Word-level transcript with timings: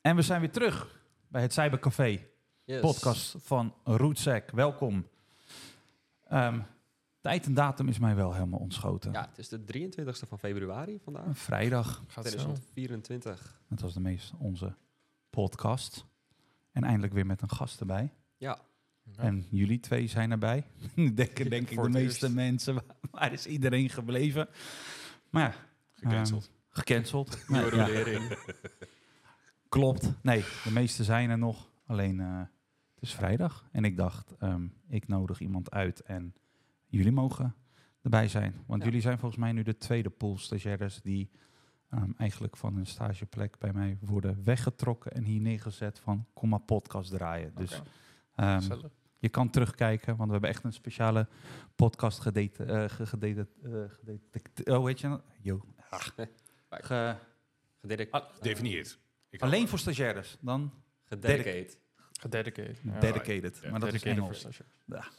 En 0.00 0.16
we 0.16 0.22
zijn 0.22 0.40
weer 0.40 0.50
terug 0.50 1.00
bij 1.28 1.42
het 1.42 1.52
Cybercafé, 1.52 2.26
Yes. 2.64 2.80
podcast 2.80 3.34
van 3.38 3.74
Rootsec. 3.84 4.50
Welkom. 4.50 5.06
Ehm, 6.28 6.60
tijd 7.20 7.46
en 7.46 7.54
datum 7.54 7.88
is 7.88 7.98
mij 7.98 8.14
wel 8.14 8.32
helemaal 8.34 8.58
ontschoten. 8.60 9.12
Ja, 9.12 9.26
het 9.28 9.38
is 9.38 9.48
de 9.48 9.64
23e 9.64 10.26
van 10.26 10.38
februari 10.38 11.00
vandaag. 11.04 11.24
Een 11.24 11.34
vrijdag, 11.34 11.86
Gaat 12.06 12.24
zo. 12.26 12.30
2024. 12.30 13.60
dat 13.68 13.80
was 13.80 13.94
de 13.94 14.00
meest 14.00 14.32
onze 14.38 14.74
podcast. 15.30 16.04
En 16.72 16.84
eindelijk 16.84 17.12
weer 17.12 17.26
met 17.26 17.42
een 17.42 17.50
gast 17.50 17.80
erbij. 17.80 18.12
Ja, 18.36 18.58
Ja. 19.16 19.22
En 19.22 19.46
jullie 19.50 19.80
twee 19.80 20.06
zijn 20.06 20.30
erbij. 20.30 20.64
Denken 21.14 21.50
denk 21.50 21.70
ik 21.70 21.82
de 21.82 21.88
meeste 21.88 22.24
eerst. 22.24 22.34
mensen, 22.36 22.74
waar, 23.10 23.32
is 23.32 23.46
iedereen 23.46 23.88
gebleven? 23.90 24.48
Maar 25.30 25.42
ja, 25.42 25.54
Gecanceld. 25.94 26.44
ehm, 26.44 26.52
gecanceld. 26.68 27.38
ja, 27.48 28.18
klopt. 29.68 30.12
Nee, 30.22 30.44
de 30.64 30.70
meeste 30.72 31.04
zijn 31.04 31.30
er 31.30 31.38
nog. 31.38 31.70
Alleen, 31.86 32.20
eh, 32.20 32.38
het 32.94 33.02
is 33.02 33.14
vrijdag. 33.14 33.68
En 33.72 33.84
ik 33.84 33.96
dacht, 33.96 34.34
ehm, 34.38 34.66
ik 34.88 35.08
nodig 35.08 35.40
iemand 35.40 35.70
uit 35.70 36.00
en 36.02 36.34
jullie 36.86 37.12
mogen 37.12 37.54
erbij 38.02 38.28
zijn. 38.28 38.54
Want 38.66 38.80
Ja. 38.80 38.86
jullie 38.86 39.02
zijn 39.02 39.18
volgens 39.18 39.40
mij 39.40 39.52
nu 39.52 39.62
de 39.62 39.76
tweede 39.78 40.10
pool 40.10 40.38
stagiaires 40.38 41.00
die 41.02 41.30
ehm, 41.90 42.10
eigenlijk 42.16 42.56
van 42.56 42.74
hun 42.74 42.86
stageplek 42.86 43.58
bij 43.58 43.72
mij 43.72 43.98
worden 44.00 44.44
weggetrokken 44.44 45.12
en 45.12 45.24
hier 45.24 45.40
neergezet 45.40 45.98
van 45.98 46.26
kom 46.32 46.48
maar 46.48 46.60
podcast 46.60 47.10
draaien. 47.10 47.52
Dus 47.54 47.82
Oké. 48.36 48.90
Je 49.20 49.28
kan 49.28 49.50
terugkijken, 49.50 50.16
want 50.16 50.26
we 50.26 50.32
hebben 50.32 50.50
echt 50.50 50.64
een 50.64 50.72
speciale 50.72 51.26
podcast 51.76 52.20
gedate, 52.20 52.64
eh, 52.64 52.84
gedate, 52.88 53.46
eh, 54.64 54.74
oh, 54.78 54.84
weet 54.84 55.00
je 55.00 55.08
nou? 55.08 55.20
Yo. 55.40 55.60
Ge- 56.70 57.16
Gededic- 57.80 58.10
Ah, 58.10 58.24
Definieerd. 58.40 58.98
Ik 59.30 59.42
alleen 59.42 59.68
voor 59.68 59.78
stagiaires, 59.78 60.36
dan 60.40 60.72
Gededicate. 61.04 61.76
Gededicated. 62.20 62.78
Ja. 62.82 62.98
dedicated. 63.00 63.58
Ja, 63.62 63.70
maar 63.70 63.80
dat 63.80 63.92
is 63.92 64.02
Dedicated 64.02 64.22
Engels. 64.24 64.42
voor 64.42 64.52
stagiaires. 64.52 65.18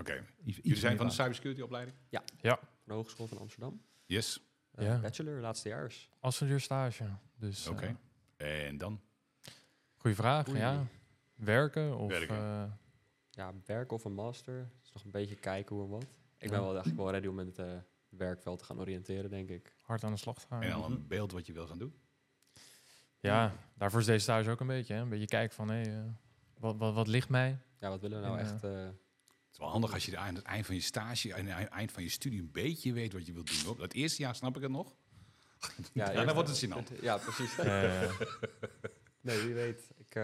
Oké. 0.00 0.24
Jullie 0.44 0.76
zijn 0.76 0.96
van 0.96 1.06
de 1.06 1.12
cybersecurity 1.12 1.60
opleiding? 1.62 1.96
Van 2.10 2.56
de 2.84 2.92
Hogeschool 2.92 3.26
van 3.26 3.38
Amsterdam. 3.38 3.82
Yes. 4.06 4.42
Ja. 4.78 4.98
Bachelor, 5.00 5.40
laatstejaars. 5.40 6.10
Afstudeer 6.20 6.60
stage. 6.60 7.04
Dus 7.36 7.66
Oké. 7.68 7.96
En 8.36 8.78
dan? 8.78 9.00
goeie 9.96 10.16
vraag. 10.16 10.56
Ja. 10.56 10.86
Werken 11.34 11.96
of 11.98 12.10
Werken. 12.10 12.36
eh, 12.36 12.62
Ja, 13.38 13.52
werk 13.66 13.92
of 13.92 14.04
een 14.04 14.12
master. 14.14 14.68
Dus 14.80 14.92
nog 14.92 15.04
een 15.04 15.10
beetje 15.10 15.34
kijken 15.34 15.76
hoe 15.76 15.84
en 15.84 15.90
wat. 15.90 16.02
Ik 16.02 16.08
Ja. 16.44 16.48
ben 16.50 16.60
wel 16.60 16.68
eigenlijk 16.72 16.96
wel 16.96 17.10
ready 17.10 17.26
om 17.26 17.40
in 17.40 17.46
het 17.46 17.58
eh, 17.58 17.72
werkveld 18.08 18.58
te 18.58 18.64
gaan 18.64 18.78
oriënteren, 18.80 19.30
denk 19.30 19.48
ik. 19.48 19.72
hard 19.82 20.04
aan 20.04 20.12
de 20.12 20.18
slag 20.18 20.38
te 20.38 20.46
gaan. 20.46 20.62
En 20.62 20.70
dan 20.70 20.92
een 20.92 21.06
beeld 21.06 21.32
wat 21.32 21.46
je 21.46 21.52
wil 21.52 21.66
gaan 21.66 21.78
doen? 21.78 21.94
Ja, 23.20 23.52
daarvoor 23.74 24.00
is 24.00 24.06
deze 24.06 24.18
stage 24.22 24.50
ook 24.50 24.60
een 24.60 24.66
beetje. 24.66 24.94
Hè? 24.94 25.00
Een 25.00 25.08
beetje 25.08 25.26
kijken 25.26 25.54
van, 25.56 25.68
hé, 25.70 25.82
eh, 25.82 26.04
wat, 26.58 26.76
wat, 26.76 26.94
wat 26.94 27.06
ligt 27.08 27.28
mij? 27.28 27.58
Ja, 27.78 27.88
wat 27.88 28.00
willen 28.00 28.20
we 28.20 28.26
nou 28.26 28.38
En, 28.38 28.44
echt... 28.44 28.64
eh, 28.64 28.70
Het 28.84 29.52
is 29.52 29.58
wel 29.58 29.68
handig 29.68 29.92
als 29.92 30.06
je 30.06 30.16
aan 30.18 30.34
het 30.34 30.44
eind 30.44 30.66
van 30.66 30.74
je 30.74 30.80
stage, 30.80 31.34
aan 31.34 31.46
het 31.46 31.68
eind 31.68 31.92
van 31.92 32.02
je 32.02 32.08
studie 32.08 32.40
een 32.40 32.50
beetje 32.52 32.92
weet 32.92 33.12
wat 33.12 33.26
je 33.26 33.32
wilt 33.32 33.64
doen. 33.64 33.80
Het 33.80 33.94
eerste 33.94 34.22
jaar 34.22 34.34
snap 34.34 34.56
ik 34.56 34.62
het 34.62 34.70
nog. 34.70 34.94
Ja, 35.92 36.12
dan 36.24 36.34
wordt 36.34 36.48
het 36.48 36.64
gênant. 36.66 37.00
Ja, 37.00 37.16
precies. 37.18 37.56
Nee, 39.20 39.42
wie 39.44 39.54
weet. 39.54 39.90
Ik 39.96 40.14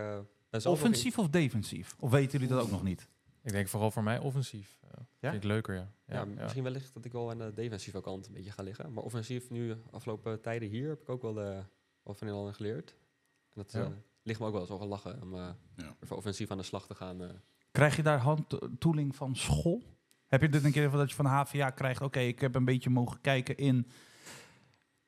Offensief 0.64 1.19
of 1.19 1.28
defensief? 1.28 1.94
Of 1.98 2.10
weten 2.10 2.33
jullie 2.33 2.55
dat 2.55 2.64
ook 2.64 2.70
nog 2.70 2.83
niet? 2.83 3.08
ik 3.42 3.52
denk 3.52 3.69
vooral 3.69 3.91
voor 3.91 4.02
mij 4.02 4.19
offensief. 4.19 4.78
eh, 4.91 4.91
Vind 5.20 5.34
ik 5.34 5.44
leuker, 5.44 5.74
ja. 5.74 5.92
Ja, 6.06 6.14
Ja, 6.14 6.24
misschien 6.24 6.62
wellicht 6.62 6.94
dat 6.94 7.05
ik 7.05 7.12
wel 7.12 7.30
aan 7.30 7.38
de 7.38 7.52
defensieve 7.55 8.00
kant 8.00 8.27
een 8.27 8.33
beetje 8.33 8.50
ga 8.50 8.62
liggen. 8.62 8.92
Maar 8.92 9.05
offensief 9.05 9.50
nu, 9.50 9.74
afgelopen 9.91 10.41
tijden 10.41 10.69
hier, 10.69 10.88
heb 10.88 11.00
ik 11.00 11.08
ook 11.08 11.22
wel, 11.22 11.41
eh 11.42 11.58
wel 12.02 12.14
van 12.14 12.27
heel 12.27 12.52
geleerd. 12.52 12.90
En 12.90 13.62
dat 13.62 13.73
Ja. 13.73 13.80
eh, 13.83 13.86
ligt 14.23 14.40
me 14.40 14.46
ook 14.46 14.52
wel 14.52 14.61
eens 14.61 14.70
wel 14.70 14.78
gelachen 14.78 15.23
om 15.23 15.34
eh 15.34 15.48
Ja. 15.77 15.96
even 16.01 16.17
offensief 16.17 16.51
aan 16.51 16.57
de 16.58 16.62
slag 16.62 16.86
te 16.86 16.95
gaan. 16.95 17.42
Krijg 17.70 17.96
je 17.96 18.02
daar 18.02 18.18
handtoeling 18.18 19.17
van 19.17 19.36
school? 19.36 19.83
Heb 20.27 20.40
je 20.40 20.48
dit 20.48 20.64
een 20.64 20.73
keer 20.73 20.90
dat 20.90 21.08
je 21.11 21.14
van 21.17 21.24
de 21.24 21.30
HVA 21.30 21.70
krijgt? 21.70 22.01
Oké, 22.02 22.18
ik 22.20 22.40
heb 22.40 22.55
een 22.55 22.64
beetje 22.64 22.90
mogen 22.90 23.20
kijken 23.20 23.57
in 23.57 23.86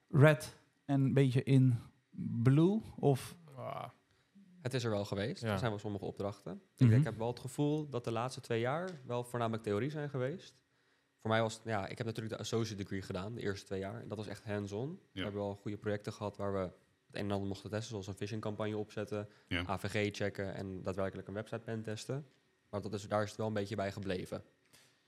red 0.09 0.56
en 0.84 1.00
een 1.00 1.12
beetje 1.15 1.43
in 1.43 1.78
blue? 2.43 2.81
Of 2.97 3.37
Ah, 3.56 3.88
Het 4.66 4.75
is 4.75 4.84
er 4.84 4.91
wel 4.91 5.04
geweest. 5.04 5.43
Ja. 5.43 5.53
Er 5.53 5.59
zijn 5.59 5.71
wel 5.71 5.81
sommige 5.81 6.04
opdrachten. 6.04 6.62
Mhm. 6.77 6.91
Ik, 6.93 6.99
ik 6.99 7.04
heb 7.04 7.19
wel 7.19 7.27
het 7.27 7.41
gevoel 7.41 7.88
dat 7.88 8.04
de 8.04 8.10
laatste 8.10 8.41
twee 8.41 8.60
jaar 8.60 9.00
wel 9.04 9.25
voornamelijk 9.25 9.62
theorie 9.62 9.91
zijn 9.91 10.10
geweest. 10.10 10.54
Voor 11.19 11.31
mij 11.31 11.41
was 11.41 11.54
het, 11.54 11.62
ja, 11.65 11.87
ik 11.87 11.99
heb 11.99 12.06
natuurlijk 12.06 12.34
de 12.34 12.41
associate 12.41 12.82
degree 12.82 13.03
gedaan, 13.03 13.34
de 13.34 13.41
eerste 13.41 13.66
twee 13.66 13.78
jaar. 13.78 14.00
En 14.00 14.09
dat 14.09 14.16
was 14.16 14.26
echt 14.26 14.44
hands-on. 14.44 15.00
We 15.12 15.21
hebben 15.21 15.41
wel 15.41 15.55
goede 15.55 15.76
projecten 15.76 16.12
gehad 16.12 16.37
waar 16.37 16.53
we 16.53 16.59
het 16.59 16.72
een 17.10 17.25
en 17.25 17.31
ander 17.31 17.49
mochten 17.49 17.71
testen, 17.71 17.88
zoals 17.88 18.06
een 18.06 18.15
phishing 18.15 18.41
campagne 18.41 18.76
opzetten, 18.76 19.28
Ja. 19.49 19.66
AVG 19.66 20.16
checken 20.16 20.55
en 20.55 20.82
daadwerkelijk 20.82 21.28
een 21.28 21.34
website 21.34 21.60
pen 21.60 21.82
testen. 21.82 22.26
Maar 22.71 22.81
dat 22.81 22.93
is, 22.93 23.09
daar 23.09 23.22
is 23.22 23.28
het 23.28 23.38
wel 23.38 23.47
een 23.47 23.53
beetje 23.53 23.76
bij 23.76 23.93
gebleven. 23.93 24.44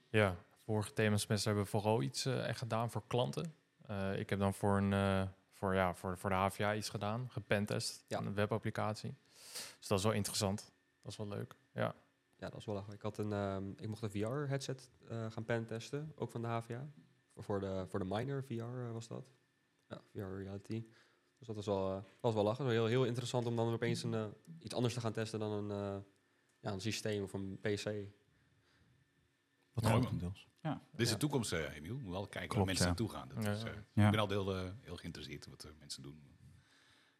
Ja, 0.09 0.35
vorige 0.63 0.93
themasemester 0.93 1.47
hebben 1.47 1.63
we 1.63 1.77
vooral 1.77 2.01
iets 2.01 2.25
eh, 2.25 2.47
echt 2.47 2.59
gedaan 2.59 2.91
voor 2.91 3.03
klanten. 3.07 3.53
Eh, 3.85 4.19
ik 4.19 4.29
heb 4.29 4.39
dan 4.39 4.53
voor, 4.53 4.77
een, 4.77 4.93
eh, 4.93 5.21
voor, 5.59 5.73
ja, 5.75 5.93
voor, 5.93 6.17
voor 6.17 6.29
de 6.29 6.35
HVA 6.35 6.75
iets 6.75 6.89
gedaan, 6.89 7.29
gepentest, 7.29 8.03
Ja. 8.07 8.19
een 8.19 8.33
webapplicatie. 8.33 9.15
Dus 9.77 9.87
dat 9.87 9.97
is 9.97 10.03
wel 10.03 10.13
interessant. 10.13 10.71
Dat 11.01 11.11
is 11.11 11.17
wel 11.17 11.27
leuk. 11.27 11.55
Ja, 11.73 11.95
Ja, 12.37 12.49
dat 12.49 12.59
is 12.59 12.65
wel 12.65 12.75
lachen. 12.75 12.93
Ik, 12.93 13.01
had 13.01 13.17
een, 13.17 13.33
ehm, 13.33 13.69
ik 13.69 13.87
mocht 13.87 14.01
een 14.01 14.09
VR-headset 14.09 14.89
eh 15.07 15.31
gaan 15.31 15.43
pen 15.43 15.65
testen, 15.65 16.11
ook 16.15 16.31
van 16.31 16.41
de 16.41 16.47
HVA. 16.47 16.89
Voor- 17.33 17.43
Voor 17.43 17.59
de, 17.59 17.85
voor 17.87 17.99
de 17.99 18.05
minor 18.05 18.43
VR 18.43 18.53
eh, 18.53 18.91
was 18.91 19.07
dat. 19.07 19.31
Ja, 19.87 20.01
VR 20.11 20.19
reality. 20.19 20.85
Dus 21.37 21.47
dat 21.47 21.55
was 21.55 21.65
wel, 21.65 21.91
eh, 21.91 22.03
was 22.19 22.33
wel 22.33 22.43
lachen. 22.43 22.67
Heel, 22.69 22.85
heel 22.85 23.05
interessant 23.05 23.45
om 23.45 23.55
dan 23.55 23.73
opeens 23.73 24.03
een, 24.03 24.33
iets 24.59 24.73
anders 24.75 24.93
te 24.93 24.99
gaan 24.99 25.11
testen 25.13 25.39
dan 25.39 25.51
een, 25.51 26.03
ja, 26.59 26.71
een 26.71 26.81
systeem 26.81 27.23
of 27.23 27.33
een 27.33 27.59
PC. 27.61 27.83
Wat 29.81 29.91
Ja. 29.91 29.97
grotendeels? 29.97 30.47
Ja. 30.61 30.81
Dit 30.91 30.99
is 31.05 31.09
de 31.09 31.17
toekomst, 31.17 31.51
eh 31.53 31.59
Emiel. 31.75 31.81
We 31.81 31.93
moeten 31.93 32.11
wel 32.11 32.27
kijken 32.27 32.39
Klopt, 32.49 32.55
waar 32.55 32.65
mensen 32.65 32.85
ja. 32.85 32.91
naartoe 32.91 33.09
gaan. 33.09 33.27
Dat 33.27 33.43
Ja. 33.43 33.51
is, 33.51 33.63
eh, 33.63 33.81
Ja. 33.93 34.05
Ik 34.05 34.11
ben 34.11 34.19
al 34.19 34.29
heel, 34.29 34.55
eh, 34.55 34.71
heel 34.81 34.95
geïnteresseerd 34.97 35.45
in 35.45 35.51
wat 35.51 35.63
eh, 35.63 35.71
mensen 35.79 36.01
doen. 36.03 36.21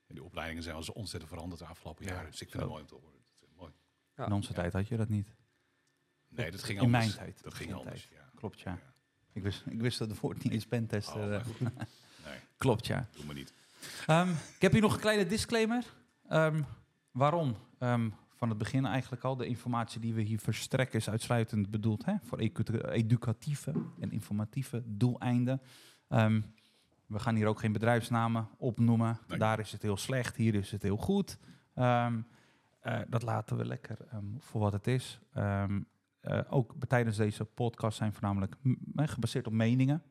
En 0.08 0.16
die 0.16 0.24
opleidingen 0.24 0.64
zijn 0.64 0.76
al 0.76 0.84
zo 0.84 0.92
ontzettend 0.92 1.32
veranderd 1.32 1.62
de 1.62 1.68
afgelopen 1.68 2.06
Ja, 2.06 2.12
jaren. 2.14 2.32
Dus 2.32 2.42
ik 2.42 2.50
vind 2.50 2.64
zo. 2.64 2.70
het 2.70 2.70
mooi 2.70 2.82
om 2.82 2.88
te 2.88 2.96
horen. 2.96 3.20
Dat 3.40 3.50
is, 3.50 3.56
mooi. 3.58 3.72
Ja. 4.16 4.26
In 4.26 4.32
onze 4.32 4.50
Ja. 4.50 4.56
tijd 4.56 4.74
had 4.74 4.88
je 4.88 4.98
dat 4.98 5.10
niet. 5.10 5.36
Nee, 6.28 6.52
dat 6.52 6.64
ging 6.64 6.78
In 6.80 6.86
anders. 6.86 7.06
mijn 7.06 7.18
tijd. 7.18 7.44
Dat 7.44 7.52
In 7.52 7.58
ging 7.58 7.74
anders, 7.74 8.08
tijd. 8.08 8.20
ja. 8.22 8.30
Klopt, 8.36 8.60
ja. 8.60 8.80
Ik 9.34 9.44
wist, 9.44 9.64
ik 9.66 9.82
wist 9.82 10.00
dat 10.00 10.10
het 10.10 10.20
woord 10.20 10.44
niet 10.44 10.54
eens. 10.54 11.08
Oh, 11.08 11.40
goed. 11.46 11.60
Nee, 12.26 12.40
klopt, 12.58 12.88
ja. 12.88 13.08
doe 13.16 13.26
maar 13.26 13.36
niet. 13.36 13.54
Ehm, 14.08 14.30
ik 14.56 14.62
heb 14.62 14.72
hier 14.72 14.82
nog 14.82 14.94
een 14.94 15.00
kleine 15.00 15.26
disclaimer. 15.26 15.86
Ehm, 16.28 16.62
waarom? 17.12 17.56
Ehm, 17.80 18.10
van 18.40 18.50
het 18.50 18.58
begin 18.58 18.86
eigenlijk 18.86 19.24
al. 19.24 19.36
De 19.36 19.46
informatie 19.46 20.02
die 20.02 20.14
we 20.14 20.22
hier 20.22 20.40
verstrekken 20.40 21.00
is 21.00 21.10
uitsluitend 21.10 21.70
bedoeld 21.72 22.06
hè, 22.06 22.14
voor 22.22 22.38
educatieve 22.90 23.74
en 24.00 24.12
informatieve 24.12 24.84
doeleinden. 24.86 25.62
Ehm, 26.08 26.42
we 27.06 27.20
gaan 27.20 27.36
hier 27.36 27.48
ook 27.48 27.60
geen 27.60 27.72
bedrijfsnamen 27.72 28.48
opnoemen. 28.58 29.20
Nee. 29.28 29.40
Daar 29.40 29.60
is 29.60 29.72
het 29.72 29.82
heel 29.82 29.98
slecht, 29.98 30.36
hier 30.36 30.56
is 30.56 30.72
het 30.72 30.82
heel 30.82 30.98
goed. 30.98 31.38
Ehm, 31.74 32.22
eh, 32.80 33.00
dat 33.08 33.22
laten 33.24 33.58
we 33.58 33.66
lekker 33.66 33.98
ehm, 34.10 34.26
voor 34.38 34.62
wat 34.62 34.74
het 34.74 34.88
is. 34.88 35.20
Eh, 35.34 35.66
ook 36.50 36.74
tijdens 36.88 37.18
deze 37.18 37.46
podcast 37.46 37.98
zijn 37.98 38.14
voornamelijk 38.14 38.56
gebaseerd 38.96 39.48
op 39.48 39.54
meningen. 39.54 40.04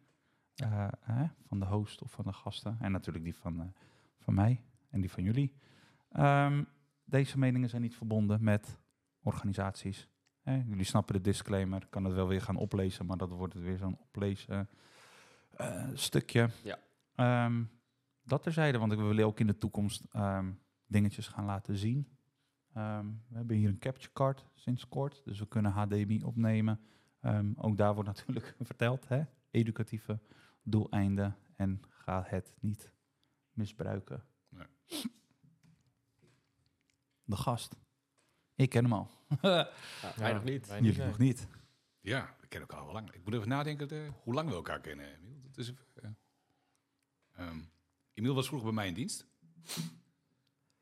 eh, 0.55 0.89
hè, 1.01 1.25
van 1.47 1.59
de 1.59 1.67
host 1.67 2.03
of 2.03 2.11
van 2.11 2.25
de 2.25 2.33
gasten. 2.33 2.77
En 2.81 2.93
natuurlijk 2.93 3.25
die 3.25 3.35
van, 3.35 3.73
van 4.19 4.35
mij 4.35 4.63
en 4.91 5.01
die 5.01 5.11
van 5.11 5.23
jullie. 5.23 5.53
Deze 7.09 7.39
meningen 7.39 7.69
zijn 7.69 7.83
niet 7.83 7.97
verbonden 7.97 8.45
met 8.45 8.79
organisaties. 9.23 10.09
Jullie 10.45 10.85
snappen 10.85 11.15
de 11.15 11.21
disclaimer. 11.21 11.83
Ik 11.83 11.91
kan 11.91 12.05
het 12.05 12.15
wel 12.15 12.29
weer 12.29 12.41
gaan 12.41 12.57
oplezen, 12.57 13.07
maar 13.07 13.17
dat 13.17 13.31
wordt 13.31 13.55
het 13.55 13.63
weer 13.63 13.79
zo'n 13.79 13.99
oplezen 13.99 14.69
eh, 15.57 15.89
stukje. 15.95 16.51
Ja. 16.63 16.79
Ehm, 17.15 17.65
dat 18.23 18.43
terzijde, 18.43 18.79
want 18.79 18.95
we 18.95 19.03
willen 19.03 19.27
ook 19.27 19.41
in 19.41 19.47
de 19.47 19.59
toekomst 19.59 20.05
ehm, 20.13 20.53
dingetjes 20.87 21.29
gaan 21.29 21.45
laten 21.45 21.77
zien. 21.77 22.09
Ehm, 22.73 23.07
we 23.29 23.37
hebben 23.37 23.57
hier 23.57 23.69
een 23.69 23.79
capture 23.79 24.13
card 24.13 24.47
sinds 24.55 24.89
kort, 24.89 25.23
dus 25.25 25.39
we 25.39 25.49
kunnen 25.49 25.73
HDMI 25.73 26.23
opnemen. 26.23 26.81
Ook 27.57 27.77
daar 27.77 27.95
wordt 27.95 28.09
natuurlijk 28.09 28.55
verteld, 28.61 29.09
hè? 29.09 29.23
educatieve 29.51 30.19
doeleinden 30.63 31.37
en 31.57 31.83
ga 31.89 32.25
het 32.27 32.55
niet 32.61 32.93
misbruiken. 33.53 34.25
Nee. 34.49 34.67
De 37.29 37.37
gast. 37.37 37.77
Ik 38.55 38.69
ken 38.71 38.83
hem 38.85 38.93
al. 38.93 39.11
Ja, 39.43 39.71
wij 40.17 40.33
nog 40.33 40.45
niet. 40.45 40.67
wij 40.67 40.81
Jullie 40.81 40.99
nee. 40.99 41.07
nog 41.07 41.19
niet. 41.19 41.47
Ja, 42.01 42.35
we 42.41 42.47
kennen 42.47 42.69
elkaar 42.69 42.87
al 42.87 42.93
lang. 42.93 43.13
Ik 43.13 43.25
moet 43.25 43.35
even 43.35 43.49
nadenken 43.49 43.89
eh, 43.91 44.13
hoe 44.23 44.35
lang 44.35 44.49
we 44.49 44.55
elkaar 44.55 44.81
kennen, 44.81 45.15
Emiel. 45.15 45.41
Dat 45.43 45.59
is 45.59 45.71
even, 45.71 45.87
eh, 45.95 46.11
ehm, 47.47 47.59
Emiel 48.15 48.35
was 48.35 48.47
vroeger 48.47 48.67
bij 48.69 48.77
mij 48.77 48.87
in 48.89 48.95
dienst. 48.95 49.27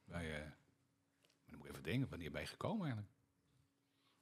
Bij, 0.04 0.34
eh, 0.34 0.40
maar 0.40 0.56
dan 1.46 1.56
moet 1.58 1.66
ik 1.66 1.70
even 1.72 1.82
denken, 1.82 2.08
wanneer 2.08 2.30
ben 2.30 2.40
je 2.40 2.46
gekomen 2.46 2.84
eigenlijk? 2.84 3.14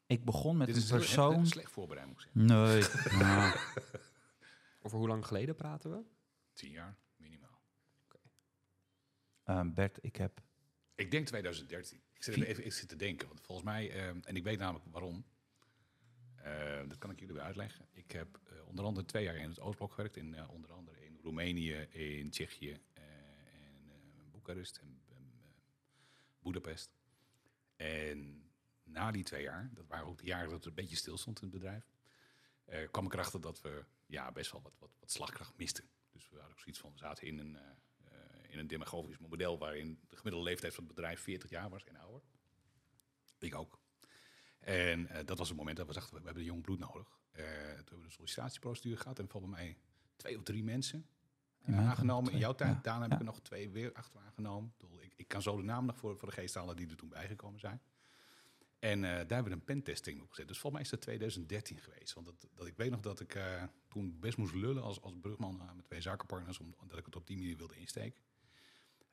Ik 0.07 0.25
begon 0.25 0.57
met 0.57 0.67
Dit 0.67 0.77
een 0.77 0.83
is 0.83 0.89
persoon... 0.89 1.41
echt 1.41 1.49
slecht 1.49 1.71
voorbereid, 1.73 2.07
moet 2.07 2.23
ik 2.23 2.31
zeggen. 2.33 2.45
Nee. 2.47 2.83
nou, 3.23 3.59
Over 4.83 4.99
hoe 4.99 5.09
lang 5.09 5.27
geleden 5.27 5.55
praten 5.55 5.91
we? 5.91 6.03
Tien 6.53 6.71
jaar, 6.71 6.97
minimaal. 7.17 7.63
ehm, 9.45 9.73
Bert, 9.73 9.99
ik 10.01 10.17
heb... 10.17 10.43
Ik 10.95 11.11
denk 11.11 11.27
2013. 11.27 12.03
Ik 12.13 12.23
zit, 12.23 12.43
even, 12.43 12.65
ik 12.65 12.73
zit 12.73 12.89
te 12.89 12.97
denken, 12.97 13.29
want 13.29 13.41
volgens 13.41 13.67
mij, 13.67 13.91
ehm, 13.91 14.19
en 14.23 14.37
ik 14.37 14.43
weet 14.43 14.59
namelijk 14.59 14.85
waarom. 14.91 15.25
Eh, 16.37 16.89
dat 16.89 16.99
kan 16.99 17.11
ik 17.11 17.21
jullie 17.21 17.35
weer 17.35 17.45
uitleggen. 17.45 17.89
Ik 17.93 18.11
heb 18.11 18.41
eh, 18.45 18.67
onder 18.67 18.85
andere 18.85 19.07
twee 19.07 19.25
jaar 19.25 19.37
in 19.37 19.49
het 19.49 19.61
Oostblok 19.61 19.93
gewerkt. 19.93 20.17
In, 20.17 20.35
eh, 20.35 20.51
onder 20.51 20.73
andere 20.73 21.05
in 21.05 21.19
Roemenië, 21.23 21.75
in 21.75 22.31
Tsjechië, 22.31 22.81
eh, 22.93 23.03
en 23.03 24.31
Boekarest 24.31 24.77
en 24.77 25.03
Boedapest. 26.39 26.91
En 27.77 28.51
na 28.83 29.11
die 29.11 29.25
twee 29.25 29.43
jaar, 29.43 29.71
dat 29.73 29.87
waren 29.87 30.07
ook 30.07 30.19
de 30.19 30.27
jaren 30.27 30.49
dat 30.49 30.57
het 30.57 30.67
een 30.67 30.75
beetje 30.75 30.97
stil 30.97 31.19
stond 31.19 31.43
in 31.43 31.49
het 31.49 31.59
bedrijf, 31.59 31.93
kwam 32.91 33.05
ik 33.05 33.13
erachter 33.13 33.41
dat 33.41 33.61
we 33.61 33.85
ja, 34.07 34.33
best 34.33 34.53
wel 34.53 34.63
wat, 34.63 34.77
wat, 34.79 34.91
wat 34.99 35.11
slagkracht 35.11 35.57
misten. 35.57 35.85
Dus 36.13 36.29
we 36.29 36.35
hadden 36.37 36.53
ook 36.53 36.59
zoiets 36.59 36.81
van, 36.81 36.93
we 36.93 36.99
zaten 36.99 37.27
in 37.27 37.39
een, 37.39 37.59
in 38.55 38.61
een 38.61 38.67
demagogisch 38.67 39.19
model 39.19 39.59
waarin 39.59 39.99
de 40.09 40.17
gemiddelde 40.17 40.49
leeftijd 40.49 40.75
van 40.75 40.85
het 40.85 40.95
bedrijf 40.95 41.21
40 41.21 41.51
jaar 41.51 41.71
was 41.71 41.85
en 41.85 41.97
ouder. 41.97 42.21
Ik 43.39 43.55
ook. 43.55 43.79
En 44.59 45.09
eh, 45.09 45.27
dat 45.27 45.39
was 45.39 45.49
het 45.49 45.57
moment 45.57 45.77
dat 45.77 45.87
we 45.87 45.93
dachten, 45.93 46.19
we 46.19 46.25
hebben 46.25 46.45
jong 46.45 46.63
bloed 46.63 46.79
nodig. 46.79 47.19
Eh, 47.31 47.45
toen 47.45 47.55
hebben 47.75 47.99
we 47.99 48.05
een 48.05 48.11
sollicitatieprocedure 48.11 48.97
gehad 49.01 49.19
en 49.19 49.29
volgens 49.29 49.53
mij 49.53 49.77
twee 50.17 50.37
of 50.37 50.43
drie 50.43 50.65
mensen 50.65 51.07
eh, 51.61 51.89
aangenomen. 51.89 52.33
In 52.33 52.39
jouw 52.39 52.55
tijd, 52.55 52.85
daarna 52.85 53.03
heb 53.03 53.13
ik 53.13 53.19
er 53.19 53.25
nog 53.25 53.41
twee 53.41 53.71
weer 53.71 53.93
achter 53.93 54.21
aangenomen. 54.21 54.75
Ik, 55.01 55.13
ik, 55.17 55.29
kan 55.29 55.43
zo 55.43 55.57
de 55.57 55.63
naam 55.63 55.87
nog 55.87 55.97
voor, 55.97 56.19
voor 56.19 56.29
de 56.29 56.35
geest 56.35 56.55
halen 56.55 56.77
die 56.77 56.89
er 56.91 56.97
toen 56.97 57.09
bijgekomen 57.09 57.61
zijn. 57.61 57.81
En 58.79 59.01
daar 59.01 59.17
hebben 59.17 59.45
we 59.45 59.51
een 59.51 59.65
pentesting 59.65 60.21
op 60.23 60.31
gezet. 60.31 60.49
Dus 60.49 60.59
volgens 60.59 60.73
mij 60.73 60.83
is 60.83 60.91
dat 60.91 61.01
2013 61.01 61.79
geweest. 61.79 62.13
Want 62.15 62.27
dat, 62.27 62.49
dat, 62.55 62.67
ik 62.67 62.77
weet 62.77 62.91
nog 62.91 63.01
dat 63.01 63.21
ik 63.21 63.39
toen 63.89 64.19
best 64.21 64.37
moest 64.37 64.55
lullen 64.55 64.83
als, 64.83 65.01
als 65.01 65.13
brugman 65.21 65.61
met 65.77 65.85
twee 65.85 66.01
zakenpartners, 66.01 66.59
om- 66.59 66.75
omdat 66.81 66.99
ik 66.99 67.05
het 67.05 67.17
op 67.17 67.27
die 67.27 67.37
manier 67.37 67.57
wilde 67.57 67.77
insteken. 67.77 68.21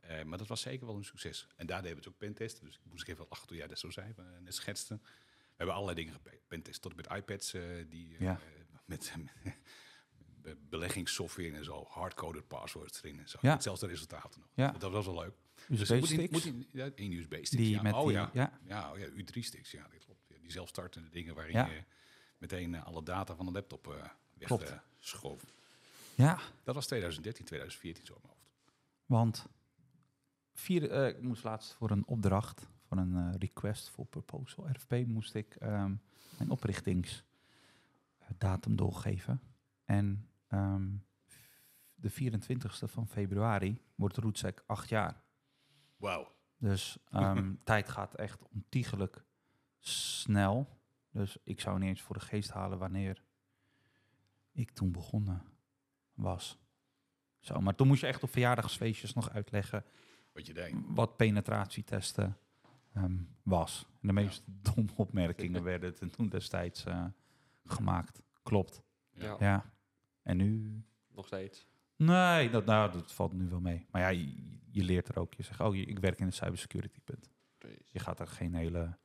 Eh, 0.02 0.24
maar 0.24 0.38
dat 0.38 0.48
was 0.48 0.62
zeker 0.62 0.86
wel 0.86 0.96
een 0.96 1.04
succes. 1.06 1.48
En 1.56 1.66
daar 1.66 1.82
deden 1.82 1.98
we 1.98 2.04
het 2.04 2.14
ook 2.14 2.18
pentesten. 2.20 2.66
Dus 2.66 2.76
ik 2.76 2.82
moest 2.84 3.08
even 3.08 3.26
lachen 3.30 3.48
toen 3.48 3.58
jij 3.58 3.68
dat 3.68 3.80
zo 3.80 3.90
zei, 3.90 4.14
eh, 4.18 4.24
net 4.40 4.56
schetste. 4.56 4.94
We 5.04 5.58
hebben 5.58 5.76
allerlei 5.76 5.98
dingen 6.06 6.14
gepentest. 6.24 6.82
Tot 6.82 6.96
met 6.96 7.08
iPads 7.12 7.54
eh, 7.54 7.62
die 7.90 8.16
Ja. 8.20 8.40
met, 8.86 9.14
beleggingssoftware 10.70 11.52
en 11.56 11.64
zo, 11.64 11.86
hardcoded 11.90 12.48
passwords 12.48 13.04
erin 13.04 13.20
en 13.20 13.30
zo. 13.30 13.38
Ja. 13.42 13.52
Hetzelfde 13.54 13.88
resultaten 13.88 14.40
nog. 14.40 14.50
Ja. 14.54 14.72
Dat 14.72 14.92
was 14.92 15.06
wel 15.06 15.16
leuk. 15.20 15.34
Dus 15.68 15.90
moet 15.90 15.90
in- 15.90 15.98
USB-sticks. 15.98 16.32
moet 16.32 16.46
in- 16.46 16.68
ja, 16.72 16.90
in 16.96 17.12
USB-sticks. 17.12 17.50
die 17.50 17.70
ja. 17.70 17.82
met 17.82 17.94
oh 17.94 18.04
die... 18.04 18.12
ja. 18.14 18.30
ja. 18.34 18.60
Ja, 18.64 18.92
oh 18.92 18.98
ja 18.98 19.08
U3-sticks, 19.08 19.72
ja, 19.72 19.88
dat 19.92 20.06
klopt. 20.06 20.20
Die 20.42 20.52
zelfstartende 20.52 21.10
dingen 21.10 21.36
waarin 21.36 21.54
Ja. 21.54 21.66
je 21.68 21.84
meteen 22.38 22.84
alle 22.84 23.04
data 23.04 23.36
van 23.36 23.46
de 23.46 23.52
laptop 23.52 23.86
weg 23.86 24.48
Klopt. 24.48 24.70
eh, 24.70 24.78
schoof. 25.00 25.44
ja, 26.16 26.40
Dat 26.64 26.76
was 26.76 26.86
2013, 26.88 27.46
2014 27.46 28.06
zo 28.06 28.14
in 28.14 28.20
mijn 28.24 28.34
hoofd. 28.34 28.50
want 29.06 29.46
vier, 30.54 30.92
eh, 30.92 31.08
ik 31.08 31.22
moest 31.22 31.44
laatst 31.44 31.74
voor 31.74 31.92
een 31.92 32.08
opdracht, 32.08 32.70
voor 32.88 32.98
een 32.98 33.16
eh, 33.16 33.34
request 33.40 33.90
voor 33.90 34.06
proposal, 34.06 34.70
RFP, 34.70 35.08
moest 35.08 35.36
ik 35.36 35.56
ehm, 35.56 35.96
mijn 36.38 36.50
oprichtingsdatum 36.50 37.26
doorgeven. 38.76 39.42
En 39.86 40.30
ehm, 40.48 40.90
de 41.96 42.12
24ste 42.12 42.88
van 42.88 43.08
februari 43.08 43.82
wordt 43.96 44.18
Rootsec 44.18 44.64
acht 44.66 44.90
jaar. 44.90 45.22
Wauw. 45.98 46.36
Dus 46.58 46.98
ehm, 47.10 47.54
tijd 47.64 47.90
gaat 47.90 48.16
echt 48.16 48.44
ontiegelijk 48.50 49.24
snel. 49.80 50.80
Dus 51.12 51.38
ik 51.44 51.60
zou 51.60 51.80
niet 51.80 51.90
eens 51.90 52.02
voor 52.02 52.16
de 52.16 52.26
geest 52.26 52.52
halen 52.52 52.78
wanneer 52.78 53.24
ik 54.52 54.72
toen 54.72 54.92
begonnen 54.92 55.44
was. 56.14 56.60
Zo, 57.40 57.62
maar 57.62 57.76
toen 57.76 57.88
moest 57.88 58.02
je 58.02 58.08
echt 58.08 58.24
op 58.24 58.32
verjaardagsfeestjes 58.32 59.14
nog 59.14 59.30
uitleggen 59.30 59.86
Wat 60.34 60.46
je 60.46 60.54
deed. 60.54 60.74
wat 60.88 61.18
penetratietesten 61.18 62.38
ehm, 62.94 63.18
was. 63.44 63.86
En 64.02 64.08
de 64.08 64.14
meest 64.14 64.44
domme 64.46 64.92
opmerkingen 64.96 65.64
werden 65.64 65.96
ten 65.96 66.10
toen 66.10 66.30
destijds 66.30 66.86
eh, 66.86 67.06
gemaakt. 67.66 68.22
Klopt, 68.44 68.82
Ja. 69.12 69.36
ja. 69.40 69.74
En 70.24 70.38
nu... 70.38 70.82
Nog 71.14 71.26
steeds. 71.26 71.68
Nee, 71.96 72.50
dat, 72.50 72.66
nou, 72.66 72.92
dat 72.92 73.12
valt 73.14 73.34
nu 73.34 73.50
wel 73.50 73.60
mee. 73.60 73.86
Maar 73.92 74.02
ja, 74.02 74.08
je, 74.08 74.34
je 74.72 74.84
leert 74.84 75.08
er 75.08 75.20
ook. 75.20 75.34
Je 75.34 75.44
zegt, 75.44 75.60
oh, 75.60 75.76
ik 75.76 76.00
werk 76.00 76.20
in 76.20 76.26
de 76.26 76.32
cybersecurity, 76.34 77.00
punt. 77.04 77.30
Je 77.86 78.00
gaat 78.00 78.20
er 78.20 78.28
geen 78.28 78.54
hele 78.54 78.98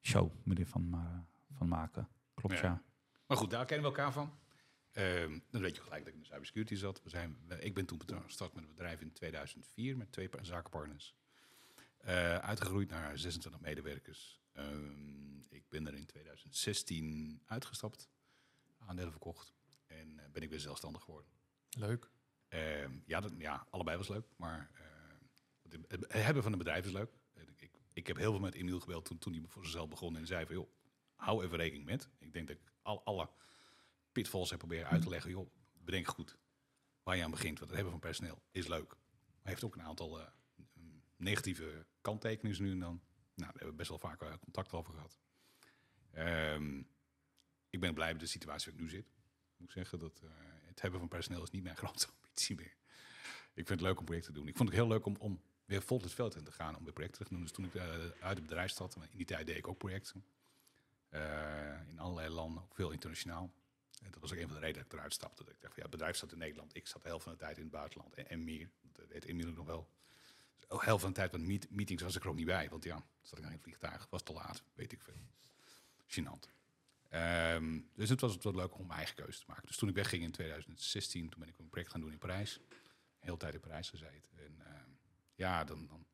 show 0.00 0.30
meer 0.44 0.66
van, 0.66 0.88
ma- 0.88 1.26
van 1.52 1.68
maken. 1.68 2.08
Klopt, 2.34 2.58
Ja. 2.58 2.62
ja. 2.64 2.82
Maar 3.26 3.36
goed, 3.36 3.50
daar 3.50 3.64
kennen 3.64 3.90
we 3.90 3.96
elkaar 3.96 4.12
van. 4.12 4.32
Ehm, 4.98 5.38
dan 5.50 5.60
weet 5.60 5.76
je 5.76 5.82
gelijk 5.82 6.00
dat 6.04 6.08
ik 6.08 6.14
in 6.14 6.20
de 6.20 6.26
cybersecurity 6.26 6.74
zat. 6.74 7.02
We 7.02 7.08
zijn, 7.10 7.36
ik 7.60 7.74
ben 7.74 7.86
toen 7.86 8.00
gestart 8.24 8.54
met 8.54 8.62
een 8.62 8.68
bedrijf 8.70 9.00
in 9.00 9.12
2004 9.12 9.96
met 9.96 10.12
twee 10.12 10.28
pa- 10.28 10.44
zakenpartners. 10.44 11.14
Eh, 11.98 12.38
uitgegroeid 12.38 12.88
naar 12.88 13.18
26 13.18 13.60
medewerkers. 13.60 14.40
Ehm, 14.52 15.38
ik 15.48 15.68
ben 15.68 15.86
er 15.86 15.94
in 15.94 16.06
2016 16.06 17.42
uitgestapt, 17.46 18.08
aandelen 18.78 19.10
verkocht 19.10 19.54
en 19.86 20.18
eh, 20.18 20.30
ben 20.32 20.42
ik 20.42 20.50
weer 20.50 20.60
zelfstandig 20.60 21.02
geworden. 21.02 21.30
Leuk. 21.78 22.10
Ehm, 22.48 22.92
ja, 23.06 23.20
dat, 23.20 23.32
ja, 23.38 23.66
allebei 23.70 23.96
was 23.96 24.08
leuk, 24.08 24.26
maar 24.36 24.70
eh, 24.74 25.80
het, 25.88 26.12
hebben 26.12 26.42
van 26.42 26.52
een 26.52 26.58
bedrijf 26.58 26.84
is 26.84 26.92
leuk. 26.92 27.10
Ik, 27.34 27.50
ik, 27.56 27.70
ik 27.92 28.06
heb 28.06 28.16
heel 28.16 28.30
veel 28.30 28.40
met 28.40 28.54
Emiel 28.54 28.80
gebeld 28.80 29.04
toen, 29.04 29.18
toen 29.18 29.32
hij 29.32 29.42
voor 29.46 29.64
zichzelf 29.64 29.88
begon 29.88 30.16
en 30.16 30.26
zei 30.26 30.46
van, 30.46 30.54
joh, 30.54 30.68
hou 31.14 31.44
even 31.44 31.56
rekening 31.56 31.84
met. 31.84 32.08
Ik 32.18 32.32
denk 32.32 32.48
dat 32.48 32.56
ik 32.56 32.72
al, 32.82 33.04
alle 33.04 33.28
pitfalls 34.12 34.50
heb 34.50 34.58
proberen 34.58 34.88
uit 34.88 35.02
te 35.02 35.08
leggen. 35.08 35.30
Joh, 35.30 35.50
bedenk 35.84 36.08
goed 36.08 36.36
waar 37.08 37.16
je 37.16 37.24
aan 37.24 37.30
begint. 37.30 37.58
Want 37.58 37.70
het 37.70 37.80
hebben 37.80 37.90
van 37.90 38.00
personeel 38.00 38.42
is 38.50 38.66
leuk. 38.66 38.88
Maar 38.88 39.52
heeft 39.52 39.64
ook 39.64 39.74
een 39.74 39.82
aantal 39.82 40.20
eh, 40.20 40.26
mm, 40.72 41.02
negatieve 41.16 41.86
kanttekeningen 42.00 42.62
nu 42.62 42.70
en 42.70 42.78
dan. 42.78 42.88
Nou, 42.88 43.02
daar 43.34 43.48
hebben 43.48 43.70
we 43.70 43.74
best 43.74 43.88
wel 43.88 43.98
vaak 43.98 44.22
eh, 44.22 44.32
contact 44.40 44.72
over 44.72 44.92
gehad. 44.92 45.18
Ehm, 46.10 46.82
ik 47.70 47.80
ben 47.80 47.94
blij 47.94 48.10
met 48.12 48.20
de 48.20 48.26
situatie 48.26 48.72
waar 48.72 48.80
ik 48.80 48.86
nu 48.86 48.90
zit. 48.90 49.06
Ik 49.06 49.58
moet 49.58 49.72
zeggen 49.72 49.98
dat 49.98 50.20
eh, 50.24 50.30
het 50.66 50.80
hebben 50.80 51.00
van 51.00 51.08
personeel 51.08 51.42
is 51.42 51.50
niet 51.50 51.62
mijn 51.62 51.76
grootste 51.82 52.08
ambitie 52.12 52.56
meer. 52.56 52.76
Ik 53.54 53.66
vind 53.66 53.80
het 53.80 53.80
leuk 53.80 53.98
om 53.98 54.04
projecten 54.04 54.32
te 54.32 54.38
doen. 54.38 54.48
Ik 54.48 54.56
vond 54.56 54.68
het 54.68 54.78
heel 54.78 54.88
leuk 54.88 55.06
om, 55.06 55.16
om 55.16 55.42
weer 55.64 55.82
vol 55.82 56.00
het 56.00 56.12
veld 56.12 56.36
in 56.36 56.44
te 56.44 56.52
gaan 56.52 56.76
om 56.76 56.84
weer 56.84 56.92
projecten 56.92 57.26
te 57.26 57.32
doen. 57.32 57.42
Dus 57.42 57.52
toen 57.52 57.64
ik 57.64 57.76
uit 57.76 58.36
het 58.36 58.42
bedrijf 58.42 58.70
stapte, 58.70 59.00
in 59.10 59.16
die 59.16 59.26
tijd 59.26 59.46
deed 59.46 59.56
ik 59.56 59.68
ook 59.68 59.78
projecten. 59.78 60.24
In 61.88 61.98
allerlei 61.98 62.28
landen, 62.28 62.62
ook 62.62 62.74
veel 62.74 62.90
internationaal. 62.90 63.52
En 64.02 64.10
dat 64.10 64.20
was 64.20 64.32
ook 64.32 64.38
een 64.38 64.46
van 64.46 64.54
de 64.54 64.60
redenen 64.60 64.82
dat 64.82 64.92
ik 64.92 64.98
eruit 64.98 65.12
stapte. 65.12 65.44
Dat 65.44 65.54
ik 65.54 65.60
dacht, 65.60 65.74
van, 65.74 65.82
ja, 65.82 65.88
het 65.88 65.98
bedrijf 65.98 66.16
staat 66.16 66.32
in 66.32 66.38
Nederland. 66.38 66.76
Ik 66.76 66.86
zat 66.86 67.02
de 67.02 67.08
helft 67.08 67.24
van 67.24 67.32
de 67.32 67.38
tijd 67.38 67.56
in 67.56 67.62
het 67.62 67.72
buitenland 67.72 68.14
en, 68.14 68.28
en 68.28 68.44
meer. 68.44 68.70
Dat 68.92 69.06
weet 69.08 69.54
nog 69.54 69.66
wel. 69.66 69.88
Dus 70.56 70.68
de 70.68 70.84
helft 70.84 71.02
van 71.02 71.12
de 71.12 71.16
tijd 71.16 71.38
meet, 71.38 71.70
meetings 71.70 72.02
was 72.02 72.16
ik 72.16 72.22
er 72.22 72.28
ook 72.28 72.36
niet 72.36 72.46
bij. 72.46 72.68
Want 72.68 72.84
ja, 72.84 73.04
zat 73.22 73.38
ik 73.38 73.44
in 73.44 73.52
een 73.52 73.60
vliegtuig, 73.60 74.06
was 74.10 74.22
te 74.22 74.32
laat, 74.32 74.62
weet 74.74 74.92
ik 74.92 75.02
veel. 75.02 75.26
Gênant. 76.06 76.56
Ehm, 77.08 77.80
dus 77.94 78.08
het 78.08 78.20
was 78.20 78.32
het 78.32 78.44
wat 78.44 78.54
leuk 78.54 78.78
om 78.78 78.86
mijn 78.86 78.98
eigen 78.98 79.16
keuze 79.16 79.38
te 79.38 79.44
maken. 79.46 79.66
Dus 79.66 79.76
toen 79.76 79.88
ik 79.88 79.94
wegging 79.94 80.22
in 80.22 80.30
2016, 80.30 81.28
toen 81.28 81.40
ben 81.40 81.48
ik 81.48 81.58
een 81.58 81.68
project 81.68 81.90
gaan 81.90 82.00
doen 82.00 82.12
in 82.12 82.18
Parijs. 82.18 82.60
Heel 83.18 83.36
tijd 83.36 83.54
in 83.54 83.60
Parijs 83.60 83.90
gezeten. 83.90 84.30
En 84.36 84.60
ehm, 84.66 84.90
ja, 85.34 85.64
dan, 85.64 85.86
dan 85.86 86.06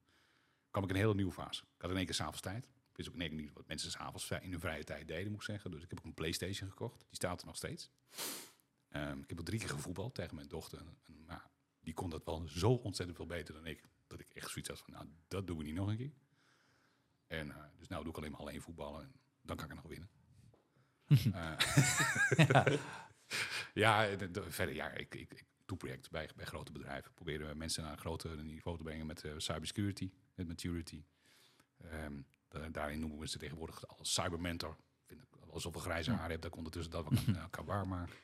kwam 0.70 0.82
ik 0.82 0.88
in 0.88 0.94
een 0.94 1.00
hele 1.00 1.14
nieuwe 1.14 1.32
fase. 1.32 1.62
Ik 1.62 1.80
had 1.80 1.90
in 1.90 1.96
één 1.96 2.04
keer 2.04 2.14
s'avonds 2.14 2.40
tijd. 2.40 2.68
Ik 2.96 3.04
wist 3.04 3.08
ook 3.08 3.30
niet 3.30 3.52
wat 3.52 3.66
mensen 3.66 3.90
s'avonds 3.90 4.30
in 4.30 4.50
hun 4.50 4.60
vrije 4.60 4.84
tijd 4.84 5.08
deden, 5.08 5.30
moet 5.30 5.40
ik 5.40 5.46
zeggen. 5.46 5.70
Dus 5.70 5.82
ik 5.82 5.90
heb 5.90 5.98
ook 5.98 6.04
een 6.04 6.14
Playstation 6.14 6.68
gekocht. 6.68 6.98
Die 6.98 7.14
staat 7.16 7.40
er 7.40 7.46
nog 7.46 7.56
steeds. 7.56 7.90
Ehm, 8.88 9.18
ik 9.18 9.28
heb 9.28 9.38
al 9.38 9.44
drie 9.44 9.58
keer 9.58 9.68
gevoetbald 9.68 10.14
tegen 10.14 10.34
mijn 10.34 10.48
dochter. 10.48 10.78
En, 10.78 11.24
maar 11.26 11.46
die 11.80 11.94
kon 11.94 12.10
dat 12.10 12.24
wel 12.24 12.48
zo 12.48 12.70
ontzettend 12.70 13.16
veel 13.16 13.26
beter 13.26 13.54
dan 13.54 13.66
ik. 13.66 13.82
Dat 14.06 14.20
ik 14.20 14.28
echt 14.28 14.50
zoiets 14.50 14.68
had 14.68 14.78
van, 14.80 14.92
nou, 14.92 15.06
dat 15.28 15.46
doen 15.46 15.58
we 15.58 15.64
niet 15.64 15.74
nog 15.74 15.88
een 15.88 15.96
keer. 15.96 16.12
En 17.26 17.50
eh, 17.50 17.64
dus 17.78 17.88
nou 17.88 18.02
doe 18.02 18.12
ik 18.12 18.18
alleen 18.18 18.30
maar 18.30 18.40
alleen 18.40 18.60
voetballen. 18.62 19.00
En 19.02 19.12
dan 19.42 19.56
kan 19.56 19.64
ik 19.64 19.70
er 19.70 19.76
nog 19.76 19.86
winnen. 19.88 20.08
Eh, 21.34 21.56
ja, 23.74 24.16
de- 24.16 24.30
de- 24.30 24.50
verder, 24.50 24.74
ja, 24.74 24.90
ik, 24.90 25.14
ik, 25.14 25.32
ik 25.34 25.44
doe 25.64 25.76
projecten 25.76 26.12
bij, 26.12 26.30
bij 26.36 26.44
grote 26.44 26.72
bedrijven. 26.72 27.12
Proberen 27.14 27.56
mensen 27.58 27.82
naar 27.82 27.92
een 27.92 27.98
groter 27.98 28.44
niveau 28.44 28.76
te 28.76 28.82
brengen 28.82 29.06
met 29.06 29.24
eh, 29.24 29.32
cybersecurity, 29.36 30.10
met 30.34 30.46
maturity. 30.46 31.04
Ehm, 31.90 32.20
daarin 32.72 33.00
noemen 33.00 33.18
we 33.18 33.28
ze 33.28 33.38
tegenwoordig 33.38 33.88
als 33.88 34.12
cybermentor. 34.14 34.76
Vind 35.06 35.20
ik 35.20 35.28
alsof 35.50 35.74
een 35.74 35.80
grijze 35.80 36.10
haar 36.10 36.30
heb, 36.30 36.40
dat 36.40 36.50
ik 36.50 36.56
ondertussen 36.56 36.92
dat 36.92 37.04
wat 37.04 37.24
kan, 37.24 37.36
eh, 37.36 37.44
kan 37.50 37.64
waarmaken. 37.64 38.14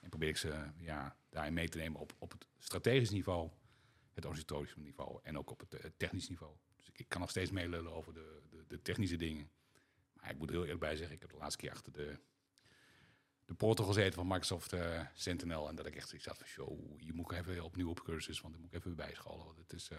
En 0.00 0.08
probeer 0.08 0.28
ik 0.28 0.36
ze 0.36 0.70
ja, 0.76 1.16
daarin 1.28 1.52
mee 1.52 1.68
te 1.68 1.78
nemen 1.78 2.00
op, 2.00 2.14
op 2.18 2.32
het 2.32 2.46
strategisch 2.58 3.10
niveau, 3.10 3.50
het 4.12 4.24
organisatorische 4.24 4.80
niveau 4.80 5.20
en 5.22 5.38
ook 5.38 5.50
op 5.50 5.60
het 5.60 5.74
eh, 5.74 5.90
technisch 5.96 6.28
niveau. 6.28 6.56
Dus 6.76 6.88
ik, 6.88 6.98
ik 6.98 7.08
kan 7.08 7.20
nog 7.20 7.30
steeds 7.30 7.50
meelullen 7.50 7.92
over 7.92 8.14
de, 8.14 8.42
de, 8.50 8.64
de 8.68 8.82
technische 8.82 9.16
dingen. 9.16 9.50
Maar 10.12 10.30
ik 10.30 10.38
moet 10.38 10.48
er 10.48 10.54
heel 10.54 10.62
eerlijk 10.62 10.80
bij 10.80 10.96
zeggen, 10.96 11.14
ik 11.14 11.20
heb 11.20 11.30
de 11.30 11.36
laatste 11.36 11.58
keer 11.58 11.70
achter 11.70 11.92
de, 11.92 12.18
de 13.44 13.54
portal 13.54 13.86
gezeten 13.86 14.14
van 14.14 14.26
Microsoft 14.26 14.72
eh, 14.72 15.06
Sentinel. 15.14 15.68
En 15.68 15.74
dat 15.74 15.86
ik 15.86 15.96
echt 15.96 16.08
zoiets 16.08 16.26
had 16.26 16.38
van, 16.38 16.46
show, 16.46 16.98
hier 16.98 17.14
moet 17.14 17.32
ik 17.32 17.38
even 17.38 17.64
opnieuw 17.64 17.90
op 17.90 18.04
cursus, 18.04 18.40
want 18.40 18.52
dan 18.52 18.62
moet 18.62 18.72
ik 18.72 18.78
even 18.78 18.96
bijscholen. 18.96 19.44
Want 19.44 19.58
het 19.58 19.72
is 19.72 19.88
eh, 19.88 19.98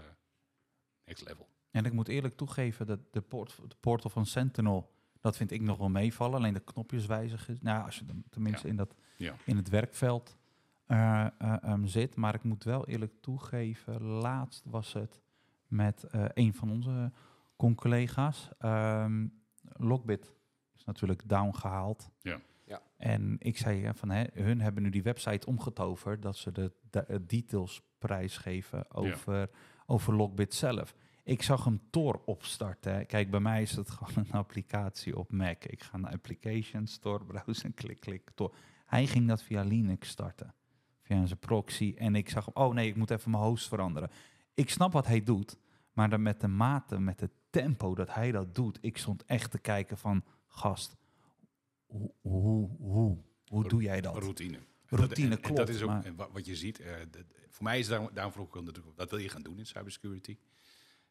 next 1.03 1.23
level. 1.23 1.49
En 1.75 1.85
ik 1.85 1.93
moet 1.93 2.07
eerlijk 2.07 2.33
toegeven 2.33 2.85
dat 2.85 2.99
de, 3.11 3.21
port, 3.21 3.59
de 3.67 3.75
portal 3.79 4.09
van 4.09 4.25
Sentinel, 4.25 4.93
Dat 5.21 5.37
vind 5.37 5.51
ik 5.51 5.61
nog 5.61 5.77
wel 5.77 5.89
meevallen. 5.89 6.37
Alleen 6.37 6.53
de 6.53 6.59
knopjes 6.59 7.05
wijzigen. 7.05 7.57
Nou, 7.61 7.85
als 7.85 7.99
je 7.99 8.05
dan 8.05 8.23
tenminste 8.29 8.63
Ja. 8.63 8.69
in, 8.71 8.75
dat, 8.77 8.95
Ja. 9.17 9.35
in 9.45 9.55
het 9.57 9.69
werkveld 9.69 10.37
eh, 10.85 11.25
eh, 11.25 11.63
ehm, 11.63 11.85
zit. 11.85 12.15
Maar 12.15 12.35
ik 12.35 12.43
moet 12.43 12.63
wel 12.63 12.87
eerlijk 12.87 13.13
toegeven, 13.21 14.03
laatst 14.03 14.63
was 14.65 14.93
het 14.93 15.21
met 15.67 16.03
eh, 16.03 16.25
een 16.33 16.53
van 16.53 16.71
onze 16.71 17.11
con-collega's. 17.55 18.49
Ehm, 18.59 19.27
Lockbit 19.61 20.33
is 20.75 20.83
natuurlijk 20.83 21.29
down 21.29 21.55
gehaald. 21.55 22.09
Ja. 22.21 22.39
Ja. 22.65 22.81
En 22.97 23.35
ik 23.39 23.57
zei 23.57 23.91
van, 23.93 24.09
hè, 24.09 24.23
hun 24.33 24.61
hebben 24.61 24.83
nu 24.83 24.89
die 24.89 25.03
website 25.03 25.47
omgetoverd 25.47 26.21
dat 26.21 26.37
ze 26.37 26.51
de, 26.51 26.71
de 26.89 27.25
details 27.25 27.81
prijsgeven 27.97 28.91
over, 28.91 29.49
over 29.85 30.13
Lockbit 30.15 30.53
zelf. 30.53 30.95
Ik 31.25 31.41
zag 31.41 31.63
hem 31.63 31.81
Tor 31.89 32.21
opstarten. 32.25 33.05
Kijk, 33.05 33.29
bij 33.31 33.39
mij 33.39 33.61
is 33.61 33.75
het 33.75 33.89
gewoon 33.95 34.13
een 34.25 34.31
applicatie 34.31 35.17
op 35.17 35.31
Mac. 35.31 35.63
Ik 35.63 35.83
ga 35.83 35.97
naar 35.97 36.11
Application 36.11 36.87
Store, 36.87 37.25
browsen, 37.33 37.73
klik, 37.73 37.99
klik, 37.99 38.29
Tor. 38.35 38.55
Hij 38.85 39.07
ging 39.07 39.27
dat 39.27 39.43
via 39.43 39.61
Linux 39.63 40.09
starten. 40.09 40.53
Via 41.01 41.25
zijn 41.25 41.39
proxy. 41.39 41.93
En 41.97 42.15
ik 42.15 42.29
zag, 42.29 42.53
oh 42.53 42.73
nee, 42.73 42.87
ik 42.87 42.95
moet 42.95 43.11
even 43.11 43.31
mijn 43.31 43.43
host 43.43 43.67
veranderen. 43.67 44.09
Ik 44.53 44.69
snap 44.69 44.91
wat 44.91 45.07
hij 45.07 45.23
doet. 45.23 45.57
Maar 45.93 46.09
dan 46.09 46.21
met 46.21 46.41
de 46.41 46.47
mate, 46.47 46.99
met 46.99 47.19
het 47.19 47.31
tempo 47.49 47.95
dat 47.95 48.13
hij 48.13 48.31
dat 48.31 48.55
doet. 48.55 48.77
Ik 48.81 48.97
stond 48.97 49.25
echt 49.25 49.51
te 49.51 49.59
kijken 49.59 49.97
van, 49.97 50.23
gast, 50.47 50.95
hoe, 51.85 52.11
hoe, 52.21 52.69
hoe, 52.77 53.17
hoe 53.47 53.67
doe 53.67 53.81
jij 53.81 54.01
dat? 54.01 54.17
Routine. 54.17 54.57
Routine, 54.85 55.07
dat, 55.07 55.17
en- 55.17 55.31
en 55.31 55.39
klopt, 55.41 55.57
dat 55.57 55.69
is 55.69 55.81
ook 55.81 55.89
maar- 56.15 56.31
wat 56.31 56.45
je 56.45 56.55
ziet. 56.55 56.79
eh, 56.79 56.93
dat- 57.11 57.23
voor 57.49 57.63
mij 57.63 57.79
is 57.79 57.87
daarom, 57.87 58.09
daarom 58.13 58.33
vroeg 58.33 58.47
ik 58.55 58.63
natuurlijk, 58.63 58.97
wat 58.97 59.09
wil 59.09 59.19
je 59.19 59.29
gaan 59.29 59.41
doen 59.41 59.57
in 59.59 59.65
cybersecurity? 59.65 60.37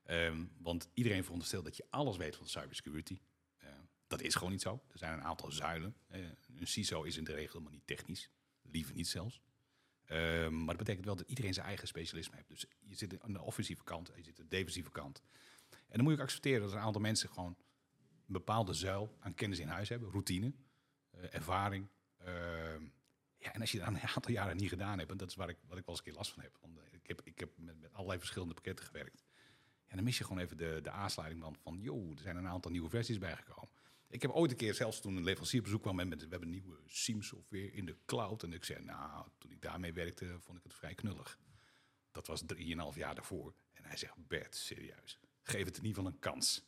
Ehm, 0.05 0.45
want 0.59 0.89
iedereen 0.95 1.23
veronderstelt 1.23 1.65
dat 1.65 1.77
je 1.77 1.87
alles 1.91 2.17
weet 2.17 2.37
van 2.37 2.47
cybersecurity. 2.47 3.21
Eh, 3.57 3.69
dat 4.07 4.21
is 4.21 4.35
gewoon 4.35 4.53
niet 4.53 4.63
zo. 4.63 4.83
Er 4.93 4.99
zijn 4.99 5.13
een 5.13 5.25
aantal 5.25 5.53
zuilen. 5.53 5.97
Eh, 6.07 6.21
een 6.59 6.67
CISO 6.67 7.03
is 7.03 7.17
in 7.17 7.25
de 7.25 7.33
regel 7.33 7.53
helemaal 7.53 7.73
niet 7.73 7.87
technisch. 7.87 8.31
Liever 8.63 8.95
niet 8.95 9.09
zelfs. 9.09 9.41
Ehm, 10.05 10.57
maar 10.57 10.67
dat 10.67 10.77
betekent 10.77 11.05
wel 11.05 11.17
dat 11.17 11.29
iedereen 11.29 11.55
zijn 11.55 11.67
eigen 11.67 11.89
specialisme 11.89 12.37
heeft. 12.37 12.49
Dus 12.49 12.67
je 12.81 12.95
zit 12.95 13.21
aan 13.21 13.33
de 13.33 13.41
offensieve 13.41 13.85
kant, 13.85 14.13
je 14.17 14.23
zit 14.23 14.39
aan 14.39 14.47
de 14.49 14.57
defensieve 14.57 14.91
kant. 14.91 15.23
En 15.71 15.97
dan 15.97 16.05
moet 16.05 16.17
je 16.17 16.23
accepteren 16.23 16.61
dat 16.61 16.73
een 16.73 16.79
aantal 16.79 17.01
mensen 17.01 17.29
gewoon 17.29 17.57
een 18.27 18.33
bepaalde 18.33 18.73
zuil 18.73 19.17
aan 19.21 19.35
kennis 19.35 19.59
in 19.59 19.69
huis 19.69 19.89
hebben. 19.89 20.11
Routine, 20.11 20.53
eh, 21.11 21.35
ervaring. 21.35 21.89
ehm, 22.19 22.83
ja, 23.39 23.53
en 23.53 23.61
als 23.61 23.73
je 23.73 23.79
dat 23.79 23.89
een 23.89 24.01
aantal 24.01 24.33
jaren 24.33 24.57
niet 24.57 24.69
gedaan 24.69 24.99
hebt, 24.99 25.11
en 25.11 25.17
dat 25.17 25.29
is 25.29 25.35
waar 25.35 25.49
ik, 25.49 25.59
wat 25.67 25.79
ik 25.79 25.85
wel 25.85 25.95
eens 25.95 25.99
een 25.99 26.05
keer 26.05 26.15
last 26.15 26.33
van 26.33 26.43
heb. 26.43 26.59
Want 26.61 26.79
ik 26.93 27.07
heb, 27.07 27.21
ik 27.25 27.39
heb 27.39 27.59
met, 27.59 27.81
met 27.81 27.93
allerlei 27.93 28.19
verschillende 28.19 28.55
pakketten 28.55 28.87
gewerkt. 28.87 29.25
En 29.95 30.01
dan 30.01 30.09
mis 30.09 30.19
je 30.19 30.25
gewoon 30.25 30.43
even 30.43 30.57
de, 30.57 30.81
de 30.83 30.91
aansluiting 30.91 31.43
van, 31.43 31.57
van, 31.63 31.79
joh, 31.81 32.11
er 32.11 32.19
zijn 32.23 32.37
een 32.37 32.47
aantal 32.47 32.71
nieuwe 32.71 32.89
versies 32.89 33.19
bijgekomen. 33.19 33.69
Ik 34.09 34.23
heb 34.23 34.31
ooit 34.31 34.51
een 34.51 34.57
keer, 34.57 34.75
zelfs 34.75 35.01
toen 35.01 35.17
een 35.17 35.25
leverancier 35.25 35.59
op 35.59 35.65
bezoek 35.65 35.83
kwam 35.83 35.97
met, 35.97 36.09
met 36.09 36.23
we 36.23 36.29
hebben 36.29 36.49
een 36.49 36.55
nieuwe 36.55 36.79
SIEM 36.87 37.23
software 37.23 37.73
in 37.73 37.85
de 37.85 37.97
cloud. 38.07 38.43
En 38.43 38.53
ik 38.53 38.65
zei, 38.65 38.85
nou, 38.85 39.27
toen 39.39 39.51
ik 39.51 39.63
daarmee 39.63 39.93
werkte, 39.93 40.37
vond 40.41 40.59
ik 40.59 40.65
het 40.65 40.75
vrij 40.75 40.95
knullig. 40.95 41.39
Dat 42.13 42.27
was 42.27 42.43
drieënhalf 42.47 42.97
jaar 42.97 43.15
daarvoor. 43.15 43.55
En 43.73 43.85
hij 43.85 43.97
zegt, 43.97 44.15
Bert, 44.29 44.57
serieus, 44.57 45.19
geef 45.43 45.65
het 45.65 45.77
in 45.77 45.85
ieder 45.85 45.97
geval 45.97 46.13
een 46.13 46.19
kans. 46.19 46.65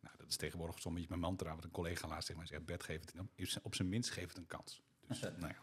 Nou, 0.00 0.16
dat 0.18 0.28
is 0.28 0.36
tegenwoordig 0.36 0.80
zo'n 0.80 0.92
beetje 0.92 1.08
mijn 1.08 1.20
mantra, 1.20 1.54
wat 1.54 1.64
een 1.64 1.70
collega 1.70 2.08
laatst 2.08 2.26
tegen 2.26 2.40
mij 2.40 2.50
zegt, 2.50 2.64
Bert, 2.64 2.82
geef 2.82 3.00
het 3.00 3.14
in- 3.14 3.62
op 3.62 3.74
zijn 3.74 3.88
minst, 3.88 4.10
geef 4.10 4.28
het 4.28 4.36
een 4.36 4.46
kans. 4.46 4.82
Dus, 5.08 5.20
nou 5.40 5.48
ja, 5.48 5.62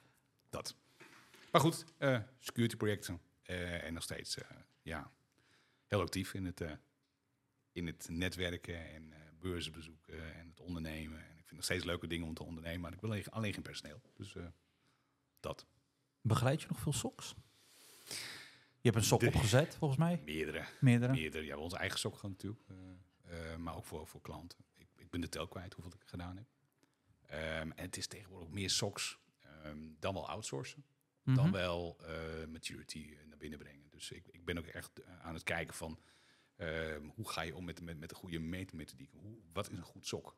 dat. 0.49 0.75
Maar 1.51 1.61
goed, 1.61 1.85
eh, 1.97 2.19
security 2.39 2.75
projecten 2.75 3.21
eh, 3.41 3.83
en 3.83 3.93
nog 3.93 4.03
steeds, 4.03 4.37
eh, 4.37 4.57
ja, 4.81 5.11
heel 5.93 6.01
actief 6.01 6.33
in 6.33 6.45
het, 6.45 6.61
eh, 6.61 6.71
in 7.71 7.87
het 7.87 8.07
netwerken 8.09 8.89
en 8.93 9.13
eh, 9.13 9.19
beurzen 9.39 9.71
bezoeken 9.71 10.33
en 10.35 10.47
het 10.47 10.59
ondernemen. 10.59 11.19
En 11.19 11.31
ik 11.37 11.43
vind 11.45 11.51
nog 11.51 11.63
steeds 11.63 11.83
leuke 11.83 12.07
dingen 12.07 12.27
om 12.27 12.33
te 12.33 12.43
ondernemen, 12.43 12.81
maar 12.81 12.93
ik 12.93 13.01
wil 13.01 13.09
alleen, 13.09 13.29
alleen 13.29 13.53
geen 13.53 13.61
personeel. 13.63 14.01
Dus 14.13 14.35
eh, 14.35 14.45
dat. 15.39 15.65
Begeleid 16.21 16.61
je 16.61 16.67
nog 16.67 16.79
veel 16.79 16.93
soks? 16.93 17.35
Je 18.81 18.89
hebt 18.89 18.95
een 18.95 19.03
sok 19.03 19.19
De- 19.19 19.27
opgezet, 19.27 19.75
volgens 19.75 19.99
mij. 19.99 20.21
Meerdere. 20.25 20.65
Meerdere. 20.79 21.11
Meerdere. 21.13 21.45
Ja, 21.45 21.57
onze 21.57 21.77
eigen 21.77 21.99
sok 21.99 22.17
gaan 22.17 22.29
natuurlijk. 22.29 22.61
maar 23.57 23.75
ook 23.75 23.85
voor, 23.85 24.07
voor 24.07 24.21
klanten. 24.21 24.59
Ik, 24.73 24.87
ik 24.95 25.09
ben 25.09 25.21
de 25.21 25.29
tel 25.29 25.47
kwijt 25.47 25.73
hoeveel 25.73 25.93
ik 25.93 26.07
gedaan 26.07 26.35
heb. 26.37 26.45
Ehm, 27.25 27.71
en 27.71 27.85
het 27.85 27.97
is 27.97 28.07
tegenwoordig 28.07 28.49
meer 28.49 28.69
soks 28.69 29.17
ehm, 29.39 29.77
dan 29.99 30.13
wel 30.13 30.29
outsourcen. 30.29 30.85
Dan 31.23 31.33
Mhm. 31.35 31.51
wel 31.51 31.97
maturity 32.49 33.17
naar 33.27 33.37
binnen 33.37 33.59
brengen. 33.59 33.82
Dus 33.93 34.11
ik, 34.11 34.27
ik 34.27 34.45
ben 34.45 34.57
ook 34.57 34.65
echt 34.65 35.01
eh, 35.01 35.19
aan 35.19 35.33
het 35.33 35.43
kijken 35.43 35.73
van 35.73 35.99
ehm, 36.55 37.05
hoe 37.07 37.29
ga 37.29 37.41
je 37.41 37.55
om 37.55 37.65
met, 37.65 37.81
met, 37.81 37.99
met 37.99 38.09
de 38.09 38.15
goede 38.15 38.39
meetmethodiek? 38.39 39.11
Hoe, 39.11 39.37
wat 39.53 39.69
is 39.69 39.77
een 39.77 39.83
goed 39.83 40.07
sok? 40.07 40.37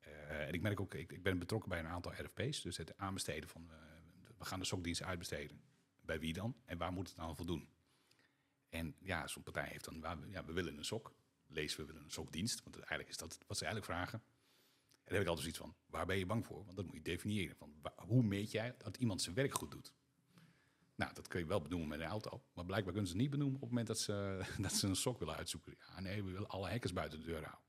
Eh, 0.00 0.46
en 0.46 0.52
ik 0.52 0.60
merk 0.62 0.80
ook, 0.80 0.94
ik, 0.94 1.12
ik 1.12 1.22
ben 1.22 1.38
betrokken 1.38 1.68
bij 1.68 1.78
een 1.78 1.86
aantal 1.86 2.12
RFP's. 2.12 2.62
Dus 2.62 2.76
het 2.76 2.96
aanbesteden 2.96 3.48
van, 3.48 3.70
eh, 3.70 3.76
we 4.38 4.44
gaan 4.44 4.58
de 4.58 4.64
sokdiensten 4.64 5.06
uitbesteden. 5.06 5.62
Bij 6.00 6.20
wie 6.20 6.32
dan? 6.32 6.56
En 6.64 6.78
waar 6.78 6.92
moet 6.92 7.08
het 7.08 7.18
aan 7.18 7.36
voldoen? 7.36 7.68
En 8.68 8.96
ja, 8.98 9.26
zo'n 9.26 9.42
partij 9.42 9.68
heeft 9.68 9.84
dan, 9.84 10.24
ja, 10.28 10.44
we 10.44 10.52
willen 10.52 10.78
een 10.78 10.84
sok. 10.84 11.14
Lees, 11.46 11.76
we 11.76 11.84
willen 11.84 12.02
een 12.02 12.10
sokdienst. 12.10 12.62
Want 12.62 12.76
eigenlijk 12.76 13.08
is 13.08 13.16
dat 13.16 13.38
wat 13.46 13.56
ze 13.56 13.64
eigenlijk 13.64 13.92
vragen. 13.92 14.18
En 14.18 15.04
dan 15.04 15.14
heb 15.14 15.22
ik 15.22 15.28
altijd 15.28 15.54
zoiets 15.54 15.58
van, 15.58 15.74
waar 15.86 16.06
ben 16.06 16.18
je 16.18 16.26
bang 16.26 16.46
voor? 16.46 16.64
Want 16.64 16.76
dat 16.76 16.84
moet 16.84 16.94
je 16.94 17.02
definiëren. 17.02 17.56
Van, 17.56 17.74
hoe 17.96 18.22
meet 18.22 18.50
jij 18.50 18.74
dat 18.78 18.96
iemand 18.96 19.22
zijn 19.22 19.34
werk 19.34 19.54
goed 19.54 19.70
doet? 19.70 19.94
Nou, 21.00 21.14
dat 21.14 21.28
kun 21.28 21.40
je 21.40 21.46
wel 21.46 21.60
benoemen 21.60 21.88
met 21.88 22.00
een 22.00 22.06
auto. 22.06 22.42
Maar 22.52 22.64
blijkbaar 22.64 22.92
kunnen 22.92 23.10
ze 23.10 23.16
het 23.16 23.22
niet 23.22 23.30
benoemen 23.30 23.54
op 23.54 23.60
het 23.60 23.70
moment 23.70 23.86
dat 23.86 23.98
ze, 23.98 24.40
dat 24.66 24.72
ze 24.72 24.86
een 24.86 24.96
sok 24.96 25.18
willen 25.18 25.36
uitzoeken. 25.36 25.74
Ja, 25.78 26.00
nee, 26.00 26.24
we 26.24 26.30
willen 26.30 26.48
alle 26.48 26.68
hackers 26.68 26.92
buiten 26.92 27.18
de 27.18 27.24
deur 27.24 27.42
houden. 27.42 27.64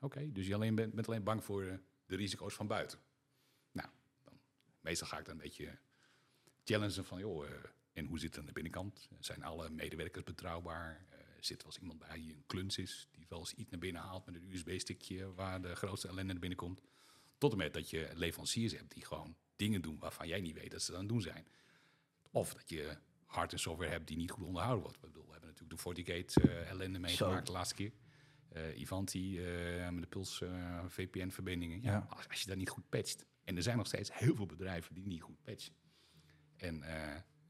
Oké, 0.00 0.32
dus 0.32 0.46
je 0.46 0.54
alleen 0.54 0.74
bent, 0.74 1.06
alleen 1.06 1.22
bang 1.22 1.44
voor 1.44 1.64
eh, 1.64 1.74
de 2.06 2.16
risico's 2.16 2.54
van 2.54 2.66
buiten. 2.66 2.98
Nou, 3.72 3.88
dan, 4.24 4.40
meestal 4.80 5.06
ga 5.06 5.18
ik 5.18 5.24
dan 5.24 5.34
een 5.34 5.40
beetje 5.40 5.78
challengen 6.64 7.04
van, 7.04 7.18
joh, 7.18 7.46
eh, 7.46 7.52
en 7.92 8.06
hoe 8.06 8.18
zit 8.18 8.30
het 8.30 8.38
aan 8.38 8.46
de 8.46 8.52
binnenkant? 8.52 9.08
Zijn 9.20 9.42
alle 9.42 9.70
medewerkers 9.70 10.24
betrouwbaar? 10.24 11.06
Eh, 11.10 11.18
zit 11.40 11.58
er 11.58 11.64
wel 11.64 11.72
eens 11.72 11.82
iemand 11.82 11.98
bij 11.98 12.16
die 12.16 12.34
een 12.34 12.46
kluns 12.46 12.78
is, 12.78 13.08
die 13.10 13.26
wel 13.28 13.38
eens 13.38 13.54
iets 13.54 13.70
naar 13.70 13.80
binnen 13.80 14.02
haalt 14.02 14.26
met 14.26 14.34
een 14.34 14.52
USB-stickje 14.52 15.34
waar 15.34 15.62
de 15.62 15.74
grootste 15.74 16.08
ellende 16.08 16.32
naar 16.32 16.40
binnen 16.40 16.58
komt? 16.58 16.80
Tot 17.38 17.52
en 17.52 17.58
met 17.58 17.74
dat 17.74 17.90
je 17.90 18.10
leveranciers 18.14 18.72
hebt 18.72 18.94
die 18.94 19.04
gewoon 19.04 19.36
dingen 19.56 19.82
doen 19.82 19.98
waarvan 19.98 20.28
jij 20.28 20.40
niet 20.40 20.54
weet 20.54 20.70
dat 20.70 20.82
ze 20.82 20.90
dat 20.90 21.00
aan 21.00 21.06
het 21.06 21.12
doen 21.12 21.22
zijn. 21.22 21.46
Of 22.34 22.54
dat 22.54 22.68
je 22.70 22.96
hard 23.26 23.52
en 23.52 23.58
software 23.58 23.90
hebt 23.90 24.06
die 24.06 24.16
niet 24.16 24.30
goed 24.30 24.44
onderhouden 24.44 24.82
wordt. 24.82 24.96
Ik 24.96 25.02
bedoel, 25.02 25.24
we 25.24 25.30
hebben 25.30 25.48
natuurlijk 25.48 25.76
de 25.76 25.82
FortiGate 25.82 26.40
eh 26.40 26.70
ellende 26.70 26.98
meegemaakt 26.98 27.46
de 27.46 27.52
laatste 27.52 27.74
keer. 27.74 27.92
Eh 28.48 28.78
Ivanti 28.80 29.44
eh, 29.44 29.88
met 29.88 30.02
de 30.02 30.08
Puls 30.08 30.42
VPN-verbindingen. 30.88 31.82
Ja, 31.82 31.92
Ja. 31.92 32.06
Als, 32.08 32.28
als 32.28 32.40
je 32.40 32.46
dat 32.46 32.56
niet 32.56 32.68
goed 32.68 32.88
patcht. 32.88 33.24
En 33.44 33.56
er 33.56 33.62
zijn 33.62 33.76
nog 33.76 33.86
steeds 33.86 34.10
heel 34.18 34.34
veel 34.36 34.46
bedrijven 34.46 34.94
die 34.94 35.06
niet 35.06 35.22
goed 35.22 35.42
patchen. 35.42 35.74
En 36.56 36.82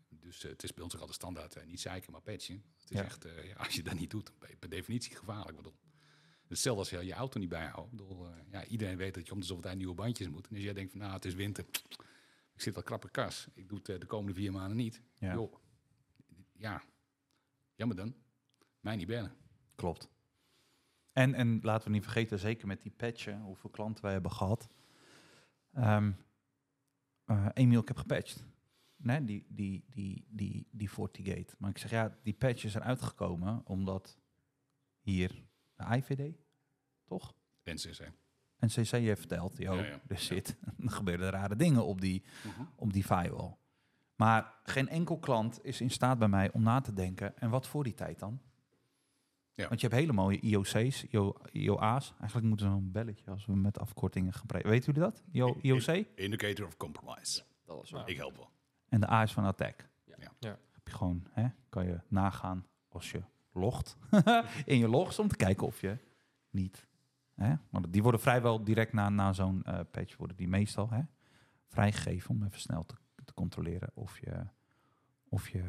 dus 0.09 0.43
het 0.43 0.63
is 0.63 0.75
bij 0.75 0.85
ons 0.85 0.95
ook 0.95 1.01
altijd 1.01 1.19
standaard. 1.19 1.67
niet 1.67 1.81
zeiken, 1.81 2.13
maar 2.13 2.21
patchen. 2.21 2.65
Het 2.81 2.91
is 2.91 2.99
Ja. 2.99 3.05
echt, 3.05 3.27
ja, 3.45 3.55
als 3.65 3.75
je 3.75 3.83
dat 3.83 3.95
niet 3.95 4.11
doet, 4.11 4.27
dan 4.27 4.35
ben 4.39 4.49
je 4.51 4.57
per 4.57 4.69
definitie 4.69 5.17
gevaarlijk. 5.17 5.57
Bedoel. 5.57 5.75
Hetzelfde 6.49 6.81
als 6.81 6.91
je 6.91 7.07
je 7.07 7.13
auto 7.13 7.39
niet 7.39 7.49
bijhoudt. 7.49 7.93
Ik 7.93 7.97
bedoel, 7.99 8.27
ja, 8.51 8.65
iedereen 8.65 8.97
weet 8.97 9.15
dat 9.15 9.27
je 9.27 9.33
om 9.33 9.41
de 9.41 9.47
zoveel 9.47 9.63
tijd 9.63 9.77
nieuwe 9.77 9.95
bandjes 9.95 10.29
moet. 10.29 10.49
En 10.49 10.55
als 10.55 10.65
jij 10.65 10.73
denkt 10.73 10.91
van, 10.91 11.01
nou, 11.01 11.13
het 11.13 11.25
is 11.25 11.35
winter. 11.35 11.65
Ik 12.55 12.61
zit 12.61 12.75
wel 12.75 12.83
krappe 12.83 13.11
kas. 13.11 13.49
Ik 13.55 13.69
doe 13.69 13.79
het 13.79 13.89
eh, 13.89 14.01
de 14.01 14.07
komende 14.07 14.35
vier 14.35 14.53
maanden 14.53 14.77
niet. 14.77 15.03
Ja. 15.19 15.49
Ja, 16.53 16.83
jammer 17.75 17.97
dan. 17.97 18.15
Mij 18.81 18.97
niet 18.97 19.07
bellen. 19.07 19.37
Klopt. 19.75 20.09
En, 21.13 21.35
en 21.35 21.59
laten 21.63 21.87
we 21.87 21.93
niet 21.93 22.03
vergeten, 22.03 22.39
zeker 22.39 22.67
met 22.67 22.83
die 22.83 22.93
patchen, 22.97 23.41
hoeveel 23.41 23.71
klanten 23.71 24.05
wij 24.05 24.13
hebben 24.13 24.33
gehad. 24.33 24.69
Ehm 25.73 26.13
eh, 27.25 27.49
Emiel, 27.53 27.81
ik 27.81 27.89
heb 27.89 27.97
gepatcht. 27.97 28.45
Nee, 28.97 29.25
die, 29.25 29.47
die, 29.49 29.85
die, 29.91 30.27
die, 30.29 30.69
die 30.71 30.89
FortiGate. 30.89 31.55
Maar 31.59 31.71
ik 31.71 31.79
zeg, 31.79 31.91
ja, 31.91 32.19
die 32.23 32.35
patches 32.35 32.73
zijn 32.73 32.85
uitgekomen 32.85 33.67
omdat 33.67 34.19
hier 35.01 35.45
de 35.75 35.85
IVD, 35.85 36.37
toch? 37.05 37.35
NCC. 37.65 38.13
En 38.65 38.83
CC 38.83 38.91
heeft 38.91 39.19
verteld, 39.19 39.57
joh, 39.59 39.77
Ja, 39.77 39.85
ja. 39.85 40.01
er, 40.09 40.19
zit, 40.19 40.57
er 40.85 40.91
gebeuren 40.91 41.31
rare 41.31 41.57
dingen 41.57 41.85
op 41.85 42.01
die, 42.01 42.23
op 42.77 42.93
die 42.93 43.05
firewall. 43.05 43.57
Maar 44.17 44.55
geen 44.65 44.89
enkel 44.89 45.19
klant 45.19 45.65
is 45.65 45.81
in 45.81 45.91
staat 45.91 46.19
bij 46.19 46.29
mij 46.29 46.53
om 46.53 46.63
na 46.63 46.81
te 46.81 46.93
denken, 46.93 47.39
en 47.39 47.51
wat 47.51 47.67
voor 47.67 47.85
die 47.85 47.95
tijd 47.95 48.19
dan? 48.19 48.41
Ja. 49.53 49.69
Want 49.69 49.81
je 49.81 49.87
hebt 49.87 50.01
hele 50.01 50.13
mooie 50.13 50.41
IOC's, 50.41 51.03
IO, 51.11 51.35
IOA's. 51.53 52.13
Eigenlijk 52.19 52.49
moeten 52.49 52.71
we 52.71 52.77
een 52.77 52.93
belletje 52.93 53.31
als 53.31 53.47
we 53.47 53.57
met 53.57 53.79
afkortingen 53.79 54.33
gebruiken. 54.33 54.73
Weten 54.73 54.93
jullie 54.93 55.11
dat? 55.11 55.23
IO, 55.33 55.57
IOC? 55.61 56.07
Indicator 56.15 56.67
of 56.67 56.77
compromise. 56.77 57.43
Dat. 57.65 57.89
Ja. 57.89 58.07
Ik 58.07 58.17
help 58.17 58.37
wel. 58.37 58.51
En 58.89 59.01
de 59.01 59.11
A 59.11 59.23
is 59.23 59.33
van 59.33 59.45
attack. 59.45 59.89
Ja. 60.05 60.15
Ja. 60.19 60.33
Ja. 60.39 60.59
Heb 60.73 60.89
je 60.89 60.95
gewoon, 60.95 61.27
hè, 61.31 61.47
kan 61.69 61.87
je 61.87 62.01
nagaan 62.09 62.67
als 62.89 63.11
je 63.11 63.23
logt 63.53 63.97
in 64.65 64.79
je 64.79 64.89
logs 64.89 65.19
om 65.19 65.29
te 65.29 65.37
kijken 65.37 65.67
of 65.67 65.81
je 65.81 65.97
niet. 66.51 66.87
Hè, 67.35 67.55
want 67.71 67.93
die 67.93 68.03
worden 68.03 68.21
vrijwel 68.21 68.65
direct 68.65 68.93
na, 68.93 69.09
na 69.09 69.33
zo'n 69.33 69.63
eh, 69.63 69.81
patch 69.91 70.17
worden 70.17 70.37
die 70.37 70.49
meestal 70.49 70.91
hè, 70.91 71.01
vrijgegeven 71.69 72.31
om 72.31 72.45
even 72.45 72.61
snel 72.61 72.85
te, 72.85 72.95
te 73.25 73.35
controleren 73.35 73.91
of 73.95 74.19
je, 74.19 74.47
of 75.29 75.49
je 75.49 75.65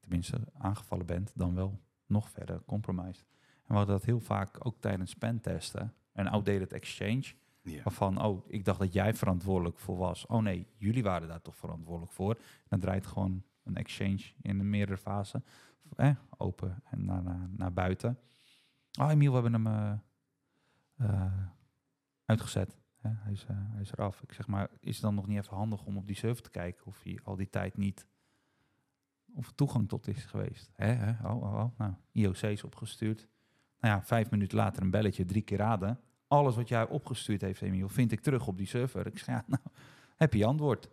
tenminste 0.00 0.40
aangevallen 0.52 1.06
bent, 1.06 1.32
dan 1.34 1.54
wel 1.54 1.80
nog 2.06 2.30
verder 2.30 2.62
compromised. 2.64 3.26
En 3.40 3.66
we 3.66 3.74
hadden 3.74 3.94
dat 3.94 4.04
heel 4.04 4.20
vaak 4.20 4.66
ook 4.66 4.80
tijdens 4.80 5.14
pentesten. 5.14 5.94
Een 6.12 6.28
outdated 6.28 6.72
exchange. 6.72 7.34
Waarvan, 7.62 8.22
oh, 8.22 8.44
ik 8.48 8.64
dacht 8.64 8.78
dat 8.78 8.92
jij 8.92 9.14
verantwoordelijk 9.14 9.78
voor 9.78 9.96
was. 9.96 10.26
Oh 10.26 10.42
nee, 10.42 10.66
jullie 10.76 11.02
waren 11.02 11.28
daar 11.28 11.42
toch 11.42 11.56
verantwoordelijk 11.56 12.12
voor. 12.12 12.38
Dan 12.68 12.80
draait 12.80 13.06
gewoon 13.06 13.42
een 13.64 13.76
exchange 13.76 14.20
in 14.42 14.60
een 14.60 14.70
meerdere 14.70 14.98
fase. 14.98 15.42
Eh, 15.96 16.10
open 16.36 16.82
en 16.84 17.04
naar, 17.04 17.22
naar, 17.22 17.48
naar 17.56 17.72
buiten. 17.72 18.18
Oh, 19.00 19.10
Emiel, 19.10 19.32
we 19.32 19.40
hebben 19.40 19.64
hem 19.64 19.66
eh, 19.66 19.92
uitgezet. 22.24 22.78
Hè, 23.00 23.10
hij, 23.14 23.32
is, 23.32 23.44
eh, 23.44 23.56
hij 23.56 23.80
is 23.80 23.92
eraf. 23.92 24.22
Ik 24.22 24.32
zeg 24.32 24.46
maar, 24.46 24.70
is 24.80 24.94
het 24.94 25.02
dan 25.04 25.14
nog 25.14 25.26
niet 25.26 25.38
even 25.38 25.56
handig 25.56 25.84
om 25.84 25.96
op 25.96 26.06
die 26.06 26.16
server 26.16 26.42
te 26.42 26.50
kijken 26.50 26.86
of 26.86 27.02
hij 27.02 27.20
al 27.22 27.36
die 27.36 27.50
tijd 27.50 27.76
niet 27.76 28.06
of 29.34 29.46
er 29.46 29.54
toegang 29.54 29.88
tot 29.88 30.08
is 30.08 30.24
geweest? 30.24 30.70
Hè, 30.72 30.86
hè? 30.92 31.28
Oh, 31.28 31.42
oh, 31.42 31.54
oh. 31.54 31.78
Nou, 31.78 31.94
IOC 32.12 32.36
is 32.36 32.64
opgestuurd. 32.64 33.28
Nou 33.80 33.94
ja, 33.94 34.02
vijf 34.02 34.30
minuten 34.30 34.56
later 34.56 34.82
een 34.82 34.90
belletje, 34.90 35.24
drie 35.24 35.42
keer 35.42 35.58
raden. 35.58 36.00
Alles 36.28 36.56
wat 36.56 36.68
jij 36.68 36.88
opgestuurd 36.88 37.40
heeft, 37.40 37.62
Emiel, 37.62 37.88
vind 37.88 38.12
ik 38.12 38.20
terug 38.20 38.46
op 38.46 38.56
die 38.56 38.66
server. 38.66 39.06
Ik 39.06 39.18
zeg, 39.18 39.26
ja, 39.26 39.44
nou, 39.46 39.62
heb 40.16 40.34
je 40.34 40.46
antwoord. 40.46 40.88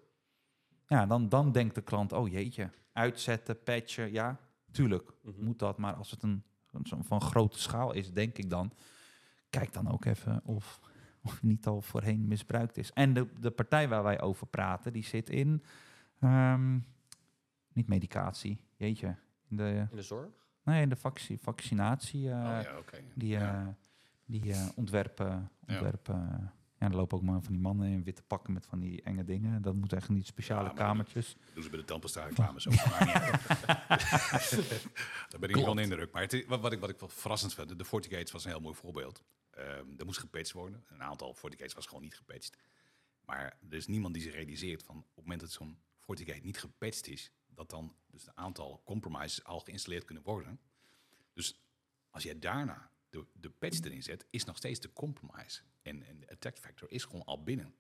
Ja, 0.88 1.06
dan, 1.06 1.30
dan 1.30 1.52
denkt 1.52 1.76
de 1.76 1.82
klant, 1.82 2.14
oh 2.14 2.28
jeetje, 2.28 2.70
uitzetten, 2.92 3.64
patchen, 3.64 4.12
ja, 4.12 4.40
tuurlijk 4.72 5.14
Mhm. 5.24 5.44
moet 5.44 5.60
dat. 5.60 5.78
Maar 5.78 5.94
als 5.94 6.12
het 6.12 6.24
een, 6.24 6.44
een 6.72 7.04
van 7.04 7.22
grote 7.22 7.60
schaal 7.60 7.94
is, 7.94 8.14
denk 8.14 8.38
ik 8.38 8.50
dan, 8.50 8.72
kijk 9.58 9.74
dan 9.74 9.92
ook 9.92 10.06
even 10.06 10.42
of, 10.46 10.80
of 11.24 11.44
niet 11.44 11.68
al 11.68 11.82
voorheen 11.82 12.28
misbruikt 12.28 12.78
is. 12.78 12.92
En 12.94 13.14
de, 13.14 13.28
de 13.40 13.52
partij 13.52 13.88
waar 13.90 14.04
wij 14.04 14.22
over 14.22 14.48
praten, 14.48 14.94
die 14.94 15.04
zit 15.04 15.30
in, 15.30 15.64
ehm, 16.20 16.74
niet 17.74 17.88
medicatie, 17.88 18.60
jeetje, 18.76 19.16
in 19.50 19.58
de, 19.58 19.88
In 19.90 19.96
de 19.96 20.02
zorg? 20.02 20.28
nee, 20.64 20.82
in 20.82 20.90
de 20.90 20.96
vaccinatie, 20.96 21.40
vaccinatie. 21.44 22.30
eh, 22.30 22.36
oh 22.36 22.62
ja, 22.64 23.00
die, 23.16 23.30
Ja. 23.30 23.62
eh, 23.62 23.68
die 24.26 24.54
eh, 24.54 24.68
ontwerpen, 24.76 25.50
ontwerpen 25.68 26.52
ja, 26.80 26.86
er 26.88 26.96
lopen 26.96 27.18
ook 27.18 27.24
maar 27.24 27.42
van 27.42 27.54
die 27.54 27.62
mannen 27.62 27.88
in 27.88 28.04
witte 28.04 28.22
pakken 28.24 28.54
met 28.54 28.66
van 28.66 28.80
die 28.80 29.02
enge 29.02 29.24
dingen. 29.24 29.62
Dat 29.62 29.76
moet 29.76 29.94
echt 29.94 30.10
niet 30.10 30.26
speciale 30.26 30.68
dat- 30.68 30.78
kamertjes. 30.78 31.36
Doen 31.54 31.64
ze 31.64 31.70
bij 31.70 31.80
de 31.80 31.86
tandpasta 31.86 32.24
reclame 32.24 32.62
zo. 32.62 32.70
maar 32.70 33.06
niet 33.06 33.14
uit. 33.16 33.48
Daar 35.30 35.40
ben 35.40 35.50
ik 35.50 35.56
van 35.56 35.70
in 35.70 35.76
de 35.76 35.82
indruk. 35.82 36.12
Maar 36.12 36.22
het, 36.22 36.46
wat, 36.48 36.60
wat 36.62 36.72
ik, 36.72 36.80
wat 36.80 36.90
ik 36.90 37.00
wel 37.00 37.10
verrassend 37.10 37.54
vind, 37.54 37.78
de- 37.78 37.86
FortiGates 37.86 38.32
was 38.32 38.44
een 38.46 38.52
heel 38.52 38.60
mooi 38.60 38.76
voorbeeld. 38.76 39.24
Ehm 39.58 39.86
er 39.98 40.06
moest 40.06 40.20
gepatcht 40.20 40.52
worden. 40.52 40.86
Een 40.88 41.04
aantal 41.04 41.34
FortiGates 41.34 41.74
was 41.74 41.86
gewoon 41.86 42.04
niet 42.04 42.16
gepatcht. 42.16 42.58
Maar 43.22 43.58
er 43.70 43.74
is 43.76 43.88
niemand 43.88 44.14
die 44.14 44.24
zich 44.24 44.34
realiseert 44.34 44.84
van 44.84 44.98
op 44.98 45.06
het 45.16 45.24
moment 45.24 45.42
dat 45.42 45.52
zo'n 45.52 45.80
FortiGate 46.00 46.40
niet 46.40 46.60
gepatcht 46.60 47.08
is, 47.08 47.32
dat 47.48 47.70
dan 47.70 47.96
dus 48.08 48.28
een 48.28 48.38
aantal 48.38 48.82
compromises 48.86 49.44
al 49.44 49.60
geïnstalleerd 49.60 50.06
kunnen 50.06 50.24
worden. 50.24 50.60
Dus 51.34 51.62
als 52.10 52.24
jij 52.24 52.40
daarna 52.40 52.92
de, 53.10 53.26
de 53.34 53.50
patch 53.50 53.80
erin 53.80 54.04
zet, 54.04 54.26
is 54.30 54.44
nog 54.44 54.58
steeds 54.58 54.80
de 54.80 54.94
compromise. 54.94 55.62
En, 55.82 56.04
en 56.04 56.20
de 56.20 56.30
attack 56.30 56.58
factor 56.58 56.92
is 56.92 57.04
gewoon 57.04 57.26
al 57.26 57.44
binnen. 57.44 57.76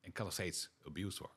En 0.00 0.12
kan 0.12 0.24
nog 0.24 0.34
steeds 0.34 0.70
abused 0.82 1.18
worden. 1.18 1.36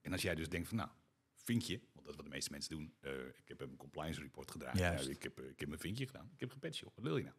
En 0.00 0.12
als 0.12 0.22
jij 0.22 0.34
dus 0.34 0.48
denkt 0.48 0.68
van, 0.68 0.76
nou, 0.76 0.90
vinkje, 1.34 1.78
want 1.92 2.06
dat 2.06 2.08
is 2.08 2.16
wat 2.16 2.24
de 2.24 2.30
meeste 2.30 2.50
mensen 2.50 2.70
doen. 2.76 2.94
eh, 3.00 3.26
ik 3.26 3.48
heb 3.48 3.60
een 3.60 3.76
compliance 3.76 4.20
report. 4.20 4.54
Juist. 4.74 5.04
Ja, 5.04 5.10
ik, 5.10 5.22
heb, 5.22 5.38
eh, 5.38 5.48
ik 5.48 5.60
heb 5.60 5.68
mijn 5.68 5.80
vinkje 5.80 6.06
gedaan. 6.06 6.30
Ik 6.34 6.40
heb 6.40 6.50
gepatcht, 6.50 6.78
joh. 6.78 6.90
Wat 6.94 7.04
wil 7.04 7.16
je 7.16 7.24
nou? 7.24 7.36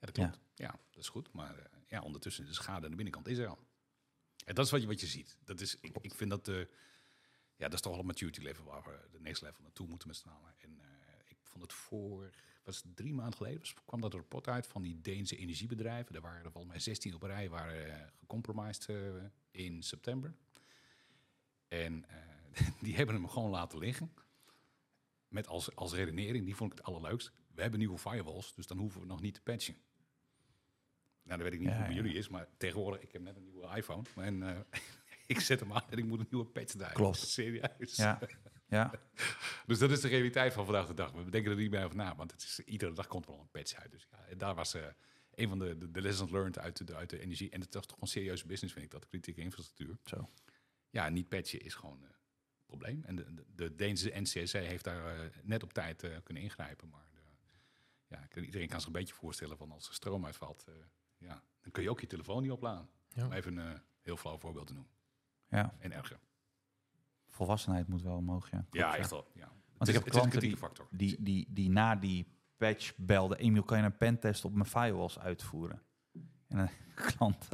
Ja, 0.00 0.06
dat 0.06 0.10
klopt. 0.12 0.40
Ja, 0.54 0.70
dat 0.90 1.02
is 1.02 1.08
goed. 1.08 1.32
Maar 1.32 1.58
eh, 1.58 1.64
ja, 1.88 2.00
ondertussen 2.00 2.46
de 2.46 2.52
schade 2.54 2.84
aan 2.84 2.90
de 2.90 2.96
binnenkant 2.96 3.26
is 3.28 3.38
er 3.38 3.46
al. 3.46 3.58
En 4.44 4.54
dat 4.54 4.64
is 4.64 4.70
wat 4.70 4.80
je, 4.80 4.86
wat 4.86 5.00
je 5.00 5.06
ziet. 5.06 5.36
Dat 5.44 5.60
is, 5.60 5.76
ik, 5.80 5.96
ik 6.00 6.14
vind 6.14 6.30
dat, 6.30 6.44
de 6.44 6.68
ja, 7.56 7.64
dat 7.64 7.72
is 7.72 7.80
toch 7.80 7.90
wel 7.92 8.00
een 8.00 8.06
maturity 8.06 8.40
level 8.40 8.64
waar 8.64 8.82
we 8.82 9.08
de 9.10 9.20
next 9.20 9.42
level 9.42 9.62
naartoe 9.62 9.86
moeten 9.88 10.08
met 10.08 10.16
z'n 10.16 10.28
allen. 10.28 10.54
En 10.58 10.80
eh, 10.80 10.86
ik 11.24 11.36
vond 11.42 11.62
het 11.62 11.72
voor, 11.72 12.30
was 12.62 12.82
het 12.82 12.96
drie 12.96 13.14
maanden 13.14 13.36
geleden, 13.36 13.58
was- 13.58 13.74
kwam 13.84 14.00
dat 14.00 14.14
rapport 14.14 14.48
uit 14.48 14.66
van 14.66 14.82
die 14.82 15.00
Deense 15.00 15.36
energiebedrijven. 15.36 16.12
Daar 16.12 16.22
waren 16.22 16.44
er 16.44 16.50
volgens 16.50 16.72
mij 16.72 16.80
16 16.82 17.14
op 17.14 17.22
rij, 17.22 17.48
waren 17.48 18.00
eh, 18.00 18.06
gecompromised 18.18 18.88
in 19.50 19.82
september. 19.82 20.34
En 21.68 22.04
die 22.82 22.96
hebben 22.96 23.14
hem 23.14 23.28
gewoon 23.28 23.50
laten 23.50 23.78
liggen. 23.78 24.12
Met 25.28 25.46
als, 25.46 25.74
als 25.76 25.92
redenering, 25.92 26.44
die 26.44 26.56
vond 26.56 26.72
ik 26.72 26.78
het 26.78 26.86
allerleukst. 26.86 27.32
We 27.54 27.60
hebben 27.60 27.78
nieuwe 27.80 27.98
firewalls, 27.98 28.54
dus 28.54 28.66
dan 28.66 28.78
hoeven 28.78 29.00
we 29.00 29.06
nog 29.06 29.20
niet 29.20 29.34
te 29.34 29.40
patchen. 29.40 29.76
Nou, 31.28 31.40
dan 31.40 31.50
weet 31.50 31.52
ik 31.52 31.58
niet 31.58 31.68
Ja, 31.68 31.74
hoe 31.74 31.84
het 31.84 31.94
bij 31.94 31.96
ja. 31.96 32.02
jullie 32.02 32.18
is, 32.18 32.28
maar 32.28 32.46
tegenwoordig, 32.56 33.00
ik 33.02 33.12
heb 33.12 33.22
net 33.22 33.36
een 33.36 33.44
nieuwe 33.44 33.76
iPhone. 33.76 34.02
En 34.16 34.42
eh, 34.42 34.80
ik 35.26 35.40
zet 35.40 35.60
hem 35.60 35.72
aan 35.72 35.90
en 35.90 35.98
ik 35.98 36.04
moet 36.04 36.20
een 36.20 36.26
nieuwe 36.30 36.46
patch 36.46 36.72
draaien. 36.72 36.94
Klopt. 36.94 37.16
Serieus. 37.16 37.96
Ja, 37.96 38.18
ja. 38.68 38.90
Dus 39.66 39.78
dat 39.78 39.90
is 39.90 40.00
de 40.00 40.08
realiteit 40.08 40.52
van 40.52 40.64
vandaag 40.64 40.86
de 40.86 40.94
dag. 40.94 41.12
We 41.12 41.30
denken 41.30 41.50
er 41.50 41.56
niet 41.56 41.70
meer 41.70 41.84
over 41.84 41.96
na, 41.96 42.16
want 42.16 42.30
het 42.30 42.42
is, 42.42 42.60
iedere 42.64 42.92
dag 42.92 43.06
komt 43.06 43.24
er 43.24 43.30
wel 43.30 43.40
een 43.40 43.50
patch 43.50 43.74
uit. 43.74 43.90
Dus 43.90 44.08
ja, 44.10 44.34
daar 44.34 44.54
was 44.54 44.74
eh, 44.74 44.82
een 45.34 45.48
van 45.48 45.58
de, 45.58 45.78
de, 45.78 45.90
de 45.90 46.02
lessons 46.02 46.30
learned 46.30 46.58
uit 46.58 46.86
de, 46.86 46.94
uit 46.94 47.10
de 47.10 47.20
energie. 47.20 47.50
En 47.50 47.60
het 47.60 47.74
is 47.74 47.86
toch 47.86 48.00
een 48.00 48.06
serieuze 48.06 48.46
business, 48.46 48.72
vind 48.72 48.84
ik 48.84 48.90
dat, 48.90 49.06
kritieke 49.06 49.40
infrastructuur. 49.40 49.98
Zo. 50.04 50.30
Ja, 50.90 51.08
niet 51.08 51.28
patchen 51.28 51.60
is 51.60 51.74
gewoon 51.74 52.02
eh, 52.02 52.08
een 52.08 52.66
probleem. 52.66 53.04
En 53.04 53.16
de, 53.16 53.34
de, 53.34 53.44
de 53.54 53.74
Deense 53.74 54.12
NCSC 54.14 54.52
heeft 54.52 54.84
daar 54.84 55.16
eh, 55.16 55.26
net 55.42 55.62
op 55.62 55.72
tijd 55.72 56.02
eh, 56.02 56.16
kunnen 56.22 56.42
ingrijpen. 56.42 56.88
Maar 56.88 57.06
de, 57.10 57.18
ja, 58.06 58.42
iedereen 58.42 58.68
kan 58.68 58.78
zich 58.78 58.86
een 58.86 58.92
beetje 58.92 59.14
voorstellen 59.14 59.56
van 59.56 59.70
als 59.72 59.88
er 59.88 59.94
stroom 59.94 60.26
uitvalt, 60.26 60.64
eh, 60.68 60.74
ja, 61.18 61.42
dan 61.60 61.70
kun 61.72 61.82
je 61.82 61.90
ook 61.90 62.00
je 62.00 62.06
telefoon 62.06 62.42
niet 62.42 62.50
opladen. 62.50 62.88
Ja. 63.08 63.24
Om 63.24 63.32
even 63.32 63.56
een 63.56 63.72
eh, 63.74 63.80
heel 64.02 64.16
flauw 64.16 64.38
voorbeeld 64.38 64.66
te 64.66 64.72
noemen. 64.72 64.92
ja. 65.48 65.74
En 65.78 65.92
erger. 65.92 66.18
Volwassenheid 67.26 67.88
moet 67.88 68.02
wel 68.02 68.16
omhoog, 68.16 68.50
ja. 68.50 68.66
Ja, 68.70 68.96
echt 68.96 69.10
wel. 69.10 69.26
Ja. 69.34 69.46
Want 69.46 69.52
Het 69.78 69.88
ik 69.88 69.94
is- 69.94 70.00
heb 70.00 70.10
klanten. 70.12 70.88
Die, 70.90 71.22
die, 71.22 71.46
die 71.50 71.70
na 71.70 71.96
die 71.96 72.26
patch 72.56 72.96
belden, 72.96 73.38
Emiel, 73.38 73.62
kan 73.62 73.78
je 73.78 73.84
een 73.84 73.96
pentest 73.96 74.44
op 74.44 74.52
mijn 74.52 74.66
firewalls 74.66 75.18
uitvoeren? 75.18 75.82
En 76.48 76.58
een 76.58 76.68
klant, 77.16 77.48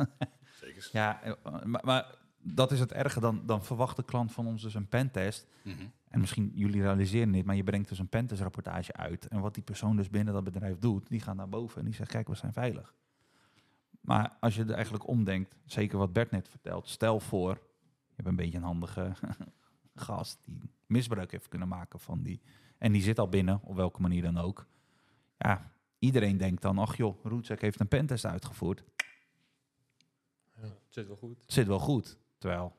Zeker. 0.60 0.88
ja, 0.92 1.22
eh, 1.22 1.62
maar, 1.64 1.84
maar 1.84 2.14
dat 2.38 2.72
is 2.72 2.80
het 2.80 2.92
erge. 2.92 3.20
Dan, 3.20 3.46
dan 3.46 3.64
verwacht 3.64 3.96
de 3.96 4.04
klant 4.04 4.32
van 4.32 4.46
ons 4.46 4.62
dus 4.62 4.74
een 4.74 4.88
pentest. 4.88 5.46
Mhm. 5.62 5.86
En 6.08 6.20
misschien 6.20 6.50
jullie 6.54 6.82
realiseren 6.82 7.32
dit, 7.32 7.44
maar 7.44 7.56
je 7.56 7.64
brengt 7.64 7.88
dus 7.88 7.98
een 7.98 8.08
pentest-rapportage 8.08 8.92
uit. 8.92 9.28
En 9.28 9.40
wat 9.40 9.54
die 9.54 9.62
persoon 9.62 9.96
dus 9.96 10.10
binnen 10.10 10.34
dat 10.34 10.44
bedrijf 10.44 10.78
doet, 10.78 11.08
die 11.08 11.20
gaat 11.20 11.36
naar 11.36 11.48
boven 11.48 11.78
en 11.78 11.84
die 11.84 11.94
zegt, 11.94 12.10
kijk, 12.10 12.28
we 12.28 12.34
zijn 12.34 12.52
veilig. 12.52 12.94
Maar 14.04 14.36
als 14.40 14.54
je 14.54 14.64
er 14.64 14.70
eigenlijk 14.74 15.06
omdenkt, 15.08 15.56
zeker 15.64 15.98
wat 15.98 16.12
Bert 16.12 16.30
net 16.30 16.48
vertelt, 16.48 16.88
stel 16.88 17.20
voor, 17.20 17.50
je 18.08 18.12
hebt 18.16 18.28
een 18.28 18.36
beetje 18.36 18.58
een 18.58 18.64
handige 18.64 19.12
gast 19.94 20.38
die 20.44 20.70
misbruik 20.86 21.30
heeft 21.30 21.48
kunnen 21.48 21.68
maken 21.68 22.00
van 22.00 22.22
die. 22.22 22.40
En 22.78 22.92
die 22.92 23.02
zit 23.02 23.18
al 23.18 23.28
binnen, 23.28 23.60
op 23.62 23.76
welke 23.76 24.00
manier 24.00 24.22
dan 24.22 24.38
ook. 24.38 24.66
Ja, 25.38 25.72
iedereen 25.98 26.36
denkt 26.36 26.62
dan, 26.62 26.78
ach 26.78 26.96
joh, 26.96 27.24
Roetzek 27.24 27.60
heeft 27.60 27.80
een 27.80 27.88
pentest 27.88 28.24
uitgevoerd. 28.24 28.84
Het 30.52 30.72
zit 30.88 31.06
wel 31.06 31.16
goed. 31.16 31.40
Het 31.40 31.52
zit 31.52 31.66
wel 31.66 31.78
goed. 31.78 32.18
Terwijl 32.38 32.76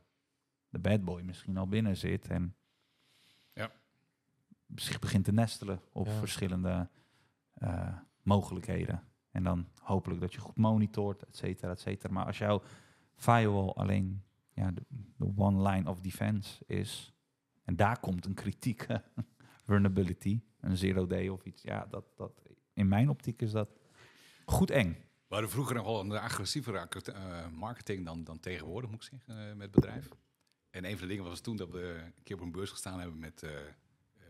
de 0.69 0.79
bad 0.79 1.03
boy 1.03 1.21
misschien 1.21 1.57
al 1.57 1.67
binnen 1.67 1.97
zit 1.97 2.27
en 2.27 2.55
Ja. 3.53 3.71
zich 4.75 4.99
begint 4.99 5.25
te 5.25 5.31
nestelen 5.33 5.81
op 5.91 6.05
Ja. 6.05 6.11
verschillende 6.17 6.89
eh, 7.53 7.97
mogelijkheden. 8.21 9.03
En 9.35 9.43
dan 9.43 9.67
hopelijk 9.81 10.21
dat 10.21 10.33
je 10.33 10.39
goed 10.39 10.57
monitort, 10.57 11.23
et 11.23 11.35
cetera, 11.35 11.71
et 11.71 11.79
cetera. 11.79 12.13
Maar 12.13 12.25
als 12.25 12.37
jouw 12.37 12.61
firewall 13.15 13.69
alleen 13.69 14.23
ja, 14.53 14.71
de, 14.71 14.81
de 15.17 15.31
one 15.35 15.69
line 15.69 15.89
of 15.89 16.01
defense 16.01 16.65
is, 16.65 17.13
en 17.63 17.75
daar 17.75 17.99
komt 17.99 18.25
een 18.25 18.33
kritieke 18.33 19.03
vulnerability, 19.65 20.41
een 20.59 20.77
zero 20.77 21.07
day 21.07 21.27
of 21.27 21.45
iets, 21.45 21.61
ja, 21.61 21.85
dat, 21.89 22.05
dat, 22.15 22.31
in 22.73 22.87
mijn 22.87 23.09
optiek 23.09 23.41
is 23.41 23.51
dat 23.51 23.69
goed 24.45 24.71
eng. 24.71 24.97
We 25.27 25.33
hadden 25.33 25.49
vroeger 25.49 25.75
nog 25.75 25.85
wel 25.85 25.99
een 25.99 26.11
agressievere 26.11 26.87
eh, 26.87 27.47
marketing 27.49 28.05
dan, 28.05 28.23
dan 28.23 28.39
tegenwoordig, 28.39 28.89
moet 28.89 29.03
ik 29.03 29.09
zeggen, 29.09 29.49
eh, 29.49 29.55
met 29.55 29.71
bedrijf. 29.71 30.09
En 30.69 30.85
een 30.85 30.97
van 30.97 31.07
de 31.07 31.13
dingen 31.13 31.29
was 31.29 31.39
toen 31.39 31.55
dat 31.55 31.69
we 31.69 32.01
een 32.05 32.23
keer 32.23 32.35
op 32.35 32.41
een 32.41 32.51
beurs 32.51 32.69
gestaan 32.69 32.99
hebben 32.99 33.19
met 33.19 33.43
eh, 33.43 33.49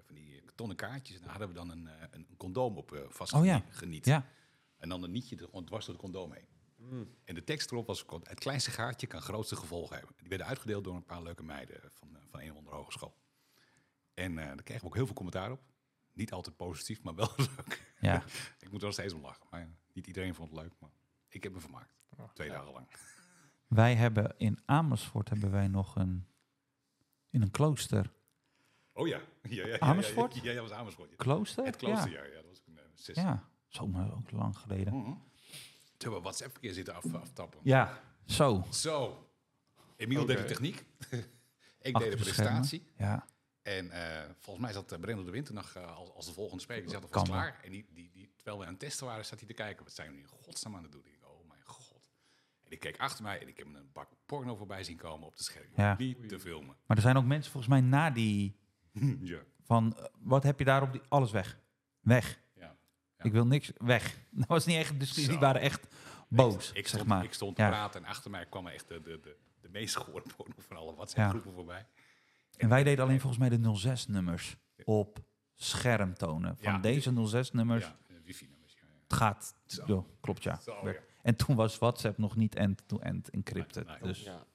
van 0.01 0.15
die 0.15 0.41
kartonnen 0.41 0.75
kaartjes. 0.75 1.15
En 1.15 1.21
daar 1.21 1.31
hadden 1.31 1.47
we 1.47 1.53
dan 1.53 1.69
een, 1.69 1.89
een 2.11 2.27
condoom 2.37 2.77
op 2.77 3.07
vast 3.09 3.33
Oh 3.33 3.45
ja. 3.45 3.61
geniet. 3.69 4.05
Ja, 4.05 4.25
En 4.85 4.91
dan 4.91 5.03
een 5.03 5.11
nietje 5.11 5.35
er 5.35 5.63
dwars 5.65 5.85
door 5.85 5.93
het 5.93 6.03
condoom 6.03 6.31
heen. 6.31 6.47
Mm. 6.75 7.15
En 7.23 7.35
de 7.35 7.43
tekst 7.43 7.71
erop 7.71 7.87
was, 7.87 8.05
het 8.23 8.39
kleinste 8.39 8.71
gaatje 8.71 9.07
kan 9.07 9.21
grootste 9.21 9.55
gevolgen 9.55 9.95
hebben. 9.97 10.15
Die 10.17 10.29
werden 10.29 10.47
uitgedeeld 10.47 10.83
door 10.83 10.95
een 10.95 11.05
paar 11.05 11.23
leuke 11.23 11.43
meiden 11.43 11.79
van, 11.91 12.15
eh, 12.15 12.21
van 12.29 12.41
een 12.41 12.51
of 12.51 12.57
andere 12.57 12.75
hogeschool. 12.75 13.15
En 14.13 14.37
eh 14.37 14.45
daar 14.45 14.63
kregen 14.63 14.81
we 14.81 14.87
ook 14.87 14.95
heel 14.95 15.05
veel 15.05 15.15
commentaar 15.15 15.51
op. 15.51 15.61
Niet 16.13 16.31
altijd 16.31 16.55
positief, 16.55 17.03
maar 17.03 17.15
wel 17.15 17.29
leuk. 17.57 17.93
ja. 17.99 18.23
Ik 18.63 18.71
moet 18.71 18.79
er 18.79 18.85
nog 18.85 18.93
steeds 18.93 19.13
om 19.13 19.21
lachen. 19.21 19.47
Maar 19.49 19.69
niet 19.93 20.07
iedereen 20.07 20.35
vond 20.35 20.49
het 20.49 20.59
leuk, 20.59 20.73
maar 20.79 20.91
ik 21.27 21.43
heb 21.43 21.53
me 21.53 21.59
vermaakt. 21.59 21.97
Twee 22.33 22.49
dagen 22.49 22.71
lang. 22.71 22.87
Wij 23.67 23.95
hebben 23.95 24.33
in 24.37 24.59
Amersfoort 24.65 25.29
hebben 25.29 25.51
wij 25.51 25.67
nog 25.67 25.95
een 25.95 26.27
in 27.29 27.41
een 27.41 27.51
klooster. 27.51 28.13
Oh 28.93 29.07
ja. 29.07 29.19
ja, 29.41 29.65
ja, 29.65 29.67
ja 29.67 29.79
Amersfoort? 29.79 30.35
Ja, 30.35 30.41
ja, 30.43 30.49
ja, 30.51 30.59
dat 30.59 30.69
was 30.69 30.77
Amersfoort. 30.77 31.09
ja. 31.09 31.15
Klooster? 31.15 31.65
Het 31.65 31.75
klooster, 31.75 32.11
Ja, 32.11 32.23
ja. 32.23 32.29
ja, 32.29 32.35
dat 32.35 32.45
was 32.45 32.61
een 32.65 32.73
uh, 32.73 32.81
zes. 32.93 33.15
ja. 33.15 33.49
Zo 33.75 33.87
maar 33.87 34.13
ook 34.13 34.31
lang 34.31 34.57
geleden. 34.57 34.93
Mhm. 34.93 35.11
Toen 35.97 36.13
hebben 36.13 36.17
we 36.17 36.21
WhatsApp-verkeer 36.21 36.73
zitten 36.73 36.95
af, 36.95 37.13
aftappen. 37.13 37.59
Ja, 37.63 37.99
zo. 38.25 38.65
Zo. 38.71 39.27
Emiel 39.95 40.25
deed 40.25 40.37
de 40.37 40.45
techniek. 40.45 40.75
ik 41.79 41.95
Achter 41.95 42.09
deed 42.09 42.11
de 42.11 42.23
presentatie. 42.23 42.87
Ja, 42.97 43.25
En 43.61 43.91
eh, 43.91 44.29
volgens 44.39 44.65
mij 44.65 44.73
zat 44.73 44.93
uh, 44.93 44.99
Brenda 44.99 45.23
de 45.23 45.31
Winter 45.31 45.53
nog 45.53 45.73
eh, 45.75 45.95
als, 45.95 46.13
als 46.13 46.25
de 46.25 46.33
volgende 46.33 46.63
spreker. 46.63 46.83
Die 46.83 46.93
zat 46.93 47.03
alvast 47.03 47.27
klaar. 47.27 47.59
En 47.63 47.71
die, 47.71 47.85
die, 47.93 48.09
die, 48.13 48.31
terwijl 48.35 48.57
we 48.57 48.65
aan 48.65 48.71
het 48.71 48.79
testen 48.79 49.05
waren, 49.05 49.25
zat 49.25 49.39
hij 49.39 49.47
te 49.47 49.53
kijken. 49.53 49.83
Wat 49.83 49.93
zijn 49.93 50.07
we 50.09 50.15
nu 50.15 50.21
in 50.21 50.27
godsnaam 50.27 50.75
aan 50.75 50.83
het 50.83 50.91
doen? 50.91 51.01
Ik 51.05 51.11
denk, 51.11 51.25
oh 51.25 51.47
mijn 51.47 51.61
god. 51.63 52.09
En 52.63 52.71
ik 52.71 52.79
keek 52.79 52.97
achter 52.97 53.23
mij 53.23 53.41
en 53.41 53.47
ik 53.47 53.57
heb 53.57 53.67
een 53.67 53.89
bak 53.93 54.09
porno 54.25 54.55
voorbij 54.55 54.83
zien 54.83 54.97
komen 54.97 55.27
op 55.27 55.37
de 55.37 55.43
scherm. 55.43 55.69
Ja. 55.75 55.95
Niet 55.97 56.29
te 56.29 56.39
filmen. 56.39 56.75
Maar 56.85 56.97
er 56.97 57.03
zijn 57.03 57.17
ook 57.17 57.25
mensen 57.25 57.51
volgens 57.51 57.71
mij 57.73 57.81
na 57.81 58.09
die 58.09 58.59
ja. 59.21 59.39
van 59.61 59.97
eh, 59.97 60.05
wat 60.19 60.43
heb 60.43 60.59
je 60.59 60.65
daarop? 60.65 60.91
Die, 60.91 61.01
alles 61.07 61.31
weg. 61.31 61.59
Weg. 61.99 62.39
Ik 63.25 63.31
wil 63.31 63.45
niks 63.45 63.71
weg. 63.77 64.17
Dat 64.31 64.47
was 64.47 64.65
niet 64.65 64.77
echt 64.77 64.89
een 64.89 64.97
discussie. 64.97 65.29
Die 65.29 65.39
waren 65.39 65.61
echt 65.61 65.87
boos, 66.27 66.69
Ik, 66.69 66.75
ik 66.77 66.87
zeg 66.87 66.99
stond, 66.99 67.07
maar. 67.07 67.23
ik 67.23 67.33
stond 67.33 67.57
Ja. 67.57 67.65
te 67.65 67.71
praten 67.71 68.03
en 68.03 68.09
achter 68.09 68.31
mij 68.31 68.45
kwam 68.45 68.67
echt 68.67 68.87
de, 68.87 69.01
de, 69.01 69.19
de, 69.19 69.35
de 69.61 69.69
meest 69.69 69.95
gehoorde 69.97 70.29
porno 70.35 70.53
van 70.67 70.77
alle 70.77 70.95
WhatsApp-groepen 70.95 71.53
voorbij. 71.53 71.85
En 72.57 72.69
wij 72.69 72.83
deden 72.83 73.03
alleen 73.05 73.19
volgens 73.19 73.39
mij 73.41 73.49
de 73.49 73.79
06-nummers 73.89 74.55
op 74.83 75.19
scherm 75.53 76.13
tonen. 76.13 76.57
Van 76.61 76.73
Ja. 76.73 76.79
deze 76.79 77.11
06-nummers. 77.11 77.83
Ja, 77.85 77.95
eh, 78.07 78.15
wifi-nummers. 78.23 78.73
Ja, 78.73 78.79
ja. 78.81 78.99
Het 79.03 79.13
gaat. 79.13 79.55
Zo. 79.65 79.83
Ja, 79.87 80.03
klopt, 80.21 80.43
ja. 80.43 80.59
Zo. 80.63 80.93
En 81.21 81.35
toen 81.35 81.55
was 81.55 81.77
WhatsApp 81.77 82.17
nog 82.17 82.35
niet 82.35 82.55
end-to-end 82.55 83.29
encrypted. 83.29 83.87
Nee, 83.87 83.95
nee. 84.01 84.07
Dus 84.07 84.23
Ja. 84.23 84.45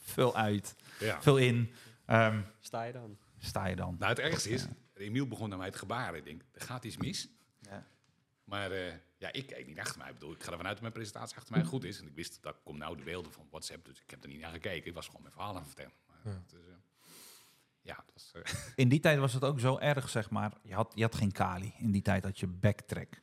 vul 0.00 0.36
uit, 0.36 0.76
Ja. 0.98 1.22
vul 1.22 1.36
in. 1.36 1.72
Ehm, 2.06 2.40
Sta 2.60 2.82
je 2.82 2.92
dan? 2.92 3.16
sta 3.38 3.66
je 3.66 3.76
dan. 3.76 3.96
Nou, 3.98 4.10
het 4.10 4.18
ergste 4.18 4.48
is, 4.50 4.66
Emiel 4.94 5.26
begon 5.26 5.48
naar 5.48 5.58
mij 5.58 5.70
te 5.70 5.78
gebaren. 5.78 6.18
Ik 6.18 6.24
denk, 6.24 6.42
er 6.52 6.60
gaat 6.60 6.84
iets 6.84 6.96
mis. 6.96 7.28
Ja. 8.52 8.58
Maar 8.58 8.70
eh, 8.70 8.94
ja, 9.18 9.32
ik 9.32 9.46
keek 9.46 9.66
niet 9.66 9.78
achter 9.78 9.98
mij. 9.98 10.08
Ik 10.08 10.14
bedoel, 10.14 10.32
ik 10.32 10.42
ga 10.42 10.50
ervan 10.50 10.64
uit 10.64 10.72
dat 10.72 10.80
mijn 10.82 10.92
presentatie 10.92 11.36
achter 11.36 11.54
mij 11.56 11.64
goed 11.64 11.84
is. 11.84 12.00
En 12.00 12.06
ik 12.06 12.14
wist 12.14 12.42
dat 12.42 12.56
kom 12.64 12.78
nou 12.78 12.96
de 12.96 13.02
beelden 13.02 13.32
van 13.32 13.46
WhatsApp, 13.50 13.84
dus 13.84 14.00
ik 14.00 14.10
heb 14.10 14.22
er 14.22 14.28
niet 14.28 14.40
naar 14.40 14.52
gekeken. 14.52 14.86
Ik 14.86 14.94
was 14.94 15.06
gewoon 15.06 15.22
mijn 15.22 15.34
verhaal 15.34 15.50
aan 15.54 15.56
het 15.62 15.66
vertellen. 15.66 15.92
Maar, 16.06 16.16
Ja. 16.32 16.42
eh, 16.52 16.58
ja, 17.80 17.94
dat 17.96 18.12
was, 18.12 18.30
eh, 18.42 18.72
In 18.84 18.88
die 18.88 19.00
tijd 19.00 19.18
was 19.18 19.32
het 19.32 19.44
ook 19.44 19.60
zo 19.60 19.78
erg, 19.78 20.08
zeg 20.08 20.30
maar. 20.30 20.52
Je 20.62 20.74
had, 20.74 20.92
je 20.94 21.02
had 21.02 21.14
geen 21.14 21.32
Kali. 21.32 21.74
In 21.78 21.90
die 21.90 22.02
tijd 22.02 22.24
had 22.24 22.38
je 22.38 22.46
backtrack. 22.46 23.20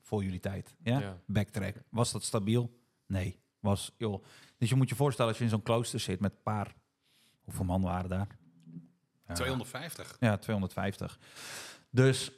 Voor 0.00 0.22
jullie 0.24 0.40
tijd. 0.40 0.74
Ja? 0.82 0.98
Ja. 0.98 1.20
Backtrack. 1.26 1.74
Was 1.88 2.12
dat 2.12 2.22
stabiel? 2.24 2.80
Nee. 3.06 3.40
Was, 3.60 3.92
joh. 3.96 4.24
Dus 4.58 4.68
je 4.68 4.74
moet 4.74 4.88
je 4.88 4.94
voorstellen 4.94 5.30
als 5.30 5.38
je 5.38 5.44
in 5.44 5.50
zo'n 5.50 5.62
klooster 5.62 6.00
zit 6.00 6.20
met 6.20 6.32
een 6.32 6.42
paar... 6.42 6.74
Hoeveel 7.44 7.64
man 7.64 7.82
waren 7.82 8.10
daar? 8.10 8.26
Ja. 9.26 9.34
250. 9.34 10.16
Ja, 10.20 10.36
250. 10.36 11.18
Dus 11.90 12.32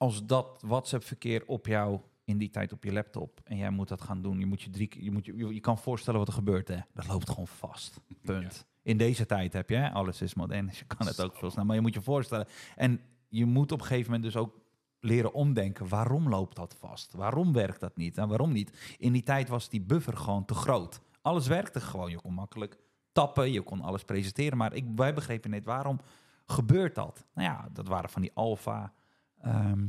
als 0.00 0.26
dat 0.26 0.62
WhatsApp-verkeer 0.66 1.42
op 1.46 1.66
jou 1.66 2.00
in 2.24 2.38
die 2.38 2.50
tijd 2.50 2.72
op 2.72 2.84
je 2.84 2.92
laptop 2.92 3.40
en 3.44 3.56
jij 3.56 3.70
moet 3.70 3.88
dat 3.88 4.00
gaan 4.00 4.22
doen, 4.22 4.38
je 4.38 4.46
moet 4.46 4.62
je 4.62 4.70
drie 4.70 4.86
keer, 4.86 5.02
je 5.02 5.10
moet 5.10 5.26
je, 5.26 5.54
je, 5.54 5.60
kan 5.60 5.78
voorstellen 5.78 6.18
wat 6.18 6.28
er 6.28 6.34
gebeurt, 6.34 6.68
hè? 6.68 6.76
Dat 6.94 7.06
loopt 7.06 7.28
gewoon 7.28 7.46
vast. 7.46 8.00
Punt. 8.22 8.66
In 8.82 8.96
deze 8.96 9.26
tijd 9.26 9.52
heb 9.52 9.68
je, 9.68 9.76
hè? 9.76 9.90
alles 9.90 10.22
is 10.22 10.34
modern, 10.34 10.66
dus 10.66 10.78
je 10.78 10.84
kan 10.84 11.06
het 11.06 11.22
ook 11.22 11.36
veel 11.36 11.48
sneller. 11.50 11.66
Maar 11.66 11.76
je 11.76 11.82
moet 11.82 11.94
je 11.94 12.00
voorstellen. 12.00 12.46
En 12.76 13.00
je 13.28 13.46
moet 13.46 13.72
op 13.72 13.80
een 13.80 13.86
gegeven 13.86 14.12
moment 14.12 14.32
dus 14.32 14.42
ook 14.42 14.60
leren 15.00 15.32
omdenken. 15.32 15.88
Waarom 15.88 16.28
loopt 16.28 16.56
dat 16.56 16.76
vast? 16.78 17.12
Waarom 17.12 17.52
werkt 17.52 17.80
dat 17.80 17.96
niet? 17.96 18.18
En 18.18 18.28
waarom 18.28 18.52
niet? 18.52 18.96
In 18.98 19.12
die 19.12 19.22
tijd 19.22 19.48
was 19.48 19.68
die 19.68 19.80
buffer 19.80 20.16
gewoon 20.16 20.44
te 20.44 20.54
groot. 20.54 21.00
Alles 21.22 21.46
werkte 21.46 21.80
gewoon. 21.80 22.10
Je 22.10 22.20
kon 22.20 22.34
makkelijk 22.34 22.78
tappen, 23.12 23.52
je 23.52 23.62
kon 23.62 23.80
alles 23.80 24.04
presenteren. 24.04 24.58
Maar 24.58 24.72
ik, 24.72 24.84
wij 24.96 25.14
begrepen 25.14 25.50
net 25.50 25.64
waarom 25.64 26.00
gebeurt 26.46 26.94
dat? 26.94 27.26
Nou 27.34 27.48
ja, 27.48 27.68
dat 27.72 27.88
waren 27.88 28.10
van 28.10 28.22
die 28.22 28.32
alfa, 28.34 28.92
ehm, 29.42 29.86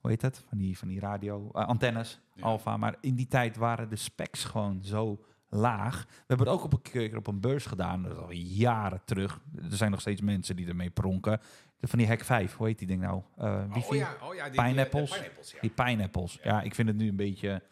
hoe 0.00 0.10
heet 0.10 0.22
het? 0.22 0.44
Van 0.48 0.58
die, 0.58 0.78
van 0.78 0.88
die 0.88 1.00
radio, 1.00 1.50
eh, 1.52 1.66
antennes, 1.66 2.20
Ja. 2.34 2.42
alfa. 2.42 2.76
Maar 2.76 2.96
in 3.00 3.14
die 3.14 3.26
tijd 3.26 3.56
waren 3.56 3.88
de 3.88 3.96
specs 3.96 4.44
gewoon 4.44 4.82
zo 4.82 5.24
laag. 5.48 6.04
We 6.08 6.14
hebben 6.26 6.46
het 6.46 6.56
ook 6.56 6.64
op 6.64 6.72
een 6.72 6.82
keer 6.82 7.16
op 7.16 7.26
een 7.26 7.40
beurs 7.40 7.66
gedaan, 7.66 8.02
dat 8.02 8.12
is 8.12 8.18
al 8.18 8.32
jaren 8.32 9.00
terug. 9.04 9.40
Er 9.70 9.76
zijn 9.76 9.90
nog 9.90 10.00
steeds 10.00 10.20
mensen 10.20 10.56
die 10.56 10.66
ermee 10.68 10.90
pronken. 10.90 11.40
De, 11.76 11.86
van 11.88 11.98
die 11.98 12.08
Hack 12.08 12.24
5, 12.24 12.56
hoe 12.56 12.66
heet 12.66 12.78
die 12.78 12.86
ding 12.86 13.00
nou? 13.00 13.22
Eh 13.36 13.64
wifi? 13.72 13.88
Oh 13.88 13.94
ja, 13.94 14.16
oh 14.22 14.34
ja. 14.34 14.48
Die, 14.50 14.62
Pineapples? 14.62 15.10
Die, 15.10 15.18
pineapples, 15.18 15.52
ja. 15.52 15.60
Die 15.60 15.70
pineapples. 15.70 16.38
Ja. 16.42 16.50
Ja. 16.50 16.62
ik 16.62 16.74
vind 16.74 16.88
het 16.88 16.96
nu 16.96 17.08
een 17.08 17.16
beetje 17.16 17.62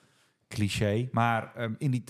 cliché. 0.48 1.09
Maar 1.12 1.54
ehm, 1.54 1.74
in 1.78 1.90
die 1.90 2.04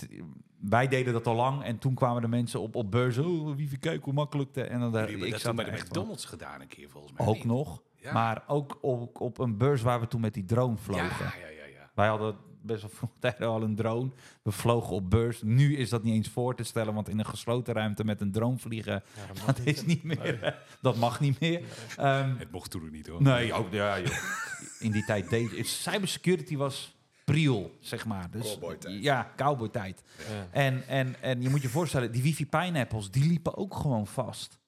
wij 0.59 0.87
deden 0.87 1.13
dat 1.13 1.27
al 1.27 1.35
lang. 1.35 1.63
En 1.63 1.77
toen 1.77 1.93
kwamen 1.93 2.21
de 2.21 2.27
mensen 2.27 2.61
op, 2.61 2.75
op 2.75 2.91
beurs. 2.91 3.17
Oh, 3.17 3.55
wifi, 3.55 3.77
kijk 3.77 4.03
hoe 4.03 4.13
makkelijk. 4.13 4.53
De, 4.53 4.63
en 4.63 4.79
dan 4.79 4.91
Jullie 4.91 5.25
ik, 5.25 5.31
dat 5.31 5.41
zat 5.41 5.55
toen 5.55 5.65
bij 5.65 5.75
de. 5.75 5.81
McDonald's 5.81 6.25
gedaan 6.25 6.61
een 6.61 6.67
keer 6.67 6.89
volgens 6.89 7.13
mij. 7.13 7.27
Ook 7.27 7.35
niet? 7.35 7.43
nog. 7.43 7.81
Ja. 8.01 8.13
Maar 8.13 8.43
ook 8.47 8.77
op, 8.81 9.21
op 9.21 9.37
een 9.39 9.57
beurs 9.57 9.81
waar 9.81 9.99
we 9.99 10.07
toen 10.07 10.21
met 10.21 10.33
die 10.33 10.45
drone 10.45 10.77
vlogen. 10.77 11.03
Ja, 11.25 11.33
ja, 11.39 11.47
ja, 11.47 11.65
ja. 11.65 11.89
Wij 11.93 12.07
hadden 12.07 12.35
best 12.61 12.81
wel 12.81 12.89
vroeg 12.89 13.39
al 13.49 13.61
een 13.61 13.75
drone. 13.75 14.09
We 14.41 14.51
vlogen 14.51 14.95
op 14.95 15.09
beurs. 15.09 15.41
Nu 15.41 15.77
is 15.77 15.89
dat 15.89 16.03
niet 16.03 16.13
eens 16.13 16.29
voor 16.29 16.55
te 16.55 16.63
stellen. 16.63 16.93
Want 16.93 17.09
in 17.09 17.19
een 17.19 17.25
gesloten 17.25 17.73
ruimte 17.73 18.03
met 18.03 18.21
een 18.21 18.31
drone 18.31 18.57
vliegen... 18.57 19.03
Ja, 19.15 19.45
dat 19.45 19.59
is 19.63 19.85
niet 19.85 20.03
meer. 20.03 20.59
Dat 20.81 20.95
mag 20.95 21.19
niet 21.19 21.39
meer. 21.39 21.61
Ehm, 21.97 22.35
Het 22.37 22.51
mocht 22.51 22.71
toen 22.71 22.81
ook 22.83 22.91
niet 22.91 23.07
hoor. 23.07 23.21
Nee, 23.21 23.53
ook 23.53 23.71
ja, 23.71 23.99
joh. 23.99 24.17
In 24.79 24.91
die 24.91 25.05
tijd 25.05 25.29
deed 25.29 25.67
cybersecurity 25.67 26.57
was 26.57 26.95
priel, 27.25 27.77
zeg 27.79 28.05
maar. 28.05 28.31
Dus, 28.31 28.51
Cowboytijd. 28.51 29.03
Ja, 29.03 29.31
cowboytijd. 29.35 30.03
Ja. 30.17 30.47
En, 30.51 30.87
en, 30.87 31.15
en 31.21 31.41
je 31.41 31.49
moet 31.49 31.61
je 31.61 31.69
voorstellen, 31.69 32.11
die 32.11 32.21
wifi 32.21 32.47
pineapples, 32.47 33.11
die 33.11 33.27
liepen 33.27 33.57
ook 33.57 33.75
gewoon 33.75 34.07
vast. 34.07 34.59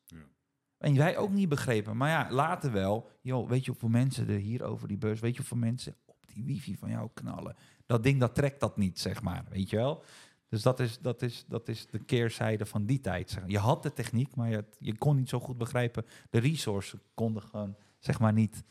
En 0.84 0.96
wij 0.98 1.18
ook 1.18 1.32
niet 1.32 1.50
begrepen. 1.50 1.98
Maar 1.98 2.10
ja, 2.10 2.32
later 2.32 2.72
wel. 2.72 3.10
Joh, 3.22 3.50
weet 3.50 3.66
je 3.66 3.72
hoeveel 3.72 3.90
mensen 3.90 4.30
er 4.30 4.38
hier 4.38 4.64
over 4.64 4.88
die 4.88 4.98
beurs, 4.98 5.20
weet 5.20 5.32
je 5.32 5.38
hoeveel 5.38 5.58
mensen 5.58 5.96
op 6.06 6.18
die 6.34 6.44
wifi 6.44 6.78
van 6.78 6.90
jou 6.90 7.10
knallen? 7.14 7.56
Dat 7.86 8.04
ding, 8.04 8.20
dat 8.20 8.36
trekt 8.36 8.60
dat 8.60 8.78
niet, 8.78 9.00
zeg 9.00 9.22
maar. 9.22 9.46
Weet 9.50 9.70
je 9.70 9.76
wel? 9.76 10.04
Dus 10.50 10.62
dat 10.62 10.80
is, 10.80 11.00
dat 11.00 11.22
is, 11.22 11.46
dat 11.48 11.68
is 11.68 11.88
de 11.88 12.00
keerzijde 12.00 12.66
van 12.66 12.86
die 12.86 13.00
tijd. 13.00 13.30
Zeg. 13.30 13.42
maar. 13.42 13.50
Je 13.50 13.58
had 13.58 13.84
de 13.84 13.94
techniek, 13.94 14.36
maar 14.36 14.50
je, 14.50 14.66
je 14.80 14.98
kon 14.98 15.16
niet 15.16 15.30
zo 15.30 15.40
goed 15.40 15.58
begrijpen. 15.58 16.06
De 16.30 16.40
resources 16.40 17.00
konden 17.14 17.44
gewoon, 17.44 17.76
zeg 18.00 18.20
maar, 18.20 18.34
niet, 18.34 18.64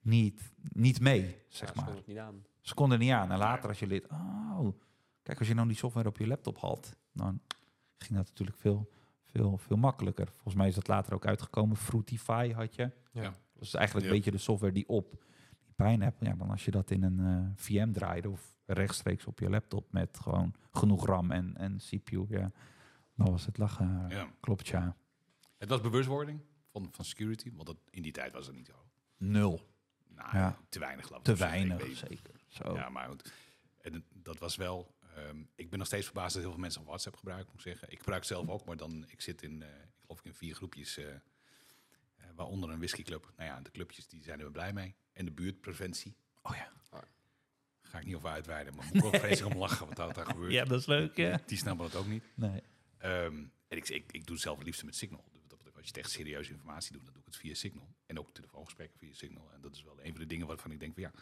niet, 0.00 0.52
niet 0.72 1.00
mee, 1.00 1.36
zeg 1.48 1.68
Ja, 1.68 1.74
maar. 1.74 1.84
stond 1.84 1.98
het 1.98 2.06
niet 2.06 2.18
aan. 2.18 2.44
Ze 2.60 2.74
konden 2.74 2.98
niet 2.98 3.10
aan. 3.10 3.30
En 3.30 3.38
later 3.38 3.68
als 3.68 3.78
je 3.78 3.86
lid, 3.86 4.08
oh, 4.08 4.68
kijk, 5.22 5.38
als 5.38 5.48
je 5.48 5.54
nou 5.54 5.68
die 5.68 5.76
software 5.76 6.08
op 6.08 6.18
je 6.18 6.26
laptop 6.26 6.58
had, 6.58 6.96
dan 7.12 7.40
ging 7.98 8.18
dat 8.18 8.28
natuurlijk 8.28 8.58
veel, 8.58 8.90
veel, 9.34 9.58
veel 9.58 9.76
makkelijker. 9.76 10.26
Volgens 10.32 10.54
mij 10.54 10.68
is 10.68 10.74
dat 10.74 10.88
later 10.88 11.14
ook 11.14 11.26
uitgekomen. 11.26 11.76
Fruitify 11.76 12.52
had 12.52 12.74
je. 12.74 12.90
Ja. 13.12 13.34
Dat 13.54 13.62
is 13.62 13.74
eigenlijk 13.74 14.06
een 14.06 14.12
beetje 14.12 14.30
de 14.30 14.38
software 14.38 14.72
die 14.72 14.88
op 14.88 15.10
die 15.64 15.72
Pineapple, 15.76 16.28
ja, 16.28 16.34
dan 16.34 16.50
als 16.50 16.64
je 16.64 16.70
dat 16.70 16.90
in 16.90 17.02
een 17.02 17.20
eh, 17.20 17.50
VM 17.56 17.92
draaide 17.92 18.30
of 18.30 18.58
rechtstreeks 18.66 19.26
op 19.26 19.38
je 19.38 19.50
laptop 19.50 19.92
met 19.92 20.18
gewoon 20.18 20.54
genoeg 20.72 21.06
RAM 21.06 21.30
en, 21.30 21.56
en 21.56 21.76
CPU, 21.76 22.26
ja, 22.28 22.50
dan 23.14 23.30
was 23.30 23.46
het 23.46 23.58
lachen. 23.58 24.06
Ja. 24.08 24.28
Klopt, 24.40 24.68
ja. 24.68 24.96
Het 25.58 25.68
was 25.68 25.80
bewustwording 25.80 26.40
van, 26.72 26.88
van 26.90 27.04
security, 27.04 27.50
want 27.54 27.66
dat, 27.66 27.76
in 27.90 28.02
die 28.02 28.12
tijd 28.12 28.32
was 28.32 28.46
het 28.46 28.56
niet 28.56 28.66
zo. 28.66 28.84
Nul. 29.16 29.60
Nou, 30.08 30.36
Ja. 30.36 30.56
te 30.68 30.78
weinig 30.78 31.06
geloof 31.06 31.20
ik. 31.20 31.26
Te 31.26 31.36
weinig, 31.36 31.96
zeker. 31.96 32.34
Zo. 32.46 32.74
Ja, 32.74 32.88
maar 32.88 33.08
goed. 33.08 33.32
En 33.80 34.04
dat 34.12 34.38
was 34.38 34.56
wel... 34.56 34.93
ehm, 35.14 35.42
ik 35.54 35.70
ben 35.70 35.78
nog 35.78 35.88
steeds 35.88 36.04
verbaasd 36.04 36.34
dat 36.34 36.42
heel 36.42 36.52
veel 36.52 36.60
mensen 36.60 36.84
WhatsApp 36.84 37.16
gebruiken, 37.16 37.50
moet 37.50 37.66
ik 37.66 37.72
zeggen. 37.72 37.90
Ik 37.90 37.98
gebruik 37.98 38.20
het 38.20 38.30
zelf 38.30 38.48
ook, 38.48 38.64
maar 38.64 38.76
dan... 38.76 39.04
Ik 39.08 39.20
zit 39.20 39.42
in, 39.42 39.62
eh, 39.62 39.68
ik 39.68 40.00
geloof 40.00 40.18
ik 40.18 40.24
in 40.24 40.34
vier 40.34 40.54
groepjes, 40.54 40.96
eh, 40.96 41.14
eh, 41.14 41.20
waaronder 42.34 42.70
een 42.70 42.78
whiskyclub. 42.78 43.32
Nou 43.36 43.50
ja, 43.50 43.60
de 43.60 43.70
clubjes 43.70 44.08
die 44.08 44.22
zijn 44.22 44.40
er 44.40 44.50
blij 44.50 44.72
mee. 44.72 44.94
En 45.12 45.24
de 45.24 45.30
buurtpreventie. 45.30 46.16
Oh 46.42 46.56
ja. 46.56 46.72
Ga 47.82 47.98
ik 47.98 48.06
niet 48.06 48.14
over 48.14 48.28
uitweiden, 48.28 48.74
maar 48.74 48.84
moet 48.86 48.96
ik 48.96 49.04
ook 49.04 49.16
vreselijk 49.16 49.54
om 49.54 49.60
lachen 49.60 49.86
wat 49.86 50.14
daar, 50.14 50.26
gebeurt. 50.26 50.52
Ja, 50.52 50.64
dat 50.64 50.80
is 50.80 50.86
leuk, 50.86 51.16
ja. 51.16 51.40
Die 51.46 51.58
snappen 51.58 51.86
het 51.86 51.94
ook 51.94 52.06
niet. 52.06 52.24
Nee. 52.34 52.62
Ehm, 52.98 53.44
en 53.68 53.76
ik, 53.76 53.88
ik, 53.88 54.12
ik 54.12 54.24
doe 54.26 54.34
het 54.34 54.44
zelf 54.44 54.56
het 54.56 54.66
liefste 54.66 54.84
met 54.84 54.96
Signal. 54.96 55.24
Dat 55.46 55.76
Als 55.76 55.88
je 55.88 55.92
echt 55.92 56.10
serieuze 56.10 56.52
informatie 56.52 56.92
doet, 56.92 57.04
dan 57.04 57.12
doe 57.12 57.22
ik 57.22 57.28
het 57.28 57.36
via 57.36 57.54
Signal. 57.54 57.94
En 58.06 58.18
ook 58.18 58.34
telefoongesprekken 58.34 58.98
via 58.98 59.14
Signal. 59.14 59.50
En 59.52 59.60
dat 59.60 59.74
is 59.74 59.82
wel 59.82 59.98
een 60.02 60.10
van 60.10 60.20
de 60.20 60.26
dingen 60.26 60.46
waarvan 60.46 60.70
ik 60.70 60.80
denk 60.80 60.94
van 60.94 61.02
ja, 61.02 61.12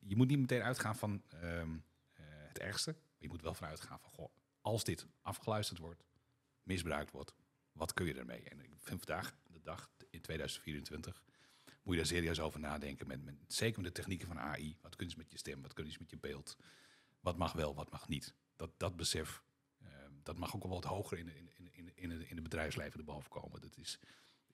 je 0.00 0.16
moet 0.16 0.28
niet 0.28 0.38
meteen 0.38 0.62
uitgaan 0.62 0.96
van 0.96 1.22
ehm, 1.28 1.42
eh, 1.42 1.66
het 2.52 2.58
ergste. 2.58 2.90
Maar 2.90 3.18
je 3.18 3.28
moet 3.28 3.42
wel 3.42 3.54
van 3.54 3.68
uitgaan 3.68 4.00
van, 4.00 4.10
goh, 4.10 4.34
als 4.60 4.84
dit 4.84 5.06
afgeluisterd 5.22 5.78
wordt, 5.78 6.04
misbruikt 6.62 7.10
wordt, 7.10 7.34
wat 7.72 7.92
kun 7.94 8.06
je 8.06 8.14
ermee? 8.14 8.42
En 8.48 8.60
ik 8.60 8.70
vind 8.78 9.04
vandaag, 9.04 9.34
de 9.46 9.60
dag 9.62 9.90
in 10.10 10.20
2024, 10.20 11.22
moet 11.82 11.94
je 11.94 12.00
daar 12.00 12.10
serieus 12.10 12.40
over 12.40 12.60
nadenken. 12.60 13.06
Met, 13.06 13.24
met, 13.24 13.34
zeker 13.46 13.82
met 13.82 13.94
de 13.94 14.00
technieken 14.00 14.26
van 14.26 14.38
AI. 14.38 14.76
Wat 14.80 14.96
kunnen 14.96 15.14
ze 15.14 15.20
met 15.20 15.30
je 15.32 15.38
stem? 15.38 15.62
Wat 15.62 15.72
kunnen 15.72 15.92
ze 15.92 15.98
met 16.00 16.10
je 16.10 16.18
beeld? 16.18 16.56
Wat 17.20 17.36
mag 17.36 17.52
wel, 17.52 17.74
wat 17.74 17.90
mag 17.90 18.08
niet? 18.08 18.34
Dat, 18.56 18.70
dat 18.76 18.96
besef, 18.96 19.42
eh, 19.82 19.88
dat 20.22 20.36
mag 20.38 20.54
ook 20.54 20.62
wel 20.62 20.72
wat 20.72 20.84
hoger 20.84 21.18
in, 21.18 21.28
in, 21.36 21.50
in, 21.56 21.68
in, 21.72 21.92
in, 21.96 22.10
het- 22.10 22.20
in 22.28 22.34
het 22.34 22.42
bedrijfsleven 22.42 22.98
erboven 22.98 23.30
komen. 23.30 23.60
Dat 23.60 23.76
is, 23.76 23.98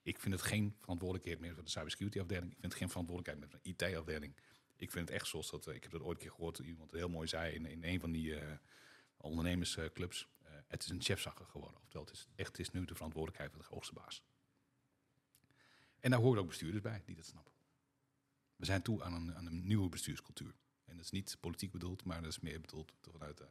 ik 0.01 0.19
vind 0.19 0.33
het 0.33 0.43
geen 0.43 0.75
verantwoordelijkheid 0.79 1.39
meer 1.39 1.53
voor 1.53 1.63
de 1.63 1.69
cybersecurity 1.69 2.19
afdeling. 2.19 2.51
Ik 2.51 2.57
vind 2.59 2.71
het 2.71 2.81
geen 2.81 2.89
verantwoordelijkheid 2.89 3.51
meer 3.51 3.59
voor 3.61 3.73
de 3.75 3.85
IT-afdeling. 3.85 4.35
Ik 4.77 4.91
vind 4.91 5.07
het 5.07 5.17
echt 5.17 5.27
zoals 5.27 5.49
dat, 5.49 5.67
eh, 5.67 5.75
ik 5.75 5.83
heb 5.83 5.91
dat 5.91 6.01
ooit 6.01 6.17
een 6.17 6.23
keer 6.23 6.31
gehoord, 6.31 6.57
iemand 6.59 6.91
heel 6.91 7.09
mooi 7.09 7.27
zei 7.27 7.53
in, 7.53 7.65
in 7.65 7.83
een 7.83 7.99
van 7.99 8.11
die 8.11 8.35
eh, 8.35 8.57
ondernemersclubs. 9.17 10.27
eh, 10.43 10.51
het 10.67 10.83
is 10.83 10.89
een 10.89 11.01
chefzakker 11.01 11.45
geworden. 11.45 11.81
Oftewel, 11.81 12.05
het 12.05 12.13
is 12.13 12.27
echt 12.35 12.59
is 12.59 12.71
nu 12.71 12.85
de 12.85 12.95
verantwoordelijkheid 12.95 13.51
van 13.51 13.61
de 13.61 13.67
hoogste 13.69 13.93
baas. 13.93 14.23
En 15.99 16.09
daar 16.09 16.19
horen 16.19 16.41
ook 16.41 16.47
bestuurders 16.47 16.83
bij 16.83 17.01
die 17.05 17.15
dat 17.15 17.25
snappen. 17.25 17.53
We 18.55 18.65
zijn 18.65 18.81
toe 18.81 19.03
aan 19.03 19.13
een, 19.13 19.35
aan 19.35 19.45
een 19.45 19.67
nieuwe 19.67 19.89
bestuurscultuur. 19.89 20.55
En 20.85 20.95
dat 20.95 21.05
is 21.05 21.11
niet 21.11 21.37
politiek 21.39 21.71
bedoeld, 21.71 22.03
maar 22.03 22.21
dat 22.21 22.31
is 22.31 22.39
meer 22.39 22.61
bedoeld 22.61 22.93
vanuit 23.01 23.37
de 23.37 23.47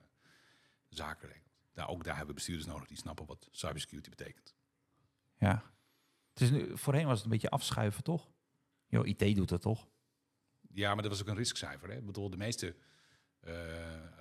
zakenregels. 0.88 1.54
Daar, 1.72 1.88
ook 1.88 2.04
daar 2.04 2.16
hebben 2.16 2.34
bestuurders 2.34 2.68
nodig 2.68 2.86
die 2.86 2.96
snappen 2.96 3.26
wat 3.26 3.48
cybersecurity 3.50 4.10
betekent. 4.10 4.54
Ja. 5.38 5.72
Het 6.32 6.40
is 6.40 6.50
nu, 6.50 6.78
voorheen 6.78 7.06
was 7.06 7.14
het 7.14 7.24
een 7.24 7.30
beetje 7.30 7.50
afschuiven, 7.50 8.02
toch? 8.02 8.30
Jo, 8.86 9.02
IT 9.02 9.36
doet 9.36 9.50
het 9.50 9.62
toch? 9.62 9.88
Ja, 10.76 10.94
maar 10.94 11.02
dat 11.02 11.12
was 11.12 11.20
ook 11.20 11.28
een 11.28 11.36
riskcijfer. 11.36 11.88
Hè? 11.88 11.96
Ik 11.96 12.06
bedoel, 12.06 12.30
de 12.30 12.36
meeste 12.36 12.74
eh, 13.40 13.54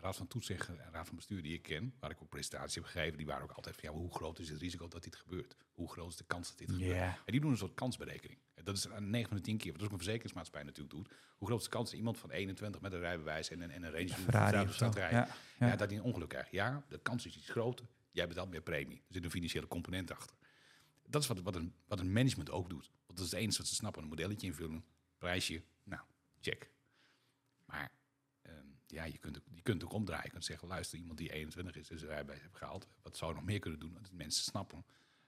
raad 0.01 0.15
van 0.15 0.27
toezicht 0.27 0.67
en 0.67 0.79
raad 0.91 1.07
van 1.07 1.15
bestuur 1.15 1.41
die 1.41 1.53
ik 1.53 1.61
ken, 1.61 1.93
waar 1.99 2.11
ik 2.11 2.21
ook 2.21 2.29
presentaties 2.29 2.75
heb 2.75 2.83
gegeven, 2.83 3.17
die 3.17 3.25
waren 3.25 3.43
ook 3.43 3.51
altijd 3.51 3.75
van 3.75 3.89
ja, 3.89 3.95
hoe 3.95 4.13
groot 4.13 4.39
is 4.39 4.49
het 4.49 4.59
risico 4.61 4.87
dat 4.87 5.03
dit 5.03 5.15
gebeurt? 5.15 5.55
Hoe 5.73 5.91
groot 5.91 6.09
is 6.09 6.15
de 6.15 6.23
kans 6.23 6.47
dat 6.47 6.57
dit 6.57 6.71
gebeurt? 6.71 6.91
En 7.25 7.31
die 7.31 7.41
doen 7.41 7.51
een 7.51 7.57
soort 7.57 7.73
kansberekening. 7.73 8.39
En 8.53 8.63
Dat 8.63 8.77
is 8.77 8.89
aan 8.89 9.09
9 9.09 9.27
van 9.27 9.37
de 9.37 9.43
10 9.43 9.57
keer, 9.57 9.71
wat 9.71 9.81
ook 9.83 9.91
een 9.91 9.97
verzekeringsmaatschappij 9.97 10.63
natuurlijk 10.63 10.95
doet. 10.95 11.13
Hoe 11.37 11.47
groot 11.47 11.59
is 11.59 11.65
de 11.65 11.71
kans 11.71 11.89
dat 11.89 11.97
iemand 11.99 12.17
van 12.17 12.31
21 12.31 12.81
met 12.81 12.93
een 12.93 12.99
rijbewijs 12.99 13.49
en 13.49 13.61
een, 13.61 13.71
en 13.71 13.83
een 13.83 13.91
Range 13.91 14.13
rijden, 14.27 14.73
Ja, 14.95 15.09
ja. 15.09 15.67
ja. 15.67 15.75
dat 15.75 15.89
hij 15.89 15.97
een 15.97 16.03
ongeluk 16.03 16.29
krijgt. 16.29 16.51
Ja, 16.51 16.85
de 16.89 16.99
kans 16.99 17.25
is 17.25 17.37
iets 17.37 17.49
groter. 17.49 17.85
Jij 18.11 18.27
betaalt 18.27 18.49
meer 18.49 18.61
premie. 18.61 18.97
Er 18.97 19.13
zit 19.13 19.23
een 19.23 19.31
financiële 19.31 19.67
component 19.67 20.11
achter. 20.11 20.35
Dat 21.07 21.21
is 21.21 21.27
wat, 21.27 21.41
wat, 21.41 21.55
een, 21.55 21.73
wat 21.87 21.99
een 21.99 22.11
management 22.13 22.49
ook 22.51 22.69
doet. 22.69 22.91
Want 23.05 23.17
dat 23.17 23.25
is 23.25 23.31
het 23.31 23.39
enige 23.39 23.57
wat 23.57 23.67
ze 23.67 23.75
snappen. 23.75 24.01
Een 24.03 24.09
modelletje 24.09 24.47
invullen, 24.47 24.85
prijsje, 25.17 25.61
check. 26.51 26.71
Maar 27.65 27.91
ehm, 28.41 28.65
ja, 28.87 29.03
je 29.03 29.17
kunt, 29.17 29.37
ook, 29.37 29.43
je 29.53 29.61
kunt 29.61 29.83
ook 29.83 29.93
omdraaien. 29.93 30.23
Je 30.25 30.31
kunt 30.31 30.45
zeggen, 30.45 30.67
luister, 30.67 30.97
iemand 30.99 31.17
die 31.17 31.31
21 31.31 31.75
is, 31.75 31.87
dus 31.87 32.01
een 32.01 32.07
rijbewijs 32.07 32.41
heeft 32.41 32.55
gehaald. 32.57 32.87
Wat 33.01 33.17
zou 33.17 33.31
je 33.31 33.37
nog 33.37 33.45
meer 33.45 33.59
kunnen 33.59 33.79
doen? 33.79 33.93
Dat 34.01 34.11
mensen 34.11 34.43
snappen 34.43 34.85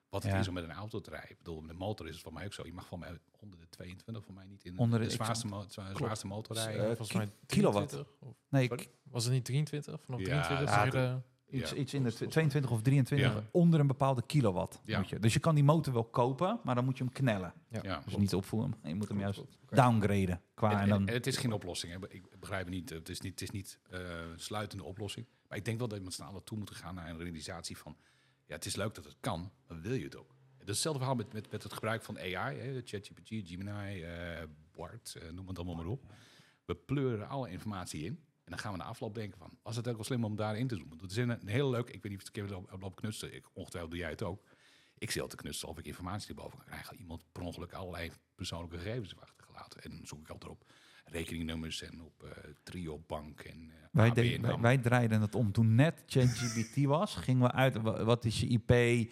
wat 0.10 0.24
het 0.24 0.32
Ja. 0.32 0.40
is 0.40 0.48
om 0.48 0.54
met 0.54 0.64
een 0.64 0.72
auto 0.72 1.02
te 1.02 1.10
rijden. 1.10 1.30
Ik 1.30 1.38
bedoel, 1.38 1.62
met 1.62 1.70
een 1.70 1.76
motor 1.78 2.08
is 2.08 2.14
het 2.14 2.24
voor 2.24 2.34
mij 2.34 2.46
ook 2.46 2.54
zo. 2.54 2.66
Je 2.66 2.74
mag 2.74 2.88
van 2.88 3.00
mij 3.00 3.20
onder 3.40 3.60
de 3.60 3.70
22 3.70 4.24
voor 4.24 4.34
mij 4.34 4.46
niet 4.46 4.64
in 4.64 4.78
Onder 4.78 5.00
de, 5.00 5.06
de- 5.06 5.12
zwaarste, 5.12 5.48
mo- 5.48 5.66
zwa- 5.68 5.96
zwaarste 5.96 6.28
motor 6.28 6.56
rijden. 6.56 6.82
Eh, 6.82 6.88
volgens 6.96 7.14
mij 7.14 7.32
kilowatt. 7.46 7.90
23, 7.90 8.20
of- 8.30 8.36
Nee, 8.50 8.68
Sorry? 8.68 8.90
was 9.04 9.24
het 9.24 9.34
niet 9.34 9.46
23? 9.46 10.02
Vanaf 10.02 10.20
Ja, 10.20 10.26
23 10.26 10.70
ja, 10.76 10.86
de- 10.90 11.22
iets, 11.50 11.70
Ja. 11.70 11.76
iets 11.76 11.94
in 11.94 12.04
de 12.04 12.14
tw- 12.14 12.24
22 12.24 12.72
of 12.72 12.82
23 12.82 13.34
Ja. 13.34 13.44
onder 13.52 13.80
een 13.80 13.88
bepaalde 13.88 14.22
kilowatt. 14.26 14.82
Ja. 14.86 14.98
Moet 15.00 15.10
je. 15.10 15.20
Dus 15.20 15.34
je 15.34 15.40
kan 15.40 15.56
die 15.56 15.64
motor 15.64 15.94
wel 15.94 16.04
kopen, 16.04 16.60
maar 16.64 16.76
dan 16.76 16.86
moet 16.86 16.98
je 16.98 17.04
hem 17.04 17.14
knellen. 17.14 17.54
Ja. 17.70 17.80
Ja, 17.84 18.02
Dus 18.06 18.16
niet 18.18 18.34
opvoeren, 18.36 18.70
maar 18.82 18.90
je 18.90 18.96
moet 18.96 19.08
hem 19.08 19.20
juist 19.20 19.44
downgraden. 19.70 20.42
Qua, 20.54 20.70
En, 20.72 20.76
en 20.78 20.82
en- 20.84 20.90
dan, 20.90 21.08
en 21.08 21.14
het 21.14 21.28
is 21.28 21.38
geen 21.38 21.54
oplossing. 21.54 21.94
Hè. 21.94 22.10
Ik 22.14 22.40
begrijp 22.40 22.66
het 22.66 22.74
niet. 22.74 22.90
Het 22.90 23.10
is 23.10 23.22
niet, 23.22 23.32
het 23.32 23.42
is 23.42 23.52
niet 23.52 23.80
eh, 23.90 24.00
een 24.32 24.40
sluitende 24.40 24.84
oplossing. 24.84 25.26
Maar 25.48 25.58
ik 25.58 25.66
denk 25.66 25.78
wel 25.80 25.88
dat 25.88 25.98
we 25.98 26.04
met 26.04 26.14
z'n 26.14 26.22
allen 26.22 26.44
toe 26.44 26.58
moeten 26.58 26.76
gaan 26.76 26.96
naar 26.96 27.10
een 27.10 27.18
realisatie 27.18 27.78
van... 27.78 27.96
Ja, 28.46 28.56
het 28.56 28.66
is 28.66 28.76
leuk 28.76 28.96
dat 28.96 29.04
het 29.04 29.16
kan, 29.20 29.52
maar 29.68 29.82
wil 29.82 29.94
je 29.94 30.04
het 30.04 30.16
ook? 30.18 30.28
Dat 30.58 30.68
is 30.68 30.84
hetzelfde 30.84 31.00
verhaal 31.00 31.18
met, 31.18 31.34
met, 31.34 31.52
met 31.52 31.64
het 31.64 31.74
gebruik 31.74 32.04
van 32.04 32.18
AI. 32.20 32.58
Hè, 32.60 32.82
ChatGPT, 32.84 33.28
Gemini, 33.28 34.02
eh 34.04 34.44
Bart, 34.76 35.16
eh, 35.22 35.30
noem 35.32 35.48
het 35.48 35.58
allemaal 35.58 35.76
maar 35.76 35.86
op. 35.86 36.04
We 36.66 36.76
pleuren 36.76 37.28
alle 37.30 37.50
informatie 37.50 38.04
in. 38.06 38.20
En 38.48 38.54
dan 38.54 38.60
gaan 38.60 38.72
we 38.72 38.78
na 38.78 38.84
afloop 38.84 39.16
denken 39.16 39.38
van... 39.38 39.58
Was 39.64 39.76
het 39.76 39.88
ook 39.88 39.96
wel 39.96 40.04
slim 40.04 40.24
om 40.24 40.36
daarin 40.36 40.68
te 40.68 40.76
zoomen? 40.76 40.98
Dat 40.98 41.12
is 41.12 41.18
een, 41.18 41.38
heel 41.46 41.70
leuk... 41.70 41.90
Ik 41.90 42.02
weet 42.02 42.12
niet 42.12 42.22
of 42.22 42.28
ik 42.28 42.36
het 42.36 42.52
op, 42.52 42.74
op, 42.74 42.84
op 42.84 42.96
knutselen. 42.96 43.36
Ik, 43.36 43.46
ongetwijfeld 43.54 43.92
doe 43.94 44.02
jij 44.02 44.10
het 44.10 44.24
ook. 44.24 44.44
Ik 44.98 45.12
zie 45.12 45.22
altijd 45.22 45.42
knutselen 45.42 45.72
of 45.74 45.80
ik 45.80 45.86
informatie 45.86 46.30
erboven 46.30 46.58
kan 46.58 46.68
krijgen. 46.68 46.98
Iemand 46.98 47.24
per 47.32 47.42
ongeluk 47.44 47.74
allerlei 47.74 48.12
persoonlijke 48.36 48.78
gegevens 48.78 49.10
heeft 49.12 49.22
achtergelaten. 49.22 49.82
En 49.82 49.90
dan 49.90 50.06
zoek 50.08 50.20
ik 50.20 50.30
altijd 50.30 50.52
op 50.52 50.64
rekeningnummers 51.06 51.82
en 51.82 52.02
op 52.02 52.24
eh 52.24 52.30
Trio 52.64 53.04
Bank 53.08 53.42
en 53.42 53.72
eh 53.72 53.88
wij, 53.92 54.40
wij, 54.62 54.78
draaiden 54.78 55.22
het 55.22 55.36
om. 55.36 55.52
Toen 55.52 55.76
net 55.76 56.04
ChatGPT 56.06 56.84
was, 56.98 57.16
gingen 57.16 57.42
we 57.42 57.52
uit, 57.52 57.76
wa- 57.82 58.04
wat 58.04 58.26
is 58.26 58.40
je 58.40 58.48
IP? 58.48 58.70
Eh, 58.72 59.10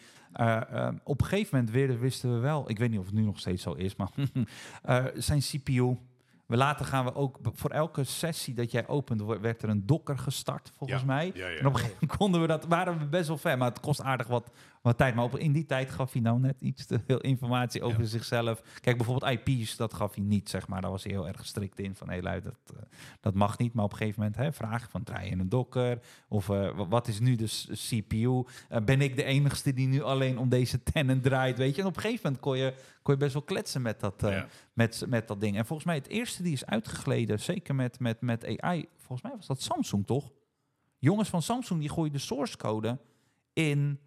eh, 0.88 0.96
op 1.04 1.22
een 1.22 1.28
gegeven 1.28 1.56
moment 1.58 1.74
weer, 1.74 2.00
wisten 2.00 2.34
we 2.34 2.40
wel, 2.40 2.70
ik 2.70 2.78
weet 2.78 2.90
niet 2.90 3.00
of 3.00 3.06
het 3.06 3.14
nu 3.16 3.22
nog 3.22 3.40
steeds 3.40 3.64
zo 3.64 3.74
is, 3.74 3.96
maar 3.96 4.12
eh, 4.84 5.06
zijn 5.16 5.40
CPU. 5.40 5.98
We 6.46 6.58
later 6.58 6.86
gaan 6.86 7.06
we 7.06 7.16
ook, 7.16 7.40
voor 7.54 7.70
elke 7.70 8.04
sessie 8.04 8.54
dat 8.54 8.72
jij 8.72 8.88
opent, 8.88 9.22
werd 9.24 9.64
er 9.64 9.70
een 9.70 9.86
docker 9.86 10.18
gestart, 10.18 10.72
volgens 10.78 11.00
Ja, 11.02 11.06
mij. 11.08 11.32
Ja, 11.34 11.48
ja. 11.48 11.58
En 11.60 11.66
op 11.66 11.74
een 11.74 11.80
gegeven 11.80 11.98
moment 12.02 12.18
konden 12.20 12.42
we 12.42 12.48
dat, 12.48 12.66
waren 12.66 13.00
we 13.00 13.06
best 13.06 13.28
wel 13.28 13.38
ver, 13.38 13.58
maar 13.58 13.70
het 13.70 13.80
kost 13.80 14.02
aardig 14.02 14.28
wat, 14.28 14.52
wat 14.86 14.98
tijd. 14.98 15.16
Maar 15.16 15.24
op, 15.24 15.38
in 15.38 15.52
die 15.52 15.66
tijd 15.66 15.90
gaf 15.92 16.12
hij 16.12 16.22
nou 16.22 16.40
net 16.40 16.62
iets 16.62 16.86
te 16.86 17.00
veel 17.08 17.20
informatie 17.20 17.82
over 17.84 18.02
Ja. 18.02 18.06
zichzelf. 18.08 18.62
Kijk, 18.82 18.98
bijvoorbeeld 18.98 19.32
IP's, 19.48 19.76
dat 19.76 19.94
gaf 19.94 20.16
hij 20.16 20.24
niet, 20.24 20.50
zeg 20.50 20.68
maar. 20.68 20.82
Daar 20.82 20.92
was 20.92 21.04
hij 21.04 21.12
heel 21.12 21.28
erg 21.28 21.46
strikt 21.46 21.80
in 21.80 21.96
van, 21.96 22.10
hé, 22.10 22.20
hey, 22.20 22.42
dat, 22.42 22.54
eh, 22.76 22.82
dat 23.20 23.34
mag 23.34 23.58
niet. 23.58 23.74
Maar 23.74 23.86
op 23.86 23.92
een 23.92 23.98
gegeven 23.98 24.20
moment 24.22 24.40
hè, 24.40 24.54
vraag 24.54 24.82
je 24.82 24.90
van, 24.90 25.04
draai 25.04 25.30
je 25.30 25.36
een 25.36 25.50
docker? 25.50 26.00
Of 26.30 26.50
eh, 26.50 26.76
wa- 26.78 26.88
wat 26.88 27.08
is 27.08 27.20
nu 27.20 27.36
de 27.36 27.64
CPU? 27.88 28.44
Eh, 28.70 28.82
ben 28.84 29.02
ik 29.02 29.16
de 29.16 29.24
enigste 29.24 29.74
die 29.74 29.88
nu 29.88 30.02
alleen 30.02 30.38
om 30.38 30.50
deze 30.50 30.84
tenant 30.84 31.24
draait, 31.24 31.58
weet 31.58 31.76
je? 31.76 31.82
En 31.82 31.88
op 31.88 31.96
een 31.96 32.02
gegeven 32.02 32.22
moment 32.24 32.42
kon 32.42 32.58
je, 32.58 32.74
kon 33.02 33.14
je 33.14 33.20
best 33.20 33.34
wel 33.34 33.42
kletsen 33.44 33.82
met 33.82 34.00
dat, 34.00 34.14
Ja. 34.20 34.48
met, 34.74 35.06
met 35.08 35.28
dat 35.28 35.40
ding. 35.42 35.58
En 35.58 35.66
volgens 35.66 35.88
mij 35.88 35.96
het 35.96 36.08
eerste 36.08 36.44
die 36.44 36.54
is 36.54 36.66
uitgegleden, 36.66 37.40
zeker 37.40 37.76
met, 37.76 38.00
met, 38.00 38.22
met 38.22 38.60
AI, 38.60 38.86
volgens 38.98 39.22
mij 39.22 39.32
was 39.38 39.48
dat 39.48 39.62
Samsung 39.62 40.06
toch? 40.06 40.32
Jongens 41.00 41.30
van 41.30 41.42
Samsung 41.42 41.80
die 41.80 41.90
gooien 41.90 42.12
de 42.12 42.18
source 42.18 42.58
code 42.58 43.00
in, 43.54 44.00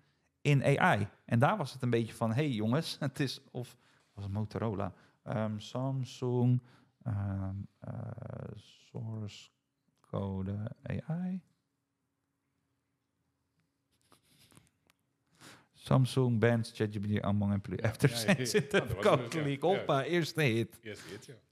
in 0.49 0.79
AI. 0.79 1.09
En 1.25 1.39
daar 1.39 1.57
was 1.57 1.73
het 1.73 1.83
een 1.83 1.91
beetje 1.91 2.15
van, 2.15 2.33
hey 2.33 2.49
jongens, 2.49 2.97
het 3.01 3.21
is, 3.21 3.41
of 3.51 3.77
was 4.13 4.25
het 4.25 4.33
Motorola? 4.33 4.93
Ehm, 5.23 5.59
Samsung 5.59 6.63
ehm, 7.03 7.57
eh, 7.79 7.93
source 8.57 9.51
code 10.01 10.77
AI. 10.83 11.43
Samsung 15.75 16.39
bans 16.39 16.73
ChatGPT 16.75 17.23
among 17.23 17.53
employees 17.53 17.83
Ja, 17.85 17.89
after 17.91 18.09
ja, 18.71 18.95
code 19.01 19.43
leak. 19.45 19.63
Hoppa, 19.63 20.03
eerste 20.03 20.43
hit. 20.43 20.79
Ja. 20.83 20.95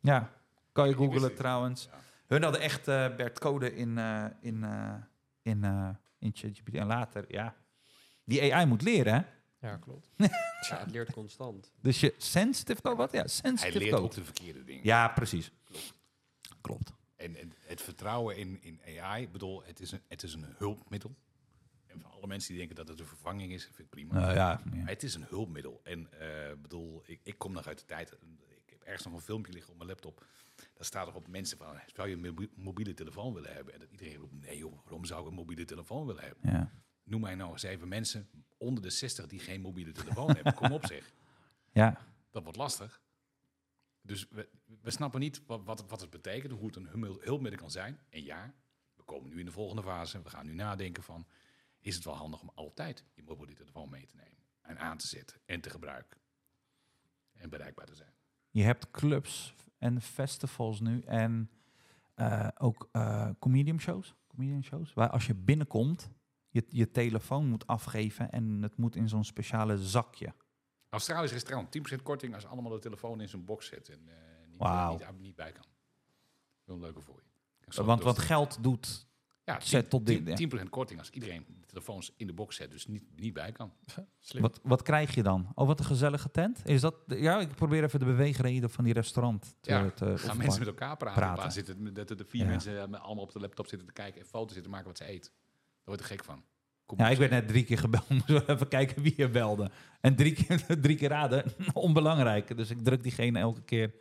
Ja, 0.01 0.31
kan 0.73 0.89
je 0.89 0.95
googlen 0.95 1.35
trouwens. 1.35 1.89
Hun 2.27 2.43
hadden 2.43 2.61
echt 2.61 2.89
eh, 2.89 3.17
Bert 3.17 3.39
Code 3.39 3.75
in, 3.75 3.99
eh 3.99 4.25
in, 4.41 4.65
in, 5.43 5.65
in 6.19 6.31
ChatGPT. 6.35 6.75
En 6.75 6.87
later, 6.87 7.25
ja. 7.29 7.55
Die 8.27 8.55
AI 8.55 8.67
moet 8.67 8.83
leren, 8.83 9.13
hè? 9.15 9.21
Ja, 9.69 9.77
klopt. 9.77 10.11
Ja, 10.69 10.79
het 10.79 10.91
leert 10.91 11.13
constant. 11.13 11.71
Dus 11.81 12.01
je 12.01 12.15
sensitive 12.17 12.83
code, 12.83 12.97
wat? 12.97 13.13
Ja, 13.13 13.19
Hij 13.19 13.29
sensitive 13.29 13.79
leert 13.79 13.91
code. 13.91 14.03
ook 14.05 14.15
de 14.15 14.25
verkeerde 14.25 14.65
dingen. 14.65 14.85
Ja, 14.85 15.09
precies. 15.09 15.51
Klopt. 16.61 16.93
En, 17.17 17.37
en 17.37 17.53
het 17.59 17.83
vertrouwen 17.83 18.37
in, 18.37 18.63
in 18.63 18.81
AI, 19.01 19.23
ik 19.23 19.33
bedoel, 19.33 19.63
het 19.65 19.81
is, 19.81 19.93
een, 19.93 20.01
het 20.09 20.23
is 20.23 20.35
een 20.35 20.45
hulpmiddel. 20.57 21.15
En 21.87 22.01
voor 22.01 22.11
alle 22.11 22.27
mensen 22.27 22.49
die 22.49 22.59
denken 22.59 22.77
dat 22.77 22.89
het 22.89 23.01
een 23.01 23.07
vervanging 23.07 23.53
is, 23.53 23.65
vind 23.65 23.79
ik 23.79 23.89
prima. 23.89 24.15
Nou 24.15 24.35
ja, 24.35 24.61
ja. 24.73 24.85
Het 24.85 25.03
is 25.03 25.15
een 25.15 25.25
hulpmiddel. 25.29 25.81
En 25.85 26.21
eh, 26.21 26.51
ik 26.51 26.63
bedoel, 26.63 27.03
ik, 27.07 27.21
ik 27.23 27.39
kom 27.39 27.53
nog 27.53 27.67
uit 27.67 27.79
de 27.79 27.85
tijd. 27.85 28.13
Ik 28.65 28.71
heb 28.71 28.83
ergens 28.83 29.05
nog 29.05 29.15
een 29.15 29.21
filmpje 29.21 29.53
liggen 29.53 29.71
op 29.73 29.77
mijn 29.77 29.89
laptop. 29.91 30.25
Daar 30.57 30.85
staat 30.85 31.07
er 31.09 31.15
op 31.15 31.29
mensen 31.29 31.59
van, 31.59 31.81
zou 31.95 32.09
je 32.09 32.15
een 32.15 32.21
mobi- 32.21 32.51
mobiele 32.55 32.95
telefoon 32.95 33.35
willen 33.35 33.53
hebben? 33.53 33.75
En 33.75 33.81
dat 33.81 33.91
iedereen 33.91 34.17
roept, 34.17 34.33
nee 34.41 34.59
joh, 34.59 34.79
waarom 34.85 35.05
zou 35.05 35.21
ik 35.23 35.29
een 35.29 35.35
mobiele 35.35 35.65
telefoon 35.65 36.07
willen 36.07 36.23
hebben? 36.23 36.51
ja. 36.51 36.73
Noem 37.07 37.21
mij 37.21 37.35
nou 37.35 37.53
eens 37.53 37.63
even 37.63 37.89
mensen 37.89 38.29
onder 38.57 38.83
de 38.83 38.91
60 38.91 39.27
die 39.27 39.39
geen 39.39 39.61
mobiele 39.61 39.93
telefoon 39.93 40.35
hebben. 40.35 40.55
Kom 40.55 40.73
op 40.73 40.87
zeg. 40.87 41.13
Ja, 41.73 42.01
Dat 42.31 42.43
wordt 42.43 42.59
lastig. 42.59 43.01
Dus 44.01 44.29
we, 44.31 44.49
we 44.83 44.91
snappen 44.91 45.21
niet 45.21 45.47
wat, 45.47 45.65
wat, 45.65 45.89
wat 45.89 46.01
het 46.01 46.11
betekent, 46.11 46.53
hoe 46.53 46.67
het 46.67 46.77
een 46.77 46.87
hulpmiddel- 47.21 47.61
kan 47.61 47.71
zijn. 47.71 47.99
En 48.09 48.25
ja, 48.25 48.55
we 48.95 49.03
komen 49.03 49.31
nu 49.31 49.39
in 49.39 49.45
de 49.45 49.53
volgende 49.53 49.83
fase. 49.83 50.23
We 50.23 50.31
gaan 50.31 50.47
nu 50.47 50.53
nadenken 50.55 51.03
van, 51.03 51.27
is 51.79 51.95
het 51.95 52.05
wel 52.05 52.15
handig 52.17 52.41
om 52.41 52.51
altijd 52.55 53.05
je 53.15 53.23
mobiele 53.23 53.53
telefoon 53.55 53.91
mee 53.91 54.07
te 54.07 54.17
nemen? 54.17 54.39
En 54.61 54.79
aan 54.79 54.97
te 54.99 55.07
zetten 55.07 55.41
en 55.45 55.61
te 55.61 55.71
gebruiken. 55.71 56.19
En 57.33 57.51
bereikbaar 57.51 57.87
te 57.87 57.95
zijn. 57.95 58.13
je 58.51 58.63
hebt 58.63 58.91
clubs 58.91 59.55
en 59.79 60.01
festivals 60.01 60.81
nu 60.81 61.01
en 61.01 61.51
eh, 62.15 62.49
ook 62.59 62.89
eh 62.93 63.31
comedian 63.39 63.81
shows. 63.81 64.15
Comedian 64.27 64.65
shows. 64.65 64.95
Waar 64.95 65.11
als 65.11 65.27
je 65.27 65.35
binnenkomt, 65.35 66.11
je, 66.57 66.65
je 66.69 66.91
telefoon 66.91 67.47
moet 67.47 67.67
afgeven 67.67 68.31
en 68.31 68.63
het 68.63 68.77
moet 68.77 68.97
in 68.97 69.09
zo'n 69.09 69.25
speciale 69.25 69.79
zakje. 69.79 70.33
Australisch 70.89 71.33
restaurant, 71.33 71.79
10% 71.99 72.03
korting 72.03 72.35
als 72.35 72.47
allemaal 72.47 72.73
de 72.73 72.79
telefoon 72.79 73.21
in 73.21 73.29
zijn 73.29 73.45
box 73.45 73.67
zet 73.67 73.89
en 73.89 74.01
eh, 74.09 74.15
niet, 74.51 74.59
Wauw. 74.59 74.93
niet, 74.99 75.21
niet 75.21 75.35
bij 75.37 75.53
kan. 75.53 75.65
Heel 76.65 76.75
een 76.75 76.81
leuke 76.81 77.01
voor 77.01 77.23
je. 77.69 77.83
Want 77.83 78.03
wat 78.03 78.19
geld 78.19 78.63
doet, 78.63 79.07
ja, 79.45 79.61
zet 79.61 79.91
tot 79.91 80.07
dit, 80.07 80.41
10%, 80.61 80.65
10% 80.65 80.69
korting 80.71 80.99
als 80.99 81.11
iedereen 81.11 81.45
de 81.61 81.67
telefoons 81.67 82.13
in 82.17 82.27
de 82.27 82.33
box 82.33 82.57
zet, 82.57 82.71
dus 82.71 82.87
niet, 82.87 83.03
niet 83.17 83.33
bij 83.33 83.53
kan. 83.53 83.73
Slim. 84.21 84.43
wat, 84.43 84.61
wat 84.63 84.83
krijg 84.83 85.15
je 85.15 85.23
dan? 85.23 85.53
Oh, 85.55 85.67
wat 85.67 85.79
een 85.79 85.85
gezellige 85.85 86.31
tent. 86.31 86.61
Is 86.69 86.81
dat, 86.81 86.95
ja, 87.07 87.41
ik 87.41 87.55
probeer 87.55 87.85
even 87.85 87.99
de 87.99 88.05
beweegreden 88.05 88.71
van 88.71 88.85
die 88.85 88.93
restaurant 88.93 89.55
te, 89.61 89.71
Ja, 89.71 89.91
te 89.91 90.19
gaan 90.19 90.37
mensen 90.37 90.59
met 90.59 90.69
elkaar 90.69 90.97
praten. 90.97 91.23
praten. 91.23 91.53
Zitten, 91.53 91.95
dat 91.95 92.11
er 92.11 92.17
de 92.17 92.25
vier 92.25 92.43
Ja. 92.43 92.49
mensen 92.49 92.77
eh, 92.93 93.01
allemaal 93.01 93.25
op 93.25 93.33
de 93.33 93.41
laptop 93.41 93.67
zitten 93.67 93.87
te 93.89 93.93
kijken 93.95 94.21
en 94.21 94.27
foto's 94.27 94.53
zitten 94.53 94.71
maken 94.71 94.87
wat 94.87 94.97
ze 94.99 95.05
eten. 95.05 95.33
Daar 95.87 95.95
word 95.97 96.01
ik 96.01 96.17
gek 96.17 96.25
van. 96.25 96.45
Kom 96.87 96.99
Ja, 96.99 97.09
ik 97.09 97.19
werd 97.19 97.31
net 97.31 97.49
drie 97.49 97.65
keer 97.65 97.79
gebeld. 97.79 98.09
Moest 98.29 98.29
even 98.49 98.69
kijken 98.69 99.03
wie 99.03 99.15
je 99.17 99.29
belde. 99.29 99.71
En 100.01 100.17
drie 100.17 100.35
keer, 100.35 100.65
drie 100.81 100.97
keer 100.97 101.09
raden. 101.09 101.45
Onbelangrijk. 101.73 102.57
Dus 102.57 102.71
ik 102.71 102.85
druk 102.85 103.03
diegene 103.03 103.39
elke 103.39 103.63
keer 103.63 103.95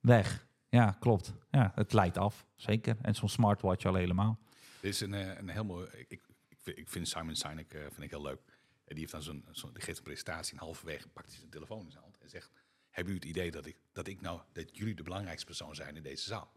weg. 0.00 0.46
Ja, 0.68 0.96
klopt. 1.00 1.32
Ja, 1.50 1.72
het 1.74 1.92
leidt 1.92 2.18
af. 2.18 2.46
Zeker. 2.56 2.96
En 3.02 3.14
zo'n 3.14 3.28
smartwatch 3.28 3.84
al 3.84 3.94
helemaal. 3.94 4.38
Dit 4.80 4.92
is 4.92 5.00
een, 5.00 5.14
eh, 5.14 5.38
een 5.38 5.48
heel 5.48 5.64
mooi... 5.64 5.86
Ik, 5.92 6.10
ik, 6.10 6.20
ik 6.48 6.58
vind- 6.60 6.78
ik 6.78 6.88
vind 6.88 7.08
Simon 7.08 7.34
Sinek 7.36 7.74
eh, 7.74 7.80
vind 7.80 8.02
ik 8.02 8.10
heel 8.10 8.22
leuk. 8.22 8.40
En 8.84 8.94
die, 8.94 8.98
heeft 8.98 9.12
dan 9.12 9.22
zo'n, 9.22 9.44
zo'n, 9.50 9.72
die 9.72 9.82
geeft 9.82 9.98
een 9.98 10.04
presentatie 10.04 10.52
en 10.52 10.64
halverwege 10.64 11.08
pakt 11.08 11.26
hij 11.28 11.36
zijn 11.38 11.50
telefoon 11.50 11.84
in 11.84 11.90
zijn 11.90 12.02
hand 12.02 12.18
en 12.18 12.28
zegt... 12.28 12.50
Hebben 12.90 13.12
jullie 13.14 13.28
het 13.28 13.38
idee 13.38 13.50
dat 13.50 13.66
ik, 13.66 13.76
dat 13.92 14.06
ik 14.06 14.20
nou, 14.20 14.40
dat 14.52 14.76
jullie 14.76 14.94
de 14.94 15.02
belangrijkste 15.02 15.46
persoon 15.46 15.74
zijn 15.74 15.96
in 15.96 16.02
deze 16.02 16.24
zaal? 16.28 16.52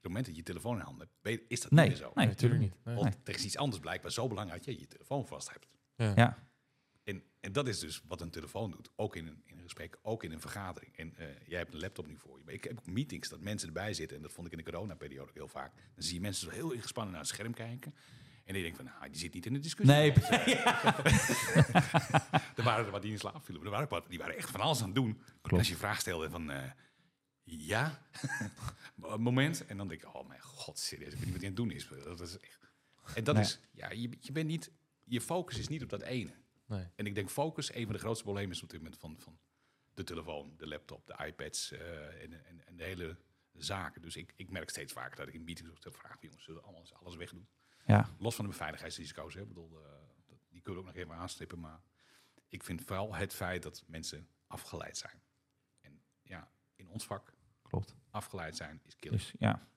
Op 0.00 0.06
het 0.06 0.14
moment 0.14 0.24
dat 0.24 0.34
je 0.34 0.40
je 0.40 0.46
telefoon 0.46 0.78
in 0.78 0.84
handen 0.84 1.08
hebt, 1.22 1.42
is 1.48 1.60
dat 1.60 1.70
Nee, 1.70 1.88
niet 1.88 1.98
meer 1.98 2.06
zo. 2.06 2.12
nee, 2.14 2.26
natuurlijk 2.26 2.60
niet. 2.60 2.74
Nee. 2.84 2.94
Want 2.94 3.16
er 3.24 3.34
is 3.34 3.44
iets 3.44 3.56
anders 3.56 3.80
blijkbaar 3.80 4.12
zo 4.12 4.28
belangrijk 4.28 4.64
dat 4.64 4.74
je 4.74 4.80
je 4.80 4.86
telefoon 4.86 5.26
vast 5.26 5.50
hebt. 5.50 5.66
Ja. 5.96 6.12
Ja. 6.16 6.48
En, 7.04 7.22
en 7.40 7.52
dat 7.52 7.68
is 7.68 7.78
dus 7.78 8.02
wat 8.08 8.20
een 8.20 8.30
telefoon 8.30 8.70
doet. 8.70 8.90
Ook 8.96 9.16
in 9.16 9.26
een, 9.26 9.42
in 9.46 9.56
een 9.56 9.62
gesprek, 9.62 9.98
ook 10.02 10.24
in 10.24 10.32
een 10.32 10.40
vergadering. 10.40 10.96
En 10.96 11.14
eh, 11.16 11.26
jij 11.46 11.58
hebt 11.58 11.74
een 11.74 11.80
laptop 11.80 12.06
nu 12.06 12.16
voor 12.18 12.38
je. 12.38 12.44
Maar 12.44 12.54
ik 12.54 12.64
heb 12.64 12.78
ook 12.78 12.86
meetings 12.86 13.28
dat 13.28 13.40
mensen 13.40 13.68
erbij 13.68 13.94
zitten. 13.94 14.16
En 14.16 14.22
dat 14.22 14.32
vond 14.32 14.46
ik 14.46 14.52
in 14.52 14.58
de 14.58 14.64
coronaperiode 14.70 15.30
heel 15.34 15.48
vaak. 15.48 15.72
Dan 15.94 16.04
zie 16.04 16.14
je 16.14 16.20
mensen 16.20 16.46
zo 16.50 16.54
heel 16.54 16.72
ingespannen 16.72 17.12
naar 17.12 17.20
het 17.22 17.30
scherm 17.30 17.54
kijken. 17.54 17.94
En 18.44 18.52
die 18.54 18.62
denken 18.62 18.84
van, 18.84 18.92
nou, 18.98 19.10
die 19.10 19.20
zit 19.20 19.34
niet 19.34 19.46
in 19.46 19.52
de 19.52 19.58
discussie. 19.58 19.96
Nee, 19.96 20.12
er 22.56 22.62
waren 22.62 22.84
er 22.84 22.90
wat 22.90 23.02
die 23.02 23.12
in 23.12 23.18
slaap 23.18 23.44
vielen. 23.44 23.62
Maar 23.62 23.72
er 23.72 23.78
waren 23.78 23.84
ook 23.84 23.90
wat, 24.02 24.10
die 24.10 24.18
waren 24.18 24.36
echt 24.36 24.50
van 24.50 24.60
alles 24.60 24.78
aan 24.80 24.86
het 24.86 24.94
doen. 24.94 25.22
En 25.42 25.58
als 25.58 25.66
je 25.66 25.72
een 25.72 25.78
vraag 25.78 26.00
stelde 26.00 26.30
van, 26.30 26.50
eh, 26.50 26.70
ja, 27.58 28.06
moment. 29.18 29.66
En 29.66 29.76
dan 29.76 29.88
denk 29.88 30.02
ik, 30.02 30.14
oh 30.14 30.28
mijn 30.28 30.40
god, 30.40 30.78
serieus, 30.78 31.12
ik 31.12 31.18
weet 31.18 31.24
niet 31.24 31.32
wat 31.32 31.40
hij 31.42 31.50
aan 31.50 31.56
het 31.56 31.88
doen 31.88 32.04
is. 32.04 32.04
Dat 32.04 32.20
is 32.20 32.38
echt... 32.38 32.58
En 33.14 33.24
dat 33.24 33.34
Nee. 33.34 33.44
is, 33.44 33.60
ja, 33.72 33.90
je, 33.90 34.16
je 34.20 34.32
bent 34.32 34.46
niet, 34.46 34.70
je 35.04 35.20
focus 35.20 35.58
is 35.58 35.68
niet 35.68 35.82
op 35.82 35.88
dat 35.88 36.02
ene. 36.02 36.32
Nee. 36.66 36.86
En 36.96 37.06
ik 37.06 37.14
denk 37.14 37.30
focus, 37.30 37.74
een 37.74 37.84
van 37.84 37.92
de 37.92 37.98
grootste 37.98 38.24
problemen 38.24 38.50
is 38.50 38.62
op 38.62 38.70
dit 38.70 38.80
moment 38.82 38.98
van, 38.98 39.16
van 39.20 39.38
de 39.94 40.04
telefoon, 40.04 40.54
de 40.56 40.66
laptop, 40.66 41.06
de 41.06 41.24
iPads 41.26 41.72
eh, 41.72 42.22
en, 42.22 42.46
en, 42.46 42.66
en 42.66 42.76
de 42.76 42.84
hele 42.84 43.16
zaken. 43.52 44.02
Dus 44.02 44.16
ik, 44.16 44.32
ik 44.36 44.50
merk 44.50 44.70
steeds 44.70 44.92
vaker 44.92 45.16
dat 45.16 45.28
ik 45.28 45.34
in 45.34 45.44
meetings 45.44 45.86
ook 45.86 45.94
vragen, 45.94 46.18
jongens, 46.20 46.44
zullen 46.44 46.60
we 46.62 46.66
alles, 46.68 46.94
alles 46.94 47.16
wegdoen? 47.16 47.48
ja. 47.86 48.08
Los 48.18 48.34
van 48.34 48.44
de 48.44 48.50
beveiligheidsrisico's, 48.50 49.34
hè, 49.34 49.40
ik 49.40 49.48
bedoel, 49.48 49.84
eh, 49.84 49.90
dat, 50.26 50.38
die 50.48 50.60
kunnen 50.60 50.82
we 50.82 50.88
ook 50.88 50.94
nog 50.94 51.04
even 51.04 51.14
aanstippen. 51.14 51.60
Maar 51.60 51.80
ik 52.48 52.62
vind 52.62 52.82
vooral 52.82 53.14
het 53.14 53.34
feit 53.34 53.62
dat 53.62 53.84
mensen 53.86 54.28
afgeleid 54.46 54.96
zijn. 54.96 55.22
En 55.80 56.02
ja, 56.22 56.50
in 56.76 56.88
ons 56.88 57.06
vak, 57.06 57.34
Klopt. 57.70 57.96
afgeleid 58.10 58.56
zijn 58.56 58.80
is 58.86 58.96
killer. 58.96 59.18
Dus 59.18 59.32
ja. 59.38 59.68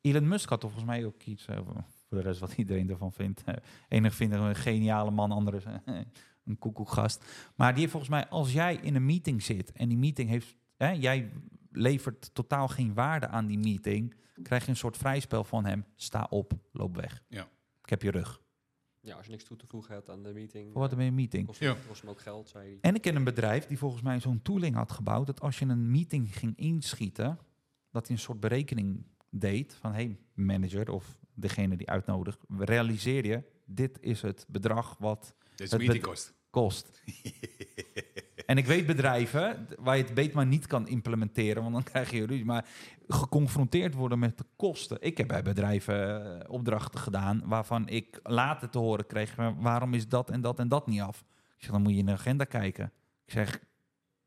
Elon 0.00 0.28
Musk 0.28 0.48
had 0.48 0.60
toch 0.60 0.70
volgens 0.70 0.90
mij 0.90 1.06
ook 1.06 1.22
iets 1.22 1.46
eh, 1.46 1.56
voor 1.64 1.84
de 2.08 2.20
rest 2.20 2.40
wat 2.40 2.52
iedereen 2.52 2.90
ervan 2.90 3.12
vindt. 3.12 3.44
Enig 3.88 4.14
vinden 4.14 4.40
een 4.40 4.56
geniale 4.56 5.10
man, 5.10 5.32
anderen 5.32 5.82
eh, 5.84 5.94
een 6.44 6.58
koekoekgast. 6.58 7.24
Maar 7.56 7.70
die 7.70 7.80
heeft 7.80 7.92
volgens 7.92 8.10
mij, 8.10 8.28
als 8.28 8.52
jij 8.52 8.74
in 8.74 8.94
een 8.94 9.06
meeting 9.06 9.42
zit 9.42 9.72
en 9.72 9.88
die 9.88 9.98
meeting 9.98 10.28
heeft, 10.28 10.56
hè, 10.76 10.90
jij 10.90 11.32
levert 11.70 12.34
totaal 12.34 12.68
geen 12.68 12.94
waarde 12.94 13.28
aan 13.28 13.46
die 13.46 13.58
meeting, 13.58 14.14
krijg 14.42 14.64
je 14.64 14.70
een 14.70 14.76
soort 14.76 14.96
vrijspel 14.96 15.44
van 15.44 15.64
hem. 15.64 15.84
Sta 15.96 16.26
op, 16.30 16.52
loop 16.72 16.96
weg. 16.96 17.22
Ja. 17.28 17.48
Ik 17.82 17.90
heb 17.90 18.02
je 18.02 18.10
rug. 18.10 18.40
Ja, 19.02 19.16
als 19.16 19.24
je 19.24 19.30
niks 19.30 19.44
toe 19.44 19.56
te 19.56 19.66
voegen 19.66 19.94
hebt 19.94 20.08
aan 20.10 20.22
de 20.22 20.32
meeting, 20.32 20.72
Voor 20.72 20.80
wat 20.80 20.92
eh, 20.92 21.06
een 21.06 21.14
meeting? 21.14 21.46
kost, 21.46 21.60
Ja. 21.60 21.76
kost 21.88 22.00
hem 22.00 22.10
ook 22.10 22.20
geld, 22.20 22.48
zei 22.48 22.64
hij. 22.68 22.78
En 22.80 22.94
ik 22.94 23.02
ken 23.02 23.16
een 23.16 23.24
bedrijf 23.24 23.66
die 23.66 23.78
volgens 23.78 24.02
mij 24.02 24.20
zo'n 24.20 24.42
tooling 24.42 24.74
had 24.74 24.92
gebouwd 24.92 25.26
dat 25.26 25.40
als 25.40 25.58
je 25.58 25.64
een 25.64 25.90
meeting 25.90 26.36
ging 26.38 26.56
inschieten, 26.56 27.38
dat 27.90 28.06
hij 28.06 28.16
een 28.16 28.22
soort 28.22 28.40
berekening 28.40 29.06
deed 29.30 29.74
van 29.74 29.92
hey 29.92 30.18
manager 30.34 30.90
of 30.90 31.18
degene 31.34 31.76
die 31.76 31.88
uitnodigt, 31.90 32.44
realiseer 32.58 33.26
je, 33.26 33.42
dit 33.64 33.98
is 34.00 34.22
het 34.22 34.46
bedrag 34.48 34.96
wat 34.98 35.34
Dit 35.50 35.60
is 35.60 35.70
Het 35.70 35.80
meeting 35.80 36.32
kost. 36.50 37.02
en 38.50 38.56
ik 38.56 38.66
weet 38.66 38.86
bedrijven 38.86 39.68
waar 39.78 39.96
je 39.96 40.02
het 40.02 40.14
beet 40.14 40.32
maar 40.32 40.46
niet 40.46 40.66
kan 40.66 40.88
implementeren, 40.88 41.62
want 41.62 41.74
dan 41.74 41.82
krijg 41.82 42.10
je 42.10 42.26
ruzie. 42.26 42.44
Maar 42.44 42.64
geconfronteerd 43.08 43.94
worden 43.94 44.18
met 44.18 44.38
de 44.38 44.44
kosten. 44.56 44.96
Ik 45.00 45.18
heb 45.18 45.28
bij 45.28 45.42
bedrijven 45.42 46.24
eh, 46.40 46.52
opdrachten 46.52 47.00
gedaan 47.00 47.42
waarvan 47.44 47.88
ik 47.88 48.20
later 48.22 48.70
te 48.70 48.78
horen 48.78 49.06
kreeg, 49.06 49.34
waarom 49.58 49.94
is 49.94 50.08
dat 50.08 50.30
en 50.30 50.40
dat 50.40 50.58
en 50.58 50.68
dat 50.68 50.86
niet 50.86 51.00
af? 51.00 51.24
Ik 51.56 51.62
zeg, 51.62 51.70
dan 51.70 51.82
moet 51.82 51.92
je 51.92 51.98
in 51.98 52.06
de 52.06 52.12
agenda 52.12 52.44
kijken. 52.44 52.92
Ik 53.24 53.32
zeg, 53.32 53.60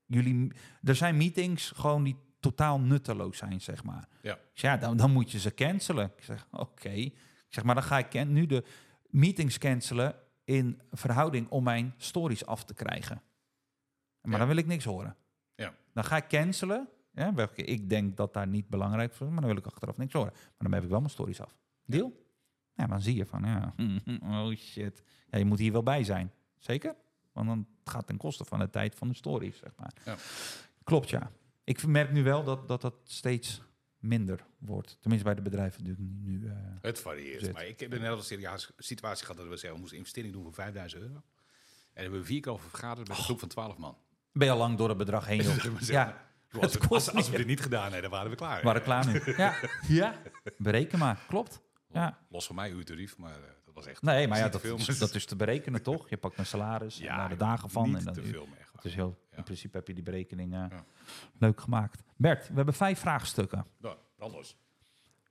jullie, 0.05 0.51
er 0.83 0.95
zijn 0.95 1.17
meetings 1.17 1.71
gewoon 1.75 2.03
die 2.03 2.17
totaal 2.39 2.79
nutteloos 2.79 3.38
zijn, 3.38 3.62
zeg 3.62 3.83
maar. 3.83 4.07
Ja. 4.21 4.33
Ik 4.33 4.39
zeg, 4.53 4.71
ja, 4.71 4.77
dan, 4.77 4.97
dan 4.97 5.12
moet 5.12 5.31
je 5.31 5.39
ze 5.39 5.53
cancelen. 5.53 6.12
Ik 6.17 6.23
zeg, 6.23 6.47
oké. 6.51 6.89
Ik 6.89 7.13
zeg, 7.49 7.63
maar 7.63 7.75
dan 7.75 7.83
ga 7.83 7.97
ik 7.97 8.27
nu 8.27 8.45
de 8.45 8.63
meetings 9.09 9.57
cancelen 9.57 10.15
in 10.43 10.81
verhouding 10.91 11.49
om 11.49 11.63
mijn 11.63 11.93
stories 11.97 12.45
af 12.45 12.63
te 12.63 12.73
krijgen. 12.73 13.21
Maar 14.23 14.31
Ja. 14.31 14.38
dan 14.38 14.47
wil 14.47 14.57
ik 14.57 14.65
niks 14.65 14.83
horen. 14.86 15.15
Ja. 15.55 15.73
Dan 15.93 16.03
ga 16.03 16.17
ik 16.17 16.27
cancelen. 16.27 16.88
Ja, 17.12 17.33
welke 17.33 17.63
ik 17.63 17.89
denk 17.89 18.17
dat 18.17 18.33
daar 18.33 18.47
niet 18.47 18.67
belangrijk 18.69 19.13
voor 19.13 19.27
is, 19.27 19.31
maar 19.33 19.41
dan 19.41 19.49
wil 19.51 19.59
ik 19.59 19.65
achteraf 19.65 19.97
niks 19.97 20.13
horen. 20.13 20.31
Maar 20.33 20.53
dan 20.57 20.71
heb 20.73 20.83
ik 20.83 20.89
wel 20.89 20.99
mijn 20.99 21.12
stories 21.12 21.41
af. 21.41 21.57
Deal? 21.86 22.21
Ja, 22.73 22.88
dan 22.88 23.01
zie 23.01 23.15
je 23.15 23.25
van, 23.25 23.43
ja, 23.43 23.73
oh 24.47 24.55
shit. 24.55 25.03
Ja, 25.29 25.38
je 25.38 25.45
moet 25.45 25.59
hier 25.59 25.71
wel 25.71 25.83
bij 25.83 26.03
zijn. 26.03 26.31
Zeker? 26.57 26.95
Want 27.31 27.47
dan 27.47 27.67
gaat 27.83 27.95
het 27.97 28.07
ten 28.07 28.17
koste 28.17 28.45
van 28.45 28.59
de 28.59 28.69
tijd 28.69 28.95
van 28.95 29.07
de 29.07 29.13
stories, 29.13 29.57
zeg 29.57 29.71
maar. 29.77 29.93
Ja. 30.05 30.15
Klopt, 30.83 31.09
ja. 31.09 31.31
Ik 31.63 31.86
merk 31.88 32.12
nu 32.12 32.23
wel 32.23 32.43
dat, 32.43 32.67
dat 32.67 32.81
dat 32.81 32.95
steeds 33.03 33.62
minder 33.97 34.45
wordt. 34.57 34.97
Tenminste 34.99 35.27
bij 35.27 35.36
de 35.36 35.41
bedrijven 35.49 35.83
die 35.83 35.93
ik 35.93 35.99
nu... 35.99 36.47
eh, 36.47 36.53
Het 36.81 36.99
varieert. 36.99 37.43
Zit. 37.43 37.53
Maar 37.53 37.65
ik 37.67 37.79
heb 37.79 37.91
een 37.93 38.01
hele 38.01 38.21
serieuze 38.21 38.71
situatie 38.77 39.25
gehad 39.25 39.38
dat 39.41 39.49
we 39.49 39.53
zeggen, 39.55 39.71
we 39.73 39.79
moesten 39.79 39.97
investering 39.97 40.33
doen 40.33 40.43
voor 40.43 40.53
5000 40.53 41.01
euro. 41.01 41.13
En 41.93 42.01
hebben 42.01 42.19
we 42.19 42.25
vier 42.25 42.41
keer 42.41 42.51
over 42.51 42.69
vergaderd 42.69 43.07
met 43.07 43.17
een 43.17 43.23
groep 43.23 43.39
van 43.39 43.49
12 43.49 43.77
man. 43.77 43.97
Ben 44.34 44.48
je 44.48 44.54
al 44.54 44.58
lang 44.60 44.78
door 44.78 44.89
het 44.89 44.98
bedrag 44.98 45.26
heen, 45.26 45.38
Ja, 45.80 46.26
Als, 46.62 46.74
we, 46.78 46.88
als, 46.89 47.13
als 47.13 47.30
we 47.30 47.38
dit 47.38 47.46
niet 47.48 47.62
gedaan 47.62 47.84
hebben, 47.84 48.02
dan 48.02 48.12
waren 48.12 48.30
we 48.30 48.36
klaar. 48.38 48.58
we 48.58 48.63
waren 48.63 48.82
klaar 48.84 49.08
nu. 49.08 49.22
Ja, 49.38 49.56
ja. 49.88 50.15
bereken 50.58 51.00
maar. 51.00 51.19
Klopt. 51.28 51.62
Ja. 51.89 52.17
Los 52.30 52.46
van 52.46 52.56
mij 52.56 52.72
uw 52.72 52.84
tarief, 52.84 53.17
maar 53.17 53.32
eh, 53.36 53.38
dat 53.65 53.74
was 53.74 53.86
echt... 53.86 54.02
Nee, 54.02 54.28
maar 54.28 54.38
ja, 54.38 54.50
dat, 54.50 54.63
is, 54.63 54.98
dat 55.00 55.15
is 55.15 55.26
te 55.26 55.36
berekenen, 55.36 55.82
toch? 55.91 56.10
Je 56.10 56.17
pakt 56.17 56.38
een 56.38 56.46
salaris, 56.46 56.98
Ja, 56.98 57.04
ja, 57.06 57.15
naar 57.15 57.30
de 57.30 57.36
dagen 57.36 57.69
van. 57.69 57.88
niet 57.88 57.98
en 57.98 58.04
dan 58.04 58.13
te 58.13 58.24
veel 58.24 58.48
meer. 58.50 58.69
is 58.82 58.96
heel, 58.96 59.17
Ja. 59.32 59.38
In 59.38 59.43
principe 59.43 59.78
heb 59.78 59.88
je 59.88 59.93
die 59.93 60.04
berekening 60.04 60.54
eh, 60.54 60.65
Ja. 60.69 60.86
leuk 61.39 61.62
gemaakt. 61.62 62.04
Bert, 62.15 62.48
we 62.48 62.54
hebben 62.56 62.74
vijf 62.74 63.00
vraagstukken. 63.00 63.65
Brand 63.80 64.34
los. 64.34 64.58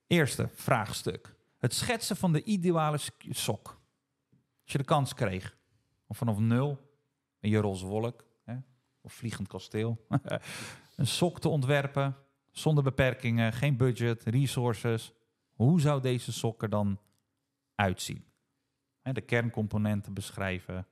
Eerste 0.06 0.48
vraagstuk. 0.54 1.34
Het 1.58 1.74
schetsen 1.74 2.16
van 2.16 2.32
de 2.32 2.42
ideale 2.42 2.98
sok. 3.30 3.80
Als 4.62 4.72
je 4.72 4.78
de 4.78 4.84
kans 4.84 5.14
kreeg, 5.14 5.56
of 6.06 6.16
vanaf 6.16 6.38
nul, 6.38 6.90
een 7.40 7.50
je 7.50 7.58
roze 7.58 7.86
wolk, 7.86 8.24
of 9.02 9.12
vliegend 9.12 9.48
kasteel, 9.48 10.06
een 10.96 11.06
sok 11.06 11.40
te 11.40 11.48
ontwerpen, 11.48 12.16
zonder 12.50 12.84
beperkingen, 12.84 13.52
geen 13.52 13.76
budget, 13.76 14.22
resources. 14.22 15.12
Hoe 15.52 15.80
zou 15.80 16.00
deze 16.00 16.32
sok 16.32 16.62
er 16.62 16.68
dan 16.68 17.00
uitzien? 17.74 18.24
De 19.02 19.20
kerncomponenten 19.20 20.14
beschrijven. 20.14 20.86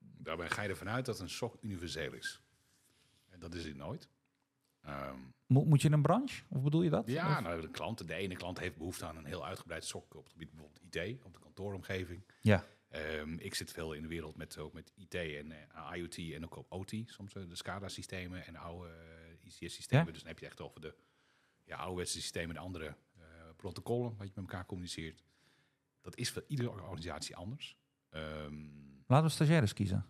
Daarbij 0.00 0.50
ga 0.50 0.62
je 0.62 0.68
ervan 0.68 0.88
uit 0.88 1.04
dat 1.04 1.20
een 1.20 1.30
sok 1.30 1.56
universeel 1.60 2.12
is. 2.12 2.40
En 3.28 3.40
dat 3.40 3.54
is 3.54 3.64
het 3.64 3.76
nooit. 3.76 4.08
Mo- 5.46 5.64
moet 5.64 5.80
je 5.80 5.86
in 5.88 5.94
een 5.94 6.02
branche? 6.02 6.42
Of 6.48 6.62
bedoel 6.62 6.82
je 6.82 6.90
dat? 6.90 7.06
ja, 7.06 7.40
nou, 7.40 7.60
de 7.60 7.70
klant, 7.70 8.08
de 8.08 8.14
ene 8.14 8.36
klant 8.36 8.58
heeft 8.58 8.76
behoefte 8.76 9.06
aan 9.06 9.16
een 9.16 9.24
heel 9.24 9.46
uitgebreid 9.46 9.84
sok 9.84 10.14
op 10.14 10.22
het 10.22 10.32
gebied 10.32 10.50
bijvoorbeeld 10.50 10.94
IT, 10.94 11.24
op 11.24 11.32
de 11.32 11.38
kantooromgeving. 11.38 12.22
Ja. 12.40 12.64
Ehm, 12.88 13.32
ik 13.38 13.54
zit 13.54 13.72
veel 13.72 13.92
in 13.92 14.02
de 14.02 14.08
wereld 14.08 14.36
met, 14.36 14.58
ook 14.58 14.72
met 14.72 14.92
IT 14.94 15.14
en 15.14 15.52
eh, 15.52 15.90
IoT 15.96 16.18
en 16.18 16.44
ook 16.44 16.56
op 16.56 16.72
OT, 16.72 16.92
soms 17.06 17.34
eh, 17.34 17.42
de 17.48 17.54
SCADA-systemen 17.56 18.46
en 18.46 18.56
oude 18.56 18.88
eh, 18.90 19.46
ICS-systemen. 19.46 20.06
Ja. 20.06 20.10
Dus 20.12 20.20
dan 20.20 20.28
heb 20.30 20.38
je 20.38 20.46
echt 20.46 20.60
over 20.60 20.80
de 20.80 20.94
ja, 21.64 21.76
ouderwetse 21.76 22.20
systemen 22.20 22.56
en 22.56 22.62
andere 22.62 22.96
protocollen 23.56 24.10
wat 24.16 24.26
je 24.26 24.32
met 24.34 24.44
elkaar 24.44 24.66
communiceert. 24.66 25.22
Dat 26.00 26.16
is 26.16 26.30
voor 26.30 26.44
iedere 26.46 26.70
organisatie 26.70 27.36
anders. 27.36 27.76
Ehm, 28.10 28.66
Laten 29.06 29.26
we 29.26 29.32
stagiaires 29.32 29.72
kiezen. 29.72 30.06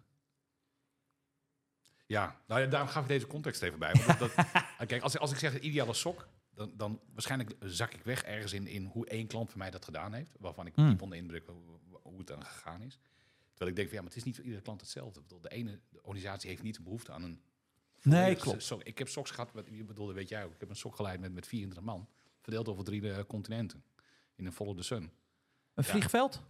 Ja, 2.06 2.40
nou 2.46 2.60
ja, 2.60 2.66
daarom 2.66 2.88
gaf 2.88 3.02
ik 3.02 3.08
deze 3.08 3.26
context 3.26 3.62
even 3.62 3.78
bij. 3.78 3.92
Want 4.06 4.18
dat, 4.18 4.34
dat- 4.34 4.46
kijk, 4.88 5.02
als, 5.02 5.18
als 5.18 5.30
ik 5.32 5.38
zeg 5.38 5.58
ideale 5.60 5.94
sok, 5.94 6.28
dan, 6.54 6.72
dan 6.76 7.00
waarschijnlijk 7.12 7.56
zak 7.60 7.94
ik 7.94 8.02
weg 8.04 8.22
ergens 8.22 8.52
in, 8.52 8.66
in 8.66 8.84
hoe 8.84 9.06
één 9.06 9.26
klant 9.26 9.50
van 9.50 9.58
mij 9.58 9.70
dat 9.70 9.84
gedaan 9.84 10.12
heeft. 10.12 10.36
Waarvan 10.38 10.66
ik 10.66 10.74
Hmm. 10.74 10.88
diep 10.88 11.02
onder 11.02 11.18
indruk 11.18 11.48
hoe, 12.08 12.18
het 12.18 12.26
dan 12.26 12.44
gegaan 12.44 12.82
is. 12.82 12.98
Terwijl 13.48 13.70
ik 13.70 13.76
denk 13.76 13.88
van 13.88 13.96
ja, 13.96 14.02
maar 14.02 14.10
het 14.12 14.16
is 14.18 14.24
niet 14.24 14.34
voor 14.34 14.44
iedere 14.44 14.62
klant 14.62 14.80
hetzelfde. 14.80 15.20
Ik 15.20 15.26
bedoel, 15.26 15.40
de 15.40 15.48
ene 15.48 15.80
de 15.88 16.02
organisatie 16.02 16.50
heeft 16.50 16.62
niet 16.62 16.76
een 16.76 16.82
behoefte 16.82 17.12
aan 17.12 17.22
een. 17.22 17.42
Nee, 18.02 18.36
klopt. 18.36 18.62
sok. 18.62 18.82
Ik 18.82 18.98
heb 18.98 19.08
soks 19.08 19.30
gehad, 19.30 19.52
wat 19.52 19.66
je 19.70 19.84
bedoelde, 19.84 20.12
weet 20.12 20.28
jij 20.28 20.44
ook. 20.44 20.54
Ik 20.54 20.60
heb 20.60 20.68
een 20.68 20.76
sok 20.76 20.96
geleid 20.96 21.20
met, 21.20 21.32
met 21.32 21.46
24 21.46 21.84
man, 21.86 22.08
verdeeld 22.40 22.68
over 22.68 22.84
drie 22.84 23.12
eh, 23.12 23.24
continenten. 23.26 23.84
In 24.34 24.46
een 24.46 24.52
volle 24.52 24.74
de 24.74 24.82
sun. 24.82 25.02
Een 25.02 25.10
Ja. 25.74 25.82
vliegveld? 25.82 26.42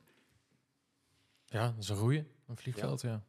Ja, 1.47 1.66
dat 1.71 1.79
is 1.83 1.88
een 1.88 1.97
goeie. 1.97 2.25
Een 2.47 2.57
vliegveld, 2.57 3.01
ja. 3.01 3.23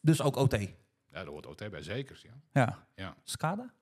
Dus 0.00 0.20
ook 0.22 0.36
OT. 0.36 0.52
Ja, 0.52 0.74
daar 1.10 1.26
hoort 1.26 1.46
OT 1.46 1.70
bij, 1.70 1.82
zeker. 1.82 2.20
Ja, 2.22 2.40
Ja. 2.52 2.86
Ja. 2.94 3.16
SCADA? 3.24 3.72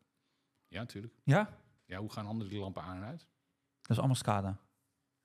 ja 0.68 0.78
natuurlijk. 0.80 1.14
Ja, 1.24 1.58
Ja, 1.84 1.98
hoe 1.98 2.12
gaan 2.12 2.26
anderen 2.26 2.50
die 2.52 2.60
lampen 2.60 2.82
aan 2.82 2.96
en 2.96 3.04
uit? 3.04 3.26
dat 3.80 3.90
is 3.90 3.96
allemaal 3.98 4.16
SCADA. 4.16 4.58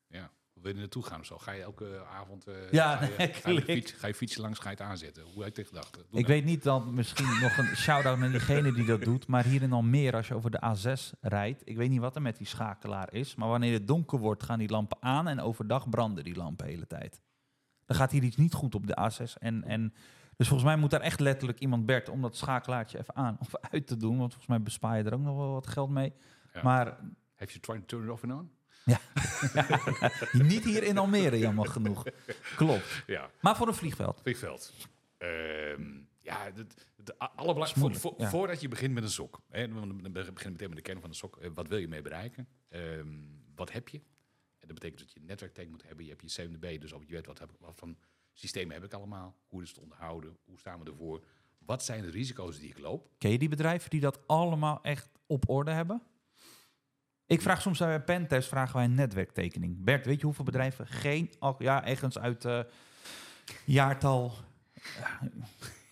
Ja. 0.08 0.32
Wil 0.62 0.70
je 0.70 0.76
er 0.76 0.80
naartoe 0.80 1.04
gaan 1.04 1.20
of 1.20 1.26
zo? 1.26 1.38
Ga 1.38 1.52
je 1.52 1.62
elke 1.62 2.04
avond 2.12 2.48
eh, 2.48 2.72
Ja, 2.72 2.96
ga, 2.98 3.06
je, 3.06 3.14
nee, 3.18 3.34
ga, 3.34 3.50
je 3.50 3.62
fiets, 3.62 3.92
ga 3.92 4.08
je 4.08 4.14
fietsen 4.14 4.42
langs, 4.42 4.60
ga 4.60 4.70
je 4.70 4.76
het 4.76 4.86
aanzetten? 4.86 5.24
Hoe 5.34 5.44
heb 5.44 5.58
je 5.58 5.64
gedacht? 5.64 5.98
Ik 6.12 6.28
weet 6.28 6.46
niet 6.46 6.64
dan 6.64 6.94
misschien 6.94 7.40
nog 7.42 7.58
een 7.58 7.76
shout-out 7.76 8.20
naar 8.20 8.32
diegene 8.32 8.74
die 8.74 8.86
dat 8.86 9.02
doet. 9.02 9.28
Maar 9.28 9.44
hier 9.44 9.62
in 9.62 9.72
Almere, 9.72 10.18
als 10.18 10.28
je 10.28 10.36
over 10.36 10.52
de 10.52 10.62
A6 10.76 11.20
rijdt. 11.22 11.62
Ik 11.66 11.78
weet 11.78 11.90
niet 11.90 12.00
wat 12.00 12.16
er 12.16 12.22
met 12.22 12.38
die 12.38 12.48
schakelaar 12.48 13.14
is. 13.14 13.36
Maar 13.36 13.48
wanneer 13.48 13.74
het 13.74 13.88
donker 13.88 14.20
wordt, 14.20 14.44
gaan 14.44 14.60
die 14.60 14.70
lampen 14.70 14.98
aan. 15.02 15.28
En 15.28 15.40
overdag 15.40 15.90
branden 15.90 16.24
die 16.24 16.36
lampen 16.36 16.66
de 16.66 16.72
hele 16.72 16.88
tijd. 16.88 17.22
Dan 17.86 17.96
gaat 17.98 18.12
hier 18.12 18.24
iets 18.24 18.38
niet 18.38 18.54
goed 18.54 18.76
op 18.76 18.88
de 18.88 19.12
A6. 19.12 19.34
En, 19.40 19.64
en, 19.64 19.94
dus 20.36 20.48
volgens 20.48 20.70
mij 20.70 20.78
moet 20.78 20.92
daar 20.92 21.02
echt 21.02 21.20
letterlijk 21.20 21.60
iemand, 21.60 21.86
Bert, 21.86 22.10
om 22.10 22.22
dat 22.22 22.38
schakelaartje 22.38 23.00
even 23.00 23.16
aan 23.16 23.38
of 23.40 23.56
uit 23.56 23.88
te 23.88 23.98
doen. 23.98 24.18
Want 24.18 24.30
volgens 24.30 24.48
mij 24.48 24.62
bespaar 24.62 24.98
je 24.98 25.04
er 25.04 25.14
ook 25.14 25.22
nog 25.22 25.38
wel 25.38 25.52
wat 25.52 25.68
geld 25.68 25.90
mee. 25.90 26.14
Ja. 26.54 26.64
Maar 26.64 26.98
Have 27.42 27.54
you 27.54 27.60
tried 27.60 27.88
to 27.88 27.98
turn 27.98 28.04
it 28.04 28.12
off 28.12 28.24
and 28.24 28.34
on? 28.34 28.50
niet 30.32 30.64
hier 30.64 30.84
in 30.84 30.98
Almere, 30.98 31.38
jammer 31.40 31.68
genoeg. 31.68 32.04
Klopt. 32.56 33.04
Ja, 33.08 33.30
Maar 33.42 33.56
voor 33.56 33.68
een 33.68 33.74
vliegveld. 33.74 34.20
vliegveld. 34.22 34.74
Ehm, 35.18 35.84
ja, 36.22 36.52
de, 36.52 36.66
de, 36.96 37.18
alle 37.18 37.54
Dat 37.54 37.68
is 37.68 37.74
moeilijk, 37.74 38.02
voor, 38.02 38.14
ja. 38.18 38.30
voordat 38.30 38.62
je 38.62 38.68
begint 38.68 38.94
met 38.94 39.04
een 39.04 39.10
sok. 39.10 39.42
Hè, 39.50 39.68
dan 39.68 40.02
dan 40.02 40.12
begin 40.12 40.34
je 40.36 40.50
meteen 40.50 40.68
met 40.68 40.78
de 40.78 40.82
kern 40.84 41.00
van 41.02 41.10
de 41.10 41.16
sok. 41.16 41.38
Eh, 41.38 41.50
wat 41.54 41.68
wil 41.68 41.78
je 41.78 41.88
mee 41.88 42.02
bereiken? 42.02 42.48
Ehm, 42.70 43.08
wat 43.56 43.72
heb 43.72 43.90
je? 43.90 43.98
En 44.60 44.68
dat 44.68 44.74
betekent 44.74 45.00
dat 45.00 45.12
je 45.14 45.20
een 45.20 45.26
netwerktank 45.26 45.70
moet 45.70 45.84
hebben. 45.84 46.06
Je 46.06 46.12
hebt 46.12 46.32
je 46.34 46.42
7B, 46.42 46.82
dus 46.82 46.92
op 46.92 47.04
je 47.04 47.14
weet 47.14 47.26
wat, 47.26 47.40
heb 47.40 47.50
ik, 47.52 47.56
wat 47.60 47.76
van 47.76 47.98
systemen 48.34 48.74
heb 48.74 48.84
ik 48.84 48.94
allemaal. 48.94 49.36
Hoe 49.48 49.62
is 49.62 49.70
het 49.70 49.78
onderhouden? 49.78 50.38
Hoe 50.46 50.60
staan 50.60 50.84
we 50.84 50.90
ervoor? 50.90 51.24
Wat 51.58 51.84
zijn 51.84 52.02
de 52.02 52.10
risico's 52.10 52.60
die 52.60 52.70
ik 52.70 52.80
loop? 52.80 53.10
Ken 53.18 53.32
je 53.32 53.38
die 53.38 53.50
bedrijven 53.50 53.90
die 53.90 54.00
dat 54.00 54.28
allemaal 54.28 54.84
echt 54.84 55.10
op 55.26 55.50
orde 55.50 55.72
hebben? 55.72 56.02
Ik 57.32 57.42
vraag 57.42 57.62
soms 57.62 57.80
bij 57.80 58.02
Pentest 58.02 58.48
vragen 58.48 58.76
wij 58.76 58.84
een 58.84 58.96
netwerktekening. 58.96 59.84
Bert, 59.84 60.06
weet 60.06 60.20
je 60.20 60.26
hoeveel 60.26 60.46
bedrijven 60.46 60.88
geen... 60.88 61.32
Ja, 61.58 61.86
ergens 61.86 62.20
uit 62.20 62.46
eh, 62.46 62.60
jaartal... 63.66 64.34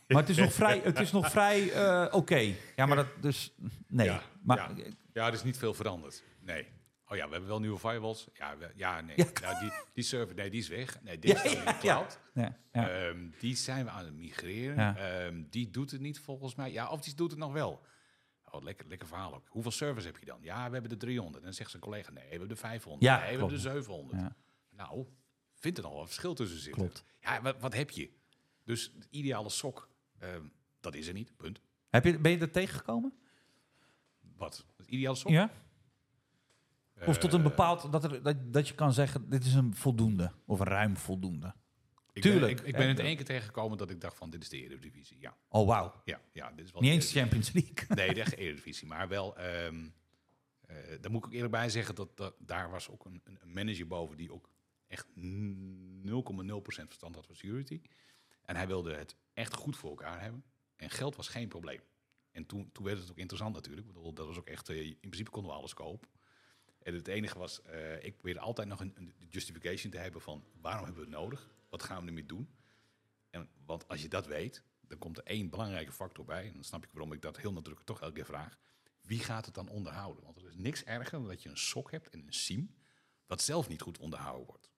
Maar 0.07 0.21
het 0.21 0.29
is 0.29 0.37
nog 0.37 0.53
vrij, 0.53 0.81
het 0.83 0.99
is 0.99 1.11
nog 1.11 1.31
vrij 1.31 1.71
eh, 1.71 2.13
oké. 2.13 2.53
Ja, 2.75 2.85
maar 2.85 2.95
dat 2.95 3.07
dus... 3.21 3.53
Nee. 3.87 4.05
Ja, 4.05 4.21
maar, 4.41 4.57
ja. 4.57 4.83
Ja, 5.13 5.27
er 5.27 5.33
is 5.33 5.43
niet 5.43 5.57
veel 5.57 5.73
veranderd. 5.73 6.23
Nee. 6.39 6.67
Oh 7.07 7.17
ja, 7.17 7.25
we 7.25 7.31
hebben 7.31 7.49
wel 7.49 7.59
nieuwe 7.59 7.79
firewalls. 7.79 8.27
Ja, 8.33 8.57
we- 8.57 8.71
ja 8.75 9.01
nee. 9.01 9.15
Ja. 9.17 9.25
Ja, 9.41 9.59
die, 9.59 9.71
die 9.93 10.03
server, 10.03 10.35
nee, 10.35 10.49
die 10.49 10.59
is 10.59 10.67
weg. 10.67 11.01
Nee, 11.01 11.19
dit 11.19 11.35
is 11.35 11.43
dan 11.43 11.51
in 11.51 11.57
de 11.57 11.65
ja, 11.65 11.77
cloud. 11.79 12.19
Ehm, 12.71 13.17
die 13.39 13.55
zijn 13.55 13.85
we 13.85 13.91
aan 13.91 14.05
het 14.05 14.13
migreren. 14.13 14.95
Ehm, 14.97 15.43
die 15.49 15.69
doet 15.69 15.91
het 15.91 16.01
niet 16.01 16.19
volgens 16.19 16.55
mij. 16.55 16.71
Ja, 16.71 16.89
of 16.89 17.01
die 17.01 17.15
doet 17.15 17.31
het 17.31 17.39
nog 17.39 17.53
wel. 17.53 17.81
Oh, 18.51 18.63
lekker, 18.63 18.87
lekker 18.87 19.07
verhaal 19.07 19.35
ook. 19.35 19.47
Hoeveel 19.49 19.71
servers 19.71 20.05
heb 20.05 20.17
je 20.17 20.25
dan? 20.25 20.39
Ja, 20.41 20.65
we 20.67 20.71
hebben 20.73 20.89
de 20.89 20.97
300. 20.97 21.37
En 21.37 21.43
dan 21.43 21.53
zegt 21.53 21.69
zijn 21.69 21.81
collega, 21.81 22.11
nee, 22.11 22.23
we 22.23 22.29
hebben 22.29 22.47
de 22.49 22.55
500. 22.55 23.03
Ja, 23.03 23.15
nee, 23.17 23.23
we 23.23 23.31
hebben 23.39 23.49
de 23.49 23.59
700. 23.61 24.19
Ja. 24.19 24.35
Nou, 24.69 25.05
vindt 25.53 25.77
er 25.77 25.83
wel 25.83 25.99
een 25.99 26.05
verschil 26.05 26.33
tussen 26.33 26.59
zitten. 26.59 26.81
Klopt. 26.81 27.03
Ja, 27.21 27.41
wat, 27.41 27.59
wat 27.59 27.73
heb 27.73 27.89
je? 27.89 28.09
Dus 28.63 28.91
de 28.93 29.07
ideale 29.09 29.49
sok, 29.49 29.89
ehm, 30.19 30.43
dat 30.79 30.95
is 30.95 31.07
er 31.07 31.13
niet. 31.13 31.37
Punt. 31.37 31.61
Heb 31.89 32.05
je, 32.05 32.19
ben 32.19 32.31
je 32.31 32.37
er 32.37 32.51
tegengekomen? 32.51 33.13
Wat? 34.35 34.65
Het 34.77 34.87
ideale 34.87 35.15
sok? 35.15 35.31
Ja? 35.31 35.51
Of 37.05 37.17
tot 37.17 37.33
een 37.33 37.39
Eh, 37.39 37.45
bepaald... 37.45 37.91
Dat, 37.91 38.03
er, 38.03 38.23
dat, 38.23 38.53
dat 38.53 38.67
je 38.67 38.75
kan 38.75 38.93
zeggen, 38.93 39.29
dit 39.29 39.45
is 39.45 39.53
een 39.53 39.75
voldoende. 39.75 40.31
Of 40.45 40.59
een 40.59 40.65
ruim 40.67 40.97
voldoende. 40.97 41.53
Ik 42.25 42.31
Tuurlijk. 42.31 42.55
Ben, 42.55 42.65
ik, 42.65 42.71
ik 42.71 42.77
ben 42.77 42.87
het 42.87 42.99
één 42.99 43.15
keer 43.15 43.25
tegengekomen 43.25 43.77
dat 43.77 43.89
ik 43.89 44.01
dacht 44.01 44.17
van, 44.17 44.29
dit 44.29 44.41
is 44.41 44.49
de 44.49 44.57
Eredivisie. 44.63 45.17
Ja, 45.19 45.37
Oh, 45.49 45.67
wauw. 45.67 46.01
ja, 46.05 46.21
ja 46.31 46.51
dit 46.51 46.65
is 46.65 46.71
wel 46.71 46.81
Niet 46.81 46.89
de 46.91 46.95
eens 46.95 47.11
de. 47.11 47.19
Champions 47.19 47.51
League. 47.51 47.73
Nee, 47.95 48.13
de 48.13 48.21
echte 48.21 48.35
Eredivisie. 48.35 48.87
Maar 48.87 49.07
wel, 49.07 49.37
eh, 49.37 49.73
daar 51.01 51.11
moet 51.11 51.19
ik 51.21 51.25
ook 51.25 51.33
eerlijk 51.33 51.51
bij 51.51 51.69
zeggen, 51.69 51.95
dat, 51.95 52.17
dat 52.17 52.35
daar 52.39 52.69
was 52.69 52.89
ook 52.89 53.05
een, 53.05 53.21
een 53.23 53.53
manager 53.53 53.87
boven 53.87 54.17
die 54.17 54.33
ook 54.33 54.49
echt 54.87 55.07
0,0% 55.07 55.13
verstand 56.63 57.15
had 57.15 57.25
van 57.25 57.35
security. 57.35 57.81
En 58.45 58.55
hij 58.55 58.67
wilde 58.67 58.93
het 58.95 59.15
echt 59.33 59.53
goed 59.53 59.77
voor 59.77 59.89
elkaar 59.89 60.21
hebben. 60.21 60.43
En 60.75 60.89
geld 60.89 61.15
was 61.15 61.27
geen 61.27 61.47
probleem. 61.47 61.79
En 62.31 62.45
toen, 62.45 62.71
toen 62.71 62.85
werd 62.85 62.99
het 62.99 63.11
ook 63.11 63.17
interessant 63.17 63.53
natuurlijk. 63.53 63.87
Ik 63.87 63.93
bedoel, 63.93 64.13
dat 64.13 64.27
was 64.27 64.37
ook 64.37 64.47
echt, 64.47 64.69
eh, 64.69 64.85
in 64.85 64.97
principe 64.99 65.29
konden 65.29 65.51
we 65.51 65.57
alles 65.57 65.73
kopen. 65.73 66.07
En 66.79 66.93
het 66.93 67.07
enige 67.07 67.37
was, 67.39 67.61
eh, 67.61 68.03
ik 68.03 68.13
probeerde 68.13 68.39
altijd 68.39 68.67
nog 68.67 68.79
een, 68.79 68.93
een 68.95 69.13
justification 69.29 69.91
te 69.91 69.97
hebben 69.97 70.21
van 70.21 70.43
waarom 70.61 70.85
hebben 70.85 71.03
we 71.03 71.09
het 71.09 71.19
nodig? 71.19 71.49
Wat 71.69 71.83
gaan 71.83 72.01
we 72.01 72.07
ermee 72.07 72.25
doen? 72.25 72.49
En, 73.29 73.49
want 73.65 73.87
als 73.87 74.01
je 74.01 74.07
dat 74.07 74.27
weet, 74.27 74.63
dan 74.81 74.97
komt 74.97 75.17
er 75.17 75.23
één 75.23 75.49
belangrijke 75.49 75.91
factor 75.91 76.25
bij. 76.25 76.47
En 76.47 76.53
dan 76.53 76.63
snap 76.63 76.83
ik 76.83 76.91
waarom 76.91 77.13
ik 77.13 77.21
dat 77.21 77.37
heel 77.37 77.53
nadrukkelijk 77.53 77.85
toch 77.85 78.01
elke 78.01 78.13
keer 78.13 78.25
vraag. 78.25 78.57
Wie 79.01 79.19
gaat 79.19 79.45
het 79.45 79.53
dan 79.53 79.69
onderhouden? 79.69 80.23
Want 80.23 80.37
er 80.37 80.47
is 80.47 80.55
niks 80.55 80.83
erger 80.83 81.19
dan 81.19 81.27
dat 81.27 81.43
je 81.43 81.49
een 81.49 81.57
sok 81.57 81.91
hebt 81.91 82.09
en 82.09 82.19
een 82.19 82.33
SIEM, 82.33 82.75
wat 83.25 83.41
zelf 83.41 83.67
niet 83.67 83.81
goed 83.81 83.97
onderhouden 83.97 84.45
wordt. 84.47 84.69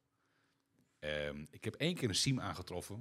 Ehm, 1.00 1.46
ik 1.50 1.64
heb 1.64 1.76
één 1.76 1.96
keer 1.96 2.10
een 2.10 2.16
SIEM 2.16 2.40
aangetroffen. 2.40 3.00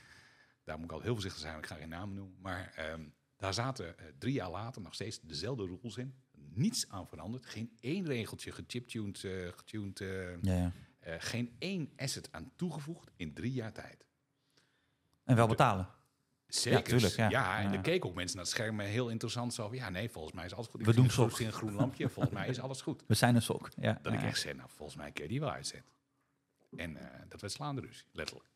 Daar 0.64 0.76
moet 0.76 0.86
ik 0.86 0.92
al 0.92 1.00
heel 1.00 1.12
voorzichtig 1.12 1.40
zijn, 1.40 1.58
ik 1.58 1.66
ga 1.66 1.74
geen 1.74 1.88
namen 1.88 2.14
noemen. 2.14 2.40
Maar 2.40 2.72
ehm, 2.74 3.08
daar 3.36 3.54
zaten 3.54 3.98
eh, 3.98 4.06
drie 4.18 4.32
jaar 4.32 4.50
later 4.50 4.82
nog 4.82 4.94
steeds 4.94 5.20
dezelfde 5.20 5.64
rules 5.64 5.96
in. 5.96 6.14
Niets 6.32 6.88
aan 6.88 7.08
veranderd. 7.08 7.46
Geen 7.46 7.76
één 7.80 8.06
regeltje 8.06 8.52
gechiptuned, 8.52 9.24
eh 9.24 9.48
getuned, 9.48 10.00
eh, 10.00 10.42
ja. 10.42 10.72
Eh, 11.08 11.14
geen 11.18 11.56
één 11.58 11.92
asset 11.96 12.28
aan 12.32 12.52
toegevoegd 12.56 13.10
in 13.16 13.34
drie 13.34 13.52
jaar 13.52 13.72
tijd. 13.72 14.04
En 15.24 15.36
wel 15.36 15.46
betalen. 15.46 15.88
Zeker. 16.46 16.78
Ja, 16.78 16.84
tuurlijk, 16.84 17.14
ja. 17.16 17.28
Ja, 17.28 17.58
en 17.58 17.72
Ja. 17.72 17.80
keken 17.80 18.08
ook 18.08 18.14
mensen 18.14 18.36
naar 18.36 18.44
het 18.44 18.54
scherm 18.54 18.80
eh, 18.80 18.86
heel 18.86 19.08
interessant. 19.08 19.54
Zo 19.54 19.74
ja, 19.74 19.88
nee, 19.88 20.08
volgens 20.10 20.34
mij 20.34 20.44
is 20.44 20.54
alles 20.54 20.66
goed. 20.66 20.80
Ik 20.80 20.86
We 20.86 20.94
doen 20.94 21.10
zie 21.10 21.46
een 21.46 21.52
groen 21.52 21.74
lampje. 21.74 22.08
volgens 22.14 22.34
mij 22.34 22.48
is 22.48 22.60
alles 22.60 22.80
goed. 22.80 23.02
We 23.06 23.14
zijn 23.14 23.34
een 23.34 23.42
sok. 23.42 23.68
Ja, 23.76 23.98
Dat 24.02 24.12
ik 24.12 24.22
echt 24.22 24.40
zei, 24.40 24.54
nou, 24.54 24.68
volgens 24.74 24.98
mij 24.98 25.12
kun 25.12 25.22
je 25.22 25.28
die 25.28 25.40
wel 25.40 25.50
uitzetten. 25.50 25.92
En 26.76 26.96
eh, 26.96 27.20
dat 27.28 27.40
werd 27.40 27.52
slaande 27.52 27.80
ruzie, 27.80 28.06
letterlijk. 28.12 28.48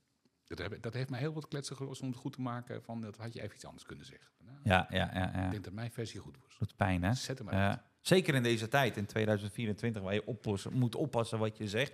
Dat, 0.44 0.58
heb, 0.58 0.82
dat 0.82 0.94
heeft 0.94 1.10
mij 1.10 1.18
heel 1.20 1.32
wat 1.32 1.48
kletsen 1.48 1.76
gelost 1.76 2.00
om 2.02 2.08
het 2.08 2.16
goed 2.16 2.32
te 2.32 2.40
maken. 2.40 2.82
Van, 2.82 3.00
dat 3.00 3.16
had 3.16 3.32
je 3.32 3.42
even 3.42 3.54
iets 3.54 3.64
anders 3.64 3.84
kunnen 3.84 4.06
zeggen. 4.06 4.28
Nou, 4.38 4.56
Ja, 4.64 4.86
ja, 4.90 5.10
ja. 5.14 5.30
ja. 5.34 5.44
Ik 5.44 5.50
denk 5.50 5.64
dat 5.64 5.72
mijn 5.72 5.90
versie 5.92 6.20
goed 6.20 6.36
was. 6.44 6.56
doet 6.58 6.76
pijn, 6.76 7.02
hè? 7.02 7.14
Zet 7.14 7.38
hem 7.38 7.48
uit. 7.48 7.80
Zeker 8.00 8.34
in 8.34 8.42
deze 8.42 8.68
tijd, 8.68 8.96
in 8.96 9.06
2024, 9.06 10.02
waar 10.02 10.14
je 10.14 10.26
oppassen, 10.26 10.72
moet 10.72 10.94
oppassen 10.94 11.38
wat 11.38 11.56
je 11.58 11.68
zegt. 11.68 11.92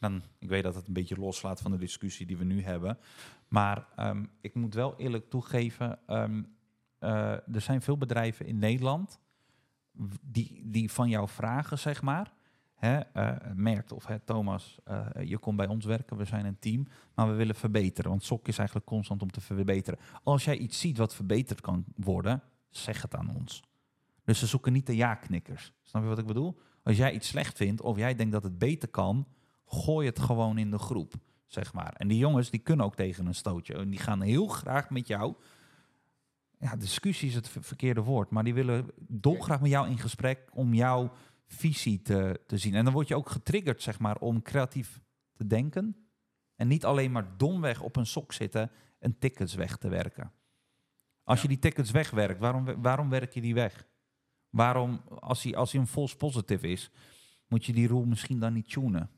Dan, 0.00 0.22
ik 0.38 0.48
weet 0.48 0.62
dat 0.62 0.74
het 0.74 0.86
een 0.86 0.92
beetje 0.92 1.18
loslaat 1.18 1.60
van 1.60 1.70
de 1.70 1.78
discussie 1.78 2.26
die 2.26 2.36
we 2.36 2.44
nu 2.44 2.62
hebben. 2.62 2.98
Maar 3.48 3.86
ehm, 3.96 4.24
ik 4.40 4.54
moet 4.54 4.74
wel 4.74 4.96
eerlijk 4.96 5.30
toegeven, 5.30 5.98
ehm, 6.06 6.42
eh, 6.98 7.32
er 7.32 7.60
zijn 7.60 7.82
veel 7.82 7.98
bedrijven 7.98 8.46
in 8.46 8.58
Nederland 8.58 9.20
die, 10.22 10.62
die 10.64 10.92
van 10.92 11.08
jou 11.08 11.28
vragen, 11.28 11.78
zeg 11.78 12.02
maar. 12.02 12.32
Eh, 12.80 13.36
merkt 13.54 13.92
of 13.92 14.06
hè, 14.06 14.18
Thomas, 14.18 14.78
eh, 14.84 15.06
je 15.24 15.38
komt 15.38 15.56
bij 15.56 15.66
ons 15.66 15.84
werken, 15.84 16.16
we 16.16 16.24
zijn 16.24 16.44
een 16.44 16.58
team, 16.58 16.86
maar 17.14 17.28
we 17.28 17.34
willen 17.34 17.54
verbeteren. 17.54 18.10
Want 18.10 18.24
SOC 18.24 18.48
is 18.48 18.58
eigenlijk 18.58 18.88
constant 18.88 19.22
om 19.22 19.30
te 19.30 19.40
verbeteren. 19.40 19.98
Als 20.22 20.44
jij 20.44 20.56
iets 20.56 20.80
ziet 20.80 20.98
wat 20.98 21.14
verbeterd 21.14 21.60
kan 21.60 21.84
worden, 21.96 22.42
zeg 22.68 23.02
het 23.02 23.14
aan 23.14 23.34
ons. 23.34 23.62
Dus 24.24 24.38
ze 24.38 24.46
zoeken 24.46 24.72
niet 24.72 24.86
de 24.86 24.96
ja-knikkers. 24.96 25.72
Snap 25.82 26.02
je 26.02 26.08
wat 26.08 26.18
ik 26.18 26.26
bedoel? 26.26 26.58
Als 26.82 26.96
jij 26.96 27.12
iets 27.12 27.28
slecht 27.28 27.56
vindt 27.56 27.80
of 27.80 27.96
jij 27.96 28.14
denkt 28.14 28.32
dat 28.32 28.42
het 28.42 28.58
beter 28.58 28.88
kan, 28.88 29.26
gooi 29.70 30.06
het 30.06 30.18
gewoon 30.18 30.58
in 30.58 30.70
de 30.70 30.78
groep, 30.78 31.14
zeg 31.46 31.72
maar. 31.72 31.92
En 31.92 32.08
die 32.08 32.18
jongens 32.18 32.50
die 32.50 32.60
kunnen 32.60 32.86
ook 32.86 32.96
tegen 32.96 33.26
een 33.26 33.34
stootje. 33.34 33.74
En 33.74 33.90
die 33.90 33.98
gaan 33.98 34.20
heel 34.20 34.46
graag 34.46 34.90
met 34.90 35.06
jou. 35.06 35.34
Ja, 36.58 36.76
discussie 36.76 37.28
is 37.28 37.34
het 37.34 37.48
ver- 37.48 37.62
verkeerde 37.62 38.02
woord, 38.02 38.30
maar 38.30 38.44
die 38.44 38.54
willen 38.54 38.86
dolgraag 38.98 39.60
met 39.60 39.70
jou 39.70 39.88
in 39.88 39.98
gesprek 39.98 40.48
om 40.52 40.74
jouw 40.74 41.10
visie 41.46 42.02
te, 42.02 42.40
te 42.46 42.56
zien. 42.58 42.74
En 42.74 42.84
dan 42.84 42.92
word 42.92 43.08
je 43.08 43.16
ook 43.16 43.28
getriggerd, 43.30 43.82
zeg 43.82 43.98
maar, 43.98 44.16
om 44.16 44.42
creatief 44.42 45.00
te 45.32 45.46
denken. 45.46 45.96
En 46.56 46.68
niet 46.68 46.84
alleen 46.84 47.12
maar 47.12 47.36
domweg 47.36 47.80
op 47.80 47.96
een 47.96 48.06
sok 48.06 48.32
zitten 48.32 48.70
en 48.98 49.18
tickets 49.18 49.54
weg 49.54 49.76
te 49.76 49.88
werken. 49.88 50.32
Als 51.24 51.36
Ja. 51.36 51.42
je 51.42 51.48
die 51.48 51.58
tickets 51.58 51.90
wegwerkt, 51.90 52.40
waarom, 52.40 52.82
waarom 52.82 53.08
werk 53.10 53.32
je 53.32 53.40
die 53.40 53.54
weg? 53.54 53.86
Waarom, 54.50 55.00
als 55.08 55.42
hij, 55.42 55.56
als 55.56 55.72
hij 55.72 55.80
een 55.80 55.86
false 55.86 56.16
positive 56.16 56.68
is, 56.68 56.90
moet 57.48 57.64
je 57.64 57.72
die 57.72 57.86
rule 57.86 58.06
misschien 58.06 58.38
dan 58.40 58.52
niet 58.52 58.70
tunen? 58.70 59.10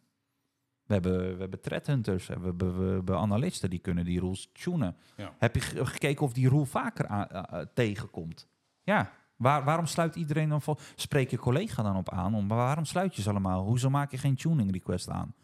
We 1.01 1.09
hebben, 1.09 1.35
we 1.35 1.41
hebben 1.41 1.61
threat 1.61 1.87
hunters, 1.87 2.27
we 2.27 2.33
hebben, 2.33 2.79
we 2.87 2.93
hebben 2.93 3.19
analisten 3.19 3.71
die 3.71 3.79
kunnen 3.79 4.05
die 4.05 4.21
rules 4.21 4.51
tunen. 4.53 4.97
Ja. 5.17 5.33
Heb 5.39 5.55
je 5.55 5.61
ge- 5.61 5.87
gekeken 5.87 6.25
of 6.25 6.33
die 6.33 6.49
rule 6.49 6.67
vaker 6.67 7.29
tegenkomt? 7.75 8.49
Ja, 8.83 9.11
Waar, 9.37 9.65
waarom 9.65 9.87
sluit 9.87 10.17
iedereen 10.17 10.49
dan 10.49 10.63
vol? 10.63 10.77
Spreek 10.95 11.31
je 11.31 11.39
collega 11.39 11.83
dan 11.83 11.97
op 11.97 12.11
aan? 12.11 12.35
Om, 12.35 12.47
maar 12.47 12.57
waarom 12.57 12.85
sluit 12.85 13.17
je 13.17 13.23
ze 13.23 13.31
allemaal? 13.31 13.65
Hoezo 13.65 13.91
maak 13.91 14.11
je 14.11 14.19
geen 14.19 14.35
tuning 14.37 14.71
request 14.73 15.09
aan? 15.11 15.35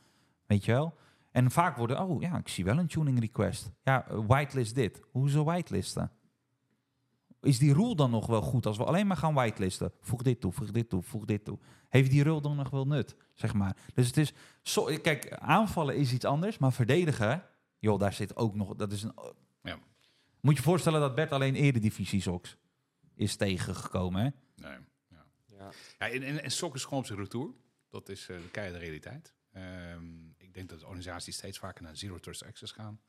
Weet 0.46 0.64
je 0.64 0.72
wel? 0.72 0.94
En 1.30 1.50
vaak 1.50 1.76
worden, 1.76 2.00
oh 2.00 2.20
ja, 2.22 2.36
ik 2.38 2.48
zie 2.48 2.64
wel 2.64 2.78
een 2.78 2.86
tuning 2.86 3.20
request. 3.20 3.70
Ja, 3.84 4.04
whitelist 4.26 4.74
dit. 4.74 5.02
Hoezo 5.10 5.44
whitelisten? 5.44 6.10
Is 7.40 7.58
die 7.58 7.72
rule 7.72 7.94
dan 7.96 8.10
nog 8.10 8.26
wel 8.26 8.40
goed 8.42 8.66
als 8.66 8.76
we 8.76 8.84
alleen 8.84 9.06
maar 9.06 9.16
gaan 9.16 9.34
whitelisten? 9.34 9.92
Voeg 10.00 10.22
dit 10.22 10.40
toe, 10.40 10.52
voeg 10.52 10.70
dit 10.70 10.88
toe, 10.88 11.02
voeg 11.02 11.24
dit 11.24 11.44
toe. 11.44 11.58
Heeft 11.88 12.10
die 12.10 12.22
rule 12.22 12.40
dan 12.40 12.56
nog 12.56 12.70
wel 12.70 12.86
nut, 12.86 13.16
zeg 13.34 13.54
maar? 13.54 13.76
Dus 13.94 14.06
het 14.06 14.16
is, 14.16 14.32
zo, 14.62 14.84
kijk, 15.02 15.32
aanvallen 15.32 15.96
is 15.96 16.12
iets 16.12 16.24
anders, 16.24 16.58
maar 16.58 16.72
verdedigen, 16.72 17.44
joh, 17.78 17.98
daar 17.98 18.12
zit 18.12 18.36
ook 18.36 18.54
nog, 18.54 18.74
dat 18.74 18.92
is 18.92 19.02
een... 19.02 19.12
Ja. 19.62 19.78
Moet 20.40 20.56
je 20.56 20.62
voorstellen 20.62 21.00
dat 21.00 21.14
Bert 21.14 21.32
alleen 21.32 21.54
eredivisie 21.54 22.20
Sox 22.20 22.56
is 23.14 23.36
tegengekomen, 23.36 24.22
hè? 24.22 24.28
Nee. 24.68 24.78
Ja. 25.08 25.24
Ja. 25.46 25.70
Ja, 25.98 26.08
en, 26.10 26.22
en, 26.22 26.42
en 26.42 26.50
sok 26.50 26.74
is 26.74 26.84
gewoon 26.84 26.98
op 26.98 27.06
zijn 27.06 27.18
retour. 27.18 27.50
Dat 27.88 28.08
is 28.08 28.28
eh, 28.28 28.36
de 28.36 28.50
keiharde 28.50 28.78
realiteit. 28.78 29.34
Ehm, 29.52 30.26
ik 30.36 30.54
denk 30.54 30.68
dat 30.68 30.78
de 30.78 30.84
organisaties 30.86 31.34
steeds 31.36 31.58
vaker 31.58 31.82
naar 31.82 31.96
Zero 31.96 32.18
Trust 32.18 32.44
Access 32.44 32.72
gaan. 32.72 33.00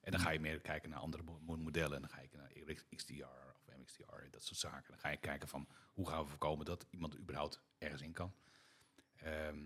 En 0.00 0.10
dan 0.12 0.20
ga 0.20 0.30
je 0.30 0.40
meer 0.40 0.60
kijken 0.60 0.90
naar 0.90 0.98
andere 0.98 1.22
mo- 1.22 1.40
mo- 1.42 1.56
modellen. 1.56 1.94
En 1.94 2.00
dan 2.00 2.10
ga 2.10 2.20
je 2.20 2.28
naar 2.66 2.76
XDR 2.96 3.52
MXDR, 3.84 4.30
dat 4.30 4.42
soort 4.44 4.58
zaken. 4.58 4.90
Dan 4.90 4.98
ga 4.98 5.08
je 5.08 5.16
kijken 5.16 5.48
van 5.48 5.68
hoe 5.92 6.08
gaan 6.08 6.22
we 6.22 6.28
voorkomen 6.28 6.64
dat 6.64 6.86
iemand 6.90 7.16
überhaupt 7.18 7.60
ergens 7.78 8.02
in 8.02 8.12
kan. 8.12 8.34
Ehm, 9.16 9.58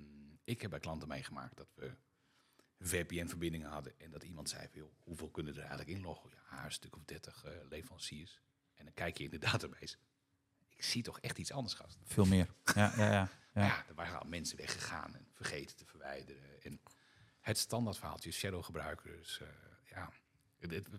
ik 0.45 0.61
heb 0.63 0.71
bij 0.71 0.81
klanten 0.81 1.09
meegemaakt 1.09 1.57
dat 1.57 1.69
we 1.75 1.95
VPN-verbindingen 2.81 3.71
hadden. 3.71 4.01
En 4.01 4.11
dat 4.11 4.23
iemand 4.23 4.49
zei 4.49 4.69
joh, 4.73 4.93
hoeveel 4.99 5.31
kunnen 5.31 5.53
er 5.55 5.61
eigenlijk 5.61 5.91
inloggen? 5.91 6.31
Ja, 6.51 6.65
een 6.65 6.73
stuk 6.73 6.97
of 6.97 7.05
30 7.05 7.45
eh, 7.45 7.53
leveranciers. 7.69 8.41
En 8.75 8.85
dan 8.85 8.95
kijk 8.95 9.19
je 9.19 9.25
in 9.25 9.31
de 9.31 9.39
database. 9.49 9.97
Ik 10.69 10.85
zie 10.85 11.03
toch 11.03 11.21
echt 11.21 11.39
iets 11.39 11.53
anders, 11.53 11.75
gast. 11.75 11.99
Veel 12.05 12.25
meer. 12.25 12.49
Ja, 12.75 12.93
ja, 12.97 13.11
ja. 13.11 13.31
Ja. 13.55 13.65
ja. 13.65 13.85
er 13.89 13.95
waren 13.95 14.19
al 14.21 14.29
mensen 14.29 14.57
weggegaan 14.57 15.15
en 15.17 15.29
vergeten 15.33 15.77
te 15.77 15.85
verwijderen. 15.87 16.63
En 16.63 16.81
het 17.41 17.59
standaard 17.59 17.99
verhaaltje, 17.99 18.31
shadow 18.31 18.65
gebruikers. 18.65 19.41
eh, 19.41 19.49
ja, 19.85 20.11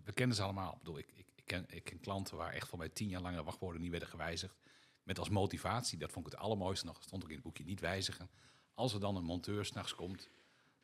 we 0.04 0.12
kennen 0.14 0.36
ze 0.36 0.42
allemaal. 0.44 0.72
Ik, 0.72 0.78
bedoel, 0.78 0.98
ik, 0.98 1.12
ik, 1.14 1.28
ken, 1.50 1.66
ik 1.68 1.84
ken 1.84 2.00
klanten 2.00 2.38
waar 2.38 2.54
echt 2.54 2.68
voor 2.68 2.78
mij 2.78 2.90
tien 2.90 3.10
jaar 3.10 3.22
lange 3.22 3.44
wachtwoorden 3.44 3.82
niet 3.82 3.92
werden 3.92 4.10
gewijzigd. 4.10 4.56
Met 5.04 5.20
als 5.20 5.30
motivatie, 5.30 5.98
dat 5.98 6.12
vond 6.12 6.26
ik 6.26 6.32
het 6.32 6.42
allermooiste 6.42 6.86
nog, 6.86 7.04
stond 7.04 7.24
ook 7.24 7.30
in 7.30 7.36
het 7.36 7.44
boekje, 7.44 7.64
niet 7.64 7.80
wijzigen. 7.80 8.30
Als 8.74 8.94
er 8.94 9.00
dan 9.00 9.16
een 9.16 9.24
monteur 9.24 9.66
s'nachts 9.66 9.96
komt, 9.96 10.30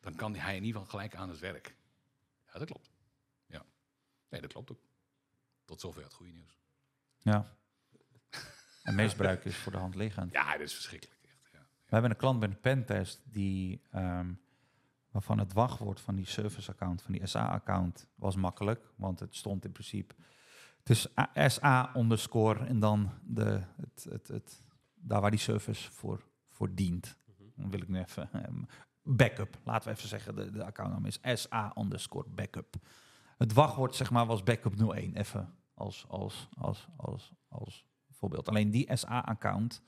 dan 0.00 0.14
kan 0.14 0.34
hij 0.34 0.56
in 0.56 0.64
ieder 0.64 0.80
geval 0.80 0.98
gelijk 0.98 1.14
aan 1.14 1.28
het 1.28 1.38
werk. 1.38 1.76
Ja, 2.46 2.58
dat 2.58 2.64
klopt. 2.64 2.90
Ja. 3.46 3.64
Nee, 4.28 4.40
dat 4.40 4.52
klopt 4.52 4.70
ook. 4.70 4.80
Tot 5.64 5.80
zover 5.80 6.02
het 6.02 6.14
goede 6.14 6.32
nieuws. 6.32 6.58
Ja. 7.18 7.56
En 8.82 8.94
misbruik 8.94 9.44
is 9.44 9.56
voor 9.56 9.72
de 9.72 9.78
hand 9.78 9.94
liggend. 9.94 10.32
Ja, 10.32 10.52
dat 10.52 10.60
is 10.60 10.74
verschrikkelijk. 10.74 11.20
Echt, 11.22 11.52
ja. 11.52 11.58
We 11.58 11.92
hebben 11.92 12.10
een 12.10 12.16
klant 12.16 12.40
bij 12.40 12.48
een 12.48 12.60
pentest 12.60 13.20
die, 13.24 13.82
ehm, 13.90 14.32
waarvan 15.10 15.38
het 15.38 15.52
wachtwoord 15.52 16.00
van 16.00 16.14
die 16.14 16.26
service-account, 16.26 17.02
van 17.02 17.12
die 17.12 17.26
SA-account, 17.26 18.06
was 18.14 18.36
makkelijk. 18.36 18.92
Want 18.96 19.20
het 19.20 19.36
stond 19.36 19.64
in 19.64 19.72
principe, 19.72 20.14
A- 21.18 21.48
SA 21.48 21.96
underscore 21.96 22.64
en 22.64 22.78
dan 22.78 23.10
de, 23.24 23.60
het, 23.76 24.06
het, 24.10 24.28
het, 24.28 24.62
daar 24.94 25.20
waar 25.20 25.30
die 25.30 25.40
service 25.40 25.92
voor, 25.92 26.22
voor 26.48 26.74
dient. 26.74 27.18
Dan 27.56 27.70
wil 27.70 27.80
ik 27.80 27.88
nu 27.88 27.98
even, 27.98 28.28
ehm, 28.32 28.62
backup, 29.02 29.58
laten 29.64 29.88
we 29.90 29.96
even 29.96 30.08
zeggen, 30.08 30.34
de, 30.34 30.50
de 30.50 30.64
accountnaam 30.64 31.04
is 31.06 31.18
SA 31.34 31.72
underscore 31.78 32.28
backup. 32.28 32.74
Het 33.38 33.52
wachtwoord, 33.52 33.94
zeg 33.94 34.10
maar, 34.10 34.26
was 34.26 34.42
backup 34.42 34.74
01, 34.80 35.16
even 35.16 35.54
als, 35.74 36.04
als, 36.08 36.48
als, 36.58 36.88
als, 36.96 37.32
als 37.48 37.84
voorbeeld. 38.10 38.48
Alleen 38.48 38.70
die 38.70 38.96
SA-account, 38.96 39.82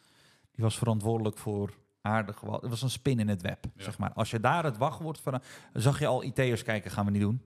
die 0.51 0.65
was 0.65 0.79
verantwoordelijk 0.79 1.39
voor 1.39 1.75
aardig 2.01 2.41
wat. 2.41 2.61
Het 2.61 2.71
was 2.71 2.83
een 2.83 2.91
spin 2.91 3.19
in 3.21 3.29
het 3.29 3.43
web, 3.43 3.65
Ja. 3.75 3.83
zeg 3.83 3.99
maar. 3.99 4.13
Als 4.13 4.31
je 4.31 4.41
daar 4.41 4.65
het 4.65 4.77
wachtwoord 4.77 5.21
van... 5.21 5.41
zag 5.73 5.99
je 5.99 6.07
al 6.07 6.23
IT'ers 6.25 6.63
kijken, 6.63 6.91
gaan 6.91 7.05
we 7.05 7.11
niet 7.11 7.21
doen. 7.21 7.43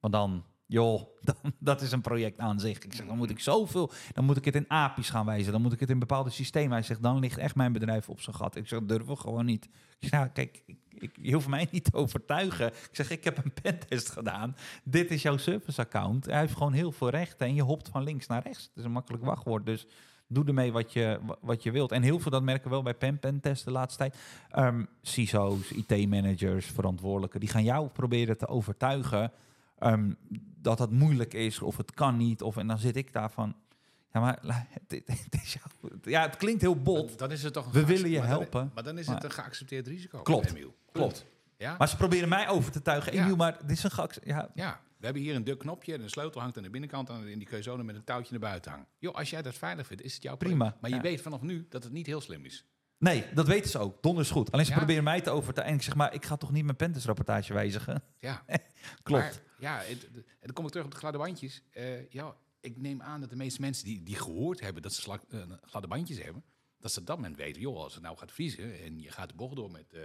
Want 0.00 0.12
dan, 0.12 0.44
joh, 0.70 1.02
dan, 1.20 1.52
dat 1.58 1.80
is 1.80 1.92
een 1.92 2.00
project 2.00 2.38
aan 2.38 2.60
zich. 2.60 2.78
Ik 2.78 2.92
zeg, 2.92 3.06
dan 3.06 3.16
moet 3.16 3.30
ik 3.30 3.40
zoveel... 3.40 3.90
Dan 4.12 4.24
moet 4.24 4.36
ik 4.36 4.44
het 4.44 4.54
in 4.54 4.68
API's 4.68 5.10
gaan 5.10 5.26
wijzen. 5.26 5.52
Dan 5.52 5.62
moet 5.62 5.72
ik 5.72 5.80
het 5.80 5.90
in 5.90 5.98
bepaalde 5.98 6.30
systemen 6.30 6.70
wijzen. 6.70 6.94
Ik 6.94 7.00
zeg, 7.00 7.12
dan 7.12 7.20
ligt 7.20 7.38
echt 7.38 7.54
mijn 7.54 7.72
bedrijf 7.72 8.08
op 8.08 8.20
zijn 8.20 8.36
gat. 8.36 8.56
Ik 8.56 8.68
zeg, 8.68 8.80
durven 8.82 9.08
we 9.08 9.16
gewoon 9.16 9.44
niet. 9.44 9.64
Ik 9.64 9.70
zeg, 10.00 10.10
nou, 10.10 10.28
kijk, 10.28 10.62
ik, 10.66 10.78
ik, 10.88 11.16
je 11.22 11.32
hoeft 11.34 11.48
mij 11.48 11.68
niet 11.70 11.84
te 11.84 11.94
overtuigen. 11.94 12.66
Ik 12.66 12.88
zeg, 12.92 13.10
ik 13.10 13.24
heb 13.24 13.44
een 13.44 13.52
pentest 13.62 14.10
gedaan. 14.10 14.56
Dit 14.84 15.10
is 15.10 15.22
jouw 15.22 15.36
service-account. 15.36 16.26
Hij 16.26 16.40
heeft 16.40 16.56
gewoon 16.56 16.72
heel 16.72 16.92
veel 16.92 17.10
rechten. 17.10 17.46
En 17.46 17.54
je 17.54 17.62
hopt 17.62 17.88
van 17.88 18.02
links 18.02 18.26
naar 18.26 18.42
rechts. 18.42 18.62
Het 18.62 18.76
is 18.76 18.84
een 18.84 18.92
makkelijk 18.92 19.24
wachtwoord, 19.24 19.66
dus... 19.66 19.86
Doe 20.32 20.44
ermee 20.44 20.72
wat 20.72 20.92
je, 20.92 21.18
wa- 21.22 21.36
wat 21.40 21.62
je 21.62 21.70
wilt. 21.70 21.92
En 21.92 22.02
heel 22.02 22.18
veel, 22.18 22.30
dat 22.30 22.42
merken 22.42 22.64
we 22.64 22.70
wel 22.70 22.82
bij 22.82 22.94
pen 22.94 23.18
pentest 23.18 23.64
de 23.64 23.70
laatste 23.70 23.98
tijd. 23.98 24.16
Ehm 24.50 24.84
CISO's, 25.02 25.70
IT-managers, 25.70 26.66
verantwoordelijken, 26.66 27.40
die 27.40 27.48
gaan 27.48 27.64
jou 27.64 27.88
proberen 27.88 28.38
te 28.38 28.48
overtuigen 28.48 29.32
ehm, 29.80 30.12
dat 30.62 30.78
het 30.78 30.90
moeilijk 30.90 31.34
is 31.34 31.60
of 31.60 31.76
het 31.76 31.90
kan 31.94 32.16
niet. 32.16 32.42
Of, 32.42 32.56
en 32.56 32.66
dan 32.66 32.78
zit 32.78 32.96
ik 32.96 33.12
daar 33.12 33.30
van, 33.30 33.56
ja, 34.12 34.20
maar 34.20 34.38
het, 34.42 35.02
het- 35.06 35.34
is 35.42 35.56
ja, 36.02 36.22
het 36.22 36.36
klinkt 36.36 36.60
heel 36.60 36.76
bot. 36.82 37.18
Dan, 37.18 37.30
is 37.30 37.42
het 37.42 37.52
toch 37.52 37.70
We 37.72 37.84
willen 37.84 38.10
je 38.10 38.16
dan- 38.16 38.26
helpen. 38.26 38.70
maar 38.74 38.84
dan 38.84 38.98
is 38.98 39.06
Maar- 39.06 39.14
het 39.14 39.24
een 39.24 39.30
geaccepteerd 39.32 39.86
risico. 39.86 40.22
Klopt. 40.22 40.50
Emiel. 40.50 40.74
Klopt. 40.92 41.26
Ja? 41.56 41.74
Maar 41.78 41.88
ze 41.88 41.96
proberen 41.96 42.28
mij 42.28 42.48
over 42.48 42.72
te 42.72 42.82
tuigen. 42.82 43.12
Ja. 43.12 43.22
Emiel, 43.22 43.36
maar 43.36 43.58
dit 43.60 43.70
is 43.70 43.82
een 43.82 43.90
geacce- 43.90 44.20
ja, 44.24 44.50
Ja, 44.54 44.80
we 44.96 45.04
hebben 45.04 45.22
hier 45.22 45.34
een 45.34 45.44
duk 45.44 45.58
knopje 45.58 45.94
en 45.94 46.02
een 46.02 46.10
sleutel 46.10 46.40
hangt 46.40 46.56
aan 46.56 46.62
de 46.62 46.70
binnenkant 46.70 47.08
en 47.08 47.28
in 47.28 47.38
die 47.38 47.48
kun 47.48 47.56
je 47.56 47.62
zo 47.62 47.76
met 47.76 47.94
een 47.96 48.04
touwtje 48.04 48.30
naar 48.30 48.40
buiten 48.50 48.70
hangen. 48.70 48.86
Joh, 48.98 49.14
als 49.14 49.30
jij 49.30 49.42
dat 49.42 49.54
veilig 49.54 49.86
vindt, 49.86 50.02
is 50.02 50.14
het 50.14 50.22
jouw 50.22 50.36
Prima, 50.36 50.54
probleem. 50.70 50.80
Maar 50.80 50.90
je 50.90 51.00
weet 51.10 51.22
vanaf 51.22 51.40
nu 51.40 51.66
dat 51.70 51.82
het 51.84 51.92
niet 51.92 52.06
heel 52.06 52.20
slim 52.20 52.44
is. 52.44 52.64
Nee, 53.00 53.24
dat 53.34 53.46
weten 53.46 53.70
ze 53.70 53.78
ook. 53.78 54.02
Donders 54.02 54.30
goed. 54.30 54.52
Alleen 54.52 54.64
ze 54.64 54.70
Ja. 54.70 54.76
proberen 54.76 55.04
mij 55.04 55.20
te 55.20 55.30
overtuigen. 55.30 55.72
En 55.74 55.78
ik 55.80 55.84
zeg 55.84 55.94
maar, 55.94 56.14
ik 56.14 56.24
ga 56.24 56.36
toch 56.36 56.52
niet 56.52 56.64
mijn 56.64 56.76
pentest-rapportage 56.76 57.52
wijzigen? 57.52 58.02
Ja, 58.18 58.44
Klopt. 59.02 59.22
Maar, 59.22 59.40
ja, 59.58 59.84
en 59.84 59.98
dan 60.40 60.52
kom 60.52 60.64
ik 60.64 60.70
terug 60.70 60.86
op 60.86 60.92
de 60.92 60.96
gladde 60.98 61.18
bandjes. 61.18 61.62
Eh, 61.70 62.08
ja, 62.10 62.34
ik 62.60 62.76
neem 62.76 63.02
aan 63.02 63.20
dat 63.20 63.30
de 63.30 63.36
meeste 63.36 63.60
mensen 63.60 63.84
die, 63.84 64.02
die 64.02 64.16
gehoord 64.16 64.60
hebben 64.60 64.82
dat 64.82 64.92
ze 64.92 65.00
slak- 65.00 65.24
eh, 65.30 65.42
gladde 65.62 65.88
bandjes 65.88 66.22
hebben, 66.22 66.44
dat 66.78 66.92
ze 66.92 67.00
op 67.00 67.06
dat 67.06 67.16
moment 67.16 67.36
weten, 67.36 67.60
joh, 67.60 67.76
als 67.82 67.94
het 67.94 68.02
nou 68.02 68.16
gaat 68.16 68.32
vriezen 68.32 68.80
en 68.82 69.00
je 69.00 69.10
gaat 69.10 69.28
de 69.28 69.34
bocht 69.34 69.56
door 69.56 69.70
met, 69.70 69.92
eh, 69.92 70.00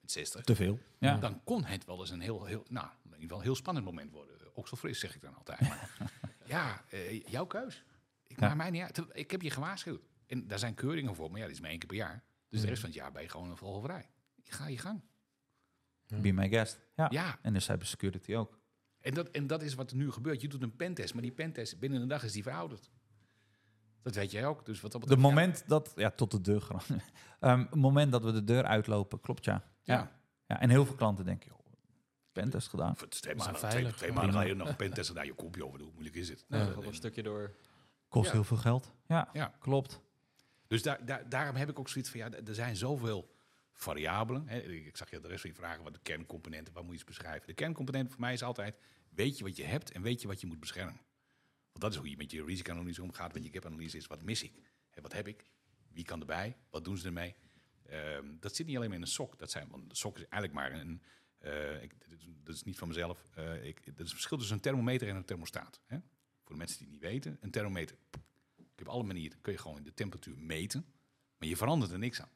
met 0.00 0.12
60, 0.12 0.44
Te 0.44 0.56
veel. 0.56 0.78
Ja. 0.98 1.16
dan 1.16 1.44
kon 1.44 1.64
het 1.64 1.84
wel 1.84 2.00
eens 2.00 2.10
een 2.10 2.20
heel, 2.20 2.44
heel, 2.44 2.64
nou, 2.68 2.86
in 2.86 3.02
ieder 3.04 3.20
geval 3.20 3.38
een 3.38 3.44
heel 3.44 3.54
spannend 3.56 3.84
moment 3.86 4.10
worden. 4.12 4.34
Ook 4.54 4.68
zo 4.68 4.76
fris, 4.76 4.98
zeg 5.00 5.14
ik 5.14 5.20
dan 5.22 5.34
altijd. 5.36 5.60
Maar, 5.60 5.90
ja, 6.46 6.84
jouw 7.26 7.46
keus. 7.46 7.84
Ik 8.26 8.40
Ja. 8.40 8.46
maak 8.48 8.56
mij 8.56 8.70
niet 8.70 8.82
uit. 8.82 9.00
Ik 9.12 9.30
heb 9.30 9.42
je 9.42 9.50
gewaarschuwd. 9.50 10.02
En 10.26 10.46
daar 10.46 10.58
zijn 10.58 10.74
keuringen 10.74 11.14
voor, 11.14 11.30
maar 11.30 11.38
ja, 11.40 11.44
die 11.46 11.54
is 11.54 11.60
maar 11.60 11.70
één 11.70 11.78
keer 11.78 11.88
per 11.88 11.96
jaar. 11.96 12.22
Dus 12.48 12.60
de 12.60 12.66
rest 12.66 12.80
van 12.80 12.88
het 12.90 12.98
jaar 12.98 13.12
ben 13.12 13.22
je 13.22 13.28
gewoon 13.28 13.50
een 13.50 13.56
vogelvrij. 13.56 14.10
Ga 14.44 14.68
je 14.68 14.78
gang. 14.78 15.00
Be 16.06 16.32
my 16.32 16.48
guest. 16.48 16.80
Ja. 16.96 17.06
Ja, 17.10 17.38
En 17.42 17.52
de 17.52 17.60
cybersecurity 17.60 18.34
ook. 18.34 18.58
en 19.00 19.14
dat, 19.14 19.28
en 19.30 19.46
dat 19.46 19.62
is 19.62 19.74
wat 19.74 19.90
er 19.90 19.96
nu 19.96 20.10
gebeurt. 20.10 20.40
Je 20.40 20.48
doet 20.48 20.62
een 20.62 20.76
pentest, 20.76 21.12
maar 21.14 21.22
die 21.22 21.32
pentest 21.32 21.78
binnen 21.78 22.00
een 22.02 22.08
dag 22.08 22.22
is 22.24 22.32
die 22.32 22.42
verouderd. 22.42 22.90
Dat 24.02 24.14
weet 24.14 24.30
jij 24.30 24.46
ook. 24.46 24.64
Dus 24.66 24.80
wat 24.80 24.92
dat 24.92 25.00
De 25.00 25.06
betreft, 25.08 25.28
ja. 25.28 25.34
moment 25.34 25.68
dat, 25.68 25.92
ja, 25.96 26.10
tot 26.10 26.30
de 26.30 26.40
deur 26.40 26.60
gewoon. 26.60 26.82
Ehm, 27.40 27.58
het 27.60 27.74
moment 27.74 28.12
dat 28.12 28.24
we 28.24 28.32
de 28.32 28.44
deur 28.44 28.64
uitlopen, 28.64 29.20
klopt 29.20 29.44
ja. 29.44 29.62
Ja. 29.82 29.94
Ja. 29.94 30.10
ja. 30.46 30.60
En 30.60 30.70
heel 30.70 30.86
veel 30.86 30.94
klanten 30.94 31.24
denken, 31.24 31.48
joh, 31.50 31.66
pentest 32.32 32.68
gedaan. 32.68 32.96
Voor 32.96 33.08
twee 33.08 33.34
Is 33.34 33.38
maanden, 33.40 33.58
twee, 33.58 33.70
veilig? 33.70 33.96
twee 33.96 34.10
Ja. 34.12 34.14
maanden 34.22 34.56
nog 34.56 34.68
een 34.68 34.76
pentest 34.76 35.08
gedaan. 35.08 35.26
Je 35.26 35.34
kopje 35.34 35.66
over, 35.66 35.80
hoe 35.80 35.90
moeilijk 35.92 36.14
is 36.16 36.28
het? 36.28 36.44
Nou, 36.48 36.86
een 36.86 36.94
stukje 36.94 37.22
door. 37.22 37.54
Kost 38.08 38.26
Ja. 38.26 38.32
heel 38.32 38.44
veel 38.44 38.56
geld. 38.56 38.92
Ja, 39.06 39.28
Ja. 39.32 39.54
klopt. 39.58 40.00
Dus 40.68 40.82
daar, 40.82 41.04
daar, 41.04 41.28
daarom 41.28 41.56
heb 41.56 41.68
ik 41.68 41.78
ook 41.78 41.88
zoiets 41.88 42.10
van, 42.10 42.20
ja, 42.20 42.30
er 42.30 42.54
zijn 42.54 42.76
zoveel 42.76 43.34
variabelen. 43.72 44.48
Hè. 44.48 44.62
Ik 44.62 44.96
zag 44.96 45.10
je 45.10 45.20
de 45.20 45.28
rest 45.28 45.40
van 45.40 45.50
je 45.50 45.56
vragen, 45.56 45.82
wat 45.82 45.92
de 45.92 46.00
kerncomponenten, 46.02 46.74
wat 46.74 46.82
moet 46.82 46.92
je 46.92 46.98
eens 46.98 47.08
beschrijven? 47.08 47.46
De 47.46 47.54
kerncomponent 47.54 48.10
voor 48.10 48.20
mij 48.20 48.32
is 48.32 48.42
altijd, 48.42 48.76
weet 49.08 49.38
je 49.38 49.44
wat 49.44 49.56
je 49.56 49.64
hebt 49.64 49.90
en 49.90 50.02
weet 50.02 50.20
je 50.20 50.26
wat 50.26 50.40
je 50.40 50.46
moet 50.46 50.60
beschermen. 50.60 51.00
Want 51.72 51.80
dat 51.80 51.92
is 51.92 51.96
hoe 51.96 52.10
je 52.10 52.16
met 52.16 52.30
je 52.30 52.44
risicoanalyse 52.44 53.02
omgaat, 53.02 53.34
met 53.34 53.44
je 53.44 53.50
gap-analyse 53.52 53.96
is, 53.96 54.06
wat 54.06 54.22
mis 54.22 54.42
ik? 54.42 54.52
Hè, 54.90 55.02
wat 55.02 55.12
heb 55.12 55.28
ik? 55.28 55.44
Wie 55.92 56.04
kan 56.04 56.20
erbij? 56.20 56.56
Wat 56.70 56.84
doen 56.84 56.98
ze 56.98 57.06
ermee? 57.06 57.34
Ehm, 57.86 58.26
dat 58.40 58.56
zit 58.56 58.66
niet 58.66 58.76
alleen 58.76 58.88
maar 58.88 58.98
in 58.98 59.04
een 59.04 59.10
sok. 59.10 59.38
Dat 59.38 59.50
zijn, 59.50 59.68
want 59.70 59.90
de 59.90 59.96
sok 59.96 60.16
is 60.16 60.26
eigenlijk 60.28 60.52
maar 60.52 60.72
een, 60.72 61.02
eh, 61.38 61.82
ik, 61.82 61.94
dit, 62.44 62.54
is, 62.54 62.62
niet 62.62 62.78
van 62.78 62.88
mezelf. 62.88 63.24
Eh, 63.34 63.64
ik, 63.64 63.84
dat 63.84 63.94
is 63.94 64.02
het 64.02 64.10
verschil 64.10 64.36
tussen 64.36 64.56
een 64.56 64.62
thermometer 64.62 65.08
en 65.08 65.16
een 65.16 65.24
thermostaat. 65.24 65.80
Hè? 65.86 65.98
Voor 66.42 66.52
de 66.52 66.56
mensen 66.56 66.78
die 66.78 66.86
het 66.86 66.96
niet 66.96 67.10
weten, 67.10 67.38
een 67.40 67.50
thermometer. 67.50 67.96
Heb 68.78 68.88
alle 68.88 69.02
manieren, 69.02 69.40
kun 69.40 69.52
je 69.52 69.58
gewoon 69.58 69.82
de 69.82 69.94
temperatuur 69.94 70.38
meten. 70.38 70.86
Maar 71.38 71.48
je 71.48 71.56
verandert 71.56 71.90
er 71.90 71.98
niks 71.98 72.20
aan. 72.20 72.30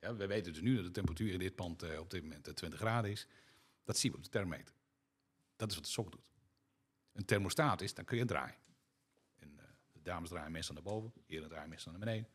Ja, 0.00 0.16
we 0.16 0.26
weten 0.26 0.52
dus 0.52 0.62
nu 0.62 0.74
dat 0.74 0.84
de 0.84 0.90
temperatuur 0.90 1.32
in 1.32 1.38
dit 1.38 1.54
pand 1.54 1.82
eh, 1.82 1.98
op 1.98 2.10
dit 2.10 2.22
moment 2.22 2.48
eh, 2.48 2.54
20 2.54 2.78
graden 2.78 3.10
is. 3.10 3.26
Dat 3.84 3.98
zien 3.98 4.10
we 4.10 4.16
op 4.16 4.24
de 4.24 4.30
thermometer. 4.30 4.74
Dat 5.56 5.70
is 5.70 5.74
wat 5.74 5.84
de 5.84 5.90
sok 5.90 6.10
doet. 6.10 6.30
Een 7.12 7.24
thermostaat 7.24 7.80
is, 7.80 7.94
dan 7.94 8.04
kun 8.04 8.16
je 8.16 8.24
draaien. 8.24 8.56
En, 9.38 9.58
eh, 9.58 9.64
de 9.92 10.02
dames 10.02 10.28
draaien 10.28 10.52
meestal 10.52 10.74
naar 10.74 10.84
boven, 10.84 11.12
heren 11.26 11.48
draaien 11.48 11.68
meestal 11.68 11.92
naar 11.92 12.00
beneden. 12.00 12.28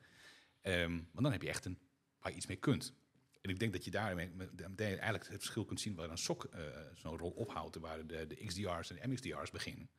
Ehm, 0.61 0.93
maar 0.93 1.24
dan 1.24 1.32
heb 1.32 1.41
je 1.41 1.49
echt 1.49 1.66
een 1.66 1.78
waar 2.20 2.32
je 2.32 2.38
iets 2.38 2.47
mee 2.47 2.57
kunt. 2.57 2.93
En 3.41 3.49
ik 3.49 3.59
denk 3.59 3.74
dat 3.74 3.86
je 3.86 3.91
daarmee 3.91 4.30
eigenlijk 4.78 5.28
het 5.28 5.41
verschil 5.41 5.66
kunt 5.66 5.82
zien 5.82 5.95
waar 5.95 6.09
een 6.09 6.18
sok 6.18 6.43
eh, 6.43 6.61
zo'n 6.95 7.18
rol 7.18 7.32
ophoudt, 7.32 7.76
waar 7.76 8.07
de, 8.07 8.28
de 8.28 8.45
XDR's 8.45 8.89
en 8.89 8.95
de 8.95 9.07
MXDR's 9.07 9.51
beginnen. 9.51 9.89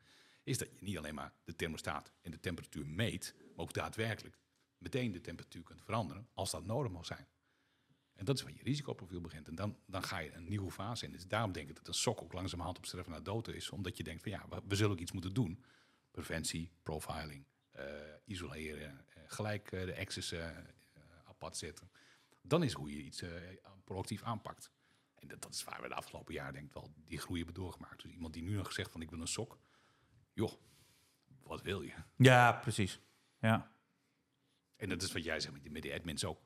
Is 0.45 0.59
dat 0.59 0.69
je 0.75 0.85
niet 0.85 0.99
alleen 0.99 1.15
maar 1.15 1.33
de 1.45 1.57
thermostaat 1.57 2.13
en 2.21 2.31
de 2.31 2.41
temperatuur 2.41 2.87
meet, 2.87 3.35
maar 3.39 3.65
ook 3.65 3.73
daadwerkelijk 3.73 4.39
meteen 4.79 5.13
de 5.13 5.21
temperatuur 5.21 5.63
kunt 5.63 5.83
veranderen 5.83 6.29
als 6.35 6.51
dat 6.51 6.65
nodig 6.65 6.93
mag 6.93 7.07
zijn. 7.07 7.29
En 8.15 8.25
dat 8.25 8.37
is 8.37 8.43
waar 8.43 8.53
je 8.53 8.63
risicoprofiel 8.63 9.21
begint. 9.21 9.49
En 9.49 9.55
dan, 9.55 9.77
dan 9.87 10.03
ga 10.03 10.19
je 10.19 10.33
een 10.33 10.49
nieuwe 10.49 10.71
fase 10.71 11.05
in. 11.05 11.13
Dus 11.13 11.27
daarom 11.27 11.53
denk 11.53 11.69
ik 11.69 11.77
dat 11.77 11.89
een 11.89 11.95
sok 11.95 12.23
ook 12.23 12.33
langzamerhand 12.33 12.79
op 12.79 12.87
sterven 12.87 13.13
naar 13.13 13.23
dood 13.23 13.49
is. 13.49 13.71
Omdat 13.71 13.97
je 13.97 14.03
denkt 14.03 14.23
van 14.23 14.31
ja, 14.31 14.47
we, 14.67 14.75
zullen 14.77 14.93
ook 14.93 14.99
iets 14.99 15.13
moeten 15.13 15.35
doen. 15.35 15.65
Preventie, 16.11 16.71
profiling, 16.83 17.47
eh, 17.71 17.85
isoleren, 18.25 19.07
eh, 19.09 19.23
gelijk 19.27 19.73
eh, 19.73 19.85
de 19.85 19.97
access 19.97 20.35
apart 21.25 21.57
zetten. 21.57 21.91
Dan 22.43 22.63
is 22.63 22.73
hoe 22.73 22.91
je 22.91 23.03
iets 23.03 23.23
proactief 23.85 24.23
aanpakt. 24.23 24.71
En 25.15 25.29
dat, 25.29 25.43
dat 25.43 25.55
is 25.55 25.65
waar 25.65 25.83
we 25.83 25.89
de 25.89 25.95
afgelopen 25.95 26.35
jaren 26.35 26.53
denk 26.53 26.67
ik 26.67 26.73
wel 26.73 26.93
die 27.05 27.19
groei 27.19 27.37
hebben 27.37 27.63
doorgemaakt. 27.63 28.03
Dus 28.03 28.13
iemand 28.13 28.33
die 28.33 28.43
nu 28.43 28.55
nog 28.55 28.73
zegt 28.73 28.93
van 28.93 29.03
ik 29.03 29.11
wil 29.11 29.21
een 29.21 29.27
sok. 29.27 29.59
Joh, 30.35 30.53
wat 31.43 31.63
wil 31.63 31.83
je? 31.83 31.95
Ja, 32.17 32.53
precies. 32.53 33.01
Ja. 33.41 33.73
En 34.77 34.89
dat 34.89 35.03
is 35.03 35.13
wat 35.13 35.25
jij 35.25 35.41
zegt 35.41 35.71
met 35.73 35.83
die, 35.83 35.95
admins 35.95 36.25
ook. 36.25 36.41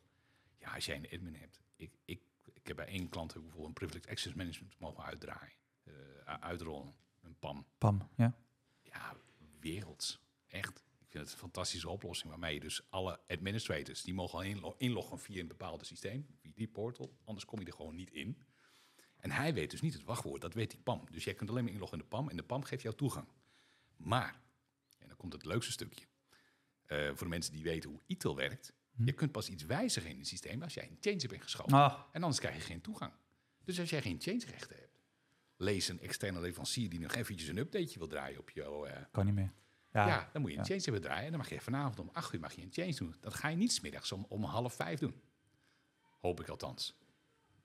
Ja, 0.59 0.75
als 0.75 0.85
jij 0.87 0.97
een 0.97 1.09
admin 1.13 1.35
hebt. 1.35 1.61
Ik, 1.77 1.91
ik, 2.05 2.21
ik 2.53 2.67
heb 2.67 2.77
bij 2.77 2.87
één 2.87 3.09
klant 3.09 3.33
bijvoorbeeld 3.33 3.67
een 3.67 3.73
privileged 3.73 4.11
access 4.11 4.35
management 4.35 4.79
mogen 4.79 5.05
uitdraaien. 5.05 5.53
eh, 5.85 5.93
uitrollen. 6.41 6.95
Een 7.23 7.37
PAM. 7.39 7.67
Pam. 7.79 8.09
Ja. 8.17 8.35
Ja, 8.83 9.17
werelds. 9.61 10.21
Echt. 10.47 10.85
Ik 10.99 11.15
vind 11.15 11.25
het 11.25 11.33
een 11.33 11.39
fantastische 11.39 11.89
oplossing 11.89 12.31
waarmee 12.31 12.55
je 12.55 12.61
dus 12.61 12.83
alle 12.91 13.21
administrators, 13.29 14.03
die 14.03 14.15
mogen 14.15 14.39
al 14.39 14.45
inlo- 14.45 14.75
inloggen 14.79 15.19
via 15.19 15.41
een 15.41 15.49
bepaald 15.49 15.87
systeem, 15.87 16.27
via 16.41 16.53
die 16.55 16.69
portal, 16.69 17.17
anders 17.25 17.45
kom 17.47 17.61
je 17.61 17.67
er 17.67 17.73
gewoon 17.73 17.95
niet 17.95 18.11
in. 18.11 18.39
En 19.17 19.31
hij 19.31 19.55
weet 19.55 19.71
dus 19.71 19.81
niet 19.81 19.93
het 19.93 20.05
wachtwoord, 20.05 20.41
dat 20.41 20.55
weet 20.55 20.71
die 20.71 20.81
PAM. 20.81 21.05
Dus 21.11 21.25
jij 21.25 21.35
kunt 21.35 21.51
alleen 21.51 21.65
maar 21.65 21.73
inloggen 21.73 21.99
in 21.99 22.05
de 22.05 22.11
PAM 22.11 22.29
en 22.29 22.37
de 22.37 22.43
PAM 22.43 22.63
geeft 22.63 22.83
jou 22.83 22.95
toegang. 22.95 23.29
Maar, 23.99 24.41
en 24.99 25.09
dan 25.09 25.17
komt 25.17 25.33
het 25.33 25.45
leukste 25.45 25.73
stukje, 25.73 26.05
eh, 26.85 27.07
voor 27.07 27.17
de 27.17 27.29
mensen 27.29 27.53
die 27.53 27.63
weten 27.63 27.91
hoe 27.91 28.01
ITIL 28.07 28.37
werkt, 28.37 28.73
je 29.05 29.13
kunt 29.13 29.33
pas 29.33 29.49
iets 29.49 29.65
wijzigen 29.65 30.11
in 30.11 30.19
het 30.19 30.27
systeem 30.27 30.63
als 30.63 30.75
jij 30.75 30.89
een 30.91 30.97
change 31.01 31.17
hebt 31.21 31.33
ingeschoven. 31.33 31.73
Ah, 31.73 31.93
En 32.13 32.23
anders 32.23 32.41
krijg 32.41 32.55
je 32.55 32.61
geen 32.61 32.81
toegang. 32.81 33.13
Dus 33.65 33.81
als 33.81 33.91
jij 33.91 34.03
geen 34.03 34.21
change-rechten 34.21 34.77
hebt, 34.77 34.87
Lees 35.61 35.89
een 35.89 36.01
externe 36.01 36.41
leverancier 36.41 36.89
die 36.91 37.01
nog 37.01 37.15
eventjes 37.15 37.49
een 37.49 37.57
updateje 37.57 37.99
wil 37.99 38.09
draaien 38.09 38.39
op 38.41 38.51
jouw... 38.51 38.85
eh, 38.85 39.03
Kan 39.11 39.25
niet 39.25 39.35
meer. 39.35 39.53
ja, 39.93 40.07
Ja, 40.07 40.29
dan 40.33 40.41
moet 40.43 40.51
je 40.51 40.57
een 40.57 40.63
ja. 40.63 40.69
change 40.69 40.83
hebben 40.83 41.03
draaien. 41.03 41.25
En 41.25 41.31
dan 41.31 41.39
mag 41.41 41.49
je 41.49 41.61
vanavond 41.61 41.99
om 41.99 42.09
8 42.13 42.33
uur 42.33 42.41
mag 42.41 42.53
je 42.53 42.63
een 42.63 42.73
change 42.73 42.95
doen. 42.95 43.15
Dat 43.21 43.35
ga 43.35 43.49
je 43.49 43.57
niet 43.57 43.73
smiddags 43.73 44.13
om, 44.13 44.27
om 44.29 44.45
half 44.45 44.75
vijf 44.75 44.99
doen. 45.01 45.21
Hoop 46.21 46.41
ik 46.41 46.49
althans. 46.49 46.99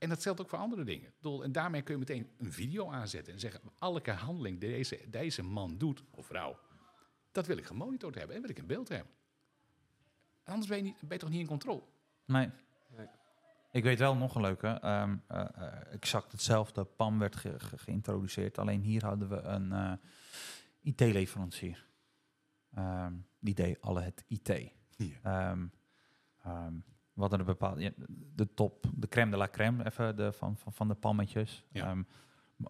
En 0.03 0.09
dat 0.09 0.21
geldt 0.21 0.41
ook 0.41 0.49
voor 0.49 0.59
andere 0.59 0.83
dingen. 0.83 1.13
En 1.43 1.51
daarmee 1.51 1.81
kun 1.81 1.93
je 1.93 1.99
meteen 1.99 2.29
een 2.37 2.53
video 2.53 2.91
aanzetten 2.91 3.33
en 3.33 3.39
zeggen... 3.39 3.61
elke 3.79 4.11
handeling 4.11 4.59
die 4.59 4.69
deze, 4.69 4.99
deze 5.09 5.43
man 5.43 5.77
doet, 5.77 6.03
of 6.11 6.25
vrouw... 6.25 6.59
dat 7.31 7.47
wil 7.47 7.57
ik 7.57 7.65
gemonitord 7.65 8.15
hebben 8.15 8.35
en 8.35 8.41
wil 8.41 8.49
ik 8.51 8.57
in 8.57 8.67
beeld 8.67 8.89
hebben. 8.89 9.13
Anders 10.43 10.67
ben 10.67 10.77
je, 10.77 10.83
niet, 10.83 10.99
ben 10.99 11.09
je 11.09 11.17
toch 11.17 11.29
niet 11.29 11.39
in 11.39 11.47
controle? 11.47 11.83
Nee. 12.25 12.49
Nee. 12.97 13.07
Ik 13.71 13.83
weet 13.83 13.99
wel 13.99 14.15
nog 14.15 14.35
een 14.35 14.41
leuke. 14.41 14.67
ehm, 14.67 15.17
eh, 15.27 15.45
eh, 15.55 15.93
exact 15.93 16.31
hetzelfde. 16.31 16.83
PAM 16.85 17.19
werd 17.19 17.35
ge- 17.35 17.59
ge- 17.59 17.77
geïntroduceerd. 17.77 18.57
Alleen 18.57 18.81
hier 18.81 19.05
hadden 19.05 19.29
we 19.29 19.41
een 19.41 19.71
eh, 19.71 19.93
IT-leverancier. 20.81 21.87
Ehm, 22.73 23.13
die 23.39 23.53
deed 23.53 23.81
alle 23.81 24.01
het 24.01 24.23
IT. 24.27 24.71
Ja. 24.97 25.57
Ehm, 26.43 26.79
hadden 27.21 27.39
een 27.39 27.45
bepaalde... 27.45 27.81
ja, 27.81 27.89
de 28.35 28.53
top, 28.53 28.85
de 28.95 29.07
crème 29.07 29.31
de 29.31 29.37
la 29.37 29.47
crème 29.51 29.85
even 29.85 30.15
de, 30.15 30.31
van, 30.33 30.57
van, 30.57 30.73
van 30.73 30.87
de 30.87 30.93
pammetjes. 30.95 31.63
Ja. 31.71 31.85
Ehm, 31.87 32.01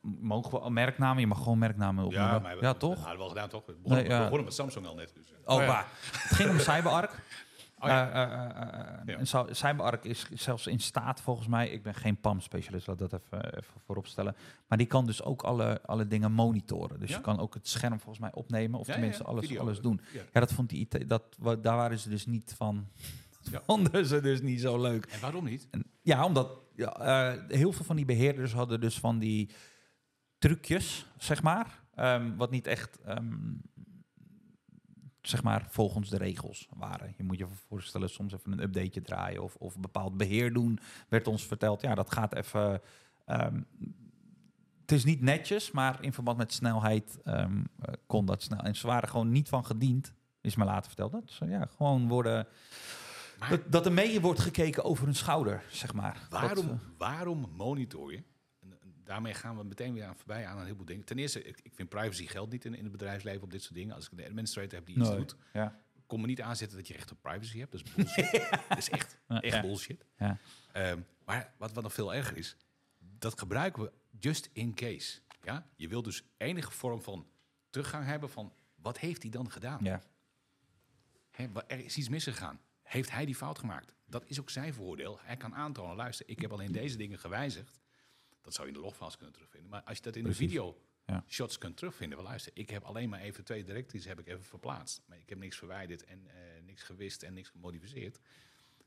mogen 0.01 0.51
we 0.51 0.59
al 0.59 0.69
merknamen? 0.71 1.19
Je 1.21 1.27
mag 1.27 1.37
gewoon 1.37 1.57
merknamen 1.57 2.03
maar 2.03 2.11
we- 2.57 2.61
ja 2.61 2.73
we 2.73 2.77
toch? 2.79 2.95
hadden 2.95 3.11
we 3.11 3.17
wel 3.17 3.27
gedaan, 3.27 3.49
toch? 3.49 3.65
We 3.65 3.73
begonnen, 3.73 3.97
Nee, 3.99 4.07
ja. 4.07 4.13
we 4.17 4.21
begonnen 4.23 4.43
met 4.45 4.53
Samsung 4.53 4.85
al 4.85 4.95
net. 4.95 5.13
Dus, 5.15 5.31
eh. 5.31 5.37
Oh, 5.45 5.55
Oh 5.55 5.61
ja. 5.61 5.67
waar. 5.67 5.87
Het 6.11 6.35
ging 6.35 6.49
om 6.49 6.59
CyberArk. 6.59 7.11
Oh 7.79 7.89
ja. 7.89 8.11
Eh, 8.11 9.13
eh, 9.15 9.25
Ja. 9.31 9.45
CyberArk 9.53 10.03
is 10.03 10.27
zelfs 10.33 10.67
in 10.67 10.79
staat, 10.79 11.21
volgens 11.21 11.47
mij, 11.47 11.69
ik 11.69 11.83
ben 11.83 11.93
geen 11.93 12.17
PAM-specialist, 12.19 12.87
laat 12.87 12.97
dat 12.99 13.13
even, 13.13 13.45
even 13.57 13.73
voorop 13.85 14.07
stellen. 14.07 14.35
Maar 14.67 14.77
die 14.77 14.87
kan 14.87 15.05
dus 15.05 15.23
ook 15.23 15.41
alle, 15.43 15.81
alle 15.85 16.07
dingen 16.07 16.31
monitoren. 16.31 16.99
Dus 16.99 17.09
Ja? 17.09 17.15
je 17.15 17.21
kan 17.21 17.39
ook 17.39 17.53
het 17.53 17.67
scherm 17.67 17.99
volgens 17.99 18.19
mij 18.19 18.33
opnemen, 18.33 18.79
of 18.79 18.87
Ja, 18.87 18.93
tenminste 18.93 19.21
ja, 19.23 19.29
ja, 19.29 19.35
alles, 19.35 19.47
video. 19.47 19.61
alles 19.61 19.79
doen. 19.79 20.01
Ja. 20.13 20.21
Ja, 20.33 20.39
dat 20.39 20.53
vond 20.53 20.69
die 20.69 20.79
IT, 20.89 21.09
dat, 21.09 21.23
daar 21.61 21.75
waren 21.75 21.99
ze 21.99 22.09
dus 22.09 22.25
niet 22.25 22.53
van. 22.57 22.87
Ja. 23.51 23.61
Vonden 23.65 24.05
ze 24.05 24.21
dus 24.21 24.41
niet 24.41 24.61
zo 24.61 24.81
leuk. 24.81 25.05
En 25.05 25.19
waarom 25.19 25.43
niet? 25.43 25.67
En, 25.71 25.85
ja, 26.01 26.25
omdat 26.25 26.49
ja, 26.75 26.93
eh, 26.95 27.41
heel 27.47 27.71
veel 27.71 27.85
van 27.85 27.95
die 27.95 28.05
beheerders 28.05 28.53
hadden 28.53 28.81
dus 28.81 28.99
van 28.99 29.19
die 29.19 29.49
trucjes, 30.37 31.05
zeg 31.17 31.41
maar. 31.43 31.81
ehm, 31.95 32.35
wat 32.35 32.51
niet 32.51 32.67
echt, 32.67 32.99
ehm, 33.01 33.53
zeg 35.21 35.43
maar, 35.43 35.65
volgens 35.69 36.09
de 36.09 36.17
regels 36.17 36.67
waren. 36.77 37.13
Je 37.17 37.23
moet 37.23 37.37
je 37.37 37.47
voorstellen, 37.67 38.09
soms 38.09 38.33
even 38.33 38.51
een 38.51 38.61
updateje 38.61 39.01
draaien 39.01 39.43
of, 39.43 39.55
of 39.55 39.79
bepaald 39.79 40.17
beheer 40.17 40.53
doen. 40.53 40.79
Werd 41.09 41.27
ons 41.27 41.45
verteld, 41.45 41.81
ja, 41.81 41.95
dat 41.95 42.13
gaat 42.13 42.35
even... 42.35 42.81
ehm, 43.25 43.61
het 44.81 44.91
is 44.91 45.03
niet 45.03 45.21
netjes, 45.21 45.71
maar 45.71 46.03
in 46.03 46.13
verband 46.13 46.37
met 46.37 46.53
snelheid 46.53 47.19
eh, 47.23 47.45
kon 48.05 48.25
dat 48.25 48.41
snel. 48.41 48.59
En 48.59 48.75
ze 48.75 48.87
waren 48.87 49.09
gewoon 49.09 49.31
niet 49.31 49.49
van 49.49 49.65
gediend, 49.65 50.13
is 50.41 50.55
me 50.55 50.65
later 50.65 50.87
verteld. 50.87 51.11
Dat 51.11 51.23
ze 51.25 51.45
ja, 51.45 51.65
gewoon 51.75 52.07
worden... 52.07 52.47
Dat, 53.49 53.71
dat 53.71 53.85
er 53.85 53.91
mee 53.91 54.21
wordt 54.21 54.39
gekeken 54.39 54.83
over 54.83 55.05
hun 55.05 55.15
schouder, 55.15 55.63
zeg 55.69 55.93
maar. 55.93 56.27
waarom, 56.29 56.67
Dat, 56.67 56.75
eh, 56.75 56.81
waarom 56.97 57.49
monitor 57.55 58.11
je? 58.11 58.23
En, 58.59 58.81
en 58.81 58.93
daarmee 59.03 59.33
gaan 59.33 59.57
we 59.57 59.63
meteen 59.63 59.93
weer 59.93 60.05
aan 60.05 60.15
voorbij 60.15 60.47
aan 60.47 60.57
een 60.57 60.63
heleboel 60.63 60.85
dingen. 60.85 61.05
Ten 61.05 61.17
eerste, 61.19 61.43
ik, 61.43 61.59
ik 61.63 61.71
vind 61.75 61.89
privacy 61.89 62.27
geldt 62.27 62.51
niet 62.51 62.65
in, 62.65 62.75
in 62.75 62.83
het 62.83 62.91
bedrijfsleven 62.91 63.43
op 63.43 63.51
dit 63.51 63.61
soort 63.61 63.75
dingen. 63.75 63.95
Als 63.95 64.09
ik 64.09 64.19
een 64.19 64.25
administrator 64.25 64.73
heb 64.73 64.85
die 64.85 64.97
iets 64.97 65.09
Nee. 65.09 65.17
doet, 65.17 65.35
ja. 65.53 65.79
kom 66.05 66.21
me 66.21 66.27
niet 66.27 66.41
aanzetten 66.41 66.77
dat 66.77 66.87
je 66.87 66.93
recht 66.93 67.11
op 67.11 67.21
privacy 67.21 67.59
hebt. 67.59 67.71
Dat 67.71 67.81
is 67.85 67.93
bullshit. 67.93 68.49
dat 68.69 68.77
is 68.77 68.89
echt, 68.89 69.17
echt 69.27 69.53
ja. 69.55 69.61
bullshit. 69.61 70.05
Ja. 70.17 70.37
Ehm, 70.71 70.99
maar 71.25 71.53
wat, 71.57 71.71
wat 71.73 71.83
nog 71.83 71.93
veel 71.93 72.13
erger 72.13 72.37
is, 72.37 72.55
dat 72.99 73.39
gebruiken 73.39 73.83
we 73.83 73.91
just 74.19 74.49
in 74.53 74.73
case. 74.73 75.19
Ja? 75.43 75.67
Je 75.75 75.87
wil 75.87 76.01
dus 76.01 76.23
enige 76.37 76.71
vorm 76.71 77.01
van 77.01 77.27
teruggang 77.69 78.05
hebben 78.05 78.29
van 78.29 78.53
wat 78.75 78.99
heeft 78.99 79.21
hij 79.21 79.31
dan 79.31 79.51
gedaan? 79.51 79.79
Ja. 79.83 80.01
Er 81.67 81.79
is 81.85 81.97
iets 81.97 82.09
misgegaan. 82.09 82.59
Heeft 82.93 83.11
hij 83.11 83.25
die 83.25 83.35
fout 83.35 83.59
gemaakt? 83.59 83.95
Dat 84.05 84.25
is 84.25 84.39
ook 84.39 84.49
zijn 84.49 84.73
voordeel. 84.73 85.19
Hij 85.21 85.37
kan 85.37 85.55
aantonen, 85.55 85.95
luister, 85.95 86.29
ik 86.29 86.39
heb 86.39 86.51
alleen 86.51 86.71
deze 86.71 86.97
dingen 86.97 87.19
gewijzigd. 87.19 87.79
Dat 88.41 88.53
zou 88.53 88.67
je 88.67 88.73
in 88.73 88.79
de 88.79 88.85
logfiles 88.85 89.15
kunnen 89.15 89.33
terugvinden. 89.33 89.69
Maar 89.69 89.81
als 89.83 89.97
je 89.97 90.03
dat 90.03 90.15
in 90.15 90.23
Precies. 90.23 90.39
de 90.41 90.47
video 90.47 90.81
Ja. 91.05 91.23
shots 91.27 91.57
kunt 91.57 91.77
terugvinden, 91.77 92.17
wel 92.17 92.27
luister, 92.27 92.51
ik 92.55 92.69
heb 92.69 92.83
alleen 92.83 93.09
maar 93.09 93.19
even 93.19 93.43
twee 93.43 93.63
directies 93.63 94.05
heb 94.05 94.19
ik 94.19 94.27
even 94.27 94.43
verplaatst. 94.43 95.01
Maar 95.05 95.17
ik 95.17 95.29
heb 95.29 95.37
niks 95.37 95.57
verwijderd 95.57 96.03
en 96.03 96.27
eh, 96.27 96.61
niks 96.63 96.83
gewist 96.83 97.23
en 97.23 97.33
niks 97.33 97.49
gemodificeerd. 97.49 98.19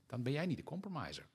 Dan 0.07 0.23
ben 0.23 0.33
jij 0.33 0.47
niet 0.47 0.57
de 0.57 0.63
compromiser. 0.63 1.29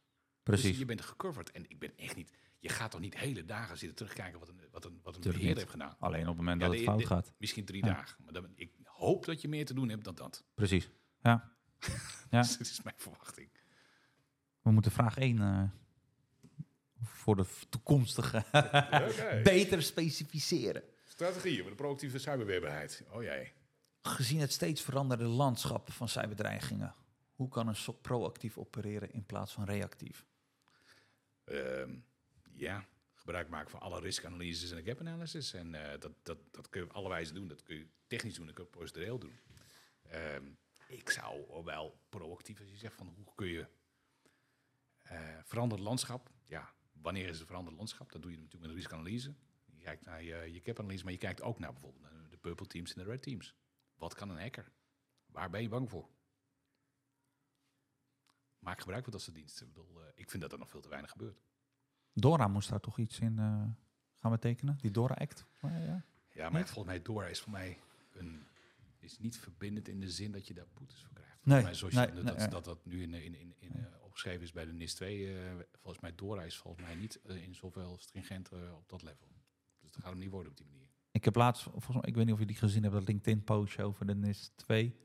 Precies. 0.43 0.69
Dus 0.69 0.78
je 0.78 0.86
bent 0.86 1.01
gecoverd. 1.01 1.51
En 1.51 1.69
ik 1.69 1.80
ben 1.80 1.97
echt 1.97 2.15
niet. 2.15 2.32
Je 2.59 2.69
gaat 2.69 2.91
toch 2.91 2.99
niet 2.99 3.17
hele 3.17 3.45
dagen 3.45 3.78
zitten 3.78 3.97
terugkijken 3.97 4.39
wat 4.39 4.49
een, 4.49 4.61
wat 4.72 4.86
een, 4.86 4.99
wat 5.03 5.15
een 5.15 5.22
beheerder 5.22 5.57
heeft 5.57 5.69
gedaan. 5.69 5.95
Alleen 5.99 6.22
op 6.22 6.28
het 6.28 6.38
moment 6.38 6.61
Ja, 6.61 6.67
dat 6.67 6.76
het 6.76 6.86
fout 6.86 6.99
de- 6.99 7.05
gaat. 7.05 7.34
Misschien 7.38 7.65
drie 7.65 7.86
Ja. 7.86 7.93
dagen. 7.93 8.24
Maar 8.24 8.34
dan, 8.34 8.53
ik 8.55 8.72
hoop 8.84 9.26
dat 9.26 9.41
je 9.41 9.47
meer 9.47 9.65
te 9.65 9.74
doen 9.74 9.89
hebt 9.89 10.03
dan 10.03 10.15
dat. 10.15 10.43
Precies. 10.53 10.89
Ja. 11.22 11.59
Ja. 12.29 12.41
dat 12.41 12.59
is 12.59 12.82
mijn 12.82 12.95
verwachting. 12.97 13.49
We 14.61 14.71
moeten 14.71 14.91
vraag 14.91 15.17
1 15.17 15.39
eh, 15.39 15.63
voor 17.03 17.36
de 17.36 17.45
toekomstige 17.69 18.43
beter 19.43 19.84
specificeren. 19.84 20.84
Strategieën 21.05 21.61
voor 21.61 21.69
de 21.69 21.75
proactieve 21.75 22.17
cyberweerbaarheid. 22.17 23.03
Oh 23.11 23.23
jee. 23.23 23.51
Gezien 24.01 24.39
het 24.39 24.51
steeds 24.51 24.82
veranderde 24.82 25.23
landschap 25.23 25.91
van 25.91 26.09
cyberdreigingen, 26.09 26.93
hoe 27.36 27.49
kan 27.49 27.67
een 27.67 27.75
SOC 27.75 28.01
proactief 28.01 28.57
opereren 28.57 29.11
in 29.11 29.25
plaats 29.25 29.51
van 29.53 29.65
reactief? 29.65 30.25
Ehm, 31.43 31.93
ja, 32.53 32.86
gebruik 33.13 33.49
maken 33.49 33.69
van 33.69 33.79
alle 33.79 33.99
riskanalyses 33.99 34.71
en 34.71 34.84
gap 34.84 34.99
analysis. 34.99 35.53
En 35.53 35.75
eh, 35.75 35.99
dat, 35.99 36.11
dat, 36.23 36.38
dat 36.51 36.69
kun 36.69 36.82
je 36.82 36.88
op 36.88 36.93
alle 36.93 37.09
wijzen 37.09 37.36
doen. 37.36 37.47
Dat 37.47 37.63
kun 37.63 37.75
je 37.75 37.88
technisch 38.07 38.36
doen, 38.36 38.45
dat 38.45 38.55
kun 38.55 38.63
je 38.63 38.69
procedureel 38.69 39.19
doen. 39.19 39.39
Ehm, 40.09 40.43
ik 40.91 41.09
zou 41.09 41.63
wel 41.63 41.99
proactief, 42.09 42.59
als 42.59 42.69
je 42.69 42.77
zegt 42.77 42.95
van 42.95 43.07
hoe 43.07 43.35
kun 43.35 43.47
je 43.47 43.67
eh 45.01 45.37
veranderd 45.43 45.81
landschap. 45.81 46.29
Ja, 46.43 46.73
wanneer 46.91 47.27
is 47.27 47.37
het 47.37 47.47
veranderd 47.47 47.75
landschap? 47.75 48.11
Dat 48.11 48.21
doe 48.21 48.31
je 48.31 48.37
natuurlijk 48.37 48.63
met 48.63 48.71
een 48.71 48.77
riskanalyse. 48.77 49.33
Je 49.65 49.81
kijkt 49.81 50.05
naar 50.05 50.23
je, 50.23 50.53
je 50.53 50.61
cap-analyse, 50.61 51.03
maar 51.03 51.13
je 51.13 51.19
kijkt 51.19 51.41
ook 51.41 51.59
naar 51.59 51.71
bijvoorbeeld 51.73 52.05
de 52.29 52.37
purple 52.37 52.67
teams 52.67 52.93
en 52.93 53.03
de 53.03 53.09
red 53.09 53.21
teams. 53.21 53.55
Wat 53.95 54.13
kan 54.13 54.29
een 54.29 54.41
hacker? 54.41 54.71
Waar 55.25 55.49
ben 55.49 55.61
je 55.61 55.69
bang 55.69 55.89
voor? 55.89 56.09
Maak 58.59 58.79
gebruik 58.79 59.03
van 59.03 59.11
dat 59.11 59.21
soort 59.21 59.35
diensten. 59.35 59.67
Ik, 59.67 59.73
bedoel, 59.73 60.01
eh, 60.01 60.07
ik 60.15 60.29
vind 60.29 60.41
dat 60.41 60.51
er 60.51 60.59
nog 60.59 60.69
veel 60.69 60.81
te 60.81 60.89
weinig 60.89 61.11
gebeurt. 61.11 61.41
Dora 62.13 62.47
moest 62.47 62.69
daar 62.69 62.79
toch 62.79 62.97
iets 62.97 63.19
in 63.19 63.39
eh, 63.39 63.63
gaan 64.15 64.31
betekenen? 64.31 64.77
Die 64.77 64.91
Dora-act? 64.91 65.45
Maar 65.59 65.81
ja. 65.81 66.05
Ja, 66.29 66.49
maar 66.49 66.65
volgens 66.65 66.85
mij 66.85 67.01
Dora 67.01 67.27
is 67.27 67.41
voor 67.41 67.51
mij 67.51 67.79
een, 68.11 68.47
is 69.04 69.20
niet 69.20 69.38
verbindend 69.39 69.88
in 69.88 69.99
de 69.99 70.10
zin 70.10 70.32
dat 70.32 70.47
je 70.47 70.54
daar 70.54 70.68
boetes 70.74 71.02
voor 71.04 71.14
krijgt. 71.14 71.45
Nee, 71.45 71.64
mij 71.64 71.74
zoals 71.74 71.93
nee, 71.93 72.08
je, 72.08 72.24
dat, 72.24 72.38
nee. 72.38 72.47
dat 72.47 72.66
dat 72.66 72.86
nu 72.86 73.02
in, 73.02 73.14
in, 73.14 73.36
in, 73.39 73.54
in, 73.60 73.72
eh, 73.76 73.84
opgeschreven 74.04 74.41
is 74.41 74.52
bij 74.52 74.66
de 74.66 74.74
NIS 74.74 74.93
2, 74.93 75.28
eh, 75.34 75.52
volgens 75.82 76.02
mij 76.02 76.16
Dora 76.16 76.43
is 76.43 76.58
volgens 76.58 76.86
mij 76.86 76.95
niet 76.95 77.20
eh, 77.26 77.43
in 77.43 77.56
zoveel 77.56 77.97
stringent 77.99 78.49
op 78.76 78.89
dat 78.89 79.02
level. 79.04 79.28
Dus 79.82 79.91
dat 79.91 80.02
gaat 80.04 80.12
hem 80.12 80.20
niet 80.20 80.30
worden 80.30 80.52
op 80.52 80.58
die 80.58 80.66
manier. 80.66 80.88
Ik 81.12 81.26
heb 81.26 81.36
laatst, 81.36 81.64
volgens 81.64 81.88
mij, 81.95 82.02
ik 82.06 82.16
weet 82.16 82.26
niet 82.26 82.34
of 82.34 82.39
je 82.39 82.45
die 82.45 82.56
gezien 82.56 82.82
hebt, 82.84 82.93
dat 82.95 83.08
LinkedIn-postje 83.08 83.84
over 83.84 84.06
de 84.06 84.16
NIS 84.16 84.52
2. 84.56 84.95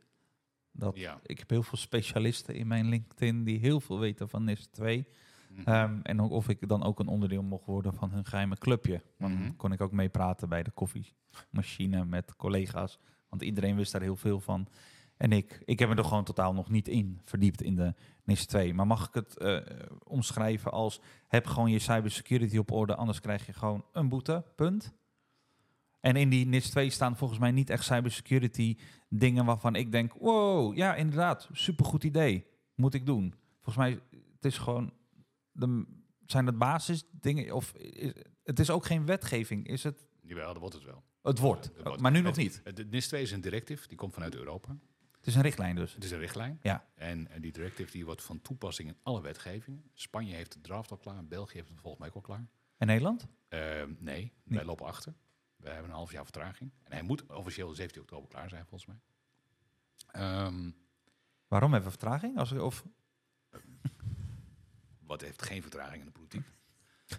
Dat, 0.73 0.97
Ja. 0.97 1.21
Ik 1.23 1.39
heb 1.39 1.51
heel 1.51 1.63
veel 1.63 1.79
specialisten 1.79 2.55
in 2.55 2.67
mijn 2.67 2.89
LinkedIn 2.89 3.45
die 3.45 3.59
heel 3.59 3.81
veel 3.81 3.99
weten 3.99 4.29
van 4.29 4.45
NIS 4.45 4.67
2. 4.67 5.07
Mhm. 5.51 5.69
Ehm, 5.69 6.01
en 6.03 6.21
ook 6.21 6.31
of 6.31 6.49
ik 6.49 6.69
dan 6.69 6.83
ook 6.83 6.99
een 6.99 7.07
onderdeel 7.09 7.43
mocht 7.43 7.67
worden 7.67 7.95
van 7.95 8.11
hun 8.11 8.25
geheime 8.25 8.57
clubje. 8.59 9.03
Dan 9.19 9.33
Mhm. 9.33 9.57
kon 9.57 9.73
ik 9.73 9.81
ook 9.81 9.93
meepraten 9.93 10.49
bij 10.49 10.63
de 10.63 10.71
koffiemachine 10.71 12.05
met 12.05 12.37
collega's. 12.37 12.99
Want 13.29 13.43
iedereen 13.43 13.77
wist 13.77 13.93
daar 13.93 14.01
heel 14.01 14.17
veel 14.17 14.41
van. 14.41 14.69
En 15.17 15.33
ik, 15.33 15.63
ik 15.65 15.79
heb 15.79 15.89
me 15.89 15.95
er 15.95 16.05
gewoon 16.05 16.25
totaal 16.25 16.53
nog 16.53 16.71
niet 16.71 16.89
in 16.89 17.21
verdiept 17.25 17.63
in 17.63 17.77
de 17.77 17.95
NIS 18.25 18.47
2. 18.47 18.75
Maar 18.75 18.87
mag 18.87 19.09
ik 19.09 19.15
het 19.15 19.37
eh, 19.37 19.59
omschrijven 20.05 20.71
als... 20.71 21.01
heb 21.29 21.47
gewoon 21.47 21.71
je 21.71 21.79
cybersecurity 21.79 22.59
op 22.59 22.71
orde, 22.71 22.95
anders 22.95 23.21
krijg 23.21 23.47
je 23.47 23.53
gewoon 23.53 23.85
een 23.93 24.09
boete, 24.09 24.45
punt. 24.57 24.95
En 26.01 26.17
in 26.17 26.29
die 26.29 26.47
NIS 26.47 26.71
2 26.71 26.91
staan 26.91 27.17
volgens 27.17 27.41
mij 27.41 27.51
niet 27.51 27.71
echt 27.71 27.85
cybersecurity 27.85 28.77
dingen 29.09 29.45
waarvan 29.45 29.75
ik 29.75 29.93
denk... 29.93 30.13
wow, 30.13 30.77
ja 30.77 30.95
inderdaad, 30.95 31.49
supergoed 31.53 32.05
idee, 32.05 32.47
moet 32.75 32.95
ik 32.95 33.07
doen. 33.07 33.35
Volgens 33.61 33.77
mij, 33.77 34.01
het 34.33 34.45
is 34.45 34.59
gewoon... 34.59 34.93
De, 35.53 35.85
zijn 36.27 36.47
het 36.47 36.59
basisdingen? 36.59 37.55
Of 37.55 37.73
is, 37.73 38.13
het 38.43 38.59
is 38.59 38.71
ook 38.71 38.87
geen 38.87 39.07
wetgeving, 39.07 39.67
is 39.67 39.83
het? 39.83 40.07
Jawel, 40.23 40.47
dat 40.47 40.59
wordt 40.59 40.75
het 40.75 40.85
wel. 40.85 41.05
Het 41.27 41.39
wordt, 41.39 41.99
maar 42.01 42.11
nu 42.13 42.21
nog 42.21 42.37
niet. 42.37 42.61
het- 42.65 42.77
De 42.77 42.85
NIS 42.85 43.09
2 43.09 43.23
is 43.23 43.33
een 43.33 43.41
directive, 43.41 43.89
die 43.89 43.97
komt 43.97 44.13
vanuit 44.13 44.35
Europa. 44.35 44.77
Het 45.17 45.27
is 45.27 45.35
een 45.35 45.43
richtlijn 45.43 45.77
dus. 45.77 45.95
Het 45.95 46.05
is 46.05 46.11
een 46.11 46.19
richtlijn. 46.19 46.59
Ja. 46.63 46.87
En, 46.95 47.29
en 47.31 47.41
die 47.41 47.53
directive 47.53 47.91
die 47.91 48.05
wordt 48.05 48.23
van 48.23 48.41
toepassing 48.43 48.89
in 48.89 48.97
alle 49.03 49.21
wetgevingen. 49.21 49.91
Spanje 49.95 50.35
heeft 50.35 50.53
de 50.53 50.61
draft 50.61 50.91
al 50.91 50.97
klaar, 50.97 51.25
België 51.25 51.57
heeft 51.57 51.69
het 51.69 51.81
volgens 51.81 51.99
mij 52.01 52.09
ook 52.09 52.15
al 52.15 52.21
klaar. 52.21 52.47
En 52.77 52.87
Nederland? 52.87 53.27
Ehm, 53.49 53.93
nee, 53.99 54.33
wij 54.45 54.65
lopen 54.65 54.87
achter. 54.87 55.15
We 55.57 55.69
hebben 55.69 55.91
een 55.91 55.97
half 55.97 56.13
jaar 56.13 56.23
vertraging. 56.25 56.73
En 56.83 56.93
hij 56.93 57.03
moet 57.03 57.27
officieel 57.27 57.75
17 57.75 58.03
oktober 58.03 58.29
klaar 58.29 58.49
zijn, 58.49 58.67
volgens 58.67 58.87
mij. 58.91 59.01
Ehm, 60.23 60.71
Waarom 61.49 61.73
hebben 61.73 61.91
we 61.93 61.99
vertraging? 61.99 62.39
Als, 62.39 62.53
of, 62.53 62.85
wat 65.07 65.21
heeft 65.21 65.43
geen 65.43 65.63
vertraging 65.63 65.99
in 65.99 66.05
de 66.05 66.11
politiek? 66.13 66.47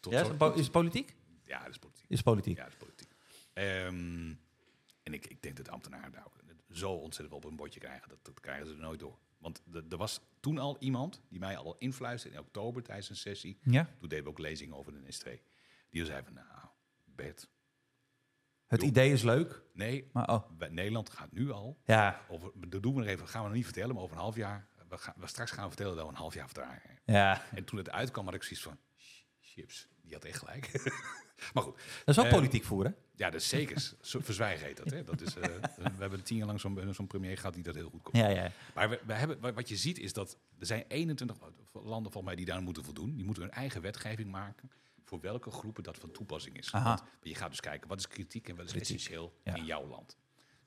tot 0.00 0.12
Ja, 0.12 0.20
is 0.54 0.62
het 0.62 0.70
politiek? 0.70 1.14
Ja, 1.46 1.58
dat 1.62 1.70
is 1.70 1.78
politiek. 1.78 2.04
Is 2.10 2.22
politiek. 2.22 2.56
Ja, 2.56 2.62
dat 2.62 2.72
is 2.72 2.78
politiek. 2.78 3.08
Ehm, 3.52 4.34
en 5.02 5.12
ik, 5.14 5.26
ik 5.26 5.42
denk 5.42 5.56
dat 5.56 5.64
de 5.64 5.70
ambtenaren 5.70 6.12
daar 6.12 6.26
ook 6.26 6.34
zo 6.70 6.92
ontzettend 6.92 7.36
op 7.44 7.50
een 7.50 7.56
bordje 7.56 7.80
krijgen. 7.80 8.08
Dat, 8.08 8.18
dat 8.24 8.40
krijgen 8.40 8.66
ze 8.66 8.72
er 8.72 8.78
nooit 8.78 9.00
door. 9.00 9.18
Want 9.38 9.62
er- 9.90 9.96
was 9.96 10.20
toen 10.40 10.58
al 10.58 10.76
iemand 10.78 11.22
die 11.28 11.38
mij 11.38 11.56
al 11.56 11.76
influisterde 11.78 12.36
in 12.36 12.42
oktober 12.42 12.82
tijdens 12.82 13.08
een 13.10 13.16
sessie. 13.16 13.58
Ja? 13.62 13.84
Toen 13.98 14.08
deden 14.08 14.24
we 14.24 14.30
ook 14.30 14.38
lezingen 14.38 14.76
over 14.76 14.92
de 14.92 14.98
NS2. 14.98 15.40
Die 15.90 16.04
zei 16.04 16.22
van, 16.24 16.32
nou, 16.32 16.46
Bert, 17.04 17.48
Het 18.66 18.82
idee 18.82 19.12
is 19.12 19.22
leuk, 19.22 19.62
nee, 19.72 20.10
maar 20.12 20.28
oh, 20.28 20.50
bij- 20.50 20.68
Nederland 20.68 21.10
gaat 21.10 21.32
nu 21.32 21.50
al 21.50 21.80
ja, 21.84 22.20
over, 22.28 22.50
dat 22.68 22.82
doen 22.82 22.94
we 22.94 23.00
nog 23.00 23.08
even, 23.08 23.28
gaan 23.28 23.40
we 23.42 23.46
nog 23.48 23.56
niet 23.56 23.64
vertellen, 23.64 23.94
maar 23.94 24.02
over 24.04 24.16
een 24.16 24.22
half 24.22 24.36
jaar, 24.36 24.68
we, 24.88 24.98
gaan, 24.98 25.14
we 25.16 25.26
straks 25.26 25.50
gaan 25.50 25.62
we 25.62 25.68
vertellen 25.68 25.96
dat 25.96 26.04
we 26.04 26.10
een 26.10 26.16
half 26.18 26.34
jaar 26.34 26.46
vertraging 26.46 26.82
hebben. 26.82 27.14
ja. 27.14 27.42
En 27.50 27.64
toen 27.64 27.78
het 27.78 27.90
uitkwam, 27.90 28.24
had 28.24 28.34
ik 28.34 28.42
zoiets 28.42 28.62
van, 28.62 28.78
"Sh- 28.96 29.22
chips, 29.40 29.88
die 30.06 30.14
had 30.14 30.24
echt 30.24 30.38
gelijk. 30.38 30.70
maar 31.54 31.62
goed, 31.62 31.74
Dat 32.04 32.16
is 32.16 32.18
ook 32.18 32.24
Eh, 32.24 32.32
politiek 32.32 32.64
voeren. 32.64 32.96
ja, 33.14 33.30
dat 33.30 33.40
is 33.40 33.48
zeker. 33.48 33.92
Zo- 34.00 34.20
Verzwijgen 34.22 34.66
heet 34.66 34.76
dat. 34.76 34.90
Hè? 34.90 35.04
dat 35.04 35.20
is, 35.20 35.36
eh, 35.36 35.42
we 35.76 35.90
hebben 35.98 36.22
tien 36.22 36.36
jaar 36.36 36.46
lang 36.46 36.60
zo'n 36.60 36.94
zo'n 36.94 37.06
premier 37.06 37.36
gehad 37.36 37.54
die 37.54 37.62
dat 37.62 37.74
heel 37.74 37.88
goed 37.90 38.02
kon. 38.02 38.20
Ja, 38.20 38.28
ja. 38.28 38.50
Maar 38.74 38.88
we, 38.90 39.00
we 39.06 39.12
hebben, 39.12 39.40
wa- 39.40 39.52
wat 39.52 39.68
je 39.68 39.76
ziet 39.76 39.98
is 39.98 40.12
dat 40.12 40.38
er 40.58 40.66
zijn 40.66 40.84
21 40.88 41.36
landen 41.72 42.12
volgens 42.12 42.22
mij 42.24 42.34
die 42.36 42.44
daar 42.44 42.62
moeten 42.62 42.84
voldoen. 42.84 43.14
Die 43.16 43.24
moeten 43.24 43.42
hun 43.42 43.52
eigen 43.52 43.80
wetgeving 43.82 44.30
maken 44.30 44.70
voor 45.04 45.20
welke 45.20 45.50
groepen 45.50 45.82
dat 45.82 45.98
van 45.98 46.10
toepassing 46.10 46.56
is. 46.58 46.70
Want 46.70 47.02
je 47.22 47.34
gaat 47.34 47.50
dus 47.50 47.60
kijken 47.60 47.88
wat 47.88 47.98
is 47.98 48.08
kritiek 48.08 48.48
en 48.48 48.56
wat 48.56 48.64
is 48.64 48.70
Kritiek, 48.72 48.96
essentieel 48.96 49.36
ja. 49.44 49.54
in 49.54 49.64
jouw 49.64 49.86
land. 49.86 50.16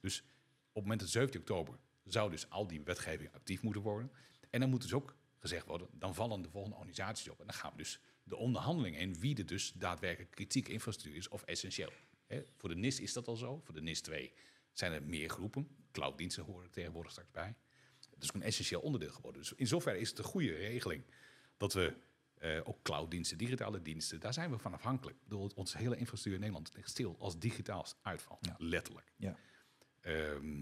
Dus 0.01 0.19
op 0.19 0.25
het 0.73 0.83
moment 0.83 0.99
dat 0.99 1.09
17 1.09 1.39
oktober 1.39 1.75
zou 2.03 2.29
dus 2.31 2.49
al 2.49 2.67
die 2.67 2.81
wetgeving 2.83 3.33
actief 3.33 3.61
moeten 3.61 3.81
worden. 3.81 4.11
En 4.49 4.59
dan 4.59 4.69
moet 4.69 4.81
dus 4.81 4.93
ook 4.93 5.15
gezegd 5.37 5.65
worden, 5.65 5.87
dan 5.91 6.15
vallen 6.15 6.41
de 6.41 6.49
volgende 6.49 6.75
organisaties 6.75 7.29
op. 7.29 7.39
En 7.39 7.45
dan 7.45 7.55
gaan 7.55 7.71
we 7.71 7.77
dus 7.77 7.99
de 8.29 8.35
onderhandeling 8.35 8.97
in 8.97 9.19
wie 9.19 9.37
er 9.37 9.45
dus 9.45 9.71
daadwerkelijk 9.75 10.31
kritieke 10.31 10.71
infrastructuur 10.71 11.17
is 11.17 11.27
of 11.27 11.43
essentieel. 11.43 11.91
Voor 12.57 12.69
de 12.69 12.75
NIS 12.75 12.99
is 12.99 13.13
dat 13.13 13.27
al 13.27 13.35
zo. 13.35 13.61
Voor 13.63 13.73
de 13.73 13.81
NIS 13.81 14.01
2 14.01 14.33
zijn 14.73 14.91
er 14.91 15.03
meer 15.03 15.29
groepen. 15.29 15.67
Clouddiensten 15.91 16.43
horen 16.43 16.63
er 16.63 16.71
tegenwoordig 16.71 17.11
straks 17.11 17.31
bij. 17.31 17.55
Het 18.09 18.23
is 18.23 18.33
een 18.33 18.41
essentieel 18.41 18.81
onderdeel 18.81 19.11
geworden. 19.11 19.41
Dus 19.41 19.53
in 19.53 19.67
zoverre 19.67 19.99
is 19.99 20.09
het 20.09 20.17
een 20.17 20.23
goede 20.23 20.53
regeling 20.53 21.03
dat 21.57 21.73
we 21.73 21.93
eh, 22.33 22.59
ook 22.63 22.81
clouddiensten, 22.81 23.37
digitale 23.37 23.81
diensten, 23.81 24.19
daar 24.19 24.33
zijn 24.33 24.51
we 24.51 24.57
van 24.57 24.73
afhankelijk. 24.73 25.17
Ik 25.17 25.23
bedoel, 25.23 25.51
onze 25.55 25.77
hele 25.77 25.97
infrastructuur 25.97 26.33
in 26.33 26.39
Nederland 26.39 26.75
ligt 26.75 26.89
stil 26.89 27.15
als 27.19 27.39
digitaal 27.39 27.85
uitvalt. 28.01 28.45
Ja. 28.45 28.55
Letterlijk. 28.57 29.13
Ja. 29.15 29.37
Ehm, 30.01 30.61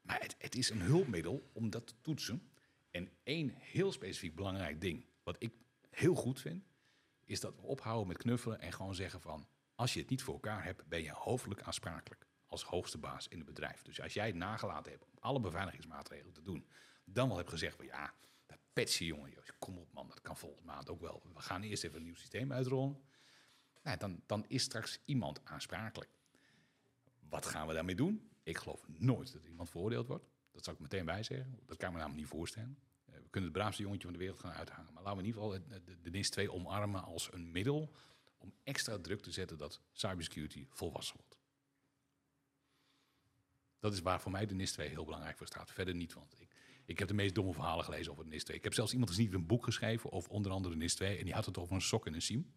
maar 0.00 0.20
het, 0.20 0.34
het 0.38 0.54
is 0.54 0.70
een 0.70 0.80
hulpmiddel 0.80 1.50
om 1.52 1.70
dat 1.70 1.86
te 1.86 1.94
toetsen. 2.00 2.50
En 2.90 3.10
één 3.22 3.52
heel 3.54 3.92
specifiek 3.92 4.34
belangrijk 4.34 4.80
ding, 4.80 5.04
wat 5.22 5.36
ik 5.38 5.52
heel 5.94 6.14
goed 6.14 6.40
vind, 6.40 6.64
is 7.24 7.40
dat 7.40 7.56
we 7.56 7.62
ophouden 7.62 8.08
met 8.08 8.16
knuffelen 8.16 8.60
en 8.60 8.72
gewoon 8.72 8.94
zeggen 8.94 9.20
van, 9.20 9.46
als 9.74 9.94
je 9.94 10.00
het 10.00 10.10
niet 10.10 10.22
voor 10.22 10.34
elkaar 10.34 10.64
hebt, 10.64 10.88
ben 10.88 11.02
je 11.02 11.12
hoofdelijk 11.12 11.62
aansprakelijk 11.62 12.26
als 12.46 12.62
hoogste 12.62 12.98
baas 12.98 13.28
in 13.28 13.36
het 13.36 13.46
bedrijf. 13.46 13.82
Dus 13.82 14.00
als 14.00 14.14
jij 14.14 14.26
het 14.26 14.34
nagelaten 14.34 14.92
hebt 14.92 15.04
om 15.04 15.18
alle 15.18 15.40
beveiligingsmaatregelen 15.40 16.32
te 16.32 16.42
doen, 16.42 16.66
dan 17.04 17.28
wel 17.28 17.36
hebt 17.36 17.50
gezegd 17.50 17.76
van 17.76 17.86
ja, 17.86 18.14
dat 18.46 18.58
patchen 18.72 19.06
jongen, 19.06 19.32
kom 19.58 19.78
op 19.78 19.92
man, 19.92 20.08
dat 20.08 20.20
kan 20.20 20.36
volgende 20.36 20.64
maand 20.66 20.90
ook 20.90 21.00
wel. 21.00 21.22
We 21.34 21.40
gaan 21.40 21.62
eerst 21.62 21.84
even 21.84 21.96
een 21.96 22.02
nieuw 22.02 22.14
systeem 22.14 22.52
uitrollen. 22.52 23.00
Nou, 23.82 23.98
dan, 23.98 24.22
dan 24.26 24.44
is 24.48 24.62
straks 24.62 25.00
iemand 25.04 25.44
aansprakelijk. 25.44 26.10
Wat 27.28 27.46
gaan 27.46 27.66
we 27.66 27.74
daarmee 27.74 27.94
doen? 27.94 28.30
Ik 28.42 28.58
geloof 28.58 28.88
nooit 28.88 29.32
dat 29.32 29.44
iemand 29.44 29.70
veroordeeld 29.70 30.06
wordt. 30.06 30.24
Dat 30.50 30.64
zou 30.64 30.76
ik 30.76 30.82
meteen 30.82 31.04
bij 31.04 31.22
zeggen. 31.22 31.60
Dat 31.66 31.76
kan 31.76 31.88
ik 31.88 31.94
me 31.94 32.00
namelijk 32.00 32.20
niet 32.20 32.30
voorstellen. 32.38 32.78
Kunnen 33.32 33.50
het 33.50 33.58
braafste 33.58 33.82
jongetje 33.82 34.04
van 34.04 34.12
de 34.12 34.18
wereld 34.18 34.40
gaan 34.40 34.52
uithangen. 34.52 34.92
Maar 34.92 35.02
laten 35.02 35.18
we 35.18 35.22
in 35.28 35.28
ieder 35.34 35.42
geval 35.42 35.56
het- 35.78 35.86
de, 35.86 36.00
de 36.00 36.10
NIS 36.10 36.30
2 36.30 36.52
omarmen 36.52 37.02
als 37.02 37.32
een 37.32 37.50
middel 37.50 37.92
om 38.38 38.54
extra 38.62 38.98
druk 38.98 39.20
te 39.22 39.30
zetten 39.32 39.58
dat 39.58 39.80
cybersecurity 39.92 40.66
volwassen 40.70 41.16
wordt. 41.16 41.38
Dat 43.78 43.92
is 43.92 44.00
waar 44.00 44.20
voor 44.20 44.30
mij 44.30 44.46
de 44.46 44.54
NIS 44.54 44.72
2 44.72 44.88
heel 44.88 45.04
belangrijk 45.04 45.36
voor 45.36 45.46
staat. 45.46 45.70
Verder 45.70 45.94
niet, 45.94 46.12
want 46.12 46.34
ik, 46.40 46.54
ik 46.84 46.98
heb 46.98 47.08
de 47.08 47.14
meest 47.14 47.34
domme 47.34 47.52
verhalen 47.52 47.84
gelezen 47.84 48.12
over 48.12 48.24
de 48.24 48.30
NIS 48.30 48.44
2. 48.44 48.56
Ik 48.56 48.64
heb 48.64 48.74
zelfs 48.74 48.92
iemand 48.92 49.10
gezien 49.10 49.24
die 49.24 49.34
heeft 49.34 49.44
een 49.50 49.56
boek 49.56 49.64
geschreven 49.64 50.12
over 50.12 50.30
onder 50.30 50.52
andere 50.52 50.74
de 50.74 50.80
NIS 50.80 50.94
2. 50.94 51.18
En 51.18 51.24
die 51.24 51.34
had 51.34 51.46
het 51.46 51.58
over 51.58 51.74
een 51.74 51.80
sok 51.82 52.06
en 52.06 52.14
een 52.14 52.22
siem. 52.22 52.52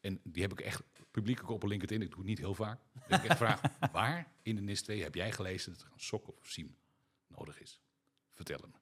En 0.00 0.20
die 0.24 0.42
heb 0.42 0.52
ik 0.52 0.60
echt 0.60 0.82
publiek 1.10 1.42
ook 1.42 1.48
op 1.50 1.62
LinkedIn. 1.62 2.02
Ik 2.02 2.08
doe 2.08 2.18
het 2.18 2.28
niet 2.28 2.38
heel 2.38 2.54
vaak. 2.54 2.80
Dus 2.92 3.16
ik 3.16 3.22
heb 3.22 3.30
gevraagd, 3.30 3.68
waar 3.92 4.32
in 4.42 4.54
de 4.56 4.62
NIS 4.62 4.82
2 4.82 5.02
heb 5.02 5.14
jij 5.14 5.32
gelezen 5.32 5.72
dat 5.72 5.82
er 5.82 5.92
een 5.92 6.00
sok 6.00 6.28
of 6.28 6.46
siem 6.50 6.76
nodig 7.26 7.60
is? 7.60 7.80
Vertel 8.32 8.58
me. 8.70 8.76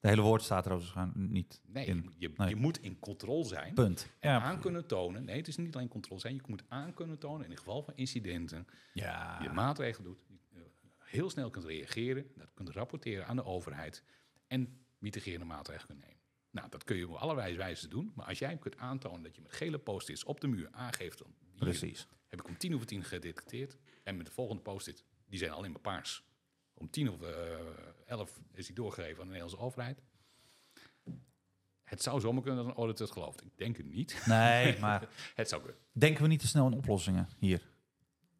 De 0.00 0.08
hele 0.08 0.20
woord 0.22 0.42
staat 0.42 0.66
er 0.66 0.72
overigens 0.72 1.12
niet 1.14 1.60
Nee, 1.66 1.86
in. 1.86 2.12
je, 2.18 2.32
Nee. 2.36 2.48
je 2.48 2.56
moet 2.56 2.78
in 2.82 2.98
controle 2.98 3.44
zijn. 3.44 3.74
Punt. 3.74 4.10
En 4.20 4.30
Ja. 4.30 4.40
aan 4.40 4.60
kunnen 4.60 4.86
tonen. 4.86 5.24
Nee, 5.24 5.36
het 5.36 5.48
is 5.48 5.56
niet 5.56 5.74
alleen 5.74 5.88
controle 5.88 6.20
zijn. 6.20 6.34
Je 6.34 6.40
moet 6.46 6.62
aan 6.68 6.94
kunnen 6.94 7.18
tonen 7.18 7.44
in 7.44 7.50
het 7.50 7.58
geval 7.58 7.82
van 7.82 7.94
incidenten. 7.96 8.66
Ja. 8.92 9.42
Je 9.42 9.48
maatregelen 9.48 10.04
doet. 10.10 10.18
eh, 10.54 10.60
heel 10.98 11.30
snel 11.30 11.50
kunt 11.50 11.64
reageren. 11.64 12.26
Dat 12.36 12.50
kunt 12.54 12.68
rapporteren 12.70 13.26
aan 13.26 13.36
de 13.36 13.44
overheid. 13.44 14.02
En 14.46 14.78
mitigerende 14.98 15.46
maatregelen 15.46 15.86
kunt 15.86 16.00
nemen. 16.00 16.18
Nou, 16.50 16.68
dat 16.68 16.84
kun 16.84 16.96
je 16.96 17.08
op 17.08 17.14
allerlei 17.14 17.56
wijzen 17.56 17.90
doen. 17.90 18.12
Maar 18.14 18.26
als 18.26 18.38
jij 18.38 18.56
kunt 18.56 18.76
aantonen 18.76 19.22
dat 19.22 19.34
je 19.36 19.42
met 19.42 19.52
gele 19.52 19.78
post-its 19.78 20.24
op 20.24 20.40
de 20.40 20.46
muur 20.48 20.68
aangeeft... 20.70 21.22
Precies. 21.56 22.06
heb 22.28 22.40
ik 22.40 22.48
om 22.48 22.56
tien 22.58 22.74
over 22.74 22.86
tien 22.86 23.04
gedetecteerd. 23.04 23.76
En 24.02 24.16
met 24.16 24.26
de 24.26 24.32
volgende 24.32 24.62
post-it, 24.62 25.04
die 25.28 25.38
zijn 25.38 25.50
alleen 25.50 25.70
maar 25.70 25.80
paars. 25.80 26.24
Om 26.80 26.90
tien 26.90 27.10
over 27.10 27.28
eh, 27.52 27.58
elf 28.06 28.40
is 28.54 28.66
die 28.66 28.74
doorgegeven 28.74 29.14
aan 29.20 29.26
de 29.28 29.32
Nederlandse 29.32 29.58
overheid. 29.58 30.02
Het 31.84 32.02
zou 32.02 32.20
zomaar 32.20 32.42
kunnen 32.42 32.64
dat 32.64 32.72
een 32.72 32.78
audit 32.78 32.98
het 32.98 33.10
gelooft. 33.10 33.42
Ik 33.42 33.52
denk 33.56 33.76
het 33.76 33.86
niet. 33.86 34.22
Nee, 34.26 34.78
maar 34.80 35.08
Het 35.34 35.48
zou 35.48 35.62
kunnen. 35.62 35.80
denken 35.92 36.22
we 36.22 36.28
niet 36.28 36.40
te 36.40 36.46
snel 36.46 36.64
aan 36.66 36.74
oplossingen 36.74 37.28
hier? 37.38 37.68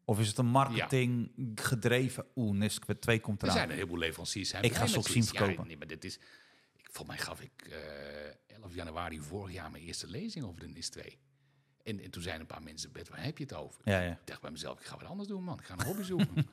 Of 0.05 0.19
is 0.19 0.27
het 0.27 0.37
een 0.37 0.45
marketing 0.45 1.31
gedreven? 1.55 2.25
Oeh, 2.35 2.57
NISC 2.57 2.85
2 2.99 3.19
komt 3.19 3.37
Er 3.41 3.43
eraan. 3.43 3.57
zijn 3.57 3.69
een 3.69 3.75
heleboel 3.75 3.97
leveranciers. 3.97 4.49
Zijn 4.49 4.63
Ik 4.63 4.73
ga 4.73 4.85
ze 4.85 4.95
met 4.97 5.05
ook 5.05 5.11
zien. 5.11 5.23
Ja, 5.23 5.27
verkopen. 5.29 5.67
nee, 5.67 5.77
maar 5.77 5.87
dit 5.87 6.03
is... 6.03 6.15
Ik, 6.75 6.87
volgens 6.91 7.07
mij 7.17 7.25
gaf 7.25 7.41
ik 7.41 7.51
eh 8.47 8.55
11 8.61 8.73
januari 8.75 9.19
vorig 9.21 9.53
jaar 9.53 9.71
mijn 9.71 9.83
eerste 9.83 10.07
lezing 10.07 10.45
over 10.45 10.59
de 10.59 10.67
NIS 10.67 10.89
2. 10.89 11.19
En, 11.83 11.99
en 11.99 12.11
toen 12.11 12.21
zeiden 12.21 12.41
een 12.41 12.55
paar 12.55 12.63
mensen, 12.63 12.91
Bert, 12.91 13.09
waar 13.09 13.23
heb 13.23 13.37
je 13.37 13.43
het 13.43 13.53
over? 13.53 13.81
Ja, 13.83 13.99
ja. 14.01 14.11
Ik 14.11 14.17
dacht 14.27 14.41
bij 14.41 14.51
mezelf, 14.51 14.79
ik 14.79 14.85
ga 14.85 14.97
wat 14.97 15.07
anders 15.09 15.27
doen, 15.29 15.43
man. 15.43 15.59
Ik 15.59 15.65
ga 15.65 15.73
een 15.77 15.85
hobby 15.85 16.03
zoeken. 16.03 16.27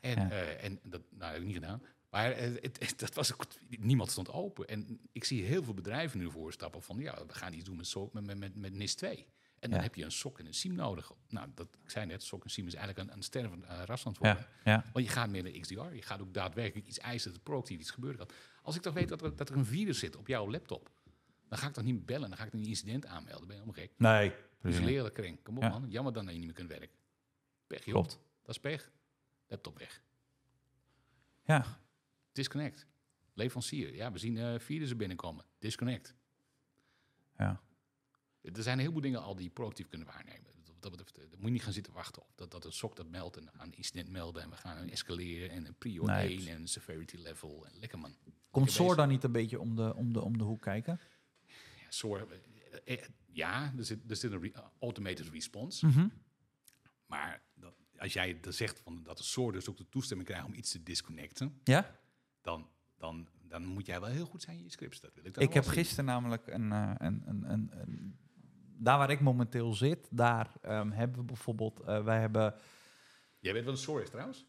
en, 0.00 0.10
Ja. 0.20 0.30
eh, 0.30 0.64
en 0.64 0.80
dat 0.82 1.00
nou, 1.10 1.32
heb 1.32 1.40
ik 1.40 1.46
niet 1.46 1.54
gedaan. 1.56 1.82
Maar 2.10 2.30
eh, 2.32 2.50
het, 2.62 2.78
het- 2.78 2.98
dat 2.98 3.14
was 3.14 3.32
ook, 3.32 3.46
niemand 3.68 4.10
stond 4.10 4.30
open. 4.30 4.68
En 4.68 5.00
ik 5.12 5.24
zie 5.24 5.42
heel 5.44 5.64
veel 5.64 5.74
bedrijven 5.74 6.18
nu 6.18 6.30
voorstappen 6.30 6.82
van... 6.82 6.98
ja, 6.98 7.26
we 7.26 7.34
gaan 7.34 7.52
iets 7.52 7.64
doen 7.64 7.76
met, 8.12 8.24
met, 8.26 8.38
met, 8.38 8.54
met, 8.56 8.72
NIS 8.72 8.94
2. 8.94 9.26
En 9.58 9.70
dan 9.70 9.78
Ja. 9.78 9.84
heb 9.84 9.94
je 9.94 10.04
een 10.04 10.12
sok 10.12 10.38
en 10.38 10.46
een 10.46 10.54
SIEM 10.54 10.74
nodig. 10.74 11.12
Nou, 11.28 11.48
dat, 11.54 11.68
ik 11.84 11.90
zei 11.90 12.06
net, 12.06 12.22
sok 12.22 12.44
en 12.44 12.50
SIEM 12.50 12.66
is 12.66 12.74
eigenlijk 12.74 13.08
een, 13.08 13.16
een 13.16 13.22
stervend 13.22 13.64
uh, 13.64 13.82
ras 13.84 14.04
aan 14.06 14.12
het 14.12 14.20
worden. 14.20 14.46
Ja, 14.64 14.72
ja. 14.72 14.84
Want 14.92 15.06
je 15.06 15.10
gaat 15.12 15.28
meer 15.30 15.42
naar 15.42 15.52
XDR. 15.52 15.94
Je 15.94 16.02
gaat 16.02 16.20
ook 16.20 16.34
daadwerkelijk 16.34 16.86
iets 16.86 16.98
eisen 16.98 17.28
dat 17.30 17.38
er 17.38 17.44
proactief 17.44 17.78
iets 17.80 17.90
gebeuren 17.90 18.18
kan. 18.18 18.28
Als 18.62 18.76
ik 18.76 18.82
toch 18.82 18.94
weet 18.94 19.08
dat 19.08 19.22
er, 19.22 19.36
dat 19.36 19.48
er 19.48 19.56
een 19.56 19.66
virus 19.66 19.98
zit 19.98 20.16
op 20.16 20.26
jouw 20.26 20.50
laptop... 20.50 20.90
dan 21.48 21.58
ga 21.58 21.66
ik 21.66 21.72
toch 21.72 21.84
niet 21.84 22.06
bellen, 22.06 22.28
dan 22.28 22.38
ga 22.38 22.44
ik 22.44 22.52
een 22.52 22.64
incident 22.64 23.06
aanmelden. 23.06 23.46
Ben 23.48 23.56
je 23.56 23.62
helemaal 23.62 23.82
gek? 23.84 23.92
Nee, 23.96 24.32
Dus 24.62 24.78
leren 24.80 25.12
kring. 25.12 25.42
Kom 25.42 25.56
op 25.56 25.62
man. 25.62 25.86
Jammer 25.88 26.12
dan 26.12 26.24
dat 26.24 26.32
je 26.32 26.38
niet 26.38 26.48
meer 26.48 26.56
kunt 26.56 26.68
werken. 26.70 26.96
Pech 27.66 27.84
joh. 27.84 27.94
Klopt. 27.94 28.18
Dat 28.42 28.54
is 28.54 28.60
pech. 28.60 28.90
Laptop 29.48 29.78
weg. 29.78 30.02
Ja, 31.44 31.64
Disconnect. 32.32 32.86
Leverancier. 33.34 33.94
Ja, 33.94 34.12
we 34.12 34.18
zien 34.18 34.36
eh 34.36 34.58
virussen 34.58 34.96
binnenkomen. 34.96 35.44
Disconnect. 35.58 36.14
ja. 37.38 37.60
Er 38.42 38.62
zijn 38.62 38.74
een 38.74 38.80
heleboel 38.80 39.02
dingen 39.02 39.22
al 39.22 39.34
die 39.34 39.44
je 39.44 39.50
proactief 39.50 39.88
kunnen 39.88 40.06
waarnemen. 40.06 40.46
Dat, 40.80 40.98
dat, 40.98 41.10
eh, 41.10 41.18
daar 41.18 41.28
moet 41.38 41.44
je 41.44 41.50
niet 41.50 41.62
gaan 41.62 41.72
zitten 41.72 41.92
wachten 41.92 42.22
op. 42.22 42.32
Dat, 42.34 42.50
dat 42.50 42.64
een 42.64 42.72
SOC 42.72 42.96
dat 42.96 43.08
meldt 43.08 43.36
en 43.36 43.50
een 43.58 43.72
incident 43.74 44.08
melden 44.08 44.42
en 44.42 44.50
we 44.50 44.56
gaan 44.56 44.88
escaleren 44.88 45.50
en 45.50 45.66
een 45.66 45.74
prior 45.74 46.04
Nee, 46.06 46.16
1 46.26 46.26
precies. 46.36 46.46
en 46.54 46.68
severity 46.68 47.16
level. 47.16 47.66
En 47.66 47.78
lekker 47.78 47.98
man. 47.98 48.16
Komt 48.50 48.72
SOAR 48.72 48.96
dan 48.96 49.08
niet 49.08 49.24
een 49.24 49.32
beetje 49.32 49.60
om 49.60 49.76
de, 49.76 49.94
om 49.94 50.12
de, 50.12 50.20
om 50.20 50.38
de 50.38 50.44
hoek 50.44 50.60
kijken? 50.60 51.00
Ja, 51.46 51.86
SOAR, 51.90 52.26
eh, 52.84 53.04
ja 53.26 53.72
er, 53.76 53.84
zit, 53.84 54.10
er 54.10 54.16
zit 54.16 54.32
een 54.32 54.40
re- 54.40 54.52
uh, 54.56 54.64
automated 54.80 55.28
response. 55.28 55.86
Mhm. 55.86 56.08
Maar 57.06 57.30
dat, 57.32 57.42
als 57.98 58.12
jij 58.12 58.38
er 58.42 58.52
zegt 58.52 58.80
van 58.80 59.02
dat 59.02 59.16
de 59.18 59.22
SOAR 59.24 59.52
dus 59.52 59.68
ook 59.68 59.76
de 59.76 59.88
toestemming 59.88 60.28
krijgt 60.28 60.46
om 60.46 60.54
iets 60.54 60.70
te 60.70 60.82
disconnecten, 60.82 61.60
Ja? 61.64 61.96
dan, 62.42 62.68
dan, 62.98 63.28
dan 63.48 63.64
moet 63.64 63.86
jij 63.86 64.00
wel 64.00 64.08
heel 64.10 64.26
goed 64.26 64.42
zijn 64.42 64.56
in 64.56 64.62
je 64.64 64.70
scripts. 64.70 65.00
Dat 65.00 65.14
wil 65.14 65.24
ik 65.24 65.34
dan 65.34 65.42
Ik 65.42 65.52
heb 65.52 65.64
zien. 65.64 65.72
gisteren 65.72 66.04
namelijk 66.04 66.46
een, 66.46 66.72
eh, 66.72 66.92
een, 66.98 67.22
een, 67.26 67.50
een, 67.52 67.70
een- 67.80 68.18
Daar 68.80 68.98
waar 68.98 69.10
ik 69.10 69.20
momenteel 69.20 69.74
zit, 69.74 70.08
daar 70.10 70.52
ehm, 70.62 70.90
hebben 70.90 71.18
we 71.18 71.24
bijvoorbeeld... 71.24 71.80
eh, 71.80 72.04
wij 72.04 72.20
hebben 72.20 72.54
Jij 73.38 73.52
weet 73.52 73.64
wat 73.64 73.74
een 73.74 73.80
SOAR 73.80 74.02
is 74.02 74.10
trouwens? 74.10 74.46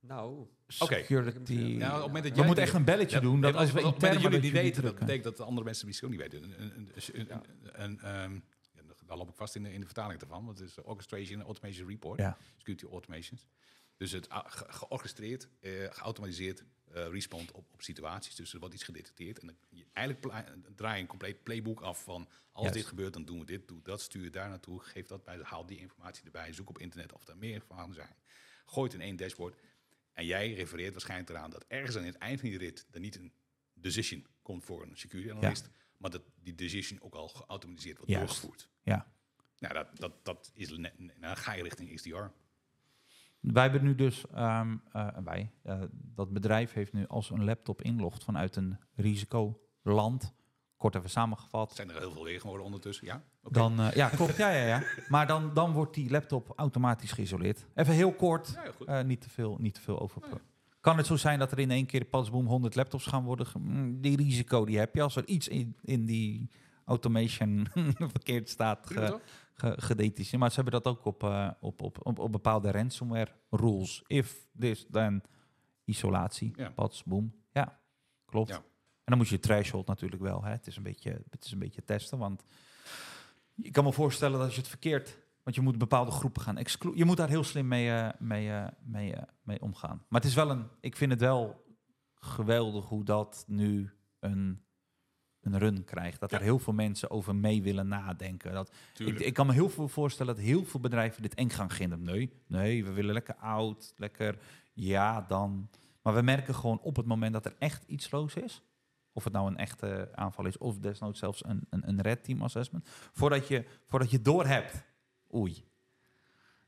Nou, 0.00 0.46
security... 0.66 1.54
Nou, 1.54 1.90
op 1.90 1.96
het 1.96 2.06
moment 2.06 2.12
dat 2.24 2.32
we 2.32 2.38
jij- 2.38 2.46
moeten 2.46 2.64
echt 2.64 2.74
een 2.74 2.84
belletje 2.84 3.16
Ja, 3.16 3.22
doen. 3.22 3.40
Dat 3.40 3.54
als 3.54 3.72
we 3.72 3.78
op 3.78 3.84
het 3.84 3.84
moment 3.84 4.02
intern 4.02 4.12
dat 4.12 4.22
jullie 4.22 4.40
die 4.40 4.52
niet 4.52 4.60
weten, 4.62 4.82
dat 4.82 4.98
betekent 4.98 5.24
dat 5.24 5.36
de 5.36 5.42
andere 5.44 5.64
mensen 5.64 5.86
misschien 5.86 6.08
ook 6.08 6.14
niet 6.14 6.22
weten. 6.32 6.42
Een, 6.60 6.76
een, 6.76 6.90
een, 7.30 7.82
een, 7.82 8.00
ehm, 8.00 8.38
daar 9.16 9.24
loop 9.24 9.32
ik 9.32 9.38
vast 9.38 9.54
in 9.54 9.62
de, 9.62 9.72
in 9.72 9.80
de 9.80 9.86
vertaling 9.86 10.20
ervan, 10.20 10.44
want 10.44 10.58
het 10.58 10.68
is 10.68 10.78
Orchestration 10.82 11.36
and 11.38 11.46
Automation 11.46 11.88
Report, 11.88 12.18
Ja. 12.20 12.36
Security 12.56 12.86
Automations. 12.86 13.46
Dus 13.96 14.10
het 14.12 14.32
a- 14.32 14.44
ge- 14.48 14.72
georchestreerd, 14.72 15.48
eh, 15.60 15.70
geautomatiseerd, 15.90 16.60
eh, 16.84 17.04
eh, 17.06 17.12
respond 17.12 17.52
op, 17.52 17.66
op 17.72 17.82
situaties. 17.82 18.34
Dus 18.34 18.52
er 18.52 18.58
wordt 18.58 18.74
iets 18.74 18.82
gedetecteerd. 18.84 19.38
En 19.38 19.46
dan, 19.46 19.56
je, 19.68 19.84
eigenlijk 19.92 20.26
draai 20.76 20.94
je 20.96 21.00
een 21.02 21.06
compleet 21.08 21.42
playbook 21.42 21.80
af 21.80 22.02
van... 22.02 22.28
als 22.52 22.72
dit 22.72 22.86
gebeurt, 22.86 23.12
dan 23.12 23.24
doen 23.24 23.38
we 23.38 23.44
dit, 23.44 23.68
doe 23.68 23.82
dat, 23.82 24.00
stuur 24.00 24.30
daar 24.30 24.48
naartoe... 24.48 24.80
geef 24.80 25.06
dat 25.06 25.24
bij, 25.24 25.38
haal 25.42 25.66
die 25.66 25.78
informatie 25.78 26.24
erbij, 26.24 26.52
zoek 26.52 26.68
op 26.68 26.78
internet 26.78 27.12
of 27.12 27.28
er 27.28 27.36
meer 27.36 27.60
verhalen 27.66 27.94
zijn. 27.94 28.16
Gooi 28.66 28.86
het 28.86 28.94
in 28.94 29.00
één 29.06 29.16
dashboard. 29.16 29.60
En 30.12 30.26
jij 30.26 30.52
refereert 30.54 30.92
waarschijnlijk 30.92 31.30
eraan 31.30 31.50
dat 31.50 31.64
ergens 31.68 31.96
aan 31.96 32.04
het 32.04 32.18
eind 32.18 32.40
van 32.40 32.48
die 32.48 32.58
rit... 32.58 32.86
er 32.90 33.00
niet 33.00 33.16
een 33.16 33.32
decision 33.72 34.26
komt 34.42 34.64
voor 34.64 34.82
een 34.82 34.96
security 34.96 35.30
analyst... 35.30 35.68
maar 35.96 36.10
dat 36.10 36.22
die 36.42 36.54
decision 36.54 37.00
ook 37.02 37.14
al 37.14 37.28
geautomatiseerd 37.28 37.96
wordt 37.96 38.12
Juist. 38.12 38.26
doorgevoerd. 38.26 38.68
Ja. 38.82 39.06
Nou, 39.58 39.74
dat, 39.74 39.86
dat, 39.94 40.12
dat 40.24 40.50
is... 40.54 40.76
net- 40.76 41.18
Nou, 41.20 41.36
ga 41.36 41.52
je 41.52 41.62
richting 41.62 41.94
XDR. 41.94 42.24
Wij 43.40 43.62
hebben 43.62 43.82
nu 43.84 43.94
dus, 43.94 44.26
ehm, 44.30 44.76
eh, 44.92 45.08
wij, 45.24 45.52
eh, 45.62 45.82
dat 45.90 46.32
bedrijf 46.32 46.72
heeft 46.72 46.92
nu 46.92 47.06
als 47.06 47.30
een 47.30 47.44
laptop 47.44 47.82
inlogt 47.82 48.24
vanuit 48.24 48.56
een 48.56 48.78
risicoland, 48.94 50.34
kort 50.76 50.94
even 50.94 51.10
samengevat, 51.10 51.74
Zijn 51.74 51.90
er 51.90 51.98
heel 51.98 52.12
veel 52.12 52.24
weer 52.24 52.40
geworden 52.40 52.66
ondertussen, 52.66 53.06
ja? 53.06 53.22
Oké. 53.42 53.52
dan, 53.52 53.80
eh, 53.80 53.92
ja 53.92 54.08
klopt, 54.08 54.36
ja, 54.36 54.50
ja, 54.50 54.66
ja. 54.66 54.82
Maar 55.08 55.26
dan, 55.26 55.54
dan 55.54 55.72
wordt 55.72 55.94
die 55.94 56.10
laptop 56.10 56.52
automatisch 56.56 57.12
geïsoleerd. 57.12 57.66
Even 57.74 57.94
heel 57.94 58.12
kort, 58.14 58.48
Ja, 58.54 58.62
heel 58.86 59.04
niet, 59.04 59.20
te 59.20 59.30
veel, 59.30 59.56
niet 59.60 59.74
te 59.74 59.80
veel 59.80 60.00
over. 60.00 60.20
Nee. 60.20 60.30
Kan 60.84 60.96
het 60.96 61.06
zo 61.06 61.16
zijn 61.16 61.38
dat 61.38 61.52
er 61.52 61.58
in 61.58 61.70
één 61.70 61.86
keer 61.86 62.04
pasboom 62.04 62.46
100 62.46 62.74
laptops 62.74 63.06
gaan 63.06 63.24
worden? 63.24 63.46
mm, 63.58 64.00
Die 64.00 64.16
risico 64.16 64.64
die 64.64 64.78
heb 64.78 64.94
je 64.94 65.02
als 65.02 65.16
er 65.16 65.26
iets 65.26 65.48
in, 65.48 65.76
in 65.82 66.04
die 66.04 66.50
automation 66.84 67.66
verkeerd 68.16 68.48
staat 68.48 68.86
ge, 68.86 69.20
ge, 69.54 69.74
gedetacheerd. 69.76 70.40
Maar 70.40 70.48
ze 70.48 70.54
hebben 70.60 70.82
dat 70.82 70.86
ook 70.96 71.04
op, 71.04 71.22
eh, 71.22 71.50
op, 71.60 71.82
op, 71.82 72.06
op, 72.06 72.18
op 72.18 72.32
bepaalde 72.32 72.70
ransomware 72.70 73.32
rules. 73.50 74.02
If 74.06 74.46
this, 74.58 74.86
then 74.90 75.22
isolatie. 75.84 76.52
Ja. 76.56 76.72
Boom. 77.04 77.34
Ja, 77.52 77.80
klopt. 78.24 78.48
Ja. 78.48 78.56
En 78.56 78.62
dan 79.04 79.18
moet 79.18 79.28
je 79.28 79.38
threshold 79.40 79.86
natuurlijk 79.86 80.22
wel. 80.22 80.44
Hè. 80.44 80.50
Het, 80.50 80.66
is 80.66 80.76
een 80.76 80.82
beetje, 80.82 81.22
het 81.30 81.44
is 81.44 81.52
een 81.52 81.58
beetje 81.58 81.84
testen. 81.84 82.18
Want 82.18 82.44
je 83.54 83.70
kan 83.70 83.84
me 83.84 83.92
voorstellen 83.92 84.36
dat 84.38 84.46
als 84.46 84.54
je 84.54 84.60
het 84.60 84.70
verkeerd... 84.70 85.22
Want 85.44 85.56
je 85.56 85.62
moet 85.62 85.78
bepaalde 85.78 86.10
groepen 86.10 86.42
gaan 86.42 86.56
excluderen. 86.56 86.98
Je 86.98 87.04
moet 87.04 87.16
daar 87.16 87.28
heel 87.28 87.44
slim 87.44 87.68
mee, 87.68 87.90
eh, 87.90 88.08
mee, 88.18 88.50
eh, 88.50 88.66
mee, 88.84 89.14
eh, 89.14 89.22
mee 89.42 89.60
omgaan. 89.62 90.04
Maar 90.08 90.20
het 90.20 90.30
is 90.30 90.34
wel 90.36 90.50
een... 90.50 90.66
Ik 90.80 90.96
vind 90.96 91.10
het 91.10 91.20
wel 91.20 91.64
geweldig 92.14 92.84
hoe 92.88 93.04
dat 93.04 93.44
nu 93.46 93.90
een, 94.20 94.62
een 95.40 95.58
run 95.58 95.84
krijgt. 95.84 96.20
Dat 96.20 96.30
Ja. 96.30 96.36
er 96.36 96.42
heel 96.42 96.58
veel 96.58 96.72
mensen 96.72 97.10
over 97.10 97.34
mee 97.34 97.62
willen 97.62 97.88
nadenken. 97.88 98.52
Dat, 98.52 98.74
ik, 98.96 99.20
ik 99.20 99.34
kan 99.34 99.46
me 99.46 99.52
heel 99.52 99.68
veel 99.68 99.88
voorstellen 99.88 100.34
dat 100.34 100.44
heel 100.44 100.64
veel 100.64 100.80
bedrijven 100.80 101.22
dit 101.22 101.34
eng 101.34 101.48
gaan 101.48 101.66
beginnen. 101.66 102.02
Nee, 102.02 102.32
nee, 102.46 102.84
we 102.84 102.92
willen 102.92 103.12
lekker 103.14 103.36
oud, 103.36 103.94
lekker, 103.96 104.38
ja, 104.72 105.20
dan. 105.28 105.68
Maar 106.02 106.14
we 106.14 106.22
merken 106.22 106.54
gewoon 106.54 106.80
op 106.80 106.96
het 106.96 107.06
moment 107.06 107.32
dat 107.32 107.44
er 107.46 107.54
echt 107.58 107.84
iets 107.86 108.10
los 108.10 108.34
is, 108.34 108.62
of 109.12 109.24
het 109.24 109.32
nou 109.32 109.46
een 109.46 109.56
echte 109.56 110.08
aanval 110.14 110.46
is, 110.46 110.58
of 110.58 110.78
desnoods 110.78 111.18
zelfs 111.18 111.44
een, 111.44 111.66
een, 111.70 111.88
een 111.88 112.00
red 112.00 112.24
team 112.24 112.42
assessment, 112.42 112.88
voordat 113.12 113.48
je, 113.48 113.64
voordat 113.84 114.10
je 114.10 114.20
door 114.22 114.46
hebt, 114.46 114.84
oei, 115.34 115.64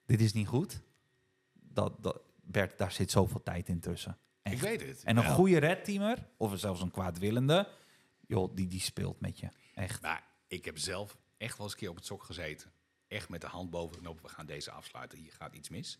dit 0.06 0.20
is 0.20 0.32
niet 0.32 0.46
goed, 0.46 0.80
dat, 1.52 2.02
dat, 2.02 2.20
Bert, 2.42 2.78
daar 2.78 2.92
zit 2.92 3.10
zoveel 3.10 3.42
tijd 3.42 3.68
in 3.68 3.80
tussen. 3.80 4.18
ik 4.42 4.52
Echt. 4.52 4.60
weet 4.60 4.80
het. 4.80 5.02
En 5.04 5.16
een 5.16 5.22
Ja. 5.22 5.32
goede 5.34 5.58
red 5.58 5.84
teamer, 5.84 6.26
of 6.36 6.58
zelfs 6.58 6.80
een 6.80 6.90
kwaadwillende, 6.90 7.68
joh, 8.26 8.54
die, 8.54 8.66
die 8.66 8.80
speelt 8.80 9.20
met 9.20 9.38
je. 9.38 9.48
Echt. 9.74 10.02
Maar 10.02 10.26
ik 10.46 10.64
heb 10.64 10.78
zelf 10.78 11.18
echt 11.36 11.56
wel 11.56 11.66
eens 11.66 11.74
een 11.74 11.80
keer 11.80 11.90
op 11.90 11.96
het 11.96 12.06
sok 12.06 12.22
gezeten. 12.22 12.72
Echt 13.08 13.28
met 13.28 13.40
de 13.40 13.46
hand 13.46 13.70
boven 13.70 13.98
knop. 13.98 14.20
We 14.22 14.28
gaan 14.28 14.46
deze 14.46 14.70
afsluiten. 14.70 15.18
Hier 15.18 15.32
gaat 15.32 15.54
iets 15.54 15.68
mis. 15.68 15.98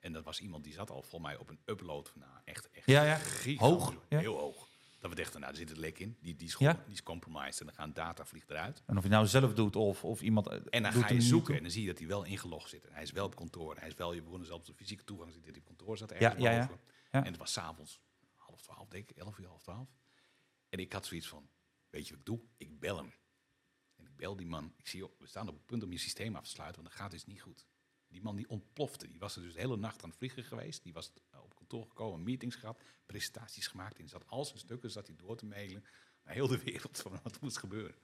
En 0.00 0.12
dat 0.12 0.24
was 0.24 0.40
iemand 0.40 0.64
die 0.64 0.72
zat 0.72 0.90
al 0.90 1.02
voor 1.02 1.20
mij 1.20 1.36
op 1.36 1.48
een 1.48 1.58
upload 1.64 2.08
van 2.08 2.20
nou, 2.20 2.32
echt, 2.44 2.70
echt 2.70 2.86
Ja, 2.86 3.04
ja. 3.04 3.18
Hoog, 3.56 3.94
ja. 4.08 4.18
Heel 4.18 4.38
hoog. 4.38 4.68
Dat 5.02 5.10
we 5.10 5.16
dachten, 5.16 5.40
nou, 5.40 5.52
er 5.52 5.58
zit 5.58 5.68
het 5.68 5.78
lek 5.78 5.98
in. 5.98 6.16
Die, 6.20 6.36
die, 6.36 6.48
is, 6.48 6.54
Ja. 6.58 6.72
die 6.84 6.92
is 6.92 7.02
compromised. 7.02 7.60
En 7.60 7.66
dan 7.66 7.74
gaan 7.74 7.92
data 7.92 8.24
vliegt 8.24 8.50
eruit. 8.50 8.82
En 8.86 8.96
of 8.96 9.02
je 9.02 9.08
nou 9.08 9.26
zelf 9.26 9.54
doet 9.54 9.76
of, 9.76 10.04
of 10.04 10.22
iemand. 10.22 10.46
eh, 10.46 10.60
En 10.70 10.82
dan 10.82 10.92
ga 10.92 11.08
je 11.12 11.20
zoeken 11.20 11.56
en 11.56 11.62
dan 11.62 11.70
zie 11.70 11.82
je 11.82 11.88
dat 11.88 11.98
hij 11.98 12.06
wel 12.06 12.24
ingelogd 12.24 12.68
zit. 12.68 12.84
En 12.86 12.92
hij 12.92 13.02
is 13.02 13.10
wel 13.10 13.26
op 13.26 13.34
kantoor. 13.36 13.76
Hij 13.76 13.88
is 13.88 13.94
wel, 13.94 14.12
je 14.12 14.22
begon 14.22 14.44
zelfs 14.44 14.66
de 14.66 14.74
fysieke 14.74 15.04
toegang 15.04 15.32
dat 15.34 15.44
hij 15.44 15.54
op 15.58 15.64
kantoor 15.64 15.96
zat. 15.98 16.12
Ergens 16.12 16.42
ja, 16.42 16.50
ja. 16.50 16.68
En 17.10 17.24
het 17.24 17.36
was 17.36 17.52
s'avonds 17.52 18.00
half 18.36 18.60
twaalf, 18.62 18.88
denk 18.88 19.10
ik. 19.10 19.16
Elf 19.16 19.38
uur, 19.38 19.46
half 19.46 19.62
twaalf. 19.62 19.88
En 20.68 20.78
ik 20.78 20.92
had 20.92 21.06
zoiets 21.06 21.28
van, 21.28 21.48
weet 21.90 22.04
je 22.06 22.10
wat 22.10 22.20
ik 22.20 22.26
doe? 22.26 22.40
Ik 22.56 22.80
bel 22.80 22.96
hem. 22.96 23.12
En 23.96 24.04
ik 24.04 24.16
bel 24.16 24.36
die 24.36 24.46
man. 24.46 24.72
Ik 24.76 24.88
zie, 24.88 25.04
we 25.18 25.26
staan 25.26 25.48
op 25.48 25.54
het 25.54 25.66
punt 25.66 25.82
om 25.82 25.92
je 25.92 25.98
systeem 25.98 26.36
af 26.36 26.44
te 26.44 26.50
sluiten, 26.50 26.82
want 26.82 26.94
dan 26.94 27.04
gaat 27.04 27.12
iets 27.12 27.26
niet 27.26 27.40
goed. 27.42 27.66
Die 28.08 28.22
man 28.22 28.36
die 28.36 28.48
ontplofte. 28.48 29.08
Die 29.08 29.18
was 29.18 29.36
er 29.36 29.42
dus 29.42 29.52
de 29.54 29.60
hele 29.60 29.76
nacht 29.76 30.02
aan 30.02 30.08
het 30.08 30.18
vliegen 30.18 30.44
geweest. 30.44 30.82
Die 30.82 30.92
was 30.92 31.12
eh, 31.72 31.78
op 31.78 31.88
kantoor 31.88 31.88
gekomen, 31.88 32.22
meetings 32.24 32.56
gehad, 32.56 32.82
presentaties 33.06 33.66
gemaakt. 33.66 33.98
En 33.98 34.08
zat 34.08 34.26
al 34.26 34.44
zijn 34.44 34.58
stukken 34.58 34.90
zat 34.90 35.06
hij 35.06 35.16
door 35.16 35.36
te 35.36 35.46
mailen 35.46 35.84
naar 36.24 36.34
heel 36.34 36.46
de 36.48 36.58
wereld 36.64 36.98
van 36.98 37.20
wat 37.22 37.40
moest 37.40 37.58
gebeuren. 37.58 37.94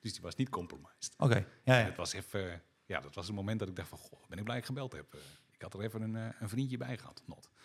Dus 0.00 0.12
die 0.12 0.22
was 0.22 0.34
niet 0.34 0.48
compromised. 0.48 1.14
Oké, 1.16 1.34
ja, 1.64 1.78
ja. 1.78 1.84
het 1.84 1.96
was 1.96 2.12
even, 2.12 2.62
ja, 2.84 3.00
dat 3.00 3.14
was 3.14 3.26
het 3.26 3.34
moment 3.36 3.58
dat 3.58 3.68
ik 3.68 3.76
dacht 3.76 3.88
van, 3.88 3.98
goh, 3.98 4.26
ben 4.28 4.38
ik 4.38 4.44
blij 4.44 4.56
dat 4.60 4.68
ik 4.68 4.74
gebeld 4.74 4.92
heb. 4.92 5.14
Eh, 5.14 5.20
ik 5.52 5.62
had 5.62 5.74
er 5.74 5.80
even 5.80 6.02
een, 6.02 6.16
eh, 6.16 6.40
een 6.40 6.48
vriendje 6.48 6.76
bij 6.76 6.98
gehad, 6.98 7.22
not. 7.26 7.50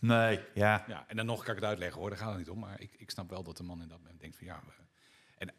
Nee, 0.00 0.40
ja. 0.54 0.84
Ja, 0.88 1.08
en 1.08 1.16
dan 1.16 1.26
nog 1.26 1.42
kan 1.44 1.54
ik 1.54 1.60
het 1.60 1.68
uitleggen 1.68 2.00
hoor, 2.00 2.10
daar 2.10 2.18
gaat 2.18 2.28
het 2.28 2.38
niet 2.38 2.50
om. 2.50 2.58
Maar 2.58 2.80
ik, 2.80 2.92
ik 2.94 3.10
snap 3.10 3.30
wel 3.30 3.42
dat 3.42 3.56
de 3.56 3.62
man 3.62 3.82
in 3.82 3.88
dat 3.88 3.98
moment 3.98 4.20
denkt 4.20 4.36
van 4.36 4.46
ja. 4.46 4.62
we- 4.66 4.84
en 5.38 5.54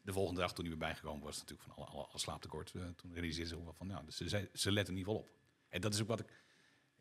de 0.00 0.12
volgende 0.12 0.40
dag 0.40 0.52
toen 0.54 0.64
hij 0.66 0.76
weer 0.76 0.86
bijgekomen 0.86 1.24
was, 1.24 1.38
natuurlijk 1.38 1.62
van 1.68 1.76
alle, 1.76 1.86
alle, 1.86 2.06
alle 2.06 2.18
slaaptekort. 2.18 2.72
eh, 2.74 2.88
toen 2.88 3.12
realiseerde 3.12 3.48
ze 3.50 3.56
ook 3.56 3.64
wel 3.64 3.72
van 3.72 3.86
nou, 3.86 4.04
dus 4.04 4.16
ze, 4.16 4.28
ze, 4.28 4.50
ze 4.52 4.72
letten 4.72 4.94
in 4.94 4.98
ieder 4.98 5.12
geval 5.14 5.28
op. 5.28 5.36
En 5.68 5.80
dat 5.80 5.94
is 5.94 6.00
ook 6.00 6.08
wat 6.08 6.20
ik 6.20 6.43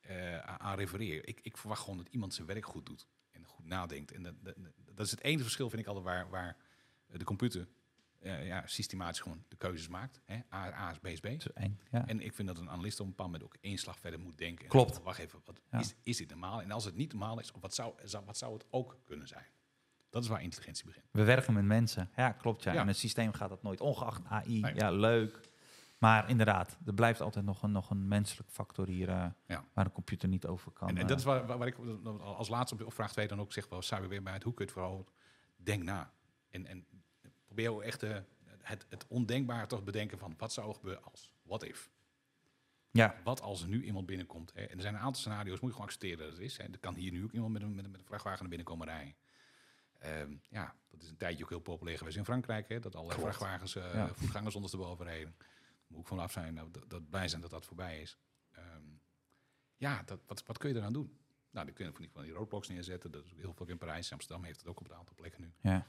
eh, 0.04 0.38
aan, 0.39 0.78
refereer. 0.78 1.28
Ik, 1.28 1.39
ik 1.43 1.58
verwacht 1.58 1.82
gewoon 1.82 1.97
dat 1.97 2.08
iemand 2.08 2.34
zijn 2.34 2.47
werk 2.47 2.66
goed 2.66 2.86
doet 2.86 3.08
en 3.32 3.45
goed 3.45 3.66
nadenkt. 3.66 4.12
En 4.12 4.24
dat, 4.24 4.34
dat, 4.41 4.56
dat 4.93 5.06
is 5.06 5.12
het 5.12 5.22
enige 5.22 5.43
verschil, 5.43 5.70
vind 5.70 5.82
ik 5.82 5.88
altijd, 5.88 6.06
waar, 6.06 6.30
waar 6.30 6.58
de 7.08 7.24
computer 7.24 7.68
eh, 8.20 8.47
ja, 8.47 8.64
systematisch 8.66 9.20
gewoon 9.20 9.43
de 9.47 9.56
keuzes 9.56 9.88
maakt. 9.88 10.22
Hè? 10.26 10.36
A, 10.54 10.74
A 10.74 10.91
is 10.91 10.97
B 10.97 11.06
is 11.08 11.20
B. 11.20 11.24
Het 11.24 11.45
is 11.45 11.54
eng. 11.54 11.80
Ja. 11.91 12.08
En 12.08 12.20
ik 12.22 12.34
vind 12.34 12.47
dat 12.47 12.58
een 12.58 12.70
analist 12.70 12.99
op 12.99 13.06
een 13.06 13.12
bepaald 13.12 13.32
moment 13.32 13.49
ook 13.49 13.58
één 13.62 13.78
slag 13.78 13.99
verder 13.99 14.20
moet 14.20 14.38
denken. 14.38 14.64
En 14.64 14.70
Klopt. 14.70 15.01
Wacht 15.01 15.20
even, 15.20 15.41
wat, 15.45 15.62
Ja. 15.72 15.80
is, 15.80 15.95
is 16.04 16.18
dit 16.18 16.30
normaal? 16.30 16.62
En 16.62 16.72
als 16.72 16.86
het 16.86 16.95
niet 16.95 17.12
normaal 17.12 17.39
is, 17.39 17.51
wat 17.60 17.74
zou, 17.76 17.93
wat 18.26 18.38
zou 18.38 18.54
het 18.54 18.66
ook 18.70 18.99
kunnen 19.04 19.28
zijn? 19.28 19.45
Dat 20.10 20.24
is 20.24 20.30
waar 20.30 20.41
intelligentie 20.41 20.86
begint. 20.86 21.06
We 21.12 21.24
werken 21.24 21.54
met 21.54 21.64
mensen. 21.64 22.10
Ja, 22.16 22.32
klopt. 22.32 22.64
Ja. 22.64 22.74
Ja. 22.74 22.82
En 22.82 22.88
een 22.88 22.95
systeem 22.95 23.34
gaat 23.34 23.49
dat 23.49 23.64
nooit. 23.64 23.82
Ongeacht 23.82 24.26
AI. 24.26 24.60
Nee. 24.60 24.76
Ja, 24.76 24.91
leuk. 24.91 25.39
Maar 26.04 26.30
inderdaad, 26.30 26.78
er 26.86 26.93
blijft 26.93 27.22
altijd 27.22 27.45
nog 27.45 27.64
een, 27.64 27.72
nog 27.72 27.89
een 27.89 28.08
menselijk 28.08 28.49
factor 28.49 28.88
hier 28.88 29.10
eh, 29.10 29.26
Ja. 29.47 29.66
waar 29.74 29.86
een 29.86 29.91
computer 29.91 30.30
niet 30.30 30.45
over 30.45 30.72
kan. 30.72 30.88
en, 30.88 30.95
en 30.95 31.01
eh. 31.01 31.08
dat 31.08 31.18
is 31.18 31.24
waar, 31.24 31.45
waar, 31.45 31.58
waar 31.58 31.68
ik 31.68 31.78
als 32.22 32.49
laatste 32.49 32.86
op- 32.86 32.93
vraag 32.93 33.12
2 33.12 33.28
dan 33.28 33.39
ook 33.39 33.54
zeg, 33.54 33.70
wel 33.70 33.80
het 33.80 34.43
hoe 34.43 34.54
kun 34.54 34.54
je 34.54 34.62
het 34.64 34.72
vooral 34.72 35.08
denk 35.56 35.84
na. 35.84 36.12
En, 36.49 36.66
en 36.66 36.86
probeer 37.45 37.72
ook 37.72 37.82
echt 37.82 38.04
eh, 38.04 38.18
het, 38.62 38.86
het 38.89 39.06
ondenkbare 39.08 39.68
toch 39.68 39.84
bedenken 39.84 40.18
van 40.18 40.34
wat 40.38 40.54
zou 40.54 40.68
er 40.70 40.76
gebeuren 40.76 41.04
als? 41.04 41.32
What 41.43 41.64
if? 41.64 41.91
ja, 42.91 43.16
Wat 43.24 43.41
als 43.41 43.62
er 43.62 43.68
nu 43.68 43.84
iemand 43.84 44.06
binnenkomt? 44.06 44.51
Hè? 44.54 44.62
En 44.62 44.76
er 44.76 44.82
zijn 44.82 44.93
een 44.93 44.99
aantal 45.01 45.22
scenario's, 45.22 45.60
moet 45.60 45.70
je 45.70 45.72
gewoon 45.72 45.86
accepteren 45.86 46.18
dat 46.18 46.28
het 46.34 46.39
is. 46.39 46.58
Hè? 46.58 46.64
Er 46.64 46.80
kan 46.80 46.95
hier 46.95 47.12
nu 47.12 47.24
ook 47.24 47.32
iemand 47.32 47.54
met 47.54 47.62
een, 47.62 47.76
met 47.76 47.86
een, 47.86 47.91
met 47.91 47.99
een 47.99 48.06
vrachtwagen 48.06 48.39
naar 48.39 48.49
binnen 48.49 48.68
komen 48.68 48.88
rijden. 48.88 49.16
Ehm, 49.99 50.36
ja, 50.49 50.76
dat 50.89 51.01
is 51.01 51.10
een 51.10 51.18
tijdje 51.18 51.43
ook 51.43 51.49
heel 51.49 51.60
populair 51.60 51.97
geweest 51.97 52.18
in 52.18 52.26
Frankrijk. 52.26 52.70
Hè? 52.70 52.80
Dat 52.80 52.95
alle 52.95 53.12
vrachtwagens, 53.12 53.74
Ja. 53.74 54.08
voetgangers 54.14 54.56
ondersteboven 54.56 55.06
reden. 55.06 55.36
Moet 55.94 56.02
ik 56.02 56.08
vanaf 56.08 56.32
zijn, 56.32 56.54
nou, 56.54 56.72
dat, 56.72 56.89
dat 56.89 57.10
blij 57.10 57.28
zijn 57.28 57.41
dat 57.41 57.50
dat 57.50 57.66
voorbij 57.66 58.02
is. 58.02 58.18
Ehm, 58.52 58.84
ja, 59.76 60.04
dat, 60.04 60.20
wat, 60.26 60.46
wat 60.46 60.58
kun 60.58 60.70
je 60.70 60.76
eraan 60.76 60.94
doen? 60.94 61.18
Nou, 61.52 61.66
dan 61.66 61.76
kun 61.76 61.86
je 61.86 61.91
van 61.91 62.02
die, 62.02 62.12
van 62.12 62.24
die 62.24 62.32
roadblocks 62.32 62.68
neerzetten. 62.68 63.12
Dat 63.12 63.26
is 63.26 63.32
ook 63.32 63.39
heel 63.39 63.54
veel 63.54 63.68
in 63.68 63.78
Parijs. 63.78 64.12
Amsterdam 64.12 64.44
heeft 64.44 64.60
het 64.60 64.68
ook 64.68 64.80
op 64.80 64.89
een 64.89 64.96
aantal 64.96 65.16
plekken 65.16 65.41
nu. 65.41 65.54
ja. 65.62 65.88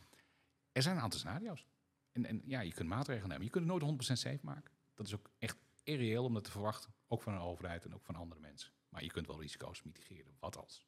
Er 0.73 0.83
zijn 0.83 0.97
een 0.97 1.03
aantal 1.03 1.19
scenario's. 1.19 1.67
En, 2.13 2.25
en 2.25 2.43
ja, 2.45 2.61
je 2.61 2.73
kunt 2.73 2.89
maatregelen 2.89 3.29
nemen. 3.29 3.45
Je 3.45 3.51
kunt 3.51 3.71
het 3.71 3.83
nooit 3.83 4.09
100% 4.09 4.13
safe 4.13 4.39
maken. 4.43 4.73
Dat 4.95 5.07
is 5.07 5.15
ook 5.15 5.31
echt 5.39 5.57
irreëel 5.83 6.25
om 6.25 6.35
dat 6.35 6.45
te 6.45 6.51
verwachten. 6.51 6.95
Ook 7.07 7.23
van 7.23 7.33
een 7.33 7.41
overheid 7.41 7.85
en 7.85 7.95
ook 7.95 8.05
van 8.05 8.15
andere 8.15 8.41
mensen. 8.41 8.73
Maar 8.89 9.03
je 9.03 9.11
kunt 9.11 9.27
wel 9.27 9.41
risico's 9.41 9.83
mitigeren. 9.83 10.37
Wat 10.41 10.57
als? 10.57 10.87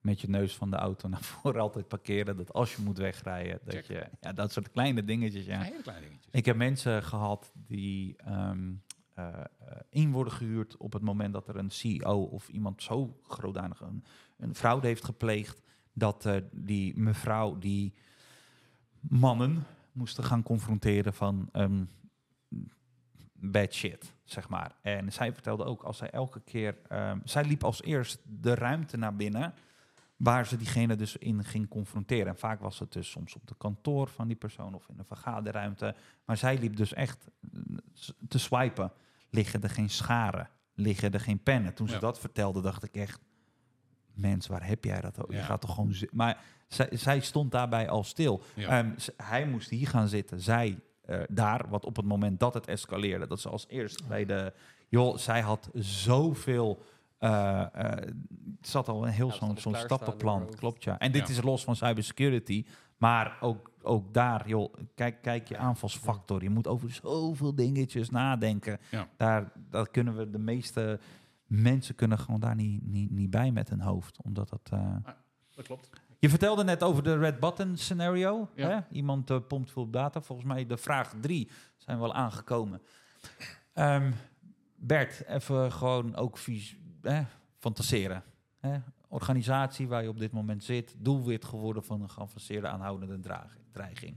Met 0.00 0.20
je 0.20 0.28
neus 0.28 0.56
van 0.56 0.70
de 0.70 0.76
auto 0.76 1.08
naar 1.08 1.22
voren 1.40 1.60
altijd 1.60 1.88
parkeren. 1.88 2.36
Dat 2.36 2.52
als 2.52 2.76
je 2.76 2.82
moet 2.82 2.98
wegrijden, 2.98 3.60
dat 3.64 3.74
Check. 3.74 3.84
je... 3.84 4.06
Ja, 4.20 4.32
dat 4.32 4.52
soort 4.52 4.70
kleine 4.70 5.04
dingetjes, 5.04 5.46
Ja. 5.46 5.60
Hele 5.60 5.82
kleine 5.82 6.06
dingetjes. 6.06 6.32
Ik 6.32 6.44
heb 6.44 6.56
mensen 6.56 7.02
gehad 7.02 7.52
die 7.54 8.16
ehm, 8.16 8.72
eh, 9.14 9.40
eh, 9.58 9.76
in 9.88 10.10
worden 10.12 10.32
gehuurd 10.32 10.76
op 10.76 10.92
het 10.92 11.02
moment 11.02 11.32
dat 11.32 11.48
er 11.48 11.56
een 11.56 11.70
CEO 11.70 12.22
of 12.22 12.48
iemand 12.48 12.82
zo 12.82 13.20
grootdanig 13.22 13.80
een, 13.80 14.04
een 14.36 14.54
fraude 14.54 14.86
heeft 14.86 15.04
gepleegd, 15.04 15.62
dat 15.92 16.26
eh, 16.26 16.36
die 16.52 16.98
mevrouw 16.98 17.58
die 17.58 17.94
mannen 19.00 19.64
moesten 19.92 20.24
gaan 20.24 20.42
confronteren 20.42 21.14
van 21.14 21.48
ehm, 21.52 21.84
bad 23.32 23.72
shit, 23.72 24.14
zeg 24.24 24.48
maar. 24.48 24.76
En 24.82 25.12
zij 25.12 25.32
vertelde 25.32 25.64
ook 25.64 25.82
als 25.82 25.96
zij 25.96 26.10
elke 26.10 26.40
keer, 26.40 26.76
ehm, 26.88 27.18
zij 27.24 27.44
liep 27.44 27.64
als 27.64 27.82
eerst 27.82 28.20
de 28.24 28.54
ruimte 28.54 28.96
naar 28.96 29.16
binnen 29.16 29.54
waar 30.20 30.46
ze 30.46 30.56
diegene 30.56 30.96
dus 30.96 31.16
in 31.16 31.44
ging 31.44 31.68
confronteren. 31.68 32.26
En 32.26 32.36
vaak 32.38 32.60
was 32.60 32.78
het 32.78 32.92
dus 32.92 33.10
soms 33.10 33.34
op 33.34 33.46
de 33.46 33.54
kantoor 33.58 34.08
van 34.08 34.26
die 34.26 34.36
persoon 34.36 34.74
of 34.74 34.88
in 34.88 34.98
een 34.98 35.04
vergaderruimte. 35.04 35.94
Maar 36.24 36.36
zij 36.36 36.58
liep 36.58 36.76
dus 36.76 36.92
echt 36.92 37.28
eh, 37.52 37.60
te 38.28 38.38
swipen. 38.38 38.92
Liggen 39.30 39.62
er 39.62 39.70
geen 39.70 39.90
scharen? 39.90 40.48
Liggen 40.74 41.12
er 41.12 41.20
geen 41.20 41.42
pennen? 41.42 41.74
Toen 41.74 41.88
ze 41.88 41.94
Ja. 41.94 42.00
dat 42.00 42.18
vertelde, 42.18 42.60
dacht 42.60 42.84
ik 42.84 42.94
echt... 42.94 43.20
mens, 44.12 44.46
waar 44.46 44.66
heb 44.66 44.84
jij 44.84 45.00
dat 45.00 45.22
over? 45.22 45.34
Je 45.34 45.42
gaat 45.42 45.60
toch 45.60 45.74
gewoon... 45.74 45.94
Maar 46.12 46.42
zij, 46.68 46.88
zij 46.92 47.20
stond 47.20 47.52
daarbij 47.52 47.88
al 47.88 48.04
stil. 48.04 48.42
Ja. 48.54 48.78
Ehm, 48.78 48.90
hij 49.16 49.46
moest 49.46 49.70
hier 49.70 49.88
gaan 49.88 50.08
zitten, 50.08 50.40
zij 50.40 50.80
eh, 51.04 51.20
daar. 51.28 51.68
Wat 51.68 51.84
op 51.84 51.96
het 51.96 52.06
moment 52.06 52.40
dat 52.40 52.54
het 52.54 52.66
escaleerde, 52.66 53.26
dat 53.26 53.40
ze 53.40 53.48
als 53.48 53.68
eerst 53.68 54.06
bij 54.08 54.24
de... 54.24 54.52
Joh, 54.88 55.16
zij 55.16 55.40
had 55.40 55.70
zoveel... 55.74 56.82
eh 57.20 57.60
eh, 57.72 57.90
het 58.56 58.68
zat 58.68 58.88
al 58.88 59.06
een 59.06 59.12
heel 59.12 59.28
Ja, 59.28 59.54
zo'n 59.56 59.74
stappenplan, 59.74 60.54
klopt 60.56 60.84
ja. 60.84 60.98
En 60.98 61.12
dit 61.12 61.26
Ja. 61.28 61.32
is 61.34 61.42
los 61.42 61.64
van 61.64 61.76
cybersecurity, 61.76 62.64
maar 62.96 63.36
ook, 63.40 63.70
ook 63.82 64.14
daar, 64.14 64.48
joh, 64.48 64.74
kijk, 64.94 65.22
kijk 65.22 65.48
je 65.48 65.56
aanvalsfactor. 65.56 66.42
Je 66.42 66.50
moet 66.50 66.66
over 66.66 66.90
zoveel 66.90 67.54
dingetjes 67.54 68.10
nadenken. 68.10 68.78
Ja. 68.90 69.08
Daar, 69.16 69.52
dat 69.70 69.90
kunnen 69.90 70.16
we, 70.16 70.30
de 70.30 70.38
meeste 70.38 71.00
mensen 71.46 71.94
kunnen 71.94 72.18
gewoon 72.18 72.40
daar 72.40 72.54
niet, 72.54 72.86
niet, 72.86 73.10
niet 73.10 73.30
bij 73.30 73.50
met 73.52 73.68
hun 73.68 73.80
hoofd, 73.80 74.22
omdat 74.22 74.48
dat... 74.48 74.68
eh, 74.72 74.96
Dat 75.54 75.64
klopt. 75.66 75.90
je 76.18 76.28
vertelde 76.28 76.64
net 76.64 76.82
over 76.82 77.02
de 77.02 77.18
red 77.18 77.40
button 77.40 77.76
scenario. 77.76 78.48
Ja. 78.54 78.68
Hè? 78.68 78.94
Iemand 78.96 79.48
pompt 79.48 79.70
veel 79.70 79.90
data. 79.90 80.20
Volgens 80.20 80.48
mij 80.48 80.66
de 80.66 80.76
vraag 80.76 81.14
drie 81.20 81.50
zijn 81.76 81.98
wel 81.98 82.14
aangekomen. 82.14 82.82
Ehm, 83.72 84.12
Bert, 84.82 85.26
even 85.26 85.72
gewoon 85.72 86.14
ook 86.16 86.38
vis- 86.38 86.76
hè, 87.02 87.22
fantaseren. 87.58 88.22
Organisatie 89.08 89.88
waar 89.88 90.02
je 90.02 90.08
op 90.08 90.18
dit 90.18 90.32
moment 90.32 90.64
zit, 90.64 90.94
doelwit 90.98 91.44
geworden 91.44 91.84
van 91.84 92.02
een 92.02 92.10
geavanceerde 92.10 92.68
aanhoudende 92.68 93.40
dreiging. 93.72 94.16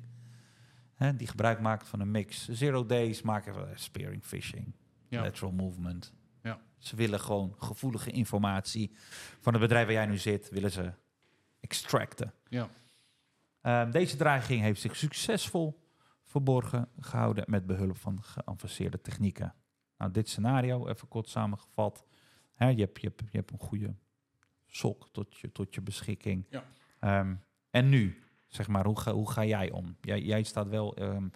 Die 1.16 1.28
gebruik 1.28 1.60
maakt 1.60 1.88
van 1.88 2.00
een 2.00 2.12
mix. 2.12 2.48
Zero 2.50 2.86
days 2.86 3.22
maken 3.22 3.54
we 3.56 3.68
spearing, 3.76 4.24
phishing, 4.24 4.74
Ja. 5.08 5.22
lateral 5.22 5.52
movement. 5.52 6.14
Ja. 6.44 6.60
Ze 6.78 6.96
willen 6.96 7.20
gewoon 7.20 7.56
gevoelige 7.58 8.12
informatie 8.12 8.92
van 9.40 9.54
het 9.54 9.62
bedrijf 9.62 9.86
waar 9.86 9.94
jij 9.94 10.06
nu 10.06 10.18
zit, 10.18 10.50
willen 10.50 10.72
ze 10.72 10.94
extracten. 11.60 12.34
Ja. 12.48 12.68
Ehm, 13.62 13.92
deze 13.92 14.16
dreiging 14.18 14.62
heeft 14.62 14.82
zich 14.82 14.96
succesvol 14.96 15.82
verborgen 16.24 16.90
gehouden 17.00 17.44
met 17.48 17.66
behulp 17.66 17.98
van 17.98 18.24
geavanceerde 18.24 19.02
technieken. 19.02 19.54
Nou, 19.98 20.12
dit 20.12 20.30
scenario, 20.30 20.88
even 20.88 21.08
kort 21.08 21.30
samengevat. 21.30 22.04
Hè, 22.54 22.68
je, 22.70 22.80
hebt, 22.80 23.02
je, 23.02 23.08
hebt, 23.08 23.22
je 23.32 23.38
hebt 23.38 23.52
een 23.52 23.60
goede 23.60 23.96
sok 24.68 25.10
tot 25.12 25.38
je, 25.38 25.52
tot 25.52 25.76
je 25.76 25.82
beschikking. 25.82 26.46
Ja. 26.50 26.66
Ehm, 27.00 27.36
en 27.70 27.90
nu, 27.90 28.24
zeg 28.48 28.68
maar, 28.68 28.86
hoe 28.86 29.00
ga, 29.00 29.12
hoe 29.12 29.32
ga 29.32 29.46
jij 29.46 29.72
om? 29.72 29.98
Jij, 30.02 30.22
jij 30.22 30.44
staat 30.44 30.68
wel 30.68 30.96
ehm 30.96 31.28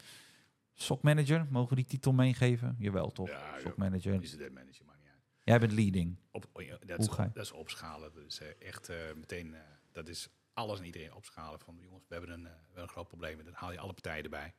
SOC 0.79 1.01
manager, 1.01 1.47
mogen 1.49 1.69
we 1.69 1.75
die 1.75 1.85
titel 1.85 2.13
meegeven? 2.13 2.75
Jawel, 2.79 3.11
toch? 3.11 3.29
Ja, 3.29 3.51
joh. 3.51 3.61
SOC 3.61 3.77
manager. 3.77 4.13
Incident 4.13 4.53
manager, 4.53 4.85
niet 4.85 5.09
uit. 5.09 5.21
Jij 5.43 5.59
bent 5.59 5.71
leading. 5.71 6.17
Op, 6.31 6.49
oh 6.53 6.63
ja, 6.63 6.77
dat, 6.77 6.97
Hoe 6.97 7.07
is, 7.07 7.13
ga 7.13 7.23
je? 7.23 7.29
dat 7.33 7.43
is 7.43 7.51
opschalen. 7.51 8.13
Dat 8.13 8.23
is 8.23 8.39
eh, 8.39 8.47
echt 8.67 8.89
eh, 8.89 9.13
meteen, 9.15 9.53
eh, 9.53 9.61
dat 9.91 10.07
is 10.07 10.29
alles 10.53 10.79
en 10.79 10.85
iedereen 10.85 11.13
opschalen. 11.13 11.59
Van 11.59 11.77
jongens, 11.81 12.07
we 12.07 12.15
hebben 12.15 12.33
een, 12.33 12.43
we 12.43 12.49
hebben 12.65 12.83
een 12.83 12.89
groot 12.89 13.07
probleem. 13.07 13.39
En 13.39 13.45
dan 13.45 13.53
haal 13.53 13.71
je 13.71 13.79
alle 13.79 13.93
partijen 13.93 14.23
erbij. 14.23 14.53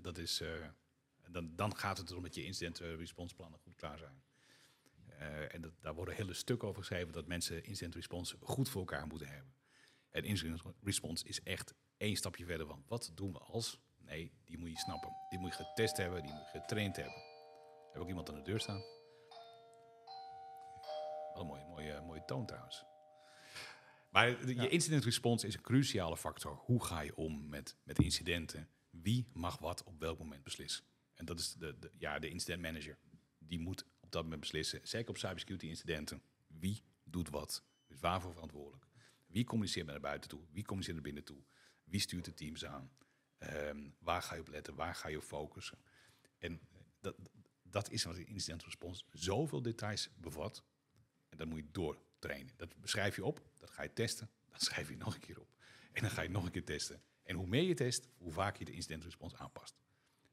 Dat 0.00 0.18
is, 0.18 0.42
dan, 1.28 1.52
dan 1.56 1.76
gaat 1.76 1.98
het 1.98 2.10
erom 2.10 2.22
dat 2.22 2.34
je 2.34 2.44
incident 2.44 2.78
response 2.78 3.34
plannen 3.34 3.58
goed 3.58 3.74
klaar 3.74 3.98
zijn. 3.98 4.22
Eh, 5.24 5.54
en 5.54 5.60
dat, 5.60 5.72
daar 5.80 5.94
worden 5.94 6.14
hele 6.14 6.34
stukken 6.34 6.68
over 6.68 6.80
geschreven 6.80 7.12
dat 7.12 7.26
mensen 7.26 7.64
incident 7.64 7.94
response 7.94 8.36
goed 8.40 8.68
voor 8.68 8.80
elkaar 8.80 9.06
moeten 9.06 9.28
hebben. 9.28 9.54
En 10.10 10.24
incident 10.24 10.62
response 10.82 11.24
is 11.28 11.42
echt 11.42 11.74
één 11.96 12.16
stapje 12.16 12.44
verder 12.44 12.66
van 12.66 12.84
wat 12.86 13.10
doen 13.14 13.32
we 13.32 13.38
als? 13.38 13.80
Nee, 13.96 14.32
die 14.44 14.58
moet 14.58 14.70
je 14.70 14.78
snappen. 14.78 15.12
Die 15.28 15.38
moet 15.38 15.56
je 15.56 15.64
getest 15.64 15.96
hebben, 15.96 16.22
die 16.22 16.32
moet 16.32 16.50
je 16.52 16.58
getraind 16.58 16.96
hebben. 16.96 17.22
Heb 17.92 18.02
ook 18.02 18.08
iemand 18.08 18.28
aan 18.28 18.34
de 18.34 18.42
deur 18.42 18.60
staan? 18.60 18.82
Wat 21.32 21.42
een 21.42 21.46
mooie, 21.46 21.64
mooie, 21.64 22.00
mooie 22.00 22.24
toon 22.24 22.46
trouwens. 22.46 22.84
Maar 24.10 24.46
je 24.46 24.68
incident 24.68 25.04
response 25.04 25.46
is 25.46 25.54
een 25.54 25.60
cruciale 25.60 26.16
factor. 26.16 26.56
Hoe 26.56 26.84
ga 26.84 27.00
je 27.00 27.16
om 27.16 27.48
met, 27.48 27.76
met 27.82 27.98
incidenten? 27.98 28.68
Wie 28.90 29.28
mag 29.32 29.58
wat 29.58 29.84
op 29.84 30.00
welk 30.00 30.18
moment 30.18 30.42
beslissen? 30.42 30.84
En 31.14 31.24
dat 31.24 31.38
is 31.38 31.52
de, 31.52 31.78
de, 31.78 31.90
ja, 31.98 32.18
de 32.18 32.28
incident 32.28 32.62
manager. 32.62 32.98
Die 33.38 33.60
moet 33.60 33.86
dat 34.14 34.22
moment 34.22 34.40
beslissen. 34.40 34.80
Zeker 34.82 35.08
op 35.08 35.16
cybersecurity 35.16 35.66
incidenten. 35.66 36.22
Wie 36.46 36.82
doet 37.04 37.30
wat? 37.30 37.64
Dus 37.86 38.00
waarvoor 38.00 38.32
verantwoordelijk? 38.32 38.86
Wie 39.26 39.44
communiceert 39.44 39.86
naar 39.86 40.00
buiten 40.00 40.30
toe? 40.30 40.40
Wie 40.50 40.64
communiceert 40.64 40.96
naar 40.96 41.04
binnen 41.04 41.24
toe? 41.24 41.42
Wie 41.84 42.00
stuurt 42.00 42.24
de 42.24 42.34
teams 42.34 42.64
aan? 42.64 42.90
Ehm, 43.38 43.90
waar 43.98 44.22
ga 44.22 44.34
je 44.34 44.40
op 44.40 44.48
letten? 44.48 44.74
Waar 44.74 44.94
ga 44.94 45.08
je 45.08 45.16
op 45.16 45.22
focussen? 45.22 45.78
En 46.38 46.60
dat, 47.00 47.16
dat 47.62 47.90
is 47.90 48.04
wat 48.04 48.14
de 48.14 48.24
incident 48.24 48.64
response 48.64 49.04
zoveel 49.10 49.62
details 49.62 50.08
bevat. 50.16 50.64
En 51.28 51.36
dat 51.36 51.46
moet 51.46 51.58
je 51.58 51.70
doortrainen. 51.70 52.52
Dat 52.56 52.80
beschrijf 52.80 53.16
je 53.16 53.24
op, 53.24 53.42
dat 53.58 53.70
ga 53.70 53.82
je 53.82 53.92
testen, 53.92 54.30
dat 54.50 54.62
schrijf 54.68 54.88
je 54.88 54.96
nog 54.96 55.14
een 55.14 55.20
keer 55.20 55.40
op. 55.40 55.48
En 55.92 56.02
dan 56.02 56.10
ga 56.10 56.22
je 56.22 56.28
nog 56.28 56.44
een 56.44 56.50
keer 56.50 56.64
testen. 56.64 57.02
En 57.22 57.36
hoe 57.36 57.46
meer 57.46 57.62
je 57.62 57.74
test, 57.74 58.08
hoe 58.16 58.32
vaak 58.32 58.56
je 58.56 58.64
de 58.64 58.72
incident 58.72 59.04
response 59.04 59.36
aanpast. 59.36 59.76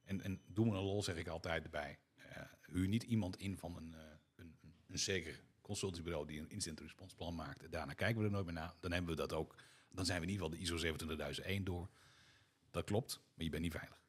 En, 0.03 0.21
en 0.21 0.41
doe 0.45 0.65
me 0.65 0.71
een 0.71 0.83
lol, 0.83 1.03
zeg 1.03 1.15
ik 1.15 1.27
altijd 1.27 1.63
erbij. 1.63 1.99
Eh, 2.41 2.73
huur 2.73 2.87
niet 2.87 3.03
iemand 3.03 3.37
in 3.37 3.57
van 3.57 3.75
een, 3.75 3.93
eh, 3.93 4.01
een, 4.35 4.57
een, 4.61 4.73
een 4.87 4.99
zeker 4.99 5.43
consultiebureau 5.61 6.27
die 6.27 6.39
een 6.39 6.49
incident 6.49 6.79
response 6.79 7.15
plan 7.15 7.35
maakt. 7.35 7.63
En 7.63 7.69
daarna 7.69 7.93
kijken 7.93 8.19
we 8.19 8.25
er 8.25 8.31
nooit 8.31 8.45
meer 8.45 8.53
naar. 8.53 8.73
Dan 8.79 8.91
hebben 8.91 9.11
we 9.11 9.17
dat 9.17 9.33
ook. 9.33 9.55
Dan 9.89 10.05
zijn 10.05 10.19
we 10.21 10.25
in 10.25 10.31
ieder 10.31 10.45
geval 10.45 10.59
de 10.59 10.65
ISO 10.65 10.77
27001 10.77 11.63
door. 11.63 11.89
Dat 12.71 12.83
klopt, 12.85 13.21
maar 13.33 13.43
je 13.43 13.49
bent 13.49 13.63
niet 13.63 13.71
veilig. 13.71 13.99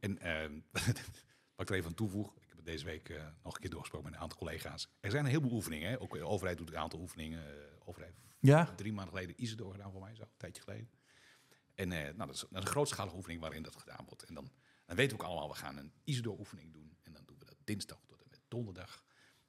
En 0.00 0.18
ehm, 0.18 0.60
wat 1.56 1.60
ik 1.60 1.68
er 1.68 1.74
even 1.74 1.88
aan 1.88 1.94
toevoeg, 1.94 2.36
ik 2.36 2.48
heb 2.48 2.56
het 2.56 2.66
deze 2.66 2.84
week 2.84 3.08
eh, 3.08 3.26
nog 3.42 3.54
een 3.54 3.60
keer 3.60 3.70
doorgesproken 3.70 4.08
met 4.10 4.16
een 4.16 4.22
aantal 4.22 4.38
collega's. 4.38 4.88
Er 5.00 5.10
zijn 5.10 5.24
een 5.24 5.30
heleboel 5.30 5.52
oefeningen. 5.52 5.90
Hè? 5.90 6.00
Ook 6.00 6.12
de 6.12 6.26
overheid 6.26 6.58
doet 6.58 6.68
een 6.70 6.76
aantal 6.78 7.00
oefeningen. 7.00 7.46
eh 7.46 7.72
overheid 7.86 8.14
Ja. 8.40 8.74
drie 8.74 8.92
maanden 8.92 9.14
geleden 9.14 9.40
ISO 9.40 9.70
gedaan 9.70 9.92
voor 9.92 10.00
mij, 10.00 10.14
zo, 10.14 10.22
een 10.22 10.28
tijdje 10.36 10.62
geleden. 10.62 10.90
En 11.74 11.92
eh, 11.92 12.02
nou, 12.02 12.16
dat, 12.16 12.34
is, 12.34 12.40
dat 12.40 12.50
is 12.50 12.58
een 12.58 12.66
grootschalige 12.66 13.16
oefening 13.16 13.40
waarin 13.40 13.62
dat 13.62 13.76
gedaan 13.76 14.04
wordt. 14.06 14.22
En 14.22 14.34
dan, 14.34 14.50
dan 14.84 14.96
weten 14.96 15.16
we 15.16 15.22
ook 15.22 15.28
allemaal, 15.28 15.48
we 15.48 15.54
gaan 15.54 15.76
een 15.76 15.92
ISO-oefening 16.04 16.72
doen. 16.72 16.96
En 17.02 17.12
dan 17.12 17.22
doen 17.26 17.38
we 17.38 17.44
dat 17.44 17.56
dinsdag 17.64 18.00
tot 18.06 18.20
en 18.22 18.26
met 18.30 18.40
donderdag. 18.48 19.04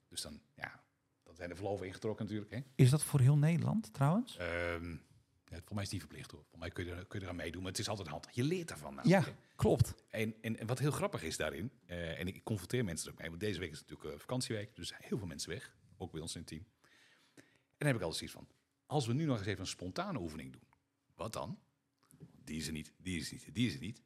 Dus 0.08 0.22
dan, 0.22 0.42
ja, 0.56 0.84
dan 1.24 1.36
zijn 1.36 1.50
de 1.50 1.56
verloven 1.56 1.86
ingetrokken 1.88 2.26
natuurlijk. 2.26 2.52
Hè? 2.52 2.60
Is 2.76 2.90
dat 2.90 3.04
voor 3.04 3.20
heel 3.20 3.38
Nederland 3.38 3.94
trouwens? 3.94 4.38
Ehm, 4.38 4.96
ja, 5.48 5.62
voor 5.66 5.76
mij 5.76 5.84
is 5.84 5.90
niet 5.90 6.00
verplicht 6.02 6.32
hoor. 6.32 6.44
Voor 6.50 6.60
mij 6.60 6.70
kun 6.70 6.86
je, 6.86 7.06
kun 7.08 7.20
je 7.20 7.26
eraan 7.26 7.38
meedoen, 7.38 7.62
maar 7.62 7.72
het 7.72 7.80
is 7.80 7.90
altijd 7.90 8.08
handig. 8.08 8.32
Je 8.32 8.44
leert 8.44 8.68
daarvan 8.68 8.92
Ja, 8.92 8.96
namelijk. 9.04 9.26
hè. 9.26 9.56
klopt. 9.56 9.94
En, 10.10 10.36
en, 10.42 10.58
en 10.60 10.68
wat 10.68 10.80
heel 10.80 10.92
grappig 10.92 11.24
is 11.24 11.38
daarin, 11.38 11.72
eh, 11.86 12.20
en 12.20 12.28
ik 12.28 12.44
confronteer 12.44 12.84
mensen 12.86 13.06
er 13.08 13.12
ook 13.14 13.20
mee, 13.20 13.30
want 13.30 13.42
deze 13.42 13.60
week 13.60 13.72
is 13.72 13.80
natuurlijk 13.82 14.14
eh, 14.14 14.20
vakantieweek, 14.20 14.76
dus 14.76 14.92
heel 14.98 15.18
veel 15.18 15.28
mensen 15.28 15.50
weg, 15.50 15.76
ook 15.98 16.12
bij 16.12 16.22
ons 16.22 16.34
in 16.36 16.40
het 16.40 16.50
team. 16.50 16.66
En 17.36 17.44
dan 17.78 17.88
heb 17.88 17.96
ik 17.96 18.02
altijd 18.02 18.18
zoiets 18.32 18.36
van, 18.36 18.48
als 18.86 19.06
we 19.08 19.14
nu 19.14 19.26
nog 19.26 19.38
eens 19.38 19.48
even 19.48 19.60
een 19.60 19.68
spontane 19.68 20.20
oefening 20.20 20.52
doen, 20.52 20.68
wat 21.16 21.34
dan? 21.34 21.60
Die 22.44 22.58
is 22.58 22.68
er 22.68 22.74
niet, 22.74 22.94
die 22.98 23.18
is 23.20 23.28
er 23.28 23.34
niet, 23.34 23.54
die 23.54 23.68
is 23.68 23.74
er 23.74 23.80
niet. 23.80 24.02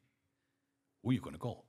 Hoe 1.00 1.12
je 1.12 1.20
kunnen 1.20 1.40
call. 1.40 1.62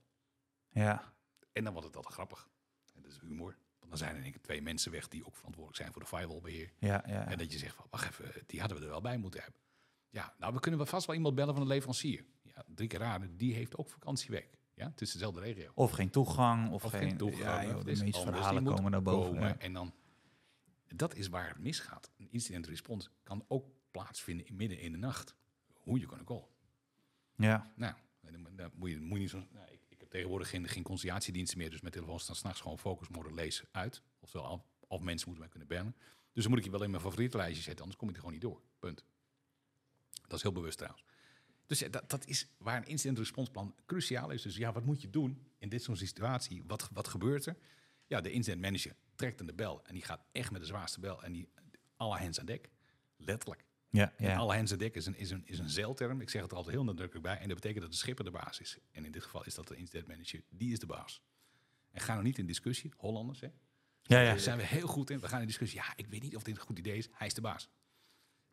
Ja. 0.68 1.12
En 1.52 1.64
dan 1.64 1.72
wordt 1.72 1.88
het 1.88 1.96
altijd 1.96 2.14
grappig. 2.14 2.48
En 2.94 3.02
dat 3.02 3.12
is 3.12 3.18
humor. 3.20 3.56
Want 3.78 3.90
dan 3.90 3.98
zijn 3.98 4.24
er 4.24 4.40
twee 4.40 4.62
mensen 4.62 4.92
weg 4.92 5.08
die 5.08 5.26
ook 5.26 5.36
verantwoordelijk 5.36 5.82
zijn 5.82 5.92
voor 5.92 6.02
de 6.02 6.08
firewallbeheer. 6.08 6.72
Ja, 6.78 7.04
ja, 7.06 7.26
En 7.26 7.38
dat 7.38 7.52
je 7.52 7.58
zegt 7.58 7.74
van, 7.76 7.86
wacht 7.90 8.08
even, 8.08 8.42
die 8.46 8.60
hadden 8.60 8.78
we 8.78 8.84
er 8.84 8.90
wel 8.90 9.00
bij 9.00 9.18
moeten 9.18 9.42
hebben. 9.42 9.60
Ja, 10.10 10.34
nou, 10.38 10.54
we 10.54 10.60
kunnen 10.60 10.80
wel 10.80 10.88
vast 10.88 11.06
wel 11.06 11.16
iemand 11.16 11.34
bellen 11.34 11.54
van 11.54 11.62
een 11.62 11.68
leverancier. 11.68 12.24
Ja, 12.42 12.64
drie 12.66 12.88
keer 12.88 12.98
raden, 12.98 13.36
die 13.36 13.54
heeft 13.54 13.76
ook 13.76 13.88
vakantieweek. 13.88 14.58
Ja, 14.74 14.88
het 14.88 15.00
is 15.00 15.12
dezelfde 15.12 15.40
regio. 15.40 15.72
Of 15.74 15.90
geen 15.90 16.10
toegang, 16.10 16.70
of, 16.70 16.84
Of 16.84 16.90
geen, 16.90 17.00
geen 17.00 17.16
toegang. 17.16 17.62
Ja, 17.62 17.64
joh, 17.64 17.78
de 17.78 17.84
meeste 17.84 18.04
anders, 18.04 18.22
verhalen 18.22 18.54
die 18.54 18.62
moet 18.62 18.74
komen 18.74 18.90
naar 18.90 19.02
boven. 19.02 19.32
komen. 19.32 19.60
En 19.60 19.72
dan, 19.72 19.94
dat 20.86 21.14
is 21.14 21.28
waar 21.28 21.48
het 21.48 21.58
misgaat. 21.58 22.10
Een 22.16 22.30
incident 22.30 22.66
response 22.66 23.10
kan 23.22 23.44
ook 23.48 23.66
plaatsvinden 23.90 24.46
in 24.46 24.56
midden 24.56 24.78
in 24.78 24.92
de 24.92 24.98
nacht. 24.98 25.34
Hoe 25.72 25.98
je 25.98 26.06
kunnen 26.06 26.26
call. 26.26 26.46
Ja. 27.36 27.72
Nou, 27.76 27.94
dan, 28.32 28.56
dan 28.56 28.70
moet, 28.74 28.90
je, 28.90 28.96
niet 28.96 29.30
zo... 29.30 29.46
Nou, 29.50 29.66
ik, 29.70 29.80
ik 29.88 30.00
heb 30.00 30.10
tegenwoordig 30.10 30.48
geen, 30.48 30.68
geen 30.68 30.82
conciliatiediensten 30.82 31.58
meer, 31.58 31.70
dus 31.70 31.80
mijn 31.80 31.92
telefoon 31.92 32.20
staat 32.20 32.36
s'nachts 32.36 32.60
gewoon 32.60 32.78
focus 32.78 33.08
mode 33.08 33.34
lees 33.34 33.62
uit. 33.70 34.02
Oftewel, 34.20 34.50
of, 34.50 34.62
of 34.88 35.00
mensen 35.00 35.28
moeten 35.28 35.48
mij 35.48 35.48
kunnen 35.48 35.68
bellen. 35.68 35.96
Dus 36.32 36.42
dan 36.42 36.52
moet 36.52 36.58
ik 36.58 36.64
je 36.66 36.70
wel 36.70 36.82
in 36.82 36.90
mijn 36.90 37.02
favoriete 37.02 37.36
lijstje 37.36 37.62
zetten, 37.62 37.80
anders 37.80 37.98
kom 37.98 38.08
ik 38.08 38.14
er 38.14 38.20
gewoon 38.20 38.34
niet 38.34 38.44
door. 38.44 38.62
Punt. 38.78 39.04
Dat 40.26 40.36
is 40.36 40.42
heel 40.42 40.52
bewust 40.52 40.78
trouwens. 40.78 41.04
Dus 41.66 41.78
ja, 41.78 41.88
dat, 41.88 42.10
dat 42.10 42.26
is 42.26 42.48
waar 42.58 42.76
een 42.76 42.86
incident 42.86 43.18
response 43.18 43.50
plan 43.50 43.74
cruciaal 43.86 44.30
is. 44.30 44.42
Dus 44.42 44.56
ja, 44.56 44.72
wat 44.72 44.84
moet 44.84 45.02
je 45.02 45.10
doen 45.10 45.46
in 45.58 45.68
dit 45.68 45.82
soort 45.82 45.98
situatie? 45.98 46.62
Wat, 46.66 46.88
wat 46.92 47.08
gebeurt 47.08 47.46
er? 47.46 47.56
Ja, 48.06 48.20
de 48.20 48.30
incident 48.30 48.62
manager 48.62 48.96
trekt 49.14 49.40
aan 49.40 49.46
de 49.46 49.54
bel 49.54 49.84
en 49.84 49.94
die 49.94 50.02
gaat 50.02 50.24
echt 50.32 50.50
met 50.50 50.60
de 50.60 50.66
zwaarste 50.66 51.00
bel 51.00 51.22
en 51.22 51.32
die 51.32 51.48
alle 51.96 52.18
hens 52.18 52.40
aan 52.40 52.46
dek. 52.46 52.70
Letterlijk. 53.16 53.64
Ja, 53.92 54.12
En 54.16 54.24
ja. 54.26 54.36
alle 54.36 54.54
hens 54.54 54.70
dek 54.70 54.94
is 54.94 55.06
een, 55.06 55.16
is, 55.16 55.30
een, 55.30 55.42
is 55.46 55.58
een 55.58 55.68
zeilterm. 55.68 56.20
Ik 56.20 56.30
zeg 56.30 56.42
het 56.42 56.50
er 56.50 56.56
altijd 56.56 56.74
heel 56.74 56.84
nadrukkelijk 56.84 57.26
bij. 57.26 57.38
En 57.38 57.46
dat 57.46 57.54
betekent 57.54 57.82
dat 57.82 57.90
de 57.90 57.96
schipper 57.96 58.24
de 58.24 58.30
baas 58.30 58.60
is. 58.60 58.78
En 58.92 59.04
in 59.04 59.12
dit 59.12 59.22
geval 59.22 59.44
is 59.44 59.54
dat 59.54 59.68
de 59.68 59.76
incident 59.76 60.06
manager. 60.06 60.42
Die 60.48 60.72
is 60.72 60.78
de 60.78 60.86
baas. 60.86 61.22
En 61.90 62.00
ga 62.00 62.12
nou 62.12 62.24
niet 62.24 62.38
in 62.38 62.46
discussie. 62.46 62.92
Hollanders, 62.96 63.40
hè? 63.40 63.46
ja, 64.02 64.20
ja. 64.20 64.24
Daar 64.24 64.38
zijn 64.38 64.56
we 64.56 64.64
heel 64.64 64.86
goed 64.86 65.10
in. 65.10 65.20
We 65.20 65.28
gaan 65.28 65.40
in 65.40 65.46
discussie. 65.46 65.78
Ja, 65.80 65.92
ik 65.96 66.06
weet 66.06 66.22
niet 66.22 66.36
of 66.36 66.42
dit 66.42 66.56
een 66.56 66.62
goed 66.62 66.78
idee 66.78 66.96
is. 66.96 67.08
Hij 67.12 67.26
is 67.26 67.34
de 67.34 67.40
baas. 67.40 67.68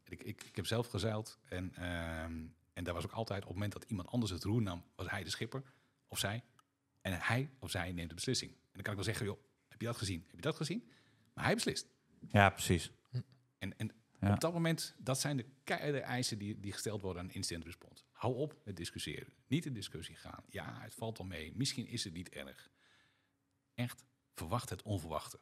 En 0.04 0.12
Ik, 0.12 0.24
ik, 0.24 0.44
ik 0.44 0.56
heb 0.56 0.66
zelf 0.66 0.88
gezeild. 0.88 1.40
En, 1.46 1.76
ehm, 1.76 2.46
en 2.74 2.84
daar 2.84 2.94
was 2.94 3.04
ook 3.04 3.12
altijd 3.12 3.42
op 3.42 3.48
het 3.48 3.54
moment 3.54 3.74
dat 3.74 3.84
iemand 3.84 4.08
anders 4.08 4.32
het 4.32 4.44
roer 4.44 4.62
nam, 4.62 4.84
was 4.96 5.10
hij 5.10 5.24
de 5.24 5.30
schipper. 5.30 5.64
Of 6.08 6.20
zij. 6.20 6.44
En 7.02 7.20
hij 7.22 7.50
of 7.60 7.72
zij 7.72 7.92
neemt 7.92 8.10
de 8.10 8.16
beslissing. 8.16 8.52
En 8.52 8.58
dan 8.72 8.82
kan 8.82 8.92
ik 8.92 8.98
wel 8.98 9.08
zeggen, 9.08 9.26
joh, 9.26 9.40
heb 9.68 9.82
je 9.82 9.88
dat 9.88 9.98
gezien? 9.98 10.24
Heb 10.28 10.36
je 10.36 10.42
dat 10.42 10.56
gezien? 10.56 10.90
Maar 11.34 11.44
hij 11.46 11.54
beslist. 11.54 11.88
Ja, 12.32 12.50
precies. 12.50 12.92
En, 13.58 13.78
en 13.78 13.92
Ja. 14.20 14.34
op 14.34 14.40
dat 14.40 14.54
moment, 14.54 14.96
dat 14.98 15.20
zijn 15.20 15.38
de 15.38 15.46
keiharde 15.64 16.00
eisen 16.00 16.38
die, 16.38 16.60
die 16.60 16.72
gesteld 16.72 17.02
worden 17.02 17.22
aan 17.22 17.32
instant 17.32 17.64
response. 17.64 18.04
Hou 18.12 18.36
op 18.36 18.56
met 18.64 18.76
discussiëren. 18.76 19.34
Niet 19.48 19.66
in 19.66 19.74
discussie 19.74 20.16
gaan. 20.16 20.44
Ja, 20.48 20.78
het 20.82 20.94
valt 20.94 21.18
wel 21.18 21.28
mee. 21.28 21.54
Misschien 21.56 21.88
is 21.88 22.04
het 22.04 22.14
niet 22.14 22.30
erg. 22.30 22.70
Echt, 23.74 24.04
verwacht 24.34 24.70
het 24.70 24.82
onverwachte. 24.82 25.40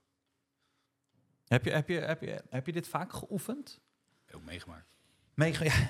Heb 1.46 1.66
je, 1.66 1.72
heb, 1.72 1.88
je, 1.88 2.00
heb, 2.00 2.22
je, 2.22 2.44
heb 2.50 2.66
je 2.66 2.72
dit 2.72 2.88
vaak 2.88 3.14
geoefend? 3.14 3.82
Ook 4.32 4.44
meegemaakt. 4.44 4.88
Meege 5.34 5.64
ja. 5.64 5.88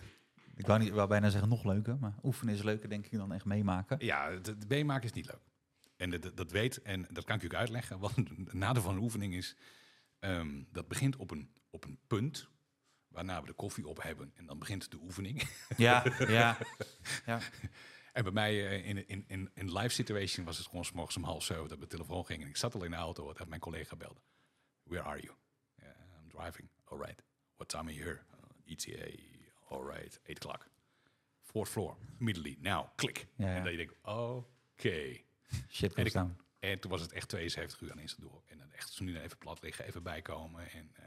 ik 0.56 0.66
wou, 0.66 0.78
niet, 0.78 0.90
wou 0.90 1.08
bijna 1.08 1.30
zeggen 1.30 1.48
nog 1.48 1.64
leuker, 1.64 1.98
maar 1.98 2.14
oefenen 2.22 2.54
is 2.54 2.62
leuker 2.62 2.88
denk 2.88 3.06
ik 3.06 3.18
dan 3.18 3.32
echt 3.32 3.44
meemaken. 3.44 4.04
Ja, 4.04 4.30
het 4.30 4.68
meemaken 4.68 5.04
is 5.04 5.12
niet 5.12 5.26
leuk. 5.26 5.42
En 5.96 6.10
dat, 6.10 6.36
dat 6.36 6.50
weet, 6.50 6.82
en 6.82 7.06
dat 7.10 7.24
kan 7.24 7.36
ik 7.36 7.44
ook 7.44 7.54
uitleggen. 7.54 7.98
Want 7.98 8.16
het 8.44 8.52
nadeel 8.52 8.82
van 8.82 8.94
een 8.94 9.02
oefening 9.02 9.34
is, 9.34 9.56
ehm, 10.18 10.62
dat 10.72 10.88
begint 10.88 11.16
op 11.16 11.30
een, 11.30 11.50
op 11.70 11.84
een 11.84 11.98
punt, 12.06 12.48
waarna 13.08 13.40
we 13.40 13.46
de 13.46 13.52
koffie 13.52 13.88
op 13.88 14.02
hebben. 14.02 14.32
En 14.34 14.46
dan 14.46 14.58
begint 14.58 14.90
de 14.90 14.98
oefening. 15.00 15.42
Ja, 15.76 16.04
ja. 16.18 16.58
ja. 17.26 17.40
En 18.12 18.24
bij 18.24 18.32
mij 18.32 18.68
eh, 18.68 18.86
in, 18.86 19.08
in, 19.08 19.24
in, 19.28 19.50
in 19.54 19.72
live 19.72 19.88
situation 19.94 20.44
was 20.44 20.58
het 20.58 20.66
gewoon 20.66 20.84
's 20.84 20.92
morgens 20.92 21.16
om 21.16 21.24
half 21.24 21.44
zeven 21.44 21.68
dat 21.68 21.78
mijn 21.78 21.90
telefoon 21.90 22.26
ging. 22.26 22.42
En 22.42 22.48
ik 22.48 22.56
zat 22.56 22.74
al 22.74 22.84
in 22.84 22.90
de 22.90 22.96
auto, 22.96 23.32
dat 23.32 23.48
mijn 23.48 23.60
collega 23.60 23.96
belde. 23.96 24.20
Where 24.82 25.02
are 25.04 25.20
you? 25.20 25.36
"Yeah, 25.74 26.20
I'm 26.22 26.28
driving. 26.28 26.68
All 26.84 26.98
right. 26.98 27.22
What 27.56 27.68
time 27.68 27.84
are 27.84 27.94
you 27.94 28.04
here? 28.04 28.20
"Uh, 28.66 28.72
ETA. 28.72 29.22
All 29.68 29.84
right. 29.84 30.20
8 30.28 30.44
o'clock. 30.44 30.68
Fourth 31.42 31.68
floor. 31.68 31.96
Immediately. 32.18 32.56
Now. 32.60 32.86
Klik. 32.94 33.26
Ja, 33.36 33.46
ja. 33.46 33.56
En 33.56 33.64
dan 33.64 33.76
denk 33.76 33.90
ik, 33.90 33.96
oké. 34.02 35.20
Shit 35.68 35.94
En 35.94 36.06
ik-. 36.06 36.14
En 36.58 36.80
toen 36.80 36.90
was 36.90 37.00
het 37.00 37.12
echt 37.12 37.28
72 37.28 37.80
uur 37.80 37.92
aan 37.92 37.98
instant 37.98 38.30
door. 38.30 38.42
En 38.46 38.58
dan 38.58 38.70
echt 38.72 38.92
zo 38.92 39.04
nu 39.04 39.18
even 39.18 39.38
plat 39.38 39.62
liggen, 39.62 39.84
even 39.84 40.02
bijkomen. 40.02 40.70
En 40.70 40.90
eh, 40.94 41.04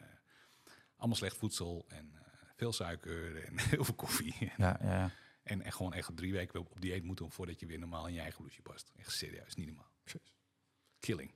allemaal 1.02 1.18
slecht 1.18 1.38
voedsel 1.38 1.86
en 1.88 2.12
eh, 2.14 2.22
veel 2.56 2.74
suiker 2.74 3.44
en 3.46 3.60
heel 3.74 3.84
veel 3.84 3.94
koffie. 3.96 4.36
Ja, 4.40 4.52
ja, 4.58 4.78
ja. 4.82 5.12
En, 5.44 5.62
en 5.62 5.72
gewoon 5.72 5.94
echt 5.94 6.16
drie 6.16 6.32
weken 6.34 6.60
op 6.60 6.82
dieet 6.82 7.04
moeten 7.04 7.32
voordat 7.32 7.60
je 7.60 7.66
weer 7.66 7.80
normaal 7.80 8.08
in 8.08 8.14
je 8.14 8.20
eigen 8.20 8.40
bloedje 8.40 8.62
past. 8.62 8.92
Echt 8.96 9.12
serieus, 9.12 9.56
niet 9.56 9.68
normaal. 9.68 9.92
Killing. 11.00 11.32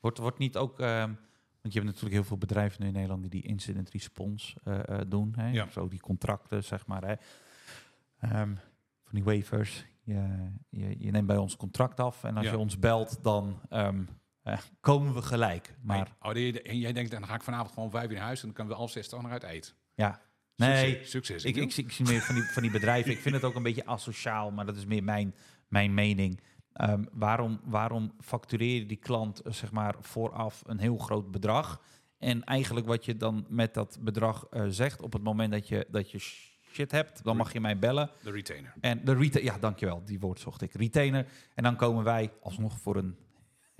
Wordt, 0.00 0.18
wordt 0.18 0.38
niet 0.38 0.56
ook... 0.56 0.80
ehm, 0.80 1.12
want 1.60 1.72
je 1.74 1.78
hebt 1.80 1.84
natuurlijk 1.84 2.14
heel 2.14 2.24
veel 2.24 2.38
bedrijven 2.38 2.80
nu 2.80 2.86
in 2.86 2.92
Nederland 2.92 3.20
die 3.20 3.30
die 3.30 3.42
incident 3.42 3.90
response 3.90 4.56
eh, 4.64 4.88
eh, 4.88 5.00
doen. 5.08 5.34
Hè? 5.36 5.50
Ja. 5.50 5.70
Zo 5.70 5.88
die 5.88 6.00
contracten, 6.00 6.64
zeg 6.64 6.86
maar. 6.86 7.04
Hè? 7.04 7.14
Ehm, 8.18 8.54
van 9.02 9.12
die 9.12 9.24
waivers. 9.24 9.84
Je, 10.02 10.50
je, 10.68 10.98
je 10.98 11.10
neemt 11.10 11.26
bij 11.26 11.36
ons 11.36 11.56
contract 11.56 12.00
af 12.00 12.24
en 12.24 12.36
als 12.36 12.46
Ja. 12.46 12.52
je 12.52 12.58
ons 12.58 12.78
belt, 12.78 13.22
dan 13.22 13.60
ehm, 13.68 14.04
eh, 14.48 14.58
komen 14.80 15.14
we 15.14 15.22
gelijk. 15.22 15.74
Maar 15.82 16.16
oh, 16.20 16.36
en 16.36 16.78
jij 16.78 16.92
denkt, 16.92 17.10
dan 17.10 17.26
ga 17.26 17.34
ik 17.34 17.42
vanavond 17.42 17.72
gewoon 17.72 17.90
vijf 17.90 18.08
uur 18.08 18.16
naar 18.16 18.24
huis 18.24 18.40
en 18.40 18.46
dan 18.46 18.54
kunnen 18.54 18.72
we 18.72 18.78
half 18.78 18.90
zes 18.90 19.08
toch 19.08 19.22
nog 19.22 19.30
uit 19.30 19.42
eten. 19.42 19.72
ja, 19.94 20.20
nee, 20.56 20.94
Succes. 20.94 21.10
succes 21.10 21.44
Ik, 21.44 21.56
ik 21.56 21.92
zie 21.92 22.06
meer 22.06 22.20
van 22.20 22.34
die, 22.34 22.44
van 22.44 22.62
die 22.62 22.70
bedrijven. 22.70 23.10
Ik 23.10 23.18
vind 23.18 23.34
het 23.34 23.44
ook 23.44 23.54
een 23.54 23.62
beetje 23.62 23.86
asociaal, 23.86 24.50
maar 24.50 24.66
dat 24.66 24.76
is 24.76 24.84
meer 24.84 25.04
mijn, 25.04 25.34
mijn 25.68 25.94
mening. 25.94 26.40
Ehm, 26.72 27.04
waarom, 27.12 27.60
waarom 27.64 28.12
factureer 28.20 28.74
je 28.74 28.86
die 28.86 28.96
klant 28.96 29.40
eh, 29.40 29.52
zeg 29.52 29.72
maar 29.72 29.94
vooraf 30.00 30.62
een 30.66 30.78
heel 30.78 30.98
groot 30.98 31.30
bedrag? 31.30 31.82
En 32.18 32.44
eigenlijk 32.44 32.86
wat 32.86 33.04
je 33.04 33.16
dan 33.16 33.46
met 33.48 33.74
dat 33.74 33.98
bedrag 34.00 34.46
eh, 34.50 34.64
zegt, 34.68 35.02
op 35.02 35.12
het 35.12 35.22
moment 35.22 35.52
dat 35.52 35.68
je, 35.68 35.86
dat 35.90 36.10
je 36.10 36.18
shit 36.18 36.90
hebt, 36.90 37.24
dan 37.24 37.36
mag 37.36 37.52
je 37.52 37.60
mij 37.60 37.78
bellen. 37.78 38.10
de 38.22 38.30
retainer. 38.30 38.74
En 38.80 39.04
de 39.04 39.12
retainer, 39.12 39.52
ja, 39.52 39.58
dankjewel, 39.58 40.02
die 40.04 40.20
woord 40.20 40.40
zocht 40.40 40.62
ik. 40.62 40.72
Retainer. 40.72 41.26
En 41.54 41.62
dan 41.62 41.76
komen 41.76 42.04
wij 42.04 42.32
alsnog 42.42 42.78
voor 42.78 42.96
een 42.96 43.16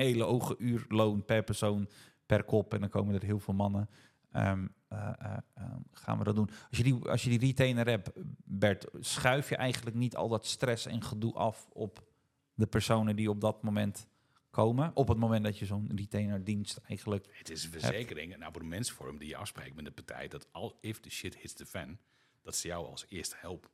hele 0.04 0.22
hoge 0.22 0.54
uurloon 0.58 1.24
per 1.24 1.42
persoon, 1.42 1.88
per 2.26 2.44
kop. 2.44 2.74
En 2.74 2.80
dan 2.80 2.88
komen 2.88 3.14
er 3.14 3.22
heel 3.22 3.38
veel 3.38 3.54
mannen. 3.54 3.88
Ehm, 4.32 4.66
eh, 4.88 5.12
eh, 5.18 5.36
ehm, 5.54 5.80
gaan 5.92 6.18
we 6.18 6.24
dat 6.24 6.34
doen? 6.34 6.50
Als 6.68 6.78
je, 6.78 6.82
die, 6.82 6.94
als 6.94 7.22
je 7.22 7.30
die 7.30 7.38
retainer 7.38 7.86
hebt, 7.86 8.10
Bert, 8.44 8.86
schuif 9.00 9.48
je 9.48 9.56
eigenlijk 9.56 9.96
niet 9.96 10.16
al 10.16 10.28
dat 10.28 10.46
stress 10.46 10.86
en 10.86 11.02
gedoe 11.02 11.34
af 11.34 11.68
op 11.72 12.06
de 12.54 12.66
personen 12.66 13.16
die 13.16 13.30
op 13.30 13.40
dat 13.40 13.62
moment 13.62 14.06
komen. 14.50 14.90
Op 14.94 15.08
het 15.08 15.18
moment 15.18 15.44
dat 15.44 15.58
je 15.58 15.66
zo'n 15.66 15.90
retainerdienst 15.96 16.80
eigenlijk. 16.88 17.26
Het 17.30 17.50
is 17.50 17.64
een 17.64 17.70
verzekering, 17.70 18.34
een 18.34 18.44
abonnementsvorm 18.44 19.18
die 19.18 19.28
je 19.28 19.36
afspreekt 19.36 19.74
met 19.74 19.84
de 19.84 19.90
partij. 19.90 20.28
Dat 20.28 20.48
al 20.52 20.78
if 20.80 21.00
the 21.00 21.10
shit 21.10 21.36
hits 21.36 21.52
the 21.52 21.66
fan, 21.66 21.98
dat 22.42 22.56
ze 22.56 22.68
jou 22.68 22.86
als 22.86 23.06
eerste 23.08 23.36
helpen. 23.38 23.70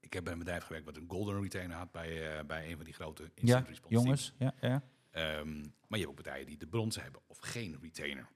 Ik 0.00 0.12
heb 0.12 0.24
bij 0.24 0.32
een 0.32 0.38
bedrijf 0.38 0.62
gewerkt 0.62 0.86
wat 0.86 0.96
een 0.96 1.08
golden 1.08 1.42
retainer 1.42 1.76
had 1.76 1.92
bij, 1.92 2.38
eh, 2.38 2.44
bij 2.44 2.70
een 2.70 2.76
van 2.76 2.84
die 2.84 2.94
grote 2.94 3.22
Ja, 3.22 3.30
instant 3.34 3.68
response 3.68 3.94
jongens. 3.96 4.34
Ja, 4.38 4.54
ja. 4.60 4.82
Ehm, 5.18 5.58
maar 5.60 5.98
je 5.98 6.04
hebt 6.04 6.08
ook 6.08 6.14
partijen 6.14 6.46
die 6.46 6.56
de 6.56 6.66
bronzen 6.66 7.02
hebben 7.02 7.20
of 7.26 7.38
geen 7.38 7.78
retainer. 7.80 8.28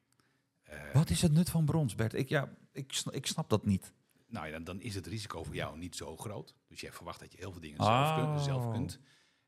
Eh, 0.62 0.92
Wat 0.92 1.10
is 1.10 1.22
het 1.22 1.32
nut 1.32 1.50
van 1.50 1.64
brons, 1.64 1.94
Bert? 1.94 2.14
Ik, 2.14 2.28
ja, 2.28 2.56
ik, 2.72 3.02
ik 3.10 3.26
snap 3.26 3.48
dat 3.50 3.64
niet. 3.66 3.92
Nou 4.26 4.46
ja, 4.46 4.52
dan, 4.52 4.64
dan 4.64 4.80
is 4.80 4.94
het 4.94 5.06
risico 5.06 5.42
voor 5.44 5.54
jou 5.54 5.78
niet 5.78 5.96
zo 5.96 6.16
groot. 6.16 6.54
Dus 6.66 6.80
je 6.80 6.92
verwacht 6.92 7.20
dat 7.20 7.32
je 7.32 7.38
heel 7.38 7.52
veel 7.52 7.60
dingen 7.60 7.84
zelf, 7.84 8.14
kunt, 8.14 8.40
zelf 8.40 8.64
Oh. 8.64 8.72
kunt. 8.72 8.98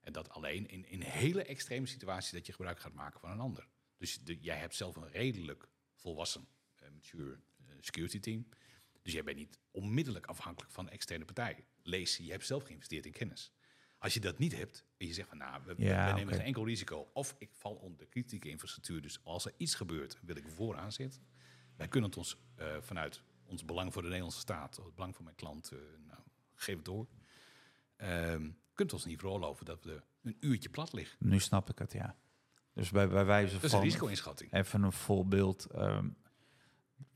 En 0.01 0.13
dat 0.13 0.29
alleen 0.31 0.69
in, 0.69 0.89
in 0.89 1.01
hele 1.01 1.43
extreme 1.45 1.87
situaties 1.87 2.31
dat 2.33 2.47
je 2.47 2.53
gebruik 2.53 2.81
gaat 2.81 2.93
maken 2.95 3.21
van 3.21 3.31
een 3.31 3.41
ander. 3.41 3.69
Dus 3.97 4.19
de, 4.23 4.39
jij 4.41 4.57
hebt 4.57 4.75
zelf 4.75 4.97
een 4.97 5.09
redelijk 5.11 5.69
volwassen, 5.95 6.49
eh, 6.75 6.91
mature 6.91 7.41
eh, 7.59 7.67
security 7.81 8.21
team. 8.21 8.49
Dus 9.03 9.13
jij 9.13 9.25
bent 9.25 9.37
niet 9.37 9.59
onmiddellijk 9.71 10.27
afhankelijk 10.27 10.73
van 10.73 10.89
externe 10.89 11.25
partij. 11.25 11.65
Lees, 11.83 12.17
je 12.17 12.31
hebt 12.31 12.47
zelf 12.47 12.63
geïnvesteerd 12.65 13.07
in 13.07 13.13
kennis. 13.13 13.53
Als 14.05 14.15
je 14.15 14.21
dat 14.21 14.39
niet 14.39 14.57
hebt 14.57 14.85
en 14.97 15.07
je 15.07 15.13
zegt 15.13 15.29
van 15.29 15.39
nou, 15.39 15.63
we, 15.65 15.75
Ja, 15.77 16.07
we 16.09 16.19
nemen 16.19 16.35
geen 16.35 16.45
enkel 16.45 16.65
risico. 16.67 17.11
Of 17.13 17.35
ik 17.39 17.51
val 17.53 17.75
onder 17.75 17.99
de 17.99 18.07
kritieke 18.07 18.49
infrastructuur. 18.49 19.03
Dus 19.03 19.25
als 19.25 19.45
er 19.45 19.53
iets 19.57 19.75
gebeurt, 19.75 20.19
wil 20.23 20.37
ik 20.37 20.49
vooraan 20.49 20.93
zitten. 20.93 21.23
Wij 21.77 21.89
kunnen 21.89 22.09
het 22.11 22.19
ons 22.19 22.37
eh, 22.55 22.67
vanuit 22.81 23.23
ons 23.45 23.65
belang 23.65 23.93
voor 23.93 24.03
de 24.03 24.07
Nederlandse 24.09 24.41
staat, 24.41 24.77
het 24.77 24.95
belang 24.95 25.15
van 25.15 25.25
mijn 25.25 25.37
klant, 25.37 25.71
eh, 25.73 25.79
nou, 26.07 26.21
geef 26.55 26.77
het 26.77 26.85
door. 26.85 27.07
Ehm 27.97 28.51
kunt 28.73 28.93
ons 28.93 29.05
niet 29.05 29.19
veroorloven 29.21 29.65
dat 29.65 29.85
we 29.85 30.03
een 30.23 30.37
uurtje 30.41 30.69
plat 30.69 30.93
liggen. 30.93 31.17
Nu 31.21 31.39
snap 31.41 31.71
ik 31.71 31.79
het, 31.79 31.93
ja. 31.93 32.17
Dus 32.73 32.91
bij, 32.91 33.09
bij 33.09 33.25
wijze 33.25 33.55
Dat 33.55 33.65
is 33.65 33.71
van... 33.71 33.79
een 33.79 33.85
risico-inschatting. 33.85 34.53
Even 34.53 34.83
een 34.83 34.93
voorbeeld. 34.93 35.65
ehm 35.65 36.09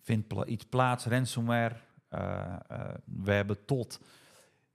vindt 0.02 0.28
pla- 0.28 0.44
iets 0.46 0.64
plaats, 0.64 1.04
ransomware. 1.04 1.76
eh, 2.08 2.94
we 3.04 3.32
hebben 3.32 3.64
tot 3.64 4.00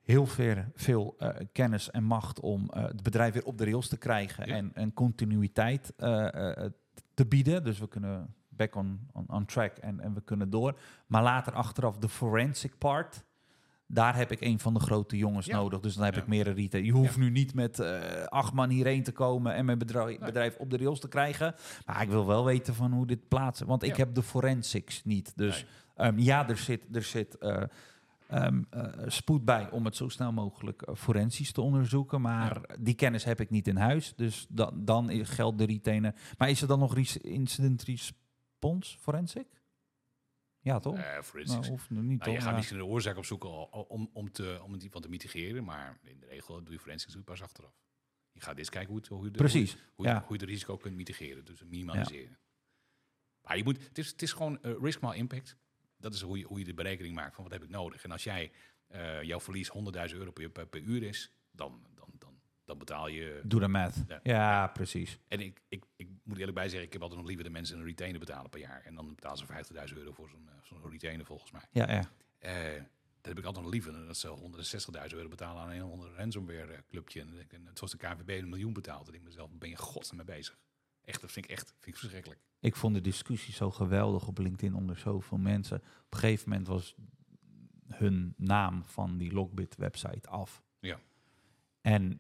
heel 0.04 0.26
veel, 0.26 0.56
veel 0.76 1.16
eh, 1.18 1.30
kennis 1.52 1.92
en 1.92 2.04
macht 2.04 2.40
om 2.40 2.70
eh, 2.70 2.84
het 2.84 3.04
bedrijf 3.04 3.34
weer 3.34 3.46
op 3.46 3.58
de 3.58 3.64
rails 3.64 3.88
te 3.88 3.98
krijgen 3.98 4.48
Ja. 4.48 4.56
en, 4.56 4.72
en 4.74 4.94
continuïteit 4.94 5.94
eh, 5.98 6.28
te 7.14 7.26
bieden. 7.26 7.64
Dus 7.64 7.80
we 7.80 7.88
kunnen 7.88 8.34
back 8.50 8.76
on, 8.76 9.08
on, 9.14 9.26
on 9.28 9.46
track 9.46 9.78
en, 9.78 10.00
en 10.00 10.14
we 10.14 10.22
kunnen 10.22 10.50
door. 10.50 10.80
Maar 11.08 11.24
later 11.24 11.54
achteraf 11.54 11.98
de 11.98 12.10
forensic 12.10 12.78
part. 12.78 13.24
Daar 13.88 14.16
heb 14.16 14.32
ik 14.32 14.42
een 14.42 14.60
van 14.60 14.74
de 14.74 14.80
grote 14.80 15.18
jongens 15.18 15.46
Ja. 15.46 15.56
nodig. 15.56 15.80
Dus 15.80 15.94
dan 15.96 16.06
heb 16.06 16.14
Ja. 16.16 16.22
ik 16.22 16.28
meer 16.28 16.48
een 16.48 16.56
retail. 16.56 16.84
Je 16.84 16.92
hoeft 16.92 17.18
nu 17.18 17.30
niet 17.30 17.54
met 17.54 17.80
acht 18.30 18.54
man 18.54 18.70
hierheen 18.70 19.04
te 19.04 19.12
komen 19.12 19.54
en 19.54 19.66
mijn 19.66 19.78
bedrijf, 19.78 20.20
bedrijf 20.20 20.56
op 20.58 20.70
de 20.70 20.78
rails 20.78 21.00
te 21.00 21.08
krijgen. 21.08 21.56
Maar 21.86 22.02
ik 22.02 22.10
wil 22.10 22.26
wel 22.26 22.46
weten 22.46 22.76
van 22.76 22.92
hoe 22.92 23.06
dit 23.06 23.28
plaatsen. 23.28 23.68
Want 23.68 23.84
ik 23.84 23.96
heb 23.96 24.16
de 24.16 24.24
forensics 24.24 25.04
niet. 25.04 25.38
Dus 25.38 25.66
ehm, 25.96 26.20
ja, 26.20 26.50
er 26.50 26.58
zit, 26.58 26.96
er 26.96 27.04
zit 27.04 27.38
eh, 28.28 28.46
ehm, 28.46 28.64
eh, 28.70 29.10
spoed 29.10 29.46
bij 29.46 29.70
om 29.70 29.86
het 29.86 29.96
zo 29.96 30.10
snel 30.10 30.32
mogelijk 30.32 30.82
eh, 30.82 30.96
forensisch 30.96 31.52
te 31.52 31.62
onderzoeken. 31.62 32.22
Maar 32.22 32.62
die 32.80 32.94
kennis 32.94 33.24
heb 33.24 33.40
ik 33.40 33.50
niet 33.50 33.68
in 33.68 33.76
huis. 33.76 34.14
Dus 34.16 34.48
dan, 34.50 35.26
geldt 35.26 35.58
de 35.58 35.66
retainer. 35.66 36.16
Maar 36.38 36.50
is 36.50 36.62
er 36.62 36.68
dan 36.68 36.80
nog 36.80 36.96
incident 37.22 37.84
response 37.84 38.98
forensic? 39.00 39.62
Ja, 40.60 40.80
toch? 40.80 41.00
Forensics. 41.22 41.68
nou, 41.68 41.74
of 41.74 41.90
nu 41.90 41.98
niet, 42.00 42.08
Nou, 42.08 42.20
toch? 42.20 42.34
je 42.34 42.40
gaat 42.40 42.50
Ja. 42.50 42.56
misschien 42.56 42.78
de 42.78 42.86
oorzaak 42.86 43.18
opzoeken 43.18 43.72
om, 43.90 44.10
om, 44.14 44.32
te, 44.32 44.60
om 44.64 44.74
het 44.74 44.88
van 44.92 45.02
te 45.02 45.10
mitigeren, 45.10 45.64
maar 45.64 46.00
in 46.04 46.20
de 46.20 46.26
regel 46.26 46.64
doe 46.64 46.74
je 46.74 46.80
forensics 46.80 47.18
pas 47.24 47.42
achteraf. 47.42 47.74
Je 48.32 48.42
gaat 48.42 48.58
eerst 48.58 48.70
kijken 48.70 48.90
hoe, 48.90 49.00
het, 49.00 49.08
hoe, 49.08 49.24
je 49.26 49.32
de, 49.32 49.38
Precies, 49.38 49.78
hoe, 49.94 50.06
je, 50.06 50.12
ja. 50.12 50.20
hoe 50.20 50.36
je 50.36 50.42
het 50.42 50.52
risico 50.52 50.78
kunt 50.78 50.96
mitigeren, 50.96 51.46
dus 51.46 51.64
minimaliseren. 51.64 52.40
Maar 53.42 53.58
je 53.58 53.64
moet, 53.64 53.84
het, 53.84 53.98
is, 53.98 54.08
het 54.08 54.22
is 54.22 54.32
gewoon 54.32 54.60
risk 54.62 55.02
maal 55.02 55.14
impact. 55.14 55.58
Dat 56.04 56.14
is 56.14 56.22
hoe 56.22 56.38
je, 56.38 56.46
hoe 56.46 56.60
je 56.60 56.66
de 56.66 56.74
berekening 56.74 57.16
maakt 57.16 57.36
van 57.36 57.44
wat 57.44 57.54
heb 57.54 57.64
ik 57.64 57.70
nodig. 57.70 58.04
En 58.04 58.12
als 58.12 58.24
jij 58.24 58.52
eh, 58.88 59.22
jouw 59.22 59.40
verlies 59.40 59.72
100.000 59.72 60.16
euro 60.16 60.32
per, 60.32 60.50
per, 60.50 60.68
per 60.68 60.82
uur 60.82 61.04
is, 61.04 61.32
dan, 61.52 61.86
dan, 61.96 62.10
dan, 62.18 62.40
dan 62.66 62.78
betaal 62.78 63.08
je... 63.08 63.42
Doe 63.44 63.60
de 63.60 63.68
math. 63.68 63.96
Ja. 64.08 64.20
Ja, 64.24 64.68
precies. 64.68 65.20
En 65.28 65.40
ik, 65.40 65.62
ik, 65.68 65.84
ik 65.96 66.10
moet 66.24 66.38
eerlijk 66.38 66.58
bij 66.58 66.70
zeggen, 66.70 66.88
ik 66.88 66.94
heb 66.94 67.02
altijd 67.02 67.20
nog 67.20 67.30
liever 67.30 67.46
de 67.46 67.52
mensen 67.52 67.78
een 67.78 67.86
retainer 67.86 68.20
betalen 68.20 68.50
per 68.50 68.60
jaar. 68.60 68.82
En 68.86 68.96
dan 68.96 69.16
betalen 69.16 69.38
ze 69.38 69.46
50.000 69.90 69.98
euro 69.98 70.12
voor 70.12 70.30
zo'n 70.30 70.50
eh, 70.50 70.54
zo'n 70.64 70.90
retainer 70.90 71.26
volgens 71.26 71.52
mij. 71.52 71.62
Ja, 71.72 71.92
ja. 71.92 72.12
Eh, 72.38 72.82
dat 73.16 73.26
heb 73.26 73.40
ik 73.40 73.46
altijd 73.46 73.64
nog 73.64 73.74
liever 73.74 73.92
dan 73.92 74.06
dat 74.06 74.18
ze 74.18 74.38
160.000 75.08 75.16
euro 75.16 75.28
betalen 75.28 75.62
aan 75.62 75.72
een 75.72 75.84
onder 75.84 76.10
ransomware 76.16 76.84
clubje. 76.90 77.22
En, 77.22 77.48
en 77.50 77.70
zoals 77.74 77.92
de 77.92 77.98
KVB 77.98 78.30
een 78.30 78.50
miljoen 78.50 78.74
betaalt, 78.74 79.04
dan 79.04 79.14
denk 79.14 79.24
ik 79.24 79.30
mezelf, 79.30 79.50
ben 79.52 79.70
je 79.70 79.78
gods 79.78 80.12
mee 80.12 80.26
bezig? 80.26 80.58
Echt, 81.06 81.22
dat 81.22 81.32
vind 81.32 81.46
ik 81.46 81.52
echt 81.52 81.68
vind 81.80 81.96
ik 81.96 82.02
verschrikkelijk. 82.02 82.40
Ik 82.60 82.76
vond 82.76 82.94
de 82.96 83.02
discussie 83.02 83.54
zo 83.54 83.72
geweldig 83.72 84.28
op 84.28 84.38
LinkedIn 84.38 84.76
onder 84.76 84.98
zoveel 84.98 85.38
mensen. 85.38 85.78
Op 85.78 86.14
een 86.14 86.20
gegeven 86.20 86.50
moment 86.50 86.68
was 86.68 86.96
hun 87.88 88.34
naam 88.38 88.84
van 88.86 89.18
die 89.18 89.34
Logbit-website 89.34 90.30
af. 90.30 90.64
Ja. 90.80 91.00
En 91.82 92.20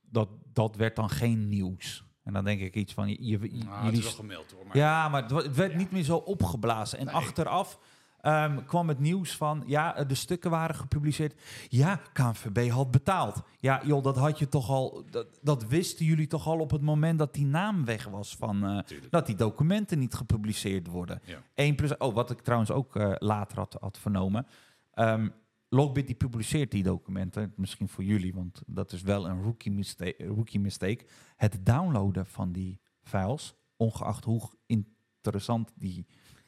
dat, 0.00 0.28
dat 0.52 0.76
werd 0.76 0.96
dan 0.96 1.10
geen 1.10 1.48
nieuws. 1.48 2.04
En 2.22 2.32
dan 2.32 2.44
denk 2.44 2.60
ik 2.60 2.74
iets 2.74 2.92
van, 2.92 3.08
je, 3.08 3.24
je- 3.26 3.38
Nou, 3.64 3.84
jullie... 3.84 4.02
gemeld 4.02 4.52
hoor. 4.52 4.66
Maar 4.66 4.76
ja, 4.76 5.08
maar 5.08 5.22
het, 5.22 5.54
werd 5.56 5.72
Ja. 5.72 5.78
niet 5.78 5.90
meer 5.90 6.02
zo 6.02 6.16
opgeblazen. 6.16 6.98
En 6.98 7.06
Nee. 7.06 7.14
achteraf 7.14 7.78
ehm, 8.22 8.64
kwam 8.64 8.88
het 8.88 8.98
nieuws 8.98 9.36
van, 9.36 9.62
ja, 9.66 9.96
eh, 9.96 10.08
de 10.08 10.14
stukken 10.14 10.50
waren 10.50 10.74
gepubliceerd. 10.74 11.40
Ja, 11.68 12.00
KNVB 12.12 12.70
had 12.70 12.90
betaald. 12.90 13.42
Ja, 13.58 13.80
joh, 13.84 14.02
dat 14.02 14.16
had 14.16 14.38
je 14.38 14.48
toch 14.48 14.68
al, 14.68 15.04
dat, 15.10 15.26
dat 15.42 15.66
wisten 15.66 16.04
jullie 16.04 16.26
toch 16.26 16.46
al 16.46 16.58
op 16.58 16.70
het 16.70 16.82
moment 16.82 17.18
dat 17.18 17.34
die 17.34 17.46
naam 17.46 17.84
weg 17.84 18.04
was 18.04 18.36
van... 18.36 18.64
eh, 18.66 18.98
dat 19.10 19.26
die 19.26 19.36
documenten 19.36 19.98
niet 19.98 20.14
gepubliceerd 20.14 20.86
worden. 20.86 21.20
Ja. 21.24 21.42
1 21.54 21.74
plus, 21.74 21.96
oh, 21.96 22.14
wat 22.14 22.30
ik 22.30 22.40
trouwens 22.40 22.70
ook 22.70 22.96
eh, 22.96 23.12
later 23.18 23.58
had, 23.58 23.76
had 23.80 23.98
vernomen. 23.98 24.46
Ehm 24.94 25.28
Logbit 25.74 26.06
die 26.06 26.16
publiceert 26.16 26.70
die 26.70 26.82
documenten, 26.82 27.52
misschien 27.56 27.88
voor 27.88 28.04
jullie, 28.04 28.34
want 28.34 28.62
dat 28.66 28.92
is 28.92 29.02
wel 29.02 29.28
een 29.28 29.42
rookie 29.42 29.72
mistake. 29.72 30.26
Rookie 30.26 30.60
mistake. 30.60 31.04
Het 31.36 31.66
downloaden 31.66 32.26
van 32.26 32.52
die 32.52 32.80
files, 33.02 33.54
ongeacht 33.76 34.24
hoe 34.24 34.50
interessant 34.66 35.72
die 35.74 36.06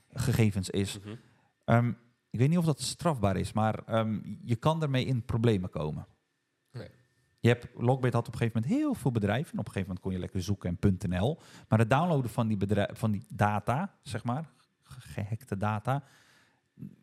gegevens 0.08 0.70
is. 0.70 0.98
Mhm. 0.98 1.14
Ehm, 1.64 1.88
ik 2.30 2.38
weet 2.38 2.48
niet 2.48 2.58
of 2.58 2.64
dat 2.64 2.80
strafbaar 2.80 3.36
is, 3.36 3.52
maar 3.52 3.84
ehm, 3.84 4.20
je 4.44 4.56
kan 4.56 4.82
ermee 4.82 5.04
in 5.04 5.24
problemen 5.24 5.70
komen. 5.70 6.06
Je 7.40 7.48
hebt, 7.50 7.66
Logbit 7.74 8.12
had 8.12 8.26
op 8.26 8.32
een 8.32 8.38
gegeven 8.38 8.60
moment 8.62 8.80
heel 8.82 8.94
veel 8.94 9.10
bedrijven. 9.10 9.52
En 9.52 9.58
op 9.58 9.66
een 9.66 9.72
gegeven 9.72 9.86
moment 9.88 10.00
kon 10.00 10.12
je 10.12 10.18
lekker 10.18 10.42
zoeken 10.42 10.78
en 10.80 10.98
.nl. 11.10 11.38
Maar 11.68 11.78
het 11.78 11.90
downloaden 11.90 12.30
van 12.30 12.46
die, 12.48 12.56
bedrijf, 12.56 12.98
van 12.98 13.10
die 13.10 13.26
data, 13.28 13.98
zeg 14.02 14.24
maar, 14.24 14.50
ge- 14.82 15.00
gehackte 15.00 15.56
data, 15.56 16.04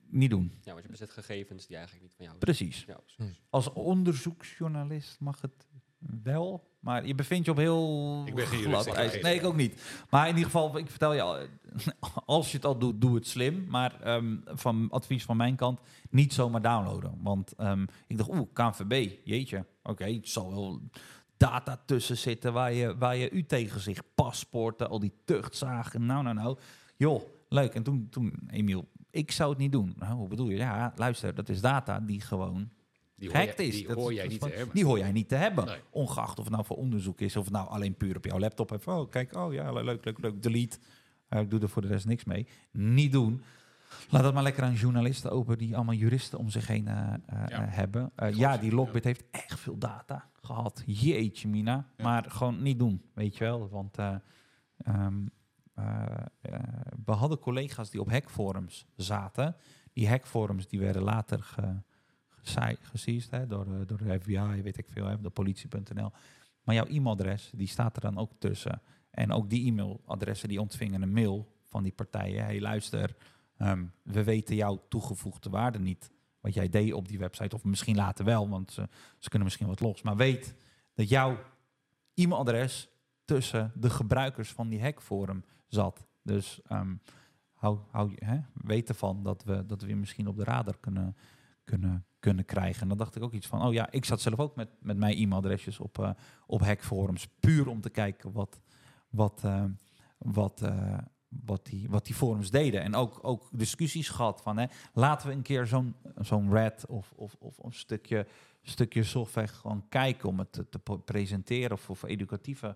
niet 0.07 0.29
doen. 0.29 0.53
Ja, 0.61 0.71
want 0.71 0.83
je 0.83 0.89
bezit 0.91 1.09
gegevens 1.09 1.67
die 1.67 1.75
eigenlijk 1.75 2.05
niet 2.05 2.15
van 2.15 2.25
jou 2.25 2.37
Precies. 2.37 2.83
Ja, 2.87 2.95
precies. 3.15 3.41
Als 3.49 3.73
onderzoeksjournalist 3.73 5.19
mag 5.19 5.41
het 5.41 5.67
wel, 6.23 6.69
maar 6.79 7.05
je 7.05 7.15
bevindt 7.15 7.45
je 7.45 7.51
op 7.51 7.57
heel 7.57 8.23
Ik 8.25 8.35
ben 8.35 8.47
geen 8.47 8.63
glad 8.63 8.87
ijs. 8.87 9.21
Nee, 9.21 9.35
ik 9.35 9.45
ook 9.45 9.55
niet. 9.55 9.81
Maar 10.09 10.23
in 10.27 10.35
ieder 10.35 10.51
geval, 10.51 10.77
ik 10.77 10.89
vertel 10.89 11.13
je 11.13 11.21
al, 11.21 11.37
als 12.25 12.51
je 12.51 12.57
het 12.57 12.65
al 12.65 12.77
doet, 12.77 13.01
doe 13.01 13.15
het 13.15 13.27
slim. 13.27 13.65
Maar 13.67 14.01
ehm, 14.01 14.35
van 14.45 14.87
advies 14.91 15.23
van 15.23 15.37
mijn 15.37 15.55
kant, 15.55 15.79
niet 16.09 16.33
zomaar 16.33 16.61
downloaden. 16.61 17.17
Want 17.21 17.53
ehm, 17.55 17.85
ik 18.07 18.17
dacht, 18.17 18.29
oeh, 18.29 18.47
KNVB, 18.53 19.11
jeetje. 19.23 19.65
Oké, 19.83 20.05
het 20.05 20.29
zal 20.29 20.49
wel 20.49 20.81
data 21.37 21.81
tussen 21.85 22.17
zitten 22.17 22.53
waar 22.53 22.73
je, 22.73 22.97
waar 22.97 23.15
je 23.15 23.29
u 23.29 23.45
tegen 23.45 23.79
zich, 23.79 24.01
paspoorten, 24.15 24.89
al 24.89 24.99
die 24.99 25.13
tuchtzagen. 25.25 26.05
Nou, 26.05 26.23
nou, 26.23 26.35
nou. 26.35 26.57
Joh, 26.97 27.21
leuk. 27.49 27.73
En 27.73 27.83
toen, 27.83 28.07
toen 28.09 28.33
Emiel, 28.49 28.87
ik 29.11 29.31
zou 29.31 29.49
het 29.49 29.59
niet 29.59 29.71
doen. 29.71 29.93
Nou, 29.97 30.13
hoe 30.13 30.27
bedoel 30.27 30.49
je? 30.49 30.57
Ja, 30.57 30.93
luister, 30.95 31.35
dat 31.35 31.49
is 31.49 31.61
data 31.61 31.99
die 31.99 32.21
gewoon 32.21 32.69
Die 33.21 33.29
hoor, 33.29 33.45
jij, 33.45 33.67
is. 33.67 33.75
die 33.75 33.87
Dat 33.87 33.97
hoor 33.97 34.13
jij 34.13 34.27
niet 34.27 34.41
te 34.41 34.49
hebben. 34.49 34.75
Die 34.75 34.85
hoor 34.85 34.97
jij 34.97 35.11
niet 35.11 35.27
te 35.29 35.35
hebben. 35.35 35.65
Nee. 35.65 35.77
Ongeacht 35.89 36.37
of 36.37 36.43
het 36.43 36.53
nou 36.53 36.65
voor 36.65 36.77
onderzoek 36.77 37.21
is 37.21 37.35
of 37.35 37.43
het 37.43 37.53
nou 37.53 37.69
alleen 37.69 37.95
puur 37.95 38.15
op 38.17 38.25
jouw 38.25 38.39
laptop 38.39 38.71
even. 38.71 38.93
Oh, 38.93 39.09
kijk, 39.09 39.35
oh 39.35 39.53
ja, 39.53 39.71
leuk, 39.71 40.05
leuk, 40.05 40.17
leuk. 40.21 40.43
Delete. 40.43 40.77
Ik 41.29 41.49
doe 41.49 41.59
er 41.59 41.69
voor 41.69 41.81
de 41.81 41.87
rest 41.87 42.05
niks 42.05 42.23
mee. 42.23 42.47
Niet 42.71 43.11
doen. 43.11 43.41
Laat 44.09 44.23
dat 44.23 44.33
maar 44.33 44.43
lekker 44.43 44.63
aan 44.63 44.73
journalisten 44.73 45.31
open 45.31 45.57
die 45.57 45.75
allemaal 45.75 45.95
juristen 45.95 46.39
om 46.39 46.49
zich 46.49 46.67
heen 46.67 46.87
eh, 46.87 47.13
eh, 47.13 47.43
Ja. 47.47 47.65
hebben. 47.65 48.11
Eh, 48.15 48.33
ja, 48.33 48.57
die 48.57 48.69
ja. 48.69 48.75
Lockbit 48.75 49.03
heeft 49.03 49.23
echt 49.31 49.59
veel 49.59 49.77
data 49.77 50.29
gehad. 50.41 50.83
Jeetje, 50.85 51.47
Mina. 51.47 51.85
Ja. 51.97 52.03
Maar 52.03 52.25
gewoon 52.31 52.61
niet 52.61 52.79
doen, 52.79 53.01
weet 53.13 53.37
je 53.37 53.43
wel. 53.43 53.69
Want 53.69 53.97
eh, 53.97 54.15
ehm, 54.77 55.25
eh, 55.75 56.03
eh, 56.41 56.59
we 57.05 57.11
hadden 57.11 57.39
collega's 57.39 57.89
die 57.89 58.01
op 58.01 58.09
hackforums 58.09 58.85
zaten. 58.95 59.55
Die 59.93 60.09
hackforums 60.09 60.67
die 60.67 60.79
werden 60.79 61.01
later 61.01 61.43
ge, 61.43 61.81
geseized 62.81 63.31
hè, 63.31 63.47
door, 63.47 63.65
de, 63.65 63.85
door 63.85 63.97
de 63.97 64.19
FBI, 64.19 64.61
weet 64.61 64.77
ik 64.77 64.87
veel, 64.89 65.05
hè, 65.05 65.17
politie.nl. 65.17 66.11
Maar 66.63 66.75
jouw 66.75 66.85
e-mailadres, 66.85 67.51
die 67.55 67.67
staat 67.67 67.95
er 67.95 68.01
dan 68.01 68.17
ook 68.17 68.31
tussen. 68.39 68.81
En 69.09 69.31
ook 69.31 69.49
die 69.49 69.65
e-mailadressen, 69.65 70.49
die 70.49 70.61
ontvingen 70.61 71.01
een 71.01 71.13
mail 71.13 71.51
van 71.63 71.83
die 71.83 71.91
partijen. 71.91 72.43
hey, 72.43 72.61
luister, 72.61 73.15
ehm, 73.57 73.85
we 74.03 74.23
weten 74.23 74.55
jouw 74.55 74.83
toegevoegde 74.89 75.49
waarde 75.49 75.79
niet. 75.79 76.11
Wat 76.39 76.53
jij 76.53 76.69
deed 76.69 76.93
op 76.93 77.07
die 77.07 77.19
website, 77.19 77.55
of 77.55 77.63
misschien 77.63 77.95
later 77.95 78.25
wel, 78.25 78.49
want 78.49 78.71
ze, 78.71 78.87
kunnen 79.21 79.43
misschien 79.43 79.67
wat 79.67 79.79
los. 79.79 80.01
Maar 80.01 80.15
weet 80.15 80.55
dat 80.93 81.09
jouw 81.09 81.37
e-mailadres 82.13 82.89
tussen 83.25 83.71
de 83.75 83.89
gebruikers 83.89 84.51
van 84.51 84.69
die 84.69 84.81
hackforum 84.81 85.43
zat. 85.67 86.05
Dus 86.23 86.61
ehm, 86.67 86.95
hou, 87.53 87.79
hou, 87.91 88.11
hè, 88.15 88.39
weet 88.53 88.89
ervan 88.89 89.23
dat 89.23 89.43
we, 89.43 89.65
dat 89.65 89.81
we 89.81 89.87
je 89.87 89.95
misschien 89.95 90.27
op 90.27 90.37
de 90.37 90.43
radar 90.43 90.77
kunnen, 90.79 91.15
kunnen, 91.63 92.05
kunnen 92.21 92.45
krijgen. 92.45 92.81
En 92.81 92.87
dan 92.87 92.97
dacht 92.97 93.15
ik 93.15 93.23
ook 93.23 93.33
iets 93.33 93.47
van, 93.47 93.61
oh 93.61 93.73
ja, 93.73 93.91
ik 93.91 94.05
zat 94.05 94.21
zelf 94.21 94.39
ook 94.39 94.55
met, 94.55 94.69
met 94.79 94.97
mijn 94.97 95.17
e-mailadresjes 95.17 95.79
op, 95.79 95.99
eh, 95.99 96.09
op 96.45 96.61
hackforums. 96.61 97.27
Puur 97.39 97.67
om 97.67 97.81
te 97.81 97.89
kijken 97.89 98.31
wat, 98.31 98.61
wat, 99.09 99.41
eh, 99.43 99.63
wat, 100.17 100.61
eh, 100.61 100.97
wat, 101.27 101.65
die, 101.65 101.89
wat 101.89 102.05
die 102.05 102.15
forums 102.15 102.49
deden. 102.49 102.81
En 102.81 102.95
ook, 102.95 103.19
ook 103.21 103.49
discussies 103.51 104.09
gehad 104.09 104.41
van, 104.41 104.57
hè, 104.57 104.65
laten 104.93 105.27
we 105.27 105.33
een 105.33 105.41
keer 105.41 105.65
zo'n 105.65 105.95
zo'n 106.19 106.51
red 106.51 106.85
of, 106.87 107.13
of, 107.15 107.35
of 107.39 107.57
een 107.63 107.73
stukje, 107.73 108.27
stukje 108.61 109.03
software 109.03 109.47
gewoon 109.47 109.85
kijken 109.89 110.29
om 110.29 110.39
het 110.39 110.51
te, 110.51 110.79
presenteren 111.05 111.71
of 111.71 111.81
voor 111.81 112.09
educatieve 112.09 112.75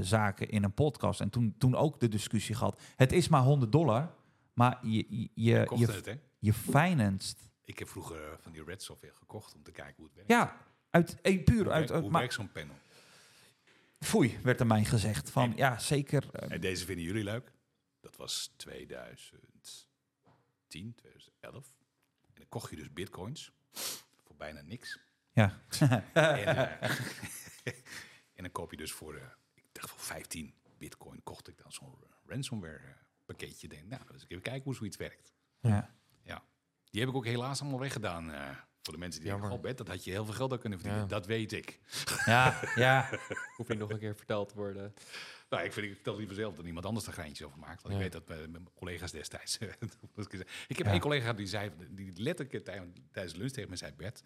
zaken 0.00 0.48
in 0.48 0.64
een 0.64 0.74
podcast. 0.74 1.20
En 1.20 1.30
toen, 1.30 1.54
toen 1.58 1.74
ook 1.74 2.00
de 2.00 2.08
discussie 2.08 2.54
gehad. 2.54 2.80
Het 2.96 3.12
is 3.12 3.28
maar 3.28 3.42
100 3.42 3.72
dollar, 3.72 4.14
maar 4.52 4.78
je, 4.82 5.06
je, 5.08 5.28
je, 5.34 5.70
je, 5.76 5.86
het, 5.86 6.18
je 6.38 6.52
financed. 6.52 7.49
Ik 7.70 7.78
heb 7.78 7.88
vroeger 7.88 8.30
eh, 8.32 8.38
van 8.38 8.52
die 8.52 8.64
Red 8.64 8.82
software 8.82 9.14
gekocht 9.14 9.54
om 9.54 9.62
te 9.62 9.70
kijken 9.72 9.94
hoe 9.96 10.04
het 10.04 10.14
werkt. 10.14 10.30
Ja, 10.30 10.66
uit, 10.90 11.20
eh, 11.20 11.44
puur 11.44 11.62
hoe 11.62 11.72
uit, 11.72 11.78
werkt, 11.78 11.90
uit 11.90 12.02
hoe 12.02 12.10
maar, 12.10 12.20
werkt 12.20 12.34
zo'n 12.34 12.52
panel? 12.52 12.74
foei, 14.00 14.38
werd 14.42 14.60
er 14.60 14.66
mij 14.66 14.84
gezegd. 14.84 15.30
Van 15.30 15.50
En- 15.50 15.56
ja, 15.56 15.78
zeker. 15.78 16.30
eh, 16.32 16.52
En 16.52 16.60
deze 16.60 16.84
vinden 16.84 17.04
jullie 17.04 17.24
leuk. 17.24 17.52
Dat 18.00 18.16
was 18.16 18.52
2010, 18.56 20.94
2011. 20.94 21.66
En 22.26 22.32
dan 22.34 22.48
kocht 22.48 22.70
je 22.70 22.76
dus 22.76 22.92
bitcoins 22.92 23.52
voor 24.24 24.36
bijna 24.36 24.60
niks. 24.60 24.98
ja. 25.32 25.62
En, 25.78 26.04
eh, 26.14 26.82
en 28.36 28.42
dan 28.42 28.52
koop 28.52 28.70
je 28.70 28.76
dus 28.76 28.92
voor, 28.92 29.14
eh, 29.16 29.26
ik 29.54 29.64
dacht 29.72 29.90
voor 29.90 30.00
15 30.00 30.54
bitcoin, 30.78 31.22
kocht 31.22 31.48
ik 31.48 31.58
dan 31.62 31.72
zo'n 31.72 31.94
eh, 32.02 32.08
ransomware 32.26 32.76
eh, 32.78 32.90
pakketje. 33.24 33.68
Denk, 33.68 33.88
nou, 33.88 34.02
dus 34.12 34.22
even 34.22 34.42
kijken 34.42 34.64
hoe 34.64 34.74
zoiets 34.74 34.96
werkt. 34.96 35.32
ja. 35.60 35.98
Die 36.90 37.00
heb 37.00 37.10
ik 37.10 37.16
ook 37.16 37.26
helaas 37.26 37.60
allemaal 37.60 37.80
weggedaan. 37.80 38.32
eh, 38.32 38.48
voor 38.82 38.92
de 38.92 38.98
mensen 38.98 39.20
die 39.22 39.30
denken, 39.30 39.50
oh 39.50 39.60
Bert, 39.60 39.78
dat 39.78 39.88
had 39.88 40.04
je 40.04 40.10
heel 40.10 40.24
veel 40.24 40.34
geld 40.34 40.52
aan 40.52 40.58
kunnen 40.58 40.78
verdienen. 40.78 41.06
Ja. 41.08 41.14
Dat 41.14 41.26
weet 41.26 41.52
ik. 41.52 41.80
ja, 42.24 42.60
ja, 42.74 43.08
Hoef 43.56 43.68
je 43.68 43.74
nog 43.74 43.90
een 43.90 43.98
keer 43.98 44.16
verteld 44.16 44.48
te 44.48 44.54
worden. 44.54 44.94
Nou, 45.50 45.64
ik, 45.64 45.72
vind, 45.72 45.86
ik 45.86 45.94
vertel 45.94 46.16
liever 46.16 46.34
zelf 46.34 46.54
dat 46.54 46.64
iemand 46.66 46.86
anders 46.86 47.06
er 47.06 47.12
geintjes 47.12 47.46
over 47.46 47.58
maakt. 47.58 47.82
Want 47.82 47.94
Ja. 47.94 48.00
ik 48.04 48.12
weet 48.12 48.12
dat 48.26 48.28
mijn, 48.38 48.50
mijn 48.50 48.68
collega's 48.74 49.10
destijds... 49.12 49.58
dat 50.14 50.32
ik 50.68 50.76
heb 50.76 50.86
Ja. 50.86 50.92
één 50.92 51.00
collega 51.00 51.32
die 51.32 51.46
zei, 51.46 51.70
die 51.90 52.12
letterlijk 52.14 52.64
tij- 52.64 52.92
tijdens 53.12 53.34
lunch 53.36 53.50
tegen 53.52 53.70
me 53.70 53.76
zei... 53.76 53.92
Bert, 53.96 54.22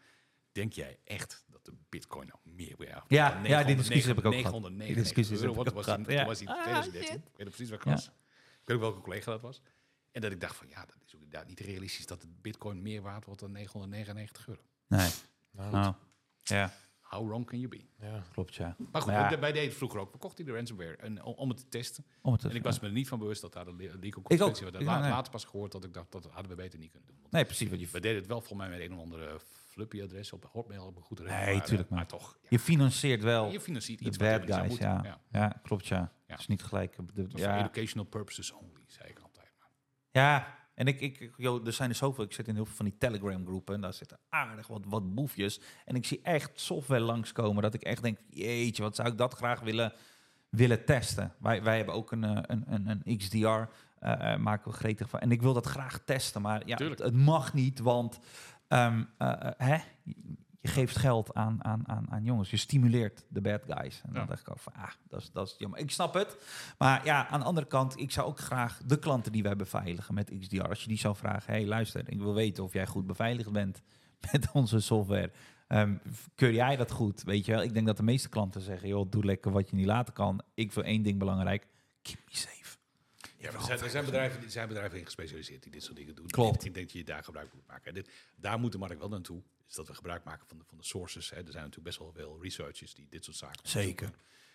denk 0.53 0.73
jij 0.73 0.99
echt 1.05 1.45
dat 1.49 1.65
de 1.65 1.73
bitcoin 1.89 2.27
nou 2.29 2.39
meer... 2.57 2.75
Ja, 2.79 3.05
Ja, 3.09 3.41
ja, 3.45 3.65
die 3.65 3.77
discussie 3.77 4.09
heb 4.09 4.19
ik 4.19 4.25
ook 4.25 4.33
gehad. 4.35 4.53
999 4.53 4.87
Die 4.87 4.95
discussies 5.03 5.41
euro. 5.41 5.43
heb 5.43 5.51
ik 5.51 5.57
Wat 5.57 5.69
ook 5.69 5.75
was 5.75 5.85
gehad, 5.85 6.19
ja. 6.19 6.27
was 6.27 6.39
die 6.39 6.47
2013? 6.49 7.15
Ik 7.17 7.23
weet 7.37 7.49
precies 7.49 7.69
waar 7.69 7.79
ik 7.79 7.85
was. 7.85 8.07
Ik 8.07 8.13
weet 8.65 8.77
ook 8.77 8.83
welke 8.83 9.01
collega 9.01 9.31
dat 9.31 9.41
was. 9.41 9.61
En 10.15 10.21
dat 10.21 10.33
ik 10.33 10.41
dacht 10.41 10.57
van, 10.57 10.69
ja, 10.69 10.81
dat 10.87 10.97
is 11.07 11.15
ook 11.15 11.23
inderdaad 11.23 11.49
niet 11.49 11.61
realistisch... 11.61 12.07
dat 12.07 12.21
de 12.21 12.27
bitcoin 12.41 12.83
meer 12.83 13.03
waard 13.03 13.25
wordt 13.25 13.41
dan 13.41 13.53
999 13.53 14.49
euro. 14.49 14.61
nee. 14.87 15.11
Nou, 15.51 15.71
Nou, 15.71 15.95
ja, 16.43 16.73
How 17.01 17.27
wrong 17.29 17.47
can 17.47 17.59
you 17.59 17.69
be? 17.71 17.85
ja. 18.01 18.11
Maar 18.11 18.25
klopt, 18.33 18.55
ja. 18.55 18.75
goed, 18.77 18.93
Maar 19.07 19.31
ja, 19.31 19.37
deden 19.37 19.63
het 19.63 19.75
vroeger 19.75 20.01
ook. 20.01 20.13
We 20.13 20.19
kochten 20.19 20.45
die 20.45 20.55
ransomware 20.55 20.97
en, 20.97 21.23
om, 21.23 21.35
om 21.35 21.49
het 21.49 21.59
te 21.59 21.69
testen. 21.69 22.05
om 22.23 22.33
het 22.33 22.41
te- 22.41 22.49
En 22.49 22.55
ik 22.55 22.63
was 22.63 22.81
me 22.81 22.87
er 22.87 22.93
niet 22.93 23.09
van 23.09 23.19
bewust 23.19 23.41
dat 23.41 23.53
daar 23.53 23.65
de 23.65 23.75
le- 23.75 23.77
legal 23.83 23.97
Ik 24.01 24.17
ook. 24.17 24.23
consequentie 24.25 24.65
was. 24.65 24.83
La- 24.85 25.01
nee. 25.01 25.11
Later 25.11 25.33
pas 25.33 25.45
gehoord 25.45 25.73
dat 25.73 25.85
ik 25.85 25.95
dacht, 25.95 26.13
dat 26.13 26.25
hadden 26.25 26.49
we 26.51 26.55
beter 26.57 26.79
niet 26.79 26.91
kunnen 26.91 27.09
doen. 27.09 27.19
Want 27.21 27.33
Nee, 27.33 27.45
precies. 27.45 27.69
Wat 27.71 27.81
je, 27.81 27.87
We 27.93 28.01
deden 28.01 28.17
het 28.19 28.27
wel 28.27 28.41
volgens 28.41 28.69
mij 28.69 28.79
met 28.79 28.81
een 28.89 28.95
of 28.97 29.01
andere 29.03 29.41
fluppy 29.69 30.03
adres 30.03 30.33
op 30.33 30.43
de 30.43 30.49
hotmail 30.49 30.87
op 30.87 30.97
een 30.97 31.03
goede 31.03 31.23
reden. 31.23 31.39
Nee, 31.45 31.55
maar, 31.57 31.65
tuurlijk, 31.67 31.89
eh, 31.89 31.95
maar- 31.95 31.99
maar 32.11 32.19
toch. 32.21 32.39
Ja, 32.43 32.49
je 32.51 32.59
financiert 32.59 33.23
wel 33.23 33.51
je 33.51 33.61
financiert 33.61 33.99
de 33.99 34.05
iets 34.05 34.17
wat 34.17 34.27
je 34.31 34.39
bad 34.39 34.57
guys, 34.57 34.69
moeten. 34.69 34.89
ja. 34.89 35.01
ja. 35.05 35.21
Ja, 35.41 35.61
klopt, 35.63 35.87
ja. 35.87 35.97
Ja. 35.99 36.11
Het 36.27 36.41
is 36.41 36.47
niet 36.47 36.63
gelijk. 36.63 36.97
De, 36.97 37.23
Het 37.23 37.31
voor 37.31 37.41
ja, 37.41 37.59
educational 37.59 38.07
purposes 38.07 38.51
only, 38.53 38.85
zei 38.87 39.09
ik. 39.09 39.19
Ja, 40.15 40.47
en 40.75 40.87
ik, 40.87 41.01
ik, 41.01 41.33
joh, 41.37 41.67
er 41.67 41.73
zijn 41.73 41.91
er 41.91 41.97
zoveel. 41.97 42.25
Ik 42.25 42.33
zit 42.33 42.49
in 42.49 42.55
heel 42.55 42.65
veel 42.65 42.75
van 42.75 42.85
die 42.85 42.99
Telegram 42.99 43.47
groepen 43.47 43.75
en 43.75 43.81
daar 43.81 43.95
zitten 43.95 44.19
aardig 44.29 44.67
wat, 44.67 44.85
wat 44.89 45.15
boefjes. 45.15 45.61
En 45.85 45.95
ik 45.95 46.07
zie 46.07 46.21
echt 46.23 46.61
software 46.61 47.01
langskomen 47.01 47.63
dat 47.63 47.75
ik 47.75 47.83
echt 47.83 48.03
denk, 48.03 48.19
jeetje, 48.31 48.83
wat 48.83 48.97
zou 48.97 49.09
ik 49.09 49.19
dat 49.19 49.35
graag 49.35 49.61
willen, 49.61 49.93
willen 50.49 50.85
testen. 50.85 51.35
Wij, 51.39 51.63
wij 51.63 51.77
hebben 51.77 51.95
ook 51.95 52.13
een, 52.13 52.25
eh, 52.25 52.39
een, 52.43 52.65
een, 52.67 53.03
een 53.05 53.17
XDR, 53.17 53.47
eh, 53.47 54.33
eh, 54.33 54.39
maken 54.41 54.71
we 54.71 54.77
gretig 54.77 55.09
van. 55.09 55.21
En 55.21 55.31
ik 55.31 55.43
wil 55.43 55.53
dat 55.53 55.67
graag 55.67 55.99
testen, 56.05 56.43
maar 56.43 56.63
ja, 56.67 56.77
het, 56.77 57.15
mag 57.15 57.55
niet, 57.55 57.79
want 57.79 58.19
ehm, 58.69 59.05
eh, 59.19 59.33
eh, 59.41 59.53
hè? 59.57 59.79
Je 60.65 60.71
geeft 60.71 60.97
geld 60.97 61.35
aan, 61.35 61.65
aan, 61.65 61.89
aan, 61.89 62.11
aan 62.11 62.25
jongens. 62.25 62.51
Je 62.51 62.57
stimuleert 62.57 63.25
de 63.29 63.41
bad 63.41 63.63
guys. 63.69 64.01
En 64.05 64.13
dan 64.13 64.23
Ja. 64.23 64.29
dacht 64.29 64.41
ik 64.41 64.51
ook 64.51 64.59
van, 64.59 64.73
ah, 64.73 64.91
dat 65.09 65.21
is, 65.21 65.31
dat 65.33 65.47
is 65.49 65.55
jammer. 65.59 65.79
Ik 65.79 65.91
snap 65.91 66.15
het. 66.15 66.37
Maar 66.79 67.05
ja, 67.05 67.27
aan 67.29 67.41
de 67.41 67.47
andere 67.47 67.67
kant, 67.67 67.99
ik 68.01 68.11
zou 68.11 68.27
ook 68.27 68.39
graag 68.39 68.81
de 68.87 68.99
klanten 68.99 69.33
die 69.33 69.43
wij 69.43 69.57
beveiligen 69.57 70.15
met 70.15 70.33
XDR, 70.41 70.63
als 70.69 70.83
je 70.83 70.89
die 70.89 70.99
zou 70.99 71.17
vragen, 71.17 71.53
hey 71.53 71.67
luister, 71.67 72.09
ik 72.09 72.19
wil 72.19 72.35
weten 72.35 72.65
of 72.65 72.73
jij 72.73 72.87
goed 72.87 73.07
beveiligd 73.07 73.53
bent 73.53 73.83
met 74.33 74.49
onze 74.53 74.81
software. 74.81 75.31
Ehm, 75.69 75.95
keur 76.35 76.53
jij 76.53 76.77
dat 76.77 76.91
goed? 76.91 77.23
Weet 77.23 77.45
je 77.47 77.53
wel? 77.53 77.63
Ik 77.63 77.75
denk 77.75 77.87
dat 77.87 77.97
de 77.97 78.03
meeste 78.03 78.29
klanten 78.29 78.61
zeggen, 78.61 78.89
joh, 78.89 79.11
doe 79.11 79.25
lekker 79.25 79.51
wat 79.53 79.71
je 79.71 79.77
niet 79.77 79.87
laten 79.87 80.15
kan. 80.15 80.41
Ik 80.55 80.73
wil 80.73 80.85
één 80.85 81.03
ding 81.03 81.19
belangrijk. 81.19 81.67
Keep 82.03 82.19
me 82.25 82.37
safe. 82.37 82.64
Ja, 83.45 83.51
maar 83.51 83.61
er 83.61 83.67
zijn, 83.67 83.81
er 83.81 83.91
zijn 83.91 84.05
bedrijven, 84.05 84.43
er 84.43 84.51
zijn 84.51 84.69
bedrijven 84.69 84.99
in 84.99 85.05
gespecialiseerd 85.05 85.63
die 85.63 85.73
dit 85.73 85.83
soort 85.83 85.97
dingen 85.97 86.15
doen. 86.15 86.27
Klopt. 86.27 86.65
Ik, 86.65 86.75
denk 86.75 86.87
dat 86.87 86.97
je 86.97 87.05
daar 87.05 87.25
gebruik 87.25 87.53
moet 87.55 87.67
maken. 87.67 87.87
En 87.87 87.95
dit, 87.95 88.11
daar 88.37 88.59
moet 88.59 88.73
de 88.73 88.79
markt 88.79 88.99
wel 88.99 89.09
naartoe. 89.09 89.43
Is 89.69 89.75
dat 89.75 89.87
we 89.87 89.95
gebruik 89.95 90.25
maken 90.25 90.47
van 90.47 90.59
de, 90.59 90.65
van 90.65 90.79
de 90.79 90.85
sources. 90.85 91.31
Hè. 91.31 91.37
Er 91.37 91.43
zijn 91.43 91.55
natuurlijk 91.55 91.85
best 91.85 91.99
wel 91.99 92.13
veel 92.13 92.43
researchers 92.43 92.95
die 92.95 93.07
dit 93.09 93.25
soort 93.25 93.37
zaken 93.37 93.69
Zeker. 93.69 94.11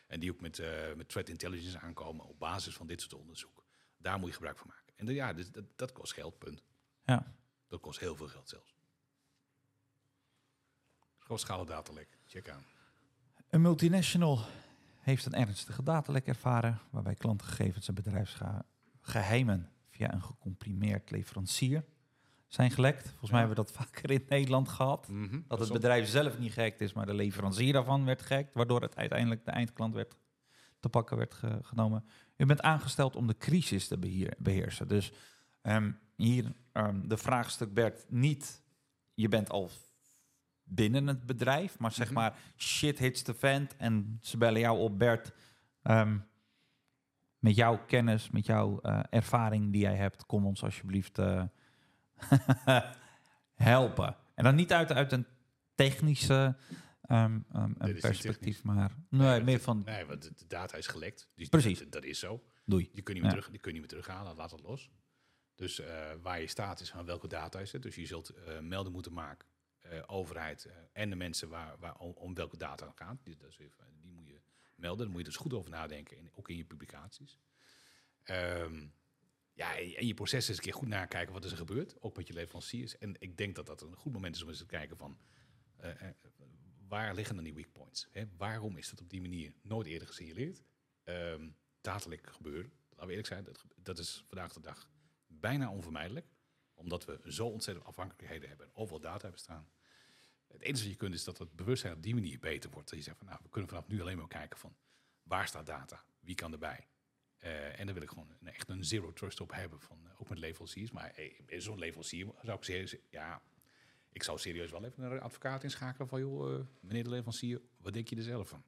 En 0.08 0.20
die 0.20 0.32
ook 0.32 0.42
met, 0.42 0.60
eh, 0.60 0.94
met 0.96 1.10
threat 1.10 1.30
intelligence 1.30 1.80
aankomen 1.80 2.26
op 2.26 2.40
basis 2.40 2.76
van 2.76 2.88
dit 2.88 3.02
soort 3.02 3.14
onderzoek. 3.14 3.64
Daar 3.98 4.20
moet 4.20 4.28
je 4.28 4.36
gebruik 4.36 4.58
van 4.58 4.68
maken. 4.68 4.94
En 4.96 5.06
de- 5.06 5.14
ja, 5.14 5.34
dus 5.34 5.52
dat, 5.52 5.64
dat 5.76 5.92
kost 5.92 6.14
geld, 6.14 6.38
punt. 6.38 6.64
Ja. 7.06 7.34
Dat 7.68 7.80
kost 7.80 8.00
heel 8.00 8.16
veel 8.16 8.28
geld 8.28 8.50
zelfs. 8.50 8.76
Grootschalig 11.18 11.68
datalek. 11.68 12.18
Check 12.26 12.50
aan. 12.50 12.64
Een 13.50 13.62
multinational 13.62 14.46
heeft 15.00 15.26
een 15.26 15.34
ernstige 15.34 15.84
datalek 15.84 16.28
ervaren, 16.28 16.80
waarbij 16.90 17.16
klantengegevens 17.16 17.88
en 17.88 17.94
bedrijfsgeheimen 19.14 19.70
via 19.90 20.14
een 20.14 20.22
gecomprimeerd 20.24 21.12
leverancier 21.12 21.84
zijn 22.48 22.72
gelekt. 22.72 23.08
Volgens 23.10 23.32
mij 23.32 23.40
hebben 23.40 23.58
we 23.58 23.64
dat 23.64 23.76
vaker 23.86 24.12
in 24.12 24.26
Nederland 24.30 24.70
gehad. 24.70 25.08
Dat 25.48 25.60
het 25.60 25.72
bedrijf 25.72 26.08
zelf 26.08 26.40
niet 26.40 26.54
gehackt 26.54 26.82
is, 26.82 26.94
maar 26.94 27.06
de 27.06 27.14
leverancier 27.14 27.74
daarvan 27.74 28.06
werd 28.06 28.22
gehackt, 28.22 28.54
waardoor 28.54 28.82
het 28.82 28.96
uiteindelijk 28.96 29.46
de 29.46 29.52
eindklant 29.52 29.94
werd 29.94 30.16
te 30.80 30.90
pakken 30.90 31.18
werd 31.18 31.34
ge- 31.34 31.60
genomen. 31.62 32.06
U 32.38 32.46
bent 32.46 32.62
aangesteld 32.62 33.16
om 33.16 33.28
de 33.28 33.38
crisis 33.38 33.88
te 33.88 33.98
beheer- 33.98 34.36
beheersen. 34.38 34.88
Dus 34.88 35.12
ehm, 35.62 35.92
hier 36.16 36.54
ehm, 36.72 37.08
de 37.08 37.18
vraagstuk 37.18 37.74
Bert, 37.74 38.06
niet 38.10 38.64
je 39.14 39.28
bent 39.30 39.50
al 39.50 39.70
binnen 40.64 41.08
het 41.08 41.26
bedrijf, 41.26 41.80
maar 41.80 41.92
zeg 41.92 42.06
Mhm. 42.06 42.16
maar 42.16 42.38
shit 42.58 43.00
hits 43.00 43.22
the 43.22 43.34
fan 43.34 43.68
en 43.78 44.18
ze 44.22 44.38
bellen 44.38 44.60
jou 44.60 44.80
op 44.80 45.00
Bert. 45.00 45.32
ehm, 45.82 46.18
met 47.40 47.56
jouw 47.56 47.86
kennis, 47.86 48.30
met 48.30 48.46
jouw 48.46 48.80
eh, 48.80 49.00
ervaring 49.10 49.72
die 49.72 49.82
jij 49.82 49.96
hebt, 49.96 50.26
kom 50.26 50.46
ons 50.46 50.64
alsjeblieft 50.64 51.18
eh, 51.18 51.44
helpen. 53.54 54.16
En 54.36 54.44
dan 54.44 54.56
niet 54.56 54.74
uit, 54.74 54.92
uit 54.92 55.12
een 55.12 55.26
technische 55.76 56.56
ehm, 57.02 57.40
ehm, 57.52 57.72
een 57.78 58.00
perspectief, 58.00 58.64
maar 58.64 58.96
nee, 59.10 59.44
meer 59.44 59.60
van 59.60 59.82
Nee, 59.86 60.06
want 60.06 60.40
de, 60.40 60.48
data 60.48 60.78
is 60.78 60.88
gelekt. 60.88 61.30
Dus 61.36 61.50
Precies. 61.50 61.80
Dat, 61.80 61.92
dat 61.92 62.04
is 62.04 62.20
zo. 62.20 62.44
doei. 62.66 62.90
Die 62.94 63.04
kun 63.04 63.16
je 63.16 63.22
niet, 63.22 63.32
Ja. 63.32 63.38
terug, 63.38 63.52
die 63.52 63.60
kun 63.60 63.74
je 63.74 63.80
niet 63.80 63.92
meer 63.92 64.02
terughalen, 64.02 64.36
laat 64.36 64.52
het 64.52 64.62
los. 64.62 64.90
Dus 65.56 65.80
eh, 65.80 66.12
waar 66.22 66.42
je 66.42 66.48
staat 66.48 66.80
is 66.80 66.90
van 66.90 67.06
welke 67.06 67.28
data 67.28 67.60
is 67.60 67.72
het. 67.72 67.82
Dus 67.82 67.96
je 67.96 68.06
zult 68.06 68.34
melding 68.62 68.94
moeten 68.94 69.14
maken, 69.14 69.48
overheid 70.06 70.70
en 70.94 71.10
de 71.10 71.16
mensen 71.16 71.50
waar, 71.50 71.76
waar, 71.80 71.96
om, 71.96 72.12
om 72.12 72.34
welke 72.34 72.58
data 72.58 72.86
het 72.88 72.98
gaat. 72.98 73.18
Die, 73.24 73.38
dat 73.38 73.50
is 73.50 73.60
even, 73.60 73.86
die 74.02 74.12
moet 74.12 74.28
je 74.28 74.29
melden. 74.80 75.08
Moet 75.08 75.18
je 75.18 75.24
dus 75.24 75.36
goed 75.36 75.54
over 75.54 75.70
nadenken, 75.70 76.18
en 76.18 76.30
ook 76.36 76.50
in 76.50 76.58
je 76.58 76.66
publicaties. 76.66 77.40
Ehm, 78.24 78.88
ja, 79.54 79.78
en 79.78 80.08
je 80.08 80.14
proces 80.14 80.50
is 80.50 80.58
een 80.58 80.64
keer 80.64 80.74
goed 80.74 80.88
nakijken 80.88 81.34
wat 81.34 81.46
is 81.46 81.52
er 81.52 81.58
gebeurd, 81.58 82.02
ook 82.02 82.18
met 82.18 82.28
je 82.28 82.34
leveranciers. 82.34 82.98
En 82.98 83.16
ik 83.20 83.38
denk 83.38 83.56
dat 83.56 83.66
dat 83.66 83.82
een 83.82 83.96
goed 83.96 84.14
moment 84.14 84.36
is 84.36 84.42
om 84.42 84.50
eens 84.50 84.58
te 84.58 84.66
kijken 84.66 84.98
van... 84.98 85.20
eh, 85.78 86.02
eh, 86.02 86.16
waar 86.88 87.16
liggen 87.16 87.36
dan 87.36 87.44
die 87.44 87.54
weak 87.54 87.72
points? 87.72 88.08
Hè? 88.12 88.24
Waarom 88.38 88.78
is 88.78 88.90
dat 88.90 89.02
op 89.02 89.10
die 89.10 89.22
manier 89.22 89.54
nooit 89.62 89.88
eerder 89.88 90.08
gesignaleerd? 90.08 90.64
Ehm 91.04 91.50
datalek 91.82 92.30
gebeuren, 92.30 92.72
laten 92.90 93.06
we 93.06 93.10
eerlijk 93.10 93.28
zijn, 93.28 93.44
dat, 93.44 93.66
dat 93.76 94.00
is 94.00 94.24
vandaag 94.28 94.54
de 94.54 94.60
dag 94.60 94.90
bijna 95.28 95.72
onvermijdelijk. 95.72 96.28
Omdat 96.74 97.06
we 97.06 97.20
zo 97.28 97.48
ontzettend 97.48 97.88
afhankelijkheden 97.88 98.50
hebben 98.50 98.68
en 98.68 98.76
overal 98.76 99.00
data 99.00 99.22
hebben 99.22 99.40
staan. 99.40 99.70
Het 100.52 100.62
enige 100.62 100.84
wat 100.84 100.92
je 100.92 100.98
kunt 100.98 101.14
is 101.14 101.24
dat 101.24 101.38
het 101.38 101.56
bewustzijn 101.56 101.94
op 101.94 102.04
die 102.04 102.14
manier 102.14 102.40
beter 102.40 102.70
wordt. 102.70 102.90
Dat 102.90 102.98
je 102.98 103.04
zegt 103.04 103.18
van 103.18 103.28
nou, 103.28 103.40
we 103.44 103.50
kunnen 103.50 103.70
vanaf 103.70 103.88
nu 103.88 104.02
alleen 104.02 104.18
maar 104.18 104.28
kijken 104.28 104.60
van 104.60 104.76
waar 105.24 105.48
staat 105.48 105.66
data? 105.66 106.04
Wie 106.20 106.36
kan 106.36 106.52
erbij? 106.52 106.88
Eh, 107.38 107.80
en 107.80 107.86
daar 107.86 107.94
wil 107.94 108.04
ik 108.04 108.10
gewoon 108.10 108.28
echt 108.44 108.70
een 108.70 108.86
zero 108.86 109.14
trust 109.14 109.42
op 109.42 109.52
hebben, 109.52 109.80
van, 109.82 109.98
eh, 110.06 110.22
ook 110.22 110.30
met 110.30 110.40
leveranciers. 110.40 110.92
Maar 110.92 111.20
in 111.46 111.62
zo'n 111.62 111.80
leverancier 111.80 112.28
zou 112.42 112.58
ik 112.58 112.64
serieus, 112.64 112.96
ja, 113.10 113.42
ik 114.12 114.24
zou 114.24 114.40
serieus 114.40 114.72
wel 114.72 114.86
even 114.86 115.04
een 115.04 115.22
advocaat 115.22 115.64
inschakelen 115.64 116.08
van 116.08 116.20
joh, 116.20 116.54
eh, 116.54 116.66
meneer 116.80 117.04
de 117.04 117.10
leverancier, 117.10 117.62
wat 117.78 117.94
denk 117.94 118.08
je 118.08 118.16
er 118.16 118.24
zelf 118.24 118.48
van? 118.48 118.64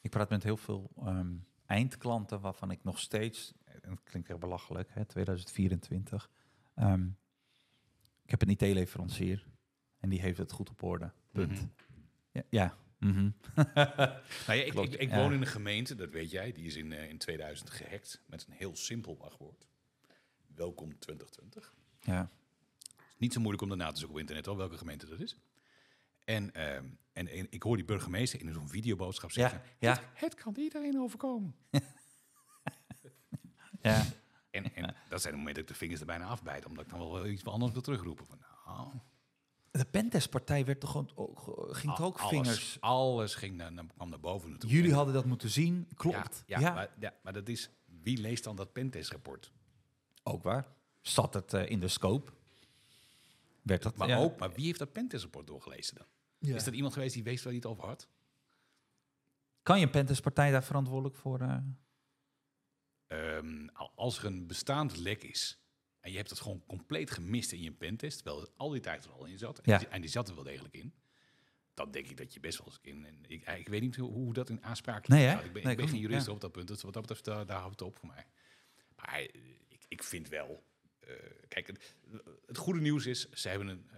Ik 0.00 0.10
praat 0.10 0.30
met 0.30 0.42
heel 0.42 0.56
veel 0.56 0.90
ehm, 0.96 1.36
eindklanten 1.66 2.40
waarvan 2.40 2.70
ik 2.70 2.84
nog 2.84 2.98
steeds, 2.98 3.52
en 3.64 3.90
het 3.90 4.02
klinkt 4.02 4.28
echt 4.28 4.38
belachelijk, 4.38 4.88
hè, 4.92 5.04
2024. 5.04 6.30
ehm, 6.74 7.08
ik 8.22 8.30
heb 8.30 8.42
een 8.42 8.48
IT-leverancier 8.48 9.46
en 10.00 10.08
die 10.08 10.20
heeft 10.20 10.38
het 10.38 10.52
goed 10.52 10.70
op 10.70 10.82
orde. 10.82 11.12
Punt. 11.32 11.50
Mhm. 11.50 11.66
Ja. 12.32 12.42
ja. 12.48 12.76
mhm. 12.98 13.30
Nou 14.46 14.58
ja, 14.58 14.64
ik, 14.64 14.74
ik, 14.74 15.10
ja. 15.10 15.16
woon 15.16 15.32
in 15.32 15.40
een 15.40 15.46
gemeente, 15.46 15.94
dat 15.94 16.10
weet 16.10 16.30
jij, 16.30 16.52
die 16.52 16.64
is 16.64 16.76
in, 16.76 16.92
eh, 16.92 17.08
in 17.08 17.18
2000 17.18 17.70
gehackt 17.70 18.22
met 18.26 18.46
een 18.48 18.54
heel 18.54 18.76
simpel 18.76 19.16
wachtwoord. 19.16 19.68
Welkom 20.54 20.98
2020. 20.98 21.74
ja. 22.00 22.30
Niet 23.16 23.32
zo 23.32 23.40
moeilijk 23.40 23.62
om 23.62 23.68
daarna 23.68 23.90
te 23.90 23.98
zoeken 23.98 24.14
op 24.14 24.20
internet, 24.20 24.46
hoor, 24.46 24.56
welke 24.56 24.78
gemeente 24.78 25.06
dat 25.06 25.20
is. 25.20 25.36
En, 26.24 26.54
ehm, 26.54 26.84
en, 27.12 27.28
en 27.28 27.46
ik 27.50 27.62
hoor 27.62 27.76
die 27.76 27.84
burgemeester 27.84 28.40
in 28.40 28.52
zo'n 28.52 28.68
videoboodschap 28.68 29.30
zeggen: 29.30 29.62
ja. 29.78 29.90
Het, 29.90 30.02
het 30.12 30.34
kan 30.34 30.54
iedereen 30.56 31.00
overkomen. 31.00 31.54
ja. 33.82 34.06
En, 34.50 34.74
en 34.74 34.94
dat 35.08 35.20
zijn 35.20 35.32
de 35.32 35.38
momenten 35.38 35.62
dat 35.62 35.62
ik 35.62 35.68
de 35.68 35.74
vingers 35.74 36.00
er 36.00 36.06
bijna 36.06 36.24
afbijt, 36.24 36.66
omdat 36.66 36.84
ik 36.84 36.90
dan 36.90 36.98
wel 36.98 37.26
iets 37.26 37.44
anders 37.44 37.72
wil 37.72 37.82
terugroepen. 37.82 38.26
Van, 38.26 38.38
nou, 38.64 38.90
De 39.70 39.84
pentestpartij 39.84 40.64
werd 40.64 40.80
toch 40.80 40.90
gewoon, 40.90 41.10
ging 41.74 41.94
toch 41.94 42.06
ook 42.06 42.18
alles, 42.18 42.30
vingers. 42.30 42.76
Alles 42.80 43.34
ging 43.34 43.56
naar, 43.56 43.72
kwam 43.94 44.08
naar 44.08 44.20
boven 44.20 44.50
naartoe. 44.50 44.70
Jullie 44.70 44.90
En- 44.90 44.96
hadden 44.96 45.14
dat 45.14 45.24
moeten 45.24 45.50
zien, 45.50 45.88
klopt. 45.94 46.42
Ja, 46.46 46.60
ja, 46.60 46.74
Maar, 46.74 46.90
ja, 46.98 47.14
maar 47.22 47.32
dat 47.32 47.48
is, 47.48 47.70
wie 48.02 48.18
leest 48.18 48.44
dan 48.44 48.56
dat 48.56 48.72
pentestrapport? 48.72 49.52
ook 50.22 50.42
waar. 50.42 50.66
Zat 51.00 51.34
het 51.34 51.54
eh, 51.54 51.70
in 51.70 51.80
de 51.80 51.88
scope? 51.88 52.32
Werd 53.62 53.82
dat, 53.82 53.96
Maar, 53.96 54.18
ook, 54.18 54.38
maar 54.38 54.52
wie 54.52 54.64
heeft 54.64 54.78
dat 54.78 54.92
pentestrapport 54.92 55.46
doorgelezen 55.46 55.94
dan? 55.94 56.54
Is 56.54 56.64
dat 56.64 56.74
iemand 56.74 56.92
geweest 56.92 57.14
die 57.14 57.22
wist 57.22 57.44
waar 57.44 57.52
hij 57.52 57.62
het 57.62 57.70
over 57.70 57.84
had? 57.84 58.08
Kan 59.62 59.78
je 59.78 59.84
een 59.84 59.90
pentestpartij 59.90 60.50
daar 60.50 60.64
verantwoordelijk 60.64 61.16
voor? 61.16 61.40
eh? 61.40 61.56
Ehm, 63.06 63.68
al- 63.72 63.92
als 63.94 64.18
er 64.18 64.24
een 64.24 64.46
bestaand 64.46 64.96
lek 64.96 65.22
is 65.22 65.58
en 66.00 66.10
je 66.10 66.16
hebt 66.16 66.30
het 66.30 66.40
gewoon 66.40 66.62
compleet 66.66 67.10
gemist 67.10 67.52
in 67.52 67.62
je 67.62 67.72
pentest, 67.72 68.16
terwijl 68.16 68.40
er 68.42 68.48
al 68.56 68.68
die 68.70 68.80
tijd 68.80 69.04
er 69.04 69.10
al 69.12 69.24
in 69.24 69.38
zat, 69.38 69.58
en, 69.58 69.72
Ja. 69.72 69.78
die, 69.78 69.88
en 69.88 70.00
die 70.00 70.10
zat 70.10 70.28
er 70.28 70.34
wel 70.34 70.44
degelijk 70.44 70.74
in, 70.74 70.94
dan 71.74 71.90
denk 71.90 72.06
ik 72.06 72.16
dat 72.16 72.34
je 72.34 72.40
best 72.40 72.58
wel 72.58 72.66
eens 72.66 72.78
in. 72.82 73.04
En 73.06 73.18
ik, 73.28 73.46
ik 73.48 73.68
weet 73.68 73.80
niet 73.80 73.96
hoe, 73.96 74.10
hoe 74.12 74.32
dat 74.32 74.48
in 74.50 74.64
aanspraak 74.64 75.08
Nee, 75.08 75.28
gaat. 75.28 75.44
Ik 75.44 75.52
ben, 75.52 75.62
Nee, 75.62 75.72
ik 75.72 75.78
ben 75.78 75.88
geen 75.88 76.00
jurist 76.00 76.26
ja. 76.26 76.32
op 76.32 76.40
dat 76.40 76.52
punt, 76.52 76.68
dus 76.68 76.82
wat 76.82 76.92
dat 76.92 77.02
betreft, 77.02 77.24
daar, 77.24 77.46
daar 77.46 77.58
houdt 77.58 77.80
het 77.80 77.88
op 77.88 77.96
voor 77.98 78.08
mij. 78.08 78.26
Maar 78.96 79.14
eh, 79.14 79.24
ik, 79.68 79.84
ik 79.88 80.02
vind 80.02 80.28
wel. 80.28 80.64
eh, 81.00 81.14
kijk, 81.48 81.66
het, 81.66 81.94
het 82.46 82.56
goede 82.56 82.80
nieuws 82.80 83.06
is, 83.06 83.30
ze 83.30 83.48
hebben 83.48 83.68
een, 83.68 83.88
eh, 83.90 83.94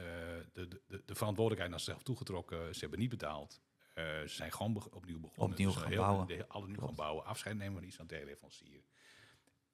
de, 0.53 0.69
de, 0.69 1.03
de 1.07 1.15
verantwoordelijkheid 1.15 1.71
naar 1.71 1.81
zichzelf 1.81 2.03
toegetrokken. 2.03 2.75
Ze 2.75 2.81
hebben 2.81 2.99
niet 2.99 3.09
betaald. 3.11 3.61
Eh, 3.95 4.05
ze 4.05 4.29
zijn 4.29 4.53
gewoon 4.53 4.89
opnieuw 4.91 5.21
begonnen. 5.21 5.53
Opnieuw 5.53 5.69
Dus 5.73 5.77
gaan 5.81 5.89
heel- 5.91 6.01
bouwen. 6.01 6.27
de- 6.27 6.49
alle 6.49 6.67
nieuw 6.67 6.81
gaan 6.81 6.95
bouwen. 6.95 7.25
Afscheid 7.25 7.57
nemen 7.57 7.75
van 7.75 7.85
iets 7.85 7.99
aan 8.01 8.07
teleleverancier. 8.07 8.83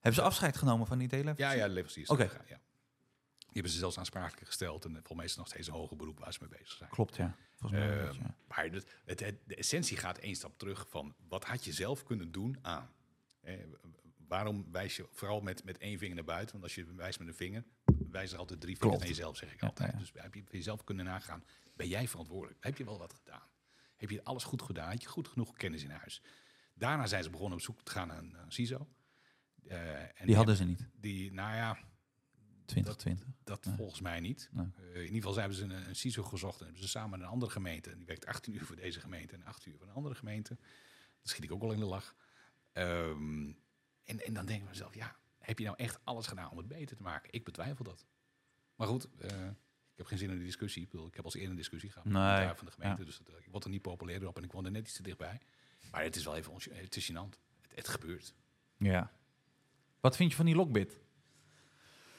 Hebben 0.01 0.15
ze 0.15 0.23
afscheid 0.23 0.57
genomen 0.57 0.87
van 0.87 0.99
die 0.99 1.09
delen? 1.09 1.35
Ja, 1.37 1.51
ja, 1.51 1.63
de 1.63 1.69
leveranciers. 1.73 2.09
Oké. 2.11 2.23
ja. 2.23 2.61
Die 3.39 3.57
hebben 3.57 3.73
ze 3.73 3.79
zelfs 3.79 3.99
aansprakelijk 3.99 4.47
gesteld. 4.47 4.85
En 4.85 4.91
volgens 4.93 5.15
mij 5.17 5.25
is 5.25 5.33
er 5.33 5.39
nog 5.39 5.47
steeds 5.49 5.67
een 5.67 5.73
hoger 5.75 5.97
beroep 5.97 6.19
waar 6.19 6.33
ze 6.33 6.39
mee 6.41 6.59
bezig 6.59 6.77
zijn. 6.77 6.91
Klopt, 6.91 7.17
ja. 7.17 7.37
Volgens 7.57 7.81
mij 7.81 7.99
Ehm, 8.07 8.15
ja. 8.21 8.35
Maar 8.49 8.65
het, 8.65 8.87
het, 9.05 9.21
het- 9.21 9.39
de 9.47 9.55
essentie 9.55 9.97
gaat 9.97 10.19
één 10.19 10.35
stap 10.35 10.59
terug 10.59 10.87
van 10.89 11.15
wat 11.29 11.45
had 11.45 11.65
je 11.65 11.73
zelf 11.73 12.03
kunnen 12.03 12.33
doen 12.33 12.59
aan? 12.63 12.91
Waarom 14.29 14.67
wijs 14.73 14.97
je 14.97 15.09
vooral 15.13 15.41
met, 15.41 15.65
met 15.65 15.79
één 15.79 15.99
vinger 15.99 16.15
naar 16.15 16.25
buiten? 16.25 16.53
Want 16.53 16.65
als 16.65 16.75
je 16.75 16.95
wijst 16.95 17.19
met 17.19 17.29
een 17.29 17.35
vinger, 17.35 17.65
wijs 18.11 18.33
er 18.33 18.39
altijd 18.39 18.61
drie 18.61 18.77
vingers 18.77 18.97
Klopt. 18.97 18.99
naar 19.09 19.17
jezelf, 19.17 19.37
zeg 19.37 19.53
ik 19.53 19.61
Ja, 19.61 19.67
altijd. 19.67 19.93
ja. 19.93 19.99
Dus 19.99 20.13
heb 20.15 20.35
je 20.35 20.43
voor 20.45 20.55
jezelf 20.55 20.85
kunnen 20.85 21.05
nagaan, 21.05 21.45
ben 21.77 21.89
jij 21.89 22.09
verantwoordelijk? 22.09 22.65
Heb 22.65 22.77
je 22.79 22.85
wel 22.85 22.99
wat 22.99 23.13
gedaan? 23.13 23.43
Heb 23.97 24.11
je 24.11 24.25
alles 24.25 24.45
goed 24.45 24.63
gedaan? 24.63 24.91
Had 24.91 25.03
je 25.03 25.09
goed 25.09 25.29
genoeg 25.29 25.53
kennis 25.57 25.83
in 25.83 25.91
huis? 25.91 26.23
Daarna 26.75 27.07
zijn 27.07 27.23
ze 27.23 27.31
begonnen 27.31 27.59
op 27.59 27.65
zoek 27.65 27.83
te 27.83 27.91
gaan 27.91 28.09
naar 28.09 28.19
een 28.19 28.53
CISO. 28.53 28.89
Eh, 29.69 30.03
en 30.03 30.27
Die 30.27 30.37
hadden 30.37 30.57
ze 30.57 30.65
niet, 30.65 30.89
Die, 31.01 31.33
nou 31.33 31.55
ja, 31.57 31.79
2020. 32.65 33.27
dat 33.45 33.65
Nee. 33.65 33.75
volgens 33.75 34.01
mij 34.01 34.21
niet. 34.21 34.49
Nee. 34.53 34.67
Eh, 34.77 34.95
in 34.95 35.01
ieder 35.03 35.15
geval 35.17 35.35
hebben 35.37 35.57
ze 35.57 35.65
een, 35.65 35.89
een 35.89 35.97
CISO 35.97 36.23
gezocht 36.23 36.59
en 36.59 36.65
hebben 36.65 36.83
ze 36.83 36.89
samen 36.89 37.11
met 37.11 37.21
een 37.21 37.27
andere 37.27 37.53
gemeente. 37.53 37.91
En 37.91 37.97
die 37.97 38.07
werkt 38.07 38.27
18 38.27 38.55
uur 38.55 38.65
voor 38.65 38.77
deze 38.77 39.01
gemeente 39.01 39.35
en 39.35 39.45
8 39.45 39.67
uur 39.67 39.77
voor 39.79 39.87
een 39.87 39.93
andere 39.95 40.15
gemeente. 40.15 40.57
Dat 41.21 41.29
schiet 41.31 41.45
ik 41.45 41.53
ook 41.53 41.61
wel 41.61 41.73
in 41.73 41.79
de 41.79 41.85
lach. 41.85 42.17
Ehm, 42.73 43.53
en, 44.05 44.25
en 44.25 44.33
dan 44.35 44.47
denk 44.47 44.63
ik 44.63 44.69
mezelf, 44.69 44.95
ja, 44.95 45.17
heb 45.39 45.59
je 45.59 45.65
nou 45.65 45.77
echt 45.77 45.99
alles 46.05 46.27
gedaan 46.27 46.51
om 46.51 46.57
het 46.59 46.69
beter 46.69 46.97
te 46.97 47.03
maken? 47.03 47.33
Ik 47.33 47.45
betwijfel 47.45 47.85
dat. 47.85 48.07
Maar 48.77 48.87
goed, 48.87 49.09
eh, 49.19 49.47
ik 49.93 49.97
heb 49.97 50.07
geen 50.07 50.19
zin 50.19 50.31
in 50.31 50.37
die 50.37 50.45
discussie. 50.45 50.83
Ik, 50.83 50.89
bedoel, 50.91 51.07
ik 51.07 51.15
heb 51.15 51.25
al 51.25 51.31
eens 51.31 51.35
eerder 51.35 51.51
een 51.51 51.57
discussie 51.61 51.91
gehad 51.91 52.05
met 52.05 52.13
Nee, 52.15 52.23
de 52.23 52.29
ambtenaar 52.31 52.57
van 52.57 52.67
de 52.67 52.73
gemeente. 52.73 53.01
ja. 53.01 53.07
Dus 53.07 53.19
dat, 53.19 53.39
ik 53.39 53.51
word 53.51 53.65
er 53.65 53.71
niet 53.71 53.83
populairder 53.83 54.29
op 54.29 54.37
en 54.37 54.45
ik 54.45 54.53
woon 54.53 54.65
er 54.65 54.71
net 54.71 54.83
iets 54.87 54.97
te 54.97 55.03
dichtbij. 55.03 55.41
Maar 55.91 56.03
het 56.03 56.17
is 56.17 56.25
wel 56.25 56.37
even, 56.37 56.53
het 56.73 56.97
is 56.97 57.11
gênant. 57.13 57.39
Het, 57.61 57.75
het 57.75 57.89
gebeurt. 57.89 58.35
Ja. 58.77 59.13
Wat 60.01 60.17
vind 60.17 60.31
je 60.31 60.37
van 60.37 60.47
die 60.47 60.55
lockbit? 60.55 60.99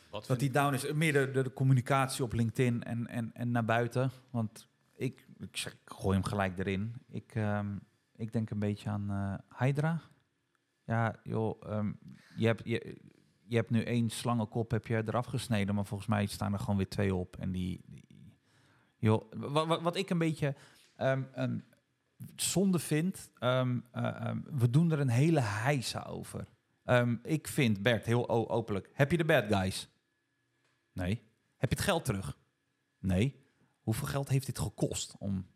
Wat 0.09 0.25
Dat 0.27 0.39
die 0.39 0.51
down 0.51 0.73
is, 0.73 0.91
meer 0.93 1.13
de, 1.13 1.31
de, 1.31 1.43
de 1.43 1.53
communicatie 1.53 2.23
op 2.23 2.33
LinkedIn 2.33 2.83
en, 2.83 3.07
en, 3.07 3.33
en 3.33 3.51
naar 3.51 3.65
buiten. 3.65 4.11
Want 4.29 4.67
ik, 4.95 5.27
ik, 5.37 5.57
zeg, 5.57 5.73
ik 5.73 5.79
gooi 5.85 6.13
hem 6.17 6.25
gelijk 6.25 6.57
erin. 6.59 6.93
Ik, 7.07 7.35
ehm, 7.35 7.77
ik 8.15 8.31
denk 8.33 8.49
een 8.49 8.59
beetje 8.59 8.89
aan 8.89 9.09
eh, 9.09 9.59
Hydra. 9.59 10.01
Ja, 10.85 11.15
joh, 11.23 11.61
ehm, 11.69 11.91
je, 12.35 12.45
hebt, 12.45 12.61
je, 12.65 12.97
je 13.45 13.55
hebt 13.55 13.69
nu 13.69 13.81
één 13.83 14.09
slangenkop 14.09 14.71
heb 14.71 14.87
je 14.87 15.03
eraf 15.05 15.25
gesneden, 15.25 15.75
maar 15.75 15.85
volgens 15.85 16.09
mij 16.09 16.25
staan 16.25 16.53
er 16.53 16.59
gewoon 16.59 16.77
weer 16.77 16.89
twee 16.89 17.15
op. 17.15 17.37
En 17.37 17.51
die, 17.51 17.81
die- 17.85 18.07
joh, 18.97 19.31
wat, 19.35 19.67
wat, 19.67 19.81
wat 19.81 19.95
ik 19.95 20.09
een 20.09 20.17
beetje 20.17 20.55
ehm, 20.95 21.23
een 21.33 21.63
zonde 22.35 22.79
vind, 22.79 23.29
ehm, 23.39 23.79
eh, 23.91 24.05
ehm, 24.05 24.39
we 24.51 24.69
doen 24.69 24.91
er 24.91 24.99
een 24.99 25.09
hele 25.09 25.39
heisa 25.41 26.01
over. 26.03 26.47
Ehm, 26.89 27.15
ik 27.23 27.47
vind, 27.47 27.81
Bert, 27.81 28.05
heel 28.05 28.49
openlijk, 28.49 28.89
heb 28.93 29.11
je 29.11 29.17
de 29.17 29.25
bad 29.25 29.45
guys? 29.53 29.89
Nee. 30.93 31.21
Heb 31.57 31.69
je 31.69 31.75
het 31.75 31.85
geld 31.85 32.05
terug? 32.05 32.37
Nee. 32.99 33.43
Hoeveel 33.81 34.07
geld 34.07 34.29
heeft 34.29 34.45
dit 34.45 34.59
gekost 34.59 35.15
om 35.19 35.47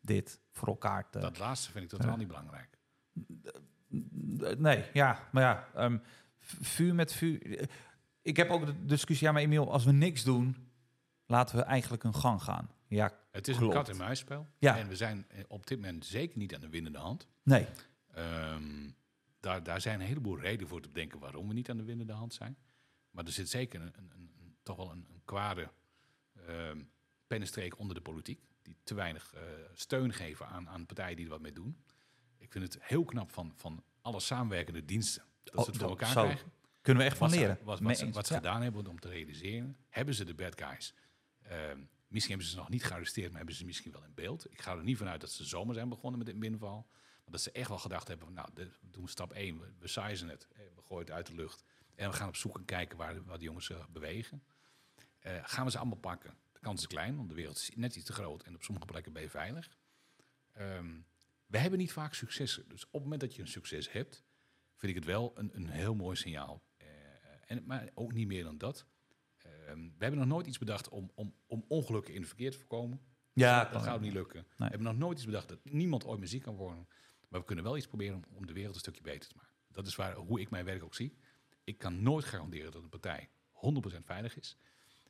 dit 0.00 0.40
voor 0.50 0.68
elkaar 0.68 1.10
te... 1.10 1.18
Dat 1.18 1.38
laatste 1.38 1.70
vind 1.70 1.84
ik 1.84 1.90
totaal 1.90 2.10
Ja. 2.10 2.16
niet 2.16 2.26
belangrijk. 2.26 2.78
Nee, 4.58 4.84
ja, 4.92 5.28
maar 5.32 5.42
ja, 5.42 5.68
ehm, 5.74 5.98
vuur 6.40 6.94
met 6.94 7.12
vuur. 7.12 7.68
Ik 8.22 8.36
heb 8.36 8.50
ook 8.50 8.66
de 8.66 8.84
discussie, 8.84 9.26
ja, 9.26 9.32
maar 9.32 9.42
Emiel, 9.42 9.72
als 9.72 9.84
we 9.84 9.92
niks 9.92 10.24
doen, 10.24 10.70
laten 11.26 11.56
we 11.56 11.62
eigenlijk 11.62 12.04
een 12.04 12.14
gang 12.14 12.42
gaan. 12.42 12.70
Ja, 12.86 13.12
Het 13.30 13.48
is 13.48 13.56
Klopt. 13.56 13.74
een 13.74 13.78
kat-en-muisspel. 13.82 14.46
Ja. 14.58 14.78
En 14.78 14.88
we 14.88 14.96
zijn 14.96 15.24
eh, 15.28 15.44
op 15.48 15.66
dit 15.66 15.80
moment 15.80 16.04
zeker 16.06 16.38
niet 16.38 16.54
aan 16.54 16.60
de 16.60 16.68
winnende 16.68 16.98
hand. 16.98 17.26
nee. 17.42 17.66
Ehm, 18.14 18.88
daar, 19.40 19.62
daar 19.62 19.80
zijn 19.80 20.00
een 20.00 20.06
heleboel 20.06 20.38
redenen 20.40 20.68
voor 20.68 20.80
te 20.80 20.88
bedenken 20.88 21.18
waarom 21.18 21.48
we 21.48 21.54
niet 21.54 21.70
aan 21.70 21.76
de 21.76 21.84
winnende 21.84 22.12
hand 22.12 22.34
zijn. 22.34 22.56
Maar 23.10 23.24
er 23.24 23.32
zit 23.32 23.48
zeker 23.48 23.80
een, 23.80 23.94
een, 23.96 24.56
toch 24.62 24.76
wel 24.76 24.90
een, 24.90 25.06
een 25.12 25.22
kwade 25.24 25.70
ehm 26.46 26.82
pennenstreek 27.26 27.78
onder 27.78 27.94
de 27.94 28.00
politiek. 28.02 28.40
Die 28.62 28.76
te 28.84 28.94
weinig 28.94 29.34
eh, 29.34 29.40
steun 29.74 30.12
geven 30.12 30.46
aan, 30.46 30.68
aan 30.68 30.86
partijen 30.86 31.16
die 31.16 31.24
er 31.24 31.30
wat 31.30 31.40
mee 31.40 31.52
doen. 31.52 31.84
Ik 32.38 32.52
vind 32.52 32.64
het 32.74 32.82
heel 32.84 33.04
knap 33.04 33.32
van, 33.32 33.52
van 33.56 33.84
alle 34.00 34.20
samenwerkende 34.20 34.84
diensten. 34.84 35.22
Dat 35.42 35.54
Oh, 35.54 35.64
ze 35.64 35.70
het 35.70 35.80
voor 35.80 35.88
elkaar 35.88 36.12
zo. 36.12 36.22
krijgen. 36.22 36.52
Kunnen 36.80 37.02
we 37.02 37.08
echt 37.08 37.18
van 37.18 37.26
Wat 37.28 37.36
ze, 37.36 37.42
leren. 37.42 37.58
wat, 37.64 37.80
wat 37.80 37.96
ze, 37.98 38.04
eens. 38.04 38.14
wat 38.14 38.26
ze 38.26 38.32
Ja. 38.32 38.38
gedaan 38.38 38.62
hebben 38.62 38.86
om 38.86 39.00
te 39.00 39.08
realiseren. 39.08 39.76
Hebben 39.88 40.14
ze 40.14 40.24
de 40.24 40.34
bad 40.34 40.60
guys? 40.62 40.94
Ehm, 41.42 41.80
misschien 42.06 42.28
hebben 42.30 42.46
ze 42.48 42.52
ze 42.52 42.58
nog 42.58 42.68
niet 42.68 42.84
gearresteerd, 42.84 43.28
maar 43.28 43.36
hebben 43.36 43.54
ze 43.56 43.64
misschien 43.64 43.92
wel 43.92 44.04
in 44.04 44.14
beeld. 44.14 44.50
Ik 44.52 44.60
ga 44.60 44.76
er 44.76 44.82
niet 44.84 44.96
vanuit 44.96 45.20
dat 45.20 45.30
ze 45.30 45.44
zomaar 45.44 45.74
zijn 45.74 45.88
begonnen 45.88 46.18
met 46.18 46.28
een 46.28 46.38
binnenval. 46.40 46.88
Dat 47.30 47.40
ze 47.40 47.50
echt 47.50 47.68
wel 47.68 47.78
gedacht 47.78 48.08
hebben 48.08 48.32
nou, 48.32 48.48
we 48.54 48.70
doen 48.80 49.08
stap 49.08 49.32
1, 49.32 49.60
we, 49.60 49.66
we 49.78 49.88
sizen 49.88 50.28
het, 50.28 50.48
eh, 50.52 50.58
we 50.74 50.82
gooien 50.82 51.04
het 51.04 51.14
uit 51.14 51.26
de 51.26 51.34
lucht. 51.34 51.64
En 51.94 52.10
we 52.10 52.16
gaan 52.16 52.28
op 52.28 52.36
zoek 52.36 52.58
en 52.58 52.64
kijken 52.64 52.98
waar, 52.98 53.24
waar 53.24 53.38
de 53.38 53.44
jongens 53.44 53.72
bewegen. 53.92 54.42
Eh, 55.18 55.38
gaan 55.42 55.64
we 55.64 55.70
ze 55.70 55.78
allemaal 55.78 55.98
pakken? 55.98 56.34
De 56.52 56.60
kans 56.60 56.80
is 56.80 56.86
klein, 56.86 57.16
want 57.16 57.28
de 57.28 57.34
wereld 57.34 57.56
is 57.56 57.70
net 57.74 57.96
iets 57.96 58.04
te 58.04 58.12
groot 58.12 58.42
en 58.42 58.54
op 58.54 58.62
sommige 58.62 58.86
plekken 58.86 59.12
ben 59.12 59.22
je 59.22 59.30
veilig. 59.30 59.68
Ehm, 60.52 61.00
we 61.46 61.58
hebben 61.58 61.78
niet 61.78 61.92
vaak 61.92 62.14
successen. 62.14 62.68
Dus 62.68 62.84
op 62.84 62.92
het 62.92 63.02
moment 63.02 63.20
dat 63.20 63.34
je 63.34 63.42
een 63.42 63.48
succes 63.48 63.92
hebt, 63.92 64.24
vind 64.76 64.92
ik 64.92 64.98
het 64.98 65.04
wel 65.04 65.32
een, 65.34 65.50
een 65.52 65.68
heel 65.68 65.94
mooi 65.94 66.16
signaal. 66.16 66.62
Eh, 66.76 66.86
en, 67.46 67.62
maar 67.66 67.90
ook 67.94 68.12
niet 68.12 68.26
meer 68.26 68.44
dan 68.44 68.58
dat. 68.58 68.86
Ehm, 69.36 69.78
we 69.78 69.98
hebben 69.98 70.18
nog 70.18 70.28
nooit 70.28 70.46
iets 70.46 70.58
bedacht 70.58 70.88
om, 70.88 71.10
om, 71.14 71.34
om 71.46 71.64
ongelukken 71.68 72.14
in 72.14 72.20
het 72.20 72.28
verkeer 72.28 72.50
te 72.50 72.58
voorkomen. 72.58 73.00
Ja, 73.32 73.64
dat 73.64 73.82
gaat 73.82 74.00
niet 74.00 74.12
lukken. 74.12 74.46
We 74.56 74.64
hebben 74.64 74.82
nog 74.82 74.96
nooit 74.96 75.16
iets 75.16 75.26
bedacht 75.26 75.48
dat 75.48 75.64
niemand 75.64 76.04
ooit 76.04 76.18
meer 76.18 76.28
ziek 76.28 76.42
kan 76.42 76.56
worden. 76.56 76.88
Maar 77.30 77.40
we 77.40 77.46
kunnen 77.46 77.64
wel 77.64 77.76
iets 77.76 77.86
proberen 77.86 78.14
om, 78.16 78.24
om 78.36 78.46
de 78.46 78.52
wereld 78.52 78.74
een 78.74 78.80
stukje 78.80 79.02
beter 79.02 79.28
te 79.28 79.34
maken. 79.36 79.54
Dat 79.72 79.86
is 79.86 79.94
waar, 79.96 80.14
hoe 80.14 80.40
ik 80.40 80.50
mijn 80.50 80.64
werk 80.64 80.82
ook 80.82 80.94
zie. 80.94 81.16
Ik 81.64 81.78
kan 81.78 82.02
nooit 82.02 82.24
garanderen 82.24 82.72
dat 82.72 82.82
een 82.82 82.88
partij 82.88 83.28
100% 83.98 84.04
veilig 84.04 84.36
is. 84.38 84.56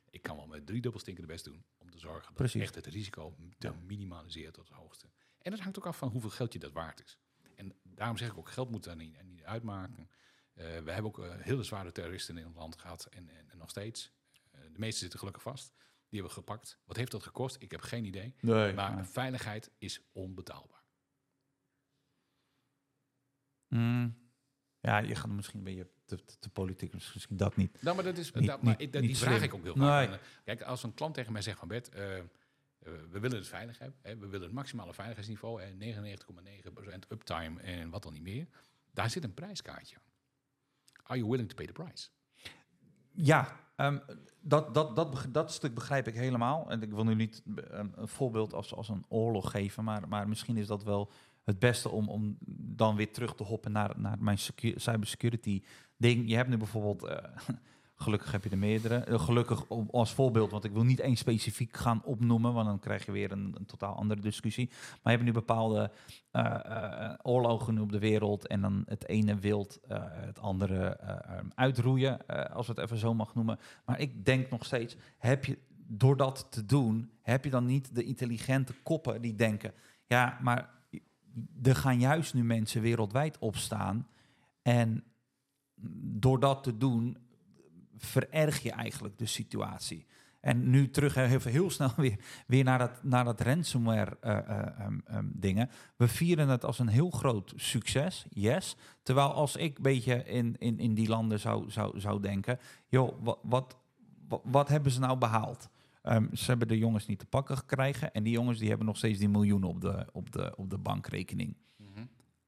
Ik 0.09 0.21
kan 0.21 0.35
wel 0.35 0.47
met 0.47 0.65
drie 0.65 0.81
dubbelstinken 0.81 1.23
de 1.23 1.29
best 1.33 1.45
doen 1.45 1.63
om 1.77 1.89
te 1.91 1.99
zorgen 1.99 2.33
dat 2.35 2.53
echt 2.53 2.75
het 2.75 2.85
risico 2.85 3.35
te 3.57 3.71
minimaliseren 3.85 4.53
tot 4.53 4.67
het 4.67 4.77
hoogste. 4.77 5.07
En 5.41 5.51
dat 5.51 5.59
hangt 5.59 5.77
ook 5.77 5.85
af 5.85 5.97
van 5.97 6.09
hoeveel 6.09 6.29
geld 6.29 6.53
je 6.53 6.59
dat 6.59 6.71
waard 6.71 7.03
is. 7.03 7.17
En 7.55 7.73
daarom 7.83 8.17
zeg 8.17 8.31
ik 8.31 8.37
ook, 8.37 8.49
geld 8.49 8.69
moet 8.71 8.83
daar 8.83 8.95
niet, 8.95 9.17
er 9.17 9.23
niet 9.23 9.43
uitmaken. 9.43 10.09
Eh, 10.53 10.65
we 10.65 10.91
hebben 10.91 11.05
ook 11.05 11.19
eh, 11.19 11.33
hele 11.37 11.63
zware 11.63 11.91
terroristen 11.91 12.37
in 12.37 12.45
ons 12.45 12.55
land 12.55 12.77
gehad 12.79 13.05
en, 13.05 13.29
en, 13.29 13.49
en 13.49 13.57
nog 13.57 13.69
steeds. 13.69 14.11
Eh, 14.51 14.61
de 14.61 14.79
meeste 14.79 14.99
zitten 14.99 15.19
gelukkig 15.19 15.43
vast. 15.43 15.73
Die 16.09 16.19
hebben 16.19 16.37
we 16.37 16.43
gepakt. 16.43 16.79
Wat 16.85 16.97
heeft 16.97 17.11
dat 17.11 17.23
gekost? 17.23 17.55
Ik 17.59 17.71
heb 17.71 17.81
geen 17.81 18.05
idee. 18.05 18.35
Nee, 18.39 18.73
Maar 18.73 18.93
maar- 18.93 19.05
veiligheid 19.05 19.71
is 19.77 20.01
onbetaalbaar. 20.11 20.80
Mm. 23.71 24.15
Ja, 24.79 24.97
je 24.97 25.15
gaat 25.15 25.29
misschien 25.31 25.57
een 25.57 25.65
beetje 25.65 25.87
te, 26.05 26.25
te, 26.25 26.39
te 26.39 26.49
politiek, 26.49 26.91
dus 26.91 27.13
misschien 27.13 27.37
dat 27.37 27.55
niet. 27.55 27.81
Nou, 27.81 27.95
maar 27.95 28.05
dat 28.05 28.17
is, 28.17 28.31
Niet- 28.31 28.47
dat, 28.47 28.61
maar 28.61 28.75
niet- 28.77 28.93
dat- 28.93 29.01
die 29.01 29.17
vraag 29.17 29.41
ik 29.41 29.53
ook 29.53 29.63
heel 29.63 29.75
vaak. 29.75 30.09
Eh, 30.09 30.15
Kijk, 30.43 30.61
als 30.61 30.83
een 30.83 30.93
klant 30.93 31.13
tegen 31.13 31.31
mij 31.33 31.41
zegt 31.41 31.59
van 31.59 31.67
Bert, 31.67 31.89
eh, 31.89 32.17
eh, 32.17 32.23
we 32.79 33.19
willen 33.19 33.37
het 33.37 33.47
veilig 33.47 33.79
hebben. 33.79 33.99
Hè, 34.01 34.17
we 34.17 34.27
willen 34.27 34.45
het 34.45 34.55
maximale 34.55 34.93
veiligheidsniveau 34.93 35.61
en 35.61 35.77
99,9% 35.77 37.05
uptime 37.11 37.61
en 37.61 37.89
wat 37.89 38.03
dan 38.03 38.13
niet 38.13 38.21
meer. 38.21 38.47
Daar 38.91 39.09
zit 39.09 39.23
een 39.23 39.33
prijskaartje 39.33 39.95
aan. 39.95 40.01
Are 41.03 41.17
you 41.19 41.29
willing 41.31 41.49
to 41.49 41.55
pay 41.55 41.65
the 41.65 41.71
price? 41.73 42.09
Ja, 43.11 43.59
ehm, 43.75 43.99
dat, 44.41 44.73
dat, 44.73 44.95
dat, 44.95 45.25
dat 45.29 45.51
stuk 45.51 45.73
begrijp 45.73 46.07
ik 46.07 46.13
helemaal. 46.13 46.69
En 46.71 46.81
ik 46.81 46.89
wil 46.91 47.03
nu 47.03 47.15
niet 47.15 47.43
ehm, 47.69 47.87
een 47.95 48.07
voorbeeld 48.07 48.53
als, 48.53 48.73
als 48.73 48.89
een 48.89 49.05
oorlog 49.07 49.51
geven, 49.51 49.83
maar, 49.83 50.07
maar 50.07 50.27
misschien 50.27 50.57
is 50.57 50.67
dat 50.67 50.83
wel 50.83 51.11
het 51.43 51.59
beste 51.59 51.89
om, 51.89 52.09
om 52.09 52.37
dan 52.75 52.95
weer 52.95 53.11
terug 53.11 53.35
te 53.35 53.43
hoppen 53.43 53.71
naar, 53.71 53.93
naar 53.97 54.17
mijn 54.19 54.37
secu- 54.37 54.73
cybersecurity 54.79 55.63
ding. 55.97 56.29
Je 56.29 56.35
hebt 56.35 56.49
nu 56.49 56.57
bijvoorbeeld, 56.57 57.03
eh, 57.03 57.17
gelukkig 57.95 58.31
heb 58.31 58.43
je 58.43 58.49
er 58.49 58.57
meerdere, 58.57 58.95
Eh, 58.95 59.19
gelukkig 59.19 59.69
als 59.91 60.13
voorbeeld, 60.13 60.51
want 60.51 60.63
ik 60.63 60.71
wil 60.71 60.83
niet 60.83 60.99
één 60.99 61.15
specifiek 61.15 61.77
gaan 61.77 62.01
opnoemen, 62.03 62.53
want 62.53 62.67
dan 62.67 62.79
krijg 62.79 63.05
je 63.05 63.11
weer 63.11 63.31
een, 63.31 63.55
totaal 63.65 63.95
andere 63.95 64.21
discussie. 64.21 64.69
Maar 64.69 64.99
je 65.03 65.09
hebt 65.09 65.23
nu 65.23 65.31
bepaalde 65.31 65.91
eh, 66.31 67.13
oorlogen 67.21 67.79
op 67.79 67.91
de 67.91 67.99
wereld 67.99 68.47
en 68.47 68.61
dan 68.61 68.83
het 68.85 69.07
ene 69.07 69.35
wilt 69.35 69.79
het 69.87 70.39
andere 70.39 70.85
eh, 70.85 71.09
eh, 71.37 71.45
uitroeien, 71.55 72.25
als 72.53 72.67
we 72.67 72.73
het 72.73 72.81
even 72.81 72.97
zo 72.97 73.13
mag 73.13 73.35
noemen. 73.35 73.59
Maar 73.85 73.99
ik 73.99 74.25
denk 74.25 74.49
nog 74.49 74.65
steeds, 74.65 74.95
heb 75.17 75.45
je 75.45 75.57
door 75.87 76.17
dat 76.17 76.47
te 76.49 76.65
doen, 76.65 77.11
heb 77.21 77.43
je 77.43 77.49
dan 77.49 77.65
niet 77.65 77.95
de 77.95 78.03
intelligente 78.03 78.73
koppen 78.83 79.21
die 79.21 79.35
denken, 79.35 79.73
ja, 80.05 80.37
maar 80.41 80.69
er 81.63 81.75
gaan 81.75 81.99
juist 81.99 82.33
nu 82.33 82.43
mensen 82.43 82.81
wereldwijd 82.81 83.37
opstaan 83.37 84.07
en 84.61 85.03
door 86.03 86.39
dat 86.39 86.63
te 86.63 86.77
doen 86.77 87.17
vererg 87.97 88.59
je 88.59 88.71
eigenlijk 88.71 89.17
de 89.17 89.25
situatie. 89.25 90.05
En 90.41 90.69
nu 90.69 90.89
terug 90.89 91.43
heel 91.43 91.69
snel 91.69 91.93
weer, 91.97 92.19
weer 92.47 92.63
naar 92.63 92.79
dat, 92.79 93.03
naar 93.03 93.23
dat 93.23 93.41
ransomware 93.41 94.17
eh, 94.21 94.37
eh, 94.37 94.79
ehm, 94.79 94.99
ehm, 95.05 95.25
dingen. 95.33 95.69
We 95.95 96.07
vieren 96.07 96.47
het 96.47 96.65
als 96.65 96.79
een 96.79 96.87
heel 96.87 97.09
groot 97.09 97.53
succes, 97.55 98.25
yes. 98.29 98.75
Terwijl 99.03 99.33
als 99.33 99.55
ik 99.55 99.77
een 99.77 99.83
beetje 99.83 100.23
in, 100.23 100.55
in, 100.57 100.79
in 100.79 100.93
die 100.93 101.07
landen 101.07 101.39
zou, 101.39 101.71
zou, 101.71 101.99
zou 101.99 102.21
denken, 102.21 102.59
joh, 102.87 103.23
wat, 103.23 103.39
wat, 103.43 103.77
wat 104.43 104.67
hebben 104.67 104.91
ze 104.91 104.99
nou 104.99 105.17
behaald? 105.17 105.69
Ehm, 106.01 106.35
ze 106.35 106.45
hebben 106.45 106.67
de 106.67 106.77
jongens 106.77 107.05
niet 107.05 107.19
te 107.19 107.25
pakken 107.25 107.57
gekregen 107.57 108.13
en 108.13 108.23
die 108.23 108.33
jongens 108.33 108.59
die 108.59 108.69
hebben 108.69 108.85
nog 108.87 108.97
steeds 108.97 109.19
die 109.19 109.29
miljoenen 109.29 109.69
op 109.69 109.81
de, 109.81 110.07
op 110.11 110.31
de, 110.31 110.53
op 110.57 110.69
de 110.69 110.77
bankrekening. 110.77 111.55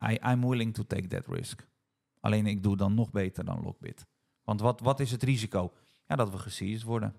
I, 0.09 0.17
I'm 0.31 0.49
willing 0.49 0.73
to 0.73 0.83
take 0.83 1.07
that 1.07 1.27
risk. 1.27 1.67
Alleen 2.19 2.47
ik 2.47 2.63
doe 2.63 2.77
dan 2.77 2.93
nog 2.93 3.11
beter 3.11 3.45
dan 3.45 3.61
Lockbit. 3.61 4.05
Want 4.43 4.61
wat, 4.61 4.79
wat 4.79 4.99
is 4.99 5.11
het 5.11 5.23
risico? 5.23 5.73
Ja, 6.07 6.15
dat 6.15 6.29
we 6.29 6.37
geseized 6.37 6.83
worden. 6.83 7.15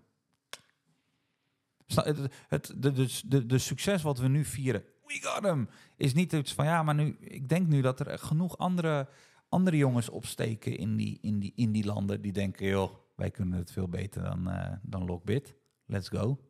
Het, 1.87 2.19
het, 2.49 2.75
de, 2.77 2.93
de, 2.93 3.21
de, 3.27 3.47
de 3.47 3.59
succes 3.59 4.03
wat 4.03 4.19
we 4.19 4.29
nu 4.29 4.45
vieren, 4.45 4.85
we 5.07 5.19
got 5.23 5.43
hem, 5.43 5.69
is 5.97 6.15
niet 6.15 6.33
iets 6.33 6.55
van 6.55 6.65
ja, 6.65 6.83
maar 6.83 6.95
nu, 6.95 7.17
ik 7.21 7.49
denk 7.49 7.67
nu 7.67 7.81
dat 7.81 8.01
er 8.01 8.19
genoeg 8.19 8.59
andere, 8.59 9.09
andere 9.49 9.77
jongens 9.77 10.09
opsteken 10.09 10.77
in 10.77 10.97
die, 10.97 11.19
in, 11.21 11.39
die, 11.39 11.53
in 11.57 11.73
die 11.73 11.85
landen 11.85 12.23
die 12.23 12.33
denken, 12.33 12.67
joh, 12.67 12.93
wij 13.15 13.31
kunnen 13.31 13.59
het 13.59 13.73
veel 13.73 13.89
beter 13.89 14.23
dan, 14.23 14.51
eh, 14.51 14.73
dan 14.83 15.05
Lockbit. 15.05 15.55
Let's 15.87 16.09
go. 16.09 16.49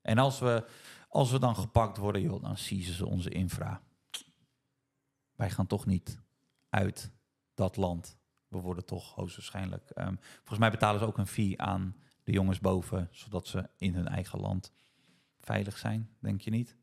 En 0.00 0.18
als 0.18 0.38
we, 0.38 0.68
als 1.08 1.30
we 1.30 1.38
dan 1.38 1.56
gepakt 1.56 1.96
worden, 1.96 2.22
joh, 2.22 2.42
dan 2.42 2.56
seizen 2.56 2.94
ze 2.94 3.06
onze 3.06 3.30
infra. 3.30 3.82
Wij 5.34 5.50
gaan 5.50 5.66
toch 5.66 5.86
niet 5.86 6.20
uit 6.68 7.12
dat 7.54 7.76
land. 7.76 8.18
We 8.48 8.58
worden 8.58 8.84
toch 8.84 9.14
hoogstwaarschijnlijk. 9.14 9.90
ehm, 9.90 10.14
volgens 10.36 10.58
mij 10.58 10.70
betalen 10.70 11.00
ze 11.00 11.06
ook 11.06 11.18
een 11.18 11.26
fee 11.26 11.60
aan 11.60 11.96
de 12.24 12.32
jongens 12.32 12.60
boven, 12.60 13.08
zodat 13.10 13.46
ze 13.46 13.70
in 13.76 13.94
hun 13.94 14.08
eigen 14.08 14.40
land 14.40 14.72
veilig 15.38 15.78
zijn, 15.78 16.16
denk 16.18 16.40
je 16.40 16.50
niet? 16.50 16.76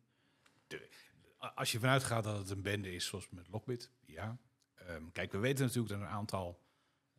Als 1.55 1.71
je 1.71 1.79
vanuit 1.79 2.03
gaat 2.03 2.23
dat 2.23 2.37
het 2.37 2.49
een 2.49 2.61
bende 2.61 2.93
is, 2.93 3.05
zoals 3.05 3.29
met 3.29 3.47
Lockbit, 3.47 3.91
ja. 4.05 4.37
Ehm, 4.75 5.11
kijk, 5.11 5.31
we 5.31 5.37
weten 5.37 5.65
natuurlijk 5.65 5.93
dat 5.93 6.01
een 6.01 6.13
aantal 6.13 6.63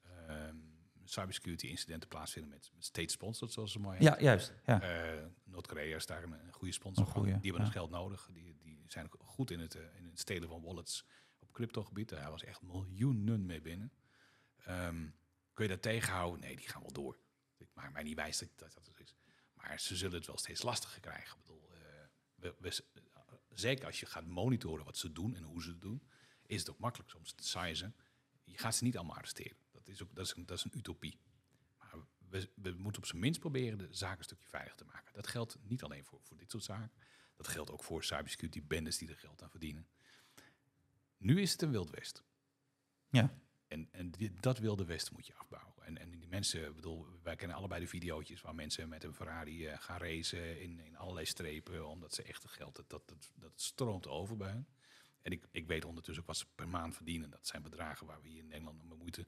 ehm, 0.03 0.57
cybersecurity 1.11 1.66
incidenten 1.66 2.09
plaatsvinden 2.09 2.51
met, 2.51 2.70
met 2.74 2.85
state 2.85 3.12
sponsored, 3.12 3.53
zoals 3.53 3.73
ze 3.73 3.78
mooi. 3.78 4.01
Ja, 4.01 4.20
juist. 4.20 4.53
Ja. 4.66 4.81
Eh, 4.83 5.27
Noord-Korea 5.45 5.97
is 5.97 6.07
daar 6.07 6.23
een, 6.23 6.33
een 6.33 6.53
goede 6.53 6.73
sponsor 6.74 7.07
van. 7.07 7.23
Die 7.23 7.33
hebben 7.33 7.53
ja. 7.53 7.62
het 7.62 7.73
geld 7.73 7.91
nodig. 7.91 8.28
Die, 8.33 8.57
die 8.57 8.85
zijn 8.87 9.05
ook 9.05 9.16
goed 9.24 9.51
in 9.51 9.61
het, 9.61 9.74
eh, 9.74 9.97
in 9.97 10.05
het 10.05 10.19
stelen 10.19 10.49
van 10.49 10.62
wallets 10.62 11.05
op 11.39 11.53
cryptogebied. 11.53 12.09
Daar 12.09 12.31
was 12.31 12.45
echt 12.45 12.62
miljoenen 12.62 13.47
mee 13.47 13.61
binnen. 13.61 13.93
Ehm, 14.57 15.07
kun 15.53 15.65
je 15.65 15.70
dat 15.70 15.83
tegenhouden? 15.83 16.41
Nee, 16.41 16.57
die 16.57 16.69
gaan 16.69 16.83
wel 16.83 16.93
door. 16.93 17.19
Ik 17.57 17.69
maak 17.74 17.93
mij 17.93 18.03
niet 18.03 18.16
wijs 18.16 18.39
dat 18.39 18.49
dat, 18.57 18.91
is. 18.99 19.15
Maar 19.55 19.81
ze 19.81 19.97
zullen 19.97 20.16
het 20.16 20.27
wel 20.27 20.39
steeds 20.39 20.62
lastiger 20.62 21.01
krijgen. 21.01 21.37
Ik 21.39 21.43
bedoel, 21.47 21.69
eh, 21.70 21.78
we 22.35 22.55
we- 22.59 22.85
we- 22.93 23.05
zeker 23.55 23.87
als 23.87 24.01
je 24.01 24.07
gaat 24.07 24.27
monitoren 24.27 24.85
wat 24.85 24.97
ze 24.97 25.12
doen 25.12 25.35
en 25.37 25.43
hoe 25.43 25.62
ze 25.62 25.69
het 25.70 25.81
doen, 25.81 26.03
is 26.47 26.59
het 26.61 26.70
ook 26.70 26.78
makkelijk 26.78 27.11
soms 27.11 27.33
te 27.33 27.45
sizen. 27.45 27.97
Je 28.45 28.59
gaat 28.59 28.74
ze 28.74 28.85
niet 28.85 28.97
allemaal 28.97 29.16
arresteren. 29.16 29.57
Dat 29.87 29.95
is, 29.95 30.03
ook, 30.03 30.15
dat 30.15 30.27
is, 30.27 30.35
een, 30.37 30.47
dat 30.47 30.59
is 30.59 30.65
een 30.65 30.77
utopie. 30.79 31.19
Maar 31.79 31.95
we, 32.29 32.49
we 32.55 32.71
moeten 32.71 33.03
op 33.03 33.07
zijn 33.09 33.21
minst 33.21 33.41
proberen 33.41 33.79
de 33.79 33.89
zaak 33.91 34.19
een 34.19 34.25
stukje 34.25 34.49
veiliger 34.49 34.77
te 34.79 34.85
maken. 34.85 35.15
Dat 35.15 35.27
geldt 35.27 35.57
niet 35.63 35.83
alleen 35.83 36.05
voor, 36.05 36.21
voor 36.23 36.37
dit 36.37 36.51
soort 36.51 36.65
zaken. 36.65 36.93
Dat 37.37 37.49
geldt 37.49 37.71
ook 37.71 37.85
voor 37.85 38.05
cybersecurity 38.05 38.63
bendes 38.67 38.99
die 38.99 39.09
er 39.09 39.17
geld 39.17 39.43
aan 39.43 39.51
verdienen. 39.51 39.87
Nu 41.17 41.41
is 41.41 41.53
het 41.53 41.63
een 41.63 41.71
Wild 41.71 41.91
West. 41.91 42.25
Ja. 43.09 43.39
En, 43.69 43.89
en 43.93 44.11
die- 44.11 44.33
dat 44.41 44.59
Wilde 44.59 44.85
West 44.85 45.13
moet 45.13 45.27
je 45.27 45.35
afbouwen. 45.35 45.85
En, 45.85 45.99
en 45.99 46.11
die 46.11 46.27
mensen, 46.29 46.67
ik 46.67 46.75
bedoel, 46.75 47.07
wij 47.23 47.37
kennen 47.37 47.57
allebei 47.57 47.81
de 47.81 47.87
videootjes 47.87 48.41
waar 48.41 48.55
mensen 48.55 48.89
met 48.89 49.05
een 49.05 49.15
Ferrari 49.15 49.67
eh, 49.67 49.79
gaan 49.81 49.99
racen 49.99 50.61
in, 50.61 50.81
in 50.81 50.97
allerlei 50.97 51.27
strepen, 51.27 51.89
omdat 51.89 52.15
ze 52.15 52.23
echt 52.23 52.45
geld, 52.49 52.77
dat, 52.77 52.91
dat, 52.91 53.09
dat, 53.09 53.31
dat 53.35 53.53
stroomt 53.61 54.07
over 54.07 54.37
bij 54.37 54.51
hen. 54.51 54.67
En 55.23 55.33
ik, 55.33 55.47
ik 55.51 55.67
weet 55.67 55.85
ondertussen 55.85 56.23
ook 56.23 56.29
wat 56.29 56.37
ze 56.39 56.47
per 56.55 56.69
maand 56.69 56.95
verdienen. 56.95 57.31
Dat 57.31 57.47
zijn 57.47 57.63
bedragen 57.63 58.07
waar 58.07 58.23
we 58.23 58.29
hier 58.29 58.39
in 58.39 58.47
Nederland 58.49 58.89
met 58.89 58.99
moeite 58.99 59.27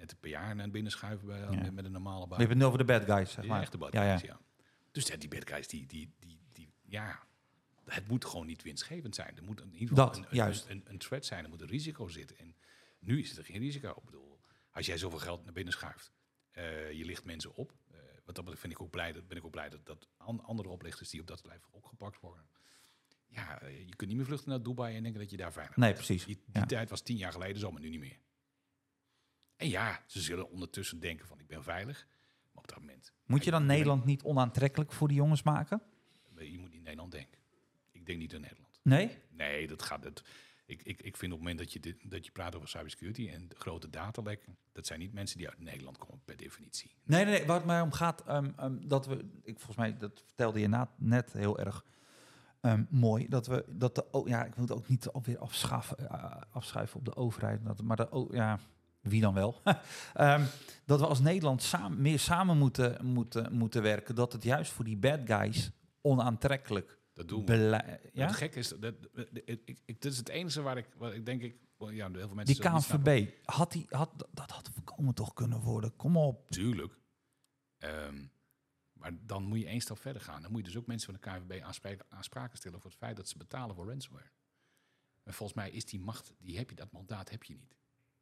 net 0.00 0.16
per 0.20 0.30
jaar 0.30 0.54
naar 0.56 0.70
binnen 0.70 0.92
schuiven 0.92 1.26
bij, 1.26 1.38
Ja. 1.40 1.70
met, 1.70 1.84
een 1.84 1.92
normale 1.92 2.22
We 2.22 2.28
baan. 2.28 2.38
hebben 2.38 2.48
het 2.48 2.58
nu 2.58 2.64
over 2.64 2.78
de 2.78 2.84
bad 2.84 3.04
guys, 3.04 3.32
zeg 3.32 3.44
Ja, 3.44 3.50
maar. 3.50 3.60
echte 3.62 3.78
bad 3.78 3.92
ja, 3.92 4.02
ja. 4.02 4.08
guys, 4.18 4.30
ja. 4.30 4.40
Dus 4.90 5.06
ja, 5.06 5.16
die 5.16 5.28
bad 5.28 5.48
guys, 5.48 5.68
die, 5.68 5.86
die, 5.86 6.12
die, 6.18 6.40
die, 6.52 6.72
ja, 6.86 7.22
het 7.84 8.08
moet 8.08 8.24
gewoon 8.24 8.46
niet 8.46 8.62
winstgevend 8.62 9.14
zijn. 9.14 9.36
Er 9.36 9.44
moet 9.44 9.60
in 9.60 9.72
ieder 9.72 9.88
geval 9.88 10.06
Dat, 10.06 10.16
een, 10.16 10.26
juist. 10.30 10.66
Een, 10.68 10.82
een, 10.86 10.98
threat 10.98 11.24
zijn, 11.24 11.44
er 11.44 11.50
moet 11.50 11.60
een 11.60 11.68
risico 11.68 12.08
zitten. 12.08 12.38
En 12.38 12.54
nu 12.98 13.18
is 13.20 13.36
er 13.36 13.44
geen 13.44 13.58
risico. 13.60 13.90
Ik 13.90 14.04
bedoel, 14.04 14.40
als 14.70 14.86
jij 14.86 14.98
zoveel 14.98 15.18
geld 15.18 15.44
naar 15.44 15.52
binnen 15.52 15.72
schuift, 15.72 16.12
eh, 16.50 16.92
je 16.92 17.04
licht 17.04 17.24
mensen 17.24 17.54
op. 17.54 17.72
eh 17.90 17.98
wat 18.24 18.34
dat 18.46 18.58
vind 18.58 18.72
ik 18.72 18.80
ook 18.80 18.90
blij, 18.90 19.12
dat 19.12 19.28
ben 19.28 19.36
ik 19.36 19.44
ook 19.44 19.50
blij 19.50 19.68
dat, 19.68 19.86
dat 19.86 20.08
an- 20.16 20.44
andere 20.44 20.68
oplichters 20.68 21.10
die 21.10 21.20
op 21.20 21.26
dat 21.26 21.44
lijf 21.44 21.66
opgepakt 21.70 22.20
worden. 22.20 22.44
Ja, 23.28 23.60
eh, 23.60 23.78
je 23.78 23.94
kunt 23.96 24.08
niet 24.08 24.16
meer 24.18 24.26
vluchten 24.26 24.48
naar 24.50 24.62
Dubai 24.62 24.96
en 24.96 25.02
denken 25.02 25.20
dat 25.20 25.30
je 25.30 25.36
daar 25.36 25.52
veilig 25.52 25.76
Nee, 25.76 25.92
bent. 25.92 26.04
precies. 26.04 26.24
Die, 26.24 26.36
die 26.46 26.60
Ja. 26.60 26.66
tijd 26.66 26.90
was 26.90 27.00
tien 27.00 27.16
jaar 27.16 27.32
geleden 27.32 27.58
zo, 27.60 27.70
maar 27.70 27.80
nu 27.80 27.88
niet 27.88 28.00
meer. 28.00 28.18
En 29.60 29.68
ja, 29.68 30.00
ze 30.06 30.20
zullen 30.20 30.50
ondertussen 30.50 31.00
denken 31.00 31.26
van 31.26 31.40
ik 31.40 31.46
ben 31.46 31.62
veilig. 31.62 32.06
Maar 32.52 32.62
op 32.62 32.68
dat 32.68 32.78
moment 32.78 33.12
Moet 33.26 33.44
je 33.44 33.50
dan 33.50 33.66
Nederland 33.66 34.04
niet 34.04 34.22
onaantrekkelijk 34.22 34.92
voor 34.92 35.08
die 35.08 35.16
jongens 35.16 35.42
maken? 35.42 35.82
je 36.38 36.58
moet 36.58 36.70
niet 36.70 36.82
Nederland 36.82 37.12
denken. 37.12 37.38
Ik 37.90 38.06
denk 38.06 38.18
niet 38.18 38.34
aan 38.34 38.40
Nederland. 38.40 38.80
Nee? 38.82 39.18
Nee, 39.30 39.66
dat 39.66 39.82
gaat. 39.82 40.04
Het, 40.04 40.22
ik, 40.66 40.82
ik, 40.82 41.02
ik 41.02 41.16
vind 41.16 41.32
op 41.32 41.38
het 41.38 41.48
moment 41.48 41.58
dat 41.58 41.72
je, 41.72 41.80
dit, 41.80 42.10
dat 42.10 42.24
je 42.24 42.30
praat 42.30 42.56
over 42.56 42.68
cybersecurity 42.68 43.28
en 43.28 43.48
grote 43.54 43.90
datalekken, 43.90 44.56
dat 44.72 44.86
zijn 44.86 44.98
niet 44.98 45.12
mensen 45.12 45.38
die 45.38 45.48
uit 45.48 45.60
Nederland 45.60 45.98
komen 45.98 46.20
per 46.24 46.36
definitie. 46.36 46.94
Nee, 47.04 47.24
nee, 47.24 47.38
nee. 47.38 47.46
Waar 47.46 47.56
het 47.56 47.66
mij 47.66 47.80
om 47.80 47.92
gaat, 47.92 48.24
ehm, 48.24 48.50
ehm, 48.56 48.88
dat 48.88 49.06
we, 49.06 49.14
ik, 49.42 49.56
volgens 49.56 49.76
mij, 49.76 49.96
dat 49.96 50.22
vertelde 50.26 50.60
je 50.60 50.68
na, 50.68 50.90
net 50.96 51.32
heel 51.32 51.58
erg 51.58 51.84
ehm, 52.60 52.84
mooi, 52.88 53.28
dat 53.28 53.46
we, 53.46 53.64
dat 53.68 53.94
de, 53.94 54.10
oh, 54.10 54.28
ja, 54.28 54.44
ik 54.44 54.54
wil 54.54 54.64
het 54.64 54.72
ook 54.72 54.88
niet 54.88 55.08
alweer 55.08 55.38
afschaffen, 55.38 56.10
eh, 56.10 56.42
afschuiven 56.50 56.98
op 56.98 57.04
de 57.04 57.16
overheid, 57.16 57.64
dat, 57.64 57.82
maar 57.82 57.96
de, 57.96 58.10
oh, 58.10 58.32
ja, 58.32 58.58
wie 59.00 59.20
dan 59.20 59.34
wel? 59.34 59.60
Ehm, 60.14 60.44
dat 60.84 61.00
we 61.00 61.06
als 61.06 61.20
Nederland 61.20 61.62
samen, 61.62 62.00
meer 62.00 62.18
samen 62.18 62.58
moeten, 62.58 63.06
moeten, 63.06 63.52
moeten 63.52 63.82
werken, 63.82 64.14
dat 64.14 64.32
het 64.32 64.42
juist 64.42 64.72
voor 64.72 64.84
die 64.84 64.96
bad 64.96 65.20
guys 65.24 65.70
onaantrekkelijk 66.00 66.98
Dat 67.12 67.28
doen 67.28 67.46
we. 67.46 67.98
Ja? 68.12 68.26
Het 68.26 68.36
gek 68.36 68.54
is, 68.54 68.68
dat, 68.68 68.94
ik, 69.44 69.80
ik, 69.84 70.02
dit 70.02 70.12
is 70.12 70.18
het 70.18 70.28
enige 70.28 70.62
waar 70.62 70.76
ik, 70.76 70.86
waar 70.96 71.14
ik 71.14 71.26
denk 71.26 71.42
ik, 71.42 71.56
ja, 71.78 72.10
heel 72.10 72.26
veel 72.26 72.34
mensen 72.34 72.62
Die. 72.62 72.72
KNVB, 73.02 73.32
had 73.44 73.72
die, 73.72 73.86
had, 73.88 74.26
dat- 74.32 74.50
had 74.50 74.70
voorkomen 74.74 75.14
toch 75.14 75.32
kunnen 75.32 75.60
worden, 75.60 75.96
kom 75.96 76.16
op. 76.16 76.50
Tuurlijk. 76.50 76.98
Ehm, 77.78 78.24
maar 78.92 79.12
dan 79.26 79.42
moet 79.44 79.58
je 79.58 79.66
één 79.66 79.80
stap 79.80 79.98
verder 79.98 80.22
gaan. 80.22 80.42
Dan 80.42 80.50
moet 80.50 80.60
je 80.60 80.66
dus 80.66 80.76
ook 80.76 80.86
mensen 80.86 81.12
van 81.14 81.20
de 81.22 81.40
KNVB 81.46 81.62
aanspreken, 81.62 82.06
aanspraken 82.08 82.58
stellen 82.58 82.80
voor 82.80 82.90
het 82.90 82.98
feit 82.98 83.16
dat 83.16 83.28
ze 83.28 83.38
betalen 83.38 83.74
voor 83.74 83.88
ransomware. 83.88 84.30
En 85.22 85.32
volgens 85.34 85.58
mij 85.58 85.70
is 85.70 85.84
die 85.84 86.00
macht, 86.00 86.34
die 86.38 86.56
heb 86.56 86.70
je, 86.70 86.76
dat 86.76 86.92
mandaat 86.92 87.30
heb 87.30 87.42
je 87.44 87.54
niet. 87.54 87.76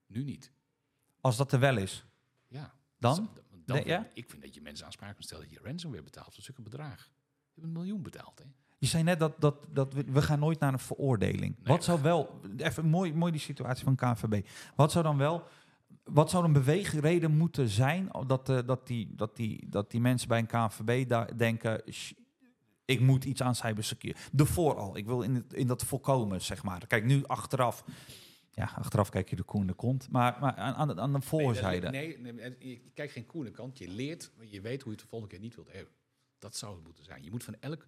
Nu 0.07 0.25
niet. 0.25 0.53
Als 1.21 1.37
dat 1.37 1.53
er 1.53 1.59
wel 1.61 1.77
is, 1.77 2.05
Ja. 2.49 2.73
dan? 2.99 3.29
Dan, 3.65 3.77
Nee, 3.77 3.87
ja? 3.87 4.07
Ik 4.15 4.31
vind 4.31 4.43
dat 4.43 4.55
je 4.55 4.61
mensen 4.61 4.87
aanspraken 4.87 5.15
kunt 5.15 5.27
stellen 5.27 5.45
dat 5.49 5.53
je 5.53 5.61
ransomware 5.63 6.03
betaalt 6.03 6.35
voor 6.35 6.43
zulke 6.43 6.63
bedragen. 6.63 7.11
Je 7.55 7.61
hebt 7.61 7.67
een 7.67 7.73
miljoen 7.73 8.03
betaald, 8.03 8.39
hè? 8.39 8.45
Je 8.79 8.87
zei 8.87 9.03
net 9.03 9.19
dat, 9.19 9.41
dat, 9.41 9.67
dat 9.71 9.93
we, 9.95 10.05
we 10.05 10.23
gaan 10.23 10.39
nooit 10.39 10.59
naar 10.61 10.73
een 10.73 10.79
veroordeling. 10.79 11.41
Nee, 11.41 11.55
wat 11.65 11.85
zou 11.85 12.03
wel, 12.03 12.41
even 12.57 12.87
mooi, 12.87 13.15
mooi 13.15 13.33
die 13.33 13.41
situatie 13.41 13.85
van 13.85 13.95
KNVB. 13.97 14.47
Wat 14.77 14.93
zou 14.93 15.05
dan 15.05 15.17
wel, 15.17 15.45
wat 16.05 16.31
zou 16.31 16.45
een 16.45 16.53
beweegreden 16.53 17.37
moeten 17.37 17.69
zijn 17.69 18.09
dat, 18.27 18.47
de, 18.47 18.65
dat, 18.65 18.87
die, 18.87 19.15
dat, 19.15 19.37
die, 19.37 19.69
dat 19.69 19.91
die 19.91 20.01
mensen 20.01 20.29
bij 20.29 20.39
een 20.39 20.47
KNVB 20.47 21.09
daar 21.09 21.37
denken, 21.37 21.83
"Sh- 21.93 22.13
ik 22.85 23.01
moet 23.01 23.25
iets 23.25 23.43
aan 23.43 23.55
cybersecurity. 23.55 24.21
De 24.33 24.47
vooral, 24.47 24.97
ik 24.97 25.07
wil 25.07 25.23
in, 25.23 25.35
het, 25.35 25.53
in 25.53 25.67
dat 25.67 25.85
voorkomen, 25.85 26.43
zeg 26.43 26.63
maar. 26.63 26.87
Kijk, 26.87 27.05
nu 27.05 27.25
achteraf, 27.27 27.85
ja, 28.59 28.73
achteraf 28.75 29.09
kijk 29.11 29.31
je 29.31 29.37
de 29.37 29.43
koe 29.43 29.61
in 29.61 29.67
de 29.67 29.75
kont, 29.75 30.11
maar, 30.11 30.37
maar 30.41 30.55
aan, 30.55 30.75
aan, 30.75 30.89
de- 30.89 31.01
aan 31.01 31.13
de 31.13 31.21
voorzijde. 31.21 31.91
Nee, 31.91 32.19
nee, 32.19 32.33
nee, 32.33 32.57
je 32.85 32.91
kijkt 32.95 33.13
geen 33.13 33.27
koele 33.27 33.51
kant. 33.51 33.79
Je 33.79 33.89
leert, 33.89 34.31
je 34.41 34.61
weet 34.61 34.83
hoe 34.83 34.91
je 34.93 34.97
het 34.97 35.01
de 35.01 35.07
volgende 35.07 35.35
keer 35.35 35.45
niet 35.45 35.55
wilt 35.55 35.73
hebben. 35.73 35.95
Dat 36.39 36.57
zou 36.57 36.75
het 36.75 36.85
moeten 36.85 37.05
zijn. 37.05 37.25
Je 37.25 37.31
moet 37.31 37.45
van 37.45 37.57
elk... 37.61 37.85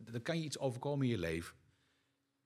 Dan 0.00 0.22
kan 0.22 0.38
je 0.38 0.44
iets 0.44 0.58
overkomen 0.58 1.06
in 1.06 1.12
je 1.12 1.18
leven. 1.18 1.56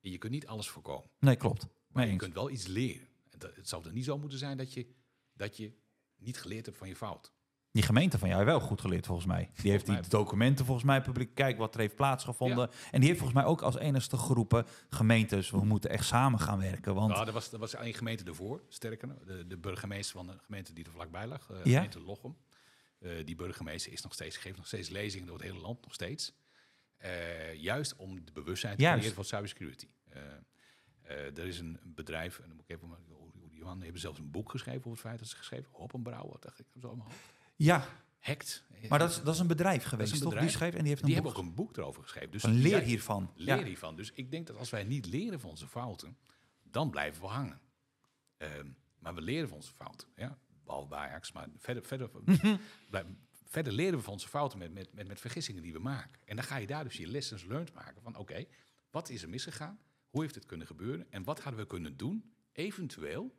En 0.00 0.10
je 0.10 0.18
kunt 0.18 0.32
niet 0.32 0.46
alles 0.46 0.68
voorkomen. 0.68 1.10
Nee, 1.18 1.36
klopt. 1.36 1.66
Maar 1.86 2.06
je 2.06 2.16
kunt 2.16 2.34
wel 2.34 2.50
iets 2.50 2.66
leren. 2.66 3.08
En 3.30 3.38
dat- 3.38 3.56
Het 3.56 3.68
zou 3.68 3.84
er 3.84 3.92
niet 3.92 4.04
zo 4.04 4.18
moeten 4.18 4.38
zijn 4.38 4.56
dat 4.56 4.72
je, 4.72 4.86
dat 5.32 5.56
je 5.56 5.72
niet 6.16 6.38
geleerd 6.40 6.66
hebt 6.66 6.78
van 6.78 6.88
je 6.88 6.96
fout. 6.96 7.32
Die 7.72 7.82
gemeente 7.82 8.18
van 8.18 8.28
jou 8.28 8.44
wel 8.44 8.60
goed 8.60 8.80
geleerd, 8.80 9.06
volgens 9.06 9.26
mij. 9.26 9.50
Die 9.62 9.70
heeft 9.70 9.86
die 9.86 10.00
documenten 10.08 10.64
volgens 10.64 10.86
mij 10.86 11.02
publiek. 11.02 11.34
Kijk 11.34 11.58
wat 11.58 11.74
er 11.74 11.80
heeft 11.80 11.96
plaatsgevonden. 11.96 12.70
En 12.90 13.00
die 13.00 13.08
heeft 13.08 13.20
volgens 13.20 13.40
mij 13.40 13.48
ook 13.48 13.62
als 13.62 13.78
enigste 13.78 14.16
geroepen... 14.16 14.66
gemeentes, 14.90 15.50
we 15.50 15.64
moeten 15.64 15.90
echt 15.90 16.04
samen 16.04 16.40
gaan 16.40 16.58
werken. 16.58 16.94
Want 16.94 17.12
Nou, 17.12 17.26
er 17.26 17.32
was, 17.32 17.52
er 17.52 17.58
was 17.58 17.76
een 17.76 17.94
gemeente 17.94 18.24
ervoor, 18.24 18.62
sterker. 18.68 19.08
De, 19.26 19.46
de 19.46 19.56
burgemeester 19.56 20.16
van 20.16 20.26
de 20.26 20.38
gemeente 20.44 20.72
die 20.72 20.84
er 20.84 20.90
vlakbij 20.90 21.26
lag, 21.26 21.50
eh, 21.50 21.56
Ja? 21.64 21.74
gemeente 21.74 22.00
Lochem. 22.00 22.36
Eh, 22.98 23.10
die 23.24 23.36
burgemeester 23.36 23.92
is 23.92 24.02
nog 24.02 24.12
steeds, 24.12 24.36
geeft 24.36 24.56
nog 24.56 24.66
steeds 24.66 24.88
lezingen 24.88 25.26
door 25.26 25.36
het 25.36 25.46
hele 25.46 25.60
land, 25.60 25.82
nog 25.82 25.94
steeds. 25.94 26.34
Eh, 26.96 27.54
juist 27.54 27.96
om 27.96 28.24
de 28.24 28.32
bewustzijn 28.32 28.76
te 28.76 28.82
creëren 28.82 29.14
van 29.14 29.24
cybersecurity. 29.24 29.88
Er 31.34 31.46
is 31.46 31.58
een 31.58 31.78
bedrijf, 31.84 32.38
en 32.38 32.46
dan 32.46 32.56
moet 32.56 32.64
ik 32.68 32.76
even, 32.76 32.88
die 33.50 33.64
hebben 33.64 34.00
zelfs 34.00 34.18
een 34.18 34.30
boek 34.30 34.50
geschreven 34.50 34.78
over 34.78 34.90
het 34.90 35.00
feit 35.00 35.18
dat 35.18 35.28
ze 35.28 35.36
geschreven, 35.36 35.68
Hoppenbrouwer, 35.72 36.36
dacht 36.40 36.58
ik 36.58 36.66
zo 36.80 36.88
hoofd. 36.88 37.16
Ja, 37.56 37.86
Hackt. 38.18 38.64
maar 38.88 38.98
dat 38.98 39.10
is, 39.10 39.22
dat 39.22 39.34
is 39.34 39.40
een 39.40 39.46
bedrijf 39.46 39.84
geweest, 39.84 40.12
een 40.12 40.18
toch? 40.18 40.28
bedrijf. 40.28 40.46
Die 40.48 40.56
schreef 40.56 40.72
en 40.74 40.78
die 40.78 40.88
heeft 40.88 41.00
een 41.02 41.06
die 41.06 41.16
boek. 41.16 41.24
hebben 41.24 41.42
ook 41.44 41.48
een 41.48 41.54
boek 41.54 41.76
erover 41.76 42.02
geschreven. 42.02 42.30
Dus 42.30 42.42
een 42.42 42.54
leer 42.54 42.80
hiervan. 42.80 43.30
Leer 43.34 43.58
ja. 43.58 43.64
hiervan. 43.64 43.96
Dus 43.96 44.12
ik 44.14 44.30
denk 44.30 44.46
dat 44.46 44.56
als 44.56 44.70
wij 44.70 44.84
niet 44.84 45.06
leren 45.06 45.40
van 45.40 45.50
onze 45.50 45.68
fouten, 45.68 46.16
dan 46.62 46.90
blijven 46.90 47.20
we 47.22 47.28
hangen. 47.28 47.60
Ehm, 48.36 48.66
maar 48.98 49.14
we 49.14 49.20
leren 49.20 49.48
van 49.48 49.56
onze 49.56 49.72
fouten. 49.72 50.08
Ja? 50.16 50.38
Behalve 50.64 50.88
bij 50.88 50.98
Ajax. 50.98 51.32
Maar 51.32 51.48
verder, 51.56 51.84
verder, 51.84 52.10
blij- 52.90 53.04
verder 53.44 53.72
leren 53.72 53.98
we 53.98 54.04
van 54.04 54.12
onze 54.12 54.28
fouten 54.28 54.58
met, 54.58 54.72
met, 54.72 54.92
met, 54.94 55.08
met 55.08 55.20
vergissingen 55.20 55.62
die 55.62 55.72
we 55.72 55.78
maken. 55.78 56.20
En 56.24 56.36
dan 56.36 56.44
ga 56.44 56.56
je 56.56 56.66
daar 56.66 56.84
dus 56.84 56.96
je 56.96 57.06
lessons 57.06 57.44
learned 57.44 57.74
maken. 57.74 58.02
Van 58.02 58.16
oké, 58.16 58.44
wat 58.90 59.08
is 59.08 59.22
er 59.22 59.28
misgegaan? 59.28 59.78
Hoe 60.10 60.22
heeft 60.22 60.34
het 60.34 60.46
kunnen 60.46 60.66
gebeuren? 60.66 61.06
En 61.10 61.24
wat 61.24 61.40
hadden 61.40 61.60
we 61.60 61.66
kunnen 61.66 61.96
doen, 61.96 62.32
eventueel, 62.52 63.34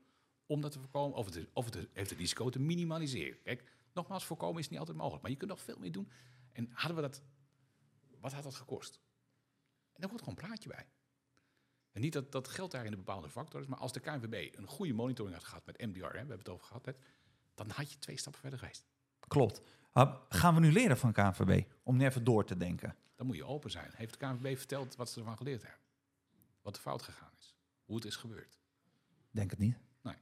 om 0.46 0.62
dat 0.62 0.72
te 0.72 0.80
voorkomen? 0.80 1.18
Of 1.18 1.26
het, 1.26 1.48
of 1.54 1.66
het 1.66 1.76
heeft 1.94 2.10
het 2.10 2.20
risico 2.20 2.50
te 2.50 2.60
minimaliseren. 2.60 3.42
Kijk, 3.44 3.64
nogmaals, 3.94 4.26
voorkomen 4.26 4.62
is 4.62 4.70
niet 4.70 4.80
altijd 4.80 4.98
mogelijk. 4.98 5.22
Maar 5.22 5.32
je 5.32 5.38
kunt 5.38 5.50
nog 5.50 5.62
veel 5.62 5.78
meer 5.80 5.92
doen. 5.92 6.12
En 6.52 6.70
hadden 6.74 6.96
we 6.96 7.02
dat... 7.02 7.22
Wat 8.20 8.34
had 8.34 8.44
dat 8.44 8.56
gekost? 8.56 9.02
En 9.94 10.02
daar 10.02 10.10
wordt 10.10 10.24
gewoon 10.24 10.40
een 10.40 10.48
praatje 10.48 10.70
bij. 10.70 10.88
En 11.92 12.02
niet 12.02 12.14
dat, 12.14 12.32
dat 12.32 12.48
geld 12.48 12.72
daar 12.72 12.86
in 12.86 12.92
een 12.92 12.98
bepaalde 12.98 13.30
factor 13.30 13.62
is, 13.62 13.68
maar 13.68 13.80
als 13.80 13.94
de 13.94 14.00
KNVB 14.00 14.58
een 14.58 14.68
goede 14.68 14.94
monitoring 14.94 15.36
had 15.36 15.44
gehad 15.44 15.66
met 15.66 15.78
MDR, 15.78 16.04
hè, 16.04 16.12
we 16.12 16.18
hebben 16.18 16.38
het 16.38 16.50
over 16.50 16.66
gehad, 16.66 16.86
net, 16.86 16.98
dan 17.54 17.70
had 17.70 17.92
je 17.92 18.00
twee 18.00 18.18
stappen 18.18 18.42
verder 18.42 18.60
geweest. 18.60 18.86
Klopt. 19.28 19.62
Ah, 19.92 20.16
gaan 20.30 20.54
we 20.54 20.60
nu 20.60 20.72
leren 20.72 20.98
van 20.98 21.12
KNVB? 21.12 21.68
Om 21.84 22.02
even 22.02 22.24
door 22.24 22.46
te 22.46 22.58
denken. 22.58 22.96
Dan 23.16 23.26
moet 23.26 23.36
je 23.36 23.46
open 23.46 23.72
zijn. 23.72 23.92
Heeft 23.96 24.20
de 24.20 24.26
KNVB 24.26 24.58
verteld 24.58 24.96
wat 24.96 25.10
ze 25.10 25.20
ervan 25.20 25.38
geleerd 25.38 25.62
hebben? 25.62 25.80
Wat 26.62 26.76
er 26.76 26.82
fout 26.82 27.02
gegaan 27.02 27.32
is? 27.40 27.56
Hoe 27.86 27.96
het 27.96 28.06
is 28.06 28.16
gebeurd? 28.16 28.60
Denk 29.32 29.50
het 29.50 29.60
niet. 29.60 29.78
Nee. 30.02 30.16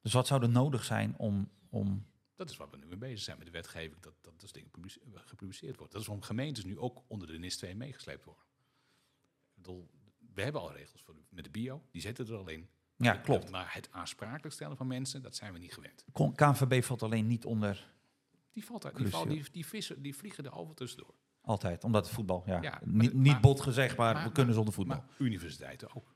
Dus 0.00 0.12
wat 0.12 0.26
zou 0.26 0.42
er 0.42 0.48
nodig 0.48 0.84
zijn 0.84 1.16
om... 1.16 1.50
om 1.68 2.06
Dat 2.36 2.50
is 2.50 2.56
waar 2.56 2.70
we 2.70 2.76
nu 2.76 2.86
mee 2.86 2.96
bezig 2.98 3.20
zijn 3.20 3.36
met 3.36 3.46
de 3.46 3.52
wetgeving, 3.52 4.00
dat 4.00 4.14
dat, 4.20 4.40
dat 4.40 4.52
dingen 4.52 4.70
publice- 4.70 5.00
gepubliceerd 5.14 5.76
wordt. 5.76 5.92
Dat 5.92 6.00
is 6.00 6.06
waarom 6.06 6.24
gemeentes 6.26 6.64
nu 6.64 6.78
ook 6.78 7.02
onder 7.06 7.28
de 7.28 7.38
NIS 7.38 7.56
2 7.56 7.74
meegesleept 7.74 8.24
worden. 8.24 8.42
Ik 9.56 9.62
bedoel, 9.62 9.88
we 10.34 10.42
hebben 10.42 10.60
al 10.60 10.72
regels 10.72 11.02
voor 11.02 11.14
de- 11.14 11.20
met 11.28 11.44
de 11.44 11.50
bio, 11.50 11.82
die 11.90 12.00
zitten 12.00 12.26
er 12.26 12.34
al 12.36 12.48
in. 12.48 12.68
ja, 12.96 13.16
klopt. 13.16 13.50
Maar 13.50 13.74
het 13.74 13.88
aansprakelijk 13.92 14.54
stellen 14.54 14.76
van 14.76 14.86
mensen, 14.86 15.22
dat 15.22 15.36
zijn 15.36 15.52
we 15.52 15.58
niet 15.58 15.72
gewend. 15.74 16.04
Kon- 16.12 16.34
KNVB 16.34 16.82
valt 16.84 17.02
alleen 17.02 17.26
niet 17.26 17.44
onder 17.44 17.94
Die, 18.52 18.64
valt 18.64 18.84
uit, 18.84 18.96
die, 18.96 19.08
val, 19.08 19.26
die, 19.26 19.50
die, 19.50 19.66
vissen, 19.66 20.02
die 20.02 20.16
vliegen 20.16 20.44
er 20.44 20.54
over 20.54 20.74
tussendoor. 20.74 21.14
altijd. 21.40 21.84
Omdat 21.84 22.04
het 22.06 22.14
voetbal, 22.14 22.42
ja. 22.46 22.80
Niet, 22.84 23.12
niet 23.12 23.40
bot 23.40 23.60
gezegd, 23.60 23.96
maar, 23.96 24.14
maar- 24.14 24.24
we 24.24 24.32
kunnen 24.32 24.54
zonder 24.54 24.74
voetbal. 24.74 24.96
Maar 24.96 25.06
universiteiten 25.18 25.94
ook. 25.96 26.14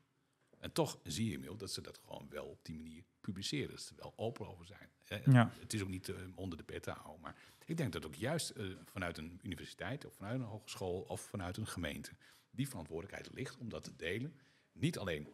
En 0.60 0.72
toch 0.72 0.98
zie 1.02 1.26
je 1.26 1.32
inmiddels 1.32 1.60
dat 1.60 1.70
ze 1.70 1.80
dat 1.80 1.98
gewoon 1.98 2.26
wel 2.28 2.46
op 2.46 2.64
die 2.64 2.76
manier 2.76 3.04
publiceren. 3.20 3.70
Dat 3.70 3.80
ze 3.80 3.90
er 3.90 4.02
wel 4.02 4.12
open 4.16 4.48
over 4.48 4.66
zijn. 4.66 4.88
Ja. 5.24 5.52
Het 5.60 5.72
is 5.72 5.82
ook 5.82 5.88
niet 5.88 6.08
eh, 6.08 6.16
onder 6.34 6.58
de 6.58 6.64
pet 6.64 6.82
te 6.82 6.90
houden. 6.90 7.20
Maar 7.20 7.36
ik 7.64 7.76
denk 7.76 7.92
dat 7.92 8.06
ook 8.06 8.14
juist 8.14 8.50
eh, 8.50 8.66
vanuit 8.84 9.18
een 9.18 9.40
universiteit 9.42 10.04
of 10.04 10.14
vanuit 10.14 10.40
een 10.40 10.46
hogeschool 10.46 11.00
of 11.00 11.20
vanuit 11.20 11.56
een 11.56 11.66
gemeente 11.66 12.12
die 12.50 12.68
verantwoordelijkheid 12.68 13.34
ligt 13.34 13.56
om 13.56 13.68
dat 13.68 13.84
te 13.84 13.96
delen. 13.96 14.34
Niet 14.72 14.98
alleen 14.98 15.28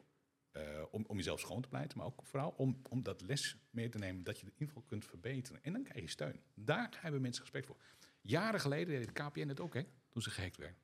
eh, 0.50 0.82
om, 0.90 1.04
om 1.06 1.16
jezelf 1.16 1.40
schoon 1.40 1.62
te 1.62 1.68
pleiten, 1.68 1.98
maar 1.98 2.06
ook 2.06 2.22
vooral 2.24 2.54
om, 2.56 2.80
om 2.88 3.02
dat 3.02 3.20
les 3.20 3.56
mee 3.70 3.88
te 3.88 3.98
nemen 3.98 4.24
dat 4.24 4.40
je 4.40 4.46
de 4.46 4.52
inval 4.56 4.82
kunt 4.82 5.04
verbeteren. 5.04 5.64
En 5.64 5.72
dan 5.72 5.82
krijg 5.82 6.00
je 6.00 6.10
steun. 6.10 6.40
Daar 6.54 6.98
hebben 7.00 7.20
mensen 7.20 7.42
respect 7.42 7.66
voor. 7.66 7.76
Jaren 8.20 8.60
geleden 8.60 8.86
deed 8.86 9.06
het 9.06 9.12
KPN 9.12 9.48
het 9.48 9.60
ook, 9.60 9.74
hè, 9.74 9.82
toen 10.08 10.22
ze 10.22 10.30
gehackt 10.30 10.56
werden. 10.56 10.78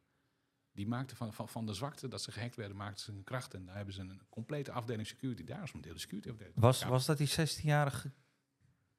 Die 0.72 0.86
maakten 0.86 1.16
van, 1.16 1.32
van, 1.34 1.48
van 1.48 1.66
de 1.66 1.74
zwakte 1.74 2.08
dat 2.08 2.22
ze 2.22 2.32
gehackt 2.32 2.56
werden, 2.56 2.76
maakten 2.76 3.04
ze 3.04 3.12
een 3.12 3.24
kracht. 3.24 3.54
En 3.54 3.64
daar 3.66 3.76
hebben 3.76 3.94
ze 3.94 4.00
een 4.00 4.20
complete 4.28 4.72
afdeling 4.72 5.06
security. 5.06 5.44
Daar 5.44 5.62
is 5.62 5.72
een 5.72 5.80
deel 5.80 5.92
de 5.92 5.98
security 5.98 6.30
afdeling. 6.30 6.54
Was, 6.56 6.84
was 6.84 7.06
dat 7.06 7.18
die 7.18 7.30
16-jarige 7.30 8.12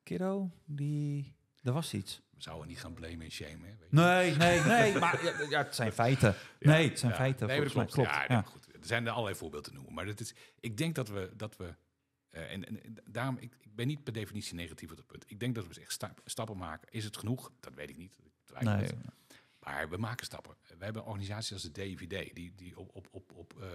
kiddo? 0.04 0.52
Die... 0.66 1.36
Er 1.64 1.74
was 1.74 1.94
iets. 1.94 2.22
We 2.30 2.42
zouden 2.42 2.68
niet 2.68 2.80
gaan 2.80 2.94
blamen 2.94 3.22
en 3.22 3.32
shamen. 3.32 3.68
Hè. 3.68 3.74
Nee, 3.90 4.36
nee, 4.36 4.60
nee. 4.60 5.00
maar 5.00 5.24
ja, 5.24 5.50
ja, 5.50 5.64
het 5.64 5.76
zijn 5.76 5.92
feiten. 5.92 6.36
Ja, 6.60 6.72
nee, 6.72 6.90
het 6.90 7.00
zijn 7.00 7.12
ja. 7.12 7.18
feiten. 7.18 7.48
Nee, 7.48 7.70
dat 7.70 7.92
klopt. 7.92 8.10
Ja, 8.10 8.42
goed. 8.42 8.68
Er 8.74 8.86
zijn 8.86 9.06
er 9.06 9.12
allerlei 9.12 9.36
voorbeelden 9.38 9.72
te 9.72 9.76
noemen. 9.78 9.94
Maar 9.94 10.06
dat 10.06 10.20
is, 10.20 10.34
ik 10.60 10.78
denk 10.78 10.96
dat 10.96 11.08
we... 11.08 11.32
Dat 11.36 11.58
we 11.58 11.76
eh, 12.30 12.52
en, 12.52 12.96
daarom, 13.06 13.38
ik, 13.38 13.56
ik 13.60 13.76
ben 13.76 13.88
niet 13.88 14.04
per 14.04 14.14
definitie 14.14 14.56
negatief 14.56 14.92
op 14.92 14.98
dat 14.98 15.06
punt. 15.06 15.24
Ik 15.28 15.40
denk 15.40 15.56
dat 15.56 15.68
we 15.68 15.82
echt 15.82 15.92
sta- 15.92 16.14
stappen 16.26 16.58
maken. 16.58 16.88
Is 16.92 17.04
het 17.04 17.18
genoeg? 17.18 17.52
Dat 17.60 17.74
weet 17.74 17.90
ik 17.90 17.98
niet. 17.98 18.18
Ik 18.18 18.62
Nee. 18.62 18.88
Maar 19.64 19.90
we 19.90 19.98
maken 19.98 20.26
stappen. 20.26 20.56
We 20.78 20.84
hebben 20.84 21.06
organisaties 21.06 21.54
als 21.54 21.62
de 21.62 21.72
DIVD... 21.72 22.36
die, 22.36 22.54
die 22.56 22.78
op, 22.80 22.90
op, 22.96 23.08
op, 23.12 23.32
op, 23.36 23.62
eh, 23.62 23.68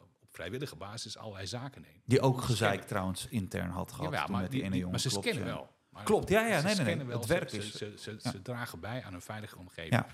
op 0.00 0.28
vrijwillige 0.30 0.76
basis 0.76 1.16
allerlei 1.16 1.46
zaken 1.46 1.82
nemen. 1.82 2.02
Die 2.04 2.20
ook 2.20 2.40
Ze 2.40 2.46
gezeik 2.46 2.82
trouwens 2.82 3.26
intern 3.28 3.70
had 3.70 3.92
gehad. 3.92 4.12
Toen 4.12 4.30
maar, 4.32 4.40
met 4.42 4.50
die, 4.50 4.60
die 4.60 4.62
ene 4.68 4.74
jongen. 4.76 4.90
maar 4.90 5.00
ze 5.00 5.08
Klopt, 5.08 5.26
scannen 5.26 5.46
ja. 5.46 5.54
wel. 5.54 5.76
Maar 5.88 6.04
Klopt, 6.04 6.28
ja, 6.28 6.46
ja, 6.46 6.60
ze 6.60 6.66
nee, 6.66 6.74
nee, 6.84 6.96
nee. 6.96 7.04
wel. 7.06 7.18
Het 7.18 7.26
Ze- 7.28 7.34
werk 7.34 7.50
ze, 7.50 7.56
is- 7.56 7.72
Ze, 7.74 7.94
ze, 7.98 8.18
ja. 8.22 8.30
ze 8.30 8.42
dragen 8.42 8.80
bij 8.80 9.04
aan 9.04 9.14
een 9.14 9.20
veilige 9.20 9.58
omgeving. 9.58 9.92
Ja. 9.94 10.06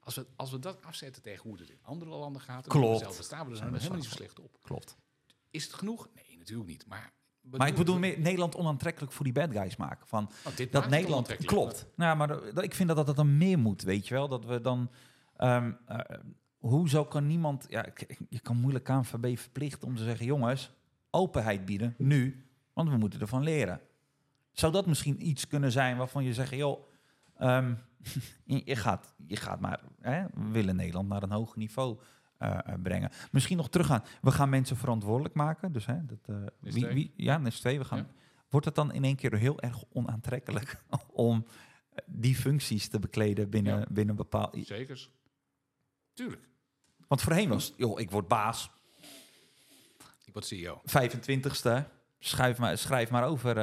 Als, 0.00 0.14
we, 0.14 0.26
als 0.36 0.50
we 0.50 0.58
dat 0.58 0.82
afzetten 0.84 1.22
tegen 1.22 1.42
hoe 1.50 1.58
het 1.58 1.70
in 1.70 1.78
andere 1.82 2.10
landen 2.10 2.42
gaat... 2.42 2.66
Klopt. 2.66 2.98
Zelf, 2.98 3.14
dan 3.14 3.24
staan 3.24 3.46
we 3.46 3.52
er 3.56 3.64
helemaal 3.64 3.94
niet 3.96 4.04
zo 4.04 4.10
slecht 4.10 4.40
op. 4.40 4.58
Klopt. 4.62 4.96
Is 5.50 5.64
het 5.64 5.72
genoeg? 5.74 6.08
Nee, 6.14 6.38
natuurlijk 6.38 6.68
niet. 6.68 6.86
Maar, 6.86 7.12
Maar 7.50 7.68
ik 7.68 7.74
bedoel 7.74 7.98
Nederland 7.98 8.56
onaantrekkelijk 8.56 9.12
voor 9.12 9.24
die 9.24 9.34
bad 9.34 9.52
guys 9.52 9.76
maken. 9.76 10.06
Van, 10.06 10.30
Oh, 10.46 10.56
dit 10.56 10.72
dat 10.72 10.88
Nederland 10.88 11.36
klopt. 11.36 11.86
Nou, 11.96 12.16
maar 12.16 12.62
ik 12.64 12.74
vind 12.74 12.88
dat, 12.88 12.96
dat 12.96 13.06
dat 13.06 13.16
dan 13.16 13.38
meer 13.38 13.58
moet, 13.58 13.82
weet 13.82 14.08
je 14.08 14.14
wel. 14.14 14.28
Dat 14.28 14.44
we 14.44 14.60
dan. 14.60 14.90
ehm 15.36 15.72
eh, 15.86 15.98
hoezo 16.58 17.04
kan 17.04 17.26
niemand. 17.26 17.66
Ja, 17.68 17.86
je 18.28 18.40
kan 18.40 18.56
moeilijk 18.56 18.84
KNVB 18.84 19.38
verplichten 19.38 19.88
om 19.88 19.96
te 19.96 20.04
zeggen: 20.04 20.26
jongens, 20.26 20.70
openheid 21.10 21.64
bieden 21.64 21.94
nu, 21.98 22.46
want 22.72 22.88
we 22.88 22.96
moeten 22.96 23.20
ervan 23.20 23.42
leren. 23.42 23.80
Zou 24.52 24.72
dat 24.72 24.86
misschien 24.86 25.26
iets 25.28 25.46
kunnen 25.46 25.72
zijn 25.72 25.96
waarvan 25.96 26.24
je 26.24 26.34
zegt: 26.34 26.50
joh, 26.50 26.88
ehm, 27.38 27.74
je, 28.44 28.62
je 28.70 28.76
gaat, 28.76 29.14
je 29.26 29.36
gaat 29.36 29.60
maar. 29.60 29.80
Hè, 30.00 30.24
we 30.34 30.50
willen 30.50 30.76
Nederland 30.76 31.08
naar 31.08 31.22
een 31.22 31.30
hoger 31.32 31.58
niveau. 31.58 31.98
Eh, 32.38 32.58
eh, 32.64 32.74
brengen. 32.82 33.10
Misschien 33.30 33.56
nog 33.56 33.68
teruggaan. 33.68 34.04
We 34.22 34.30
gaan 34.30 34.48
mensen 34.48 34.76
verantwoordelijk 34.76 35.34
maken. 35.34 35.72
Dus 35.72 35.86
hè, 35.86 36.04
dat, 36.06 36.18
eh, 36.26 36.36
wie, 36.60 36.72
twee. 36.72 36.94
wie, 36.94 37.12
ja, 37.16 37.40
2. 37.50 37.78
We 37.78 37.84
gaan, 37.84 37.98
Ja. 37.98 38.06
Wordt 38.48 38.66
het 38.66 38.74
dan 38.74 38.92
in 38.92 39.04
één 39.04 39.16
keer 39.16 39.34
heel 39.36 39.60
erg 39.60 39.84
onaantrekkelijk 39.92 40.82
om 41.12 41.46
die 42.06 42.34
functies 42.34 42.88
te 42.88 42.98
bekleden 42.98 43.50
binnen, 43.50 43.78
Ja. 43.78 43.86
binnen 43.90 44.16
bepaald... 44.16 44.56
Zekers. 44.60 45.10
Tuurlijk. 46.12 46.48
Want 47.08 47.22
voorheen 47.22 47.48
was 47.48 47.66
het, 47.66 47.74
joh, 47.76 48.00
ik 48.00 48.10
word 48.10 48.28
baas, 48.28 48.70
Ik 50.24 50.32
word 50.32 50.44
CEO. 50.46 50.80
25ste, 50.86 51.84
schrijf 52.18 52.58
maar, 52.58 52.78
schrijf 52.78 53.10
maar 53.10 53.24
over 53.26 53.56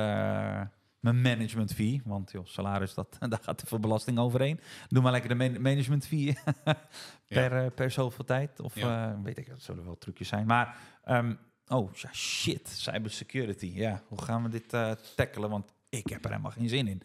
mijn 1.02 1.22
management 1.22 1.74
fee. 1.74 2.02
Want 2.06 2.32
joh, 2.32 2.46
salaris, 2.46 2.94
dat, 2.94 3.18
daar 3.30 3.40
gaat 3.42 3.58
te 3.58 3.66
veel 3.66 3.80
belasting 3.80 4.18
overheen. 4.20 4.60
Doe 4.88 5.02
maar 5.04 5.12
lekker 5.12 5.30
de 5.30 5.36
man- 5.36 5.62
management 5.62 6.08
fee 6.08 6.38
per, 7.28 7.64
eh, 7.66 7.72
per 7.76 7.92
zoveel 7.92 8.26
tijd. 8.26 8.60
Of 8.60 8.76
Ja. 8.76 9.12
eh, 9.14 9.22
weet 9.24 9.38
ik, 9.38 9.48
dat 9.50 9.62
zullen 9.62 9.86
wel 9.86 9.98
trucjes 9.98 10.28
zijn. 10.28 10.46
Maar, 10.48 10.78
ehm, 11.04 11.36
oh 11.68 11.94
ja, 11.94 12.14
shit, 12.14 12.68
cybersecurity. 12.70 13.72
Ja, 13.76 14.04
hoe 14.08 14.22
gaan 14.22 14.44
we 14.44 14.50
dit 14.50 14.74
eh 14.74 14.92
tackelen? 15.16 15.50
Want 15.50 15.74
ik 15.90 16.08
heb 16.10 16.24
er 16.24 16.30
helemaal 16.30 16.52
geen 16.52 16.70
zin 16.70 16.88
in. 16.88 17.02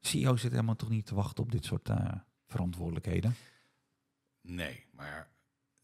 CEO 0.00 0.36
zit 0.36 0.50
helemaal 0.50 0.76
toch 0.76 0.88
niet 0.88 1.06
te 1.06 1.14
wachten 1.14 1.44
op 1.44 1.52
dit 1.52 1.64
soort 1.64 1.90
verantwoordelijkheden. 2.46 3.34
Nee, 4.40 4.84
maar 4.92 5.28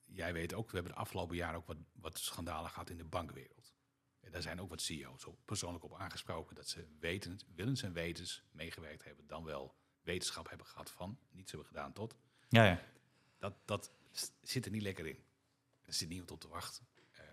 jij 0.04 0.32
weet 0.32 0.54
ook, 0.54 0.68
we 0.70 0.74
hebben 0.74 0.92
de 0.92 0.98
afgelopen 0.98 1.36
jaren 1.36 1.56
ook 1.56 1.66
wat, 1.66 1.76
wat 1.92 2.18
schandalen 2.18 2.70
gehad 2.70 2.90
in 2.90 2.96
de 2.96 3.04
bankwereld. 3.04 3.74
Daar 4.30 4.42
zijn 4.42 4.60
ook 4.60 4.68
wat 4.68 4.80
CEO's 4.80 5.26
op, 5.26 5.38
persoonlijk 5.44 5.84
op 5.84 5.94
aangesproken 5.94 6.56
dat 6.56 6.68
ze 6.68 6.86
weten, 6.98 7.38
willens 7.54 7.82
en 7.82 7.92
wetens 7.92 8.42
meegewerkt 8.50 9.04
hebben, 9.04 9.26
dan 9.26 9.44
wel 9.44 9.74
wetenschap 10.02 10.48
hebben 10.48 10.66
gehad 10.66 10.90
van, 10.90 11.18
niets 11.30 11.50
hebben 11.50 11.68
gedaan 11.68 11.92
tot. 11.92 12.16
Ja, 12.48 12.64
ja. 12.64 12.82
Dat, 13.38 13.54
dat 13.64 13.92
zit 14.42 14.64
er 14.64 14.70
niet 14.70 14.82
lekker 14.82 15.06
in. 15.06 15.24
Er 15.84 15.92
zit 15.92 16.08
niemand 16.08 16.30
op 16.30 16.40
te 16.40 16.48
wachten. 16.48 16.86
Ehm, 17.12 17.26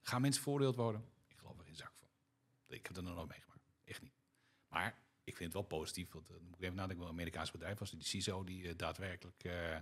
gaan 0.00 0.20
mensen 0.20 0.42
veroordeeld 0.42 0.76
worden? 0.76 1.04
Ik 1.26 1.38
geloof 1.38 1.58
er 1.58 1.64
geen 1.64 1.76
zak 1.76 1.92
van. 1.98 2.08
Ik 2.66 2.86
heb 2.86 2.94
dat 2.94 3.04
nog 3.04 3.14
nooit 3.14 3.28
meegemaakt. 3.28 3.70
Echt 3.84 4.02
niet. 4.02 4.14
Maar 4.68 4.98
ik 5.24 5.36
vind 5.36 5.52
het 5.52 5.52
wel 5.52 5.78
positief. 5.78 6.12
Want, 6.12 6.30
uh, 6.30 6.36
moet 6.36 6.54
ik 6.54 6.62
even 6.62 6.74
nadenken, 6.74 6.98
wel 6.98 7.06
een 7.06 7.12
Amerikaans 7.12 7.50
bedrijf 7.50 7.78
was. 7.78 7.90
Die 7.90 8.02
CISO 8.02 8.44
die 8.44 8.68
eh, 8.68 8.76
daadwerkelijk 8.76 9.44
eh, 9.44 9.76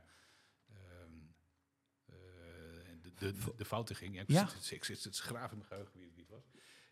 de, 3.18 3.34
de, 3.56 3.64
fouten 3.64 3.96
ging. 3.96 4.14
Ja, 4.14 4.20
ik 4.22 4.30
Ja. 4.30 4.46
zit- 4.48 4.70
ik 4.70 4.84
zit 4.84 5.04
het 5.04 5.16
schraaf 5.16 5.50
in 5.50 5.56
mijn 5.56 5.68
geheugen 5.68 5.98
wie, 5.98 6.12
het 6.16 6.28
was. 6.28 6.42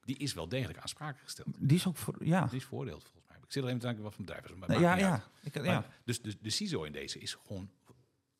Die 0.05 0.17
is 0.17 0.35
wel 0.35 0.49
degelijk 0.49 0.79
aansprakelijk 0.79 1.25
gesteld. 1.25 1.49
Die 1.59 1.77
is 1.77 1.87
ook 1.87 1.97
voor, 1.97 2.25
ja. 2.25 2.47
Die 2.47 2.57
is 2.59 2.65
veroordeeld 2.65 3.03
volgens 3.03 3.25
mij. 3.29 3.37
Ik 3.43 3.53
zit 3.53 3.63
alleen 3.63 3.79
te 3.79 3.87
denken 3.87 4.03
wat. 4.03 4.19
Maar 4.19 4.69
Nee, 4.69 4.79
maakt 4.79 5.01
ja, 5.01 5.07
ja. 5.07 5.25
Ik, 5.43 5.55
ja. 5.55 5.63
Maar 5.63 5.95
dus, 6.05 6.23
dus 6.23 6.39
de 6.41 6.51
CISO 6.51 6.83
in 6.83 6.93
deze 6.93 7.19
is 7.19 7.35
gewoon 7.35 7.71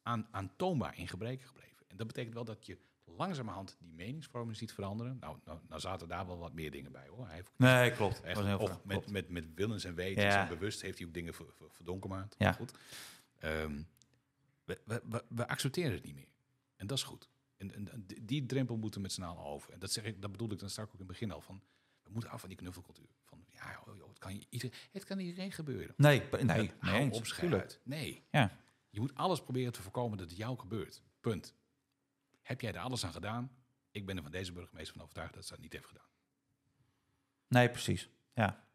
aan, 0.03 0.29
aantoonbaar 0.31 0.99
in 0.99 1.09
gebreken 1.09 1.47
gebleven. 1.47 1.85
En 1.89 1.97
dat 1.97 2.07
betekent 2.07 2.35
wel 2.35 2.45
dat 2.45 2.67
je 2.67 2.79
langzamerhand 3.05 3.77
die 3.79 3.93
meningsvorming 3.93 4.57
ziet 4.57 4.73
veranderen. 4.73 5.17
Nou, 5.21 5.39
nou, 5.45 5.59
nou 5.69 5.81
zaten 5.81 6.09
daar 6.09 6.27
wel 6.27 6.39
wat 6.39 6.53
meer 6.53 6.71
dingen 6.71 6.93
bij 6.93 7.07
hoor. 7.09 7.27
Hij 7.27 7.35
heeft 7.35 7.51
Nee, 7.57 7.91
klopt. 7.93 8.21
echt, 8.23 8.37
Was 8.37 8.47
heel 8.47 8.59
met, 8.59 8.97
klopt. 8.97 9.11
met, 9.11 9.29
met 9.29 9.45
willens 9.55 9.85
en 9.85 9.95
wetens 9.95 10.25
Ja. 10.35 10.43
en 10.43 10.49
bewust 10.49 10.81
heeft 10.83 10.99
hij 10.99 11.07
ook 11.07 11.15
dingen 11.15 11.35
ver. 11.35 11.47
Ja. 12.39 12.53
Goed. 12.53 12.73
Ehm, 13.39 13.83
we, 14.65 14.81
we, 14.85 15.03
we, 15.09 15.25
we 15.29 15.49
accepteren 15.49 15.93
het 15.93 16.05
niet 16.05 16.15
meer. 16.15 16.29
En 16.77 16.87
dat 16.87 16.99
is 16.99 17.05
goed. 17.05 17.29
En, 17.57 17.75
en, 17.75 17.93
en 17.93 18.07
die- 18.23 18.47
drempel 18.47 18.77
moeten 18.77 19.01
we 19.01 19.07
met 19.07 19.15
z'n 19.15 19.23
allen 19.23 19.45
over. 19.45 19.73
En 19.73 19.79
dat, 19.79 19.93
zeg 19.93 20.05
ik, 20.05 20.23
dat 20.23 20.31
bedoelde 20.31 20.55
ik 20.55 20.61
dan 20.61 20.71
straks 20.71 20.89
ook 20.89 20.95
in 20.95 21.01
het 21.01 21.09
begin 21.13 21.31
al. 21.31 21.41
Van, 21.41 21.63
we 22.03 22.11
moeten 22.11 22.31
af 22.31 22.41
van 22.41 22.49
die 22.49 22.59
knuffelcultuur. 22.59 23.09
Van, 23.25 23.45
ja, 23.53 23.81
joh, 23.87 23.97
joh, 23.97 24.09
het, 24.09 24.19
kan 24.19 24.35
je 24.35 24.47
ieder, 24.49 24.73
het 24.93 25.05
kan 25.05 25.19
iedereen 25.19 25.53
gebeuren. 25.53 25.95
Nee, 25.97 26.23
nee, 26.31 26.73
nee 26.81 27.13
op, 27.13 27.25
uit. 27.41 27.81
Nee. 27.83 28.25
Ja. 28.31 28.59
Je 28.91 29.01
moet 29.01 29.15
alles 29.15 29.43
proberen 29.43 29.73
te 29.73 29.83
voorkomen 29.83 30.19
dat 30.19 30.29
het 30.29 30.37
jou 30.37 30.59
gebeurt. 30.59 31.03
Punt. 31.21 31.55
Heb 32.43 32.61
jij 32.61 32.73
er 32.73 32.81
alles 32.81 33.05
aan 33.05 33.13
gedaan? 33.13 33.57
Ik 33.91 34.07
ben 34.07 34.17
er 34.17 34.23
van 34.23 34.33
deze 34.33 34.53
burgemeester 34.53 34.93
van 34.93 35.03
overtuigd 35.03 35.35
dat 35.35 35.45
ze 35.45 35.51
dat 35.53 35.61
niet 35.61 35.73
heeft 35.73 35.87
gedaan. 35.87 36.09
Nee, 37.49 37.71
precies. 37.71 38.11
Ja. 38.35 38.69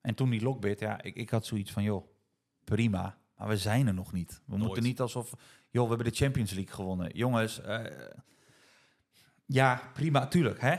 En 0.00 0.14
toen 0.14 0.30
die 0.30 0.42
lockbit, 0.42 0.80
ja, 0.80 1.02
ik, 1.02 1.14
ik 1.14 1.30
had 1.30 1.46
zoiets 1.46 1.72
van, 1.72 1.82
joh, 1.82 2.08
prima. 2.64 3.18
Maar 3.42 3.50
we 3.50 3.56
zijn 3.56 3.86
er 3.86 3.94
nog 3.94 4.12
niet. 4.12 4.30
We 4.30 4.50
Nooit. 4.50 4.62
moeten 4.62 4.82
niet 4.82 5.00
alsof, 5.00 5.34
joh, 5.70 5.82
we 5.82 5.88
hebben 5.88 6.12
de 6.12 6.16
Champions 6.16 6.52
League 6.52 6.74
gewonnen. 6.74 7.16
Jongens, 7.16 7.60
eh, 7.60 7.84
ja, 9.46 9.90
prima, 9.92 10.26
tuurlijk, 10.26 10.60
hè. 10.60 10.76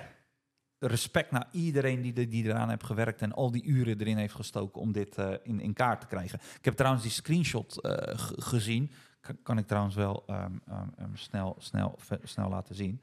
Respect 0.79 1.31
naar 1.31 1.47
iedereen 1.51 2.01
die, 2.01 2.27
die 2.27 2.43
eraan 2.43 2.69
heeft 2.69 2.83
gewerkt 2.83 3.21
en 3.21 3.33
al 3.33 3.51
die 3.51 3.63
uren 3.63 3.99
erin 3.99 4.17
heeft 4.17 4.33
gestoken 4.33 4.81
om 4.81 4.91
dit 4.91 5.17
eh, 5.17 5.33
in, 5.43 5.59
in 5.59 5.73
kaart 5.73 6.01
te 6.01 6.07
krijgen. 6.07 6.39
Ik 6.57 6.65
heb 6.65 6.75
trouwens 6.75 7.03
die 7.03 7.11
screenshot 7.11 7.81
eh, 7.81 8.17
gezien. 8.37 8.91
Kan, 9.21 9.37
kan 9.43 9.57
ik 9.57 9.67
trouwens 9.67 9.95
wel 9.95 10.23
ehm, 10.27 10.57
ehm, 10.67 10.89
ehm, 10.97 11.15
snel, 11.15 11.55
snel, 11.59 11.99
snel 12.23 12.49
laten 12.49 12.75
zien. 12.75 13.01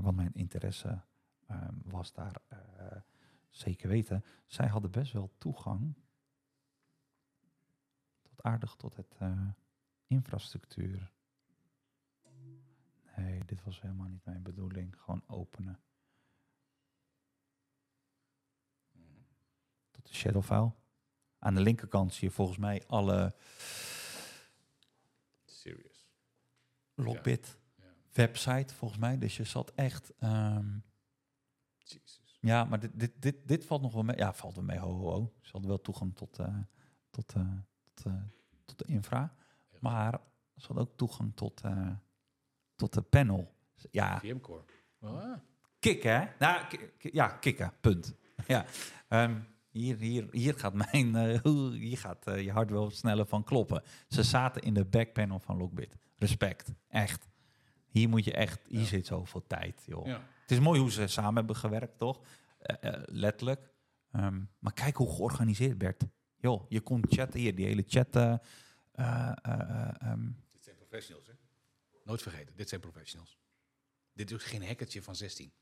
Want 0.00 0.16
mijn 0.16 0.34
interesse 0.34 1.00
was 1.84 2.12
daar 2.12 2.32
zeker 3.50 3.88
weten. 3.88 4.24
Zij 4.46 4.66
hadden 4.66 4.90
best 4.90 5.12
wel 5.12 5.30
toegang 5.38 5.94
aardig 8.44 8.74
tot 8.74 8.96
het 8.96 9.14
eh, 9.18 9.48
infrastructuur. 10.06 11.12
Nee, 13.16 13.44
dit 13.44 13.62
was 13.62 13.80
helemaal 13.80 14.08
niet 14.08 14.24
mijn 14.24 14.42
bedoeling. 14.42 15.00
Gewoon 15.00 15.22
openen. 15.26 15.80
Tot 19.90 20.06
de 20.06 20.14
shadow 20.14 20.42
file. 20.42 20.72
Aan 21.38 21.54
de 21.54 21.60
linkerkant 21.60 22.12
zie 22.14 22.28
je 22.28 22.34
volgens 22.34 22.58
mij 22.58 22.86
alle 22.86 23.34
Serious. 25.44 26.08
Lockbit 26.94 27.58
Ja. 27.76 27.84
website, 28.12 28.74
volgens 28.74 29.00
mij. 29.00 29.18
Dus 29.18 29.36
je 29.36 29.44
zat 29.44 29.72
echt... 29.74 30.14
ehm, 30.18 30.78
Jezus. 31.78 32.38
Ja, 32.40 32.64
maar 32.64 32.80
dit, 32.80 32.90
dit, 33.00 33.22
dit, 33.22 33.48
dit 33.48 33.64
valt 33.64 33.82
nog 33.82 33.92
wel 33.92 34.02
mee. 34.02 34.16
Ja, 34.16 34.32
valt 34.34 34.54
wel 34.54 34.64
mee. 34.64 34.78
Ho, 34.78 34.92
ho, 34.92 35.10
ho. 35.10 35.32
Ze 35.40 35.50
hadden 35.52 35.70
wel 35.70 35.80
toegang 35.80 36.16
tot, 36.16 36.38
eh, 36.38 36.58
tot, 37.10 37.32
eh, 37.34 37.58
tot, 37.94 38.06
eh, 38.06 38.20
tot 38.64 38.78
de 38.78 38.84
infra. 38.84 39.34
Maar 39.80 40.20
ze 40.56 40.66
hadden 40.66 40.84
ook 40.86 40.96
toegang 40.96 41.32
tot, 41.36 41.60
eh, 41.60 41.90
tot 42.74 42.92
de 42.92 43.02
panel. 43.02 43.54
Ja, 43.90 44.18
VMcore. 44.20 44.64
Ah. 45.00 45.36
kicken, 45.78 46.20
hè? 46.20 46.26
Nou, 46.38 46.64
ja, 46.98 47.26
kicken, 47.28 47.72
punt. 47.80 48.14
ja. 48.46 48.64
Ehm, 49.08 49.40
Hier, 49.70 49.96
hier, 49.96 50.28
hier 50.30 50.54
gaat, 50.54 50.74
mijn, 50.74 51.14
eh, 51.16 51.40
hier 51.86 51.98
gaat 51.98 52.24
je 52.24 52.50
hart 52.52 52.70
wel 52.70 52.90
sneller 52.90 53.26
van 53.26 53.44
kloppen. 53.44 53.82
Ze 54.08 54.22
zaten 54.22 54.62
in 54.62 54.74
de 54.74 54.84
backpanel 54.84 55.38
van 55.38 55.56
Lockbit. 55.56 55.96
Respect, 56.16 56.72
echt. 56.88 57.28
Hier 57.88 58.08
moet 58.08 58.24
je 58.24 58.32
echt, 58.32 58.64
hier 58.68 58.80
Ja. 58.80 58.86
zit 58.86 59.06
zoveel 59.06 59.46
tijd, 59.46 59.82
joh. 59.86 60.06
Ja. 60.06 60.22
Het 60.40 60.50
is 60.50 60.60
mooi 60.60 60.80
hoe 60.80 60.90
ze 60.90 61.06
samen 61.06 61.34
hebben 61.34 61.56
gewerkt, 61.56 61.98
toch? 61.98 62.20
Eh, 62.58 63.02
letterlijk. 63.06 63.72
Ehm, 64.10 64.42
maar 64.58 64.72
kijk 64.72 64.96
hoe 64.96 65.14
georganiseerd 65.14 65.82
werd. 65.82 66.02
Joh, 66.44 66.64
je 66.68 66.80
kon 66.80 67.04
chatten 67.08 67.40
hier, 67.40 67.54
die 67.54 67.66
hele 67.66 67.84
chat. 67.86 68.16
eh, 68.16 68.34
eh, 68.92 69.32
eh, 69.42 69.94
ehm, 69.98 70.30
Dit 70.52 70.64
zijn 70.64 70.76
professionals, 70.76 71.26
hè? 71.26 71.32
Nooit 72.04 72.22
vergeten, 72.22 72.56
dit 72.56 72.68
zijn 72.68 72.80
professionals. 72.80 73.38
Dit 74.12 74.30
is 74.30 74.42
geen 74.42 74.66
hackertje 74.66 75.02
van 75.02 75.16
16. 75.16 75.52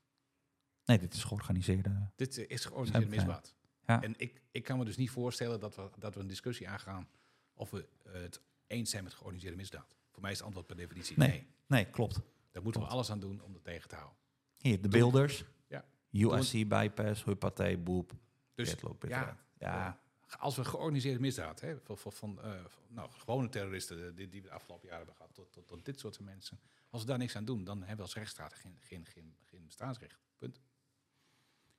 nee, 0.84 0.98
dit 0.98 1.14
is 1.14 1.24
georganiseerde. 1.24 2.10
Dit 2.16 2.36
is 2.36 2.64
georganiseerd 2.64 3.08
misdaad. 3.08 3.54
Ja. 3.86 4.02
En 4.02 4.14
ik, 4.16 4.42
ik 4.50 4.64
kan 4.64 4.78
me 4.78 4.84
dus 4.84 4.96
niet 4.96 5.10
voorstellen 5.10 5.60
dat 5.60 5.76
we, 5.76 5.90
dat 5.98 6.14
we 6.14 6.20
een 6.20 6.26
discussie 6.26 6.68
aangaan 6.68 7.08
of 7.54 7.70
we 7.70 7.88
het 8.08 8.40
eens 8.66 8.90
zijn 8.90 9.04
met 9.04 9.12
georganiseerde 9.14 9.56
misdaad. 9.56 9.96
Voor 10.10 10.22
mij 10.22 10.30
is 10.30 10.36
het 10.36 10.46
antwoord 10.46 10.66
per 10.66 10.76
definitie 10.76 11.18
Nee. 11.18 11.28
nee. 11.28 11.46
Nee, 11.66 11.84
klopt. 11.90 12.20
Daar 12.50 12.62
moeten 12.62 12.80
we 12.80 12.86
alles 12.86 13.10
aan 13.10 13.20
doen 13.20 13.42
om 13.42 13.52
dat 13.52 13.64
tegen 13.64 13.88
te 13.88 13.94
houden. 13.94 14.18
Hier, 14.56 14.80
de 14.80 14.88
builders. 14.88 15.44
Ja. 15.66 15.84
USC 16.10 16.68
bypass, 16.68 17.24
huppatee, 17.24 17.78
boep. 17.78 18.12
Dus 18.54 18.80
Lockbit 18.80 19.10
ja, 19.10 19.38
ja. 19.58 20.00
Als 20.38 20.56
we 20.56 20.64
georganiseerde 20.64 21.20
misdaad, 21.20 21.60
hè, 21.60 21.80
van, 21.80 21.98
van, 21.98 22.12
van, 22.12 22.42
eh, 22.42 22.64
van, 22.66 22.82
nou, 22.88 23.10
gewone 23.10 23.48
terroristen 23.48 24.08
eh, 24.08 24.16
die, 24.16 24.28
die 24.28 24.42
we 24.42 24.48
de 24.48 24.54
afgelopen 24.54 24.88
jaren 24.88 25.06
hebben 25.06 25.16
gehad, 25.16 25.34
tot, 25.34 25.52
tot, 25.52 25.66
tot 25.66 25.84
dit 25.84 26.00
soort 26.00 26.20
mensen, 26.20 26.60
als 26.90 27.00
we 27.02 27.06
daar 27.08 27.18
niks 27.18 27.36
aan 27.36 27.44
doen, 27.44 27.64
dan 27.64 27.78
hebben 27.78 27.96
we 27.96 28.02
als 28.02 28.14
rechtsstaat 28.14 28.54
geen, 28.54 28.78
geen, 28.80 29.06
geen, 29.06 29.36
geen 29.44 29.66
bestaansrecht. 29.66 30.18
Punt. 30.38 30.60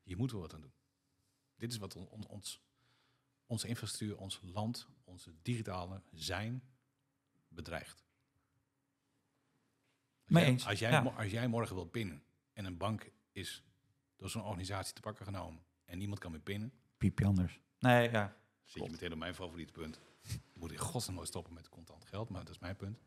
Hier 0.04 0.18
moeten 0.18 0.36
we 0.36 0.42
wat 0.42 0.54
aan 0.54 0.62
doen. 0.62 0.74
Dit 1.56 1.72
is 1.72 1.78
wat 1.78 1.96
on- 1.96 2.08
on- 2.10 2.28
ons, 2.28 2.62
onze 3.46 3.68
infrastructuur, 3.68 4.18
ons 4.18 4.40
land, 4.44 4.88
onze 5.04 5.34
digitale 5.42 6.02
zijn 6.12 6.64
bedreigt. 7.48 8.04
Als 10.26 10.42
jij- 10.42 10.46
eens, 10.46 10.66
Als 10.68 10.80
jij, 10.80 10.92
ja. 10.92 11.02
als 11.02 11.32
jij 11.32 11.48
morgen 11.48 11.76
wilt 11.76 11.92
pinnen 11.92 12.24
en 12.54 12.66
een 12.66 12.78
bank 12.78 13.12
is 13.32 13.64
door 14.16 14.30
zo'n 14.30 14.44
organisatie 14.44 14.94
te 14.94 15.02
pakken 15.02 15.26
genomen 15.26 15.64
en 15.86 15.98
niemand 15.98 16.20
kan 16.20 16.32
meer 16.32 16.40
pinnen, 16.42 16.74
Piepje 16.98 17.26
anders. 17.26 17.60
Nee, 17.80 18.12
ja. 18.12 18.38
Zit 18.64 18.84
je 18.84 18.90
meteen 18.92 19.12
op 19.12 19.18
mijn 19.18 19.36
favoriete 19.36 19.72
punt. 19.72 20.00
Moet 20.54 20.72
ik 20.72 20.80
godsnaam 20.80 21.16
nooit 21.16 21.28
stoppen 21.28 21.54
met 21.54 21.70
contant 21.70 22.06
geld, 22.06 22.30
maar 22.30 22.44
dat 22.44 22.54
is 22.54 22.60
mijn 22.60 22.76
punt. 22.76 23.00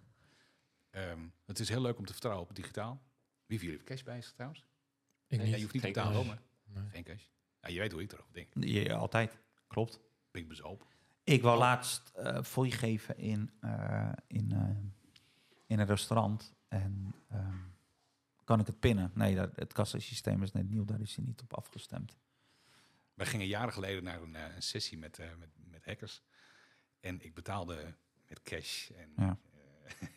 Ehm, 0.91 1.20
het 1.45 1.59
is 1.59 1.69
heel 1.69 1.81
leuk 1.81 1.99
om 1.99 2.05
te 2.07 2.12
vertrouwen 2.12 2.49
op 2.49 2.55
digitaal. 2.55 3.01
Wie 3.47 3.59
van 3.59 3.66
jullie 3.66 3.83
heeft 3.83 3.85
cash 3.85 4.03
bij 4.03 4.23
zich 4.23 4.33
trouwens? 4.33 4.65
Ik 5.27 5.39
niet. 5.43 5.55
je 5.55 5.61
hoeft 5.61 5.73
niet 5.73 5.73
te 5.73 5.78
Geen 5.78 5.93
betalen, 5.93 6.27
maar 6.27 6.43
Nee. 6.65 6.89
geen 6.91 7.05
cash. 7.05 7.24
Ja, 7.61 7.69
je 7.69 7.78
weet 7.78 7.93
hoe 7.93 8.03
ik 8.03 8.12
erover 8.12 8.33
denk. 8.33 8.49
Ja, 8.55 8.95
altijd. 8.97 9.39
Klopt. 9.66 10.01
Ben 10.31 10.43
ik 10.43 10.49
bezopen. 10.49 10.87
Ik 11.24 11.43
wou 11.43 11.59
laatst 11.59 12.09
eh 12.15 12.43
fooi 12.43 12.70
geven 12.70 13.16
in, 13.19 13.51
eh, 13.61 14.12
in, 14.27 14.53
eh, 14.53 14.69
in 15.66 15.78
een 15.78 15.87
restaurant. 15.87 16.55
En 16.69 17.15
ehm, 17.28 17.57
kan 18.45 18.61
ik 18.61 18.66
het 18.66 18.81
pinnen? 18.81 19.11
Nee, 19.15 19.35
dat, 19.35 19.57
het 19.57 19.73
kassasysteem 19.73 20.43
is 20.43 20.53
net 20.53 20.69
nieuw. 20.69 20.85
Daar 20.85 21.01
is 21.01 21.16
hij 21.16 21.24
niet 21.24 21.43
op 21.43 21.55
afgestemd. 21.55 22.16
Wij 23.17 23.27
gingen 23.27 23.47
jaren 23.47 23.73
geleden 23.73 24.05
naar 24.05 24.23
een, 24.23 24.37
eh, 24.37 24.55
een 24.55 24.63
sessie 24.63 24.99
met, 24.99 25.19
eh, 25.19 25.35
met, 25.35 25.49
met 25.57 25.85
hackers. 25.85 26.23
En 27.01 27.21
ik 27.21 27.35
betaalde 27.35 27.95
met 28.29 28.43
cash. 28.43 28.91
En 28.91 29.13
Ja. 29.17 29.39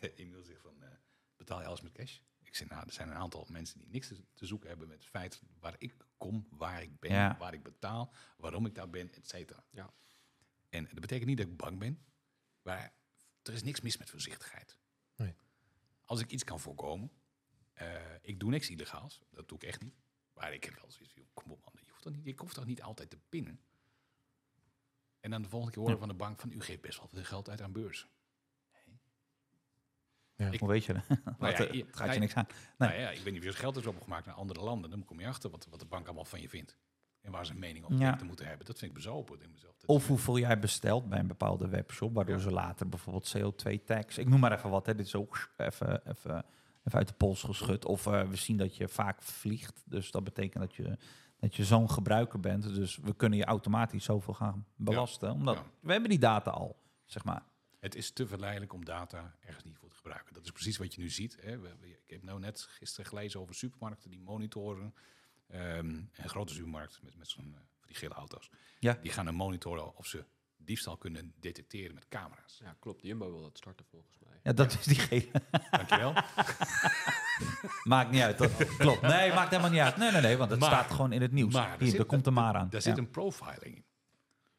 eh, 0.00 0.10
Emiel 0.20 0.42
zegt 0.42 0.60
van, 0.60 0.82
eh, 0.82 0.88
betaal 1.36 1.60
je 1.60 1.66
alles 1.66 1.80
met 1.80 1.92
cash? 1.92 2.18
Ik 2.42 2.56
zeg, 2.56 2.68
nou, 2.68 2.86
er 2.86 2.92
zijn 2.92 3.08
een 3.08 3.14
aantal 3.16 3.46
mensen 3.50 3.78
die 3.78 3.88
niks 3.88 4.08
te, 4.08 4.24
te 4.34 4.46
zoeken 4.46 4.68
hebben 4.68 4.88
met 4.88 4.98
het 4.98 5.06
feit 5.06 5.42
waar 5.60 5.74
ik 5.78 5.94
kom, 6.16 6.46
waar 6.50 6.82
ik 6.82 6.98
ben, 7.00 7.10
Ja. 7.12 7.36
waar 7.38 7.54
ik 7.54 7.62
betaal, 7.62 8.12
waarom 8.36 8.66
ik 8.66 8.74
daar 8.74 8.90
ben, 8.90 9.12
et 9.12 9.28
cetera. 9.28 9.64
Ja. 9.70 9.92
En 10.68 10.84
dat 10.84 11.00
betekent 11.00 11.26
niet 11.28 11.36
dat 11.38 11.46
ik 11.46 11.56
bang 11.56 11.78
ben, 11.78 12.04
maar 12.62 12.92
er 13.42 13.52
is 13.52 13.62
niks 13.62 13.80
mis 13.80 13.96
met 13.96 14.10
voorzichtigheid. 14.10 14.78
Nee. 15.16 15.34
Als 16.04 16.20
ik 16.20 16.30
iets 16.30 16.44
kan 16.44 16.60
voorkomen, 16.60 17.10
eh, 17.72 18.14
ik 18.22 18.40
doe 18.40 18.50
niks 18.50 18.70
illegaals, 18.70 19.20
dat 19.30 19.48
doe 19.48 19.58
ik 19.58 19.64
echt 19.64 19.80
niet. 19.80 19.94
Maar 20.34 20.52
ik 20.54 20.64
heb 20.64 20.74
wel 20.74 20.90
zoiets 20.90 21.12
van, 21.14 21.28
kom 21.34 21.50
op 21.52 21.64
man, 21.64 21.79
hoeft 22.00 22.16
toch 22.16 22.24
niet, 22.24 22.26
ik 22.34 22.38
hoef 22.38 22.52
toch 22.52 22.66
niet 22.66 22.82
altijd 22.82 23.10
te 23.10 23.18
pinnen. 23.28 23.60
En 25.20 25.30
dan 25.30 25.42
de 25.42 25.48
volgende 25.48 25.74
keer 25.74 25.82
horen 25.82 25.98
Ja. 26.00 26.06
van 26.06 26.16
de 26.16 26.24
bank 26.24 26.40
van, 26.40 26.52
u 26.52 26.60
geeft 26.60 26.80
best 26.80 26.98
wel 26.98 27.08
veel 27.12 27.24
geld 27.24 27.48
uit 27.48 27.60
aan 27.62 27.72
beurzen. 27.72 28.08
Ja. 30.36 30.46
Ik- 30.50 30.60
Hoe 30.60 30.68
weet 30.68 30.84
je 30.84 30.92
dat? 30.92 31.08
Nou 31.38 31.52
ja, 31.52 31.58
het, 31.58 31.72
je- 31.74 31.84
het 31.84 31.96
gaat 31.96 32.04
nee. 32.06 32.14
je 32.14 32.20
niks 32.20 32.34
aan. 32.34 32.46
Nee. 32.78 32.88
Nou 32.88 33.00
ja, 33.00 33.10
ik 33.10 33.20
weet 33.20 33.32
niet 33.32 33.42
wie 33.42 33.50
er 33.52 33.56
geld 33.58 33.76
is 33.76 33.86
opgemaakt 33.86 34.26
naar 34.26 34.34
andere 34.34 34.60
landen. 34.60 34.90
Dan 34.90 35.04
kom 35.04 35.20
je 35.20 35.26
achter 35.26 35.50
wat, 35.50 35.66
wat 35.70 35.80
de 35.80 35.86
bank 35.86 36.06
allemaal 36.06 36.24
van 36.24 36.40
je 36.40 36.48
vindt. 36.48 36.76
En 37.20 37.30
waar 37.32 37.46
ze 37.46 37.52
een 37.52 37.58
mening 37.58 37.84
op 37.84 37.92
Ja. 37.92 38.16
te 38.16 38.24
moeten 38.24 38.46
hebben. 38.46 38.66
Dat 38.66 38.78
vind 38.78 38.90
ik 38.90 38.96
bezopen. 38.96 39.38
Denk 39.38 39.52
mezelf, 39.52 39.76
dat- 39.76 39.88
Of 39.88 40.06
hoeveel 40.06 40.38
jij 40.38 40.58
bestelt 40.58 41.08
bij 41.08 41.18
een 41.18 41.26
bepaalde 41.26 41.68
webshop, 41.68 42.14
waardoor 42.14 42.36
Ja. 42.36 42.40
ze 42.42 42.50
later 42.50 42.88
bijvoorbeeld 42.88 43.36
CO2-tax. 43.36 44.18
Ik 44.18 44.28
noem 44.28 44.40
maar 44.40 44.52
even 44.52 44.70
wat, 44.70 44.86
hè. 44.86 44.94
dit 44.94 45.06
is 45.06 45.14
ook 45.14 45.50
even, 45.56 46.08
even, 46.08 46.44
even 46.84 46.98
uit 46.98 47.08
de 47.08 47.14
pols 47.14 47.42
geschud. 47.42 47.84
Of 47.84 48.06
eh, 48.06 48.28
we 48.28 48.36
zien 48.36 48.56
dat 48.56 48.76
je 48.76 48.88
vaak 48.88 49.22
vliegt, 49.22 49.82
dus 49.86 50.10
dat 50.10 50.24
betekent 50.24 50.62
dat 50.62 50.74
je, 50.74 50.96
dat 51.40 51.54
je 51.56 51.64
zo'n 51.64 51.90
gebruiker 51.90 52.40
bent. 52.40 52.62
Dus 52.74 52.96
we 52.96 53.14
kunnen 53.14 53.38
je 53.38 53.44
automatisch 53.44 54.04
zoveel 54.04 54.34
gaan 54.34 54.66
belasten, 54.76 55.30
omdat 55.32 55.56
Ja. 55.56 55.64
we 55.80 55.92
hebben 55.92 56.10
die 56.10 56.18
data 56.18 56.50
al, 56.50 56.76
zeg 57.04 57.24
maar. 57.24 57.42
Het 57.78 57.94
is 57.94 58.10
te 58.10 58.26
verleidelijk 58.26 58.72
om 58.72 58.84
data 58.84 59.34
ergens 59.40 59.64
niet 59.64 59.76
voor 59.76 59.88
te 59.88 59.94
gebruiken. 59.96 60.34
Dat 60.34 60.44
is 60.44 60.50
precies 60.52 60.76
wat 60.78 60.94
je 60.94 61.00
nu 61.00 61.08
ziet. 61.10 61.36
Hè. 61.40 61.58
We- 61.58 61.76
we- 61.80 61.88
ik 61.88 62.10
heb 62.10 62.22
nou 62.22 62.38
net 62.40 62.60
gisteren 62.62 63.06
gelezen 63.06 63.40
over 63.40 63.54
supermarkten 63.54 64.10
die 64.10 64.20
monitoren. 64.20 64.94
Ehm, 65.48 65.86
een 65.88 66.28
grote 66.28 66.54
supermarkt 66.54 67.02
met, 67.02 67.16
met 67.16 67.28
zo'n 67.28 67.56
van 67.78 67.86
die 67.88 67.96
gele 67.96 68.14
auto's. 68.14 68.50
Ja. 68.78 68.98
Die 69.02 69.10
gaan 69.12 69.24
dan 69.24 69.34
monitoren 69.34 69.96
of 69.96 70.06
ze 70.06 70.24
diefstal 70.64 70.96
kunnen 70.96 71.32
detecteren 71.40 71.94
met 71.94 72.08
camera's. 72.08 72.58
Ja, 72.64 72.76
klopt. 72.80 73.02
Jumbo 73.02 73.30
wil 73.30 73.42
dat 73.42 73.56
starten 73.58 73.84
volgens 73.90 74.18
mij. 74.24 74.38
Ja, 74.42 74.52
dat 74.52 74.72
is 74.72 74.84
diegene. 74.84 75.30
Dankjewel. 75.70 76.12
maakt 77.84 78.10
niet 78.10 78.22
uit. 78.22 78.38
Dat, 78.38 78.76
klopt. 78.76 79.00
Nee, 79.00 79.32
maakt 79.32 79.50
helemaal 79.50 79.70
niet 79.70 79.80
uit. 79.80 79.96
Nee, 79.96 80.10
nee, 80.10 80.20
nee, 80.20 80.36
want 80.36 80.50
het 80.50 80.60
Maar- 80.60 80.68
staat 80.70 80.90
gewoon 80.90 81.12
in 81.12 81.22
het 81.22 81.32
nieuws. 81.32 81.52
maar 81.52 81.72
er 81.72 81.78
Hier, 81.80 81.90
zit- 81.90 81.98
er 81.98 82.04
komt 82.06 82.26
er 82.26 82.32
maar 82.32 82.54
aan. 82.54 82.68
Daar 82.70 82.80
Ja. 82.80 82.80
zit 82.80 82.98
een 82.98 83.10
profiling 83.10 83.76
in. 83.76 83.84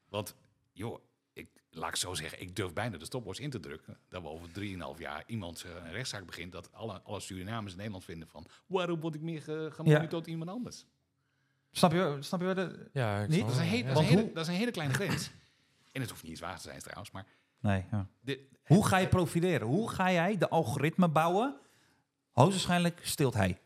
Want, 0.10 0.36
joh, 0.72 1.00
ik, 1.34 1.50
laat 1.70 1.90
ik 1.90 1.96
zo 1.96 2.14
zeggen, 2.14 2.42
ik 2.42 2.56
durf 2.56 2.74
bijna 2.74 2.98
de 2.98 3.06
stopwatch 3.06 3.40
in 3.40 3.50
te 3.50 3.60
drukken. 3.60 3.98
Dat 4.10 4.22
we 4.22 4.28
over 4.28 4.48
3,5 4.96 5.00
jaar 5.00 5.24
iemand 5.28 5.64
eh, 5.64 5.72
een 5.86 5.92
rechtszaak 5.92 6.26
begint. 6.26 6.52
Dat 6.52 6.72
alle, 6.74 7.02
alle 7.02 7.20
Surinamers 7.20 7.72
in 7.72 7.78
Nederland 7.78 8.04
vinden 8.06 8.28
van... 8.28 8.46
waarom 8.68 9.00
word 9.00 9.16
ik 9.16 9.22
meer 9.22 9.42
ge- 9.42 9.70
gemonitord 9.74 10.10
door 10.12 10.28
iemand 10.28 10.50
anders? 10.50 10.86
Snap 11.72 11.92
je, 11.92 12.18
snap 12.20 12.40
je? 12.40 12.46
wat 12.46 12.56
de- 12.56 12.90
Ja, 12.94 13.22
ik 13.22 13.30
Niet? 13.30 13.48
is, 13.48 13.58
een 13.58 13.64
hele, 13.64 14.32
dat 14.34 14.44
is 14.44 14.48
een 14.48 14.54
hele 14.60 14.72
kleine 14.72 14.94
grens. 14.94 15.32
En 15.92 16.02
het 16.02 16.10
hoeft 16.10 16.22
niet 16.22 16.32
eens 16.32 16.40
waar 16.42 16.56
te 16.56 16.62
zijn 16.62 16.80
trouwens, 16.80 17.12
maar... 17.12 17.26
Nee, 17.60 17.86
ja. 17.92 18.08
Hoe 18.66 18.86
ga 18.88 18.98
je 18.98 19.08
profileren? 19.08 19.68
Hoe 19.68 19.90
ga 19.90 20.12
jij 20.12 20.38
de 20.38 20.50
algoritme 20.50 21.08
bouwen? 21.10 21.60
Hoogstwaarschijnlijk 22.32 23.00
stilt 23.04 23.34
hij. 23.34 23.60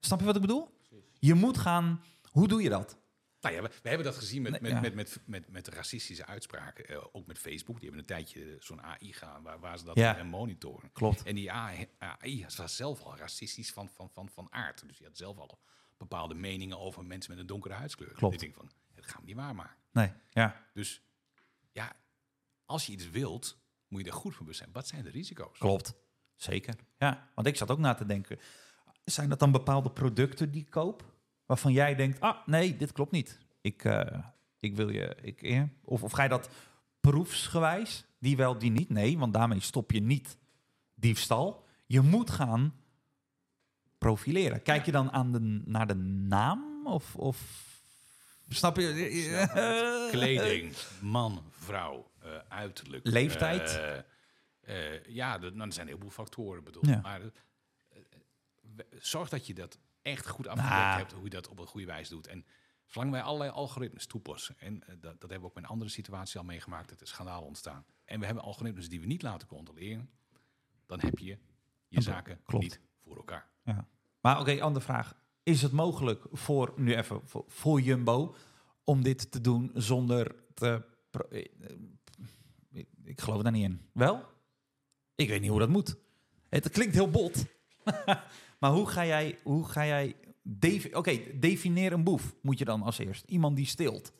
Snap 0.00 0.18
je 0.18 0.24
wat 0.24 0.34
ik 0.34 0.40
bedoel? 0.40 0.78
Je 1.18 1.34
moet 1.34 1.58
gaan... 1.58 2.02
Hoe 2.30 2.48
doe 2.48 2.62
je 2.62 2.68
dat? 2.68 2.98
Nou 3.40 3.54
ja, 3.54 3.62
we, 3.62 3.68
we 3.82 3.88
hebben 3.88 4.06
dat 4.06 4.16
gezien 4.16 4.42
met, 4.42 4.52
Nee, 4.52 4.60
met, 4.60 4.70
ja. 4.70 4.80
met, 4.80 4.94
met, 4.94 5.20
met, 5.26 5.48
met 5.50 5.68
racistische 5.68 6.26
uitspraken. 6.26 6.88
eh, 6.88 7.04
ook 7.12 7.26
met 7.26 7.38
Facebook. 7.38 7.74
Die 7.80 7.84
hebben 7.84 7.98
een 8.00 8.06
tijdje 8.06 8.56
zo'n 8.58 8.82
AI 8.82 9.12
gaan 9.12 9.42
waar, 9.42 9.60
waar 9.60 9.78
ze 9.78 9.84
dat 9.84 9.96
Ja. 9.96 10.16
eh, 10.18 10.24
monitoren. 10.24 10.92
Klopt. 10.92 11.22
En 11.22 11.34
die 11.34 11.52
AI, 11.52 11.88
AI 11.98 12.46
was 12.56 12.76
zelf 12.76 13.02
al 13.02 13.16
racistisch 13.16 13.72
van, 13.72 13.88
van, 13.88 14.10
van, 14.10 14.28
van 14.28 14.46
aard. 14.52 14.86
Dus 14.86 14.96
die 14.96 15.06
had 15.06 15.16
zelf 15.16 15.38
al 15.38 15.58
bepaalde 15.96 16.34
meningen 16.34 16.78
over 16.78 17.04
mensen 17.04 17.30
met 17.30 17.40
een 17.40 17.46
donkere 17.46 17.74
huidskleur. 17.74 18.12
Klopt. 18.12 18.34
Ik 18.34 18.40
denk 18.40 18.54
van, 18.54 18.70
het 18.94 19.06
gaan 19.06 19.20
we 19.20 19.26
niet 19.26 19.36
waarmaken. 19.36 19.76
Nee, 19.92 20.12
ja, 20.30 20.66
Dus 20.74 21.02
ja, 21.72 21.92
als 22.64 22.86
je 22.86 22.92
iets 22.92 23.10
wilt, 23.10 23.58
moet 23.88 24.00
je 24.00 24.06
er 24.06 24.16
goed 24.16 24.32
van 24.34 24.40
bewust 24.40 24.58
zijn. 24.58 24.72
Wat 24.72 24.86
zijn 24.86 25.04
de 25.04 25.10
risico's? 25.10 25.58
klopt. 25.58 25.94
Zeker. 26.36 26.74
Ja, 26.98 27.28
want 27.34 27.46
ik 27.46 27.56
zat 27.56 27.70
ook 27.70 27.78
na 27.78 27.94
te 27.94 28.06
denken. 28.06 28.38
Zijn 29.04 29.28
dat 29.28 29.38
dan 29.38 29.50
bepaalde 29.50 29.90
producten 29.90 30.50
die 30.50 30.62
ik 30.62 30.70
koop? 30.70 31.04
Waarvan 31.46 31.72
jij 31.72 31.94
denkt, 31.94 32.20
ah, 32.20 32.46
nee, 32.46 32.76
dit 32.76 32.92
klopt 32.92 33.10
niet. 33.10 33.38
Ik, 33.60 33.84
eh, 33.84 34.18
ik 34.58 34.76
wil 34.76 34.88
je... 34.88 35.16
Ik, 35.22 35.40
ja. 35.40 35.68
of, 35.84 36.02
of 36.02 36.12
ga 36.12 36.22
je 36.22 36.28
dat 36.28 36.50
proefsgewijs? 37.00 38.04
Die 38.18 38.36
wel, 38.36 38.58
die 38.58 38.70
niet? 38.70 38.88
Nee, 38.88 39.18
want 39.18 39.32
daarmee 39.32 39.60
stop 39.60 39.90
je 39.90 40.00
niet 40.00 40.38
diefstal. 40.94 41.64
Je 41.86 42.00
moet 42.00 42.30
gaan 42.30 42.74
profileren. 43.98 44.62
Kijk 44.62 44.84
je 44.84 44.92
dan 44.92 45.12
aan 45.12 45.32
de, 45.32 45.62
naar 45.64 45.86
de 45.86 45.94
naam? 45.94 46.86
Of, 46.86 47.16
of 47.16 47.69
snap 48.54 48.76
je? 48.76 50.08
Kleding, 50.10 50.74
man, 51.00 51.42
vrouw, 51.50 52.10
eh, 52.18 52.38
uiterlijk. 52.48 53.06
Leeftijd? 53.06 53.70
eh, 53.70 54.94
eh, 54.96 55.04
ja, 55.06 55.38
dat, 55.38 55.54
nou, 55.54 55.66
er 55.66 55.72
zijn 55.74 55.86
een 55.86 55.92
heleboel 55.92 56.12
factoren 56.14 56.64
bedoel. 56.64 56.86
Ja. 56.86 57.00
Maar 57.00 57.20
zorg 58.98 59.28
dat 59.28 59.46
je 59.46 59.54
dat 59.54 59.78
echt 60.02 60.28
goed 60.28 60.46
afgedekt 60.46 60.74
Nou. 60.80 60.98
hebt, 60.98 61.12
hoe 61.12 61.24
je 61.24 61.30
dat 61.30 61.48
op 61.48 61.58
een 61.58 61.66
goede 61.66 61.86
wijze 61.86 62.10
doet. 62.10 62.26
En 62.26 62.46
zolang 62.86 63.10
wij 63.10 63.22
allerlei 63.22 63.50
algoritmes 63.50 64.06
toepassen, 64.06 64.54
en 64.58 64.78
dat, 64.86 65.00
dat 65.00 65.20
hebben 65.20 65.40
we 65.40 65.46
ook 65.46 65.54
met 65.54 65.64
een 65.64 65.70
andere 65.70 65.90
situatie 65.90 66.38
al 66.38 66.44
meegemaakt, 66.46 66.88
dat 66.88 67.00
er 67.00 67.06
schandalen 67.06 67.46
ontstaan. 67.48 67.84
En 68.04 68.20
we 68.20 68.26
hebben 68.26 68.44
algoritmes 68.44 68.88
die 68.88 69.00
we 69.00 69.06
niet 69.06 69.22
laten 69.22 69.48
controleren, 69.48 70.10
dan 70.86 71.00
heb 71.00 71.18
je 71.18 71.38
je 71.88 71.96
En- 71.96 72.02
zaken 72.02 72.40
klopt. 72.44 72.64
niet 72.64 72.80
voor 72.98 73.16
elkaar. 73.16 73.48
Maar 74.20 74.40
oké, 74.40 74.60
andere 74.62 74.84
vraag. 74.84 75.14
Is 75.50 75.62
het 75.62 75.72
mogelijk 75.72 76.24
voor, 76.32 76.72
nu 76.76 76.94
even, 76.94 77.20
voor, 77.24 77.44
voor 77.48 77.80
Jumbo 77.80 78.34
om 78.84 79.02
dit 79.02 79.30
te 79.30 79.40
doen 79.40 79.70
zonder 79.74 80.34
te... 80.54 80.84
eh, 81.30 81.44
eh, 82.70 82.84
Ik 83.04 83.20
geloof 83.20 83.42
daar 83.42 83.52
niet 83.52 83.64
in. 83.64 83.88
Wel? 83.92 84.24
Ik 85.14 85.28
weet 85.28 85.40
niet 85.40 85.50
hoe 85.50 85.58
dat 85.58 85.68
moet. 85.68 85.96
Het 86.48 86.70
klinkt 86.70 86.94
heel 86.94 87.10
bot. 87.10 87.44
maar 88.60 88.70
hoe 88.70 88.88
ga 88.88 89.06
jij... 89.06 89.38
Hoe 89.42 89.68
ga 89.68 89.86
jij 89.86 90.16
defi- 90.42 90.94
Oké, 90.94 91.38
defineer 91.38 91.92
een 91.92 92.04
boef 92.04 92.34
moet 92.42 92.58
je 92.58 92.64
dan 92.64 92.82
als 92.82 92.98
eerst. 92.98 93.24
Iemand 93.26 93.56
die 93.56 93.66
stilt. 93.66 94.12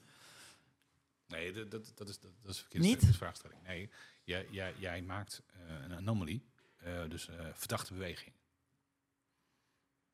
Nee, 1.27 1.53
dat, 1.53 1.71
dat, 1.71 1.93
dat 1.95 2.09
is, 2.09 2.21
dat, 2.21 2.31
dat 2.43 2.51
is 2.55 2.61
verkeerde 2.61 2.87
Niet? 2.87 2.97
stelling, 2.97 3.17
vraagstelling. 3.17 3.63
Nee, 3.63 3.91
jij, 4.25 4.47
jij, 4.51 4.75
jij 4.79 5.03
maakt 5.03 5.43
eh, 5.47 5.61
een 5.85 5.93
anomalie, 5.93 6.45
dus 7.09 7.29
verdachte 7.53 7.93
beweging. 7.93 8.33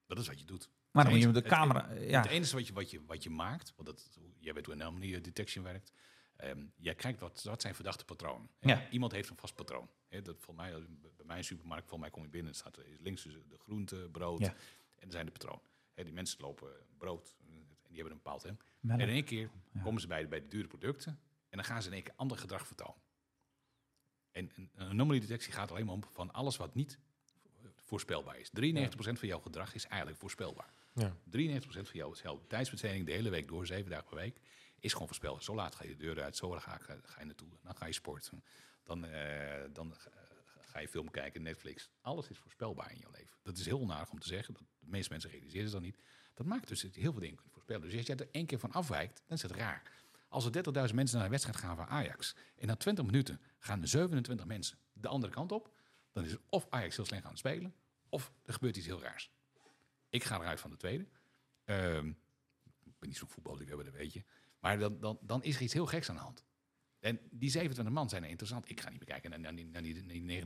Dat 0.06 0.18
is 0.18 0.26
wat 0.28 0.38
je 0.40 0.44
doet. 0.44 0.68
Maar 0.96 1.04
dan 1.04 1.12
moet 1.12 1.22
je 1.22 1.26
Het 1.28 1.34
met 1.34 1.44
de 1.44 1.56
enige- 1.56 1.82
camera... 1.88 1.92
Ja. 2.10 2.22
Het 2.22 2.30
enige 2.30 2.54
wat 2.54 2.66
je, 2.66 2.72
wat 2.72 2.90
je, 2.90 3.04
wat 3.06 3.22
je 3.22 3.30
maakt, 3.30 3.72
want 3.76 3.88
dat, 3.88 4.18
jij 4.40 4.54
weet 4.54 4.66
hoe 4.66 4.74
anomalie 4.74 5.20
detection 5.20 5.64
werkt, 5.64 5.92
ehm, 6.36 6.64
jij 6.76 6.94
kijkt 6.94 7.20
wat, 7.20 7.42
wat 7.42 7.62
zijn 7.62 7.74
verdachte 7.74 8.04
patronen. 8.04 8.48
Ja. 8.60 8.88
Iemand 8.90 9.12
heeft 9.12 9.28
een 9.30 9.36
vast 9.36 9.54
patroon. 9.54 9.88
Dat, 10.08 10.36
volgens 10.40 10.56
mij, 10.56 10.82
bij 11.16 11.26
mijn 11.26 11.44
supermarkt, 11.44 11.88
volgens 11.88 12.00
mij 12.00 12.10
kom 12.10 12.22
je 12.22 12.28
binnen, 12.28 12.54
staat 12.54 12.78
links 12.98 13.22
de 13.22 13.58
groente, 13.58 14.08
brood 14.12 14.38
Ja. 14.40 14.54
en 14.94 15.06
er 15.06 15.12
zijn 15.12 15.26
de 15.26 15.32
patronen. 15.32 15.62
Hè, 15.94 16.04
die 16.04 16.12
mensen 16.12 16.40
lopen 16.40 16.72
brood 16.98 17.36
en 17.38 17.66
die 17.88 17.94
hebben 17.96 18.12
een 18.12 18.20
bepaald. 18.22 18.44
Melk. 18.80 19.00
En 19.00 19.06
in 19.08 19.14
één 19.14 19.24
keer 19.24 19.50
Ja. 19.72 19.80
komen 19.82 20.00
ze 20.00 20.06
bij, 20.06 20.22
de- 20.22 20.28
bij 20.28 20.40
de 20.40 20.48
dure 20.48 20.66
producten 20.68 21.12
en 21.48 21.56
dan 21.56 21.64
gaan 21.64 21.82
ze 21.82 21.88
in 21.88 21.94
één 21.94 22.02
keer 22.02 22.14
ander 22.16 22.38
gedrag 22.38 22.66
vertonen. 22.66 23.02
En 24.30 24.50
een, 24.54 24.70
een 24.74 24.88
anomalie 24.88 25.20
detectie 25.20 25.52
gaat 25.52 25.70
alleen 25.70 25.84
maar 25.86 25.94
om 25.94 26.04
van 26.12 26.32
alles 26.32 26.56
wat 26.56 26.74
niet 26.74 26.98
voorspelbaar 27.76 28.38
is. 28.38 28.50
93% 28.50 29.18
van 29.18 29.28
jouw 29.28 29.40
gedrag 29.40 29.74
is 29.74 29.86
eigenlijk 29.86 30.20
voorspelbaar. 30.20 30.72
Ja. 30.96 31.16
93% 31.30 31.60
van 31.60 31.84
jouw, 31.92 32.14
jouw 32.22 32.44
tijdsbesteding 32.46 33.06
de 33.06 33.12
hele 33.12 33.30
week 33.30 33.48
door, 33.48 33.66
zeven 33.66 33.90
dagen 33.90 34.08
per 34.08 34.16
week, 34.16 34.40
is 34.80 34.92
gewoon 34.92 35.06
voorspelbaar. 35.06 35.42
Zo 35.42 35.54
laat 35.54 35.74
ga 35.74 35.84
je 35.84 35.90
de 35.90 35.96
deur 35.96 36.22
uit, 36.22 36.36
zo 36.36 36.50
ga, 36.50 36.58
ga, 36.58 36.96
ga 37.02 37.20
je 37.20 37.26
naartoe, 37.26 37.48
dan 37.62 37.76
ga 37.76 37.86
je 37.86 37.92
sporten, 37.92 38.44
dan, 38.82 39.04
eh, 39.04 39.64
dan 39.72 39.92
eh, 39.92 39.98
ga 40.60 40.78
je 40.78 40.88
film 40.88 41.10
kijken, 41.10 41.42
Netflix. 41.42 41.90
Alles 42.00 42.28
is 42.28 42.38
voorspelbaar 42.38 42.90
in 42.90 42.98
je 42.98 43.10
leven. 43.10 43.36
Dat 43.42 43.56
is 43.56 43.66
heel 43.66 43.80
onaardig 43.80 44.10
om 44.10 44.18
te 44.18 44.28
zeggen, 44.28 44.54
dat 44.54 44.62
de 44.78 44.86
meeste 44.90 45.10
mensen 45.10 45.30
realiseren 45.30 45.70
dat 45.70 45.80
niet. 45.80 45.98
Dat 46.34 46.46
maakt 46.46 46.68
dus 46.68 46.80
dat 46.80 46.94
je 46.94 47.00
heel 47.00 47.12
veel 47.12 47.20
dingen 47.20 47.36
kunt 47.36 47.52
voorspellen. 47.52 47.82
Dus 47.82 47.96
als 47.96 48.06
jij 48.06 48.16
er 48.16 48.28
één 48.30 48.46
keer 48.46 48.58
van 48.58 48.72
afwijkt, 48.72 49.22
dan 49.26 49.36
is 49.36 49.42
het 49.42 49.52
raar. 49.52 49.82
Als 50.28 50.44
er 50.44 50.52
30.000 50.52 50.94
mensen 50.94 51.16
naar 51.16 51.24
een 51.24 51.30
wedstrijd 51.30 51.58
gaan 51.58 51.76
van 51.76 51.86
Ajax 51.86 52.36
en 52.56 52.66
na 52.66 52.76
20 52.76 53.04
minuten 53.04 53.40
gaan 53.58 53.86
27 53.86 54.46
mensen 54.46 54.78
de 54.92 55.08
andere 55.08 55.32
kant 55.32 55.52
op, 55.52 55.74
dan 56.12 56.24
is 56.24 56.30
het 56.30 56.40
of 56.48 56.66
Ajax 56.70 56.96
heel 56.96 57.04
slecht 57.04 57.24
aan 57.24 57.30
het 57.30 57.38
spelen, 57.38 57.74
of 58.08 58.32
er 58.44 58.52
gebeurt 58.52 58.76
iets 58.76 58.86
heel 58.86 59.02
raars. 59.02 59.30
Ik 60.08 60.24
ga 60.24 60.36
eruit 60.40 60.60
van 60.60 60.70
de 60.70 60.76
tweede. 60.76 61.06
Ehm, 61.64 62.06
ik 62.84 62.98
ben 62.98 63.08
niet 63.08 63.16
zo'n 63.16 63.28
voetballiefhebber, 63.28 63.84
dat 63.84 63.94
weet 63.94 64.12
je. 64.12 64.22
Maar 64.60 64.78
dan, 64.78 65.00
dan, 65.00 65.18
dan 65.22 65.42
is 65.42 65.56
er 65.56 65.62
iets 65.62 65.72
heel 65.72 65.86
geks 65.86 66.08
aan 66.08 66.14
de 66.16 66.20
hand. 66.22 66.44
En 66.98 67.20
die 67.30 67.50
27 67.50 67.94
man 67.94 68.08
zijn 68.08 68.22
er 68.22 68.28
interessant. 68.28 68.70
Ik 68.70 68.80
ga 68.80 68.88
niet 68.90 68.98
meer 68.98 69.08
kijken 69.08 69.30
naar, 69.30 69.40
naar 69.40 69.54
die, 69.54 69.66
naar 69.66 69.82
die, 69.82 70.06
die 70.06 70.44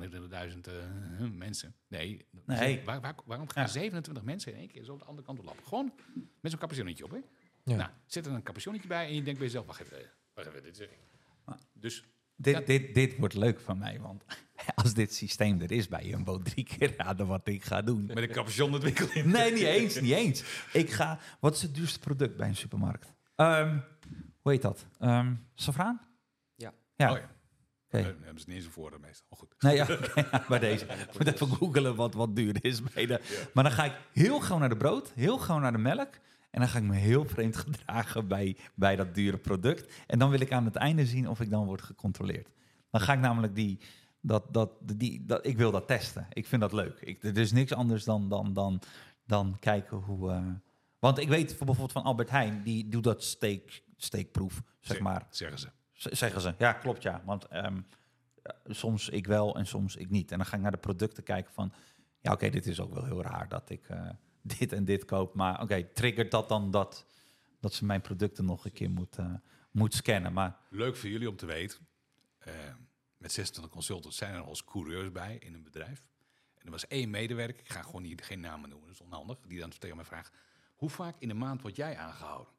29.000 0.55 0.59
eh, 0.61 1.31
mensen. 1.31 1.75
Nee. 1.89 2.27
Nee. 2.47 2.85
Waar, 2.85 3.01
waar- 3.01 3.15
waarom 3.25 3.49
gaan 3.49 3.63
Ja. 3.65 3.69
27 3.71 4.25
mensen 4.25 4.53
in 4.53 4.59
één 4.59 4.69
keer 4.69 4.85
zo 4.85 4.97
de 4.97 5.05
andere 5.05 5.27
kant 5.27 5.39
op 5.39 5.45
lappen? 5.45 5.67
Gewoon 5.67 5.93
met 6.41 6.51
zo'n 6.51 6.61
capuchonnetje 6.61 7.05
op, 7.05 7.11
hè? 7.11 7.21
Ja. 7.65 7.77
Nou, 7.77 7.91
zet 8.07 8.27
er 8.27 8.33
een 8.33 8.43
capuchonnetje 8.43 8.89
bij 8.89 9.07
en 9.07 9.15
je 9.15 9.23
denkt 9.23 9.39
bij 9.39 9.49
jezelf, 9.49 9.67
wacht 9.67 9.81
even, 9.81 10.11
wacht 10.35 10.49
even, 10.49 10.63
dit 10.63 10.79
is... 10.81 10.89
Dus 11.73 12.05
Dit, 12.43 12.55
Ja. 12.55 12.61
dit, 12.61 12.95
dit 12.95 13.17
wordt 13.17 13.35
leuk 13.35 13.61
van 13.61 13.79
mij, 13.79 14.01
want 14.01 14.25
als 14.75 14.95
dit 14.95 15.15
systeem 15.15 15.61
er 15.61 15.73
is 15.73 15.89
bij 15.89 16.05
Jumbo, 16.07 16.39
drie 16.53 16.65
keer 16.65 16.95
raden 16.97 17.27
wat 17.27 17.47
ik 17.49 17.65
ga 17.65 17.83
doen. 17.83 18.07
met 18.07 18.17
een 18.19 18.29
capuchon 18.31 18.73
het 18.73 18.83
winkel 18.83 19.09
in. 19.13 19.29
Nee, 19.37 19.53
niet 19.53 19.63
eens, 19.63 20.01
niet 20.01 20.13
eens. 20.13 20.45
Ik 20.73 20.91
ga, 20.91 21.19
wat 21.41 21.55
is 21.55 21.63
het 21.63 21.75
duurste 21.75 21.99
product 21.99 22.37
bij 22.37 22.49
een 22.49 22.57
supermarkt? 22.57 23.13
Ehm, 23.37 23.79
hoe 24.41 24.53
heet 24.53 24.63
dat? 24.63 24.87
Ehm 24.99 25.35
safraan? 25.55 26.01
Ja. 26.55 26.73
Ja, 26.97 27.11
Oh 27.13 27.17
ja. 27.17 27.23
oké. 27.23 27.99
Eh, 27.99 28.05
hebben 28.05 28.39
ze 28.41 28.45
niet 28.47 28.57
eens 28.57 28.65
een 28.65 28.71
voordeel 28.73 28.99
meestal. 28.99 29.27
Oh, 29.29 29.39
goed. 29.39 29.55
Nee, 29.59 29.75
ja, 29.77 29.87
bij 30.49 30.59
deze. 30.59 30.85
Ik 30.85 31.19
moet 31.19 31.27
even 31.33 31.49
googelen 31.49 31.95
wat, 31.95 32.15
wat 32.15 32.37
duur 32.37 32.57
is 32.65 32.83
bij 32.83 33.07
de... 33.07 33.49
Maar 33.55 33.65
dan 33.65 33.73
ga 33.73 33.85
ik 33.85 33.93
heel 34.13 34.41
gauw 34.41 34.59
naar 34.59 34.69
de 34.69 34.77
brood, 34.77 35.13
heel 35.15 35.39
gauw 35.39 35.59
naar 35.59 35.73
de 35.73 35.79
melk. 35.79 36.09
En 36.51 36.61
dan 36.61 36.69
ga 36.69 36.79
ik 36.79 36.85
me 36.85 36.97
heel 36.97 37.25
vreemd 37.25 37.57
gedragen 37.65 38.29
bij, 38.29 38.57
bij 38.75 38.97
dat 38.97 39.15
dure 39.15 39.39
product. 39.39 39.93
En 40.07 40.19
dan 40.19 40.31
wil 40.31 40.41
ik 40.41 40.53
aan 40.53 40.65
het 40.65 40.77
einde 40.77 41.07
zien 41.07 41.29
of 41.29 41.41
ik 41.41 41.51
dan 41.51 41.67
word 41.67 41.83
gecontroleerd. 41.83 42.49
Dan 42.91 43.01
ga 43.01 43.13
ik 43.13 43.21
namelijk 43.21 43.55
die... 43.55 43.79
Dat, 44.23 44.45
dat, 44.53 44.71
die, 44.97 45.25
dat, 45.25 45.47
ik 45.47 45.57
wil 45.57 45.71
dat 45.71 45.87
testen. 45.87 46.27
Ik 46.33 46.47
vind 46.47 46.61
dat 46.61 46.73
leuk. 46.73 47.01
Ik, 47.01 47.23
er 47.23 47.39
is 47.39 47.53
niks 47.53 47.73
anders 47.73 48.05
dan, 48.05 48.29
dan, 48.29 48.53
dan, 48.53 48.81
dan 49.27 49.57
kijken 49.61 49.97
hoe... 49.97 50.31
eh, 50.31 50.47
want 50.99 51.19
ik 51.19 51.29
weet 51.29 51.47
bijvoorbeeld 51.59 51.93
van 51.93 52.03
Albert 52.03 52.31
Heijn, 52.31 52.63
die 52.63 52.89
doet 52.89 53.05
dat 53.05 53.25
steek, 53.25 53.83
steekproef, 53.97 54.63
zeg 54.81 55.01
maar. 55.01 55.27
Zeggen 55.31 55.59
ze. 55.59 55.69
Z- 55.93 56.07
Zeggen 56.07 56.41
ze. 56.41 56.55
Ja, 56.59 56.73
klopt 56.73 57.03
ja. 57.03 57.23
Want 57.25 57.45
ehm, 57.47 57.81
ja, 58.43 58.55
soms 58.67 59.09
ik 59.09 59.27
wel 59.27 59.57
en 59.57 59.67
soms 59.67 59.97
ik 59.97 60.11
niet. 60.11 60.31
En 60.33 60.37
dan 60.39 60.47
ga 60.47 60.57
ik 60.57 60.63
naar 60.63 60.71
de 60.71 60.77
producten 60.77 61.23
kijken 61.23 61.53
van... 61.53 61.73
Ja, 62.21 62.33
oké, 62.33 62.49
dit 62.49 62.67
is 62.67 62.81
ook 62.81 62.95
wel 62.95 63.05
heel 63.05 63.23
raar 63.23 63.49
dat 63.49 63.71
ik 63.71 63.89
eh, 63.89 64.09
dit 64.59 64.73
en 64.73 64.85
dit 64.85 65.05
koop. 65.05 65.35
Maar 65.35 65.63
oké, 65.63 65.85
triggert 65.85 66.31
dat 66.31 66.49
dan 66.49 66.71
dat, 66.71 67.07
dat 67.61 67.75
ze 67.75 67.85
mijn 67.85 68.01
producten 68.01 68.45
nog 68.45 68.65
een 68.65 68.73
keer 68.73 68.91
moet, 68.91 69.17
eh, 69.19 69.35
moet 69.71 69.95
scannen. 69.95 70.33
Maar 70.33 70.59
Leuk 70.71 70.97
voor 70.97 71.09
jullie 71.09 71.29
om 71.29 71.37
te 71.37 71.47
weten. 71.47 71.87
eh, 72.39 72.55
met 73.17 73.33
26 73.33 73.73
consultants 73.73 74.17
zijn 74.17 74.35
er 74.35 74.43
als 74.43 74.65
coureurs 74.65 75.13
bij 75.13 75.37
in 75.37 75.55
een 75.55 75.63
bedrijf. 75.63 76.07
En 76.55 76.65
er 76.67 76.71
was 76.71 76.87
één 76.87 77.11
medewerker, 77.11 77.61
ik 77.61 77.71
ga 77.73 77.83
gewoon 77.83 78.03
niet, 78.03 78.23
geen 78.23 78.41
namen 78.41 78.69
noemen, 78.69 78.87
dat 78.89 78.97
is 78.97 79.07
onhandig, 79.07 79.39
die 79.47 79.59
dan 79.61 79.71
tegen 79.79 79.97
mij 79.97 80.05
vraagt, 80.05 80.33
hoe 80.77 80.91
vaak 80.91 81.17
in 81.19 81.29
de 81.29 81.35
maand 81.35 81.63
word 81.63 81.77
jij 81.77 81.97
aangehouden? 81.97 82.53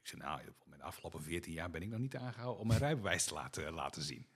Ik 0.00 0.06
zei, 0.06 0.20
nou, 0.22 0.40
in 0.40 0.54
de 0.76 0.82
afgelopen 0.82 1.22
14 1.22 1.52
jaar 1.52 1.70
ben 1.70 1.82
ik 1.82 1.88
nog 1.88 1.98
niet 2.00 2.16
aangehouden 2.16 2.60
om 2.60 2.66
mijn 2.66 2.80
rijbewijs 2.86 3.24
te 3.24 3.34
laten, 3.34 3.72
laten 3.72 4.02
zien. 4.02 4.26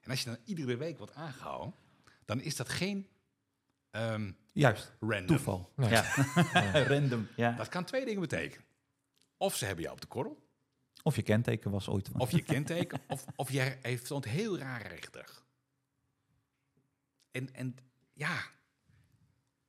En 0.00 0.10
als 0.10 0.20
je 0.22 0.26
dan 0.26 0.38
iedere 0.44 0.76
week 0.76 0.98
wordt 0.98 1.14
aangehouden, 1.14 1.74
dan 2.24 2.40
is 2.40 2.56
dat 2.56 2.68
geen 2.68 3.08
ehm, 3.94 4.32
juist, 4.52 4.92
random. 5.00 5.26
toeval. 5.26 5.72
Nee. 5.76 5.90
Ja. 6.52 6.82
Random, 6.86 7.28
ja. 7.36 7.52
Dat 7.52 7.68
kan 7.68 7.84
twee 7.84 8.04
dingen 8.04 8.20
betekenen. 8.20 8.66
Of 9.36 9.56
ze 9.56 9.64
hebben 9.64 9.82
jou 9.84 9.94
op 9.96 10.00
de 10.00 10.06
korrel, 10.06 10.48
Of 11.02 11.16
je 11.16 11.22
kenteken 11.22 11.70
was 11.70 11.88
ooit... 11.88 12.10
Of 12.18 12.30
je 12.30 12.42
kenteken, 12.42 13.00
of, 13.08 13.24
of 13.36 13.50
jij 13.50 13.78
heeft 13.82 14.06
zo'n 14.06 14.24
heel 14.26 14.58
raar 14.58 14.80
gedrag. 15.00 15.46
En, 17.30 17.54
en 17.54 17.76
ja, 18.12 18.42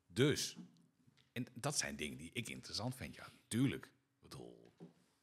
dus. 0.08 0.58
En 1.32 1.46
dat 1.54 1.78
zijn 1.78 1.96
dingen 1.96 2.18
die 2.18 2.30
ik 2.34 2.50
interessant 2.50 2.96
vind. 2.96 3.16
Ja, 3.16 3.28
natuurlijk. 3.42 3.86
Ik 3.86 3.92
bedoel, 4.22 4.74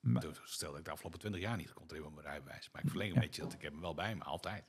Maar- 0.01 0.41
stel 0.45 0.70
dat 0.70 0.79
ik 0.79 0.85
de 0.85 0.91
afgelopen 0.91 1.19
20 1.20 1.41
jaar 1.41 1.57
niet 1.57 1.69
gecontroleerd 1.69 2.09
heb 2.09 2.16
op 2.19 2.23
mijn 2.23 2.35
rijbewijs. 2.35 2.70
Maar 2.73 2.83
ik 2.85 2.89
verleen 2.91 3.15
een 3.15 3.20
beetje 3.20 3.43
dat 3.43 3.53
ik 3.53 3.62
heb 3.62 3.73
hem 3.73 3.81
wel 3.81 3.95
bij 3.95 4.16
me, 4.16 4.24
altijd. 4.24 4.65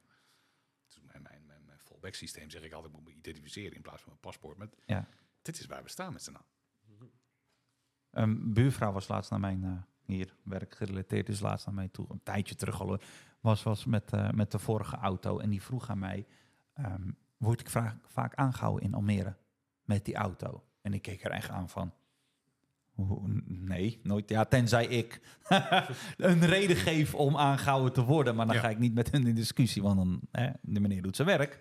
Dus 0.87 0.99
mijn, 1.01 1.21
mijn, 1.21 1.45
mijn, 1.45 1.65
mijn 1.65 1.79
fallback 2.03 2.15
systeem 2.15 2.49
zeg 2.49 2.63
ik 2.63 2.73
altijd, 2.73 2.93
moet 2.93 3.03
me 3.03 3.13
identificeren 3.13 3.75
in 3.75 3.81
plaats 3.81 4.01
van 4.01 4.09
mijn 4.09 4.19
paspoort. 4.21 4.57
Maar 4.57 4.67
Ja. 4.85 5.07
dit 5.41 5.59
is 5.59 5.65
waar 5.65 5.83
we 5.83 5.89
staan 5.89 6.13
met 6.13 6.23
z'n 6.23 6.33
allen. 6.35 7.11
Een 8.11 8.53
buurvrouw 8.53 8.91
was 8.91 9.07
laatst 9.07 9.31
naar 9.31 9.39
mijn, 9.39 9.63
eh, 9.63 9.81
hier, 10.05 10.35
werk 10.43 10.75
gerelateerd 10.75 11.29
is 11.29 11.39
laatst 11.39 11.65
naar 11.65 11.75
mij 11.75 11.87
toe, 11.87 12.05
een 12.09 12.23
tijdje 12.23 12.55
terug 12.55 12.81
al, 12.81 12.99
was, 13.41 13.63
was 13.63 13.85
met, 13.85 14.13
eh, 14.13 14.29
met 14.29 14.51
de 14.51 14.59
vorige 14.59 14.95
auto 14.95 15.39
en 15.39 15.49
die 15.49 15.61
vroeg 15.61 15.89
aan 15.89 15.99
mij, 15.99 16.27
ehm, 16.73 17.11
word 17.37 17.59
ik 17.59 17.69
vaak, 18.03 18.35
aangehouden 18.35 18.83
in 18.85 18.93
Almere 18.93 19.35
met 19.83 20.05
die 20.05 20.15
auto? 20.15 20.63
En 20.81 20.93
ik 20.93 21.01
keek 21.01 21.23
er 21.23 21.31
echt 21.31 21.49
aan 21.49 21.69
van, 21.69 21.93
nee, 23.45 23.99
nooit. 24.03 24.29
Ja, 24.29 24.45
tenzij 24.45 24.85
ik 24.85 25.21
een 26.17 26.45
reden 26.45 26.75
geef 26.75 27.15
om 27.15 27.37
aangehouden 27.37 27.93
te 27.93 28.03
worden, 28.03 28.35
maar 28.35 28.45
dan 28.45 28.55
Ja. 28.55 28.61
ga 28.61 28.69
ik 28.69 28.79
niet 28.79 28.93
met 28.93 29.11
hun 29.11 29.27
in 29.27 29.35
discussie, 29.35 29.81
want 29.81 29.97
dan, 29.97 30.21
hè, 30.31 30.49
de 30.61 30.79
meneer 30.79 31.01
doet 31.01 31.15
zijn 31.15 31.27
werk. 31.27 31.59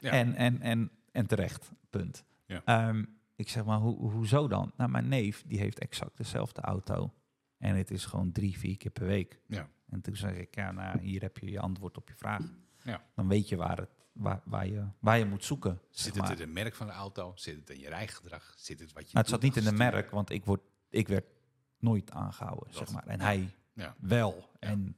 Ja. 0.00 0.10
En, 0.10 0.34
en, 0.34 0.60
en, 0.60 0.90
en 1.12 1.26
terecht, 1.26 1.70
punt. 1.90 2.24
Ja. 2.46 2.62
Ehm, 2.64 3.04
ik 3.36 3.48
zeg 3.48 3.64
maar, 3.64 3.78
hoe, 3.78 4.10
hoezo 4.10 4.48
dan? 4.48 4.72
Nou, 4.76 4.90
mijn 4.90 5.08
neef, 5.08 5.42
die 5.46 5.58
heeft 5.58 5.78
exact 5.78 6.16
dezelfde 6.16 6.60
auto. 6.60 7.12
En 7.58 7.76
het 7.76 7.90
is 7.90 8.04
gewoon 8.04 8.32
drie, 8.32 8.58
vier 8.58 8.76
keer 8.76 8.90
per 8.90 9.06
week. 9.06 9.40
Ja. 9.46 9.68
En 9.88 10.00
toen 10.00 10.16
zeg 10.16 10.32
ik, 10.34 10.54
ja, 10.54 10.72
nou, 10.72 11.00
hier 11.00 11.20
heb 11.22 11.38
je 11.38 11.50
je 11.50 11.60
antwoord 11.60 11.96
op 11.96 12.08
je 12.08 12.14
vraag. 12.14 12.42
Ja. 12.82 13.02
Dan 13.14 13.28
weet 13.28 13.48
je 13.48 13.56
waar, 13.56 13.76
het, 13.76 13.90
waar, 14.12 14.40
waar, 14.44 14.66
je, 14.66 14.84
waar 14.98 15.18
je 15.18 15.24
moet 15.24 15.44
zoeken. 15.44 15.80
zeg 15.90 16.04
Zit 16.14 16.28
het 16.28 16.30
in 16.30 16.44
het 16.46 16.52
merk 16.54 16.74
van 16.74 16.86
de 16.86 16.92
auto? 16.92 17.32
Zit 17.34 17.56
het 17.56 17.70
in 17.70 17.78
je 17.80 17.88
rijgedrag? 17.88 18.54
Zit 18.56 18.80
het 18.80 18.92
wat 18.92 19.02
je 19.02 19.08
Nou, 19.12 19.18
het 19.18 19.28
zat 19.28 19.42
niet 19.42 19.56
in 19.56 19.64
de 19.64 19.72
merk, 19.72 20.10
want 20.10 20.30
ik, 20.30 20.44
word, 20.44 20.60
ik 20.94 21.08
werd 21.08 21.24
nooit 21.78 22.10
aangehouden, 22.10 22.64
Dat- 22.66 22.76
zeg 22.76 22.92
maar. 22.92 23.06
En 23.06 23.20
hij 23.20 23.54
Ja. 23.72 23.94
wel. 23.98 24.48
Ja. 24.60 24.68
En, 24.68 24.96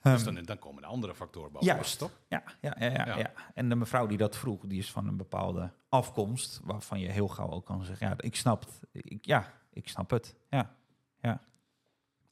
Dus 0.00 0.24
ehm, 0.24 0.34
dan, 0.34 0.44
dan 0.44 0.58
komen 0.58 0.82
de 0.82 0.88
andere 0.88 1.14
factoren 1.14 1.52
boven. 1.52 1.66
Juist. 1.66 1.98
toch? 1.98 2.10
Ja, 2.28 2.42
ja, 2.60 2.76
ja, 2.78 2.86
ja, 2.90 3.18
Ja. 3.18 3.32
En 3.54 3.68
de 3.68 3.74
mevrouw 3.76 4.06
die 4.06 4.18
dat 4.18 4.36
vroeg, 4.36 4.66
die 4.66 4.78
is 4.78 4.90
van 4.92 5.06
een 5.06 5.16
bepaalde 5.16 5.72
afkomst, 5.88 6.60
waarvan 6.64 7.00
je 7.00 7.08
heel 7.10 7.28
gauw 7.28 7.50
ook 7.50 7.66
kan 7.66 7.84
zeggen, 7.84 8.08
ja, 8.08 8.14
ik 8.18 8.36
snap 8.36 8.60
het. 8.64 8.80
Ik, 8.92 9.24
ja, 9.26 9.52
ik 9.72 9.88
snap 9.88 10.10
het. 10.10 10.34
Ja, 10.50 10.74
ja. 11.20 11.40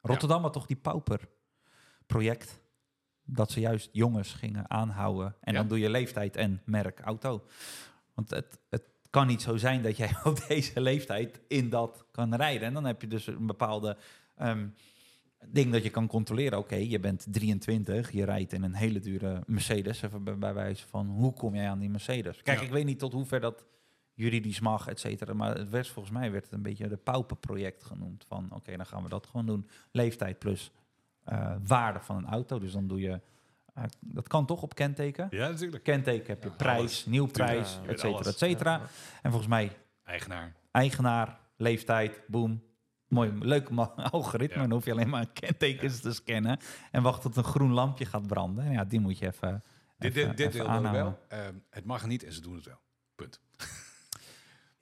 Rotterdam 0.02 0.42
had 0.42 0.52
toch 0.52 0.66
die 0.66 0.76
pauper-project, 0.76 2.60
dat 3.22 3.50
ze 3.50 3.60
juist 3.60 3.88
jongens 3.92 4.32
gingen 4.32 4.70
aanhouden. 4.70 5.34
En 5.40 5.54
dan 5.54 5.68
doe 5.68 5.78
je 5.78 5.90
leeftijd 5.90 6.36
en 6.36 6.62
merk 6.64 7.00
auto. 7.00 7.44
Want 8.14 8.30
het, 8.30 8.58
het 8.68 8.82
kan 9.10 9.26
niet 9.26 9.42
zo 9.42 9.56
zijn 9.56 9.82
dat 9.82 9.96
jij 9.96 10.16
op 10.24 10.44
deze 10.48 10.80
leeftijd 10.80 11.40
in 11.48 11.70
dat 11.70 12.04
kan 12.10 12.34
rijden. 12.34 12.66
En 12.66 12.74
dan 12.74 12.84
heb 12.84 13.00
je 13.00 13.08
dus 13.08 13.26
een 13.26 13.46
bepaalde... 13.46 13.96
ehm, 14.36 14.66
ding 15.46 15.72
dat 15.72 15.82
je 15.82 15.90
kan 15.90 16.06
controleren. 16.06 16.58
Oké, 16.58 16.74
je 16.74 17.00
bent 17.00 17.26
23, 17.30 18.10
je 18.12 18.24
rijdt 18.24 18.52
in 18.52 18.62
een 18.62 18.74
hele 18.74 19.00
dure 19.00 19.42
Mercedes. 19.46 20.02
Even 20.02 20.38
bij, 20.38 20.54
wijze 20.54 20.86
van, 20.86 21.06
hoe 21.06 21.32
kom 21.32 21.54
jij 21.54 21.68
aan 21.68 21.78
die 21.78 21.90
Mercedes? 21.90 22.42
Kijk, 22.42 22.58
Ja. 22.58 22.64
ik 22.64 22.72
weet 22.72 22.84
niet 22.84 22.98
tot 22.98 23.12
hoever 23.12 23.40
dat 23.40 23.64
juridisch 24.14 24.60
mag, 24.60 24.86
et 24.88 25.00
cetera. 25.00 25.32
Maar 25.34 25.56
het 25.56 25.68
werd 25.70 25.88
volgens 25.88 26.14
mij 26.14 26.30
werd 26.30 26.44
het 26.44 26.52
een 26.52 26.62
beetje 26.62 26.88
de 26.88 26.96
pauperproject 26.96 27.84
genoemd. 27.84 28.24
Van, 28.28 28.48
oké, 28.52 28.76
dan 28.76 28.86
gaan 28.86 29.02
we 29.02 29.08
dat 29.08 29.26
gewoon 29.26 29.46
doen. 29.46 29.68
Leeftijd 29.92 30.38
plus 30.38 30.70
eh, 31.24 31.56
waarde 31.66 32.00
van 32.00 32.16
een 32.16 32.26
auto. 32.26 32.58
Dus 32.58 32.72
dan 32.72 32.86
doe 32.86 33.00
je, 33.00 33.20
dat 34.00 34.28
kan 34.28 34.46
toch 34.46 34.62
op 34.62 34.74
kenteken? 34.74 35.26
Ja, 35.30 35.48
natuurlijk. 35.48 35.82
Kenteken 35.82 36.26
heb 36.26 36.42
je 36.42 36.48
Ja, 36.48 36.54
prijs, 36.54 36.78
alles. 36.78 37.06
nieuw 37.06 37.26
prijs, 37.26 37.72
ja, 37.72 37.74
je 37.74 37.80
et 37.80 37.86
weet 37.86 37.98
cetera, 38.00 38.14
alles. 38.14 38.26
et 38.26 38.38
cetera. 38.38 38.70
Ja. 38.72 38.80
En 39.22 39.30
volgens 39.30 39.50
mij 39.50 39.76
Eigenaar. 40.04 40.52
eigenaar, 40.70 41.38
leeftijd, 41.56 42.20
boom. 42.26 42.62
Mooi, 43.08 43.32
leuk 43.40 43.68
algoritme. 44.10 44.58
Dan 44.62 44.70
hoef 44.70 44.84
je 44.84 44.92
alleen 44.92 45.08
maar 45.08 45.26
kentekens 45.32 46.00
te 46.00 46.12
scannen. 46.12 46.58
En 46.90 47.02
wacht 47.02 47.22
tot 47.22 47.36
een 47.36 47.44
groen 47.44 47.72
lampje 47.72 48.04
gaat 48.04 48.26
branden. 48.26 48.64
En 48.64 48.72
ja, 48.72 48.84
die 48.84 49.00
moet 49.00 49.18
je 49.18 49.26
even, 49.26 49.62
Dit, 49.98 50.16
even, 50.16 50.28
dit, 50.28 50.52
dit 50.52 50.52
wil 50.52 50.82
wel. 50.82 51.18
Ehm, 51.28 51.54
het 51.70 51.84
mag 51.84 52.06
niet 52.06 52.24
en 52.24 52.32
ze 52.32 52.40
doen 52.40 52.54
het 52.54 52.64
wel. 52.64 52.80
Punt. 53.14 53.40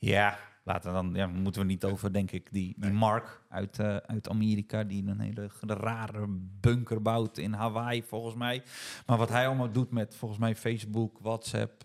Ja, 0.00 0.38
laten 0.68 0.92
dan, 0.92 1.14
ja, 1.14 1.26
moeten 1.26 1.60
we 1.60 1.66
niet 1.66 1.84
over, 1.84 2.12
denk 2.12 2.30
ik, 2.30 2.52
die, 2.52 2.74
die 2.76 2.90
Nee. 2.90 2.98
Mark 2.98 3.42
uit, 3.48 3.78
eh, 3.78 3.96
uit 3.96 4.28
Amerika, 4.28 4.84
die 4.84 5.06
een 5.06 5.20
hele 5.20 5.50
rare 5.60 6.26
bunker 6.60 7.02
bouwt 7.02 7.38
in 7.38 7.52
Hawaii, 7.52 8.02
volgens 8.02 8.34
mij. 8.34 8.62
Maar 9.06 9.18
wat 9.18 9.28
hij 9.28 9.46
allemaal 9.46 9.72
doet 9.72 9.90
met, 9.90 10.16
volgens 10.16 10.40
mij, 10.40 10.56
Facebook, 10.56 11.18
WhatsApp, 11.18 11.84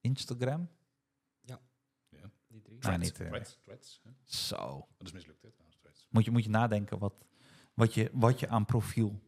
Instagram. 0.00 0.68
Die 2.50 2.62
drie. 2.62 2.78
Nou, 2.80 2.98
niet, 2.98 3.14
Threads, 3.14 3.58
threads, 3.62 4.00
hè? 4.02 4.10
Zo. 4.24 4.86
Dat 4.98 5.06
is 5.06 5.12
mislukt, 5.12 5.42
hè, 5.42 5.50
trouwens, 5.50 5.78
threads. 5.80 6.06
Moet 6.10 6.24
je, 6.24 6.30
moet 6.30 6.44
je 6.44 6.50
nadenken 6.50 6.98
wat, 6.98 7.26
wat, 7.74 7.94
je, 7.94 8.10
wat 8.12 8.40
je 8.40 8.48
aan 8.48 8.64
profiel 8.64 9.20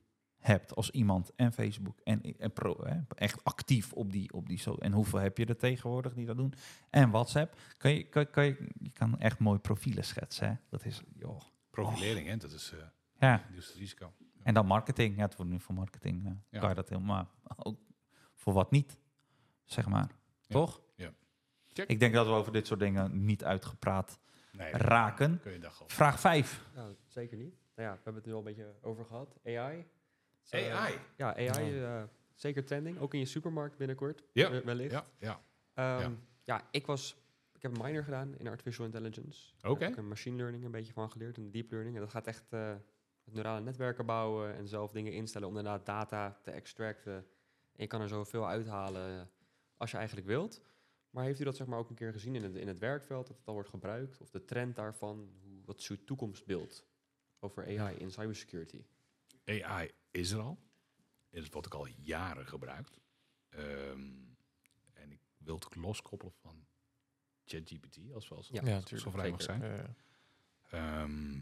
hebt 0.43 0.74
als 0.74 0.90
iemand 0.90 1.32
en 1.36 1.52
Facebook 1.52 1.98
en, 2.05 2.23
en 2.39 2.52
pro, 2.52 2.77
hè, 2.85 3.01
echt 3.14 3.44
actief 3.44 3.93
op 3.93 4.12
die, 4.12 4.32
op 4.32 4.48
die 4.48 4.59
zo. 4.59 4.74
En 4.74 4.93
hoeveel 4.93 5.19
heb 5.19 5.39
je 5.39 5.47
er 5.47 5.56
tegenwoordig 5.56 6.14
die 6.14 6.27
dat 6.27 6.36
doen? 6.36 6.55
En 6.90 7.10
WhatsApp. 7.10 7.56
Kan 7.78 7.90
je, 7.94 8.02
kan, 8.05 8.31
kan 8.31 8.44
je, 8.44 8.69
je 8.81 8.90
kan 8.93 9.19
echt 9.19 9.39
mooi 9.39 9.59
profielen 9.59 10.05
schetsen. 10.05 10.48
Hè? 10.48 10.55
Dat 10.69 10.85
is, 10.85 11.02
joh. 11.14 11.40
Profilering, 11.70 12.27
hè, 12.28 12.36
dat 12.36 12.52
is 12.52 12.73
eh 12.73 12.78
Ja. 13.19 13.32
het 13.32 13.51
nieuwste 13.51 13.78
risico. 13.78 14.12
En 14.43 14.55
dan 14.55 14.66
marketing. 14.66 15.16
Ja, 15.16 15.23
het 15.23 15.36
wordt 15.36 15.51
nu 15.51 15.60
voor 15.60 15.74
marketing. 15.74 16.27
eh, 16.27 16.32
Ja. 16.51 16.59
Kan 16.60 16.69
je 16.69 16.74
dat 16.74 16.89
helemaal. 16.89 17.31
Ook 17.56 17.78
voor 18.35 18.52
wat 18.52 18.70
niet, 18.70 18.98
zeg 19.64 19.89
maar. 19.89 20.09
Ja. 20.40 20.55
Toch? 20.55 20.81
Ja. 20.94 21.12
Check. 21.66 21.89
Ik 21.89 22.01
denk 22.01 22.14
dat 22.14 22.27
we 22.27 22.32
over 22.32 22.52
dit 22.52 22.66
soort 22.66 22.81
dingen 22.81 23.24
niet 23.24 23.44
uitgepraat 23.44 24.19
Nee, 24.52 24.70
raken. 24.73 25.40
kun 25.40 25.52
je. 25.52 25.69
Vraag 25.86 26.20
5. 26.20 26.64
Nou, 26.74 26.94
zeker 27.06 27.36
niet. 27.36 27.55
Nou 27.77 27.89
ja, 27.89 27.94
we 27.94 28.01
hebben 28.05 28.14
het 28.14 28.24
nu 28.27 28.32
al 28.32 28.39
een 28.39 28.44
beetje 28.44 28.74
over 28.82 29.05
gehad. 29.05 29.39
AI. 29.44 29.86
Dus, 30.43 30.51
eh, 30.51 30.74
AI. 30.81 30.98
Ja, 31.16 31.35
AI. 31.36 31.82
eh, 31.82 32.02
zeker 32.35 32.64
trending. 32.64 32.98
Ook 32.98 33.12
in 33.14 33.19
je 33.19 33.24
supermarkt 33.27 33.77
binnenkort. 33.77 34.23
Ja. 34.32 34.51
we- 34.51 34.64
wellicht. 34.64 34.93
Ja, 34.93 35.06
ja. 35.19 35.40
Ehm, 35.74 36.01
Ja. 36.01 36.12
ja. 36.43 36.69
ik 36.70 36.86
was... 36.86 37.20
Ik 37.55 37.62
heb 37.69 37.77
een 37.77 37.85
minor 37.86 38.05
gedaan 38.05 38.39
in 38.39 38.48
artificial 38.48 38.85
intelligence. 38.85 39.52
Oké. 39.62 39.82
heb 39.82 39.93
ik 39.93 39.98
een 39.98 40.09
machine 40.09 40.36
learning 40.36 40.64
een 40.64 40.70
beetje 40.70 40.93
van 40.93 41.10
geleerd. 41.10 41.36
En 41.36 41.51
deep 41.51 41.70
learning. 41.70 41.94
En 41.94 42.01
dat 42.01 42.10
gaat 42.10 42.27
echt 42.27 42.52
eh, 42.52 42.74
met 43.24 43.35
neurale 43.35 43.60
netwerken 43.60 44.06
bouwen. 44.06 44.55
En 44.55 44.69
zelf 44.69 44.93
dingen 44.93 45.12
instellen 45.12 45.48
om 45.48 45.56
inderdaad 45.56 45.86
data 45.86 46.39
te 46.43 46.51
extracten. 46.51 47.14
En 47.73 47.82
je 47.82 47.86
kan 47.86 48.01
er 48.01 48.09
zoveel 48.09 48.48
uithalen 48.48 49.19
eh, 49.20 49.27
als 49.77 49.90
je 49.90 49.97
eigenlijk 49.97 50.27
wilt. 50.27 50.60
Maar 51.10 51.24
heeft 51.24 51.40
u 51.40 51.44
dat 51.44 51.56
zeg 51.56 51.66
maar 51.66 51.78
ook 51.78 51.89
een 51.89 51.94
keer 51.94 52.12
gezien 52.12 52.35
in 52.35 52.43
het, 52.43 52.55
in 52.55 52.69
het 52.69 52.78
werkveld? 52.78 53.27
Dat 53.27 53.36
het 53.36 53.47
al 53.47 53.55
wordt 53.55 53.69
gebruikt? 53.69 54.20
Of 54.20 54.31
de 54.31 54.44
trend 54.44 54.77
daarvan? 54.77 55.31
Hoe, 55.43 55.60
wat 55.64 55.78
is 55.78 55.89
uw 55.89 56.05
toekomstbeeld 56.05 56.86
over 57.40 57.64
AI 57.81 57.97
in 57.97 58.10
cybersecurity? 58.10 58.85
AI 59.47 59.90
is 60.12 60.30
er 60.30 60.40
al. 60.40 60.59
Het 61.30 61.52
wordt 61.52 61.66
ook 61.66 61.80
al 61.80 61.86
jaren 61.86 62.47
gebruikt. 62.47 63.01
Ehm, 63.48 64.10
en 64.93 65.12
ik 65.12 65.20
wil 65.39 65.55
het 65.55 65.74
loskoppelen 65.74 66.32
van 66.34 66.66
ChatGPT, 67.44 67.98
als 68.12 68.28
we 68.28 68.34
als 68.34 68.48
Ja, 68.48 68.62
Ja, 68.64 68.80
zo 68.97 69.10
vrij 69.10 69.30
mag 69.30 69.43
zijn. 69.43 69.62
Eh, 69.62 69.84
Ehm, 70.70 71.40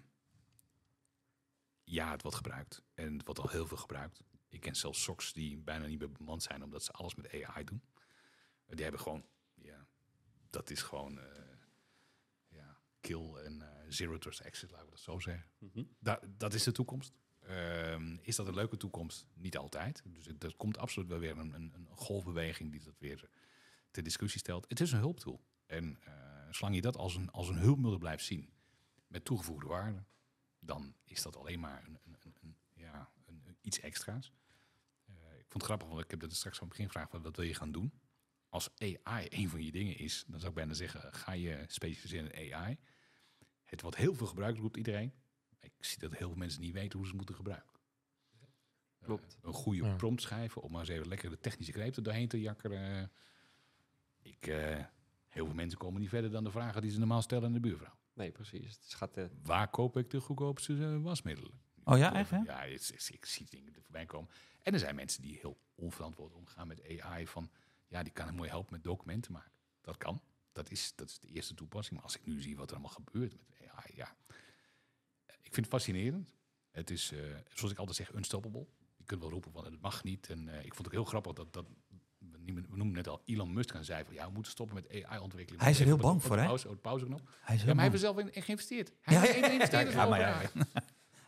ja, 1.85 2.11
het 2.11 2.23
wordt 2.23 2.37
gebruikt. 2.37 2.83
En 2.95 3.13
het 3.17 3.25
wordt 3.25 3.41
al 3.41 3.49
heel 3.49 3.67
veel 3.67 3.77
gebruikt. 3.77 4.23
Ik 4.49 4.61
ken 4.61 4.75
zelfs 4.77 5.03
socks 5.03 5.33
die 5.33 5.59
bijna 5.59 5.87
niet 5.87 5.99
meer 5.99 6.13
bemand 6.13 6.43
zijn, 6.43 6.63
omdat 6.65 6.85
ze 6.85 6.93
alles 6.93 7.15
met 7.15 7.33
AI 7.45 7.65
doen. 7.65 7.83
Eh, 8.67 8.75
Die 8.75 8.83
hebben 8.83 9.01
gewoon, 9.01 9.27
ja, 9.55 9.87
dat 10.51 10.71
is 10.71 10.83
gewoon, 10.83 11.19
eh, 11.19 11.57
ja, 12.49 12.79
kill 13.01 13.35
en 13.35 13.63
eh, 13.63 13.85
zero 13.89 14.19
trust 14.19 14.45
access, 14.45 14.71
laten 14.73 14.85
we 14.87 14.91
dat 14.93 15.01
zo 15.01 15.19
zeggen. 15.19 15.51
Mhm. 15.59 15.85
Da- 15.99 16.21
dat 16.29 16.55
is 16.55 16.63
de 16.63 16.73
toekomst. 16.73 17.13
Ehm, 17.47 18.17
is 18.23 18.37
dat 18.37 18.47
een 18.47 18.55
leuke 18.55 18.77
toekomst? 18.77 19.27
Niet 19.35 19.57
altijd. 19.57 20.03
Dus 20.07 20.27
er 20.39 20.57
komt 20.57 20.79
absoluut 20.79 21.09
wel 21.09 21.19
weer 21.19 21.39
een, 21.39 21.55
een, 21.55 21.73
een 21.75 21.89
golfbeweging 21.91 22.71
die 22.71 22.83
dat 22.85 22.99
weer 22.99 23.29
ter 23.91 24.03
discussie 24.03 24.41
stelt. 24.41 24.69
Het 24.69 24.81
is 24.81 24.93
een 24.93 24.99
hulptool. 24.99 25.41
En 25.67 25.99
eh, 26.05 26.13
zolang 26.51 26.75
je 26.75 26.81
dat 26.81 26.97
als 26.97 27.15
een, 27.15 27.31
als 27.31 27.49
een 27.49 27.59
hulpmiddel 27.59 27.99
blijft 27.99 28.25
zien 28.25 28.53
met 29.07 29.25
toegevoegde 29.25 29.67
waarde, 29.67 30.05
dan 30.59 30.95
is 31.05 31.23
dat 31.23 31.37
alleen 31.37 31.61
maar 31.61 31.85
een, 31.87 31.99
een, 32.05 32.35
een, 32.41 32.57
ja, 32.75 33.11
iets 33.61 33.81
extra's. 33.81 34.33
Eh, 35.07 35.15
ik 35.15 35.47
vond 35.49 35.53
het 35.53 35.63
grappig, 35.63 35.89
want 35.89 36.01
ik 36.01 36.11
heb 36.11 36.21
dat 36.21 36.35
straks 36.35 36.57
aan 36.61 36.69
het 36.69 36.77
begin 36.77 36.87
gevraagd, 36.87 37.13
wat, 37.13 37.23
wat 37.23 37.37
wil 37.37 37.45
je 37.45 37.55
gaan 37.55 37.73
doen? 37.73 37.93
Als 38.49 38.71
AI 38.79 39.27
een 39.29 39.49
van 39.49 39.65
je 39.65 39.71
dingen 39.71 39.97
is, 39.99 40.25
dan 40.27 40.39
zou 40.39 40.51
ik 40.51 40.57
bijna 40.57 40.73
zeggen, 40.73 41.15
ga 41.15 41.33
je 41.33 41.65
specialiseren 41.67 42.33
in 42.33 42.55
AI. 42.55 42.79
Het 43.65 43.83
wordt 43.83 43.97
heel 43.97 44.15
veel 44.15 44.27
gebruikt, 44.27 44.59
roept 44.59 44.77
iedereen. 44.77 45.13
Ik 45.61 45.73
zie 45.79 45.99
dat 45.99 46.11
heel 46.17 46.29
veel 46.29 46.37
mensen 46.39 46.61
niet 46.61 46.73
weten 46.73 46.93
hoe 46.93 47.03
ze 47.03 47.09
het 47.09 47.17
moeten 47.17 47.35
gebruiken. 47.35 47.69
Klopt. 49.01 49.35
Eh, 49.35 49.49
een 49.49 49.53
goede 49.53 49.83
Ja. 49.85 49.95
prompt 49.95 50.23
schrijven 50.23 50.63
om 50.63 50.71
maar 50.71 50.81
eens 50.81 50.89
even 50.89 51.09
lekker 51.09 51.31
de 51.31 51.41
technische 51.41 51.73
greep 51.73 51.97
er 51.97 52.03
doorheen 52.03 52.29
te 52.29 52.41
jakkeren. 52.41 53.13
Ik, 54.23 54.47
eh, 54.47 54.85
heel 55.29 55.45
veel 55.47 55.55
mensen 55.55 55.79
komen 55.79 56.01
niet 56.01 56.09
verder 56.09 56.31
dan 56.31 56.45
de 56.45 56.51
vragen 56.51 56.83
die 56.83 56.91
ze 56.91 56.99
normaal 56.99 57.23
stellen 57.23 57.45
aan 57.45 57.53
de 57.53 57.61
buurvrouw. 57.61 57.99
Nee, 58.13 58.31
precies. 58.33 58.75
Het 58.83 58.95
gaat, 58.95 59.17
eh, 59.17 59.25
Waar 59.43 59.69
koop 59.71 59.97
ik 59.97 60.11
de 60.11 60.21
goedkoopste 60.21 60.73
eh, 60.85 61.03
wasmiddelen? 61.03 61.61
Oh 61.85 61.99
ja, 61.99 62.15
echt, 62.15 62.31
hè? 62.31 62.39
Ja, 62.39 62.63
ik 62.63 63.25
zie 63.27 63.47
dingen 63.51 63.75
er 63.75 63.83
voorbij 63.83 64.07
komen. 64.07 64.31
En 64.63 64.73
er 64.73 64.79
zijn 64.79 64.95
mensen 64.95 65.23
die 65.23 65.39
heel 65.41 65.59
onverantwoord 65.75 66.33
omgaan 66.35 66.67
met 66.67 67.01
AI. 67.01 67.27
Van, 67.27 67.51
ja, 67.89 68.03
die 68.03 68.13
kan 68.13 68.27
hem 68.27 68.35
mooi 68.35 68.49
helpen 68.49 68.73
met 68.73 68.85
documenten 68.85 69.33
maken. 69.33 69.53
Dat 69.81 69.97
kan. 69.97 70.23
Dat 70.53 70.71
is, 70.71 70.93
dat 70.95 71.09
is 71.09 71.19
de 71.19 71.29
eerste 71.29 71.55
toepassing. 71.55 71.95
Maar 71.95 72.05
als 72.05 72.17
ik 72.17 72.27
nu 72.27 72.41
zie 72.43 72.57
wat 72.57 72.69
er 72.71 72.77
allemaal 72.77 72.95
gebeurt 72.95 73.37
met 73.37 73.69
AI, 73.71 73.93
ja. 73.95 74.17
Ik 75.51 75.57
vind 75.57 75.67
het 75.73 75.75
fascinerend. 75.75 76.33
Het 76.71 76.91
is, 76.91 77.13
eh, 77.13 77.19
zoals 77.53 77.73
ik 77.73 77.79
altijd 77.79 77.97
zeg, 77.97 78.13
unstoppable. 78.15 78.67
Je 78.97 79.05
kunt 79.05 79.21
wel 79.21 79.31
roepen 79.31 79.53
van 79.53 79.65
het 79.65 79.81
mag 79.81 80.05
niet. 80.05 80.29
En 80.31 80.49
eh, 80.49 80.57
ik 80.65 80.75
vond 80.75 80.77
het 80.79 80.87
ook 80.87 80.93
heel 80.93 81.05
grappig 81.05 81.33
dat, 81.33 81.53
dat 81.53 81.67
we 82.19 82.65
noemen 82.69 82.93
net 82.93 83.09
al 83.09 83.23
Elon 83.25 83.53
Musk 83.53 83.75
aan 83.75 83.85
zei 83.85 84.05
van 84.05 84.15
ja, 84.15 84.27
we 84.27 84.33
moeten 84.33 84.53
stoppen 84.53 84.75
met 84.75 85.05
AI-ontwikkeling. 85.05 85.63
Hij 85.63 85.71
is 85.71 85.79
er 85.81 85.85
heel 85.87 85.97
bang 85.97 86.23
voor, 86.23 86.39
hè? 86.39 86.45
Pauze, 86.45 86.69
de 86.69 86.77
pauzeknop. 86.77 87.21
Hij 87.41 87.55
is 87.55 87.61
Ja, 87.61 87.67
maar 87.67 87.75
hij 87.75 87.83
heeft 87.85 87.95
er 87.95 88.01
zelf 88.01 88.19
in, 88.19 88.33
in 88.35 88.43
geïnvesteerd. 88.43 88.93
Hij 89.01 89.15
Ja, 89.15 89.21
heeft 89.21 89.35
ja, 89.39 89.45
een 89.45 89.53
investeerders 89.53 89.95
ja, 89.95 90.07
maar 90.09 90.19
over 90.19 90.21
ja, 90.21 90.35
AI. 90.35 90.49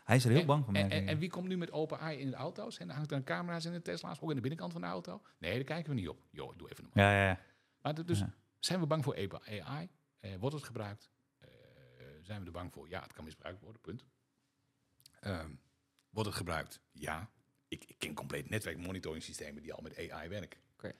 Hij 0.03 0.15
is 0.15 0.23
er 0.25 0.31
heel 0.31 0.39
En- 0.39 0.45
bang 0.45 0.65
voor. 0.65 0.73
En, 0.73 1.07
en, 1.07 1.17
wie 1.17 1.29
komt 1.29 1.47
nu 1.47 1.57
met 1.57 1.71
OpenAI 1.71 2.17
in 2.19 2.29
de 2.29 2.35
auto's? 2.35 2.77
En 2.77 2.87
dan 2.87 2.95
hangt 2.95 3.11
er 3.11 3.17
een 3.17 3.23
camera's 3.23 3.65
in 3.65 3.71
de 3.71 3.81
Tesla's, 3.81 4.19
ook 4.21 4.29
in 4.29 4.35
de 4.35 4.41
binnenkant 4.41 4.71
van 4.71 4.81
de 4.81 4.87
auto? 4.87 5.21
Nee, 5.37 5.53
daar 5.53 5.63
kijken 5.63 5.89
we 5.89 5.95
niet 5.99 6.07
op. 6.09 6.19
Jo, 6.29 6.53
doe 6.57 6.71
even 6.71 6.83
normaal. 6.83 7.03
Ja, 7.05 7.19
ja, 7.19 7.25
ja. 7.27 7.39
Maar 7.81 8.05
dus 8.05 8.23
zijn 8.59 8.79
we 8.79 8.85
bang 8.85 9.03
voor 9.03 9.15
AI? 9.45 9.89
Eh, 10.19 10.35
wordt 10.39 10.55
het 10.55 10.65
gebruikt? 10.65 11.11
Eh, 11.37 11.47
zijn 12.21 12.39
we 12.39 12.45
er 12.45 12.51
bang 12.51 12.73
voor? 12.73 12.89
Ja, 12.89 13.01
het 13.01 13.13
kan 13.13 13.23
misbruikt 13.23 13.61
worden, 13.61 13.81
punt. 13.81 14.03
Ehm, 15.23 15.51
wordt 16.09 16.29
het 16.29 16.37
gebruikt? 16.37 16.79
Ja. 16.91 17.31
Ik, 17.67 17.83
ik 17.85 17.95
ken 17.97 18.13
compleet 18.13 18.49
netwerkmonitoring 18.49 19.23
systemen 19.23 19.61
die 19.61 19.73
al 19.73 19.81
met 19.81 20.09
AI 20.09 20.29
werken. 20.29 20.59
Oké. 20.73 20.93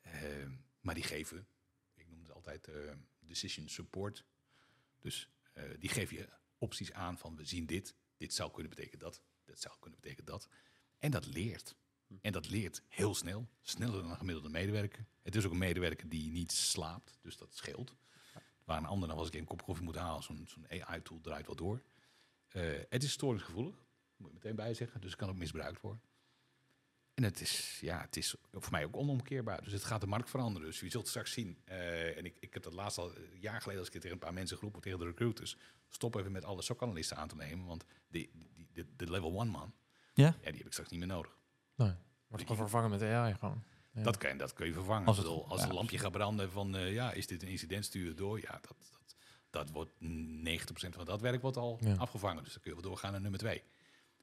Ehm, 0.00 0.52
maar 0.80 0.94
die 0.94 1.04
geven, 1.04 1.46
ik 1.94 2.08
noem 2.08 2.20
het 2.20 2.32
altijd 2.32 2.68
eh, 2.68 2.92
decision 3.18 3.68
support. 3.68 4.24
Dus 4.98 5.28
eh, 5.52 5.64
die 5.78 5.88
geven 5.88 6.16
je 6.16 6.28
opties 6.58 6.92
aan 6.92 7.18
van 7.18 7.36
we 7.36 7.44
zien 7.44 7.66
dit, 7.66 7.94
dit 8.16 8.34
zou 8.34 8.50
kunnen 8.50 8.70
betekenen 8.70 8.98
dat, 8.98 9.22
dat 9.44 9.60
zou 9.60 9.74
kunnen 9.80 10.00
betekenen 10.00 10.26
dat. 10.26 10.48
En 10.98 11.10
dat 11.10 11.26
leert. 11.26 11.76
En 12.20 12.32
dat 12.32 12.48
leert 12.48 12.82
heel 12.88 13.14
snel, 13.14 13.48
sneller 13.62 14.02
dan 14.02 14.10
een 14.10 14.16
gemiddelde 14.16 14.48
medewerker. 14.48 15.06
Het 15.22 15.34
is 15.34 15.44
ook 15.44 15.52
een 15.52 15.58
medewerker 15.58 16.08
die 16.08 16.30
niet 16.30 16.52
slaapt, 16.52 17.18
dus 17.22 17.36
dat 17.36 17.54
scheelt. 17.54 17.96
Waar 18.64 18.78
een 18.78 18.86
ander, 18.86 19.08
dan 19.08 19.18
als 19.18 19.28
ik 19.28 19.34
een 19.34 19.44
kop 19.44 19.62
koffie 19.62 19.84
moet 19.84 19.96
halen, 19.96 20.22
zo'n 20.22 20.46
zo'n 20.48 20.68
AI-tool 20.68 21.20
draait 21.20 21.46
wel 21.46 21.56
door. 21.56 21.82
Eh, 22.50 22.62
het 22.88 23.02
is 23.02 23.12
storingsgevoelig, 23.12 23.74
moet 24.16 24.28
je 24.28 24.34
meteen 24.34 24.56
bij 24.56 24.74
zeggen, 24.74 25.00
dus 25.00 25.10
het 25.10 25.20
kan 25.20 25.28
ook 25.28 25.36
misbruikt 25.36 25.80
worden. 25.80 26.00
En 27.14 27.22
het 27.26 27.40
is, 27.40 27.78
ja, 27.80 28.00
het 28.00 28.16
is 28.16 28.34
voor 28.52 28.70
mij 28.70 28.84
ook 28.84 28.96
onomkeerbaar. 28.96 29.62
Dus 29.64 29.72
het 29.72 29.84
gaat 29.84 30.00
de 30.00 30.06
markt 30.06 30.30
veranderen. 30.30 30.68
Dus 30.68 30.80
je 30.80 30.90
zult 30.90 31.08
straks 31.08 31.32
zien. 31.32 31.58
eh, 31.64 32.16
en 32.16 32.24
ik, 32.24 32.36
ik 32.40 32.54
heb 32.54 32.62
dat 32.62 32.72
laatst 32.72 32.98
al 32.98 33.16
een 33.16 33.38
jaar 33.40 33.60
geleden 33.60 33.78
als 33.80 33.88
ik 33.90 33.94
tegen 33.94 34.10
een 34.12 34.18
paar 34.18 34.32
mensen 34.32 34.56
geroepen, 34.56 34.80
tegen 34.82 34.98
de 34.98 35.04
recruiters. 35.04 35.56
Stop 35.88 36.14
even 36.14 36.32
met 36.32 36.44
alle 36.44 36.62
SOC-analisten 36.62 37.16
aan 37.16 37.28
te 37.28 37.36
nemen. 37.36 37.66
Want 37.66 37.84
die, 38.08 38.30
de, 38.72 38.86
de 38.96 39.10
level 39.10 39.38
one 39.40 39.50
man, 39.50 39.74
Ja? 40.14 40.24
ja, 40.26 40.32
die 40.48 40.56
heb 40.56 40.66
ik 40.66 40.72
straks 40.72 40.90
niet 40.90 40.98
meer 40.98 41.08
nodig. 41.08 41.36
nee, 41.76 41.92
wordt 42.28 42.42
gewoon 42.42 42.56
vervangen 42.56 42.90
met 42.90 43.02
AI 43.02 43.34
gewoon. 43.34 43.62
Ja. 43.92 44.02
Dat, 44.02 44.16
kan, 44.16 44.36
dat 44.36 44.52
kun 44.52 44.66
je 44.66 44.72
vervangen. 44.72 45.06
Als 45.06 45.18
Als, 45.18 45.26
het- 45.26 45.50
als 45.50 45.60
ja, 45.60 45.66
een 45.68 45.74
lampje 45.74 45.98
gaat 45.98 46.12
branden 46.12 46.50
van, 46.50 46.76
eh, 46.76 46.92
ja, 46.92 47.12
is 47.12 47.26
dit 47.26 47.42
een 47.42 47.48
incident, 47.48 47.84
stuur 47.84 48.06
het 48.08 48.16
door. 48.16 48.40
Ja, 48.40 48.58
dat, 48.60 48.92
dat, 49.50 49.70
wordt 49.70 49.90
90% 50.00 50.94
van 50.94 51.04
dat 51.04 51.20
werk 51.20 51.42
wordt 51.42 51.56
al 51.56 51.78
Ja. 51.80 51.94
afgevangen. 51.94 52.42
Dus 52.44 52.52
dan 52.52 52.62
kun 52.62 52.70
je 52.74 52.80
wel 52.80 52.90
doorgaan 52.90 53.12
naar 53.12 53.20
nummer 53.20 53.40
twee. 53.40 53.62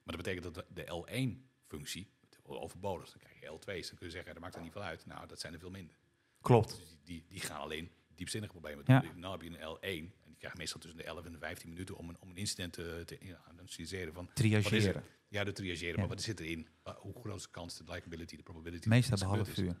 Maar 0.02 0.16
dat 0.16 0.24
betekent 0.24 0.54
dat 0.54 0.54
de- 0.54 0.66
de 0.74 0.84
L1-functie 1.06 2.10
overbodig. 2.42 3.10
Dan 3.10 3.18
krijg 3.20 3.40
je 3.40 3.46
L2's. 3.46 3.88
Dan 3.88 3.96
kun 3.98 4.06
je 4.06 4.12
zeggen, 4.12 4.32
dat 4.32 4.42
maakt 4.42 4.54
er 4.54 4.62
niet 4.62 4.72
veel 4.72 4.82
uit. 4.82 5.06
Nou, 5.06 5.26
dat 5.26 5.40
zijn 5.40 5.52
er 5.52 5.58
veel 5.58 5.70
minder. 5.70 5.96
Klopt. 6.40 6.68
Dus 6.76 6.96
die, 7.04 7.24
die, 7.28 7.40
gaan 7.40 7.60
alleen 7.60 7.90
diepzinnige 8.14 8.52
problemen 8.52 8.84
Ja. 8.86 9.04
Nou 9.16 9.32
heb 9.32 9.42
je 9.42 9.58
een 9.58 9.76
L1 9.76 10.12
en 10.14 10.28
die 10.28 10.36
krijgt 10.38 10.56
meestal 10.58 10.80
tussen 10.80 10.98
de 10.98 11.04
11 11.06 11.24
en 11.24 11.32
de 11.32 11.38
15 11.38 11.68
minuten 11.68 11.96
om 11.96 12.08
een, 12.08 12.16
om 12.20 12.30
een 12.30 12.36
incident 12.36 12.72
te, 12.72 13.02
te 13.06 13.18
ja, 13.20 13.40
analyseren 13.48 14.12
van 14.12 14.30
Triageren. 14.34 15.02
ja, 15.28 15.44
de 15.44 15.52
triageren, 15.52 15.92
Ja. 15.92 15.98
maar 15.98 16.08
wat 16.08 16.22
zit 16.22 16.40
erin? 16.40 16.68
Hoe 16.96 17.14
groot 17.20 17.36
is 17.36 17.42
de 17.42 17.50
kans, 17.50 17.76
de 17.76 17.84
likability, 17.92 18.36
de 18.36 18.42
probability? 18.42 18.88
Meestal 18.88 19.18
het 19.18 19.26
half 19.26 19.56
uur. 19.58 19.76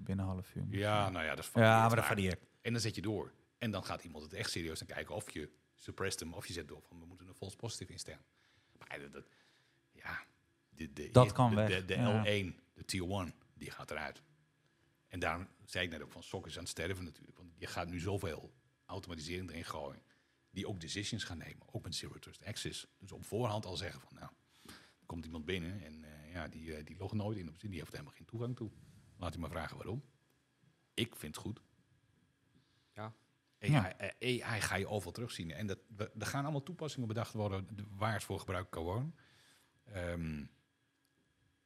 Binnen 0.00 0.24
een 0.24 0.30
half 0.32 0.54
uur. 0.54 0.64
is? 0.70 0.78
Ja, 0.78 1.10
nou 1.10 1.24
ja, 1.24 1.34
dat 1.34 1.44
is 1.44 1.50
Ja, 1.54 1.86
maar 1.86 1.96
dat 1.96 2.04
varieert. 2.04 2.40
En 2.60 2.72
dan 2.72 2.80
zet 2.80 2.94
je 2.94 3.02
door. 3.02 3.32
En 3.58 3.70
dan 3.70 3.84
gaat 3.84 4.04
iemand 4.04 4.24
het 4.24 4.32
echt 4.32 4.50
serieus 4.50 4.80
aan 4.80 4.86
kijken 4.86 5.14
of 5.14 5.30
je 5.30 5.50
suppressed 5.74 6.20
hem 6.20 6.34
of 6.34 6.46
je 6.46 6.52
zet 6.52 6.68
door 6.68 6.82
van 6.82 6.98
we 7.00 7.06
moeten 7.06 7.28
een 7.28 7.34
false 7.34 7.56
positive 7.56 7.92
instellen. 7.92 8.24
Maar 8.78 8.98
dat, 9.00 9.12
dat- 9.12 9.26
ja, 9.92 10.24
de, 10.68 10.92
de, 10.92 11.10
Dat 11.10 11.28
de- 11.28 11.34
kan 11.34 11.50
de, 11.50 11.56
weg, 11.56 11.68
De, 11.68 11.84
de 11.84 11.94
ja. 11.94 12.22
L1, 12.24 12.54
de 12.74 12.84
tier 12.84 13.10
1, 13.10 13.34
die 13.54 13.70
gaat 13.70 13.90
eruit. 13.90 14.22
En 15.08 15.18
daarom 15.20 15.48
zei 15.64 15.84
ik 15.84 15.90
net 15.90 16.02
ook 16.02 16.12
van 16.12 16.22
sok 16.22 16.46
is 16.46 16.54
aan 16.56 16.60
het 16.62 16.70
sterven 16.70 17.04
natuurlijk. 17.04 17.36
Want 17.38 17.52
je 17.58 17.66
gaat 17.66 17.88
nu 17.88 17.98
zoveel 17.98 18.54
automatisering 18.86 19.50
erin 19.50 19.64
gooien. 19.64 20.02
Die 20.50 20.68
ook 20.68 20.80
decisions 20.80 21.24
gaan 21.24 21.38
nemen. 21.38 21.66
Ook 21.72 21.82
met 21.82 21.94
zero 21.94 22.18
trust 22.18 22.44
access. 22.44 22.86
Dus 22.98 23.12
op 23.12 23.24
voorhand 23.24 23.64
al 23.66 23.76
zeggen 23.76 24.00
van 24.00 24.14
nou, 24.14 24.30
er 25.00 25.06
komt 25.06 25.24
iemand 25.24 25.44
binnen 25.44 25.84
en 25.84 26.04
eh, 26.04 26.32
ja, 26.32 26.48
die, 26.48 26.74
eh, 26.76 26.84
die 26.84 26.96
logt 26.96 27.14
nooit 27.14 27.38
in. 27.38 27.48
op 27.48 27.58
zin, 27.58 27.70
Die 27.70 27.78
heeft 27.78 27.92
helemaal 27.92 28.12
geen 28.14 28.26
toegang 28.26 28.56
toe. 28.56 28.70
Laat 29.16 29.32
hij 29.32 29.40
maar 29.40 29.50
vragen 29.50 29.76
waarom. 29.76 30.04
Ik 30.94 31.16
vind 31.16 31.34
het 31.34 31.44
goed. 31.44 31.60
Ja. 32.94 33.14
AI, 33.66 33.72
Ja. 33.72 33.96
eh, 33.98 34.42
AI 34.48 34.60
ga 34.60 34.74
je 34.76 34.88
overal 34.88 35.12
terugzien. 35.12 35.50
En 35.52 35.66
dat, 35.66 35.78
we- 35.96 36.10
er 36.18 36.26
gaan 36.26 36.42
allemaal 36.42 36.62
toepassingen 36.62 37.08
bedacht 37.08 37.32
worden 37.32 37.66
de- 37.76 37.84
waar 37.96 38.12
het 38.12 38.24
voor 38.24 38.38
gebruikt 38.38 38.70
kan 38.70 38.82
worden. 38.82 39.14
Ehm, 39.84 40.44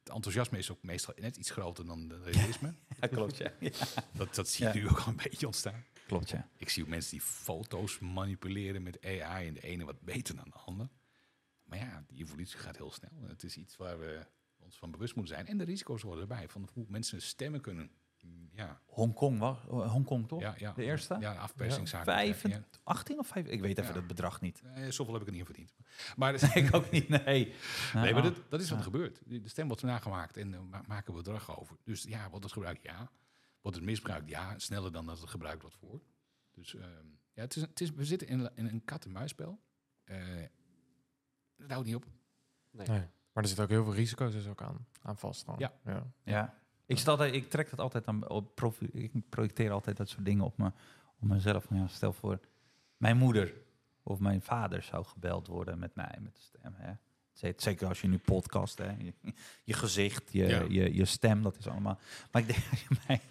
het 0.03 0.13
enthousiasme 0.13 0.57
is 0.57 0.71
ook 0.71 0.83
meestal 0.83 1.13
net 1.17 1.37
iets 1.37 1.49
groter 1.49 1.85
dan 1.85 2.07
de 2.07 2.21
realisme. 2.21 2.73
Ja, 3.01 3.07
klopt, 3.07 3.37
ja. 3.37 3.53
Dat, 4.13 4.35
dat 4.35 4.49
zie 4.49 4.65
je 4.67 4.73
Ja. 4.73 4.79
nu 4.79 4.89
ook 4.89 4.99
al 4.99 5.07
een 5.07 5.15
beetje 5.23 5.45
ontstaan. 5.45 5.83
Klopt, 6.07 6.29
ja. 6.29 6.49
Ik 6.57 6.69
zie 6.69 6.83
ook 6.83 6.89
mensen 6.89 7.11
die 7.11 7.21
foto's 7.21 7.99
manipuleren 7.99 8.83
met 8.83 9.05
AI 9.05 9.47
en 9.47 9.53
de 9.53 9.61
ene 9.61 9.85
wat 9.85 10.01
beter 10.01 10.35
dan 10.35 10.49
de 10.49 10.57
ander. 10.57 10.89
Maar 11.63 11.79
ja, 11.79 12.03
die 12.07 12.19
evolutie 12.23 12.59
gaat 12.59 12.77
heel 12.77 12.91
snel. 12.91 13.11
Het 13.27 13.43
is 13.43 13.57
iets 13.57 13.77
waar 13.77 13.99
we 13.99 14.25
ons 14.57 14.77
van 14.77 14.91
bewust 14.91 15.15
moeten 15.15 15.35
zijn. 15.35 15.47
En 15.47 15.57
de 15.57 15.63
risico's 15.63 16.01
worden 16.01 16.21
erbij. 16.21 16.49
Van 16.49 16.69
hoe 16.73 16.85
mensen 16.87 17.21
stemmen 17.21 17.61
kunnen. 17.61 17.91
Mm, 18.21 18.49
Ja, 18.53 18.81
Hongkong, 18.85 19.39
wa- 19.39 19.57
Hongkong 19.67 20.27
toch? 20.27 20.41
ja, 20.41 20.53
ja, 20.57 20.71
De 20.73 20.83
eerste? 20.83 21.17
Ja, 21.19 21.33
afpersingszaken. 21.35 22.13
Vijf, 22.13 22.47
Ja. 22.47 22.63
18 22.83 23.19
of 23.19 23.27
5? 23.27 23.45
Ik 23.47 23.61
weet 23.61 23.77
even 23.77 23.91
Ja. 23.93 23.97
het 23.99 24.07
bedrag 24.07 24.41
niet. 24.41 24.61
Eh, 24.73 24.89
zoveel 24.89 25.13
heb 25.13 25.21
ik 25.21 25.27
er 25.29 25.33
niet 25.33 25.45
verdiend. 25.45 25.73
Maar, 26.15 26.33
Ik 26.57 26.75
ook 26.75 26.91
niet, 26.91 27.09
nee. 27.09 27.21
nee, 27.25 27.53
maar 27.93 28.13
Ah. 28.13 28.23
dat, 28.23 28.35
dat 28.49 28.61
is 28.61 28.69
wat 28.69 28.77
er 28.77 28.83
gebeurt. 28.83 29.21
De 29.25 29.47
stem 29.47 29.67
wordt 29.67 29.83
nagemaakt 29.83 30.37
en 30.37 30.51
daar 30.51 30.63
ma- 30.63 30.83
maken 30.87 31.11
we 31.13 31.17
bedrag 31.23 31.59
over. 31.59 31.77
Dus 31.83 32.03
ja, 32.03 32.29
wordt 32.29 32.43
het 32.43 32.53
gebruikt? 32.53 32.83
Ja. 32.83 33.09
Wordt 33.61 33.77
het 33.77 33.85
misbruikt? 33.85 34.29
Ja. 34.29 34.59
Sneller 34.59 34.91
dan 34.91 35.05
dat 35.05 35.19
het 35.19 35.29
gebruikt 35.29 35.61
wordt 35.61 35.75
voor. 35.77 36.01
Dus 36.51 36.75
ehm, 36.75 37.05
ja, 37.33 37.41
het 37.41 37.55
is, 37.55 37.61
het 37.61 37.81
is, 37.81 37.91
we 37.91 38.05
zitten 38.05 38.27
in, 38.27 38.49
in 38.55 38.65
een 38.67 38.85
kat-en-muisspel. 38.85 39.59
Eh 40.03 40.17
dat 41.57 41.71
houdt 41.71 41.85
niet 41.85 41.95
op. 41.95 42.05
Nee. 42.71 42.87
Nee. 42.87 42.99
Maar 43.33 43.43
er 43.43 43.47
zitten 43.47 43.63
ook 43.63 43.69
heel 43.71 43.83
veel 43.83 43.93
risico's 43.93 44.31
dus 44.31 44.47
ook 44.47 44.61
aan, 44.61 44.87
aan 45.01 45.17
vast. 45.17 45.43
gewoon. 45.43 45.59
Ja. 45.59 45.73
ja. 45.85 46.07
Ja. 46.23 46.59
Ik, 46.91 46.97
zit 46.97 47.07
altijd, 47.07 47.33
ik 47.33 47.49
trek 47.49 47.69
dat 47.69 47.79
altijd 47.79 48.07
aan, 48.07 48.29
op 48.29 48.73
ik 48.91 49.11
projecteer 49.29 49.71
altijd 49.71 49.97
dat 49.97 50.09
soort 50.09 50.25
dingen 50.25 50.45
op, 50.45 50.57
me, 50.57 50.71
op 51.19 51.27
mezelf. 51.27 51.63
Van, 51.63 51.77
ja, 51.77 51.87
stel 51.87 52.13
voor, 52.13 52.39
mijn 52.97 53.17
moeder 53.17 53.53
of 54.03 54.19
mijn 54.19 54.41
vader 54.41 54.83
zou 54.83 55.05
gebeld 55.05 55.47
worden 55.47 55.79
met 55.79 55.95
mij, 55.95 56.17
met 56.19 56.35
de 56.35 56.41
stem. 56.41 56.73
Hè. 56.75 56.93
Zeker 57.55 57.87
als 57.87 58.01
je 58.01 58.07
nu 58.07 58.17
podcast, 58.17 58.77
hè. 58.77 58.91
Je, 58.97 59.13
je 59.63 59.73
gezicht, 59.73 60.31
je, 60.31 60.47
Ja. 60.47 60.65
je, 60.69 60.95
je 60.95 61.05
stem, 61.05 61.41
dat 61.41 61.57
is 61.57 61.67
allemaal. 61.67 61.99
Maar 62.31 62.41
ik 62.41 62.47
denk, 62.47 62.63
als 62.71 62.81
je 62.81 62.95
mijn, 63.07 63.21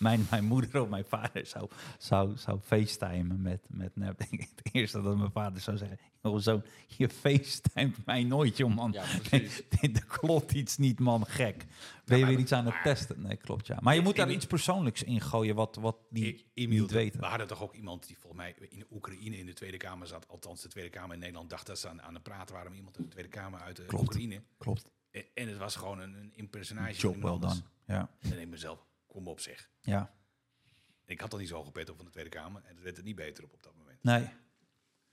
mijn, 0.00 0.26
mijn 0.30 0.44
moeder 0.44 0.80
of 0.80 0.88
mijn 0.88 1.04
vader 1.04 1.46
zou, 1.46 1.68
zou, 1.98 2.36
zou 2.36 2.58
facetimen 2.60 3.42
met, 3.42 3.60
met 3.68 3.96
nep, 3.96 4.18
denk 4.18 4.42
ik 4.42 4.48
het 4.54 4.74
eerste 4.74 5.02
dat 5.02 5.16
mijn 5.16 5.30
vader 5.30 5.60
zou 5.60 5.76
zeggen, 5.76 5.98
joh, 6.22 6.38
zo, 6.38 6.62
je 6.86 7.08
facetimet 7.08 8.06
mij 8.06 8.24
nooit, 8.24 8.56
joh, 8.56 8.74
man. 8.74 8.92
Ja, 8.92 9.04
precies. 9.28 9.62
er 9.80 10.06
klopt 10.06 10.52
iets 10.52 10.76
niet, 10.76 10.98
man, 10.98 11.26
gek. 11.26 11.66
Ben 12.04 12.18
je 12.18 12.26
weer 12.26 12.38
iets 12.38 12.52
aan 12.52 12.66
het 12.66 12.82
testen? 12.82 13.22
Nee, 13.22 13.36
klopt, 13.36 13.66
ja. 13.66 13.78
Maar 13.80 13.94
je 13.94 14.00
moet 14.00 14.16
daar 14.16 14.30
iets 14.30 14.46
persoonlijks 14.46 15.02
in 15.02 15.20
gooien 15.20 15.54
wat, 15.54 15.76
wat 15.76 15.96
die 16.10 16.46
Emiel, 16.54 16.82
niet 16.82 16.90
weten. 16.90 17.20
We 17.20 17.26
hadden 17.26 17.46
toch 17.46 17.62
ook 17.62 17.74
iemand 17.74 18.06
die 18.06 18.18
volgens 18.18 18.42
mij 18.42 18.68
in 18.68 18.84
Oekraïne 18.90 19.38
in 19.38 19.46
de 19.46 19.52
Tweede 19.52 19.76
Kamer 19.76 20.06
zat. 20.06 20.28
Althans, 20.28 20.62
de 20.62 20.68
Tweede 20.68 20.90
Kamer 20.90 21.12
in 21.14 21.20
Nederland 21.20 21.50
dacht 21.50 21.66
dat 21.66 21.78
ze 21.78 21.88
aan, 21.88 22.02
aan 22.02 22.14
het 22.14 22.22
praten 22.22 22.54
waren 22.54 22.68
met 22.68 22.78
iemand 22.78 22.96
in 22.98 23.02
de 23.02 23.10
Tweede 23.10 23.28
Kamer 23.28 23.60
uit 23.60 23.86
Klopt. 23.86 24.04
Oekraïne. 24.04 24.42
Klopt. 24.58 24.90
En, 25.10 25.24
en 25.34 25.48
het 25.48 25.58
was 25.58 25.76
gewoon 25.76 25.98
een, 25.98 26.14
een 26.14 26.32
impersonage. 26.34 27.00
Job 27.00 27.22
wel 27.22 27.38
dan. 27.38 27.62
Ja, 27.86 27.98
En 27.98 28.08
dan 28.20 28.30
denk 28.30 28.42
ik 28.42 28.48
mezelf, 28.48 28.86
kom 29.10 29.28
op 29.28 29.40
zeg. 29.40 29.70
ja. 29.80 30.18
Ik 31.04 31.20
had 31.20 31.32
al 31.32 31.38
niet 31.38 31.48
zo 31.48 31.64
gepet 31.64 31.90
op 31.90 31.96
van 31.96 32.04
de 32.04 32.10
Tweede 32.10 32.30
Kamer. 32.30 32.62
En 32.64 32.74
het 32.74 32.84
werd 32.84 32.96
er 32.96 33.02
niet 33.02 33.16
beter 33.16 33.44
op 33.44 33.52
op 33.52 33.62
dat 33.62 33.74
moment. 33.76 34.02
Nee, 34.02 34.28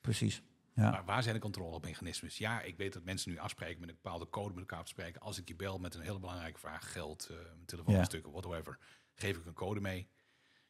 precies. 0.01 0.41
Ja, 0.73 0.91
Maar 0.91 1.05
waar 1.05 1.23
zijn 1.23 1.35
de 1.35 1.41
controle 1.41 1.75
op 1.75 1.83
mechanismes? 1.83 2.37
Ja, 2.37 2.61
ik 2.61 2.77
weet 2.77 2.93
dat 2.93 3.03
mensen 3.03 3.31
nu 3.31 3.37
afspreken 3.37 3.79
met 3.79 3.89
een 3.89 3.97
bepaalde 4.01 4.29
code 4.29 4.49
met 4.49 4.59
elkaar 4.59 4.79
afspreken. 4.79 5.21
Als 5.21 5.37
ik 5.37 5.47
je 5.47 5.55
bel 5.55 5.79
met 5.79 5.95
een 5.95 6.01
hele 6.01 6.19
belangrijke 6.19 6.59
vraag, 6.59 6.91
geld, 6.91 7.27
uh, 7.31 7.37
telefoonstukken, 7.65 8.31
whatever, 8.31 8.77
geef 9.13 9.37
ik 9.37 9.45
een 9.45 9.53
code 9.53 9.79
mee. 9.79 10.09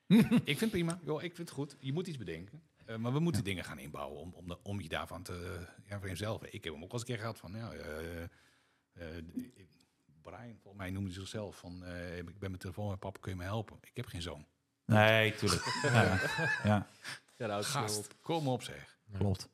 ik 0.44 0.58
vind 0.58 0.72
prima. 0.72 1.00
Joh, 1.04 1.24
ik 1.24 1.36
vind 1.36 1.50
het 1.50 1.58
goed. 1.58 1.78
Je 1.80 1.94
moet 1.94 2.08
iets 2.08 2.18
bedenken. 2.18 2.64
Uh, 2.86 2.96
maar 2.96 3.14
we 3.14 3.20
moeten 3.20 3.44
dingen 3.44 3.64
gaan 3.64 3.80
inbouwen 3.80 4.20
om, 4.20 4.34
om, 4.34 4.48
de, 4.48 4.64
om 4.64 4.82
je 4.82 4.90
daarvan 4.90 5.24
te... 5.24 5.68
Ja, 5.88 6.00
voor 6.00 6.08
jezelf. 6.08 6.44
Ik 6.44 6.64
heb 6.64 6.74
hem 6.74 6.84
ook 6.84 6.92
al 6.92 7.00
eens 7.00 7.02
een 7.02 7.08
keer 7.08 7.18
gehad 7.18 7.40
van... 7.40 7.54
Ja, 7.54 7.74
uh, 7.74 8.24
Brian, 10.32 10.58
volgens 10.62 10.84
mij 10.84 10.92
noemde 10.92 11.10
hij 11.10 11.20
zichzelf 11.20 11.58
van... 11.58 11.86
ik 12.18 12.40
ben 12.40 12.50
mijn 12.50 12.58
telefoon 12.58 12.90
met 12.90 13.00
papa, 13.00 13.20
kun 13.20 13.32
je 13.32 13.38
me 13.38 13.44
helpen? 13.44 13.78
Ik 13.82 13.96
heb 13.98 14.06
geen 14.06 14.22
zoon. 14.22 14.46
Nee, 14.86 15.36
tuurlijk. 15.36 15.66
ja, 15.84 16.20
ja. 16.64 16.88
Ja, 17.38 17.62
Gast, 17.62 18.16
kom 18.22 18.48
op 18.48 18.64
zeg. 18.64 18.98
klopt. 19.18 19.50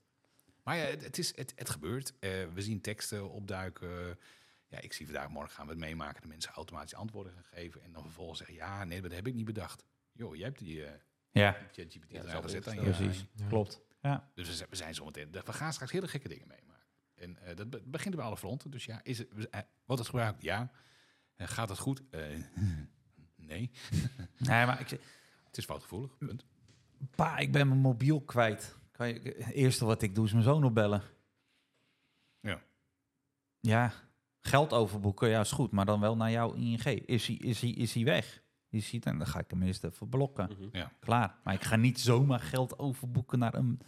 Maar 0.64 0.78
ja, 0.78 0.84
het, 0.84 1.04
het, 1.04 1.18
is, 1.18 1.36
het, 1.36 1.54
het 1.56 1.70
gebeurt. 1.70 2.14
Uh, 2.20 2.30
we 2.54 2.62
zien 2.62 2.82
teksten 2.82 3.30
opduiken. 3.30 4.20
Ja, 4.68 4.80
ik 4.80 4.94
zie 4.94 5.06
vandaag 5.06 5.30
morgen 5.30 5.52
gaan 5.54 5.66
we 5.66 5.72
het 5.72 5.80
meemaken. 5.80 6.22
De 6.22 6.28
mensen 6.28 6.52
automatisch 6.52 6.95
antwoorden 6.95 7.34
gaan 7.34 7.44
geven. 7.44 7.84
En 7.84 7.91
dan 7.91 8.02
vervolgens 8.04 8.38
zeggen, 8.38 8.56
ja, 8.56 8.84
nee, 8.84 9.02
dat 9.02 9.12
heb 9.12 9.28
ik 9.28 9.34
niet 9.34 9.45
bedacht. 9.45 9.86
Joh, 10.12 10.36
jij 10.36 10.45
hebt 10.45 10.60
die 10.60 10.78
uh, 10.78 10.90
ja. 11.32 11.58
ChatGPT 11.72 12.12
Ja, 12.12 12.24
ja, 12.26 12.41
gezet 12.41 12.68
aan 12.68 12.76
je. 12.76 12.82
Precies, 12.82 13.26
Ja. 13.36 13.48
klopt. 13.48 13.82
Ja. 14.02 14.30
Dus 14.34 14.48
we 14.48 14.54
zijn, 14.54 14.70
we 14.70 14.76
zijn 14.76 14.95
zometeen... 14.95 15.32
We 15.32 15.54
gaan 15.54 15.74
straks 15.74 15.91
hele 15.91 16.08
gekke 16.08 16.28
dingen 16.28 16.48
meemaken. 16.48 16.73
En 17.24 17.38
uh, 17.50 17.56
dat 17.56 17.70
be 17.70 17.82
begint 17.86 18.16
bij 18.16 18.26
alle 18.26 18.38
fronten. 18.38 18.72
Dus 18.72 18.86
ja, 18.86 19.00
is 19.04 19.18
het, 19.18 19.28
uh, 19.36 19.45
wordt 19.86 20.02
het 20.02 20.10
gebruikt? 20.10 20.41
Ja. 20.41 20.72
En 21.36 21.48
gaat 21.48 21.70
het 21.70 21.80
goed? 21.80 22.02
Uh, 22.12 22.22
nee. 23.36 23.72
nee, 24.48 24.66
maar 24.66 24.80
ik... 24.80 24.90
Het 25.44 25.58
is 25.58 25.66
foutgevoelig, 25.66 26.18
punt. 26.18 26.45
Pa, 27.16 27.38
ik 27.38 27.52
ben 27.52 27.68
mijn 27.68 27.80
mobiel 27.80 28.22
kwijt. 28.22 28.78
Kan 28.91 29.08
je, 29.08 29.14
het 29.14 29.54
eerste 29.54 29.86
wat 29.86 30.02
ik 30.02 30.16
doe 30.16 30.26
is 30.26 30.32
mijn 30.32 30.44
zoon 30.44 30.64
opbellen. 30.64 31.02
Ja. 32.40 32.62
Ja, 33.60 33.94
geld 34.40 34.74
overboeken, 34.74 35.30
ja, 35.30 35.40
is 35.40 35.52
goed. 35.52 35.72
Maar 35.72 35.86
dan 35.86 36.00
wel 36.00 36.16
naar 36.16 36.32
jouw 36.32 36.54
ING. 36.54 36.84
Is 36.86 37.28
hij, 37.28 37.36
is 37.36 37.62
hij, 37.62 37.70
is 37.70 37.94
hij 37.94 38.04
weg? 38.04 38.44
Is 38.70 38.91
hij, 38.91 39.00
dan 39.00 39.28
ga 39.28 39.40
ik 39.40 39.50
hem 39.50 39.62
eerst 39.62 39.84
even 39.84 40.10
blokken. 40.10 40.50
Mhm. 40.52 40.78
Ja. 40.78 40.91
Klaar. 41.00 41.36
Maar 41.44 41.54
ik 41.54 41.64
ga 41.64 41.76
niet 41.76 42.00
zomaar 42.00 42.40
geld 42.40 42.80
overboeken 42.80 43.40
naar 43.40 43.54
een, 43.54 43.80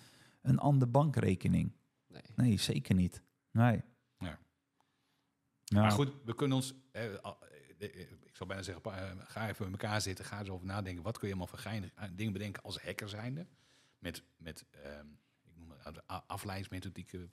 een 0.41 0.59
andere 0.59 0.91
bankrekening. 0.91 1.75
Nee. 2.07 2.21
Nee, 2.35 2.57
zeker 2.57 2.95
niet. 2.95 3.23
Nee. 3.55 3.81
Ja. 4.17 4.39
Ja. 5.63 5.81
Maar 5.81 5.91
goed, 5.91 6.11
we 6.25 6.35
kunnen 6.35 6.57
ons... 6.57 6.73
Eh, 6.91 7.13
ik 8.23 8.35
zou 8.35 8.49
bijna 8.49 8.63
zeggen, 8.63 8.83
ga 9.27 9.49
even 9.49 9.71
met 9.71 9.81
elkaar 9.81 10.01
zitten, 10.01 10.25
ga 10.25 10.39
eens 10.39 10.49
over 10.49 10.65
nadenken. 10.65 11.03
Wat 11.03 11.17
kun 11.17 11.27
je 11.27 11.33
allemaal 11.35 11.57
voor 11.57 11.71
dingen 12.15 12.33
bedenken 12.33 12.63
als 12.63 12.81
hacker 12.81 13.09
zijnde? 13.09 13.47
Met, 13.99 14.23
met 14.37 14.65
um, 14.85 15.19
ik 15.43 15.55
noem 15.55 15.71
het 15.77 16.01
afleidingsmethodieken, 16.07 17.31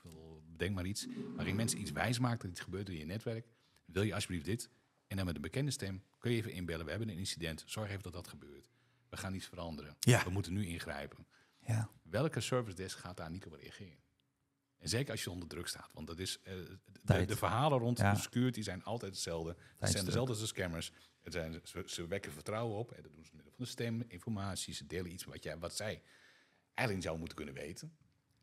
bedenk 0.53 0.74
maar 0.74 0.86
iets. 0.86 1.07
Waarin 1.36 1.57
mensen 1.57 1.81
iets 1.81 1.90
wijs 1.90 2.19
maken 2.19 2.39
dat 2.39 2.51
iets 2.51 2.61
gebeurt 2.61 2.89
in 2.89 2.99
je 2.99 3.05
netwerk. 3.05 3.47
Wil 3.85 4.03
je 4.03 4.15
alsjeblieft 4.15 4.44
dit? 4.44 4.70
En 5.07 5.16
dan 5.16 5.27
met 5.27 5.35
een 5.35 5.43
bekende 5.43 5.70
stem 5.70 6.03
kun 6.19 6.31
je 6.31 6.36
even 6.36 6.53
inbellen. 6.53 6.85
We 6.85 6.90
hebben 6.90 7.09
een 7.09 7.19
incident. 7.19 7.65
Zorg 7.66 7.90
even 7.90 8.03
dat 8.03 8.12
dat 8.12 8.28
gebeurt. 8.28 8.70
We 9.09 9.16
gaan 9.16 9.35
iets 9.35 9.47
veranderen. 9.47 9.97
Ja. 10.01 10.24
We 10.24 10.31
moeten 10.31 10.53
nu 10.53 10.66
ingrijpen. 10.66 11.27
Ja. 11.66 11.90
Welke 12.03 12.40
service 12.40 12.77
desk 12.77 12.99
gaat 12.99 13.16
daar 13.16 13.31
niet 13.31 13.47
op 13.47 13.53
reageren? 13.53 14.02
En 14.82 14.88
zeker 14.88 15.10
als 15.10 15.24
je 15.24 15.30
onder 15.30 15.48
druk 15.48 15.66
staat. 15.66 15.90
Want 15.92 16.06
dat 16.06 16.18
is, 16.18 16.38
uh, 16.44 16.54
de, 17.02 17.24
de, 17.24 17.36
verhalen 17.36 17.78
rond 17.78 17.98
ja. 17.98 18.12
de 18.12 18.20
security 18.20 18.62
zijn 18.62 18.84
altijd 18.84 19.12
hetzelfde. 19.12 19.56
Het 19.78 19.90
zijn 19.90 20.04
dezelfde 20.04 20.32
als 20.32 20.48
scammers. 20.48 20.92
Het 21.20 21.32
zijn, 21.32 21.60
ze, 21.64 21.82
ze, 21.86 22.06
wekken 22.06 22.32
vertrouwen 22.32 22.76
op. 22.76 22.92
En 22.92 23.02
dat 23.02 23.12
doen 23.12 23.24
ze 23.24 23.30
middel 23.34 23.52
van 23.52 23.64
de 23.64 23.70
stem, 23.70 24.04
informatie. 24.09 24.74
Ze 24.74 24.86
delen 24.86 25.12
iets 25.12 25.24
wat, 25.24 25.42
jij, 25.42 25.59
wat 25.59 25.74
zij 25.74 26.02
eigenlijk 26.74 27.06
zou 27.06 27.18
moeten 27.18 27.36
kunnen 27.36 27.54
weten. 27.54 27.96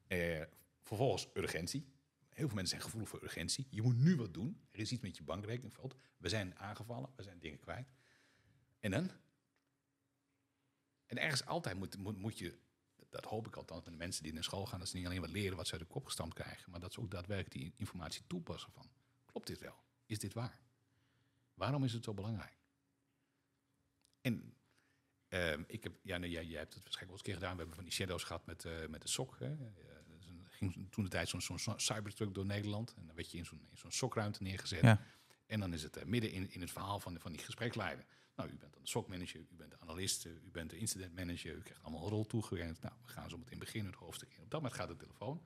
Uh, 0.07 0.41
vervolgens 0.81 1.27
urgentie. 1.33 1.87
Heel 2.29 2.47
veel 2.47 2.55
mensen 2.55 2.67
zijn 2.67 2.81
gevoelig 2.81 3.09
voor 3.09 3.23
urgentie. 3.23 3.67
Je 3.69 3.81
moet 3.81 3.97
nu 3.97 4.15
wat 4.15 4.33
doen. 4.33 4.61
Er 4.71 4.79
is 4.79 4.91
iets 4.91 5.01
met 5.01 5.17
je 5.17 5.23
bankrekening 5.23 5.73
fout. 5.73 5.95
We 6.17 6.29
zijn 6.29 6.55
aangevallen. 6.57 7.09
We 7.15 7.23
zijn 7.23 7.39
dingen 7.39 7.59
kwijt. 7.59 7.91
En 8.79 8.91
dan? 8.91 9.11
En 11.05 11.17
ergens 11.17 11.45
altijd 11.45 11.77
moet, 11.77 11.97
moet, 11.97 12.17
moet 12.17 12.37
je 12.37 12.57
dat 13.09 13.25
hoop 13.25 13.47
ik 13.47 13.55
althans 13.55 13.83
met 13.83 13.91
de 13.91 13.97
mensen 13.99 14.23
die 14.23 14.33
naar 14.33 14.43
school 14.43 14.65
gaan, 14.65 14.79
dat 14.79 14.87
ze 14.87 14.97
niet 14.97 15.05
alleen 15.05 15.21
wat 15.21 15.29
leren 15.29 15.57
wat 15.57 15.65
ze 15.67 15.71
uit 15.73 15.81
de 15.81 15.87
kop 15.87 16.05
gestampt 16.05 16.33
krijgen, 16.33 16.71
maar 16.71 16.79
dat 16.79 16.93
ze 16.93 16.99
ook 17.01 17.11
daadwerkelijk 17.11 17.53
die 17.63 17.73
informatie 17.77 18.23
toepassen 18.27 18.71
van, 18.71 18.89
klopt 19.25 19.47
dit 19.47 19.59
wel? 19.59 19.75
Is 20.05 20.19
dit 20.19 20.33
waar? 20.33 20.59
Waarom 21.53 21.83
is 21.83 21.93
het 21.93 22.03
zo 22.03 22.13
belangrijk? 22.13 22.57
En 24.21 24.53
ehm, 25.27 25.63
ik 25.67 25.83
heb, 25.83 25.93
ja, 26.01 26.17
nou, 26.17 26.31
jij, 26.31 26.45
jij 26.45 26.59
hebt 26.59 26.73
het 26.73 26.83
waarschijnlijk 26.83 26.99
wel 26.99 27.11
eens 27.11 27.19
een 27.19 27.25
keer 27.25 27.33
gedaan. 27.33 27.51
We 27.51 27.57
hebben 27.57 27.75
van 27.75 27.83
die 27.83 27.93
shadows 27.93 28.23
gehad 28.23 28.45
met, 28.45 28.65
eh, 28.65 28.87
met 28.87 29.01
de 29.01 29.07
sok. 29.07 29.39
Hè. 29.39 29.55
Dus 30.07 30.25
een- 30.27 30.45
ging 30.49 30.91
toen 30.91 31.03
de 31.03 31.09
tijd 31.09 31.29
zo'n 31.29 31.41
zo'n 31.41 31.79
cybertruck 31.79 32.33
door 32.33 32.45
Nederland. 32.45 32.93
En 32.93 33.05
dan 33.05 33.15
werd 33.15 33.31
je 33.31 33.37
in 33.37 33.45
zo'n 33.45 33.67
zo'n 33.73 33.91
sokruimte 33.91 34.43
neergezet. 34.43 34.81
Ja. 34.81 35.01
En 35.45 35.59
dan 35.59 35.73
is 35.73 35.83
het 35.83 35.97
eh, 35.97 36.05
midden 36.05 36.31
in, 36.31 36.51
in 36.51 36.61
het 36.61 36.71
verhaal 36.71 36.99
van, 36.99 37.19
van 37.19 37.31
die 37.31 37.41
gespreksleider. 37.41 38.05
Nou, 38.39 38.51
u 38.51 38.57
bent 38.57 38.71
dan 38.71 38.81
de 38.81 38.87
SOC-manager, 38.87 39.39
u 39.39 39.55
bent 39.57 39.71
de 39.71 39.79
analist, 39.79 40.25
eh, 40.25 40.31
u 40.31 40.49
bent 40.51 40.69
de 40.69 40.77
incident 40.77 41.15
manager, 41.15 41.55
u 41.55 41.61
krijgt 41.61 41.83
allemaal 41.83 42.03
een 42.03 42.09
rol 42.09 42.25
toegewerkt. 42.25 42.81
Nou, 42.81 42.93
we 43.05 43.11
gaan 43.11 43.29
zo 43.29 43.37
meteen 43.37 43.59
beginnen, 43.59 43.91
het 43.91 43.99
hoofdstuk 43.99 44.29
in. 44.33 44.43
Op 44.43 44.51
dat 44.51 44.61
moment 44.61 44.79
gaat 44.79 44.87
de 44.87 44.95
telefoon. 44.95 45.41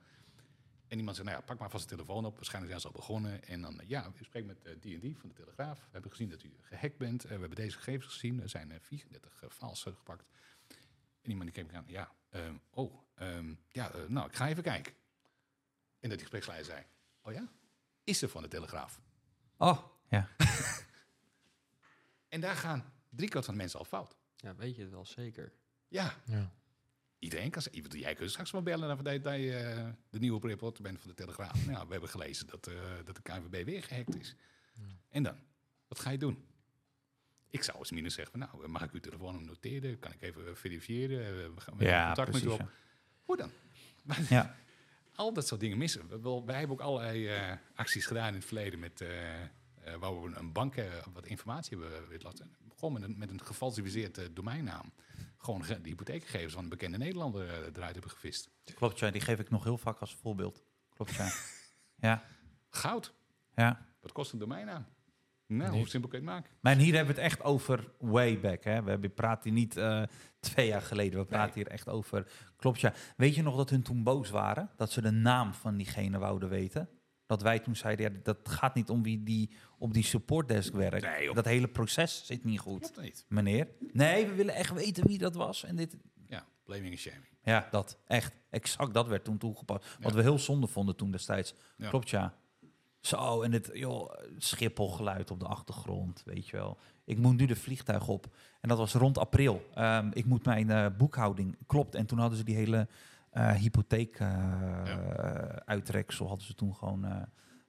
En 0.88 0.98
iemand 0.98 1.16
zegt, 1.16 1.28
nou 1.28 1.40
ja, 1.40 1.46
pak 1.46 1.58
maar 1.58 1.70
vast 1.70 1.88
de 1.88 1.96
telefoon 1.96 2.24
op. 2.24 2.34
Waarschijnlijk 2.34 2.72
zijn 2.72 2.80
ze 2.80 2.86
al 2.86 3.00
begonnen. 3.00 3.44
En 3.44 3.60
dan, 3.60 3.80
eh, 3.80 3.88
ja, 3.88 4.12
u 4.20 4.24
spreekt 4.24 4.46
met 4.46 4.62
eh, 4.62 4.74
die 4.80 4.94
en 4.94 5.00
die 5.00 5.18
van 5.18 5.28
de 5.28 5.34
Telegraaf. 5.34 5.78
We 5.78 5.88
hebben 5.90 6.10
gezien 6.10 6.28
dat 6.28 6.42
u 6.42 6.56
gehackt 6.60 6.96
bent. 6.96 7.22
We 7.22 7.28
hebben 7.28 7.50
deze 7.50 7.76
gegevens 7.76 8.12
gezien. 8.12 8.42
Er 8.42 8.48
zijn 8.48 8.70
eh, 8.70 8.80
34 8.80 9.42
uh, 9.42 9.50
files 9.50 9.86
eh, 9.86 9.94
gepakt. 9.94 10.28
En 11.22 11.30
iemand 11.30 11.54
die 11.54 11.64
keek 11.64 11.74
aan, 11.74 11.84
ja, 11.86 12.12
ehm, 12.30 12.56
oh, 12.70 12.94
ehm, 13.14 13.54
ja, 13.68 13.90
nou, 14.08 14.28
ik 14.28 14.36
ga 14.36 14.48
even 14.48 14.62
kijken. 14.62 14.92
En 16.00 16.08
dat 16.08 16.18
die 16.18 16.28
gespreksleider 16.28 16.66
zei, 16.66 16.84
oh 17.22 17.32
ja, 17.32 17.48
is 18.04 18.22
er 18.22 18.28
van 18.28 18.42
de 18.42 18.48
Telegraaf? 18.48 19.00
Oh, 19.56 19.84
ja. 20.08 20.28
En 22.34 22.40
daar 22.40 22.56
gaan 22.56 22.92
driekwart 23.10 23.44
van 23.44 23.54
de 23.54 23.60
mensen 23.60 23.78
al 23.78 23.84
fout. 23.84 24.16
Ja, 24.36 24.54
weet 24.54 24.76
je 24.76 24.82
het 24.82 24.90
wel 24.90 25.06
zeker. 25.06 25.52
Ja, 25.88 26.14
Ja. 26.24 26.52
iedereen 27.18 27.50
kan 27.50 27.62
zeggen. 27.62 27.82
"Iemand- 27.82 28.00
Jij 28.02 28.14
kunt 28.14 28.30
straks 28.30 28.50
wel 28.50 28.62
bellen 28.62 28.88
naar 28.88 29.02
dat 29.02 29.22
dat 29.22 29.34
je 29.34 29.56
eh, 29.56 29.88
de 30.10 30.18
nieuwe 30.18 30.48
reporter 30.48 30.82
bent 30.82 31.00
van 31.00 31.08
de 31.08 31.14
Telegraaf. 31.16 31.66
Nou, 31.66 31.86
we 31.86 31.92
hebben 31.92 32.10
gelezen 32.10 32.46
dat, 32.46 32.66
eh, 32.66 32.74
dat 33.04 33.16
de 33.16 33.22
KNVB 33.22 33.64
weer 33.64 33.82
gehackt 33.82 34.16
is. 34.16 34.34
En 35.08 35.22
dan? 35.22 35.36
Wat 35.88 35.98
ga 35.98 36.10
je 36.10 36.18
doen? 36.18 36.44
Ik 37.50 37.62
zou 37.62 37.78
als 37.78 37.90
minus 37.90 38.14
zeggen, 38.14 38.38
van, 38.38 38.48
nou, 38.52 38.68
mag 38.68 38.82
ik 38.82 38.92
uw 38.92 39.00
telefoonnummer 39.00 39.48
noteren? 39.50 39.98
Kan 39.98 40.12
ik 40.12 40.22
even 40.22 40.56
verifiëren? 40.56 41.18
Eh, 41.26 41.54
We 41.54 41.60
gaan 41.60 41.76
we 41.76 41.84
Ja, 41.84 42.06
contact 42.06 42.32
met 42.32 42.42
u 42.44 42.48
op. 42.48 42.58
ja. 42.58 42.68
Hoe 43.24 43.36
dan? 43.36 43.50
Ja. 44.28 44.56
Al 45.14 45.32
dat 45.32 45.46
soort 45.46 45.60
dingen 45.60 45.78
missen. 45.78 46.08
we. 46.08 46.20
Wel, 46.20 46.46
Wij 46.46 46.58
hebben 46.58 46.76
ook 46.76 46.82
allerlei 46.82 47.28
eh, 47.28 47.52
acties 47.74 48.06
gedaan 48.06 48.28
in 48.28 48.34
het 48.34 48.44
verleden 48.44 48.78
met 48.78 49.04
eh, 49.84 49.92
eh, 49.92 50.00
waar 50.00 50.22
we 50.22 50.36
een 50.36 50.52
bank 50.52 50.76
eh, 50.76 50.84
wat 51.12 51.26
informatie 51.26 51.78
hebben 51.78 52.08
willen 52.08 52.24
laten. 52.24 52.56
Gewoon 52.76 52.92
met 52.92 53.02
een, 53.02 53.18
met 53.18 53.30
een 53.30 53.40
gefalsificeerd 53.44 54.18
eh, 54.18 54.24
domeinnaam. 54.32 54.92
Gewoon 55.38 55.64
ge- 55.64 55.80
de 55.80 55.88
hypotheekgegevens 55.88 56.52
van 56.54 56.62
een 56.62 56.68
bekende 56.68 56.98
Nederlander 56.98 57.48
eh, 57.48 57.56
eruit 57.56 57.92
hebben 57.92 58.10
gevist. 58.10 58.50
Klopt, 58.74 58.98
ja. 58.98 59.10
Die 59.10 59.20
geef 59.20 59.38
ik 59.38 59.50
nog 59.50 59.64
heel 59.64 59.78
vaak 59.78 59.98
als 59.98 60.14
voorbeeld. 60.14 60.64
Klopt, 60.94 61.14
ja. 61.14 61.30
ja, 62.08 62.22
Goud. 62.68 63.14
ja. 63.54 63.86
Wat 64.00 64.12
kost 64.12 64.32
een 64.32 64.38
domeinnaam? 64.38 64.86
Nou, 65.46 65.68
hoe 65.70 65.78
Niks. 65.78 65.90
simpel 65.90 66.10
kun 66.10 66.20
je 66.20 66.26
het 66.26 66.34
maken? 66.34 66.50
Maar 66.60 66.76
hier 66.76 66.94
hebben 66.94 67.14
we 67.14 67.20
het 67.20 67.30
echt 67.32 67.42
over 67.42 67.92
way 67.98 68.40
back. 68.40 68.64
Hè? 68.64 68.82
We 68.82 68.90
hebben- 68.90 69.14
praten 69.14 69.42
hier 69.50 69.52
niet 69.60 69.76
eh, 69.76 70.02
twee 70.40 70.66
jaar 70.66 70.82
geleden. 70.82 71.18
We 71.20 71.26
praten 71.26 71.54
hier 71.54 71.66
echt 71.66 71.88
over. 71.88 72.32
Klopt 72.56 72.80
ja. 72.80 72.92
Weet 73.16 73.34
je 73.34 73.42
nog 73.42 73.56
dat 73.56 73.70
hun 73.70 73.82
toen 73.82 74.02
boos 74.02 74.30
waren? 74.30 74.70
Dat 74.76 74.90
ze 74.92 75.00
de 75.00 75.10
naam 75.10 75.54
van 75.54 75.76
diegene 75.76 76.18
wouden 76.18 76.48
weten? 76.48 76.88
Dat 77.26 77.42
wij 77.42 77.58
toen 77.58 77.76
zeiden, 77.76 78.12
ja, 78.12 78.18
dat 78.22 78.38
gaat 78.42 78.74
niet 78.74 78.90
om 78.90 79.02
wie 79.02 79.22
die 79.22 79.50
op 79.78 79.92
die 79.94 80.04
supportdesk 80.04 80.72
werkt. 80.74 81.04
Nee, 81.06 81.34
dat 81.34 81.44
hele 81.44 81.68
proces 81.68 82.26
zit 82.26 82.44
niet 82.44 82.60
goed. 82.60 82.80
Klopt 82.80 83.00
niet. 83.00 83.24
Meneer? 83.28 83.68
Nee, 83.92 84.26
we 84.26 84.34
willen 84.34 84.54
echt 84.54 84.72
weten 84.72 85.06
wie 85.06 85.18
dat 85.18 85.34
was. 85.34 85.64
En 85.64 85.76
dit, 85.76 85.96
Ja, 86.28 86.44
blaming 86.64 86.92
en 86.92 86.98
shaming. 86.98 87.28
ja, 87.42 87.68
dat. 87.70 87.98
Echt. 88.06 88.34
Exact 88.50 88.94
dat 88.94 89.06
werd 89.06 89.24
toen 89.24 89.38
toegepast. 89.38 89.96
Wat 90.00 90.10
Ja. 90.10 90.16
we 90.16 90.22
heel 90.22 90.38
zonde 90.38 90.66
vonden 90.66 90.96
toen 90.96 91.10
destijds. 91.10 91.54
Ja. 91.76 91.88
Klopt, 91.88 92.10
ja. 92.10 92.34
Zo, 93.00 93.42
en 93.42 93.52
het 93.52 93.70
joh, 93.72 94.12
schipholgeluid 94.38 95.30
op 95.30 95.40
de 95.40 95.46
achtergrond, 95.46 96.22
weet 96.24 96.48
je 96.48 96.56
wel. 96.56 96.78
Ik 97.04 97.18
moet 97.18 97.36
nu 97.36 97.46
de 97.46 97.56
vliegtuig 97.56 98.08
op. 98.08 98.26
En 98.60 98.68
dat 98.68 98.78
was 98.78 98.92
rond 98.94 99.18
april. 99.18 99.66
Ehm, 99.74 100.10
ik 100.12 100.24
moet 100.24 100.44
mijn 100.44 100.70
eh, 100.70 100.86
boekhouding, 100.98 101.56
klopt. 101.66 101.94
En 101.94 102.06
toen 102.06 102.18
hadden 102.18 102.38
ze 102.38 102.44
die 102.44 102.54
hele 102.54 102.88
hypotheek 103.34 104.16
eh, 104.18 104.82
uitreksel 105.64 106.26
hadden 106.28 106.46
ze 106.46 106.54
toen 106.54 106.74
gewoon 106.74 107.04
eh 107.04 107.22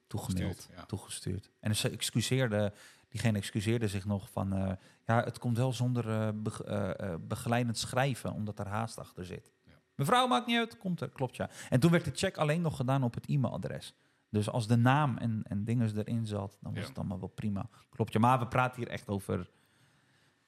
toegemaild, 0.06 0.54
Gestuurd, 0.56 0.76
ja. 0.78 0.84
toegestuurd. 0.84 1.50
En 1.60 1.76
ze 1.76 1.90
excuseerde, 1.90 2.72
diegene 3.08 3.38
excuseerde 3.38 3.88
zich 3.88 4.04
nog 4.04 4.30
van, 4.30 4.52
eh, 4.52 4.72
ja, 5.04 5.24
het 5.24 5.38
komt 5.38 5.56
wel 5.56 5.72
zonder 5.72 6.10
eh, 6.10 6.28
beg- 6.34 6.60
eh, 6.62 7.00
eh, 7.00 7.14
begeleidend 7.20 7.78
schrijven, 7.78 8.32
omdat 8.32 8.58
er 8.58 8.66
haast 8.68 8.98
achter 8.98 9.24
zit. 9.24 9.52
Ja. 9.64 9.72
Mevrouw, 9.94 10.26
maakt 10.26 10.46
niet 10.46 10.58
uit, 10.58 10.76
komt 10.78 11.00
er, 11.00 11.08
klopt 11.08 11.36
ja. 11.36 11.50
En 11.68 11.80
toen 11.80 11.90
werd 11.90 12.04
de 12.04 12.10
check 12.14 12.36
alleen 12.36 12.60
nog 12.60 12.76
gedaan 12.76 13.02
op 13.02 13.14
het 13.14 13.26
e-mailadres. 13.26 13.94
Dus 14.30 14.48
als 14.50 14.66
de 14.66 14.76
naam 14.76 15.16
en, 15.16 15.42
en 15.48 15.64
dingen 15.64 15.96
erin 15.98 16.26
zat, 16.26 16.58
dan 16.60 16.72
was 16.72 16.82
Ja. 16.82 16.88
het 16.88 16.98
allemaal 16.98 17.18
wel 17.18 17.28
prima. 17.28 17.68
Klopt 17.90 18.12
ja, 18.12 18.20
maar 18.20 18.38
we 18.38 18.46
praten 18.46 18.82
hier 18.82 18.90
echt 18.90 19.08
over... 19.08 19.50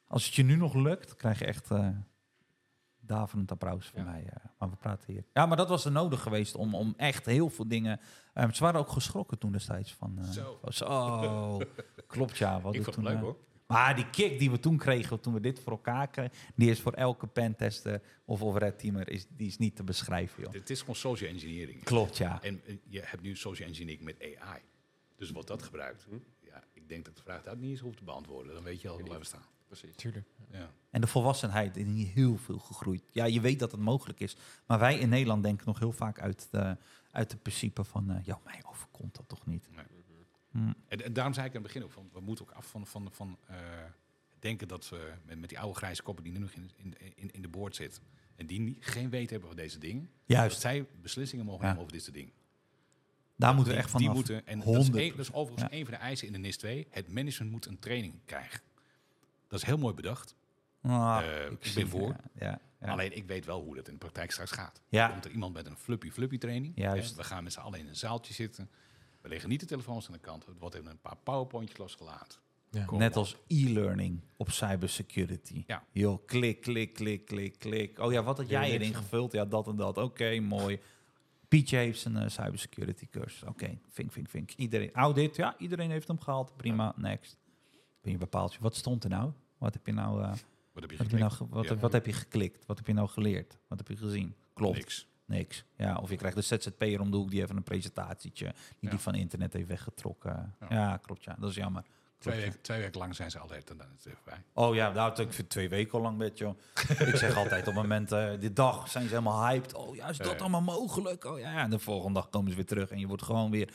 Als 0.06 0.24
het 0.24 0.34
je 0.34 0.42
nu 0.42 0.56
nog 0.56 0.74
lukt, 0.74 1.14
krijg 1.16 1.38
je 1.38 1.44
echt 1.44 1.70
eh 1.70 1.88
daverend 3.08 3.50
applaus 3.52 3.86
van 3.86 4.04
Ja. 4.04 4.10
mij. 4.10 4.24
eh. 4.26 4.44
maar 4.58 4.70
we 4.70 4.76
praten 4.76 5.12
hier... 5.12 5.24
Ja, 5.32 5.46
maar 5.46 5.56
dat 5.56 5.68
was 5.68 5.84
er 5.84 5.92
nodig 5.92 6.22
geweest 6.22 6.54
om, 6.54 6.74
om 6.74 6.94
echt 6.96 7.26
heel 7.26 7.50
veel 7.50 7.68
dingen... 7.68 8.00
eh, 8.34 8.50
ze 8.52 8.62
waren 8.62 8.80
ook 8.80 8.88
geschrokken 8.88 9.38
toen 9.38 9.52
destijds 9.52 9.94
van... 9.94 10.18
eh, 10.18 10.30
Zo. 10.30 10.58
van 10.62 10.72
zo. 10.72 11.60
klopt 12.06 12.38
ja. 12.38 12.60
Wat 12.60 12.74
Ik 12.78 12.84
vond 12.84 12.96
het 12.96 13.04
leuk 13.04 13.18
hoor. 13.20 13.36
Maar 13.66 13.96
die 13.96 14.10
kick 14.10 14.38
die 14.38 14.50
we 14.50 14.60
toen 14.60 14.76
kregen, 14.76 15.20
toen 15.20 15.32
we 15.34 15.40
dit 15.40 15.60
voor 15.60 15.72
elkaar 15.72 16.08
kregen... 16.08 16.32
die 16.54 16.70
is 16.70 16.80
voor 16.80 16.92
elke 16.92 17.26
pentester 17.26 18.02
of, 18.24 18.42
of 18.42 18.56
red 18.56 18.78
teamer, 18.78 19.08
is, 19.08 19.26
die 19.36 19.46
is 19.46 19.58
niet 19.58 19.76
te 19.76 19.82
beschrijven, 19.84 20.42
joh. 20.42 20.52
Het 20.52 20.70
is 20.70 20.80
gewoon 20.80 20.94
social 20.96 21.30
engineering. 21.30 21.84
Klopt, 21.84 22.16
ja. 22.16 22.42
En 22.42 22.60
je 22.88 23.00
hebt 23.04 23.22
nu 23.22 23.36
social 23.36 23.68
engineering 23.68 24.04
met 24.04 24.16
AI. 24.22 24.60
Dus 25.16 25.30
wordt 25.30 25.48
dat 25.48 25.62
gebruikt. 25.62 26.06
Hm? 26.08 26.14
Ja, 26.46 26.64
ik 26.72 26.88
denk 26.88 27.04
dat 27.04 27.16
de 27.16 27.22
vraag 27.22 27.42
dat 27.42 27.56
niet 27.58 27.70
eens 27.70 27.80
hoeft 27.80 27.96
te 27.96 28.04
beantwoorden. 28.04 28.54
Dan 28.54 28.62
weet 28.62 28.80
je 28.80 28.88
al 28.88 28.98
niet. 28.98 29.18
we 29.18 29.24
staan. 29.24 29.42
Precies. 29.68 29.96
Tuurlijk. 29.96 30.26
Ja. 30.50 30.70
En 30.90 31.00
de 31.00 31.06
volwassenheid 31.06 31.76
is 31.76 31.86
niet 31.86 32.08
heel 32.08 32.36
veel 32.36 32.58
gegroeid. 32.58 33.02
Ja, 33.12 33.24
je 33.24 33.40
weet 33.40 33.58
dat 33.58 33.70
het 33.72 33.80
mogelijk 33.80 34.20
is. 34.20 34.36
Maar 34.66 34.78
wij 34.78 34.98
in 34.98 35.08
Nederland 35.08 35.42
denken 35.42 35.66
nog 35.66 35.78
heel 35.78 35.92
vaak 35.92 36.20
uit 36.20 36.48
de, 36.50 36.76
uit 37.10 37.32
het 37.32 37.42
principe 37.42 37.84
van... 37.84 38.10
eh, 38.10 38.24
ja, 38.24 38.38
mij 38.44 38.60
overkomt 38.66 39.14
dat 39.16 39.28
toch 39.28 39.46
niet. 39.46 39.68
Mhm. 39.70 39.80
Hm. 40.50 40.72
En, 40.88 41.04
en 41.04 41.12
daarom 41.12 41.34
zei 41.34 41.46
ik 41.46 41.54
aan 41.56 41.62
het 41.62 41.72
begin 41.72 41.84
ook 41.86 41.92
van, 41.92 42.08
we 42.12 42.20
moeten 42.20 42.44
ook 42.44 42.50
af 42.52 42.66
van, 42.66 42.86
van, 42.86 43.08
van 43.12 43.38
eh, 43.46 43.56
denken 44.38 44.68
dat 44.68 44.88
we 44.88 45.12
met, 45.24 45.38
met 45.38 45.48
die 45.48 45.58
oude 45.58 45.76
grijze 45.76 46.02
koppen 46.02 46.24
die 46.24 46.32
nu 46.32 46.38
nog 46.38 46.50
in, 46.50 46.70
in, 46.76 46.94
in, 47.14 47.30
in 47.30 47.42
de 47.42 47.48
boord 47.48 47.76
zitten. 47.76 48.02
En 48.36 48.46
die 48.46 48.60
niet, 48.60 48.76
geen 48.86 49.10
weet 49.10 49.30
hebben 49.30 49.48
van 49.48 49.56
deze 49.56 49.78
dingen. 49.78 50.02
Dat 50.02 50.36
Juist, 50.36 50.60
zij 50.60 50.86
beslissingen 51.02 51.44
mogen 51.44 51.60
Ja. 51.60 51.66
nemen 51.66 51.80
over 51.82 51.92
dit 51.92 52.02
soort 52.02 52.14
dingen. 52.16 52.32
daar 53.36 53.54
moeten 53.54 53.72
we 53.72 53.78
echt 53.78 53.90
vanaf. 53.90 54.06
Die 54.06 54.14
moeten, 54.14 54.46
en 54.46 54.60
dat 54.60 54.74
is, 54.76 54.88
100%. 54.88 54.94
één- 54.94 55.10
dat 55.10 55.18
is 55.26 55.32
overigens 55.32 55.70
Ja. 55.72 55.78
een 55.78 55.84
van 55.84 55.94
de 55.94 56.00
eisen 56.00 56.26
in 56.26 56.32
de 56.32 56.38
NIS 56.38 56.56
2. 56.56 56.86
Het 56.90 57.12
management 57.12 57.52
moet 57.52 57.66
een 57.66 57.78
training 57.78 58.14
krijgen. 58.24 58.60
Dat 59.48 59.58
is 59.60 59.64
heel 59.66 59.76
mooi 59.78 59.94
bedacht. 59.94 60.36
Ah, 60.82 61.18
Eh, 61.22 61.50
ik 61.50 61.56
zie- 61.66 61.74
ben 61.74 61.88
voor. 61.88 62.08
Ja, 62.08 62.20
ja, 62.34 62.60
ja. 62.80 62.86
Alleen 62.92 63.16
ik 63.16 63.26
weet 63.26 63.44
wel 63.44 63.62
hoe 63.62 63.74
dat 63.74 63.86
in 63.86 63.92
de 63.92 63.98
praktijk 63.98 64.30
straks 64.30 64.50
gaat. 64.50 64.82
Ja. 64.88 65.08
Komt 65.08 65.24
er 65.24 65.30
iemand 65.30 65.54
met 65.54 65.66
een 65.66 65.76
fluppy 65.76 66.10
fluppy 66.10 66.38
training. 66.38 66.72
Juist. 66.76 67.14
We 67.16 67.24
gaan 67.24 67.42
met 67.42 67.52
z'n 67.52 67.60
allen 67.60 67.78
in 67.78 67.88
een 67.88 67.96
zaaltje 67.96 68.34
zitten. 68.34 68.70
We 69.20 69.28
leggen 69.28 69.48
niet 69.48 69.60
de 69.60 69.66
telefoons 69.66 70.06
aan 70.06 70.12
de 70.12 70.18
kant. 70.18 70.46
Er 70.46 70.52
wordt 70.58 70.74
even 70.74 70.90
een 70.90 71.00
paar 71.00 71.16
powerpointjes 71.22 71.78
losgelaten. 71.78 72.38
Net 72.90 73.10
op. 73.10 73.16
als 73.16 73.36
e-learning 73.46 74.20
op 74.36 74.50
cybersecurity. 74.50 75.64
Ja. 75.66 75.84
Joh, 75.92 76.26
klik, 76.26 76.60
klik, 76.60 76.94
klik, 76.94 77.24
klik, 77.26 77.58
klik. 77.58 77.98
Oh 77.98 78.12
ja, 78.12 78.22
wat 78.22 78.36
had 78.36 78.48
jij 78.48 78.70
erin 78.70 78.94
gevuld? 78.94 79.32
Ja, 79.32 79.44
dat 79.44 79.66
en 79.68 79.76
dat. 79.76 79.96
Oké, 79.98 80.40
mooi. 80.40 80.78
Pietje 81.48 81.76
heeft 81.76 82.00
zijn 82.00 82.16
eh, 82.16 82.28
cybersecurity 82.28 83.06
cursus. 83.10 83.42
Oké, 83.42 83.78
vink, 83.88 84.12
vink, 84.12 84.28
vink. 84.28 84.50
Iedereen, 84.52 84.92
audit, 84.92 85.36
ja, 85.36 85.54
iedereen 85.58 85.90
heeft 85.90 86.08
hem 86.08 86.20
gehaald. 86.20 86.56
Prima, 86.56 86.92
next. 86.96 87.36
Je 88.10 88.18
bepaald. 88.18 88.58
Wat 88.58 88.76
stond 88.76 89.04
er 89.04 89.10
nou? 89.10 89.32
Wat 89.58 89.72
heb 89.74 89.86
je 89.86 89.92
nou, 89.92 90.22
eh, 90.22 90.28
Wat 90.72 90.82
heb 90.82 90.90
je 90.90 90.96
wat 90.96 91.06
heb 91.10 91.18
je 91.18 91.24
nou, 91.24 91.32
wat, 91.50 91.68
Ja. 91.68 91.76
wat 91.76 91.92
heb 91.92 92.06
je 92.06 92.12
geklikt? 92.12 92.66
Wat 92.66 92.76
heb 92.76 92.86
je 92.86 92.92
nou 92.92 93.08
geleerd? 93.08 93.58
Wat 93.68 93.78
heb 93.78 93.88
je 93.88 93.96
gezien? 93.96 94.34
Klopt. 94.54 94.76
Niks. 94.76 95.06
Niks. 95.24 95.64
Ja, 95.76 95.96
of 95.96 96.10
je 96.10 96.16
krijgt 96.16 96.36
de 96.36 96.42
ZZP'er 96.42 97.00
om 97.00 97.10
de 97.10 97.16
hoek 97.16 97.30
die 97.30 97.42
even 97.42 97.56
een 97.56 97.62
presentatietje, 97.62 98.44
die 98.44 98.54
Ja. 98.80 98.90
die 98.90 98.98
van 98.98 99.14
internet 99.14 99.52
heeft 99.52 99.68
weggetrokken. 99.68 100.54
Ja. 100.60 100.66
Ja, 100.70 100.96
klopt 100.96 101.24
ja. 101.24 101.36
Dat 101.38 101.50
is 101.50 101.56
jammer. 101.56 101.84
Twee, 102.18 102.40
weken, 102.40 102.60
twee 102.60 102.80
weken 102.80 103.00
lang 103.00 103.14
zijn 103.14 103.30
ze 103.30 103.38
dan 103.38 103.86
is 103.98 104.04
het 104.04 104.24
bij. 104.24 104.42
Oh 104.52 104.74
ja, 104.74 104.92
nou, 104.92 105.22
ik 105.22 105.32
vind 105.32 105.48
twee 105.50 105.68
weken 105.68 105.92
al 105.92 106.00
lang 106.00 106.18
met 106.18 106.38
joh. 106.38 106.58
ik 106.98 107.16
zeg 107.16 107.36
altijd 107.42 107.60
op 107.60 107.66
het 107.66 107.74
moment, 107.82 108.12
eh 108.12 108.30
de 108.40 108.52
dag 108.52 108.88
zijn 108.88 109.04
ze 109.04 109.10
helemaal 109.10 109.46
hyped. 109.46 109.74
Oh 109.74 109.94
ja, 109.96 110.08
is 110.08 110.16
dat 110.16 110.26
Ja, 110.26 110.32
ja. 110.32 110.38
allemaal 110.38 110.62
mogelijk? 110.62 111.24
Oh 111.24 111.38
ja, 111.38 111.62
en 111.62 111.70
de 111.70 111.78
volgende 111.78 112.14
dag 112.20 112.28
komen 112.28 112.50
ze 112.50 112.56
weer 112.56 112.66
terug 112.66 112.90
en 112.90 112.98
je 112.98 113.06
wordt 113.06 113.22
gewoon 113.22 113.50
weer... 113.50 113.72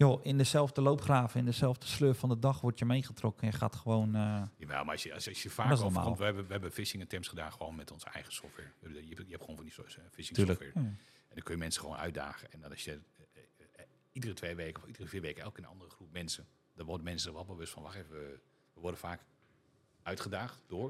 Joh, 0.00 0.20
in 0.24 0.38
dezelfde 0.38 0.80
loopgraven, 0.80 1.40
in 1.40 1.46
dezelfde 1.46 1.86
sleur 1.86 2.14
van 2.14 2.28
de 2.28 2.38
dag 2.38 2.60
word 2.60 2.78
je 2.78 2.84
meegetrokken. 2.84 3.42
En 3.42 3.48
je 3.50 3.56
gaat 3.56 3.76
gewoon... 3.76 4.14
eh, 4.14 4.42
Jawel, 4.56 4.84
maar 4.84 4.92
als 4.92 5.02
je, 5.02 5.14
als, 5.14 5.28
als 5.28 5.42
je 5.42 5.50
vaak 5.50 5.72
overkomt, 5.72 6.18
we 6.18 6.24
hebben, 6.24 6.46
we 6.46 6.52
hebben 6.52 6.72
phishing 6.72 7.02
attempts 7.02 7.28
gedaan 7.28 7.52
gewoon 7.52 7.74
met 7.74 7.90
onze 7.90 8.06
eigen 8.06 8.32
software. 8.32 8.68
Je, 8.80 8.88
hebt- 8.88 9.06
je 9.08 9.24
hebt 9.30 9.40
gewoon 9.40 9.56
van 9.56 9.64
die 9.64 9.74
eh, 9.76 9.84
phishing 10.10 10.36
tuurlijk. 10.36 10.62
software. 10.62 10.86
En 11.28 11.34
dan 11.34 11.42
kun 11.42 11.54
je 11.54 11.60
mensen 11.60 11.80
gewoon 11.82 11.96
uitdagen. 11.96 12.52
En 12.52 12.60
dan 12.60 12.70
als 12.70 12.84
je 12.84 13.00
eh, 13.72 13.84
iedere 14.12 14.32
twee 14.34 14.54
weken 14.54 14.82
of 14.82 14.88
iedere 14.88 15.06
vier 15.06 15.20
weken 15.20 15.42
elke 15.42 15.60
een 15.60 15.66
andere 15.66 15.90
groep 15.90 16.12
mensen, 16.12 16.46
dan 16.74 16.86
worden 16.86 17.04
mensen 17.04 17.28
er 17.28 17.34
wel 17.34 17.44
bewust 17.44 17.72
van, 17.72 17.82
wacht 17.82 17.94
even, 17.96 18.10
we- 18.10 18.40
we 18.74 18.80
worden 18.80 19.00
vaak 19.00 19.20
uitgedaagd 20.02 20.62
door. 20.66 20.88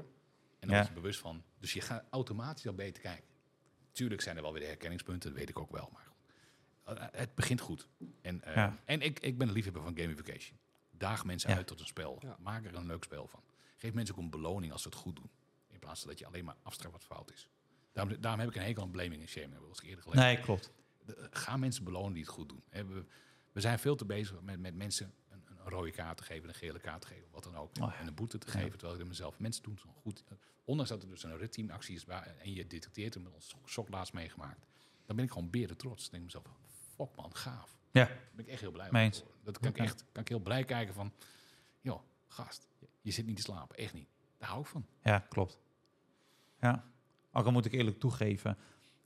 En 0.59 0.67
dan 0.67 0.69
Ja. 0.69 0.75
word 0.75 0.87
je 0.87 0.93
bewust 1.01 1.19
van. 1.19 1.43
Dus 1.59 1.73
je 1.73 1.81
gaat 1.81 2.03
automatisch 2.09 2.67
al 2.67 2.73
beter 2.73 3.01
kijken. 3.01 3.29
tuurlijk 3.91 4.21
zijn 4.21 4.35
er 4.35 4.41
wel 4.41 4.53
weer 4.53 4.67
herkenningspunten, 4.67 5.29
dat 5.29 5.39
weet 5.39 5.49
ik 5.49 5.59
ook 5.59 5.71
wel. 5.71 5.89
Maar 5.93 6.10
het 7.11 7.35
begint 7.35 7.59
goed. 7.61 7.87
En, 8.21 8.43
eh, 8.43 8.55
Ja. 8.55 8.77
en 8.85 9.01
ik, 9.01 9.19
ik 9.19 9.37
ben 9.37 9.47
een 9.47 9.53
liefhebber 9.53 9.81
van 9.83 9.97
gamification. 9.97 10.57
Daag 10.91 11.25
mensen 11.25 11.49
Ja. 11.49 11.55
uit 11.55 11.67
tot 11.67 11.79
een 11.79 11.85
spel. 11.85 12.17
Ja. 12.21 12.37
Maak 12.39 12.65
er 12.65 12.75
een 12.75 12.85
leuk 12.85 13.03
spel 13.03 13.27
van. 13.27 13.43
Geef 13.77 13.93
mensen 13.93 14.15
ook 14.15 14.21
een 14.21 14.29
beloning 14.29 14.71
als 14.71 14.81
ze 14.81 14.87
het 14.87 14.97
goed 14.97 15.15
doen. 15.15 15.29
In 15.67 15.79
plaats 15.79 15.99
van 15.99 16.09
dat 16.09 16.19
je 16.19 16.25
alleen 16.25 16.45
maar 16.45 16.55
afstraft 16.63 16.93
wat 16.93 17.03
fout 17.03 17.31
is. 17.31 17.49
Daarom, 17.91 18.21
daarom 18.21 18.39
heb 18.39 18.49
ik 18.49 18.55
een 18.55 18.61
hekel 18.61 18.83
aan 18.83 18.91
blaming 18.91 19.21
en 19.21 19.27
shaming. 19.27 19.53
Dat 19.53 19.61
ik 19.63 19.67
eens 19.69 19.81
eerder 19.81 20.03
gelezen. 20.03 20.23
Nee, 20.25 20.39
klopt. 20.39 20.71
De- 21.05 21.27
ga 21.31 21.57
mensen 21.57 21.83
belonen 21.83 22.13
die 22.13 22.23
het 22.23 22.31
goed 22.31 22.49
doen. 22.49 22.63
We, 22.69 23.05
we 23.51 23.61
zijn 23.61 23.79
veel 23.79 23.95
te 23.95 24.05
bezig 24.05 24.41
met, 24.41 24.59
met 24.59 24.75
mensen 24.75 25.13
een, 25.29 25.43
een 25.47 25.69
rode 25.69 25.91
kaart 25.91 26.17
te 26.17 26.23
geven, 26.23 26.49
een 26.49 26.55
gele 26.55 26.79
kaart 26.79 27.01
te 27.01 27.07
geven, 27.07 27.27
wat 27.31 27.43
dan 27.43 27.55
ook. 27.55 27.69
Oh 27.81 27.89
ja. 27.91 27.95
En 27.95 28.07
een 28.07 28.13
boete 28.13 28.37
te 28.37 28.47
Ja. 28.47 28.53
geven, 28.53 28.71
terwijl 28.71 28.93
ik 28.93 28.99
er 29.01 29.07
mezelf... 29.07 29.39
Mensen 29.39 29.63
doen 29.63 29.73
het 29.73 29.81
zo 29.81 29.89
goed. 30.01 30.23
Ondanks 30.65 30.91
dat 30.91 31.03
er 31.03 31.09
dus 31.09 31.23
een 31.23 31.37
red 31.37 31.51
team 31.51 31.69
actie 31.69 31.95
is 31.95 32.03
waar, 32.03 32.35
en 32.37 32.53
je 32.53 32.67
detecteert 32.67 33.13
hem 33.13 33.23
met 33.23 33.33
ons 33.33 33.55
sok 33.65 33.89
laatst 33.89 34.13
meegemaakt. 34.13 34.65
Dan 35.05 35.15
ben 35.15 35.25
ik 35.25 35.31
gewoon 35.31 35.49
beren 35.49 35.77
trots. 35.77 36.09
Dan 36.09 36.19
denk 36.19 36.23
ik 36.31 36.35
mezelf, 36.41 36.57
fuck 37.05 37.15
man, 37.15 37.35
gaaf. 37.35 37.77
Ja, 37.91 38.05
Daar 38.05 38.17
ben 38.31 38.45
ik 38.45 38.51
echt 38.51 38.61
heel 38.61 38.71
blij 38.71 38.87
Mee. 38.91 39.11
Dat 39.43 39.59
kan 39.59 39.69
ik 39.69 39.77
echt 39.77 40.05
kan 40.11 40.21
ik 40.21 40.29
heel 40.29 40.39
blij 40.39 40.63
kijken 40.63 40.93
van... 40.93 41.13
joh, 41.81 42.01
gast, 42.27 42.67
je, 43.01 43.11
zit 43.11 43.25
niet 43.25 43.35
te 43.35 43.41
slapen. 43.41 43.77
Echt 43.77 43.93
niet. 43.93 44.07
Daar 44.37 44.49
hou 44.49 44.61
ik 44.61 44.67
van. 44.67 44.85
ja, 45.03 45.19
klopt. 45.19 45.57
Ja. 46.59 46.83
Ook 47.31 47.45
al 47.45 47.51
moet 47.51 47.65
ik 47.65 47.71
eerlijk 47.71 47.99
toegeven, 47.99 48.57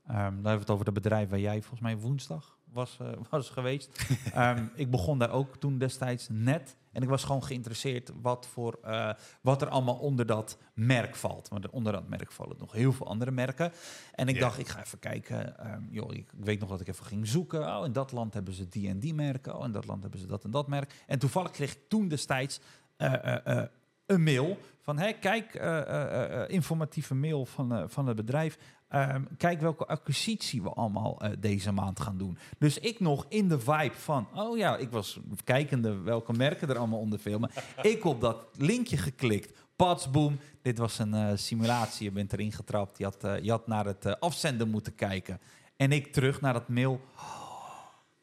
dan 0.05 0.15
hebben 0.15 0.41
we 0.41 0.49
het 0.49 0.69
over 0.69 0.85
het 0.85 0.93
bedrijf 0.93 1.30
waar 1.30 1.39
jij 1.39 1.61
volgens 1.61 1.81
mij 1.81 1.97
woensdag 1.97 2.57
was, 2.63 2.97
eh, 2.99 3.11
was 3.30 3.49
geweest. 3.49 4.05
Ehm, 4.34 4.65
ik 4.76 4.91
begon 4.91 5.19
daar 5.19 5.31
ook 5.31 5.57
toen 5.57 5.77
destijds 5.77 6.27
net. 6.30 6.76
En 6.95 7.01
ik 7.01 7.09
was 7.09 7.23
gewoon 7.23 7.43
geïnteresseerd 7.43 8.11
wat, 8.22 8.47
voor, 8.47 8.80
eh, 8.84 9.09
wat 9.41 9.61
er 9.61 9.67
allemaal 9.67 9.95
onder 9.95 10.26
dat 10.26 10.57
merk 10.73 11.15
valt. 11.15 11.47
Want 11.47 11.69
onder 11.69 11.91
dat 11.93 12.07
merk 12.07 12.31
vallen 12.31 12.55
nog 12.59 12.72
heel 12.72 12.93
veel 12.93 13.07
andere 13.07 13.31
merken. 13.31 13.72
En 14.13 14.27
ik 14.27 14.35
Ja. 14.35 14.41
dacht, 14.41 14.59
ik 14.59 14.67
ga 14.67 14.80
even 14.81 14.99
kijken. 14.99 15.57
ehm, 15.59 15.81
joh, 15.89 16.13
ik, 16.13 16.17
ik 16.19 16.45
weet 16.45 16.59
nog 16.59 16.69
dat 16.69 16.81
ik 16.81 16.88
even 16.88 17.05
ging 17.05 17.27
zoeken. 17.27 17.76
Oh, 17.77 17.85
in 17.85 17.91
dat 17.93 18.11
land 18.11 18.34
hebben 18.34 18.53
ze 18.53 18.67
die 18.69 18.89
en 18.89 18.99
die 18.99 19.13
merken. 19.13 19.57
Oh, 19.57 19.65
in 19.65 19.72
dat 19.72 19.85
land 19.85 20.01
hebben 20.01 20.19
ze 20.19 20.27
dat 20.27 20.43
en 20.43 20.51
dat 20.51 20.67
merk. 20.67 21.03
En 21.07 21.19
toevallig 21.19 21.51
kreeg 21.51 21.72
ik 21.73 21.89
toen 21.89 22.07
destijds 22.07 22.59
eh, 22.97 23.47
eh, 23.57 23.63
een 24.05 24.23
mail 24.23 24.57
van... 24.81 24.97
Hey, 24.97 25.13
kijk, 25.19 25.53
informatieve 26.49 27.15
mail 27.15 27.45
van, 27.45 27.89
van 27.89 28.07
het 28.07 28.15
bedrijf. 28.15 28.57
Ehm, 28.88 29.24
kijk 29.38 29.62
welke 29.62 29.86
acquisitie 29.86 30.62
we 30.62 30.70
allemaal 30.70 31.22
eh, 31.22 31.32
deze 31.40 31.72
maand 31.72 31.99
gaan 31.99 32.18
doen. 32.18 32.38
Dus 32.57 32.80
ik 32.80 32.99
nog 32.99 33.26
in 33.30 33.49
de 33.49 33.60
vibe 33.60 33.95
van... 33.95 34.28
Oh 34.34 34.57
ja, 34.57 34.78
ik 34.78 34.90
was 34.90 35.20
kijkende 35.44 35.98
welke 35.98 36.34
merken 36.34 36.70
er 36.70 36.78
allemaal 36.78 36.99
onder 36.99 37.20
filmen. 37.20 37.52
ik 37.82 38.06
op 38.06 38.22
dat 38.22 38.48
linkje 38.57 38.98
geklikt. 38.98 39.60
Patsboom. 39.76 40.40
Dit 40.62 40.78
was 40.78 40.99
een 40.99 41.14
eh, 41.14 41.32
simulatie. 41.36 42.06
Je 42.06 42.12
bent 42.12 42.34
erin 42.34 42.52
getrapt. 42.52 42.98
Je 42.98 43.03
had, 43.03 43.24
eh, 43.24 43.40
je 43.40 43.52
had 43.52 43.68
naar 43.68 43.86
het 43.86 44.20
afzenden 44.20 44.70
moeten 44.70 44.95
kijken. 44.95 45.40
En 45.78 45.91
ik 45.91 46.14
terug 46.14 46.41
naar 46.41 46.53
dat 46.53 46.68
mail. 46.68 47.02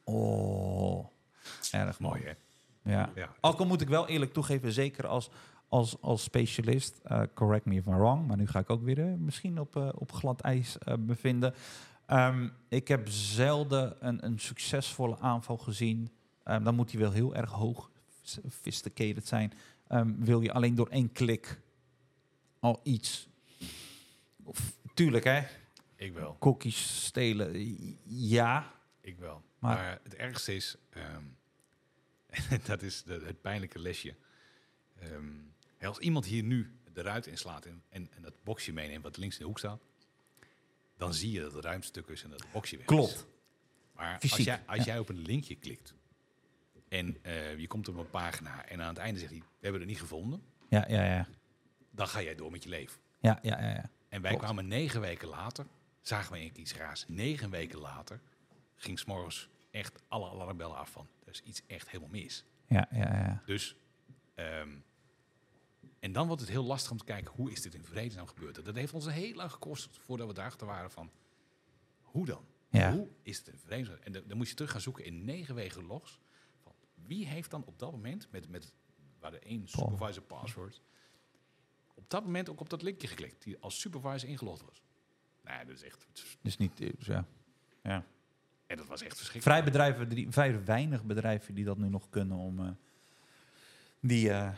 Oh, 0.05 1.06
erg 1.70 1.98
mooi. 2.01 2.20
Mooi, 2.20 2.24
hè? 2.24 2.34
Ja. 2.84 3.10
Ja. 3.14 3.28
Ook 3.40 3.59
al 3.59 3.66
moet 3.66 3.80
ik 3.80 3.89
wel 3.89 4.09
eerlijk 4.09 4.32
toegeven, 4.32 4.72
zeker 4.72 5.06
als, 5.06 5.30
als, 5.72 6.00
als 6.00 6.22
specialist, 6.22 7.00
eh, 7.02 7.22
correct 7.34 7.64
me 7.64 7.74
if 7.74 7.86
I'm 7.86 7.94
wrong, 7.96 8.26
maar 8.26 8.36
nu 8.36 8.46
ga 8.46 8.58
ik 8.58 8.70
ook 8.70 8.82
weer 8.82 8.98
eh, 8.98 9.14
misschien 9.14 9.60
op, 9.60 9.76
eh, 9.76 9.88
op 9.94 10.12
glad 10.12 10.40
ijs 10.40 10.76
bevinden. 10.98 11.54
Ehm, 12.06 12.48
ik 12.68 12.88
heb 12.88 13.08
zelden 13.08 14.06
een, 14.06 14.24
een 14.24 14.38
succesvolle 14.38 15.18
aanval 15.18 15.56
gezien. 15.58 16.10
Ehm, 16.44 16.62
dan 16.62 16.74
moet 16.74 16.90
hij 16.90 17.00
wel 17.00 17.12
heel 17.12 17.34
erg 17.34 17.50
hoog 17.50 17.90
sophisticated 18.22 19.26
zijn. 19.26 19.52
Ehm, 19.88 20.14
wil 20.18 20.40
je 20.40 20.52
alleen 20.52 20.74
door 20.74 20.88
één 20.88 21.12
klik 21.12 21.60
al 22.60 22.80
iets. 22.82 23.28
Of, 24.44 24.76
tuurlijk, 24.94 25.24
hè? 25.24 25.42
Ik 25.96 26.12
wel. 26.12 26.36
Cookies 26.38 27.04
stelen, 27.04 27.50
ja. 28.04 28.72
Ik 29.00 29.18
wel. 29.18 29.42
Maar- 29.58 29.76
Maar, 29.76 30.00
het 30.02 30.14
ergste 30.14 30.54
is, 30.54 30.76
dat 32.66 32.82
is 32.82 33.02
de, 33.02 33.22
het 33.24 33.40
pijnlijke 33.40 33.78
lesje. 33.78 34.14
Als 35.88 35.98
iemand 35.98 36.24
hier 36.24 36.42
nu 36.42 36.76
de 36.92 37.02
ruit 37.02 37.26
inslaat 37.26 37.64
en, 37.64 37.82
en, 37.88 38.09
en 38.12 38.22
dat 38.22 38.42
boxje 38.44 38.72
meeneemt 38.72 39.02
wat 39.02 39.16
links 39.16 39.34
in 39.34 39.40
de 39.40 39.46
hoek 39.46 39.59
staat, 39.59 39.82
dan 40.96 41.14
zie 41.14 41.32
je 41.32 41.40
dat 41.40 41.52
het 41.52 41.64
ruimstuk 41.64 42.09
is 42.09 42.22
en 42.22 42.30
dat 42.30 42.40
het 42.40 42.52
boxje 42.52 42.76
weg 42.76 42.86
is. 42.86 42.94
Klopt. 42.94 43.26
Maar 43.94 44.18
Fysiek, 44.18 44.36
als, 44.36 44.46
jij, 44.46 44.62
als 44.66 44.78
ja. 44.78 44.84
jij 44.84 44.98
op 44.98 45.09
een 45.09 45.22
linkje 45.22 45.54
klikt 45.54 45.94
en 46.88 47.16
eh, 47.22 47.59
je 47.59 47.66
komt 47.66 47.88
op 47.88 47.96
een 47.96 48.10
pagina 48.10 48.66
en 48.66 48.80
aan 48.80 48.88
het 48.88 48.98
einde 48.98 49.18
zegt 49.18 49.30
hij, 49.30 49.40
we 49.40 49.46
hebben 49.60 49.80
het 49.80 49.90
niet 49.90 50.00
gevonden, 50.00 50.42
Ja, 50.68 50.84
ja, 50.88 51.04
ja. 51.04 51.28
dan 51.90 52.09
ga 52.09 52.22
jij 52.22 52.34
door 52.34 52.50
met 52.50 52.62
je 52.62 52.68
leven. 52.68 53.00
Ja, 53.20 53.38
ja, 53.42 53.60
ja. 53.60 53.68
ja. 53.68 53.90
En 54.09 54.20
wij 54.20 54.30
Klopt. 54.30 54.44
kwamen 54.44 54.68
negen 54.68 55.00
weken 55.00 55.28
later, 55.28 55.66
zagen 56.00 56.32
we 56.32 56.40
een 56.40 56.52
keer 56.52 56.60
iets 56.62 56.74
raars. 56.74 57.04
Negen 57.09 57.50
weken 57.50 57.78
later 57.78 58.20
ging 58.76 58.98
s'morgens 58.98 59.48
echt 59.70 60.02
alle 60.09 60.30
alarmbellen 60.30 60.76
af 60.76 60.90
van, 60.90 61.09
er 61.24 61.32
is 61.32 61.40
iets 61.40 61.62
echt 61.66 61.90
helemaal 61.90 62.12
mis. 62.12 62.44
Ja, 62.66 62.88
ja, 62.90 62.98
ja. 62.98 63.42
Dus, 63.46 63.76
ehm, 64.34 64.68
en 65.98 66.12
dan 66.12 66.26
wordt 66.26 66.42
het 66.42 66.50
heel 66.50 66.64
lastig 66.64 66.90
om 66.90 66.96
te 66.96 67.04
kijken, 67.04 67.34
hoe 67.34 67.50
is 67.50 67.62
dit 67.62 67.74
in 67.74 67.84
vredesnaam 67.84 68.26
gebeurd? 68.26 68.64
Dat 68.64 68.74
heeft 68.74 68.92
ons 68.92 69.10
heel 69.10 69.34
lang 69.34 69.50
gekost 69.52 69.88
voordat 69.98 70.26
we 70.26 70.34
daarachter 70.34 70.66
waren 70.66 70.90
van, 70.90 71.10
hoe 72.02 72.26
dan? 72.26 72.44
Ja. 72.70 72.92
Hoe 72.92 73.09
is 73.22 73.38
het 73.38 73.48
in 73.48 73.59
vredesnaam? 73.59 73.98
En 74.02 74.12
dan, 74.12 74.22
dan 74.26 74.36
moet 74.36 74.48
je 74.48 74.54
terug 74.54 74.70
gaan 74.70 74.80
zoeken 74.80 75.04
in 75.04 75.24
negen 75.24 75.54
wegen 75.54 75.84
logs. 75.84 76.20
Van 76.62 76.72
wie 76.94 77.26
heeft 77.26 77.50
dan 77.50 77.64
op 77.64 77.78
dat 77.78 77.90
moment, 77.90 78.28
met, 78.30 78.48
met 78.48 78.74
waar 79.18 79.30
de 79.30 79.38
één 79.38 79.68
supervisor 79.68 80.22
password, 80.22 80.82
op 81.94 82.10
dat 82.10 82.24
moment 82.24 82.48
ook 82.48 82.60
op 82.60 82.70
dat 82.70 82.82
linkje 82.82 83.06
geklikt, 83.06 83.42
die 83.42 83.59
als 83.59 83.80
supervisor 83.80 84.28
ingelogd 84.28 84.64
was? 84.64 84.82
Nou, 85.42 85.66
dat 85.66 85.76
is 85.76 85.82
echt, 85.82 86.06
Dus 86.40 86.56
niet, 86.56 86.76
dus 86.76 87.06
ja. 87.06 87.26
ja. 87.82 88.04
en 88.66 88.76
dat 88.76 88.86
was 88.86 89.02
echt 89.02 89.16
verschrikkelijk. 89.16 89.42
Vrij 89.42 89.64
bedrijven, 89.64 90.09
die, 90.09 90.30
vrij 90.30 90.64
weinig 90.64 91.04
bedrijven 91.04 91.54
die 91.54 91.64
dat 91.64 91.78
nu 91.78 91.88
nog 91.88 92.10
kunnen 92.10 92.36
om 92.36 92.59
eh, 92.59 92.70
die, 94.00 94.30
eh, 94.30 94.52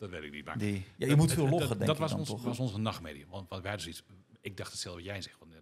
Dat 0.00 0.10
weet 0.10 0.22
ik 0.22 0.32
niet. 0.32 0.44
Maar 0.44 0.58
die... 0.58 0.72
Ja, 0.74 0.82
je 0.96 1.06
Dat- 1.06 1.16
moet 1.16 1.32
veel 1.32 1.42
dat- 1.42 1.50
loggen, 1.50 1.68
dat, 1.68 1.78
denk 1.78 1.86
dat 1.90 1.96
ik 1.96 2.02
was, 2.02 2.12
ons, 2.12 2.28
toch? 2.28 2.42
was 2.42 2.58
onze 2.58 2.78
nachtmerrie. 2.78 3.26
Want, 3.26 3.48
want 3.48 3.62
wij 3.62 3.70
hadden 3.70 3.80
zoiets... 3.94 4.02
Ik 4.40 4.56
dacht 4.56 4.70
hetzelfde 4.72 5.00
wat 5.02 5.10
jij 5.10 5.22
zegt. 5.22 5.38
Want, 5.38 5.52
eh, 5.54 5.60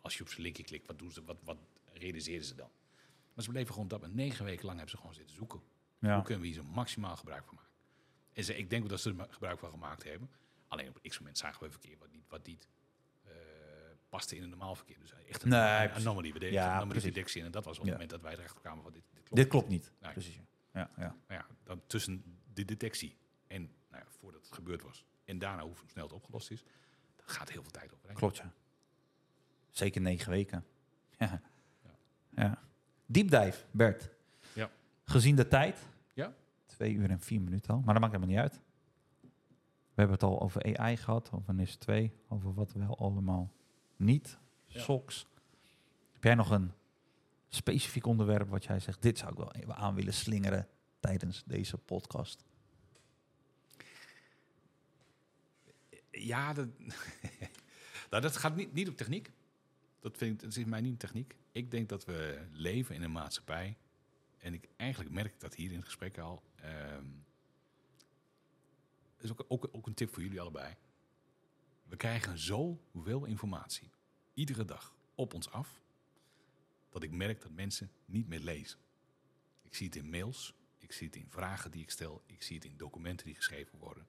als 0.00 0.16
je 0.16 0.22
op 0.22 0.28
zijn 0.28 0.42
linkje 0.42 0.62
klikt, 0.64 0.86
wat 0.86 0.98
doen 0.98 1.12
ze? 1.12 1.24
Wat, 1.24 1.36
wat 1.44 1.56
realiseren 1.92 2.44
ze 2.44 2.54
dan? 2.54 2.68
Maar 3.34 3.44
ze 3.44 3.50
bleven 3.50 3.72
gewoon 3.72 3.88
dat. 3.88 4.02
En 4.02 4.14
negen 4.14 4.44
weken 4.44 4.64
lang 4.64 4.76
hebben 4.76 4.90
ze 4.90 4.96
gewoon 5.00 5.14
zitten 5.14 5.34
zoeken. 5.36 5.60
ja. 5.98 6.14
Hoe 6.14 6.22
kunnen 6.24 6.42
we 6.42 6.48
hier 6.48 6.56
zo 6.56 6.64
maximaal 6.64 7.16
gebruik 7.16 7.44
van 7.44 7.54
maken? 7.54 7.70
En 8.32 8.44
ze, 8.44 8.56
ik 8.56 8.70
denk 8.70 8.88
dat 8.88 9.00
ze 9.00 9.14
er 9.18 9.26
gebruik 9.30 9.58
van 9.58 9.70
gemaakt 9.70 10.02
hebben. 10.04 10.30
Alleen 10.68 10.88
op 10.88 10.98
x 11.02 11.18
moment 11.18 11.38
zagen 11.38 11.62
we 11.64 11.70
verkeer 11.70 11.96
wat 11.98 12.12
niet, 12.12 12.24
wat 12.28 12.46
niet 12.46 12.68
eh, 13.24 13.32
paste 14.08 14.36
in 14.36 14.42
een 14.42 14.48
normaal 14.48 14.74
verkeer. 14.74 14.96
Dus 15.00 15.12
echt 15.28 15.42
een, 15.42 15.48
Nee, 15.48 15.60
een 15.82 15.88
precies. 15.88 16.06
anomaly, 16.06 16.32
de, 16.32 16.50
Ja, 16.50 16.66
anomaly 16.66 16.88
precies. 16.88 17.12
detectie. 17.14 17.42
En 17.42 17.50
dat 17.50 17.64
was 17.64 17.78
op 17.78 17.84
Ja. 17.84 17.90
het 17.90 18.00
moment 18.00 18.10
dat 18.10 18.22
wij 18.30 18.38
erachter 18.38 18.60
kwamen 18.60 18.82
van 18.82 18.92
dit, 18.92 19.02
dit 19.12 19.22
klopt. 19.22 19.36
Dit 19.36 19.48
klopt 19.48 19.68
niet. 19.68 19.92
Nee. 20.00 20.12
Precies. 20.12 20.40
Ja, 20.72 20.90
ja. 20.96 21.16
Ja, 21.28 21.46
dan 21.64 21.82
tussen 21.86 22.22
de 22.54 22.64
detectie 22.64 23.16
en 23.46 23.70
nou 23.90 24.04
ja, 24.04 24.10
voordat 24.10 24.44
het 24.44 24.52
gebeurd 24.52 24.82
was 24.82 25.04
en 25.24 25.38
daarna 25.38 25.62
hoe 25.62 25.74
snel 25.86 26.04
het 26.04 26.12
opgelost 26.12 26.50
is, 26.50 26.64
daar 27.16 27.28
gaat 27.28 27.50
heel 27.50 27.62
veel 27.62 27.70
tijd 27.70 27.92
over. 27.92 28.14
Klopt, 28.14 28.36
ja. 28.36 28.52
Zeker 29.70 30.00
negen 30.00 30.30
weken. 30.30 30.64
Ja. 31.18 31.40
Ja. 31.82 31.92
ja. 32.42 32.62
Deep 33.06 33.30
dive, 33.30 33.64
Bert. 33.70 34.10
Ja. 34.52 34.70
Gezien 35.04 35.36
de 35.36 35.48
tijd. 35.48 35.78
Ja. 36.12 36.34
Twee 36.66 36.92
uur 36.94 37.10
en 37.10 37.20
vier 37.20 37.40
minuten 37.40 37.74
al. 37.74 37.80
Maar 37.80 37.94
dat 37.94 38.02
maakt 38.02 38.14
helemaal 38.14 38.34
niet 38.34 38.50
uit. 38.50 38.60
We 39.96 40.02
hebben 40.02 40.14
het 40.14 40.22
al 40.22 40.40
over 40.40 40.78
AI 40.78 40.96
gehad, 40.96 41.30
over 41.32 41.54
NIS 41.54 41.76
2, 41.76 42.12
over 42.28 42.54
wat 42.54 42.72
wel 42.72 42.98
allemaal 42.98 43.52
niet. 43.96 44.38
Ja. 44.66 44.80
SOX. 44.80 45.26
Heb 46.12 46.22
jij 46.22 46.34
nog 46.34 46.50
een 46.50 46.72
specifiek 47.48 48.06
onderwerp 48.06 48.48
wat 48.48 48.64
jij 48.64 48.80
zegt, 48.80 49.02
dit 49.02 49.18
zou 49.18 49.30
ik 49.30 49.38
wel 49.38 49.52
even 49.52 49.76
aan 49.76 49.94
willen 49.94 50.14
slingeren 50.14 50.68
tijdens 51.00 51.42
deze 51.46 51.78
podcast? 51.78 52.44
Ja, 56.18 56.52
dat, 56.52 56.68
nou, 58.10 58.22
dat 58.22 58.36
gaat 58.36 58.56
niet, 58.56 58.72
niet 58.72 58.88
op 58.88 58.96
techniek. 58.96 59.30
Dat, 60.00 60.16
vind 60.16 60.34
ik, 60.34 60.40
dat 60.40 60.56
is 60.56 60.64
mij 60.64 60.80
niet 60.80 60.98
techniek. 60.98 61.36
Ik 61.52 61.70
denk 61.70 61.88
dat 61.88 62.04
we 62.04 62.46
leven 62.52 62.94
in 62.94 63.02
een 63.02 63.12
maatschappij. 63.12 63.76
En 64.38 64.54
ik 64.54 64.68
eigenlijk 64.76 65.10
merk 65.10 65.40
dat 65.40 65.54
hier 65.54 65.70
in 65.70 65.76
het 65.76 65.84
gesprek 65.84 66.18
al. 66.18 66.42
dat 69.16 69.24
is 69.24 69.30
ook, 69.30 69.44
ook, 69.48 69.68
ook 69.72 69.86
een 69.86 69.94
tip 69.94 70.12
voor 70.12 70.22
jullie 70.22 70.40
allebei. 70.40 70.74
We 71.84 71.96
krijgen 71.96 72.38
zoveel 72.38 73.24
informatie. 73.24 73.90
Iedere 74.34 74.64
dag 74.64 74.96
op 75.14 75.34
ons 75.34 75.50
af. 75.50 75.80
Dat 76.88 77.02
ik 77.02 77.10
merk 77.10 77.42
dat 77.42 77.50
mensen 77.50 77.90
niet 78.04 78.28
meer 78.28 78.40
lezen. 78.40 78.78
Ik 79.62 79.74
zie 79.74 79.86
het 79.86 79.96
in 79.96 80.10
mails. 80.10 80.54
Ik 80.78 80.92
zie 80.92 81.06
het 81.06 81.16
in 81.16 81.30
vragen 81.30 81.70
die 81.70 81.82
ik 81.82 81.90
stel. 81.90 82.22
Ik 82.26 82.42
zie 82.42 82.56
het 82.56 82.64
in 82.64 82.76
documenten 82.76 83.26
die 83.26 83.34
geschreven 83.34 83.78
worden. 83.78 84.06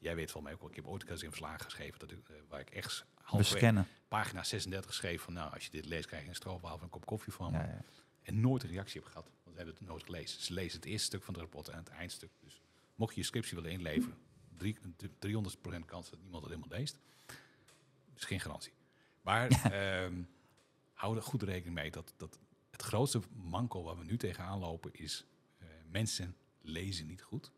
Jij 0.00 0.14
weet 0.14 0.30
van 0.30 0.42
mij 0.42 0.52
ook 0.52 0.60
wel, 0.60 0.68
ik 0.68 0.76
heb 0.76 0.86
ooit 0.86 1.02
een 1.02 1.08
keer 1.08 1.24
een 1.24 1.30
verslagen 1.30 1.64
geschreven 1.64 1.98
dat 1.98 2.10
ik, 2.10 2.28
eh, 2.28 2.36
waar 2.48 2.60
ik 2.60 2.70
echt 2.70 2.98
We 2.98 3.04
halverwege 3.22 3.84
pagina 4.08 4.44
36 4.44 4.94
schreef 4.94 5.22
van 5.22 5.32
nou, 5.32 5.52
als 5.52 5.64
je 5.64 5.70
dit 5.70 5.84
leest 5.86 6.06
krijg 6.06 6.22
je 6.22 6.28
een 6.28 6.34
stroopwafel 6.34 6.76
of 6.76 6.82
een 6.82 6.88
kop 6.88 7.06
koffie 7.06 7.32
van 7.32 7.52
me. 7.52 7.58
Ja, 7.58 7.64
ja. 7.64 7.82
En 8.22 8.40
nooit 8.40 8.62
een 8.62 8.68
reactie 8.70 9.00
heb 9.00 9.08
gehad, 9.10 9.24
want 9.24 9.56
ze 9.56 9.56
hebben 9.56 9.74
het 9.74 9.86
nooit 9.86 10.02
gelezen. 10.04 10.40
Ze 10.42 10.52
lezen 10.52 10.80
het 10.80 10.88
eerste 10.88 11.06
stuk 11.06 11.22
van 11.22 11.34
het 11.34 11.42
rapport 11.42 11.68
en 11.68 11.78
het 11.78 11.88
eindstuk. 11.88 12.30
Dus 12.40 12.60
mocht 12.94 13.14
je 13.14 13.20
je 13.20 13.26
scriptie 13.26 13.56
willen 13.56 13.70
inleveren, 13.72 14.16
drie- 14.56 14.78
300% 15.18 15.84
kans 15.84 16.10
dat 16.10 16.20
niemand 16.20 16.44
het 16.44 16.52
helemaal 16.54 16.78
leest. 16.78 16.98
is 18.16 18.24
geen 18.24 18.40
garantie. 18.40 18.72
Maar 19.22 19.48
ehm, 19.72 20.22
hou 20.94 21.16
er 21.16 21.22
goed 21.22 21.42
rekening 21.42 21.74
mee 21.74 21.90
dat, 21.90 22.14
dat 22.16 22.38
het 22.70 22.82
grootste 22.82 23.20
manko 23.32 23.82
waar 23.82 23.98
we 23.98 24.04
nu 24.04 24.16
tegenaan 24.16 24.58
lopen 24.58 24.94
is 24.94 25.24
eh, 25.58 25.66
mensen 25.90 26.36
lezen 26.60 27.06
niet 27.06 27.22
goed. 27.22 27.50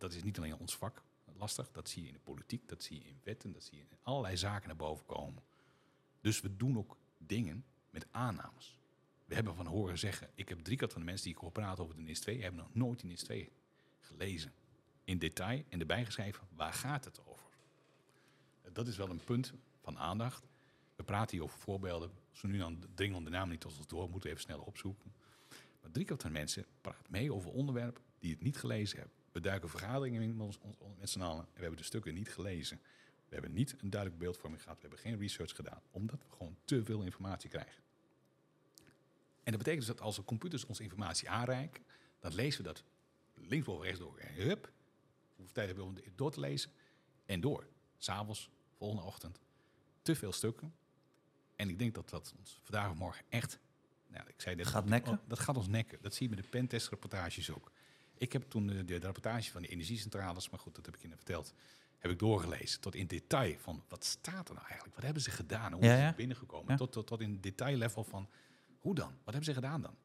Dat 0.00 0.14
is 0.14 0.22
niet 0.22 0.38
alleen 0.38 0.56
ons 0.56 0.76
vak 0.76 1.02
lastig, 1.40 1.70
dat 1.72 1.88
zie 1.88 2.02
je 2.02 2.08
in 2.08 2.14
de 2.14 2.20
politiek, 2.20 2.68
dat 2.68 2.82
zie 2.82 2.98
je 2.98 3.08
in 3.08 3.20
wetten, 3.22 3.52
dat 3.52 3.64
zie 3.64 3.78
je 3.78 3.84
in 3.88 3.96
allerlei 4.02 4.36
zaken 4.36 4.66
naar 4.66 4.76
boven 4.76 5.06
komen. 5.06 5.42
Dus 6.20 6.40
we 6.40 6.56
doen 6.56 6.78
ook 6.78 6.96
dingen 7.18 7.64
met 7.90 8.06
aannames. 8.10 8.78
We 9.24 9.34
hebben 9.34 9.54
van 9.54 9.66
horen 9.66 9.98
zeggen, 9.98 10.30
ik 10.34 10.48
heb 10.48 10.58
driekwart 10.58 10.92
van 10.92 11.00
de 11.00 11.06
mensen 11.06 11.24
die 11.26 11.34
ik 11.34 11.40
hoor 11.40 11.52
praten 11.52 11.84
over 11.84 11.96
de 11.96 12.02
NIS 12.02 12.20
2, 12.20 12.42
hebben 12.42 12.60
nog 12.60 12.74
nooit 12.74 13.00
die 13.00 13.08
NIS 13.08 13.22
2 13.22 13.52
gelezen. 14.00 14.52
In 15.04 15.18
detail 15.18 15.64
en 15.68 15.80
erbij 15.80 16.04
geschreven, 16.04 16.46
waar 16.54 16.72
gaat 16.72 17.04
het 17.04 17.20
over? 17.26 17.48
Dat 18.72 18.86
is 18.86 18.96
wel 18.96 19.10
een 19.10 19.24
punt 19.24 19.52
van 19.80 19.98
aandacht. 19.98 20.44
We 20.96 21.02
praten 21.02 21.36
hier 21.36 21.44
over 21.44 21.58
voorbeelden. 21.58 22.10
Zo 22.32 22.48
nu 22.48 22.58
dan 22.58 22.84
dringen 22.94 23.24
de 23.24 23.30
naam 23.30 23.48
niet 23.48 23.60
tot 23.60 23.76
ons 23.76 23.86
door, 23.86 24.10
moeten 24.10 24.22
we 24.22 24.28
even 24.28 24.40
snel 24.40 24.60
opzoeken. 24.60 25.12
Maar 25.80 25.90
driekwart 25.90 26.22
van 26.22 26.32
de 26.32 26.38
mensen 26.38 26.66
praat 26.80 27.08
mee 27.08 27.32
over 27.32 27.50
onderwerpen 27.50 28.02
die 28.18 28.30
het 28.30 28.42
niet 28.42 28.56
gelezen 28.56 28.98
hebben. 28.98 29.19
We 29.32 29.40
duiken 29.40 29.68
vergaderingen 29.68 30.22
in 30.22 30.36
met, 30.36 30.58
met 30.98 31.10
z'n 31.10 31.20
allen 31.20 31.44
en 31.44 31.54
we 31.54 31.60
hebben 31.60 31.78
de 31.78 31.84
stukken 31.84 32.14
niet 32.14 32.28
gelezen. 32.28 32.80
We 33.28 33.36
hebben 33.36 33.52
niet 33.52 33.74
een 33.78 33.90
duidelijk 33.90 34.20
beeldvorming 34.20 34.62
gehad. 34.62 34.76
We 34.76 34.82
hebben 34.88 34.98
geen 34.98 35.18
research 35.18 35.54
gedaan, 35.54 35.82
omdat 35.90 36.22
we 36.22 36.36
gewoon 36.36 36.56
te 36.64 36.84
veel 36.84 37.02
informatie 37.02 37.50
krijgen. 37.50 37.82
En 39.42 39.56
dat 39.56 39.64
betekent 39.64 39.86
dus 39.86 39.96
dat 39.96 40.00
als 40.00 40.16
de 40.16 40.24
computers 40.24 40.66
ons 40.66 40.80
informatie 40.80 41.30
aanreiken, 41.30 41.84
dan 42.18 42.34
lezen 42.34 42.62
we 42.62 42.66
dat 42.66 42.84
linksboven 43.34 43.84
rechtsdoor. 43.84 44.18
En 44.18 44.34
hup, 44.34 44.72
hoeveel 45.36 45.54
tijd 45.54 45.66
hebben 45.66 45.84
we 45.84 45.90
om 45.90 46.12
door 46.14 46.32
te 46.32 46.40
lezen? 46.40 46.70
En 47.26 47.40
door. 47.40 47.66
S'avonds, 47.98 48.50
volgende 48.76 49.02
ochtend, 49.02 49.40
te 50.02 50.14
veel 50.14 50.32
stukken. 50.32 50.74
En 51.56 51.68
ik 51.68 51.78
denk 51.78 51.94
dat 51.94 52.08
dat 52.08 52.34
ons 52.38 52.60
vandaag 52.62 52.90
of 52.90 52.96
morgen 52.96 53.24
echt... 53.28 53.58
Nou, 54.06 54.28
ik 54.28 54.40
zei 54.40 54.56
net, 54.56 54.66
Gaat 54.66 54.84
nekken? 54.84 55.20
Dat 55.26 55.38
gaat 55.38 55.56
ons 55.56 55.68
nekken. 55.68 55.98
Dat 56.02 56.14
zie 56.14 56.28
je 56.28 56.34
met 56.34 56.44
de 56.44 56.50
pentest-rapportages 56.50 57.50
ook. 57.50 57.72
Ik 58.20 58.32
heb 58.32 58.42
toen 58.50 58.66
de, 58.66 58.84
de, 58.84 59.00
rapportage 59.00 59.50
van 59.50 59.62
de 59.62 59.68
energiecentrales, 59.68 60.50
maar 60.50 60.60
goed, 60.60 60.74
dat 60.74 60.86
heb 60.86 60.94
ik 60.94 61.02
je 61.02 61.08
net 61.08 61.16
verteld, 61.16 61.54
heb 61.98 62.10
ik 62.10 62.18
doorgelezen 62.18 62.80
tot 62.80 62.94
in 62.94 63.06
detail 63.06 63.58
van 63.58 63.84
wat 63.88 64.04
staat 64.04 64.48
er 64.48 64.54
nou 64.54 64.66
eigenlijk? 64.66 64.94
Wat 64.94 65.04
hebben 65.04 65.22
ze 65.22 65.30
gedaan? 65.30 65.72
Hoe 65.72 65.84
Ja, 65.84 65.96
is 65.96 66.02
het 66.02 66.16
binnengekomen? 66.16 66.76
Tot, 66.76 66.92
tot, 66.92 67.06
tot 67.06 67.20
in 67.20 67.40
detaillevel 67.40 68.04
van 68.04 68.28
hoe 68.78 68.94
dan? 68.94 69.08
Wat 69.24 69.34
hebben 69.34 69.44
ze 69.44 69.54
gedaan 69.54 69.82
dan? 69.82 69.96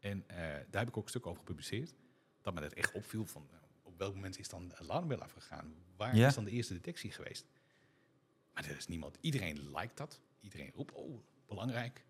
En 0.00 0.24
eh, 0.26 0.36
daar 0.70 0.80
heb 0.80 0.88
ik 0.88 0.96
ook 0.96 1.02
een 1.02 1.08
stuk 1.08 1.26
over 1.26 1.38
gepubliceerd. 1.38 1.94
Dat 2.40 2.54
me 2.54 2.60
dat 2.60 2.72
echt 2.72 2.92
opviel 2.92 3.26
van 3.26 3.46
eh, 3.50 3.56
op 3.82 3.98
welk 3.98 4.14
moment 4.14 4.38
is 4.38 4.48
dan 4.48 4.68
de 4.68 4.76
alarmbel 4.78 5.18
afgegaan? 5.22 5.74
Waar 5.96 6.16
Ja. 6.16 6.28
is 6.28 6.34
dan 6.34 6.44
de 6.44 6.50
eerste 6.50 6.72
detectie 6.74 7.10
geweest? 7.10 7.46
Maar 8.54 8.64
er 8.64 8.76
is 8.76 8.86
niemand. 8.86 9.18
Iedereen 9.20 9.70
liked 9.76 9.96
dat. 9.96 10.20
Iedereen 10.40 10.70
roept, 10.74 10.92
oh, 10.92 11.20
belangrijk. 11.46 12.04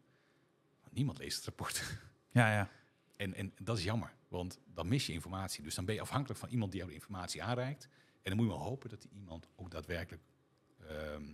Maar 0.83 0.91
niemand 0.93 1.19
leest 1.19 1.37
het 1.37 1.45
rapport. 1.45 1.83
Ja, 2.31 2.53
ja. 2.53 2.69
En, 3.17 3.35
en 3.35 3.53
dat 3.59 3.79
is 3.79 3.85
jammer, 3.85 4.13
want 4.33 4.59
dan 4.75 4.89
mis 4.89 5.07
je 5.07 5.13
informatie. 5.13 5.63
Dus 5.63 5.75
dan 5.75 5.85
ben 5.85 5.95
je 5.95 6.01
afhankelijk 6.01 6.41
van 6.41 6.49
iemand 6.49 6.71
die 6.71 6.81
jou 6.81 6.93
de 6.93 6.99
informatie 6.99 7.43
aanreikt. 7.43 7.85
En 7.85 8.21
dan 8.23 8.37
moet 8.37 8.47
je 8.47 8.53
maar 8.53 8.63
hopen 8.67 8.91
dat 8.91 9.01
die 9.03 9.11
iemand 9.15 9.49
ook 9.57 9.71
daadwerkelijk 9.71 10.23
ehm, 10.89 11.25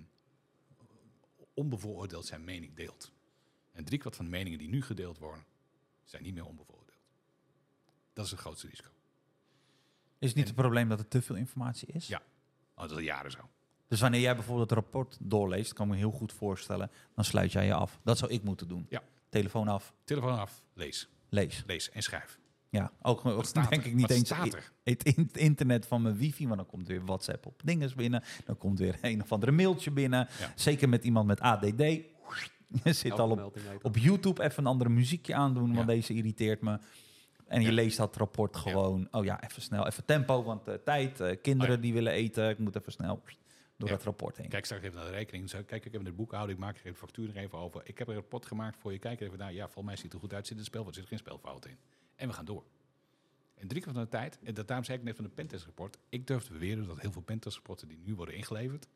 onbevooroordeeld 1.54 2.26
zijn 2.26 2.44
mening 2.44 2.74
deelt. 2.74 3.12
En 3.72 3.84
driekwart 3.84 4.16
van 4.16 4.24
de 4.24 4.30
meningen 4.30 4.58
die 4.58 4.68
nu 4.68 4.82
gedeeld 4.82 5.18
worden, 5.18 5.44
zijn 6.04 6.22
niet 6.22 6.34
meer 6.34 6.44
onbevooroordeeld. 6.46 6.98
Dat 8.12 8.24
is 8.24 8.30
het 8.30 8.40
grootste 8.40 8.68
risico. 8.68 8.90
Is 10.18 10.28
het 10.28 10.36
niet 10.36 10.46
En- 10.46 10.50
het 10.52 10.60
probleem 10.60 10.88
dat 10.88 10.98
er 10.98 11.08
te 11.08 11.22
veel 11.22 11.36
informatie 11.36 11.88
is? 11.88 12.06
Ja. 12.06 12.22
Oh, 12.74 12.80
dat 12.80 12.90
is 12.90 12.96
al 12.96 13.02
jaren 13.02 13.30
zo. 13.30 13.48
Dus 13.88 14.00
wanneer 14.00 14.20
jij 14.20 14.34
bijvoorbeeld 14.34 14.70
het 14.70 14.78
rapport 14.78 15.16
doorleest, 15.20 15.72
kan 15.72 15.86
ik 15.86 15.92
me 15.92 15.98
heel 15.98 16.10
goed 16.10 16.32
voorstellen, 16.32 16.90
dan 17.14 17.24
sluit 17.24 17.52
jij 17.52 17.64
je 17.66 17.74
af. 17.74 18.00
Dat 18.02 18.18
zou 18.18 18.30
ik 18.32 18.42
moeten 18.42 18.68
doen. 18.68 18.86
Ja. 18.88 19.02
Telefoon 19.28 19.68
af, 19.68 19.94
Telefoon 20.04 20.38
af, 20.38 20.62
lees. 20.72 21.08
lees. 21.28 21.62
Lees 21.66 21.90
en 21.90 22.02
schrijf. 22.02 22.38
Ja, 22.70 22.92
ook, 23.02 23.24
ook 23.26 23.44
staat 23.54 23.70
denk 23.70 23.82
er? 23.82 23.88
ik 23.88 23.94
niet 23.94 24.06
Wat 24.08 24.10
eens 24.16 24.26
staat 24.28 24.54
er? 24.54 24.72
het 24.84 25.02
in- 25.02 25.30
internet 25.32 25.86
van 25.86 26.02
mijn 26.02 26.16
wifi, 26.16 26.44
want 26.46 26.56
dan 26.56 26.66
komt 26.66 26.86
weer 26.88 27.04
WhatsApp 27.04 27.46
op 27.46 27.60
dinges 27.64 27.94
binnen. 27.94 28.22
Dan 28.44 28.56
komt 28.56 28.78
weer 28.78 28.98
een 29.00 29.22
of 29.22 29.32
andere 29.32 29.52
mailtje 29.52 29.90
binnen. 29.90 30.28
Ja. 30.40 30.52
Zeker 30.54 30.88
met 30.88 31.04
iemand 31.04 31.26
met 31.26 31.40
ADD. 31.40 31.78
Je 32.84 32.92
zit 32.92 33.10
Elke 33.10 33.22
al 33.22 33.30
op, 33.30 33.58
op 33.82 33.96
YouTube 33.96 34.42
even 34.42 34.58
een 34.58 34.70
andere 34.70 34.90
muziekje 34.90 35.34
aandoen, 35.34 35.74
want 35.74 35.88
Ja. 35.88 35.94
deze 35.94 36.14
irriteert 36.14 36.60
me. 36.60 36.78
En 37.46 37.60
je 37.60 37.66
Ja. 37.68 37.72
leest 37.74 37.96
dat 37.96 38.16
rapport 38.16 38.54
Ja. 38.54 38.60
gewoon. 38.60 39.08
Oh 39.10 39.24
ja, 39.24 39.42
even 39.44 39.62
snel, 39.62 39.86
even 39.86 40.04
tempo, 40.04 40.42
want 40.42 40.68
eh, 40.68 40.74
tijd. 40.74 41.20
eh, 41.20 41.36
kinderen 41.42 41.70
Oh 41.70 41.76
ja. 41.76 41.82
die 41.82 41.92
willen 41.92 42.12
eten, 42.12 42.48
ik 42.48 42.58
moet 42.58 42.76
even 42.76 42.92
snel 42.92 43.22
door 43.76 43.88
Ja. 43.88 43.94
het 43.94 44.04
rapport 44.04 44.36
heen. 44.36 44.48
Kijk 44.48 44.64
straks 44.64 44.82
even 44.84 44.96
naar 44.96 45.04
de 45.06 45.12
rekening. 45.12 45.50
Zo, 45.50 45.58
kijk, 45.66 45.84
ik 45.84 45.92
heb 45.92 46.00
in 46.00 46.06
het 46.06 46.16
boekhouden, 46.16 46.54
ik 46.54 46.60
maak 46.60 46.74
er 46.74 46.78
even 46.80 46.92
de 46.92 46.98
factuur 46.98 47.26
nog 47.26 47.36
even 47.36 47.58
over. 47.58 47.80
Ik 47.84 47.98
heb 47.98 48.08
een 48.08 48.14
rapport 48.14 48.46
gemaakt 48.46 48.76
voor 48.80 48.92
je. 48.92 48.98
Kijk 48.98 49.20
er 49.20 49.26
even 49.26 49.38
naar. 49.38 49.52
Ja, 49.52 49.64
volgens 49.64 49.84
mij 49.84 49.94
ziet 49.94 50.04
het 50.04 50.12
er 50.12 50.18
goed 50.20 50.34
uit. 50.34 50.46
Zit 50.46 50.58
een 50.58 50.64
spel, 50.64 50.86
er 50.86 50.94
zit 50.94 51.06
geen 51.06 51.18
spelfout 51.18 51.66
in. 51.66 51.76
En 52.18 52.28
we 52.28 52.34
gaan 52.34 52.44
door. 52.44 52.64
En 53.54 53.68
drie 53.68 53.82
keer 53.82 53.92
van 53.92 54.02
de 54.02 54.08
tijd, 54.08 54.38
en 54.42 54.54
dat, 54.54 54.66
daarom 54.66 54.84
zei 54.86 54.98
ik 54.98 55.04
net 55.04 55.14
van 55.16 55.24
de 55.24 55.30
pentest-rapport. 55.30 55.98
Ik 56.08 56.26
durf 56.26 56.44
te 56.44 56.52
beweren 56.52 56.86
dat 56.86 57.00
heel 57.00 57.12
veel 57.12 57.22
pentest-rapporten 57.22 57.88
die 57.88 57.98
nu 58.04 58.14
worden 58.14 58.34
ingeleverd, 58.34 58.88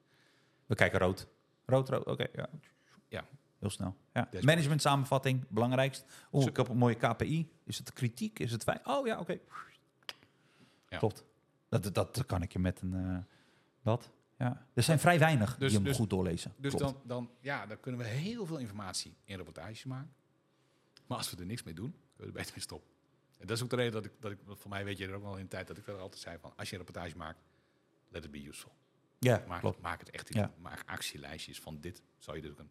We 0.66 0.74
kijken 0.74 0.98
rood. 0.98 1.28
Rood, 1.66 1.88
rood, 1.88 2.04
oké. 2.06 2.26
ja. 2.32 2.48
Ja. 3.08 3.24
Heel 3.58 3.70
snel. 3.70 3.96
Ja. 4.12 4.28
Management 4.40 4.80
samenvatting, 4.82 5.44
belangrijkst. 5.48 6.04
Zo- 6.32 6.40
ik 6.40 6.56
heb 6.56 6.68
een 6.68 6.76
mooie 6.76 6.94
KPI. 6.94 7.50
Is 7.64 7.78
het 7.78 7.92
kritiek? 7.92 8.38
Is 8.38 8.50
het 8.52 8.62
fijn? 8.62 8.80
Oh 8.86 9.06
ja, 9.06 9.18
oké. 9.20 9.38
Ja. 10.88 10.98
Klopt. 10.98 11.24
Dat, 11.68 11.94
dat, 11.94 12.26
kan 12.26 12.42
ik 12.42 12.52
je 12.52 12.58
met 12.58 12.80
een... 12.80 12.94
eh 12.94 13.18
dat. 13.82 14.10
Ja. 14.38 14.66
Er 14.74 14.82
zijn 14.82 14.98
vrij 14.98 15.18
weinig 15.18 15.56
Dus- 15.56 15.68
die 15.68 15.76
hem 15.78 15.86
dus- 15.86 15.96
goed 15.96 16.10
doorlezen. 16.10 16.54
Dus 16.56 16.74
Klopt. 16.74 16.92
dan, 16.94 17.02
dan, 17.06 17.30
ja, 17.40 17.66
dan 17.66 17.80
kunnen 17.80 18.00
we 18.00 18.06
heel 18.06 18.46
veel 18.46 18.58
informatie 18.58 19.14
in 19.24 19.36
rapportages 19.36 19.84
maken. 19.84 20.12
Maar 21.06 21.18
als 21.18 21.30
we 21.30 21.36
er 21.36 21.46
niks 21.46 21.62
mee 21.62 21.74
doen, 21.74 21.90
kunnen 21.90 22.16
we 22.16 22.24
er 22.26 22.32
beter 22.32 22.52
mee 22.52 22.60
stoppen. 22.62 22.90
En 23.42 23.48
dat 23.48 23.56
is 23.56 23.62
ook 23.62 23.70
de 23.70 23.76
reden 23.76 23.92
dat 23.92 24.04
ik, 24.04 24.12
dat 24.20 24.30
ik 24.30 24.38
voor 24.46 24.70
mij 24.70 24.84
weet 24.84 24.98
je 24.98 25.06
er 25.06 25.14
ook 25.14 25.22
wel 25.22 25.36
in 25.36 25.42
de 25.42 25.48
tijd 25.48 25.66
dat 25.66 25.78
ik 25.78 25.86
er 25.86 25.98
altijd 25.98 26.20
zei 26.20 26.38
van, 26.40 26.52
als 26.56 26.70
je 26.70 26.76
een 26.76 26.84
rapportage 26.84 27.16
maakt, 27.16 27.38
let 28.08 28.24
it 28.24 28.30
be 28.30 28.46
useful. 28.46 28.72
Ja, 29.18 29.44
Maak, 29.48 29.60
klopt. 29.60 29.80
maak 29.80 30.00
het 30.00 30.10
echt, 30.10 30.34
Ja. 30.34 30.52
maak 30.58 30.82
actielijstjes 30.86 31.60
van 31.60 31.80
dit. 31.80 32.02
Zou 32.18 32.36
je 32.36 32.42
dus 32.42 32.50
ook 32.50 32.58
een 32.58 32.70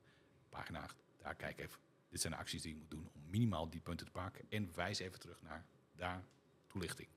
pagina 0.49 0.85
daar 1.22 1.35
kijk 1.35 1.60
even. 1.60 1.80
Dit 2.10 2.22
zijn 2.22 2.34
de 2.34 2.39
acties 2.39 2.61
die 2.61 2.72
je 2.73 2.77
moet 2.77 2.89
doen 2.89 3.10
om 3.14 3.22
minimaal 3.30 3.69
die 3.69 3.80
punten 3.81 4.06
te 4.06 4.11
pakken. 4.11 4.45
En 4.49 4.72
wijs 4.76 4.99
even 4.99 5.19
terug 5.19 5.41
naar 5.41 5.65
daar 5.95 6.23
toelichting. 6.68 7.07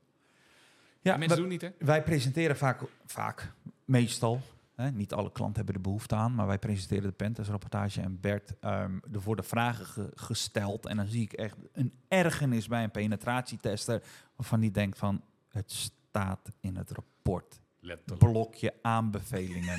Ja, 1.01 1.13
En 1.13 1.19
mensen 1.19 1.39
doen 1.39 1.49
niet, 1.49 1.61
hè? 1.61 1.71
wij 1.79 2.03
presenteren 2.03 2.57
vaak, 2.57 2.81
vaak 3.07 3.53
meestal, 3.85 4.41
hè, 4.75 4.91
niet 4.91 5.13
alle 5.13 5.33
klanten 5.33 5.57
hebben 5.57 5.75
er 5.75 5.81
behoefte 5.81 6.15
aan, 6.15 6.35
maar 6.35 6.47
wij 6.47 6.59
presenteren 6.59 7.03
de 7.03 7.13
Pentest 7.13 7.51
rapportage 7.51 8.01
en 8.01 8.21
Bert, 8.21 8.55
ehm, 8.61 8.99
er 9.13 9.21
worden 9.21 9.45
vragen 9.45 9.87
ge- 9.87 10.11
gesteld 10.15 10.87
en 10.87 10.97
dan 10.97 11.07
zie 11.07 11.23
ik 11.23 11.33
echt 11.33 11.57
een 11.73 11.93
ergernis 12.09 12.69
bij 12.69 12.83
een 12.85 12.91
penetratietester 12.91 14.03
waarvan 14.37 14.61
die 14.61 14.71
denkt 14.71 14.99
van, 14.99 15.23
het 15.49 15.73
staat 15.73 16.51
in 16.61 16.77
het 16.77 16.91
rapport. 16.91 17.61
Letterlijk. 17.81 18.19
Blokje 18.33 18.75
aanbevelingen 18.83 19.79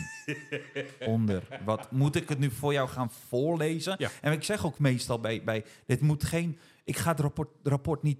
onder. 1.14 1.62
Wat 1.66 1.92
moet 1.92 2.16
ik 2.16 2.30
het 2.30 2.40
nu 2.40 2.52
voor 2.52 2.74
jou 2.74 2.90
gaan 2.90 3.12
voorlezen? 3.12 3.96
Ja. 3.98 4.10
En 4.22 4.32
ik 4.32 4.44
zeg 4.44 4.66
ook 4.66 4.80
meestal 4.80 5.20
bij, 5.20 5.44
bij 5.44 5.66
dit 5.86 6.02
moet 6.02 6.24
geen, 6.24 6.60
ik 6.84 6.98
ga 6.98 7.12
het 7.12 7.20
rapport, 7.20 7.50
rapport 7.64 8.04
niet 8.04 8.20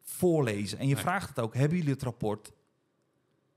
voorlezen. 0.00 0.78
En 0.78 0.88
je 0.88 0.94
Nee. 0.94 1.02
vraagt 1.02 1.28
het 1.28 1.38
ook, 1.40 1.54
hebben 1.54 1.76
jullie 1.78 1.92
het 1.92 2.02
rapport 2.02 2.52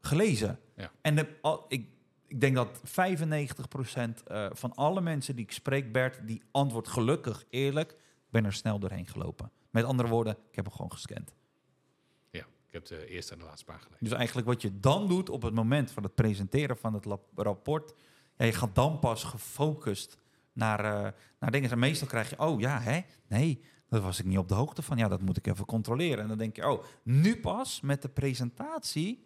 gelezen? 0.02 0.60
Ja. 0.76 0.92
En 1.02 1.16
de, 1.16 1.38
al, 1.42 1.66
ik, 1.68 1.88
ik 2.28 2.42
denk 2.42 2.56
dat 2.56 2.82
95% 2.86 4.24
eh, 4.26 4.48
van 4.52 4.76
alle 4.76 5.02
mensen 5.02 5.36
die 5.36 5.46
ik 5.46 5.52
spreek, 5.52 5.92
Bert, 5.92 6.28
die 6.28 6.42
antwoordt 6.52 6.88
gelukkig, 6.88 7.46
eerlijk, 7.50 7.96
ben 8.30 8.46
er 8.46 8.54
snel 8.54 8.80
doorheen 8.80 9.08
gelopen. 9.08 9.52
Met 9.70 9.84
andere 9.84 10.10
woorden, 10.10 10.34
ik 10.50 10.56
heb 10.56 10.66
hem 10.66 10.74
gewoon 10.74 10.92
gescand. 10.92 11.36
Ja, 12.30 12.46
ik 12.68 12.74
heb 12.74 12.86
de 12.86 13.08
eerste 13.08 13.34
en 13.34 13.40
de 13.40 13.46
laatste 13.46 13.66
paar 13.66 13.80
gelezen. 13.80 14.04
Dus 14.04 14.14
eigenlijk 14.14 14.48
wat 14.48 14.62
je 14.62 14.80
dan 14.80 15.08
doet 15.08 15.30
op 15.30 15.42
het 15.42 15.54
moment 15.54 15.92
van 15.92 16.04
het 16.04 16.16
presenteren 16.16 16.78
van 16.78 16.94
het 16.94 17.06
rapport, 17.36 17.94
ja, 18.38 18.46
je 18.46 18.54
gaat 18.54 18.76
dan 18.76 19.00
pas 19.00 19.24
gefocust 19.24 20.18
naar, 20.54 20.80
eh, 20.80 21.12
naar 21.40 21.52
dingen. 21.52 21.72
En 21.72 21.80
meestal 21.80 22.08
krijg 22.08 22.30
je, 22.30 22.40
oh 22.40 22.60
ja, 22.60 22.82
hè? 22.82 23.02
Nee, 23.28 23.62
daar 23.90 24.02
was 24.02 24.20
ik 24.20 24.26
niet 24.26 24.38
op 24.38 24.48
de 24.48 24.54
hoogte 24.54 24.82
van. 24.82 24.98
Ja, 24.98 25.08
dat 25.08 25.22
moet 25.22 25.38
ik 25.38 25.48
even 25.48 25.66
controleren. 25.66 26.20
En 26.20 26.28
dan 26.28 26.38
denk 26.38 26.56
je, 26.56 26.70
oh, 26.70 26.84
nu 27.04 27.40
pas 27.40 27.82
met 27.82 28.02
de 28.02 28.10
presentatie 28.10 29.26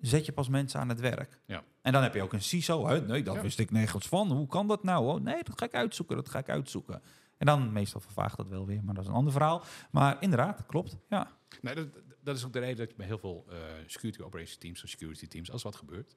zet 0.00 0.26
je 0.26 0.32
pas 0.32 0.48
mensen 0.48 0.80
aan 0.80 0.88
het 0.88 1.00
werk. 1.00 1.40
Ja. 1.46 1.64
En 1.84 1.92
dan 1.92 2.02
heb 2.02 2.14
je 2.14 2.22
ook 2.22 2.32
een 2.32 2.42
CISO. 2.42 2.86
Hè? 2.86 3.00
Nee, 3.00 3.22
dat 3.22 3.34
Ja. 3.34 3.42
wist 3.42 3.58
ik 3.58 3.70
nergens 3.70 4.06
van. 4.08 4.30
Hoe 4.32 4.46
kan 4.46 4.66
dat 4.68 4.82
nou? 4.84 5.06
Oh, 5.14 5.20
nee, 5.20 5.42
dat 5.42 5.58
ga 5.58 5.64
ik 5.64 5.74
uitzoeken. 5.74 6.16
Dat 6.16 6.28
ga 6.28 6.38
ik 6.38 6.48
uitzoeken. 6.48 7.02
En 7.36 7.46
dan 7.46 7.72
meestal 7.72 8.00
vervaagt 8.00 8.36
dat 8.36 8.48
wel 8.48 8.66
weer, 8.66 8.84
maar 8.84 8.94
dat 8.94 9.02
is 9.04 9.08
een 9.10 9.16
ander 9.16 9.32
verhaal. 9.32 9.64
Maar 9.90 10.16
inderdaad, 10.22 10.66
klopt. 10.66 10.96
Ja. 11.08 11.30
Nee, 11.60 11.74
dat, 11.74 11.88
dat 12.22 12.36
is 12.36 12.44
ook 12.44 12.52
de 12.52 12.58
reden 12.58 12.76
dat 12.76 12.90
je 12.90 12.96
bij 12.96 13.06
heel 13.06 13.18
veel 13.18 13.44
eh, 13.48 13.56
security 13.86 14.22
operations 14.22 14.56
teams 14.58 14.82
of 14.82 14.88
security 14.88 15.26
teams, 15.26 15.50
als 15.50 15.62
wat 15.62 15.76
gebeurt, 15.76 16.16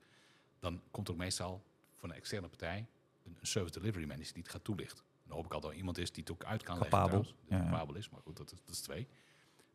dan 0.59 0.81
komt 0.91 1.07
er 1.07 1.13
ook 1.13 1.19
meestal 1.19 1.63
van 1.95 2.09
een 2.09 2.15
externe 2.15 2.47
partij 2.47 2.87
een, 3.23 3.37
een 3.39 3.47
service 3.47 3.79
delivery 3.79 4.05
manager 4.07 4.33
die 4.33 4.43
het 4.43 4.51
gaat 4.51 4.63
toelichten. 4.63 5.03
Dan 5.25 5.35
hoop 5.35 5.45
ik 5.45 5.51
altijd 5.53 5.71
dat 5.71 5.79
iemand 5.79 5.97
is 5.97 6.11
die 6.11 6.23
het 6.23 6.31
ook 6.31 6.43
uit 6.43 6.63
kan 6.63 6.77
leggen. 6.77 6.91
Capabel, 6.99 7.21
die 7.21 7.33
ja, 7.47 7.63
capabel 7.63 7.95
is, 7.95 8.09
maar 8.09 8.21
goed, 8.21 8.37
dat, 8.37 8.51
is- 8.51 8.59
dat 8.65 8.75
is 8.75 8.81
twee. 8.81 9.07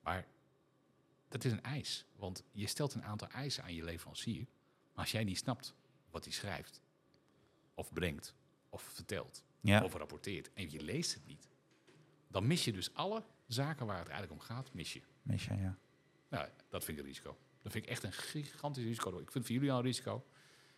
Maar 0.03 0.27
dat 1.29 1.45
is 1.45 1.53
een 1.53 1.63
eis, 1.63 2.07
want 2.17 2.45
je 2.53 2.67
stelt 2.67 2.95
een 2.95 3.05
aantal 3.05 3.29
eisen 3.29 3.63
aan 3.65 3.75
je 3.75 3.85
leverancier. 3.85 4.47
Maar 4.95 5.05
als 5.05 5.13
jij 5.13 5.25
niet 5.25 5.39
snapt 5.39 5.75
wat 6.13 6.25
hij 6.25 6.33
schrijft, 6.33 6.81
of 7.75 7.93
brengt, 7.93 8.35
of 8.69 8.83
vertelt, 8.83 9.45
Ja. 9.61 9.83
over 9.83 9.99
rapporteert 9.99 10.51
en 10.55 10.71
je 10.71 10.83
leest 10.83 11.15
het 11.15 11.27
niet, 11.27 11.49
dan 12.29 12.47
mis 12.47 12.65
je 12.65 12.73
dus 12.73 12.95
alle 12.95 13.23
zaken 13.47 13.87
waar 13.87 13.99
het 13.99 14.09
eigenlijk 14.09 14.41
om 14.41 14.47
gaat, 14.47 14.73
mis 14.73 14.93
je. 14.93 15.01
Mis 15.23 15.45
je, 15.45 15.57
ja. 15.57 15.77
Nou, 16.29 16.49
dat 16.69 16.85
vind 16.85 16.97
ik 16.99 17.03
een 17.05 17.09
risico. 17.11 17.37
Dat 17.63 17.73
vind 17.73 17.85
ik 17.85 17.91
echt 17.91 18.03
een 18.03 18.13
gigantisch 18.13 18.85
risico. 18.85 19.09
Ik 19.09 19.15
vind 19.17 19.35
het 19.35 19.45
voor 19.47 19.55
jullie 19.55 19.71
al 19.73 19.79
een 19.79 19.85
risico. 19.85 20.25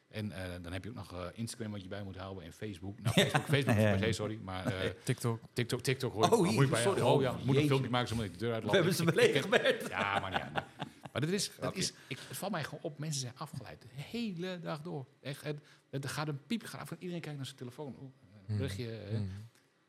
En 0.09 0.33
eh, 0.33 0.63
dan 0.63 0.73
heb 0.73 0.85
je 0.85 0.91
ook 0.91 0.97
nog 0.97 1.13
eh, 1.13 1.27
Instagram 1.33 1.71
wat 1.71 1.83
je 1.83 1.89
bij 1.89 2.03
moet 2.03 2.17
houden 2.17 2.45
en 2.45 2.53
Facebook. 2.53 3.01
Nou, 3.01 3.15
Facebook, 3.21 3.45
Facebook 3.47 3.77
Ja, 3.81 3.81
ja, 3.83 3.91
per 3.91 3.99
se, 3.99 4.07
ja. 4.07 4.13
sorry. 4.13 4.39
Maar 4.43 4.67
eh, 4.67 4.91
TikTok. 5.05 5.41
TikTok, 5.53 5.81
TikTok 5.81 6.13
hoor 6.13 6.23
Oh, 6.31 6.39
moet 6.39 6.65
je 6.65 6.67
bij 6.69 6.83
sorry. 6.83 7.01
Oh 7.01 7.23
ja, 7.23 7.33
Oh, 7.33 7.43
moet 7.45 7.57
een 7.57 7.67
filmpje 7.67 7.91
maken 7.91 8.09
zodat 8.09 8.25
ik 8.25 8.33
de 8.33 8.39
deur 8.39 8.53
uitloop. 8.53 8.71
We 8.71 8.77
hebben 8.77 8.95
ze 8.95 9.05
Bert. 9.49 9.89
Ja, 9.89 10.19
maar 10.19 10.33
ja. 10.33 10.67
Maar, 11.15 11.23
dat 11.23 11.31
is, 11.41 11.51
dat 11.61 11.77
is 11.77 11.93
ik, 12.09 12.19
het 12.29 12.37
valt 12.37 12.53
mij 12.53 12.65
gewoon 12.65 12.83
op. 12.83 12.99
Mensen 12.99 13.21
zijn 13.21 13.37
afgeleid 13.37 13.83
de 13.83 13.89
hele 13.93 14.61
dag 14.61 14.81
door. 14.83 15.07
Echt, 15.21 15.43
het, 15.43 15.61
het, 15.91 16.05
er 16.05 16.11
gaat 16.11 16.29
een 16.29 16.47
piep 16.47 16.63
gaat 16.65 16.81
af 16.81 16.91
en 16.91 16.97
iedereen 16.99 17.21
kijkt 17.21 17.37
naar 17.37 17.47
zijn 17.47 17.59
telefoon. 17.59 17.97
Oeh, 18.01 18.13
een 18.47 18.57
berichtje, 18.57 18.97
eh, 18.99 19.19
Mm. 19.19 19.49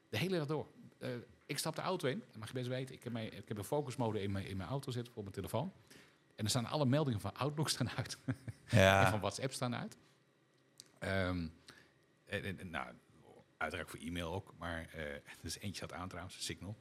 de 0.10 0.18
hele 0.18 0.38
dag 0.38 0.48
door. 0.48 0.68
Eh, 0.98 1.10
ik 1.46 1.58
stap 1.58 1.76
de 1.76 1.82
auto 1.82 2.08
in, 2.08 2.20
dat 2.28 2.38
mag 2.38 2.48
je 2.48 2.54
best 2.54 2.68
weten. 2.68 2.96
Ik 2.96 3.04
heb, 3.04 3.14
mijn, 3.14 3.34
ik 3.34 3.48
heb 3.48 3.58
een 3.58 3.64
focusmode 3.64 4.22
in 4.22 4.32
mijn, 4.32 4.46
in 4.48 4.58
mijn 4.58 4.70
auto 4.70 4.92
zitten 4.92 5.14
voor 5.14 5.22
mijn 5.24 5.36
telefoon. 5.36 5.74
En 6.36 6.44
er 6.44 6.50
staan 6.50 6.66
alle 6.66 6.86
meldingen 6.86 7.20
van 7.20 7.36
Outlook 7.36 7.70
staan 7.70 7.90
uit. 7.90 8.18
en 8.26 8.36
van 8.70 8.80
Ja, 8.80 9.20
WhatsApp 9.20 9.54
staan 9.54 9.76
uit. 9.76 9.98
Ehm, 11.00 11.48
en, 12.26 12.44
en- 12.44 12.60
en, 12.60 12.70
nou, 12.70 12.94
uiteraard 13.58 13.90
voor 13.90 14.00
e-mail 14.00 14.34
ook. 14.34 14.54
Maar 14.58 14.88
eh 14.94 15.02
er 15.14 15.22
is 15.42 15.60
eentje 15.60 15.86
staat 15.86 15.94
aan 16.00 16.08
trouwens, 16.10 16.46
Signal. 16.46 16.78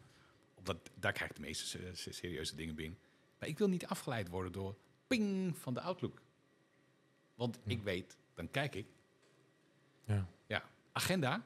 Omdat, 0.54 0.90
daar 0.94 1.12
krijg 1.12 1.30
ik 1.30 1.36
de 1.36 1.42
meeste 1.42 1.66
se- 1.66 1.90
se- 1.94 2.12
serieuze 2.12 2.56
dingen 2.56 2.74
binnen. 2.74 2.98
Maar 3.44 3.52
ik 3.52 3.58
wil 3.58 3.68
niet 3.68 3.86
afgeleid 3.86 4.28
worden 4.28 4.52
door 4.52 4.76
ping 5.06 5.56
van 5.58 5.74
de 5.74 5.80
Outlook. 5.80 6.22
Want 7.34 7.58
ik 7.64 7.82
weet, 7.82 8.16
dan 8.34 8.50
kijk 8.50 8.74
ik, 8.74 8.86
Ja. 10.04 10.26
ja, 10.46 10.62
agenda. 10.92 11.44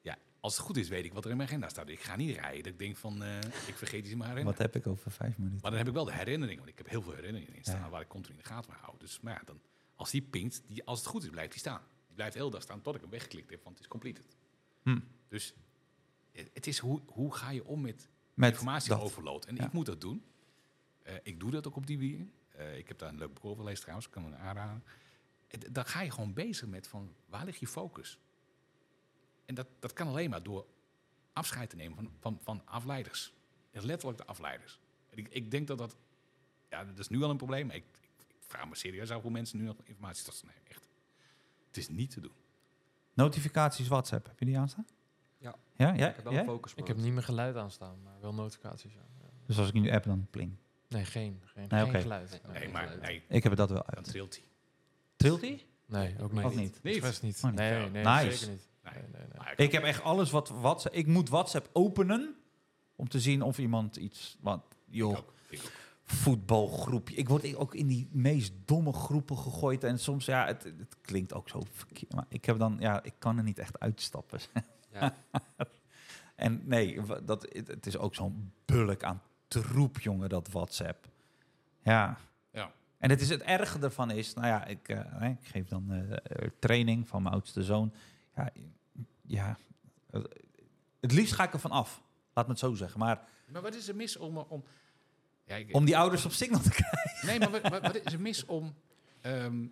Ja, 0.00 0.18
als 0.40 0.56
het 0.56 0.66
goed 0.66 0.76
is, 0.76 0.88
weet 0.88 1.04
ik 1.04 1.12
wat 1.12 1.24
er 1.24 1.30
in 1.30 1.36
mijn 1.36 1.48
agenda 1.48 1.68
staat. 1.68 1.88
Ik 1.88 2.00
ga 2.00 2.16
niet 2.16 2.36
rijden. 2.36 2.62
Dat 2.62 2.72
ik 2.72 2.78
denk 2.78 2.96
van, 2.96 3.22
eh, 3.22 3.36
ik 3.66 3.74
vergeet 3.76 4.00
iets 4.02 4.10
in 4.10 4.18
mijn 4.18 4.30
agenda. 4.30 4.50
wat 4.50 4.58
heb 4.58 4.76
ik 4.76 4.86
over 4.86 5.10
vijf 5.10 5.38
minuten? 5.38 5.58
Maar 5.62 5.70
dan 5.70 5.78
heb 5.78 5.88
ik 5.88 5.94
wel 5.94 6.04
de 6.04 6.12
herinneringen. 6.12 6.58
Want 6.58 6.70
ik 6.70 6.78
heb 6.78 6.88
heel 6.88 7.02
veel 7.02 7.14
herinneringen 7.14 7.54
in 7.56 7.62
staan 7.62 7.80
Ja. 7.80 7.88
waar 7.88 8.00
ik 8.00 8.08
continu 8.08 8.36
in 8.36 8.42
de 8.42 8.48
gaten 8.48 8.72
hou. 8.72 8.94
Dus 8.98 9.20
maar 9.20 9.32
ja, 9.32 9.42
dan, 9.44 9.60
als 9.96 10.10
die 10.10 10.22
pinkt, 10.22 10.62
die, 10.66 10.84
als 10.84 10.98
het 10.98 11.08
goed 11.08 11.22
is, 11.22 11.30
blijft 11.30 11.50
die 11.50 11.60
staan. 11.60 11.82
Die 12.06 12.14
blijft 12.14 12.34
heel 12.34 12.50
dag 12.50 12.62
staan 12.62 12.80
tot 12.82 12.94
ik 12.94 13.00
hem 13.00 13.10
weggeklikt 13.10 13.50
heb, 13.50 13.62
want 13.64 13.74
het 13.76 13.84
is 13.84 13.90
completed. 13.90 14.36
Hm. 14.82 14.98
Dus 15.28 15.54
eh, 16.32 16.46
het 16.52 16.66
is 16.66 16.78
hoe, 16.78 17.00
hoe 17.06 17.34
ga 17.34 17.50
je 17.50 17.64
om 17.64 17.80
met, 17.80 18.08
Met 18.34 18.50
informatie 18.50 18.88
dat. 18.88 19.00
overload. 19.00 19.44
En 19.44 19.56
Ja. 19.56 19.64
ik 19.66 19.72
moet 19.72 19.86
dat 19.86 20.00
doen. 20.00 20.24
Eh, 21.02 21.14
ik 21.22 21.40
doe 21.40 21.50
dat 21.50 21.66
ook 21.66 21.76
op 21.76 21.86
die 21.86 21.98
manier. 21.98 22.26
Eh, 22.48 22.78
ik 22.78 22.88
heb 22.88 22.98
daar 22.98 23.08
een 23.08 23.18
leuk 23.18 23.34
boek 23.34 23.44
over 23.44 23.58
gelezen 23.58 23.80
trouwens, 23.80 24.06
ik 24.06 24.12
kan 24.12 24.24
het 24.24 24.34
aanraden. 24.34 24.84
Dan 25.70 25.84
ga 25.84 26.00
je 26.00 26.10
gewoon 26.10 26.32
bezig 26.32 26.68
met 26.68 26.88
van 26.88 27.14
waar 27.26 27.44
ligt 27.44 27.60
je 27.60 27.66
focus? 27.66 28.18
En 29.44 29.54
dat, 29.54 29.66
dat 29.78 29.92
kan 29.92 30.08
alleen 30.08 30.30
maar 30.30 30.42
door 30.42 30.66
afscheid 31.32 31.70
te 31.70 31.76
nemen 31.76 31.96
van, 31.96 32.10
van, 32.20 32.38
van 32.42 32.62
afleiders. 32.64 33.34
En 33.70 33.84
letterlijk 33.84 34.18
de 34.18 34.26
afleiders. 34.26 34.80
En 35.10 35.18
ik, 35.18 35.28
ik 35.28 35.50
denk 35.50 35.66
dat 35.66 35.78
dat, 35.78 35.96
ja, 36.68 36.84
dat 36.84 36.98
is 36.98 37.08
nu 37.08 37.22
al 37.22 37.30
een 37.30 37.36
probleem. 37.36 37.66
Maar 37.66 37.76
ik, 37.76 37.84
ik, 38.00 38.10
ik 38.28 38.36
vraag 38.46 38.68
me 38.68 38.74
serieus 38.74 39.10
af 39.10 39.22
hoe 39.22 39.30
mensen 39.30 39.58
nu 39.58 39.64
nog 39.64 39.76
informatie 39.84 40.24
tot 40.24 40.34
zich 40.34 40.48
nemen. 40.48 40.62
Echt. 40.68 40.88
Het 41.66 41.76
is 41.76 41.88
niet 41.88 42.10
te 42.10 42.20
doen. 42.20 42.32
Notificaties 43.14 43.88
WhatsApp, 43.88 44.26
heb 44.26 44.38
je 44.38 44.44
die 44.44 44.58
aanstaan? 44.58 44.86
Ja. 45.38 45.54
Ja, 45.76 45.92
ja? 45.92 46.08
Ik 46.08 46.14
heb 46.16 46.24
wel 46.24 46.32
een 46.32 46.44
focus 46.44 46.74
Ik 46.74 46.86
heb 46.86 46.96
niet 46.96 47.12
meer 47.12 47.22
geluid 47.22 47.56
aanstaan, 47.56 48.02
maar 48.02 48.20
wel 48.20 48.34
notificaties. 48.34 48.92
Ja. 48.92 49.00
Ja. 49.20 49.28
Dus 49.46 49.58
als 49.58 49.68
ik 49.68 49.74
nu 49.74 49.90
app, 49.90 50.04
dan 50.04 50.26
pling. 50.30 50.56
Nee, 50.92 51.04
geen, 51.04 51.40
geen, 51.44 51.66
Nee, 51.68 51.90
geen 51.90 52.00
geluid. 52.00 52.30
Nee, 52.30 52.52
Nee, 52.52 52.62
geen 52.62 52.70
maar 52.70 52.82
geluid. 52.82 53.00
nee, 53.02 53.22
Ik 53.28 53.42
heb 53.42 53.52
het 53.52 53.56
dat 53.60 53.70
wel 53.70 53.82
dan 53.86 53.94
uit. 53.96 54.04
trilt 54.04 54.34
hij. 54.34 54.44
Trilt 55.16 55.40
die? 55.40 55.66
Nee, 55.86 56.14
ook 56.20 56.32
niet. 56.32 56.44
Ook 56.44 56.54
niet. 56.54 56.82
Nee, 56.82 56.94
niet. 56.94 57.04
Oh, 57.04 57.22
niet. 57.22 57.42
Nee, 57.54 57.90
nee, 57.90 58.04
Nice. 58.04 58.36
zeker 58.36 58.48
niet. 58.52 58.68
Nee. 58.82 58.92
Nee, 58.94 59.02
nee, 59.02 59.20
nee. 59.28 59.38
Maar 59.38 59.52
Ik 59.56 59.72
heb 59.72 59.82
echt 59.82 60.02
alles 60.02 60.30
wat 60.30 60.48
WhatsApp... 60.48 60.94
Ik 60.94 61.06
moet 61.06 61.28
WhatsApp 61.28 61.70
openen 61.72 62.34
om 62.96 63.08
te 63.08 63.20
zien 63.20 63.42
of 63.42 63.58
iemand 63.58 63.96
iets... 63.96 64.36
Want, 64.40 64.62
joh, 64.86 65.18
voetbalgroepje. 66.04 67.14
Ik 67.16 67.28
word 67.28 67.56
ook 67.56 67.74
in 67.74 67.86
die 67.86 68.08
meest 68.12 68.52
domme 68.64 68.92
groepen 68.92 69.38
gegooid. 69.38 69.84
En 69.84 69.98
soms, 69.98 70.24
ja, 70.24 70.46
het, 70.46 70.62
het 70.64 70.96
klinkt 71.00 71.34
ook 71.34 71.48
zo 71.48 71.62
verkeerd. 71.70 72.14
Maar 72.14 72.26
ik 72.28 72.44
heb 72.44 72.58
dan, 72.58 72.76
ja, 72.80 73.02
ik 73.02 73.14
kan 73.18 73.36
er 73.38 73.44
niet 73.44 73.58
echt 73.58 73.80
uitstappen. 73.80 74.40
Ja. 74.92 75.14
En 76.34 76.62
nee, 76.64 77.00
dat, 77.24 77.42
het, 77.52 77.68
het 77.68 77.86
is 77.86 77.96
ook 77.98 78.14
zo'n 78.14 78.52
bulk 78.64 79.02
aan 79.02 79.22
troep, 79.60 80.00
jongen, 80.00 80.28
dat 80.28 80.48
WhatsApp. 80.48 81.08
Ja. 81.82 82.18
Ja. 82.52 82.72
En 82.98 83.10
het 83.10 83.20
is 83.20 83.28
het 83.28 83.42
erge 83.42 83.78
ervan 83.78 84.10
is, 84.10 84.34
nou 84.34 84.46
ja, 84.46 84.64
ik, 84.64 84.88
eh, 84.88 85.30
ik 85.30 85.46
geef 85.48 85.68
dan 85.68 85.92
eh, 85.92 86.48
training 86.58 87.08
van 87.08 87.22
mijn 87.22 87.34
oudste 87.34 87.62
zoon. 87.62 87.94
Ja, 88.36 88.50
ja, 89.22 89.58
het 91.00 91.12
liefst 91.12 91.34
ga 91.34 91.44
ik 91.44 91.52
er 91.52 91.58
van 91.58 91.70
af. 91.70 92.02
Laat 92.34 92.44
me 92.46 92.50
het 92.50 92.60
zo 92.60 92.74
zeggen. 92.74 92.98
Maar 93.00 93.28
Maar 93.46 93.62
wat 93.62 93.74
is 93.74 93.88
er 93.88 93.96
mis 93.96 94.16
om... 94.16 94.36
om 94.36 94.64
ja, 95.44 95.56
ik, 95.56 95.74
om 95.74 95.84
die 95.84 95.96
ouders 95.96 96.24
op 96.24 96.32
signal 96.32 96.60
te 96.60 96.70
krijgen. 96.80 97.26
Nee, 97.26 97.38
maar 97.38 97.50
wat, 97.50 97.68
wat- 97.70 97.82
wat 97.82 97.96
is 97.96 98.12
er 98.12 98.20
mis 98.20 98.44
om 98.44 98.74
ehm, 99.20 99.66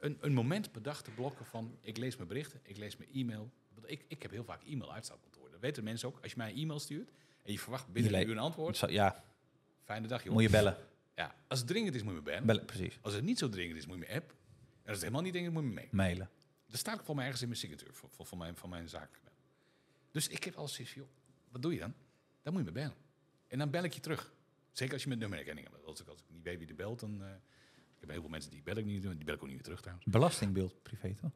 een, 0.00 0.18
een 0.20 0.32
moment 0.34 0.70
dag 0.82 1.02
te 1.02 1.10
blokken 1.10 1.44
van... 1.46 1.76
ik 1.80 1.96
lees 1.96 2.16
mijn 2.16 2.28
berichten, 2.28 2.60
ik 2.62 2.76
lees 2.76 2.96
mijn 2.96 3.10
e-mail. 3.12 3.50
Want 3.74 3.90
ik, 3.90 4.04
ik 4.08 4.22
heb 4.22 4.30
heel 4.30 4.44
vaak 4.44 4.62
e-mail 4.62 4.92
uitstapkantoor. 4.92 5.50
Dat 5.50 5.60
weten 5.60 5.84
mensen 5.84 6.08
ook. 6.08 6.18
Als 6.22 6.30
je 6.30 6.36
mij 6.38 6.50
een 6.50 6.56
e-mail 6.56 6.80
stuurt 6.80 7.10
en 7.44 7.52
je 7.52 7.58
verwacht 7.58 7.88
binnen 7.92 8.14
een 8.14 8.26
uur 8.26 8.30
een 8.32 8.38
antwoord... 8.38 8.76
Zo, 8.76 8.90
ja, 8.90 9.24
Fijne 9.84 10.06
dag, 10.06 10.22
joh. 10.24 10.32
moet 10.32 10.42
je 10.42 10.50
bellen. 10.50 10.76
Ja, 11.14 11.34
als 11.48 11.58
het 11.58 11.68
dringend 11.68 11.94
is, 11.94 12.02
moet 12.02 12.12
je 12.12 12.18
me 12.18 12.24
bellen. 12.24 12.46
Bellen, 12.46 12.64
precies. 12.64 12.98
Als 13.00 13.12
het 13.14 13.24
niet 13.24 13.38
zo 13.38 13.48
dringend 13.48 13.78
is, 13.78 13.86
moet 13.86 13.98
je 13.98 14.04
me 14.08 14.14
app. 14.14 14.30
En 14.30 14.36
als 14.82 14.92
het 14.92 15.00
helemaal 15.00 15.22
niet 15.22 15.32
dringend 15.32 15.56
is, 15.56 15.62
moet 15.62 15.72
je 15.72 15.80
me. 15.80 15.88
Mailen. 15.90 16.30
Dat 16.66 16.78
staat 16.78 17.00
voor 17.04 17.14
mij 17.14 17.24
ergens 17.24 17.42
in 17.42 17.48
mijn 17.48 17.60
signature, 17.60 17.92
voor, 17.92 18.10
voor, 18.10 18.26
voor 18.26 18.38
mijn, 18.38 18.56
van 18.56 18.68
mijn 18.68 18.88
mail. 18.92 19.06
Dus 20.10 20.28
ik 20.28 20.44
heb 20.44 20.54
alles 20.54 20.74
zoiets 20.74 20.94
joh, 20.94 21.08
wat 21.50 21.62
doe 21.62 21.72
je 21.72 21.78
dan? 21.78 21.94
Dan 22.42 22.52
moet 22.52 22.62
je 22.64 22.68
me 22.68 22.74
bellen. 22.74 22.94
En 23.48 23.58
dan 23.58 23.70
bel 23.70 23.84
ik 23.84 23.92
je 23.92 24.00
terug. 24.00 24.32
Zeker 24.72 24.94
als 24.94 25.02
je 25.02 25.08
met 25.08 25.18
nummerherkenning 25.18 25.68
hebt. 25.70 25.84
Als 25.84 26.00
ik, 26.00 26.08
als 26.08 26.18
ik 26.18 26.24
niet 26.28 26.42
weet 26.42 26.58
wie 26.58 26.68
er 26.68 26.74
belt, 26.74 27.00
dan... 27.00 27.22
eh, 27.22 27.28
ik 27.94 28.00
heb 28.00 28.10
heel 28.10 28.20
veel 28.20 28.30
mensen 28.30 28.50
die 28.50 28.62
bel 28.62 28.76
ik 28.76 28.84
niet, 28.84 29.02
die 29.02 29.24
bel 29.24 29.34
ik 29.34 29.40
ook 29.40 29.46
niet 29.46 29.54
meer 29.54 29.62
terug 29.62 29.80
trouwens. 29.80 30.06
Belastingbeeld 30.06 30.82
privé, 30.82 31.14
toch? 31.20 31.30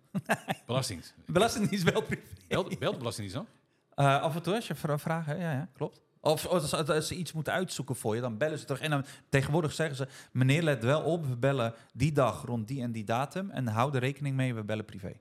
Belasting. 0.66 1.04
Belastingdienst 1.26 1.84
wel 1.90 2.02
privé. 2.02 2.22
Belt, 2.48 2.78
belt 2.78 2.92
de 2.92 2.98
Belastingdienst 2.98 3.34
dan? 3.34 3.46
Eh, 3.98 4.20
af 4.20 4.34
en 4.34 4.42
toe 4.42 4.54
als 4.54 4.66
je 4.66 4.74
vra- 4.74 4.98
vragen, 4.98 5.38
ja, 5.38 5.52
ja, 5.52 5.68
klopt. 5.72 6.00
Of 6.20 6.46
als, 6.46 7.06
ze 7.06 7.14
iets 7.14 7.32
moeten 7.32 7.52
uitzoeken 7.52 7.96
voor 7.96 8.14
je, 8.14 8.20
dan 8.20 8.38
bellen 8.38 8.58
ze 8.58 8.64
terug. 8.64 8.80
En 8.80 8.90
dan 8.90 9.04
tegenwoordig 9.28 9.72
zeggen 9.72 9.96
ze, 9.96 10.08
meneer 10.32 10.62
let 10.62 10.82
wel 10.84 11.02
op, 11.02 11.26
we 11.26 11.36
bellen 11.36 11.74
die 11.94 12.12
dag 12.12 12.42
rond 12.44 12.68
die 12.68 12.82
en 12.82 12.92
die 12.92 13.04
datum. 13.04 13.50
En 13.50 13.66
hou 13.66 13.94
er 13.94 14.00
rekening 14.00 14.36
mee, 14.36 14.54
we 14.54 14.64
bellen 14.64 14.84
privé. 14.84 15.12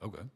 Oké. 0.00 0.28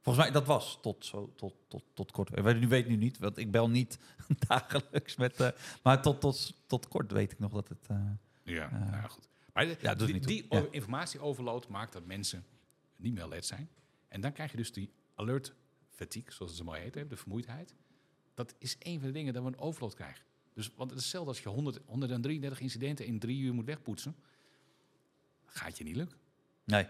Volgens 0.00 0.24
mij, 0.24 0.32
dat 0.34 0.46
was 0.46 0.78
tot, 0.82 1.04
zo, 1.06 1.32
tot, 1.36 1.54
tot, 1.68 1.84
tot 1.94 2.10
kort. 2.10 2.36
Ik 2.36 2.42
weet, 2.44 2.60
nu 2.60 2.68
weet 2.68 2.88
nu 2.88 2.96
niet, 2.96 3.18
want 3.18 3.38
ik 3.38 3.50
bel 3.50 3.68
niet 3.70 3.98
dagelijks 4.48 5.16
met... 5.16 5.40
eh, 5.40 5.48
maar 5.82 6.02
tot, 6.02 6.20
tot, 6.20 6.54
tot 6.66 6.88
kort 6.88 7.12
weet 7.12 7.32
ik 7.32 7.38
nog 7.38 7.52
dat 7.52 7.68
het... 7.68 7.86
eh, 7.88 7.96
Ja, 8.42 8.70
nou 8.70 8.90
ja, 8.90 9.06
goed. 9.08 9.28
Maar 9.52 9.66
de- 9.66 9.76
ja, 9.80 9.94
die, 9.94 10.20
die 10.20 10.46
Ja. 10.50 10.64
informatieoverload 10.70 11.68
maakt 11.68 11.92
dat 11.92 12.04
mensen 12.04 12.44
niet 12.96 13.14
meer 13.14 13.22
alert 13.22 13.44
zijn. 13.44 13.68
En 14.08 14.20
dan 14.20 14.32
krijg 14.32 14.50
je 14.50 14.56
dus 14.56 14.72
die 14.72 14.92
alert 15.14 15.54
fatigue, 16.02 16.32
zoals 16.32 16.50
het 16.52 16.60
zo 16.60 16.66
mooi 16.66 16.80
heet, 16.80 17.10
de 17.10 17.16
vermoeidheid. 17.16 17.74
Dat 18.34 18.54
is 18.58 18.76
een 18.78 18.98
van 18.98 19.06
de 19.06 19.12
dingen 19.14 19.32
dat 19.34 19.42
we 19.42 19.48
een 19.48 19.58
overload 19.58 19.94
krijgen. 19.94 20.24
Dus, 20.54 20.70
want 20.76 20.90
het 20.90 20.98
is 20.98 21.04
hetzelfde 21.04 21.30
als 21.30 21.40
je 21.42 21.48
100, 21.48 21.80
133 21.86 22.60
incidenten 22.60 23.06
in 23.06 23.18
drie 23.18 23.40
uur 23.40 23.54
moet 23.54 23.64
wegpoetsen. 23.64 24.14
Gaat 25.44 25.78
je 25.78 25.84
niet 25.84 25.96
lukken. 25.96 26.18
nee. 26.64 26.86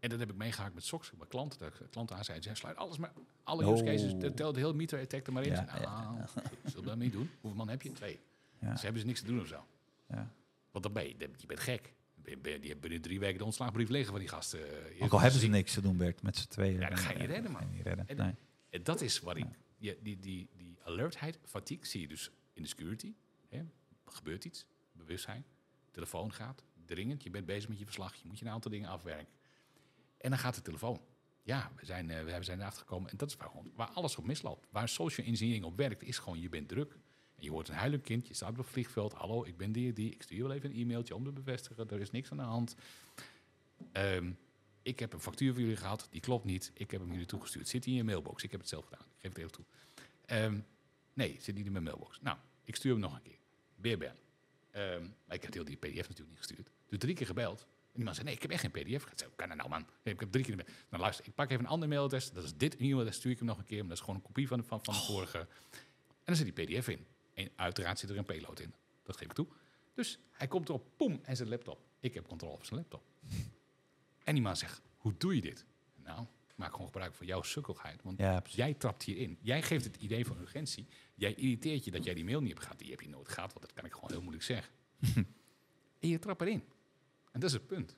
En 0.00 0.08
dat 0.12 0.18
heb 0.20 0.30
ik 0.30 0.36
meegemaakt 0.36 0.74
met 0.74 0.84
SOX, 0.84 1.12
bij 1.18 1.26
klanten. 1.28 1.58
De 1.58 1.88
klanten 1.90 2.16
aan 2.16 2.24
zeiden, 2.24 2.50
ze 2.50 2.54
sluit 2.56 2.76
alles 2.76 2.98
maar, 2.98 3.12
alle 3.44 3.66
Oh. 3.66 3.72
use 3.72 3.84
cases, 3.84 4.12
tel 4.34 4.52
de 4.52 4.60
hele 4.60 4.74
meter 4.74 5.06
er 5.24 5.32
maar 5.32 5.42
in. 5.42 5.52
Ja, 5.52 5.64
nou, 5.64 6.26
zullen 6.64 6.80
we 6.82 6.88
dat 6.88 6.96
niet 6.98 7.12
doen? 7.12 7.30
Hoeveel 7.40 7.58
man 7.58 7.68
heb 7.68 7.82
je? 7.82 7.92
Twee. 7.92 8.20
Ja. 8.60 8.76
Ze 8.76 8.82
hebben 8.84 9.00
ze 9.00 9.06
niks 9.06 9.20
te 9.20 9.26
doen 9.26 9.40
of 9.40 9.46
zo. 9.46 9.66
Ja. 10.08 10.30
Want 10.70 10.84
dan 10.84 10.92
ben 10.92 11.02
je, 11.02 11.14
je 11.36 11.46
bent 11.46 11.60
gek. 11.60 11.92
Die 12.22 12.34
hebben 12.42 12.80
binnen 12.80 13.00
drie 13.00 13.20
weken 13.20 13.38
de 13.38 13.44
ontslagbrief 13.44 13.88
liggen 13.88 14.10
van 14.10 14.20
die 14.20 14.28
gasten. 14.28 14.60
Je- 14.60 14.96
Ook 15.00 15.12
al 15.12 15.20
hebben 15.20 15.40
ze 15.40 15.46
niks 15.46 15.72
te 15.74 15.80
doen, 15.80 15.96
Bert, 15.96 16.22
met 16.22 16.36
z'n 16.36 16.48
tweeën. 16.48 16.78
Ja, 16.80 16.88
dan 16.88 16.98
ga 16.98 17.08
je 17.10 17.14
niet 17.18 17.24
eh, 17.28 17.30
redden, 17.34 17.50
man. 17.52 17.60
ga 17.60 17.66
je 17.68 17.74
niet 17.74 17.86
redden. 17.86 18.08
En- 18.08 18.16
Nee. 18.16 18.34
Dat 18.82 19.00
is 19.00 19.20
wat 19.20 19.36
ik... 19.36 19.46
Je, 19.78 19.98
die, 20.02 20.18
die, 20.18 20.48
die 20.56 20.78
alertheid, 20.82 21.38
fatigue, 21.44 21.86
zie 21.86 22.00
je 22.00 22.08
dus 22.08 22.30
in 22.52 22.62
de 22.62 22.68
security. 22.68 23.14
Hè? 23.48 23.62
Gebeurt 24.04 24.44
iets, 24.44 24.66
bewustzijn. 24.92 25.44
Telefoon 25.90 26.32
gaat, 26.32 26.64
dringend. 26.84 27.22
Je 27.22 27.30
bent 27.30 27.46
bezig 27.46 27.68
met 27.68 27.78
je 27.78 27.84
verslag. 27.84 28.14
Je 28.14 28.26
moet 28.26 28.38
je 28.38 28.44
een 28.44 28.50
aantal 28.50 28.70
dingen 28.70 28.88
afwerken. 28.88 29.34
En 30.18 30.30
dan 30.30 30.38
gaat 30.38 30.54
de 30.54 30.62
telefoon. 30.62 31.00
Ja, 31.42 31.72
we 31.76 31.86
zijn, 31.86 32.10
eh, 32.10 32.36
we 32.36 32.42
zijn 32.42 32.60
erachter 32.60 32.80
gekomen. 32.80 33.10
En 33.10 33.16
dat 33.16 33.28
is 33.28 33.36
waar, 33.36 33.50
waar 33.74 33.88
alles 33.88 34.16
op 34.16 34.26
misloopt. 34.26 34.66
Waar 34.70 34.88
social 34.88 35.26
engineering 35.26 35.64
op 35.64 35.76
werkt, 35.76 36.02
is 36.02 36.18
gewoon 36.18 36.40
je 36.40 36.48
bent 36.48 36.68
druk. 36.68 36.92
En 37.36 37.42
je 37.42 37.50
hoort 37.50 37.68
een 37.68 37.74
huilend 37.74 38.02
kind, 38.02 38.28
je 38.28 38.34
staat 38.34 38.50
op 38.50 38.56
het 38.56 38.66
vliegveld. 38.66 39.12
Hallo, 39.12 39.44
ik 39.44 39.56
ben 39.56 39.72
die, 39.72 39.92
die. 39.92 40.10
Ik 40.10 40.22
stuur 40.22 40.36
je 40.36 40.42
wel 40.42 40.52
even 40.52 40.70
een 40.70 40.76
e-mailtje 40.76 41.14
om 41.14 41.24
te 41.24 41.32
bevestigen. 41.32 41.88
Er 41.88 42.00
is 42.00 42.10
niks 42.10 42.30
aan 42.30 42.36
de 42.36 42.42
hand. 42.42 42.76
Ehm, 43.92 44.32
ik 44.86 44.98
heb 44.98 45.12
een 45.12 45.20
factuur 45.20 45.52
voor 45.52 45.60
jullie 45.62 45.76
gehad, 45.76 46.06
die 46.10 46.20
klopt 46.20 46.44
niet. 46.44 46.70
Ik 46.74 46.90
heb 46.90 47.00
hem 47.00 47.10
jullie 47.10 47.26
toegestuurd. 47.26 47.68
Zit 47.68 47.84
hij 47.84 47.92
in 47.92 47.98
je 47.98 48.04
mailbox? 48.04 48.42
Ik 48.42 48.50
heb 48.50 48.60
het 48.60 48.68
zelf 48.68 48.84
gedaan. 48.84 49.00
Ik 49.06 49.20
geef 49.20 49.28
het 49.30 49.38
even 49.38 49.52
toe. 49.52 49.64
Ehm, 50.26 50.58
nee, 51.12 51.36
zit 51.40 51.54
niet 51.54 51.66
in 51.66 51.72
mijn 51.72 51.84
mailbox. 51.84 52.18
Nou, 52.20 52.36
ik 52.64 52.76
stuur 52.76 52.92
hem 52.92 53.00
nog 53.00 53.14
een 53.14 53.22
keer. 53.22 53.38
Weer. 53.76 54.14
Ehm, 54.70 55.02
maar 55.26 55.36
ik 55.36 55.42
heb 55.42 55.52
heel 55.52 55.64
die 55.64 55.76
pdf 55.76 55.94
natuurlijk 56.08 56.28
niet 56.28 56.38
gestuurd. 56.38 56.70
Dus 56.88 56.98
drie 56.98 57.14
keer 57.14 57.26
gebeld. 57.26 57.66
die 57.92 58.04
man 58.04 58.14
zei, 58.14 58.26
nee, 58.26 58.34
ik 58.34 58.42
heb 58.42 58.50
echt 58.50 58.60
geen 58.60 58.70
pdf. 58.70 59.06
Ik 59.06 59.18
zei, 59.18 59.30
kan 59.36 59.48
dat 59.48 59.56
nou, 59.56 59.68
man? 59.68 59.86
Nee, 60.02 60.14
ik 60.14 60.20
heb 60.20 60.32
drie 60.32 60.44
keer... 60.44 60.56
Nou, 60.56 61.02
luister, 61.02 61.26
ik 61.26 61.34
pak 61.34 61.50
even 61.50 61.64
een 61.64 61.70
andere 61.70 61.90
mailadres. 61.92 62.30
Dat 62.30 62.44
is 62.44 62.54
dit 62.56 62.76
e-mailadres, 62.76 63.16
stuur 63.16 63.30
ik 63.30 63.38
hem 63.38 63.46
nog 63.46 63.58
een 63.58 63.64
keer. 63.64 63.78
Maar 63.78 63.88
dat 63.88 63.96
is 63.96 64.02
gewoon 64.04 64.16
een 64.16 64.22
kopie 64.26 64.48
van, 64.48 64.58
de- 64.58 64.64
van, 64.64 64.84
van 64.84 64.94
de 64.94 65.00
vorige. 65.00 65.38
En 65.38 65.48
dan 66.24 66.36
zit 66.36 66.54
die 66.54 66.64
pdf 66.66 66.88
in. 66.88 67.06
En 67.34 67.50
uiteraard 67.56 67.98
zit 67.98 68.10
er 68.10 68.16
een 68.18 68.24
payload 68.24 68.60
in. 68.60 68.74
Dat 69.02 69.16
geef 69.16 69.26
ik 69.28 69.32
toe. 69.32 69.46
Dus 69.94 70.18
hij 70.30 70.46
komt 70.46 70.68
erop, 70.68 70.86
poem, 70.96 71.20
en 71.22 71.36
zijn 71.36 71.48
laptop. 71.48 71.80
Ik 72.00 72.14
heb 72.14 72.26
controle 72.26 72.52
over 72.52 72.66
zijn 72.66 72.78
laptop. 72.80 73.02
En 74.26 74.34
die 74.34 74.42
man 74.42 74.56
zegt, 74.56 74.80
hoe 74.96 75.14
doe 75.16 75.34
je 75.34 75.40
dit? 75.40 75.64
Nou, 75.94 76.26
maak 76.54 76.70
gewoon 76.70 76.86
gebruik 76.86 77.14
van 77.14 77.26
jouw 77.26 77.42
sukkelheid. 77.42 78.02
Want 78.02 78.18
Ja, 78.18 78.42
jij 78.46 78.74
trapt 78.74 79.02
hierin. 79.02 79.38
Jij 79.40 79.62
geeft 79.62 79.84
het 79.84 79.96
idee 79.96 80.26
van 80.26 80.38
urgentie. 80.40 80.86
Jij 81.14 81.34
irriteert 81.34 81.84
je 81.84 81.90
dat 81.90 82.04
jij 82.04 82.14
die 82.14 82.24
mail 82.24 82.40
niet 82.40 82.48
hebt 82.48 82.62
gehad. 82.62 82.78
Die 82.78 82.90
heb 82.90 83.00
je 83.00 83.08
nooit 83.08 83.28
gehad, 83.28 83.52
want 83.52 83.64
dat 83.64 83.74
kan 83.74 83.84
ik 83.84 83.92
gewoon 83.92 84.10
heel 84.10 84.20
moeilijk 84.20 84.44
zeggen. 84.44 84.74
en 86.00 86.08
je 86.08 86.18
trapt 86.18 86.40
erin. 86.40 86.62
En 87.32 87.40
dat 87.40 87.48
is 87.48 87.52
het 87.52 87.66
punt. 87.66 87.96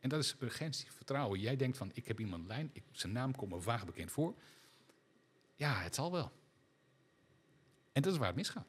En 0.00 0.08
dat 0.08 0.20
is 0.20 0.36
urgentie, 0.40 0.92
vertrouwen. 0.92 1.40
Jij 1.40 1.56
denkt 1.56 1.76
van, 1.76 1.90
ik 1.94 2.06
heb 2.06 2.20
iemand 2.20 2.46
lijn, 2.46 2.70
ik, 2.72 2.82
zijn 2.92 3.12
naam 3.12 3.34
komt 3.34 3.52
me 3.52 3.60
vaag 3.60 3.86
bekend 3.86 4.10
voor. 4.10 4.34
Ja, 5.54 5.80
het 5.80 5.94
zal 5.94 6.12
wel. 6.12 6.32
En 7.92 8.02
dat 8.02 8.12
is 8.12 8.18
waar 8.18 8.26
het 8.26 8.36
misgaat. 8.36 8.66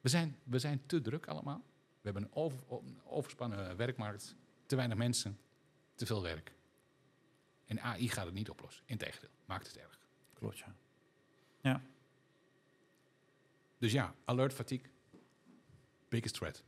We 0.00 0.08
zijn, 0.08 0.36
we 0.44 0.58
zijn 0.58 0.86
te 0.86 1.00
druk 1.00 1.26
allemaal. 1.26 1.62
We 2.00 2.10
hebben 2.10 2.22
een, 2.22 2.32
over, 2.32 2.58
een 2.70 3.00
overspannen 3.04 3.76
werkmarkt, 3.76 4.36
te 4.70 4.76
weinig 4.76 4.96
mensen, 4.98 5.38
te 5.94 6.06
veel 6.06 6.22
werk. 6.22 6.52
En 7.66 7.80
AI 7.80 8.08
gaat 8.08 8.24
het 8.24 8.34
niet 8.34 8.50
oplossen. 8.50 8.82
Integendeel, 8.86 9.30
maakt 9.44 9.66
het 9.66 9.76
erg. 9.76 9.98
Klopt, 10.34 10.58
ja. 10.58 11.82
Dus 13.78 13.92
ja, 13.92 14.14
alert 14.24 14.52
fatigue. 14.52 14.90
Biggest 16.08 16.34
threat. 16.34 16.62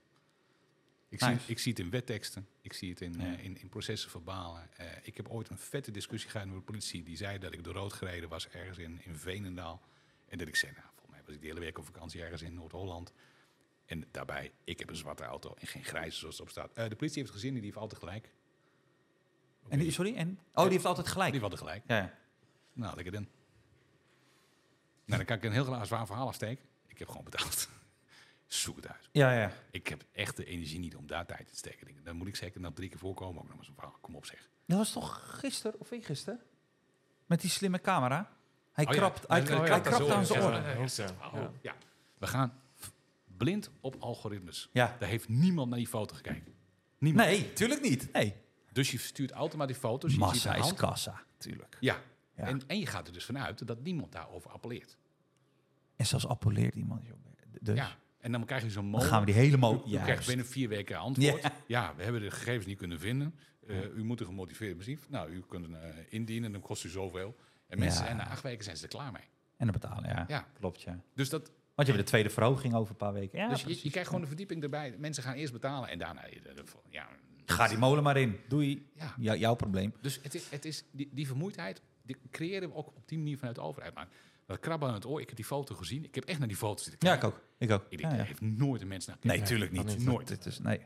Ik, 1.08 1.20
Nice. 1.20 1.40
zie, 1.40 1.50
ik 1.50 1.58
zie 1.58 1.72
het 1.72 1.80
in 1.80 1.90
wetteksten. 1.90 2.48
Ik 2.60 2.72
zie 2.72 2.90
het 2.90 3.00
in, 3.00 3.12
Ja. 3.12 3.32
eh, 3.36 3.44
in, 3.44 3.56
in 3.60 3.68
processen 3.68 4.10
verbalen. 4.10 4.76
Eh, 4.76 4.86
ik 5.02 5.16
heb 5.16 5.28
ooit 5.28 5.48
een 5.48 5.58
vette 5.58 5.90
discussie 5.90 6.30
gehad 6.30 6.46
met 6.46 6.56
de 6.56 6.62
politie. 6.62 7.02
Die 7.02 7.16
zei 7.16 7.38
dat 7.38 7.52
ik 7.52 7.64
door 7.64 7.74
rood 7.74 7.92
gereden 7.92 8.28
was 8.28 8.48
ergens 8.48 8.78
in, 8.78 9.00
in 9.04 9.16
Veenendaal. 9.16 9.82
En 10.28 10.38
dat 10.38 10.48
ik 10.48 10.56
zei, 10.56 10.72
nou, 10.72 10.84
volgens 10.86 11.10
mij 11.10 11.22
was 11.24 11.34
ik 11.34 11.40
de 11.40 11.46
hele 11.46 11.60
week 11.60 11.78
op 11.78 11.84
vakantie 11.84 12.22
ergens 12.22 12.42
in 12.42 12.54
Noord-Holland. 12.54 13.12
En 13.92 14.04
daarbij, 14.10 14.52
ik 14.64 14.78
heb 14.78 14.88
een 14.88 14.96
zwarte 14.96 15.24
auto 15.24 15.54
en 15.58 15.66
geen 15.66 15.84
grijze 15.84 16.18
zoals 16.18 16.34
het 16.34 16.42
op 16.46 16.50
staat. 16.50 16.72
Eh, 16.72 16.88
de 16.88 16.96
politie 16.96 17.20
heeft 17.20 17.32
gezien 17.32 17.48
en 17.48 17.54
die 17.56 17.64
heeft 17.64 17.76
altijd 17.76 18.00
gelijk. 18.00 18.34
En 19.68 19.78
die, 19.78 19.90
sorry? 19.90 20.14
En, 20.16 20.38
oh, 20.54 20.62
die 20.62 20.72
heeft 20.72 20.84
altijd 20.84 21.08
gelijk. 21.08 21.32
Die 21.32 21.40
heeft 21.40 21.52
altijd 21.52 21.70
gelijk. 21.70 21.84
Ja, 21.86 21.96
ja. 21.96 22.18
Nou, 22.72 22.94
lekker 22.94 23.12
dan. 23.12 23.28
Nou, 25.04 25.16
dan 25.16 25.24
kan 25.24 25.36
ik 25.36 25.44
een 25.44 25.52
heel 25.52 25.64
graag 25.64 25.86
zwaar 25.86 26.06
verhaal 26.06 26.26
afsteken. 26.26 26.64
Ik 26.86 26.98
heb 26.98 27.08
gewoon 27.08 27.24
betaald. 27.24 27.68
Zoek 28.46 28.76
het 28.76 28.88
uit. 28.88 29.08
ja, 29.12 29.32
ja. 29.32 29.52
Ik 29.70 29.88
heb 29.88 30.04
echt 30.12 30.36
de 30.36 30.44
energie 30.44 30.78
niet 30.78 30.96
om 30.96 31.06
daar 31.06 31.26
tijd 31.26 31.40
in 31.40 31.46
te 31.46 31.56
steken. 31.56 32.04
Dan 32.04 32.16
moet 32.16 32.26
ik 32.28 32.36
zeker 32.36 32.60
nog 32.60 32.72
drie 32.74 32.88
keer 32.88 32.98
voorkomen. 32.98 33.42
Ook 33.42 33.48
nog 33.48 33.56
maar 33.56 33.64
zo'n 33.64 33.74
verhaal. 33.74 33.98
Kom 34.00 34.16
op 34.16 34.26
zeg. 34.26 34.48
Dat 34.66 34.78
was 34.78 34.92
toch 34.92 35.38
gisteren 35.40 35.80
of 35.80 35.90
eergisteren? 35.90 36.40
Met 37.26 37.40
die 37.40 37.50
slimme 37.50 37.80
camera. 37.80 38.32
Hij 38.72 38.86
Oh 38.86 38.92
ja. 38.92 38.98
krapt, 38.98 39.28
hij, 39.28 39.40
Ja, 39.40 39.46
hij 39.46 39.58
oh 39.60 39.66
ja, 39.66 39.80
krapt 39.80 39.96
zo, 39.96 40.10
aan 40.10 40.18
ja, 40.18 40.24
zijn 40.24 40.40
ja, 40.40 40.46
oren. 40.46 40.62
Ja, 40.62 40.74
echt. 40.74 40.96
ja. 40.96 41.10
Oh, 41.10 41.34
Ja. 41.34 41.50
ja. 41.62 41.74
We 42.18 42.26
gaan 42.26 42.60
blind 43.44 43.70
op 43.80 43.96
algoritmes. 43.98 44.68
Ja. 44.72 44.96
Daar 44.98 45.08
heeft 45.08 45.28
niemand 45.28 45.68
naar 45.68 45.78
die 45.78 45.88
foto 45.88 46.14
gekeken. 46.14 46.54
Niemand. 46.98 47.28
Nee, 47.28 47.52
tuurlijk 47.52 47.80
niet. 47.82 48.12
Nee. 48.12 48.34
Dus 48.72 48.90
je 48.90 48.98
stuurt 48.98 49.30
automatisch 49.30 49.76
foto's. 49.76 50.12
Je 50.12 50.18
Massa 50.18 50.54
is 50.54 50.74
kassa, 50.74 51.22
tuurlijk. 51.38 51.76
Ja. 51.80 52.00
Ja. 52.36 52.44
En, 52.44 52.60
en 52.66 52.78
je 52.78 52.86
gaat 52.86 53.06
er 53.06 53.12
dus 53.12 53.24
vanuit 53.24 53.66
dat 53.66 53.82
niemand 53.82 54.12
daarover 54.12 54.50
appelleert. 54.50 54.96
En 55.96 56.06
zelfs 56.06 56.26
appelleert 56.26 56.74
iemand. 56.74 57.06
joh. 57.06 57.16
Dus 57.60 57.76
Ja. 57.76 57.96
En 58.20 58.32
dan 58.32 58.44
krijg 58.44 58.62
je 58.62 58.70
zo'n 58.70 58.82
dan 58.82 58.90
molen. 58.90 59.06
gaan 59.06 59.20
we 59.20 59.26
die 59.26 59.34
helemaal... 59.34 59.74
U 59.88 59.96
krijgt 59.98 60.26
binnen 60.26 60.46
vier 60.46 60.68
weken 60.68 60.96
antwoord. 60.98 61.42
Ja. 61.42 61.52
Ja. 61.66 61.94
we 61.96 62.02
hebben 62.02 62.20
de 62.20 62.30
gegevens 62.30 62.66
niet 62.66 62.78
kunnen 62.78 62.98
vinden. 63.00 63.34
Eh, 63.66 63.84
u 63.96 64.04
moet 64.04 64.20
een 64.20 64.26
gemotiveerd 64.26 64.76
brief. 64.76 65.08
Nou, 65.08 65.30
u 65.30 65.40
kunt 65.40 65.66
eh, 65.66 65.88
indienen 66.08 66.44
en 66.44 66.52
dan 66.52 66.60
kost 66.60 66.84
u 66.84 66.88
zoveel. 66.88 67.36
En 67.66 67.78
mensen 67.78 68.00
Ja. 68.00 68.06
zijn 68.06 68.16
na 68.16 68.28
acht 68.28 68.42
weken 68.42 68.64
zijn 68.64 68.76
ze 68.76 68.82
er 68.82 68.88
klaar 68.88 69.12
mee. 69.12 69.22
En 69.56 69.66
dan 69.66 69.80
betalen, 69.80 70.08
ja. 70.10 70.24
Ja. 70.28 70.46
Klopt, 70.58 70.82
ja. 70.82 71.00
Dus, 71.14 71.28
dat, 71.28 71.50
Want 71.74 71.88
je 71.88 71.94
hebt 71.94 72.04
de 72.06 72.10
tweede 72.10 72.30
verhoging 72.30 72.74
over 72.74 72.90
een 72.90 72.96
paar 72.96 73.12
weken. 73.12 73.38
Ja, 73.38 73.48
dus 73.48 73.62
je, 73.62 73.78
je 73.82 73.90
krijgt 73.90 74.06
gewoon 74.06 74.20
de 74.22 74.28
verdieping 74.28 74.62
erbij. 74.62 74.94
Mensen 74.98 75.22
gaan 75.22 75.34
eerst 75.34 75.52
betalen 75.52 75.88
en 75.88 75.98
daarna... 75.98 76.26
eh, 76.28 76.40
Ja, 76.90 77.08
Ga 77.46 77.68
die 77.68 77.78
molen 77.78 78.02
maar 78.02 78.16
in. 78.16 78.38
Doei. 78.48 78.90
ja. 78.94 79.14
Ja, 79.18 79.34
jouw 79.34 79.54
probleem. 79.54 79.94
Dus 80.00 80.18
het 80.22 80.34
is, 80.34 80.48
het 80.50 80.64
is 80.64 80.84
die, 80.90 81.08
die 81.12 81.26
vermoeidheid 81.26 81.82
die 82.02 82.16
creëren 82.30 82.68
we 82.68 82.74
ook 82.74 82.86
op 82.86 83.08
die 83.08 83.18
manier 83.18 83.38
vanuit 83.38 83.56
de 83.56 83.62
overheid. 83.62 83.94
Maar 83.94 84.08
dat 84.46 84.58
krabben 84.60 84.88
aan 84.88 84.94
het 84.94 85.06
oor, 85.06 85.20
ik 85.20 85.26
heb 85.26 85.36
die 85.36 85.44
foto 85.44 85.74
gezien. 85.74 86.04
Ik 86.04 86.14
heb 86.14 86.24
echt 86.24 86.38
naar 86.38 86.48
die 86.48 86.56
foto's 86.56 86.84
zitten 86.84 87.08
Ja, 87.08 87.14
ik 87.14 87.20
kijken. 87.20 87.38
ook. 87.38 87.44
Ik 87.58 87.70
ook. 87.70 87.82
Ik 87.88 87.98
denk, 87.98 88.00
Ja, 88.00 88.08
daar 88.08 88.18
ja. 88.18 88.24
heeft 88.24 88.40
nooit 88.40 88.80
een 88.82 88.88
mens 88.88 89.06
naar 89.06 89.16
Nee, 89.20 89.30
gekeken. 89.38 89.48
tuurlijk 89.56 89.74
dat 89.76 89.86
niet. 89.86 89.96
niet. 89.98 90.06
Nooit. 90.06 90.28
Het 90.28 90.46
is, 90.46 90.58
nee. 90.58 90.80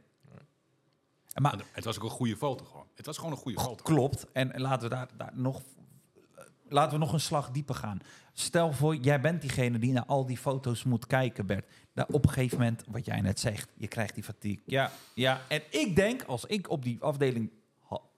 Maar 1.41 1.61
Het 1.73 1.85
was 1.85 1.97
ook 1.99 2.05
een 2.05 2.11
goede 2.11 2.37
foto 2.37 2.65
gewoon. 2.65 2.87
Het 2.95 3.07
was 3.07 3.17
gewoon 3.17 3.33
een 3.33 3.39
goede 3.39 3.61
foto. 3.61 3.83
klopt. 3.85 4.27
En 4.33 4.61
laten 4.61 4.89
we 4.89 4.95
daar, 4.95 5.09
daar 5.17 5.31
nog... 5.35 5.63
Laten 6.69 6.93
we 6.93 7.05
nog 7.05 7.13
een 7.13 7.21
slag 7.21 7.51
dieper 7.51 7.75
gaan. 7.75 7.99
Stel 8.33 8.73
voor, 8.73 8.95
jij 8.97 9.21
bent 9.21 9.41
diegene 9.41 9.79
die 9.79 9.93
naar 9.93 10.07
al 10.07 10.27
die 10.27 10.39
foto's 10.39 10.85
moet 10.85 11.07
kijken, 11.07 11.47
Bert. 11.47 11.67
Daar 11.95 12.07
op 12.07 12.25
een 12.25 12.31
gegeven 12.31 12.59
moment, 12.59 12.85
wat 12.87 13.05
jij 13.05 13.21
net 13.21 13.41
zegt, 13.41 13.69
je 13.77 13.89
krijgt 13.89 14.15
die 14.15 14.25
fatigue. 14.25 14.63
Ja, 14.67 14.91
ja. 15.15 15.41
En 15.49 15.63
ik 15.71 15.97
denk, 15.97 16.23
als 16.23 16.45
ik 16.45 16.71
op 16.71 16.83
die 16.83 16.99
afdeling 17.01 17.51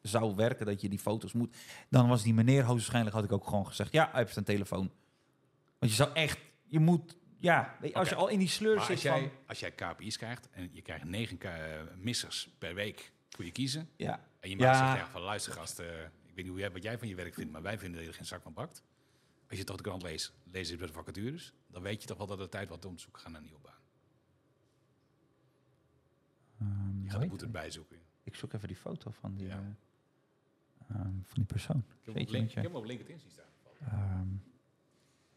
zou 0.02 0.35
werken, 0.35 0.67
dat 0.67 0.81
je 0.81 0.89
die 0.89 0.99
foto's 0.99 1.33
moet, 1.33 1.57
dan 1.89 2.09
was 2.09 2.23
die 2.23 2.35
meneer 2.35 2.62
hoogstwaarschijnlijk, 2.62 3.17
had 3.17 3.25
ik 3.25 3.33
ook 3.33 3.44
gewoon 3.44 3.67
gezegd, 3.67 3.93
ja, 3.93 4.09
hij 4.10 4.20
heeft 4.20 4.36
een 4.36 4.44
telefoon. 4.44 4.91
Want 5.78 5.93
je 5.93 5.97
zou 5.99 6.10
echt, 6.12 6.39
je 6.65 6.78
moet, 6.78 7.17
ja, 7.39 7.77
als 7.93 8.09
je 8.09 8.15
al 8.15 8.28
in 8.28 8.39
die 8.39 8.49
sleur 8.49 8.77
Maar 8.77 8.85
zit 8.85 8.94
als 8.94 9.02
jij, 9.02 9.20
van, 9.20 9.31
als 9.47 9.60
jij 9.60 9.73
KPI's 9.73 10.17
krijgt 10.17 10.49
en 10.51 10.68
je 10.73 10.83
krijgt 10.83 11.05
negen 11.05 11.41
eh, 11.41 11.51
missers 11.97 12.51
per 12.59 12.75
week 12.75 13.12
voor 13.28 13.44
je 13.44 13.52
kiezen. 13.52 13.89
ja, 13.97 14.20
En 14.41 14.51
je 14.51 14.57
maakt 14.57 14.99
ja, 14.99 15.09
van 15.10 15.20
luister 15.20 15.52
gast, 15.52 15.78
eh, 15.78 15.86
weet 16.39 16.44
niet 16.47 16.55
hoe 16.55 16.58
jij, 16.58 16.70
wat 16.73 16.83
jij 16.83 16.99
van 16.99 17.08
je 17.08 17.15
werk 17.15 17.34
vindt, 17.34 17.52
maar 17.52 17.62
wij 17.62 17.78
vinden 17.78 17.92
dat 17.97 18.02
je 18.02 18.08
er 18.08 18.17
geen 18.17 18.26
zak 18.26 18.42
van 18.42 18.52
bakt. 18.52 18.83
Als 19.49 19.58
je 19.58 19.65
toch 19.65 19.76
de 19.76 19.83
krant 19.83 20.02
leest, 20.02 20.33
lees 20.50 20.68
je 20.68 20.76
bij 20.76 20.86
de 20.86 20.92
vacatures, 20.92 21.52
dan 21.67 21.83
weet 21.83 22.00
je 22.02 22.08
toch 22.08 22.17
wel 22.18 22.26
dat 22.26 22.39
het 22.39 22.50
tijd 22.50 22.68
wordt 22.68 22.84
om 22.84 22.97
te 22.97 23.02
zoeken 23.02 23.23
gaan 23.23 23.33
naar 23.33 23.41
een 23.41 23.47
nieuwe 23.47 23.62
baan. 23.62 23.76
Ehm, 26.60 27.02
Je 27.02 27.10
gaat 27.10 27.20
de 27.20 27.26
boete 27.26 27.44
erbij 27.44 27.70
zoeken. 27.70 27.99
ik 28.23 28.34
zoek 28.34 28.52
even 28.52 28.68
die 28.68 28.76
foto 28.76 29.10
van 29.10 29.34
die, 29.36 29.47
Ja. 29.47 29.76
eh, 30.89 30.97
ehm, 30.97 31.02
van 31.23 31.34
die 31.34 31.44
persoon. 31.44 31.84
Ik 32.02 32.15
heb, 32.18 32.28
link, 32.28 32.49
ik 32.49 32.55
heb 32.55 32.65
hem 32.65 32.75
op 32.75 32.84
LinkedIn 32.84 33.18
zien 33.20 33.31
staan. 33.31 33.47
Ehm 33.81 34.28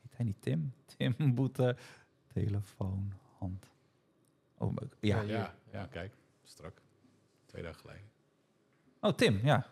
heet 0.01 0.15
hij 0.15 0.25
niet 0.25 0.41
Tim? 0.41 0.73
Tim 0.97 1.15
Boete, 1.35 1.77
telefoon, 2.33 3.13
hand. 3.38 3.69
Oh, 4.57 4.75
ja. 4.99 5.21
Ja, 5.21 5.27
Ja, 5.33 5.55
ja, 5.71 5.85
kijk, 5.85 6.13
strak. 6.43 6.81
Twee 7.45 7.63
dagen 7.63 7.80
geleden. 7.80 8.09
Oh, 8.99 9.11
Tim, 9.13 9.39
ja. 9.45 9.67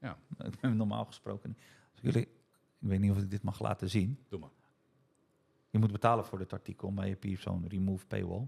Ja. 0.00 0.18
Ik 0.44 0.54
hem 0.60 0.76
normaal 0.76 1.04
gesproken. 1.04 1.56
Als 1.92 2.00
jullie, 2.00 2.22
ik 2.22 2.28
weet 2.78 3.00
niet 3.00 3.10
of 3.10 3.18
ik 3.18 3.30
dit 3.30 3.42
mag 3.42 3.60
laten 3.60 3.90
zien. 3.90 4.18
Doe 4.28 4.38
maar. 4.40 4.50
Je 5.70 5.78
moet 5.78 5.92
betalen 5.92 6.24
voor 6.24 6.38
dit 6.38 6.52
artikel, 6.52 6.90
maar 6.90 7.04
je 7.04 7.10
hebt 7.10 7.24
hier 7.24 7.38
zo'n 7.38 7.64
remove 7.68 8.06
paywall. 8.06 8.46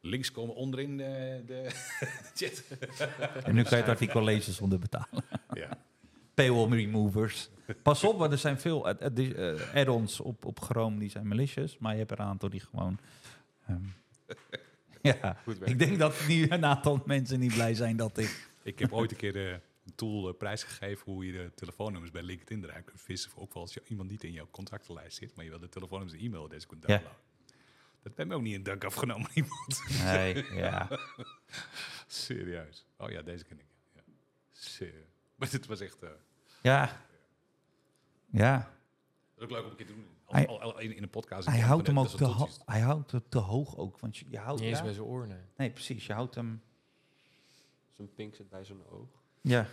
Links 0.00 0.30
komen 0.30 0.54
onderin 0.54 0.96
de, 0.96 1.42
de 1.46 1.70
chat. 2.34 2.64
En 3.44 3.54
nu 3.54 3.62
kan 3.62 3.70
je 3.78 3.84
het 3.84 3.88
artikel 3.88 4.22
lezen 4.24 4.52
zonder 4.52 4.78
betalen. 4.78 5.24
ja. 5.52 5.78
Paywall 6.34 6.68
removers. 6.68 7.50
Pas 7.82 8.04
op, 8.04 8.18
want 8.18 8.32
er 8.32 8.38
zijn 8.38 8.58
veel 8.60 8.86
ad- 8.88 9.00
eh, 9.18 9.74
add-ons 9.74 10.20
op, 10.20 10.44
op 10.44 10.60
Chrome 10.60 10.98
die 10.98 11.10
zijn 11.10 11.26
malicious. 11.28 11.78
Maar 11.78 11.92
je 11.92 11.98
hebt 11.98 12.10
er 12.10 12.20
een 12.20 12.26
aantal 12.26 12.48
die 12.48 12.60
gewoon... 12.60 12.98
ehm, 13.66 13.80
ja, 15.02 15.36
Goed 15.44 15.58
werk. 15.58 15.70
ik 15.70 15.78
denk 15.78 15.98
dat 15.98 16.14
nu 16.28 16.50
een 16.50 16.64
aantal 16.64 17.02
mensen 17.06 17.40
niet 17.40 17.54
blij 17.54 17.74
zijn 17.74 17.96
dat 17.96 18.18
ik... 18.18 18.50
Ik 18.62 18.78
heb 18.78 18.92
ooit 18.92 19.10
een 19.10 19.16
keer 19.16 19.32
de, 19.32 19.60
een 19.86 19.94
tool 19.94 20.28
eh, 20.28 20.34
prijsgegeven 20.38 21.12
hoe 21.12 21.26
je 21.26 21.32
de 21.32 21.50
telefoonnummers 21.54 22.12
bij 22.12 22.22
LinkedIn 22.22 22.64
eruit 22.64 22.84
kunt 22.84 23.00
vissen. 23.00 23.30
Ook 23.36 23.54
wel 23.54 23.62
als 23.62 23.74
je 23.74 23.82
iemand 23.88 24.10
niet 24.10 24.24
in 24.24 24.32
jouw 24.32 24.48
contactenlijst 24.50 25.16
zit, 25.16 25.34
maar 25.34 25.44
je 25.44 25.50
wil 25.50 25.58
de 25.60 25.68
telefoonnummers 25.68 26.18
en 26.20 26.24
e-mailadres 26.26 26.66
kunt 26.66 26.82
Ja. 26.86 26.88
downloaden. 26.88 27.26
Dat 28.02 28.12
heeft 28.16 28.28
me 28.28 28.34
ook 28.34 28.42
niet 28.42 28.54
in 28.54 28.62
dank 28.62 28.84
afgenomen, 28.84 29.30
iemand. 29.34 29.82
Nee, 30.04 30.44
ja. 30.54 30.88
Serieus. 32.06 32.86
Oh 32.96 33.10
ja, 33.10 33.22
deze 33.22 33.44
ken 33.44 33.58
ik. 33.58 33.66
Ja. 33.94 34.00
Serieus. 34.52 35.06
Maar 35.36 35.50
dit 35.50 35.66
was 35.66 35.80
echt... 35.80 36.02
eh, 36.02 36.08
Ja. 36.62 37.04
Ja. 38.30 38.56
dat 38.58 38.68
is 39.36 39.44
ook 39.44 39.50
leuk 39.50 39.64
om 39.64 39.70
een 39.70 39.76
keer 39.76 39.86
te 39.86 39.92
doen. 39.94 40.06
Hij- 40.28 40.74
in, 40.84 40.96
in 40.96 41.02
een 41.02 41.08
podcast. 41.10 41.46
Hij 41.48 41.60
houdt 41.60 41.86
hem 41.86 41.98
ook 41.98 42.06
te, 42.08 42.24
ho- 42.24 42.48
hij 42.64 42.80
houdt 42.80 43.10
het 43.12 43.30
te 43.30 43.38
hoog 43.38 43.76
ook. 43.76 43.98
Want 43.98 44.16
je, 44.16 44.24
je 44.30 44.38
houdt... 44.38 44.60
Niet 44.60 44.68
eens 44.68 44.78
ja. 44.78 44.84
bij 44.84 44.92
zijn 44.92 45.06
oren. 45.06 45.28
nee. 45.28 45.38
Nee, 45.56 45.70
precies. 45.70 46.06
Je 46.06 46.12
houdt 46.12 46.34
hem... 46.34 46.62
Zijn 47.92 48.14
pink 48.14 48.34
zit 48.34 48.48
bij 48.48 48.64
zijn 48.64 48.86
oog. 48.86 49.08
Ja. 49.40 49.66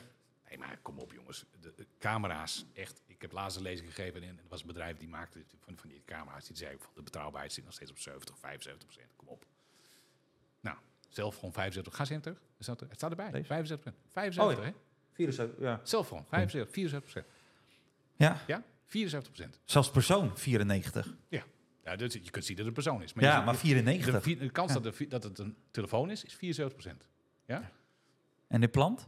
Nee, 0.49 0.57
maar 0.57 0.79
kom 0.81 0.99
op 0.99 1.11
jongens. 1.11 1.45
De, 1.61 1.73
de 1.75 1.87
camera's, 1.99 2.65
echt. 2.73 3.01
Ik 3.05 3.21
heb 3.21 3.31
laatst 3.31 3.57
een 3.57 3.63
lezing 3.63 3.93
gegeven 3.93 4.23
en 4.23 4.37
er 4.37 4.43
was 4.47 4.61
een 4.61 4.67
bedrijf 4.67 4.97
die 4.97 5.07
maakte 5.07 5.43
van, 5.59 5.77
van 5.77 5.89
die 5.89 6.01
camera's. 6.05 6.45
Die 6.47 6.57
zei 6.57 6.77
van 6.79 6.89
de 6.93 7.01
betrouwbaarheid 7.01 7.53
zit 7.53 7.63
nog 7.63 7.73
steeds 7.73 7.91
op 7.91 7.97
70, 7.97 8.37
75 8.39 8.87
procent. 8.87 9.11
Kom 9.15 9.27
op. 9.27 9.45
Nou, 10.61 10.77
zelf 11.09 11.35
gewoon 11.35 11.53
75. 11.53 11.95
Ga 11.95 12.05
ze 12.05 12.19
terug. 12.19 12.37
Er 12.57 12.63
staat, 12.63 12.81
er- 12.81 12.87
het 12.87 12.95
staat 12.97 13.09
erbij. 13.09 13.31
Deze? 13.31 13.45
75 13.45 13.79
procent. 13.93 14.13
75, 14.13 14.57
Oh, 14.59 14.65
hè? 14.65 14.73
74, 15.13 15.59
ja. 15.59 15.79
Zelf 15.83 16.07
gewoon. 16.07 16.25
75, 16.27 16.73
74 16.73 17.11
procent. 17.11 17.33
Ja. 18.15 18.41
Ja? 18.47 18.63
74 18.85 19.31
procent. 19.33 19.59
Zelfs 19.65 19.89
persoon 19.91 20.37
94. 20.37 21.15
Ja, 21.29 21.43
Ja, 21.83 21.95
dus 21.95 22.13
je 22.13 22.29
kunt 22.29 22.45
zien 22.45 22.55
dat 22.55 22.65
het 22.65 22.77
een 22.77 22.83
persoon 22.83 23.03
is. 23.03 23.13
ja, 23.15 23.37
je- 23.39 23.45
maar 23.45 23.53
de, 23.53 23.59
94. 23.59 24.23
vi- 24.23 24.37
de 24.37 24.49
kans 24.49 24.73
Ja. 24.73 24.79
dat, 24.79 24.97
de 24.97 25.07
dat 25.07 25.23
het 25.23 25.39
een 25.39 25.55
telefoon 25.71 26.09
is, 26.09 26.23
is 26.23 26.33
74%. 26.33 27.07
En 28.47 28.61
de 28.61 28.67
plant? 28.67 29.07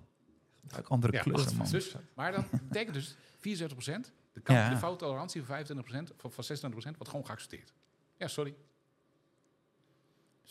Gebruik 0.61 0.87
andere 0.87 1.13
Ja, 1.13 1.21
kleuren, 1.21 1.55
man. 1.55 1.69
dus, 1.69 1.95
maar 2.15 2.31
dan 2.31 2.45
betekent 2.67 2.93
dus 2.93 3.15
74%. 3.37 4.13
De, 4.33 4.41
kans, 4.41 4.59
Ja. 4.59 4.69
de 4.69 4.77
fouttolerantie 4.77 5.43
van 5.43 5.55
25%, 5.65 6.13
van, 6.17 6.31
van 6.31 6.43
26% 6.43 6.97
wordt 6.97 7.09
gewoon 7.09 7.25
geaccepteerd. 7.25 7.73
Ja, 8.17 8.27
sorry. 8.27 8.55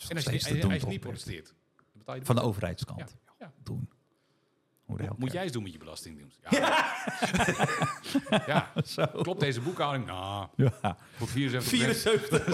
En 0.07 0.15
als 0.15 0.23
je, 0.23 0.31
als 0.73 0.83
niet 0.85 0.99
protesteert, 0.99 1.45
dan 1.75 1.85
betaal 1.93 2.13
je 2.13 2.19
de 2.19 2.25
Van 2.25 2.35
de 2.35 2.41
overheidskant. 2.41 3.15
Ja. 3.39 3.53
Doen. 3.63 3.89
Hoe 4.87 4.97
de 4.97 5.03
hel 5.03 5.15
Moet 5.17 5.31
jij 5.31 5.43
eens 5.43 5.51
doen 5.51 5.63
met 5.63 5.71
je 5.71 5.77
belastingdienst. 5.77 6.39
Ja. 6.49 6.59
ja. 8.47 8.71
Zo. 8.85 9.05
Klopt 9.05 9.39
deze 9.39 9.61
boekhouding? 9.61 10.05
Nou, 10.05 10.47
Ja. 10.55 10.97
voor 11.15 11.27
74%. 11.27 11.31
74. 11.31 12.45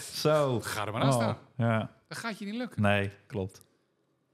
Zo. 0.22 0.60
Ga 0.60 0.86
er 0.86 0.92
maar 0.92 1.02
aan 1.02 1.12
staan. 1.12 1.34
Oh, 1.34 1.40
ja. 1.56 1.94
Dat 2.08 2.18
gaat 2.18 2.38
je 2.38 2.44
niet 2.44 2.54
lukken. 2.54 2.82
Nee, 2.82 3.10
klopt. 3.26 3.62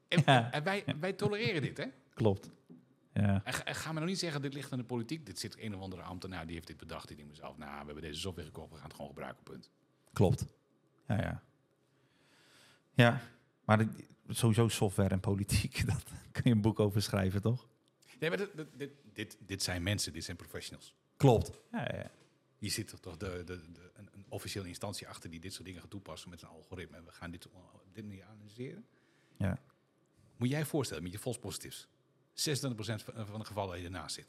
En, 0.08 0.22
Ja. 0.26 0.52
en 0.52 0.62
wij, 0.62 0.84
wij 1.00 1.12
tolereren 1.12 1.62
dit, 1.62 1.76
hè? 1.76 1.84
Klopt. 2.14 2.50
Ja. 3.12 3.40
En, 3.44 3.74
ga- 3.74 3.88
me 3.88 3.94
nou 3.94 4.06
niet 4.06 4.18
zeggen, 4.18 4.42
dit 4.42 4.54
ligt 4.54 4.72
aan 4.72 4.78
de 4.78 4.84
politiek. 4.84 5.26
Dit 5.26 5.38
zit 5.38 5.58
een 5.58 5.74
of 5.74 5.80
andere 5.82 6.02
ambtenaar, 6.02 6.46
die 6.46 6.54
heeft 6.54 6.66
dit 6.66 6.76
bedacht. 6.76 7.06
Die 7.08 7.16
denkt 7.16 7.30
mezelf, 7.32 7.56
nou, 7.56 7.70
we 7.80 7.84
hebben 7.84 8.02
deze 8.02 8.20
software 8.20 8.46
gekocht, 8.46 8.68
we 8.70 8.74
gaan 8.76 8.84
het 8.84 8.94
gewoon 8.94 9.10
gebruiken, 9.10 9.42
punt. 9.42 9.70
Klopt. 10.12 10.46
Ja, 11.08 11.16
ja. 11.16 11.42
Ja, 12.94 13.20
maar 13.64 13.86
sowieso 14.30 14.68
software 14.68 15.08
en 15.14 15.20
politiek, 15.20 15.82
dat 15.86 16.02
kun 16.32 16.42
je 16.44 16.50
een 16.50 16.60
boek 16.60 16.80
over 16.80 17.02
schrijven, 17.02 17.40
toch? 17.42 17.68
Nee, 18.18 18.28
maar 18.28 18.38
dit, 18.38 18.50
dit, 18.76 18.90
dit, 19.12 19.36
dit, 19.46 19.62
zijn 19.62 19.82
mensen, 19.82 20.12
dit 20.12 20.24
zijn 20.24 20.36
professionals. 20.36 20.94
Klopt. 21.16 21.50
Ja, 21.72 21.78
ja. 21.94 22.10
Hier 22.58 22.70
zit 22.70 22.92
er 22.92 23.00
toch 23.00 23.16
de, 23.16 23.42
de, 23.44 23.44
de, 23.72 23.90
een, 23.94 24.08
een 24.12 24.24
officiële 24.28 24.68
instantie 24.68 25.08
achter 25.08 25.30
die 25.30 25.40
dit 25.40 25.52
soort 25.52 25.64
dingen 25.64 25.80
gaat 25.80 25.90
toepassen 25.90 26.30
met 26.30 26.40
zijn 26.40 26.50
algoritme. 26.52 26.96
En 26.96 27.04
we 27.04 27.12
gaan 27.12 27.30
dit 27.30 27.46
op 27.46 27.84
dit 27.92 28.04
manier 28.06 28.24
analyseren. 28.24 28.86
Ja. 29.36 29.58
Moet 30.36 30.48
jij 30.48 30.58
je 30.58 30.66
voorstellen 30.66 31.02
met 31.02 31.12
je 31.12 31.18
false 31.18 31.38
positives. 31.38 31.86
26% 31.86 31.92
van 32.34 33.26
van 33.26 33.38
de 33.38 33.44
gevallen 33.44 33.70
dat 33.70 33.78
je 33.80 33.84
ernaast 33.84 34.14
zit. 34.14 34.26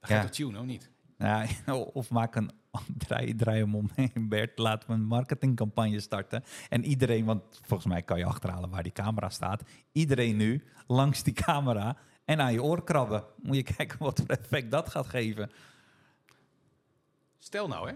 Dan 0.00 0.10
Ja. 0.10 0.14
gaat 0.16 0.24
het 0.24 0.32
tune 0.32 0.58
ook 0.58 0.66
niet. 0.66 0.90
Ja, 1.18 1.46
of 1.92 2.10
maak 2.10 2.34
een 2.34 2.50
draai, 3.06 3.34
draai 3.34 3.58
hem 3.58 3.74
omheen, 3.74 4.28
Bert. 4.28 4.58
Laten 4.58 4.88
we 4.88 4.94
een 4.94 5.04
marketingcampagne 5.04 6.00
starten. 6.00 6.44
En 6.68 6.84
iedereen, 6.84 7.24
want 7.24 7.60
volgens 7.62 7.88
mij 7.88 8.02
kan 8.02 8.18
je 8.18 8.24
achterhalen 8.24 8.70
waar 8.70 8.82
die 8.82 8.92
camera 8.92 9.28
staat. 9.28 9.62
Iedereen 9.92 10.36
nu 10.36 10.64
langs 10.86 11.22
die 11.22 11.32
camera 11.34 11.96
en 12.24 12.40
aan 12.40 12.52
je 12.52 12.62
oor 12.62 12.84
krabben. 12.84 13.24
Moet 13.42 13.56
je 13.56 13.62
kijken 13.62 13.98
wat 13.98 14.18
voor 14.20 14.28
effect 14.28 14.70
dat 14.70 14.88
gaat 14.88 15.06
geven. 15.06 15.50
Stel 17.38 17.68
nou, 17.68 17.88
hè. 17.88 17.94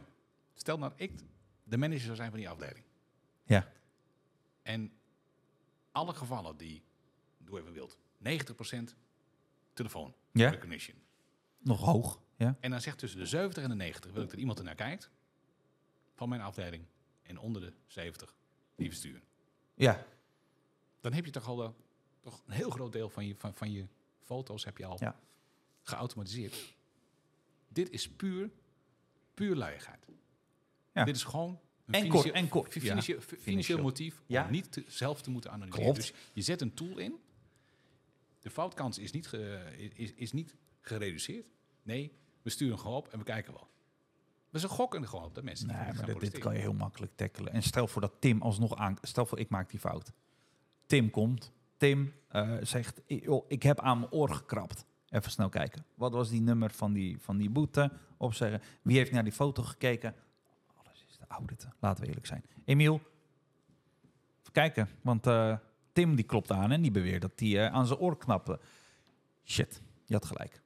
Stel 0.55 0.79
nou, 0.79 0.93
ik 0.97 1.13
de 1.65 1.77
manager 1.77 2.05
zou 2.05 2.17
zijn 2.17 2.31
van 2.31 2.39
die 2.39 2.49
afdeling. 2.49 2.85
Ja. 3.45 3.73
En 4.63 4.93
alle 5.93 6.15
gevallen 6.15 6.57
die, 6.57 6.83
doe 7.39 7.61
even 7.61 7.73
wild, 7.73 7.99
90% 8.19 8.95
telefoon 9.73 10.15
Ja? 10.33 10.49
recognition. 10.51 10.97
Nog 11.59 11.81
hoog. 11.81 12.21
Ja. 12.37 12.57
En 12.61 12.71
dan 12.71 12.81
zegt 12.81 12.99
tussen 12.99 13.19
de 13.19 13.27
70 13.27 13.63
en 13.63 13.69
de 13.69 13.75
90 13.75 14.13
wil 14.13 14.23
ik 14.23 14.31
dat 14.31 14.39
iemand 14.39 14.59
ernaar 14.59 14.75
kijkt 14.75 15.11
van 16.15 16.29
mijn 16.29 16.41
afdeling. 16.41 16.85
En 17.23 17.39
onder 17.39 17.61
de 17.63 17.73
70 17.87 18.35
die 18.77 18.89
versturen. 18.89 19.23
Ja. 19.75 20.07
Dan 21.01 21.13
heb 21.13 21.25
je 21.25 21.31
toch 21.31 21.47
al 21.49 21.63
eh, 21.63 21.71
toch 22.21 22.43
een 22.47 22.53
heel 22.53 22.71
groot 22.71 22.93
deel 22.93 23.09
van 23.11 23.27
je, 23.27 23.35
van, 23.37 23.55
van 23.55 23.73
je 23.73 23.87
foto's 24.23 24.65
heb 24.65 24.79
je 24.79 24.85
al 24.87 24.97
Ja. 25.01 25.21
geautomatiseerd. 25.83 26.75
Dit 27.69 27.91
is 27.91 28.09
puur, 28.11 28.51
puur 29.35 29.57
luiigheid. 29.57 30.07
Ja. 30.93 31.05
Dit 31.05 31.17
is 31.17 31.25
gewoon 31.25 31.51
een 31.87 31.95
En 31.95 32.01
financieel- 32.01 32.23
kort, 32.33 32.35
en 32.35 32.49
kort. 32.49 32.75
Ja. 32.75 32.81
financieel, 32.81 33.19
fi- 33.21 33.27
financieel 33.27 33.45
Financieel. 33.53 33.83
motief 33.83 34.23
Ja. 34.27 34.45
om 34.45 34.51
niet 34.51 34.73
te- 34.73 34.85
zelf 34.87 35.23
te 35.23 35.31
moeten 35.31 35.51
analyseren. 35.51 35.85
Klopt. 35.85 35.97
Dus 36.01 36.13
je 36.33 36.43
zet 36.43 36.61
een 36.61 36.75
tool 36.75 36.99
in. 36.99 37.19
De 38.41 38.51
foutkans 38.51 38.99
is 38.99 39.11
niet, 39.13 39.27
ge- 39.27 39.91
is, 39.95 40.13
is 40.13 40.33
niet 40.33 40.55
gereduceerd. 40.81 41.47
Nee, 41.83 42.13
we 42.47 42.53
sturen 42.53 42.79
gewoon 42.79 42.97
op 42.97 43.09
en 43.09 43.19
we 43.19 43.25
kijken 43.25 43.53
wel. 43.53 43.69
We 44.51 44.59
zijn 44.59 44.73
gokken 44.73 45.09
gewoon 45.09 45.25
op 45.25 45.35
dat 45.35 45.45
mensen 45.45 45.67
Nee, 45.67 45.77
maar 45.77 46.19
dit, 46.19 46.39
kan 46.39 46.55
je 46.55 46.61
heel 46.61 46.73
makkelijk 46.73 47.13
tackelen. 47.17 47.53
En 47.53 47.63
stel 47.63 47.87
voor 47.89 48.01
dat 48.01 48.13
Tim 48.19 48.43
alsnog 48.43 48.77
aan... 48.77 48.97
Stel 49.03 49.27
voor, 49.27 49.39
ik 49.39 49.49
maak 49.49 49.71
die 49.71 49.81
fout. 49.81 50.13
Tim 50.87 51.11
komt. 51.11 51.53
Tim 51.77 52.13
eh, 52.29 52.57
zegt, 52.63 53.01
"I- 53.11 53.21
joh, 53.23 53.45
ik 53.49 53.63
heb 53.63 53.81
aan 53.81 53.99
mijn 53.99 54.13
oor 54.13 54.31
gekrapt. 54.31 54.87
Even 55.09 55.31
snel 55.31 55.49
kijken. 55.49 55.85
Wat 55.95 56.13
was 56.13 56.29
die 56.29 56.41
nummer 56.41 56.71
van 56.71 56.93
die, 56.93 57.19
van 57.21 57.37
die 57.37 57.51
boete? 57.51 57.91
Opzeggen. 58.17 58.63
Wie 58.83 58.97
heeft 58.97 59.13
naar 59.13 59.25
die 59.25 59.33
foto 59.33 59.63
gekeken? 59.63 60.15
Alles 60.85 61.05
is 61.09 61.17
de 61.17 61.25
auditen. 61.29 61.75
Laten 61.79 62.03
we 62.03 62.09
eerlijk 62.09 62.27
zijn. 62.27 62.45
Emiel, 62.65 62.95
even 64.41 64.53
kijken. 64.53 64.89
Want 65.03 65.27
eh, 65.27 65.57
Tim 65.93 66.15
die 66.15 66.25
klopt 66.25 66.51
aan 66.51 66.71
en 66.73 66.83
die 66.83 66.91
beweert 66.91 67.21
dat 67.23 67.33
hij 67.37 67.67
eh, 67.67 67.73
aan 67.75 67.87
zijn 67.87 67.99
oor 67.99 68.17
knapte. 68.17 68.61
Shit, 69.45 69.83
je 70.05 70.15
had 70.15 70.25
gelijk. 70.25 70.65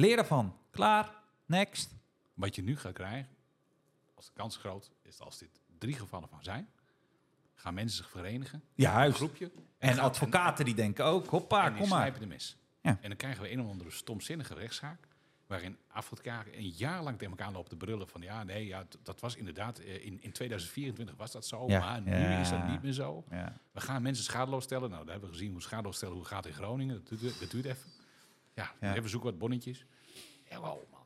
Leer 0.00 0.18
ervan. 0.18 0.56
Klaar. 0.70 1.10
Next. 1.46 1.94
Wat 2.34 2.54
je 2.54 2.62
nu 2.62 2.76
gaat 2.76 2.92
krijgen, 2.92 3.28
als 4.14 4.26
de 4.26 4.32
kans 4.34 4.56
groot 4.56 4.90
is, 5.02 5.20
als 5.20 5.38
dit 5.38 5.60
drie 5.78 5.94
gevallen 5.94 6.28
van 6.28 6.42
zijn, 6.42 6.68
gaan 7.54 7.74
mensen 7.74 7.96
zich 7.96 8.10
verenigen, 8.10 8.62
Ja, 8.74 9.06
een 9.06 9.12
groepje, 9.12 9.50
En 9.78 9.98
advocaten 9.98 10.64
die 10.64 10.74
denken 10.74 11.04
ook, 11.04 11.26
hoppa, 11.26 11.70
kom 11.70 11.88
maar. 11.88 12.18
de 12.18 12.26
mes. 12.26 12.56
Ja. 12.80 12.98
En 13.00 13.08
dan 13.08 13.16
krijgen 13.16 13.42
we 13.42 13.52
een 13.52 13.60
of 13.60 13.70
andere 13.70 13.90
stomzinnige 13.90 14.54
rechtszaak, 14.54 15.08
waarin 15.46 15.76
advocaten 15.88 16.56
een 16.58 16.68
jaar 16.68 17.02
lang 17.02 17.18
tegen 17.18 17.36
elkaar 17.36 17.52
lopen 17.52 17.70
te 17.70 17.76
brullen 17.76 18.08
van 18.08 18.20
ja, 18.20 18.44
nee, 18.44 18.66
ja, 18.66 18.86
dat 19.02 19.20
was 19.20 19.36
inderdaad, 19.36 19.78
eh, 19.78 20.04
in, 20.06 20.22
in 20.22 20.32
2024 20.32 21.16
was 21.16 21.30
dat 21.32 21.46
zo, 21.46 21.64
Ja, 21.68 21.78
maar 21.80 22.02
nu 22.02 22.10
ja. 22.10 22.40
is 22.40 22.50
dat 22.50 22.66
niet 22.68 22.82
meer 22.82 22.92
zo. 22.92 23.24
Ja. 23.30 23.56
We 23.72 23.80
gaan 23.80 24.02
mensen 24.02 24.24
schadeloos 24.24 24.64
stellen. 24.64 24.90
Nou, 24.90 25.02
daar 25.02 25.12
hebben 25.12 25.30
we 25.30 25.36
gezien 25.36 25.52
hoe 25.52 25.62
schadeloos 25.62 25.96
stellen 25.96 26.14
hoe 26.14 26.24
gaat 26.24 26.46
in 26.46 26.52
Groningen. 26.52 27.04
Dat 27.04 27.18
duurt, 27.20 27.40
dat 27.40 27.50
duurt 27.50 27.64
even. 27.64 27.90
Ja, 28.54 28.72
Ja. 28.80 28.94
even 28.96 29.10
zoeken 29.10 29.30
wat 29.30 29.38
bonnetjes. 29.38 29.86
Wow, 30.50 30.62
man. 30.90 31.00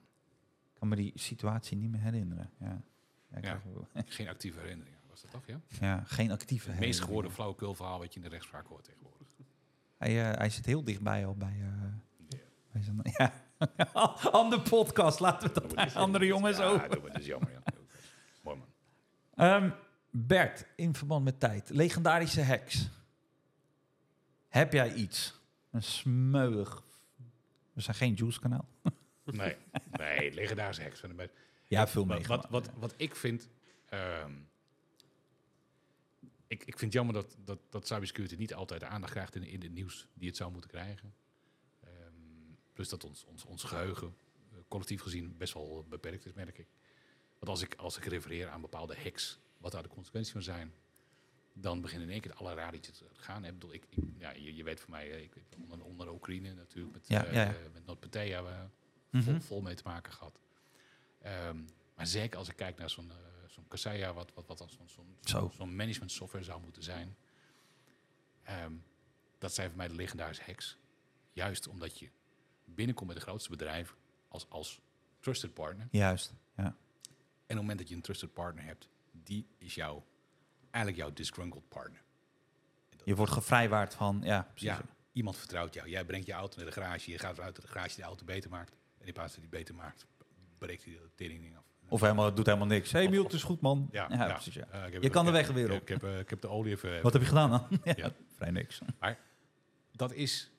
Ik 0.73 0.79
kan 0.81 0.89
me 0.89 0.97
die 0.97 1.13
situatie 1.15 1.77
niet 1.77 1.91
meer 1.91 2.01
herinneren. 2.01 2.51
Ja. 2.61 2.83
Geen 4.07 4.29
actieve 4.29 4.59
herinnering. 4.61 4.97
Was 5.11 5.23
dat 5.23 5.31
toch, 5.31 5.47
ja? 5.47 5.61
ja, 5.81 6.03
geen 6.07 6.31
actieve 6.31 6.55
Het 6.55 6.69
meest 6.69 6.79
herinnering. 6.81 7.05
geworden 7.07 7.33
flauwekul 7.33 7.75
verhaal 7.75 7.99
wat 7.99 8.15
je 8.15 8.21
in 8.21 8.25
de 8.25 8.31
rechtspraak 8.31 8.67
hoort 8.67 8.85
tegenwoordig. 8.85 9.29
Hij, 9.99 10.31
eh, 10.31 10.39
hij 10.39 10.51
zit 10.51 10.67
heel 10.67 10.85
dichtbij 10.85 11.27
al 11.27 11.35
bij... 11.35 11.57
bij 12.73 12.83
zijn, 12.83 13.01
ja. 13.19 13.33
Andere 14.33 14.63
podcast, 14.63 15.21
laten 15.21 15.53
we 15.53 15.61
dat 15.75 15.95
andere 15.95 16.27
jongens 16.27 16.57
ja, 16.59 16.65
over. 16.65 16.89
dat 16.89 17.15
dus 17.15 17.27
jammer, 17.27 17.51
ja. 17.51 17.63
Mooi 18.43 18.57
man. 18.59 18.67
Ehm, 19.35 19.71
Bert, 20.11 20.67
in 20.77 20.95
verband 20.95 21.25
met 21.25 21.41
tijd. 21.41 21.71
Legendarische 21.71 22.43
hacks. 22.43 22.89
Heb 24.49 24.73
jij 24.73 24.95
iets? 24.95 25.41
Een 25.71 25.83
smeuig... 25.83 26.83
We 27.75 27.81
zijn 27.81 27.97
geen 27.97 28.15
Juice-kanaal. 28.15 28.69
Nee, 29.25 29.57
nee, 29.91 30.33
legendarische 30.33 30.83
heks. 30.83 31.01
Van 31.01 31.17
de. 31.17 31.31
Ja, 31.69 31.89
veel 31.89 32.05
meegemaakt. 32.05 32.51
wat, 32.51 32.67
wat, 32.67 32.75
wat 32.79 32.95
ik 32.97 33.17
vind... 33.17 33.49
ehm, 33.89 34.33
ik, 36.47 36.61
ik 36.61 36.79
vind 36.79 36.81
het 36.81 36.93
jammer 36.93 37.15
dat, 37.15 37.37
dat, 37.45 37.59
dat 37.71 37.87
cybersecurity 37.87 38.37
niet 38.37 38.55
altijd 38.55 38.81
de 38.81 38.87
aandacht 38.87 39.13
krijgt 39.13 39.35
in, 39.35 39.45
in 39.45 39.63
het 39.63 39.73
nieuws 39.73 40.07
die 40.15 40.29
het 40.29 40.37
zou 40.37 40.53
moeten 40.53 40.71
krijgen. 40.71 41.15
Ehm, 41.81 41.93
plus 42.73 42.89
dat 42.89 43.05
ons, 43.05 43.25
ons, 43.25 43.45
ons 43.45 43.63
geheugen 43.63 44.17
eh, 44.53 44.59
collectief 44.69 45.01
gezien 45.01 45.37
best 45.37 45.55
wel 45.55 45.87
beperkt 45.89 46.27
is, 46.27 46.33
merk 46.33 46.59
ik. 46.59 46.67
Want 47.39 47.51
als 47.51 47.63
ik, 47.63 47.75
als 47.75 47.97
ik 47.97 48.05
refereer 48.05 48.49
aan 48.49 48.61
bepaalde 48.61 48.97
hacks, 49.03 49.39
wat 49.59 49.73
daar 49.73 49.83
de 49.83 49.89
consequenties 49.89 50.33
van 50.33 50.43
zijn, 50.43 50.75
dan 51.57 51.81
beginnen 51.81 52.07
in 52.07 52.13
één 52.13 52.23
keer 52.23 52.35
alle 52.35 52.55
radietjes 52.55 52.99
te 52.99 53.05
gaan. 53.17 53.43
hè. 53.43 53.49
Ik 53.49 53.55
bedoel, 53.59 53.75
ik, 53.75 53.85
ik, 53.89 54.05
ja, 54.19 54.31
je, 54.31 54.55
je 54.55 54.65
weet 54.65 54.81
van 54.81 54.91
mij, 54.91 55.11
eh, 55.13 55.23
ik, 55.23 55.33
onder, 55.59 55.83
onder 55.87 56.13
Oekraïne 56.13 56.55
natuurlijk, 56.55 56.93
met, 56.95 57.09
Ja, 57.09 57.25
eh, 57.25 57.33
ja, 57.33 57.43
ja. 57.43 57.55
met 57.73 57.87
NotPetya 57.87 58.39
eh, 58.45 58.61
Mhm. 59.11 59.23
vol, 59.25 59.41
vol 59.41 59.61
mee 59.61 59.75
te 59.75 59.83
maken 59.85 60.13
gehad. 60.13 60.41
Ehm, 61.21 61.59
maar 61.97 62.07
zeker 62.07 62.39
als 62.39 62.49
ik 62.49 62.57
kijk 62.57 62.79
naar 62.79 62.91
zo'n 62.91 63.13
zo'n 63.47 63.69
Kaseya, 63.69 64.13
wat, 64.13 64.33
wat, 64.35 64.47
wat 64.47 64.59
dan 64.59 64.69
zo'n 64.69 64.89
zo'n 64.89 65.17
Zo. 65.21 65.51
zo'n 65.57 65.77
management 65.77 66.13
software 66.13 66.45
zou 66.45 66.61
moeten 66.61 66.83
zijn. 66.83 67.17
Ehm, 68.43 68.73
dat 69.39 69.55
zijn 69.55 69.69
voor 69.69 69.77
mij 69.77 69.89
de 69.89 69.95
legendarische 69.95 70.43
hacks. 70.45 70.77
Juist 71.33 71.69
omdat 71.69 71.99
je 71.99 72.09
binnenkomt 72.65 73.09
met 73.09 73.17
de 73.19 73.23
grootste 73.23 73.51
bedrijven 73.51 73.97
als, 74.29 74.49
als 74.51 74.81
trusted 75.21 75.55
partner. 75.55 75.89
Juist, 75.91 76.35
ja. 76.57 76.65
En 76.65 76.71
op 76.71 76.77
het 77.47 77.57
moment 77.57 77.79
dat 77.79 77.89
je 77.89 77.95
een 77.95 78.01
trusted 78.03 78.33
partner 78.33 78.65
hebt, 78.65 78.89
die 79.11 79.47
is 79.59 79.75
jouw, 79.75 80.05
eigenlijk 80.75 80.97
jouw 80.97 81.13
disgruntled 81.13 81.69
partner. 81.69 82.03
Je 83.05 83.15
wordt 83.15 83.33
gevrijwaard 83.33 83.95
van... 83.95 84.21
Ja, 84.25 84.43
precies. 84.51 84.69
ja, 84.69 84.81
iemand 85.13 85.37
vertrouwt 85.37 85.75
jou. 85.75 85.89
Jij 85.89 86.05
brengt 86.05 86.27
je 86.27 86.33
auto 86.33 86.57
naar 86.57 86.67
de 86.67 86.73
garage, 86.73 87.11
je 87.11 87.19
gaat 87.19 87.31
ervan 87.31 87.45
uit 87.45 87.55
dat 87.55 87.65
de 87.65 87.71
garage 87.71 87.97
de 87.97 88.03
auto 88.03 88.25
beter 88.25 88.51
maakt. 88.51 88.73
En 88.99 89.07
in 89.07 89.13
plaats 89.13 89.33
dat 89.33 89.41
die 89.41 89.51
beter 89.51 89.75
maakt, 89.75 90.07
breekt 90.59 90.85
hij 90.85 90.93
de 90.93 91.11
tering 91.15 91.57
af. 91.57 91.63
Of 91.89 92.01
helemaal, 92.01 92.35
doet 92.35 92.47
helemaal 92.47 92.67
niks. 92.67 92.93
Hé, 92.93 92.99
hey, 92.99 93.09
Miel, 93.09 93.23
het 93.25 93.33
is 93.33 93.43
goed, 93.43 93.61
man. 93.61 93.89
Ja, 93.93 94.07
Ja, 94.11 94.27
ja. 94.27 94.33
precies, 94.33 94.55
ja. 94.55 94.67
Eh, 94.69 95.01
Je 95.03 95.11
kan 95.11 95.25
de 95.25 95.31
weg 95.31 95.49
weer 95.49 95.73
op. 95.73 95.81
Ik 95.81 95.89
heb, 95.89 96.03
eh, 96.05 96.19
ik 96.19 96.31
heb 96.31 96.41
de 96.41 96.49
olie 96.49 96.73
even... 96.73 97.03
Wat 97.03 97.13
heb 97.13 97.23
je 97.23 97.29
gedaan 97.29 97.51
dan? 97.51 97.81
ja, 97.97 98.13
vrij 98.37 98.51
niks. 98.51 98.79
dat 99.93 100.13
is, 100.13 100.51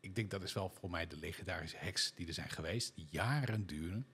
ik 0.00 0.14
denk 0.14 0.30
dat 0.30 0.42
is 0.42 0.52
wel 0.52 0.68
voor 0.68 0.90
mij 0.90 1.06
de 1.06 1.16
legendarische 1.16 1.76
hacks 1.80 2.14
die 2.14 2.26
er 2.26 2.32
zijn 2.34 2.48
geweest, 2.50 2.94
die 2.94 3.06
jaren 3.10 3.66
duren. 3.66 4.06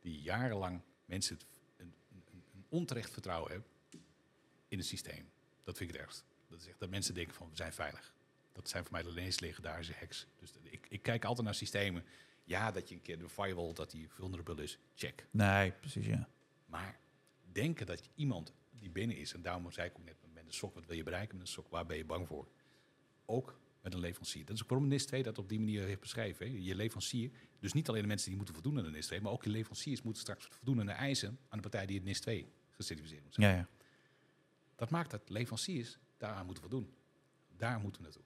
die 0.00 0.20
jarenlang 0.22 0.80
mensen 1.04 1.34
het- 1.36 1.46
een, 1.76 1.94
een, 2.12 2.24
een 2.54 2.64
onterecht 2.68 3.10
vertrouwen 3.12 3.50
hebben 3.52 3.68
in 4.74 4.80
het 4.80 4.88
systeem. 4.88 5.30
Dat 5.62 5.76
vind 5.76 5.90
ik 5.90 5.96
het 5.96 6.04
ergst. 6.04 6.24
Dat 6.48 6.60
is 6.60 6.66
echt 6.68 6.78
dat 6.78 6.90
mensen 6.90 7.14
denken 7.14 7.34
van 7.34 7.48
we 7.50 7.56
zijn 7.56 7.72
veilig. 7.72 8.14
Dat 8.52 8.68
zijn 8.68 8.82
voor 8.82 8.92
mij 8.92 9.02
de 9.02 9.12
meest 9.12 9.40
legendarische 9.40 9.94
hacks. 9.98 10.26
Dus 10.36 10.50
ik, 10.62 10.86
ik 10.88 11.02
kijk 11.02 11.24
altijd 11.24 11.46
naar 11.46 11.54
systemen. 11.54 12.04
Ja, 12.44 12.70
dat 12.70 12.88
je 12.88 12.94
een 12.94 13.02
keer 13.02 13.18
de 13.18 13.28
firewall, 13.28 13.72
dat 13.72 13.90
die 13.90 14.08
vulnerable 14.08 14.62
is. 14.62 14.78
Check. 14.94 15.26
Nee, 15.30 15.72
precies, 15.72 16.06
ja. 16.06 16.28
Maar 16.66 16.98
denken 17.52 17.86
dat 17.86 18.04
je 18.04 18.10
iemand 18.14 18.52
die 18.70 18.90
binnen 18.90 19.16
is, 19.16 19.34
en 19.34 19.42
daarom 19.42 19.72
zei 19.72 19.88
ik 19.88 19.98
ook 19.98 20.04
net 20.04 20.16
met 20.32 20.46
een 20.46 20.52
sok, 20.52 20.74
wat 20.74 20.86
wil 20.86 20.96
je 20.96 21.02
bereiken 21.02 21.36
met 21.36 21.46
een 21.46 21.52
sok, 21.52 21.68
waar 21.68 21.86
ben 21.86 21.96
je 21.96 22.04
bang 22.04 22.26
voor? 22.26 22.48
Ook 23.24 23.58
met 23.80 23.94
een 23.94 24.00
leverancier. 24.00 24.44
Dat 24.44 24.56
is 24.56 24.62
ook 24.62 24.68
waarom 24.68 24.88
NIS 24.88 25.06
2 25.06 25.22
dat 25.22 25.38
op 25.38 25.48
die 25.48 25.58
manier 25.58 25.84
heeft 25.84 26.00
beschreven. 26.00 26.46
Hè. 26.46 26.58
Je 26.58 26.74
leverancier, 26.74 27.30
dus 27.60 27.72
niet 27.72 27.88
alleen 27.88 28.02
de 28.02 28.08
mensen 28.08 28.28
die 28.28 28.36
moeten 28.36 28.54
voldoen 28.54 28.78
aan 28.78 28.84
de 28.84 28.90
NIS 28.90 29.06
2, 29.06 29.20
maar 29.20 29.32
ook 29.32 29.44
je 29.44 29.50
leveranciers 29.50 30.02
moeten 30.02 30.22
straks 30.22 30.46
voldoen 30.50 30.80
aan 30.80 30.86
de 30.86 30.92
eisen 30.92 31.38
aan 31.48 31.56
de 31.58 31.68
partij 31.68 31.86
die 31.86 31.96
het 31.96 32.04
NIS 32.04 32.20
2 32.20 32.48
gecertificeerd 32.70 33.22
moet 33.22 33.34
zijn. 33.34 33.50
Ja, 33.50 33.56
ja. 33.56 33.68
Dat 34.74 34.90
maakt 34.90 35.10
dat 35.10 35.28
leveranciers 35.28 35.98
daaraan 36.16 36.44
moeten 36.44 36.62
voldoen. 36.62 36.94
Daar 37.56 37.80
moeten 37.80 38.02
we 38.02 38.06
naartoe. 38.06 38.24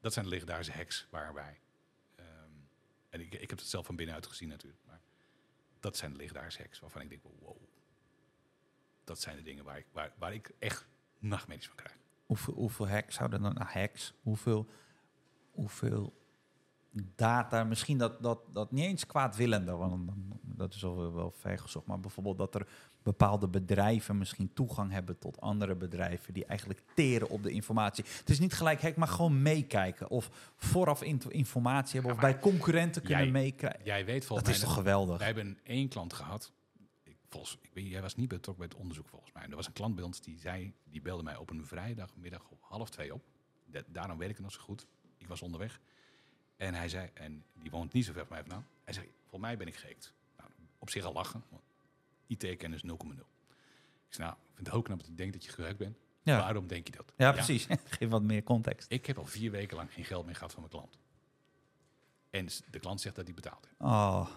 Dat 0.00 0.12
zijn 0.12 0.24
de 0.24 0.30
legendarische 0.30 0.72
hacks 0.72 1.06
waar 1.10 1.34
wij. 1.34 1.60
ehm, 2.14 2.50
en 3.08 3.20
ik, 3.20 3.34
ik 3.34 3.50
heb 3.50 3.58
het 3.58 3.68
zelf 3.68 3.86
van 3.86 3.96
binnenuit 3.96 4.26
gezien 4.26 4.48
natuurlijk. 4.48 4.82
Maar 4.86 5.00
dat 5.80 5.96
zijn 5.96 6.10
de 6.10 6.16
legendarische 6.16 6.62
hacks 6.62 6.80
waarvan 6.80 7.02
ik 7.02 7.08
denk, 7.08 7.22
wow. 7.40 7.56
Dat 9.04 9.20
zijn 9.20 9.36
de 9.36 9.42
dingen 9.42 9.64
waar 9.64 9.78
ik, 9.78 9.86
waar, 9.92 10.12
waar 10.18 10.34
ik 10.34 10.50
echt 10.58 10.86
nachtmerries 11.18 11.66
van 11.66 11.76
krijg. 11.76 11.96
Hoeveel, 12.26 12.54
hoeveel 12.54 12.88
hacks 12.88 13.14
zouden 13.14 13.42
dan 13.42 13.54
nou, 13.54 13.68
hacks? 13.68 14.12
Hoeveel, 14.22 14.70
hoeveel 15.50 16.23
data? 17.14 17.64
Misschien 17.64 17.98
dat, 17.98 18.22
dat, 18.22 18.38
dat 18.52 18.72
niet 18.72 18.84
eens 18.84 19.06
kwaadwillende, 19.06 19.72
want 19.72 20.10
dat 20.42 20.74
is 20.74 20.84
al 20.84 21.12
wel 21.14 21.30
ver 21.30 21.58
gezocht. 21.58 21.86
Maar 21.86 22.00
bijvoorbeeld 22.00 22.38
dat 22.38 22.54
er 22.54 22.66
bepaalde 23.02 23.48
bedrijven 23.48 24.18
misschien 24.18 24.52
toegang 24.52 24.92
hebben 24.92 25.18
tot 25.18 25.40
andere 25.40 25.74
bedrijven 25.74 26.34
die 26.34 26.44
eigenlijk 26.44 26.82
teren 26.94 27.28
op 27.28 27.42
de 27.42 27.50
informatie. 27.50 28.04
Het 28.18 28.30
is 28.30 28.38
niet 28.38 28.52
gelijk 28.54 28.82
hack, 28.82 28.96
maar 28.96 29.08
gewoon 29.08 29.42
meekijken 29.42 30.08
of 30.10 30.52
vooraf 30.56 31.02
in- 31.02 31.22
informatie 31.28 31.92
hebben 32.00 32.10
Ja, 32.10 32.16
of 32.16 32.32
bij 32.32 32.38
concurrenten 32.40 33.02
kunnen 33.02 33.30
meekrijgen. 33.32 33.84
Jij 33.84 34.04
weet 34.04 34.18
Dat 34.18 34.24
volgens 34.26 34.48
is 34.48 34.56
mij... 34.58 34.66
toch 34.66 34.74
geweldig? 34.76 35.16
Wij 35.18 35.26
hebben 35.26 35.58
één 35.62 35.88
klant 35.88 36.12
gehad. 36.12 36.52
Ik, 37.02 37.16
volgens, 37.28 37.58
ik 37.62 37.70
weet, 37.74 37.86
jij 37.86 38.00
was 38.02 38.16
niet 38.16 38.28
betrokken 38.28 38.64
bij 38.66 38.72
het 38.72 38.82
onderzoek 38.82 39.08
volgens 39.08 39.32
mij. 39.32 39.42
Er 39.48 39.56
was 39.56 39.66
een 39.66 39.72
klant 39.72 39.94
bij 39.94 40.04
ons 40.04 40.20
die 40.20 40.38
zei, 40.38 40.72
die 40.84 41.00
belde 41.02 41.22
mij 41.22 41.36
op 41.36 41.50
een 41.50 41.66
vrijdagmiddag 41.66 42.48
om 42.50 42.58
half 42.60 42.90
twee 42.90 43.14
op. 43.14 43.22
Da- 43.66 43.82
daarom 43.86 44.18
weet 44.18 44.28
ik 44.30 44.34
het 44.36 44.44
nog 44.44 44.52
zo 44.54 44.60
goed. 44.60 44.86
Ik 45.18 45.28
was 45.28 45.42
onderweg. 45.42 45.80
En 46.56 46.74
hij 46.74 46.88
zei, 46.88 47.10
en 47.14 47.44
die 47.52 47.70
woont 47.70 47.92
niet 47.92 48.04
zo 48.04 48.12
ver 48.12 48.26
van 48.26 48.32
mij 48.36 48.40
vandaan. 48.46 48.66
Hij 48.84 48.94
zei, 48.94 49.12
voor 49.28 49.40
mij 49.40 49.56
ben 49.56 49.66
ik 49.66 49.76
gehackt. 49.76 50.12
Nou, 50.36 50.50
op 50.78 50.90
zich 50.90 51.04
al 51.04 51.12
lachen. 51.12 51.44
IT-kennis 52.26 52.82
0,0. 52.82 52.88
Ik 52.90 52.94
zei, 54.20 54.28
nou, 54.28 54.32
ik 54.32 54.54
vind 54.54 54.66
het 54.66 54.70
heel 54.70 54.82
knap 54.82 54.98
dat 54.98 55.06
je 55.06 55.14
denkt 55.14 55.32
dat 55.32 55.44
je 55.44 55.50
gehackt 55.52 55.78
bent. 55.78 55.96
Ja, 56.22 56.38
Waarom 56.38 56.66
denk 56.66 56.86
je 56.86 56.92
dat? 56.92 57.12
ja 57.16 57.32
precies. 57.32 57.66
Geef 57.98 58.08
wat 58.08 58.22
meer 58.22 58.42
context. 58.42 58.92
ik 58.92 59.06
heb 59.06 59.18
al 59.18 59.24
vier 59.26 59.50
weken 59.50 59.76
lang 59.76 59.92
geen 59.92 60.04
geld 60.04 60.24
meer 60.26 60.34
gehad 60.34 60.52
van 60.52 60.60
mijn 60.60 60.72
klant. 60.72 60.98
En 62.30 62.48
de 62.70 62.78
klant 62.78 63.00
zegt 63.00 63.14
dat 63.16 63.24
hij 63.24 63.34
betaald 63.34 63.64
heeft. 63.66 63.80
Oh, 63.80 64.28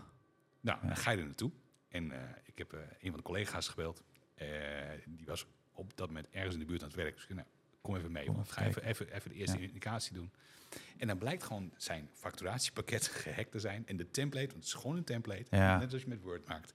Nou, 0.59 0.79
dan 0.87 0.95
ga 0.97 1.11
je 1.11 1.17
er 1.17 1.25
naartoe. 1.25 1.51
En 1.89 2.11
eh, 2.11 2.19
ik 2.43 2.57
heb 2.57 2.73
eh, 2.73 2.79
een 2.79 3.09
van 3.09 3.17
de 3.17 3.21
collega's 3.23 3.67
gebeld. 3.67 4.03
Eh, 4.35 4.47
die 5.05 5.25
was 5.25 5.45
op 5.71 5.97
dat 5.97 6.07
moment 6.07 6.29
ergens 6.29 6.53
in 6.53 6.59
de 6.59 6.65
buurt 6.65 6.81
aan 6.81 6.87
het 6.87 6.97
werk. 6.97 7.13
Dus 7.13 7.21
ik 7.23 7.27
zei, 7.29 7.39
nou, 7.39 7.51
kom 7.87 7.95
even 7.95 8.11
mee. 8.11 8.25
Want 8.25 8.37
even 8.39 8.53
ga 8.53 8.61
even, 8.65 8.83
even, 8.83 9.11
even 9.13 9.29
de 9.29 9.35
eerste 9.35 9.57
Ja. 9.59 9.63
indicatie 9.67 10.13
doen. 10.13 10.31
En 10.97 11.07
dan 11.07 11.17
blijkt 11.17 11.43
gewoon 11.43 11.71
zijn 11.77 12.09
facturatiepakket 12.13 13.07
gehackt 13.23 13.51
te 13.51 13.59
zijn. 13.59 13.87
En 13.87 13.97
de 13.97 14.11
template, 14.11 14.45
want 14.47 14.57
het 14.57 14.65
is 14.65 14.73
gewoon 14.73 14.97
een 14.97 15.03
template. 15.03 15.45
Ja. 15.49 15.77
Net 15.77 15.93
als 15.93 16.01
je 16.01 16.07
met 16.07 16.21
Word 16.21 16.47
maakt. 16.47 16.73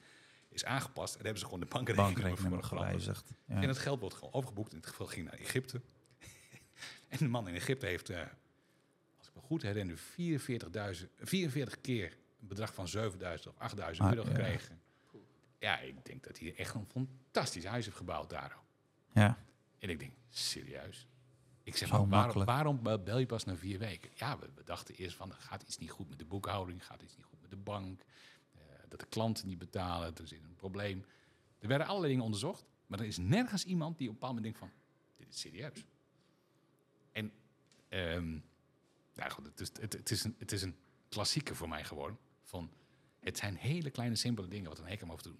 Is 0.48 0.64
aangepast. 0.64 1.14
En 1.14 1.20
hebben 1.22 1.38
ze 1.38 1.44
gewoon 1.44 1.60
de 1.60 1.66
bankrekening, 1.66 2.38
veranderd. 2.38 2.64
gewijzigd. 2.66 3.30
Ja. 3.44 3.54
En 3.62 3.68
het 3.68 3.78
geld 3.78 4.00
wordt 4.00 4.14
gewoon 4.14 4.32
overgeboekt. 4.32 4.72
In 4.72 4.78
dit 4.78 4.86
geval 4.88 5.06
ging 5.06 5.24
naar 5.30 5.38
Egypte. 5.38 5.80
en 7.08 7.18
de 7.18 7.28
man 7.28 7.48
in 7.48 7.54
Egypte 7.54 7.86
heeft, 7.86 8.10
eh, 8.10 8.18
als 9.18 9.28
ik 9.28 9.34
me 9.34 9.40
goed 9.40 9.62
herinner, 9.62 9.96
44, 9.96 11.06
44 11.18 11.80
keer 11.80 12.16
een 12.40 12.46
bedrag 12.48 12.74
van 12.74 12.88
7000 12.88 13.54
of 13.54 13.60
8000 13.60 14.06
Ah, 14.08 14.14
euro 14.14 14.24
gekregen. 14.28 14.80
Ja, 15.58 15.78
ik 15.78 16.04
denk 16.04 16.22
dat 16.24 16.38
hij 16.38 16.54
echt 16.56 16.74
een 16.74 16.86
fantastisch 16.92 17.64
huis 17.64 17.84
heeft 17.84 17.96
gebouwd 17.96 18.30
daar. 18.30 18.56
ja. 19.12 19.38
En 19.82 19.90
ik 19.90 19.98
denk, 19.98 20.12
serieus? 20.28 21.06
Ik 21.62 21.76
zeg, 21.76 21.90
maar, 21.90 22.08
waarom, 22.08 22.44
waarom 22.44 22.82
bel 22.82 23.18
je 23.18 23.26
pas 23.26 23.44
na 23.44 23.56
vier 23.56 23.78
weken? 23.78 24.10
Ja, 24.14 24.38
we, 24.38 24.48
we 24.54 24.64
dachten 24.64 24.94
eerst 24.94 25.16
van, 25.16 25.32
gaat 25.32 25.62
iets 25.62 25.78
niet 25.78 25.90
goed 25.90 26.08
met 26.08 26.18
de 26.18 26.24
boekhouding, 26.24 26.86
gaat 26.86 27.02
iets 27.02 27.16
niet 27.16 27.24
goed 27.24 27.40
met 27.40 27.50
de 27.50 27.56
bank, 27.56 28.00
eh, 28.52 28.60
dat 28.88 29.00
de 29.00 29.06
klanten 29.06 29.46
niet 29.46 29.58
betalen, 29.58 30.16
er 30.16 30.26
zit 30.26 30.44
een 30.44 30.56
probleem. 30.56 31.04
Er 31.58 31.68
werden 31.68 31.86
allerlei 31.86 32.10
dingen 32.10 32.24
onderzocht, 32.24 32.64
maar 32.86 32.98
er 33.00 33.06
is 33.06 33.18
nergens 33.18 33.64
iemand 33.64 33.98
die 33.98 34.08
op 34.08 34.14
een 34.14 34.20
bepaald 34.20 34.36
moment 34.36 34.54
denkt 34.56 34.72
van, 34.72 34.80
dit 35.16 35.34
is 35.34 35.40
serieus. 35.40 35.84
En, 37.12 37.32
nou 39.14 39.30
goed, 39.30 39.46
het 39.46 39.60
is, 39.60 39.70
het, 39.80 39.92
het, 39.92 40.10
is 40.10 40.24
een, 40.24 40.34
het 40.38 40.52
is 40.52 40.62
een 40.62 40.76
klassieker 41.08 41.56
voor 41.56 41.68
mij 41.68 41.84
geworden, 41.84 42.18
van, 42.42 42.70
het 43.20 43.38
zijn 43.38 43.56
hele 43.56 43.90
kleine, 43.90 44.16
simpele 44.16 44.48
dingen 44.48 44.68
wat 44.68 44.78
een 44.78 44.88
hacker 44.88 45.06
mag 45.06 45.22
doen. 45.22 45.38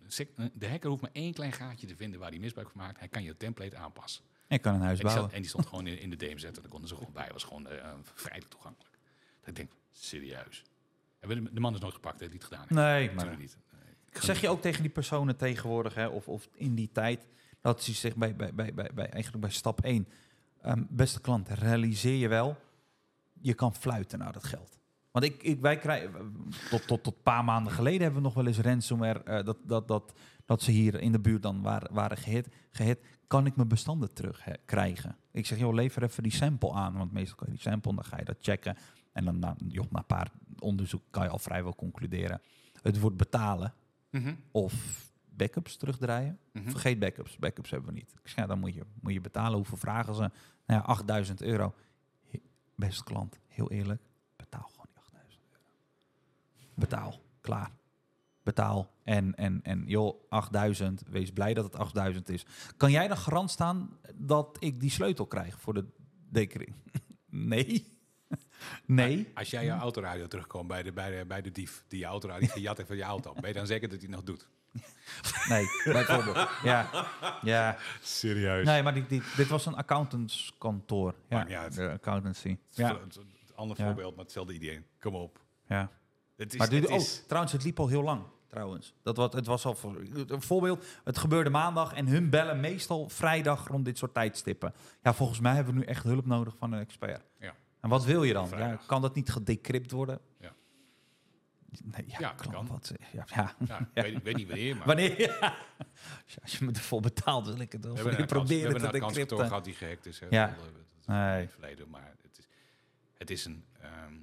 De 0.54 0.68
hacker 0.68 0.90
hoeft 0.90 1.02
maar 1.02 1.12
één 1.12 1.32
klein 1.32 1.52
gaatje 1.52 1.86
te 1.86 1.96
vinden 1.96 2.20
waar 2.20 2.30
hij 2.30 2.38
misbruik 2.38 2.70
van 2.70 2.80
maakt. 2.80 2.98
Hij 2.98 3.08
kan 3.08 3.22
je 3.22 3.36
template 3.36 3.76
aanpassen. 3.76 4.24
Ik 4.52 4.62
kan 4.62 4.74
een 4.74 4.80
huis 4.80 4.98
En 4.98 5.04
bouwen. 5.04 5.24
zat, 5.24 5.34
en 5.34 5.40
die 5.40 5.48
stond 5.48 5.66
gewoon 5.66 5.86
in, 5.86 6.00
in 6.00 6.10
de 6.10 6.16
DMZ 6.16 6.44
en 6.44 6.52
daar 6.52 6.68
konden 6.68 6.88
ze 6.88 6.94
gewoon 6.94 7.12
bij. 7.12 7.28
was 7.32 7.44
gewoon 7.44 7.68
eh 7.68 7.92
vrijelijk 8.14 8.50
toegankelijk. 8.50 8.98
Dat 9.40 9.48
ik 9.48 9.56
denk, 9.56 9.70
serieus. 9.90 10.62
En 11.18 11.48
de, 11.52 11.60
man 11.60 11.74
is 11.74 11.80
nooit 11.80 11.94
gepakt, 11.94 12.20
het 12.20 12.32
niet 12.32 12.44
gedaan. 12.44 12.66
Nee, 12.68 13.06
maar 13.06 13.14
Natuurlijk 13.14 13.40
niet. 13.40 13.58
Nee, 13.72 14.22
zeg 14.22 14.40
je 14.40 14.48
ook 14.48 14.60
tegen 14.60 14.82
die 14.82 14.90
personen 14.90 15.36
tegenwoordig, 15.36 15.94
hè, 15.94 16.06
of, 16.06 16.28
of 16.28 16.48
in 16.54 16.74
die 16.74 16.90
tijd, 16.92 17.26
dat 17.60 17.82
ze 17.82 17.92
zich 17.92 18.16
bij, 18.16 18.36
bij, 18.36 18.54
bij, 18.54 18.74
bij, 18.74 18.90
bij, 18.94 19.08
eigenlijk 19.08 19.44
bij 19.44 19.52
stap 19.52 19.84
1, 19.84 20.08
ehm, 20.60 20.82
beste 20.88 21.20
klant, 21.20 21.48
realiseer 21.48 22.16
je 22.16 22.28
wel, 22.28 22.56
je 23.40 23.54
kan 23.54 23.74
fluiten 23.74 24.18
naar 24.18 24.32
dat 24.32 24.44
geld. 24.44 24.78
Want 25.12 25.24
ik, 25.24 25.42
ik, 25.42 25.60
wij 25.60 25.76
krijgen, 25.78 26.32
tot, 26.70 26.86
tot, 26.86 27.02
tot 27.02 27.14
een 27.16 27.22
paar 27.22 27.44
maanden 27.44 27.72
geleden 27.72 28.00
hebben 28.02 28.20
we 28.20 28.26
nog 28.26 28.34
wel 28.34 28.46
eens 28.46 28.58
ransomware, 28.58 29.22
eh, 29.22 29.44
dat, 29.44 29.56
dat, 29.62 29.88
dat, 29.88 30.12
dat 30.44 30.62
ze 30.62 30.70
hier 30.70 31.00
in 31.00 31.12
de 31.12 31.20
buurt 31.20 31.42
dan 31.42 31.62
waren, 31.62 31.94
waren 31.94 32.16
gehit, 32.16 32.48
gehit. 32.70 32.98
Kan 33.26 33.46
ik 33.46 33.56
mijn 33.56 33.68
bestanden 33.68 34.12
terug 34.12 34.44
hè, 34.44 34.52
krijgen? 34.64 35.16
Ik 35.30 35.46
zeg, 35.46 35.58
joh, 35.58 35.74
lever 35.74 36.02
even 36.02 36.22
die 36.22 36.32
sample 36.32 36.72
aan, 36.72 36.96
want 36.96 37.12
meestal 37.12 37.36
kan 37.36 37.46
je 37.46 37.52
die 37.52 37.62
sample, 37.62 37.94
dan 37.94 38.04
ga 38.04 38.18
je 38.18 38.24
dat 38.24 38.36
checken. 38.40 38.76
En 39.12 39.24
dan 39.24 39.38
na, 39.38 39.56
joh, 39.68 39.90
na 39.90 39.98
een 39.98 40.04
paar 40.06 40.30
onderzoek 40.58 41.02
kan 41.10 41.22
je 41.24 41.28
al 41.30 41.38
vrijwel 41.38 41.74
concluderen. 41.74 42.40
Het 42.82 43.00
wordt 43.00 43.16
betalen 43.16 43.74
Mhm, 44.10 44.34
of 44.50 44.74
backups 45.28 45.76
terugdraaien. 45.76 46.38
mhm. 46.52 46.70
Vergeet 46.70 46.98
backups. 46.98 47.36
Backups 47.36 47.70
hebben 47.70 47.88
we 47.88 47.94
niet. 47.94 48.10
Ik 48.12 48.28
zeg, 48.28 48.34
ja, 48.34 48.46
dan 48.46 48.58
moet 48.58 48.74
je, 48.74 48.82
moet 49.00 49.12
je 49.12 49.20
betalen. 49.20 49.56
Hoeveel 49.56 49.76
vragen 49.76 50.14
ze? 50.14 50.20
Nou 50.20 50.30
ja, 50.66 50.78
8000 50.80 51.42
euro. 51.42 51.74
Beste 52.74 53.04
klant, 53.04 53.38
heel 53.48 53.70
eerlijk, 53.70 54.02
betaal 54.36 54.68
gewoon 54.70 54.86
die 54.92 54.98
8000 55.02 55.40
euro. 55.50 55.64
Betaal. 56.74 57.20
Klaar. 57.40 57.70
Betaal. 58.42 58.90
En, 59.04 59.34
en, 59.34 59.60
en 59.62 59.84
joh, 59.86 60.24
8000, 60.28 61.02
wees 61.08 61.30
blij 61.32 61.54
dat 61.54 61.64
het 61.64 61.76
8000 61.76 62.28
is. 62.28 62.46
Kan 62.76 62.90
jij 62.90 63.08
dan 63.08 63.16
garant 63.16 63.50
staan 63.50 63.98
dat 64.14 64.56
ik 64.60 64.80
die 64.80 64.90
sleutel 64.90 65.26
krijg 65.26 65.60
voor 65.60 65.74
de 65.74 65.84
dekering? 66.30 66.74
nee. 67.26 67.86
nee. 68.86 69.30
Als 69.34 69.50
jij 69.50 69.64
je 69.64 69.70
autoradio 69.70 70.26
terugkomt 70.26 70.68
bij 70.68 70.82
de, 70.82 70.92
bij 70.92 71.18
de, 71.18 71.24
bij 71.26 71.42
de 71.42 71.52
dief 71.52 71.84
die 71.88 71.98
je 71.98 72.04
autoradio 72.04 72.48
gejat 72.48 72.76
heeft 72.76 72.88
van 72.88 72.96
je 72.96 73.02
auto, 73.02 73.32
ben 73.34 73.48
je 73.48 73.54
dan 73.54 73.66
zeker 73.66 73.88
dat 73.88 74.00
hij 74.00 74.06
het 74.06 74.16
nog 74.16 74.24
doet? 74.24 74.48
Nee, 75.48 75.66
bijvoorbeeld. 75.84 76.48
Ja, 76.62 77.06
ja. 77.42 77.76
Serieus? 78.02 78.66
Nee, 78.66 78.82
maar 78.82 78.94
die, 78.94 79.06
die, 79.06 79.22
dit 79.36 79.48
was 79.48 79.66
een 79.66 79.74
accountantskantoor. 79.74 81.14
Ja, 81.28 81.46
uit. 81.46 81.74
de 81.74 81.90
accountancy. 81.90 82.48
Het 82.48 82.76
Ja, 82.76 82.90
een 82.90 83.12
ander 83.54 83.78
Ja. 83.80 83.84
voorbeeld, 83.86 84.14
maar 84.14 84.24
hetzelfde 84.24 84.54
idee. 84.54 84.82
Kom 85.00 85.14
op. 85.14 85.40
ja. 85.68 85.90
Het 86.36 86.52
is, 86.52 86.58
Maar 86.58 86.70
het 86.70 86.86
oh, 86.88 86.98
trouwens, 87.26 87.52
het 87.52 87.64
liep 87.64 87.80
al 87.80 87.88
heel 87.88 88.02
lang. 88.02 88.22
Trouwens, 88.46 88.94
dat 89.02 89.16
wat, 89.16 89.32
het 89.32 89.46
was 89.46 89.64
al 89.64 89.74
voor, 89.74 89.96
een 90.26 90.42
voorbeeld. 90.42 90.84
Het 91.04 91.18
gebeurde 91.18 91.50
maandag 91.50 91.92
en 91.92 92.06
hun 92.06 92.30
bellen 92.30 92.60
meestal 92.60 93.08
vrijdag 93.08 93.68
rond 93.68 93.84
dit 93.84 93.98
soort 93.98 94.14
tijdstippen. 94.14 94.74
Ja, 95.02 95.14
volgens 95.14 95.40
mij 95.40 95.54
hebben 95.54 95.74
we 95.74 95.78
nu 95.80 95.86
echt 95.86 96.02
hulp 96.04 96.26
nodig 96.26 96.56
van 96.56 96.72
een 96.72 96.80
expert. 96.80 97.22
Ja. 97.38 97.54
En 97.80 97.88
wat 97.88 98.04
wil 98.04 98.22
je 98.22 98.32
dan? 98.32 98.48
Ja, 98.56 98.78
kan 98.86 99.02
dat 99.02 99.14
niet 99.14 99.30
gedecrypt 99.30 99.90
worden? 99.90 100.20
Ja. 100.40 100.52
Nee, 101.84 102.04
ja, 102.18 102.30
kan. 102.32 102.66
wat, 102.66 102.92
ja, 103.12 103.24
ja. 103.34 103.54
ja, 103.66 103.78
ik 103.78 104.04
weet, 104.04 104.14
ik 104.16 104.22
weet 104.22 104.36
niet 104.36 104.46
wanneer, 104.48 104.76
maar 104.76 104.86
Wanneer? 104.86 105.38
Als 106.42 106.58
je- 106.58 106.64
me 106.64 106.72
ervoor 106.72 107.00
betaalt, 107.00 107.46
wil 107.46 107.58
ik 107.60 107.72
het 107.72 107.84
wel 107.84 107.94
je 107.94 108.00
een 108.00 108.06
accounts- 108.06 108.32
we 108.32 108.38
proberen 108.38 108.70
hebben 108.70 108.90
te 108.90 108.96
een 108.96 109.02
decrypten. 109.08 109.38
gehad 109.46 109.64
die 109.64 109.74
gehackt 109.74 110.06
is. 110.06 110.20
Hè. 110.20 110.26
Ja. 110.30 110.46
Dat 110.46 110.56
is 111.00 111.06
Nee. 111.06 111.48
verleden, 111.48 111.88
maar 111.90 112.14
het 112.22 112.38
is, 112.38 112.46
het 113.18 113.30
is 113.30 113.44
een... 113.44 113.64
ehm, 113.80 114.14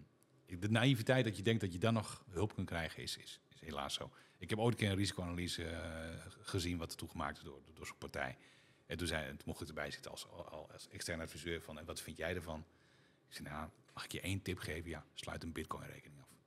de 0.60 0.70
naïviteit 0.70 1.26
dat 1.26 1.38
je 1.38 1.44
denkt 1.44 1.62
dat 1.62 1.74
je 1.74 1.80
dan 1.80 1.94
nog 1.94 2.24
hulp 2.30 2.54
kunt 2.56 2.68
krijgen, 2.68 3.04
is, 3.04 3.18
is, 3.18 3.40
is 3.50 3.60
helaas 3.60 3.94
zo. 3.94 4.12
Ik 4.38 4.50
heb 4.50 4.60
ooit 4.60 4.74
een 4.74 4.80
keer 4.80 4.90
een 4.90 4.96
risicoanalyse 4.98 5.64
eh, 5.64 5.80
gezien 6.42 6.78
wat 6.78 6.92
er 6.92 6.98
toegemaakt 6.98 7.38
is 7.38 7.44
door, 7.44 7.60
door 7.74 7.86
zo'n 7.86 7.98
partij. 7.98 8.38
En 8.86 8.98
toen, 8.98 9.08
zei, 9.08 9.28
toen 9.28 9.38
mocht 9.46 9.62
ik 9.62 9.68
erbij 9.68 9.92
zitten 9.92 10.12
als, 10.12 10.28
al- 10.30 10.70
als 10.72 10.88
externe 10.90 11.24
adviseur 11.24 11.62
van, 11.62 11.80
en 11.80 11.86
wat 11.86 12.02
vind 12.02 12.18
jij 12.18 12.36
ervan? 12.36 12.60
Ik 13.30 13.36
zei, 13.36 13.50
nou, 13.50 13.70
mag 13.94 14.04
ik 14.04 14.12
je 14.12 14.22
één 14.22 14.42
tip 14.42 14.58
geven? 14.60 14.90
Ja, 14.90 15.04
sluit 15.14 15.44
een 15.44 15.52
bitcoin 15.52 15.84
rekening 15.90 16.22
af. 16.22 16.28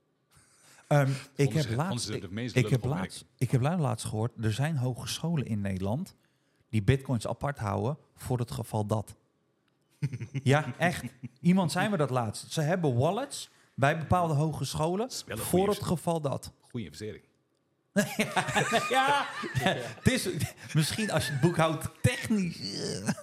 Ehm, 0.87 1.11
ik, 1.35 1.53
heb 1.53 1.63
ze- 1.63 1.75
laatst, 1.75 2.09
ik, 2.55 2.67
heb 2.69 2.83
laatst, 2.83 3.25
ik 3.37 3.51
heb 3.51 3.61
la- 3.61 3.77
laatst 3.77 4.05
gehoord, 4.05 4.31
er 4.45 4.53
zijn 4.53 4.77
hogescholen 4.77 5.45
in 5.45 5.61
Nederland 5.61 6.15
die 6.69 6.83
bitcoins 6.83 7.27
apart 7.27 7.57
houden 7.57 7.97
voor 8.15 8.39
het 8.39 8.51
geval 8.51 8.85
dat. 8.85 9.15
ja, 10.43 10.77
echt. 10.77 11.03
Iemand 11.39 11.71
zei 11.71 11.89
me 11.89 11.97
dat 11.97 12.09
laatst. 12.09 12.51
Ze 12.51 12.61
hebben 12.61 12.95
wallets 12.95 13.49
bij 13.75 13.97
bepaalde 13.97 14.33
hogescholen 14.33 15.09
voor 15.11 15.35
goeie 15.45 15.69
het 15.69 15.83
geval 15.83 16.21
dat. 16.21 16.53
Goede 16.61 16.85
investering. 16.85 17.23
ja, 18.89 19.25
het 19.59 20.11
is 20.11 20.29
misschien 20.73 21.11
als 21.11 21.25
je 21.25 21.31
het 21.31 21.41
boekhoudt 21.41 21.89
technisch. 22.01 22.59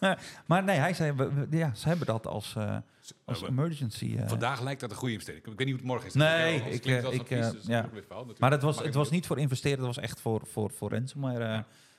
eh, 0.01 0.13
maar 0.47 0.65
nee, 0.65 0.79
hij 0.79 0.95
zei, 0.95 1.15
ja, 1.51 1.75
ze 1.75 1.89
hebben 1.89 2.07
dat 2.07 2.27
als, 2.27 2.55
eh, 2.57 2.77
als 3.25 3.41
Maar 3.41 3.51
emergency. 3.51 4.17
eh. 4.19 4.29
Vandaag 4.29 4.61
lijkt 4.61 4.81
dat 4.81 4.91
een 4.91 4.97
goede 4.97 5.13
investering. 5.13 5.47
Ik 5.47 5.59
weet 5.59 5.67
niet 5.67 5.69
hoe 5.69 5.77
het 5.79 5.87
morgen 5.93 6.07
is. 6.07 6.15
Nee, 6.15 6.55
ik, 6.73 6.87
eh, 6.87 6.97
ik, 7.13 7.21
advies, 7.21 7.51
dus 7.51 7.67
ja. 7.67 7.89
dat. 8.09 8.39
Maar 8.39 8.51
het 8.51 8.63
was, 8.63 8.79
het 8.83 8.95
was 8.95 9.11
niet 9.11 9.27
voor 9.27 9.39
investeren, 9.39 9.79
het 9.79 9.87
was 9.87 9.99
echt 9.99 10.21
voor, 10.21 10.47
voor, 10.47 10.71
voor 10.71 10.91
ransomware 10.91 11.45
eh 11.45 11.51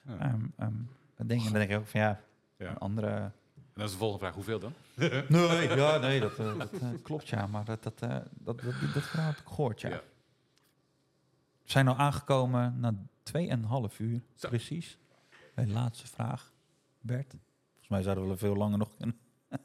Ja. 0.06 0.18
ehm, 0.20 0.40
ehm, 0.58 0.74
dingen. 1.28 1.44
Dan 1.46 1.54
denk 1.54 1.70
ik 1.72 1.78
ook 1.78 1.88
van 1.88 2.00
ja, 2.02 2.20
Ja. 2.58 2.70
een 2.70 2.78
andere... 2.78 3.32
En 3.74 3.78
dan 3.78 3.86
is 3.86 3.92
de 3.92 3.98
volgende 3.98 4.24
vraag, 4.24 4.36
hoeveel 4.36 4.60
dan? 4.60 4.74
Nee, 5.28 5.76
ja, 5.76 5.98
nee, 5.98 6.20
dat, 6.20 6.40
eh, 6.40 6.58
dat 6.58 6.74
eh, 6.74 6.90
klopt 7.04 7.28
ja, 7.28 7.48
maar 7.48 7.66
dat, 7.66 7.84
dat, 7.84 8.02
eh, 8.02 8.10
dat, 8.32 8.62
dat, 8.62 8.74
dat 8.94 9.04
verhaal 9.04 9.28
heb 9.28 9.38
ik 9.38 9.48
gehoord, 9.48 9.82
ja. 9.82 9.90
Ja. 9.90 10.02
We 11.64 11.72
zijn 11.72 11.86
nou 11.86 11.98
aangekomen 11.98 12.80
na 12.80 12.94
2,5 13.24 13.98
uur, 13.98 14.22
Zo. 14.36 14.48
precies. 14.48 14.98
Bij 15.56 15.66
de 15.66 15.72
laatste 15.72 16.08
vraag, 16.08 16.52
Bert. 17.00 17.36
Volgens 17.70 17.88
mij 17.90 18.02
zouden 18.02 18.24
we 18.24 18.30
wel 18.30 18.40
veel 18.40 18.56
langer 18.56 18.78
nog 18.78 18.96
kunnen. 18.98 19.18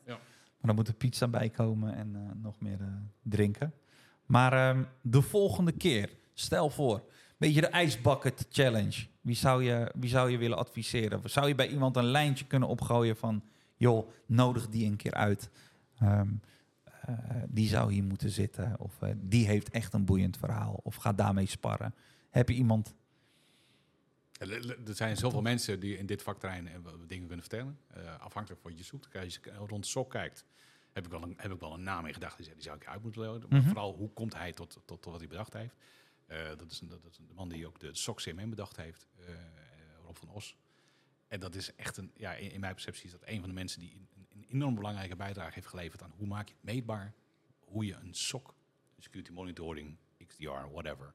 Ja. 0.05 0.19
Maar 0.57 0.75
dan 0.75 0.85
moet 0.85 0.89
er 0.89 1.01
pizza 1.01 1.29
bij 1.29 1.51
komen 1.51 1.95
en 1.95 2.17
eh, 2.17 2.43
nog 2.43 2.61
meer 2.61 2.81
eh, 2.81 2.87
drinken. 3.23 3.75
Maar 4.27 4.53
ehm, 4.53 4.85
de 5.01 5.23
volgende 5.23 5.73
keer, 5.73 6.11
stel 6.35 6.71
voor, 6.71 7.03
beetje 7.37 7.61
de 7.61 7.67
ijsbucket 7.67 8.47
challenge. 8.51 9.07
Wie 9.21 9.35
zou, 9.35 9.65
je, 9.65 9.93
wie 9.95 10.11
zou 10.11 10.31
je 10.31 10.39
willen 10.39 10.59
adviseren? 10.59 11.21
Zou 11.25 11.49
je 11.49 11.55
bij 11.55 11.69
iemand 11.69 11.97
een 11.97 12.05
lijntje 12.05 12.45
kunnen 12.45 12.69
opgooien 12.69 13.17
van... 13.17 13.43
joh, 13.77 14.11
nodig 14.27 14.69
die 14.69 14.87
een 14.87 14.97
keer 14.97 15.15
uit. 15.15 15.51
Ehm, 15.99 16.29
eh, 16.85 17.19
die 17.49 17.69
zou 17.69 17.93
hier 17.93 18.05
moeten 18.05 18.31
zitten. 18.31 18.75
Of 18.79 19.03
eh, 19.03 19.11
die 19.17 19.47
heeft 19.47 19.71
echt 19.71 19.93
een 19.93 20.05
boeiend 20.05 20.37
verhaal. 20.37 20.81
Of 20.83 20.95
ga 20.95 21.13
daarmee 21.13 21.47
sparren. 21.47 21.95
Heb 22.31 22.49
je 22.49 22.55
iemand... 22.55 22.95
Er 24.39 24.95
zijn 24.95 25.17
zoveel 25.17 25.43
mensen 25.43 25.81
die 25.81 25.99
in 25.99 26.07
dit 26.07 26.23
vakterrein 26.23 26.69
dingen 27.07 27.27
kunnen 27.27 27.45
vertellen. 27.47 27.79
Eh, 27.87 28.21
afhankelijk 28.21 28.61
van 28.63 28.71
wat 28.71 28.81
je 28.81 28.85
zoekt. 28.87 29.15
Als 29.17 29.35
je 29.45 29.53
rond 29.67 29.87
Sok 29.87 30.11
kijkt, 30.11 30.45
heb 30.93 31.05
ik 31.05 31.11
wel 31.11 31.23
een, 31.23 31.35
heb 31.37 31.53
ik 31.53 31.61
wel 31.61 31.73
een 31.75 31.83
naam 31.83 32.07
in 32.07 32.13
gedachten. 32.15 32.45
Die, 32.45 32.53
die 32.55 32.63
zou 32.63 32.77
ik 32.77 32.87
uit 32.87 33.03
moeten 33.03 33.21
leren. 33.21 33.43
Maar 33.49 33.59
Mhm. 33.59 33.69
vooral, 33.69 33.95
hoe 33.95 34.11
komt 34.11 34.35
hij 34.35 34.53
tot, 34.53 34.73
tot, 34.73 35.03
tot 35.03 35.05
wat 35.05 35.19
hij 35.21 35.29
bedacht 35.29 35.53
heeft? 35.53 35.75
Dat, 36.59 36.71
is, 36.71 36.81
een- 36.81 36.89
dat 36.89 36.99
is 37.11 37.17
de 37.17 37.35
man 37.35 37.49
die 37.49 37.67
ook 37.67 37.81
de 37.81 37.95
Sok 37.95 38.17
CMM 38.21 38.51
bedacht 38.51 38.77
heeft. 38.77 39.07
Rob 40.05 40.17
van 40.17 40.29
Os. 40.29 40.57
En 41.29 41.41
dat 41.41 41.55
is 41.55 41.75
echt 41.75 41.97
een, 41.97 42.11
ja, 42.17 42.35
in, 42.35 42.51
in 42.51 42.61
mijn 42.61 42.73
perceptie 42.73 43.05
is 43.05 43.11
dat 43.11 43.23
een 43.25 43.41
van 43.41 43.49
de 43.49 43.55
mensen 43.55 43.81
die 43.81 43.93
een, 43.95 44.09
een 44.33 44.47
enorm 44.51 44.75
belangrijke 44.75 45.17
bijdrage 45.17 45.55
heeft 45.55 45.67
geleverd 45.67 46.03
aan 46.03 46.13
hoe 46.17 46.27
maak 46.27 46.49
je 46.49 46.55
het 46.55 46.63
meetbaar, 46.65 47.15
hoe 47.61 47.87
je 47.87 47.95
een 47.95 48.15
SOC, 48.15 48.55
security 48.99 49.33
monitoring, 49.33 49.97
XDR, 50.27 50.45
whatever, 50.73 51.15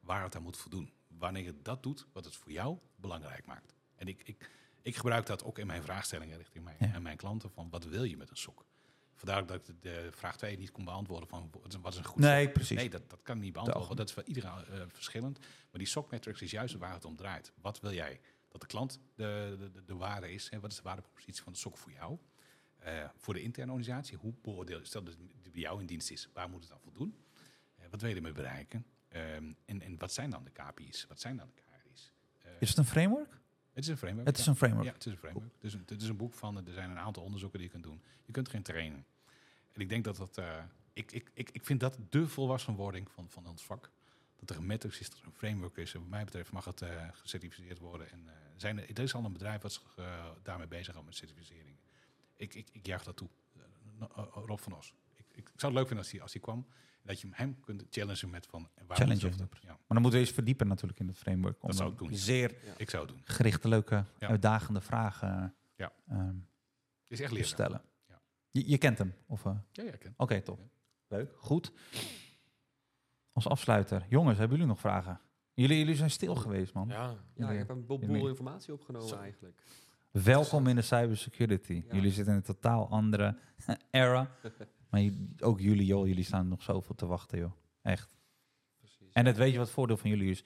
waar 0.00 0.22
het 0.22 0.36
aan 0.36 0.42
moet 0.42 0.56
voldoen. 0.56 0.92
Wanneer 1.06 1.42
je 1.44 1.62
dat 1.62 1.82
doet, 1.82 2.06
wat 2.12 2.24
het 2.24 2.36
voor 2.36 2.52
jou 2.52 2.78
belangrijk 2.96 3.46
maakt. 3.46 3.74
En 3.94 4.06
ik, 4.08 4.22
ik, 4.24 4.50
ik 4.82 4.96
gebruik 4.96 5.26
dat 5.26 5.44
ook 5.44 5.58
in 5.58 5.66
mijn 5.66 5.82
vraagstellingen 5.82 6.36
richting 6.36 6.64
mijn, 6.64 6.76
Ja. 6.80 6.92
en 6.92 7.02
mijn 7.02 7.16
klanten 7.16 7.50
van 7.50 7.70
wat 7.70 7.84
wil 7.84 8.02
je 8.04 8.16
met 8.16 8.30
een 8.30 8.36
SOC? 8.36 8.64
Vandaar 9.14 9.46
dat 9.46 9.68
ik 9.68 9.82
de, 9.82 10.08
vraag 10.12 10.36
2 10.36 10.58
niet 10.58 10.70
kon 10.70 10.84
beantwoorden 10.84 11.28
van 11.28 11.50
wat 11.80 11.92
is 11.92 11.98
een- 11.98 12.04
goed 12.04 12.18
Nee, 12.20 12.44
SOC? 12.44 12.52
precies. 12.52 12.76
Nee, 12.76 12.90
dat, 12.90 13.10
dat 13.10 13.22
kan 13.22 13.36
ik 13.36 13.42
niet 13.42 13.52
beantwoorden, 13.52 13.96
dat 13.96 14.08
is 14.08 14.14
voor 14.14 14.24
iedereen 14.24 14.64
eh, 14.66 14.82
verschillend. 14.88 15.38
Maar 15.38 15.78
die 15.78 15.86
SOC 15.86 16.10
metrics 16.10 16.42
is 16.42 16.50
juist 16.50 16.74
waar 16.74 16.92
het 16.92 17.04
om 17.04 17.16
draait. 17.16 17.52
Wat 17.60 17.80
wil 17.80 17.92
jij? 17.92 18.20
Dat 18.58 18.70
de 18.70 18.76
klant 18.76 19.00
de, 19.14 19.56
de, 19.58 19.70
de, 19.70 19.84
de 19.84 19.94
waarde 19.94 20.32
is. 20.32 20.48
En 20.48 20.60
wat 20.60 20.70
is 20.70 20.76
de 20.76 20.82
waardepropositie 20.82 21.42
van 21.42 21.52
de 21.52 21.58
SOC 21.58 21.76
voor 21.76 21.92
jou? 21.92 22.18
Eh, 22.78 23.08
voor 23.16 23.34
de 23.34 23.42
interne 23.42 23.72
organisatie, 23.72 24.18
hoe 24.18 24.34
beoordeel 24.42 24.78
je, 24.78 24.84
stel 24.84 25.02
dat 25.04 25.14
het 25.42 25.52
bij 25.52 25.60
jou 25.60 25.80
in 25.80 25.86
dienst 25.86 26.10
is, 26.10 26.28
waar 26.32 26.48
moet 26.48 26.62
het 26.62 26.72
aan 26.72 26.80
voldoen? 26.80 27.16
Eh, 27.76 27.86
wat 27.90 28.00
wil 28.00 28.10
je 28.10 28.16
ermee 28.16 28.32
bereiken? 28.32 28.86
Ehm, 29.08 29.52
en, 29.64 29.82
en 29.82 29.98
wat 29.98 30.12
zijn 30.12 30.30
dan 30.30 30.44
de 30.44 30.50
KPI's? 30.50 31.06
Wat 31.08 31.20
zijn 31.20 31.36
dan 31.36 31.46
de 31.54 31.62
KRI's? 31.62 32.12
Eh, 32.38 32.50
Is 32.58 32.68
het 32.68 32.78
een 32.78 32.84
framework? 32.84 33.40
het 33.72 33.84
is 33.84 33.88
een 33.88 33.96
framework. 33.96 34.26
Het 34.26 34.38
is 34.38 34.46
een 34.46 34.56
framework. 34.56 34.86
Ja, 34.86 34.92
het 34.92 35.06
is 35.06 35.12
een 35.12 35.18
framework. 35.18 35.52
Het 35.54 35.64
is 35.64 35.74
een, 35.74 35.82
het 35.86 36.02
is 36.02 36.08
een 36.08 36.16
boek 36.16 36.34
van, 36.34 36.66
er 36.66 36.72
zijn 36.72 36.90
een 36.90 36.98
aantal 36.98 37.22
onderzoeken 37.22 37.58
die 37.58 37.68
je 37.68 37.72
kunt 37.74 37.84
doen. 37.84 38.02
Je 38.24 38.32
kunt 38.32 38.48
erin 38.48 38.62
trainen. 38.62 39.06
En 39.72 39.80
ik 39.80 39.88
denk 39.88 40.04
dat 40.04 40.16
dat, 40.16 40.40
ik, 40.92 41.12
ik, 41.12 41.30
ik, 41.34 41.50
ik 41.50 41.64
vind 41.64 41.80
dat 41.80 41.98
de 42.08 42.28
volwassenwording 42.28 43.10
van, 43.10 43.30
van 43.30 43.46
ons 43.46 43.64
vak. 43.64 43.90
Dat 44.36 44.50
er 44.50 44.56
een 44.56 44.66
metrics 44.66 45.00
is, 45.00 45.10
dat 45.10 45.18
er 45.18 45.26
een 45.26 45.32
framework 45.32 45.76
is. 45.76 45.94
En 45.94 46.00
wat 46.00 46.08
mij 46.08 46.24
betreft 46.24 46.52
mag 46.52 46.64
het 46.64 46.82
eh, 46.82 47.08
gecertificeerd 47.12 47.78
worden. 47.78 48.10
En 48.10 48.28
eh, 48.28 48.34
zijn 48.56 48.78
er, 48.78 48.90
er 48.96 49.02
is 49.02 49.14
al 49.14 49.24
een 49.24 49.32
bedrijf 49.32 49.62
wat 49.62 49.72
zich 49.72 49.96
eh, 49.96 50.26
daarmee 50.42 50.66
bezig 50.66 50.92
houdt 50.92 51.06
met 51.08 51.16
certificering. 51.16 51.76
Ik, 52.36 52.54
ik, 52.54 52.68
ik 52.72 52.86
juich 52.86 53.02
dat 53.04 53.16
toe. 53.16 53.28
Rob 54.32 54.58
van 54.58 54.72
Os. 54.76 54.94
Ik, 55.14 55.24
ik, 55.32 55.46
zou 55.56 55.72
het 55.72 55.72
leuk 55.72 55.86
vinden 55.86 55.98
als 55.98 56.10
hij, 56.10 56.20
als 56.22 56.32
hij 56.32 56.40
kwam. 56.42 56.66
Dat 57.02 57.20
je 57.20 57.28
hem 57.30 57.60
kunt 57.60 57.84
challengen 57.90 58.30
met 58.30 58.46
van... 58.46 58.68
waar 58.86 58.96
Challengen. 58.96 59.30
moet 59.30 59.40
het- 59.40 59.62
Ja, 59.62 59.68
Maar 59.68 59.78
dan 59.88 60.00
moeten 60.02 60.20
we 60.20 60.26
eens 60.26 60.34
verdiepen 60.34 60.66
natuurlijk 60.68 61.00
in 61.00 61.08
het 61.08 61.18
framework. 61.18 61.62
Om 61.62 61.68
Dat 61.68 61.76
zou 61.76 61.92
ik 61.92 61.98
doen, 61.98 62.10
ja. 62.10 62.16
Zeer 62.16 62.54
ik 62.76 62.90
zou 62.90 63.06
het 63.06 63.14
doen. 63.14 63.22
gerichte, 63.24 63.68
leuke, 63.68 64.04
Ja. 64.18 64.28
uitdagende 64.28 64.80
vragen 64.80 65.54
Ja. 65.76 65.92
ehm, 66.08 66.34
is 67.06 67.20
echt 67.20 67.34
te 67.34 67.42
stellen. 67.42 67.82
Ja. 68.08 68.20
Je, 68.50 68.68
je 68.68 68.78
kent 68.78 68.98
hem? 68.98 69.14
Of, 69.26 69.44
Ja, 69.44 69.62
ja, 69.72 69.82
ik 69.82 69.98
ken. 70.00 70.14
Oké, 70.16 70.40
top. 70.40 70.60
Leuk, 71.08 71.32
goed. 71.36 71.72
Als 73.36 73.48
afsluiter. 73.48 74.06
Jongens, 74.08 74.38
hebben 74.38 74.56
jullie 74.56 74.72
nog 74.72 74.80
vragen? 74.80 75.20
Jullie, 75.54 75.78
jullie 75.78 75.94
zijn 75.94 76.10
stil 76.10 76.34
geweest, 76.34 76.72
man. 76.74 76.88
Ja, 76.88 77.14
Ja, 77.34 77.50
ik 77.50 77.58
heb 77.58 77.68
een 77.68 77.86
boel 77.86 78.28
informatie 78.28 78.72
opgenomen 78.72 79.08
Zo. 79.08 79.16
eigenlijk. 79.16 79.62
Welkom 80.10 80.66
in 80.66 80.76
de 80.76 80.82
cybersecurity. 80.82 81.82
Ja. 81.88 81.94
Jullie 81.94 82.10
zitten 82.12 82.32
in 82.32 82.38
een 82.38 82.44
totaal 82.44 82.88
andere 82.88 83.36
era. 83.90 84.30
Maar 84.90 85.02
ook 85.40 85.60
jullie, 85.60 85.86
joh, 85.86 86.06
jullie 86.06 86.24
staan 86.24 86.48
nog 86.48 86.62
zoveel 86.62 86.94
te 86.94 87.06
wachten, 87.06 87.38
joh. 87.38 87.52
Echt. 87.82 88.16
Precies. 88.78 89.12
En 89.12 89.26
het 89.26 89.36
weet 89.36 89.50
je 89.52 89.56
wat 89.58 89.66
het 89.66 89.74
voordeel 89.74 89.96
van 89.96 90.10
jullie 90.10 90.30
is? 90.30 90.44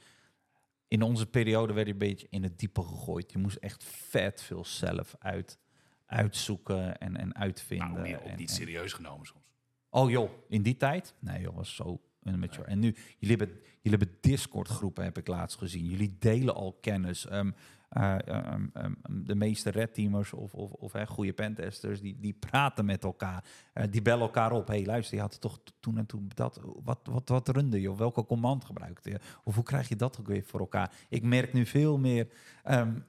In 0.88 1.02
onze 1.02 1.26
periode 1.26 1.72
werd 1.72 1.86
je 1.86 1.92
een 1.92 1.98
beetje 1.98 2.26
in 2.30 2.42
het 2.42 2.58
diepe 2.58 2.82
gegooid. 2.82 3.32
Je 3.32 3.38
moest 3.38 3.56
echt 3.56 3.84
vet 3.84 4.42
veel 4.42 4.64
zelf 4.64 5.14
uit, 5.18 5.58
uitzoeken 6.06 6.98
en, 6.98 7.16
en 7.16 7.34
uitvinden. 7.36 7.88
Nou, 7.90 8.00
meer 8.00 8.18
ook 8.20 8.24
en, 8.26 8.36
niet 8.36 8.48
en- 8.48 8.54
serieus 8.54 8.92
genomen 8.92 9.26
soms. 9.26 9.44
Oh 9.90 10.10
joh, 10.10 10.30
in 10.48 10.62
die 10.62 10.76
tijd? 10.76 11.14
Nee 11.18 11.40
joh, 11.40 11.56
was 11.56 11.74
zo 11.74 12.00
immature. 12.22 12.64
En 12.64 12.78
nu, 12.78 12.96
jullie 13.18 13.36
hebben, 13.36 13.56
jullie 13.80 13.98
hebben 13.98 14.18
Discord 14.20 14.68
groepen, 14.68 15.04
heb 15.04 15.18
ik 15.18 15.26
laatst 15.26 15.58
gezien. 15.58 15.86
Jullie 15.86 16.16
delen 16.18 16.54
al 16.54 16.78
kennis. 16.80 17.26
Ehm, 17.26 17.50
eh, 17.90 18.28
ehm, 18.28 18.66
ehm, 18.72 18.92
de 19.02 19.34
meeste 19.34 19.70
red 19.70 19.94
teamers 19.94 20.32
of, 20.32 20.54
of, 20.54 20.72
of 20.72 20.92
hè, 20.92 21.06
goede 21.06 21.32
pentesters, 21.32 22.00
die, 22.00 22.16
die 22.20 22.32
praten 22.32 22.84
met 22.84 23.04
elkaar. 23.04 23.44
Eh, 23.72 23.84
die 23.90 24.02
bellen 24.02 24.22
elkaar 24.22 24.52
op. 24.52 24.66
hey, 24.66 24.84
luister, 24.84 25.14
je 25.14 25.20
had 25.20 25.40
toch 25.40 25.60
toen 25.80 25.98
en 25.98 26.06
toen 26.06 26.30
dat. 26.34 26.60
Wat, 26.82 26.98
wat, 27.02 27.28
wat 27.28 27.48
runde 27.48 27.80
je? 27.80 27.90
Of 27.90 27.98
welke 27.98 28.26
command 28.26 28.64
gebruikte 28.64 29.10
je? 29.10 29.20
Of 29.44 29.54
hoe 29.54 29.64
krijg 29.64 29.88
je 29.88 29.96
dat 29.96 30.20
ook 30.20 30.26
weer 30.26 30.44
voor 30.44 30.60
elkaar? 30.60 30.92
Ik 31.08 31.22
merk 31.22 31.52
nu 31.52 31.66
veel 31.66 31.98
meer 31.98 32.28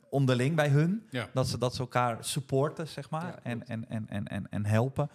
onderling 0.09 0.55
bij 0.55 0.69
hun. 0.69 1.07
Ja. 1.09 1.29
Dat 1.33 1.47
ze, 1.47 1.57
dat 1.57 1.75
ze 1.75 1.81
elkaar 1.81 2.25
supporten, 2.25 2.87
zeg 2.87 3.09
maar. 3.09 3.25
Ja, 3.25 3.39
en, 3.43 3.67
en, 3.67 3.89
en, 3.89 4.07
en, 4.07 4.27
en, 4.27 4.49
en 4.49 4.65
helpen. 4.65 5.09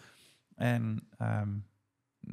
En 0.55 1.09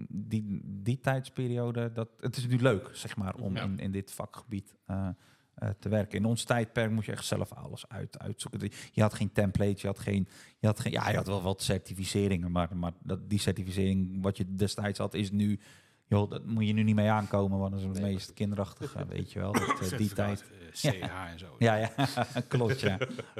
die, 0.09 0.61
die 0.63 0.99
tijdsperiode, 0.99 1.91
dat, 1.91 2.09
het 2.19 2.37
is 2.37 2.47
nu 2.47 2.57
leuk, 2.57 2.89
zeg 2.93 3.15
maar, 3.15 3.35
om 3.35 3.55
Ja. 3.55 3.63
in, 3.63 3.79
in 3.79 3.91
dit 3.91 4.11
vakgebied 4.11 4.75
eh, 4.85 5.07
eh, 5.55 5.69
te 5.79 5.89
werken. 5.89 6.17
In 6.17 6.25
ons 6.25 6.43
tijdperk 6.43 6.91
moest 6.91 7.05
je 7.05 7.11
echt 7.11 7.25
zelf 7.25 7.51
alles 7.53 7.87
uit, 7.89 8.19
uitzoeken. 8.19 8.69
Je 8.91 9.01
had 9.01 9.13
geen 9.13 9.31
template, 9.31 9.75
je 9.81 9.87
had 9.87 9.99
geen, 9.99 10.27
je 10.59 10.67
had 10.67 10.79
geen, 10.79 10.91
ja, 10.91 11.09
je 11.09 11.15
had 11.15 11.27
wel 11.27 11.41
wat 11.41 11.61
certificeringen, 11.61 12.51
maar, 12.51 12.77
maar 12.77 12.91
dat, 13.03 13.29
die 13.29 13.39
certificering 13.39 14.21
wat 14.21 14.37
je 14.37 14.55
destijds 14.55 14.99
had, 14.99 15.13
is 15.13 15.31
nu, 15.31 15.59
joh, 16.07 16.29
dat 16.29 16.45
moet 16.45 16.67
je 16.67 16.73
nu 16.73 16.83
niet 16.83 16.95
mee 16.95 17.09
aankomen, 17.09 17.57
want 17.59 17.71
dat 17.71 17.79
is 17.79 17.85
het 17.87 17.99
Nee, 17.99 18.13
meest 18.13 18.33
kinderachtige, 18.33 19.05
weet 19.15 19.31
je 19.31 19.39
wel, 19.39 19.51
dat, 19.51 19.91
eh, 19.91 19.97
die 19.97 20.13
tijd. 20.13 20.43
CH 20.71 20.85
en 21.31 21.39
zo. 21.39 21.55
Ja, 21.59 21.75
ja, 21.75 21.91
klopt, 22.47 22.79
ja. 22.79 22.97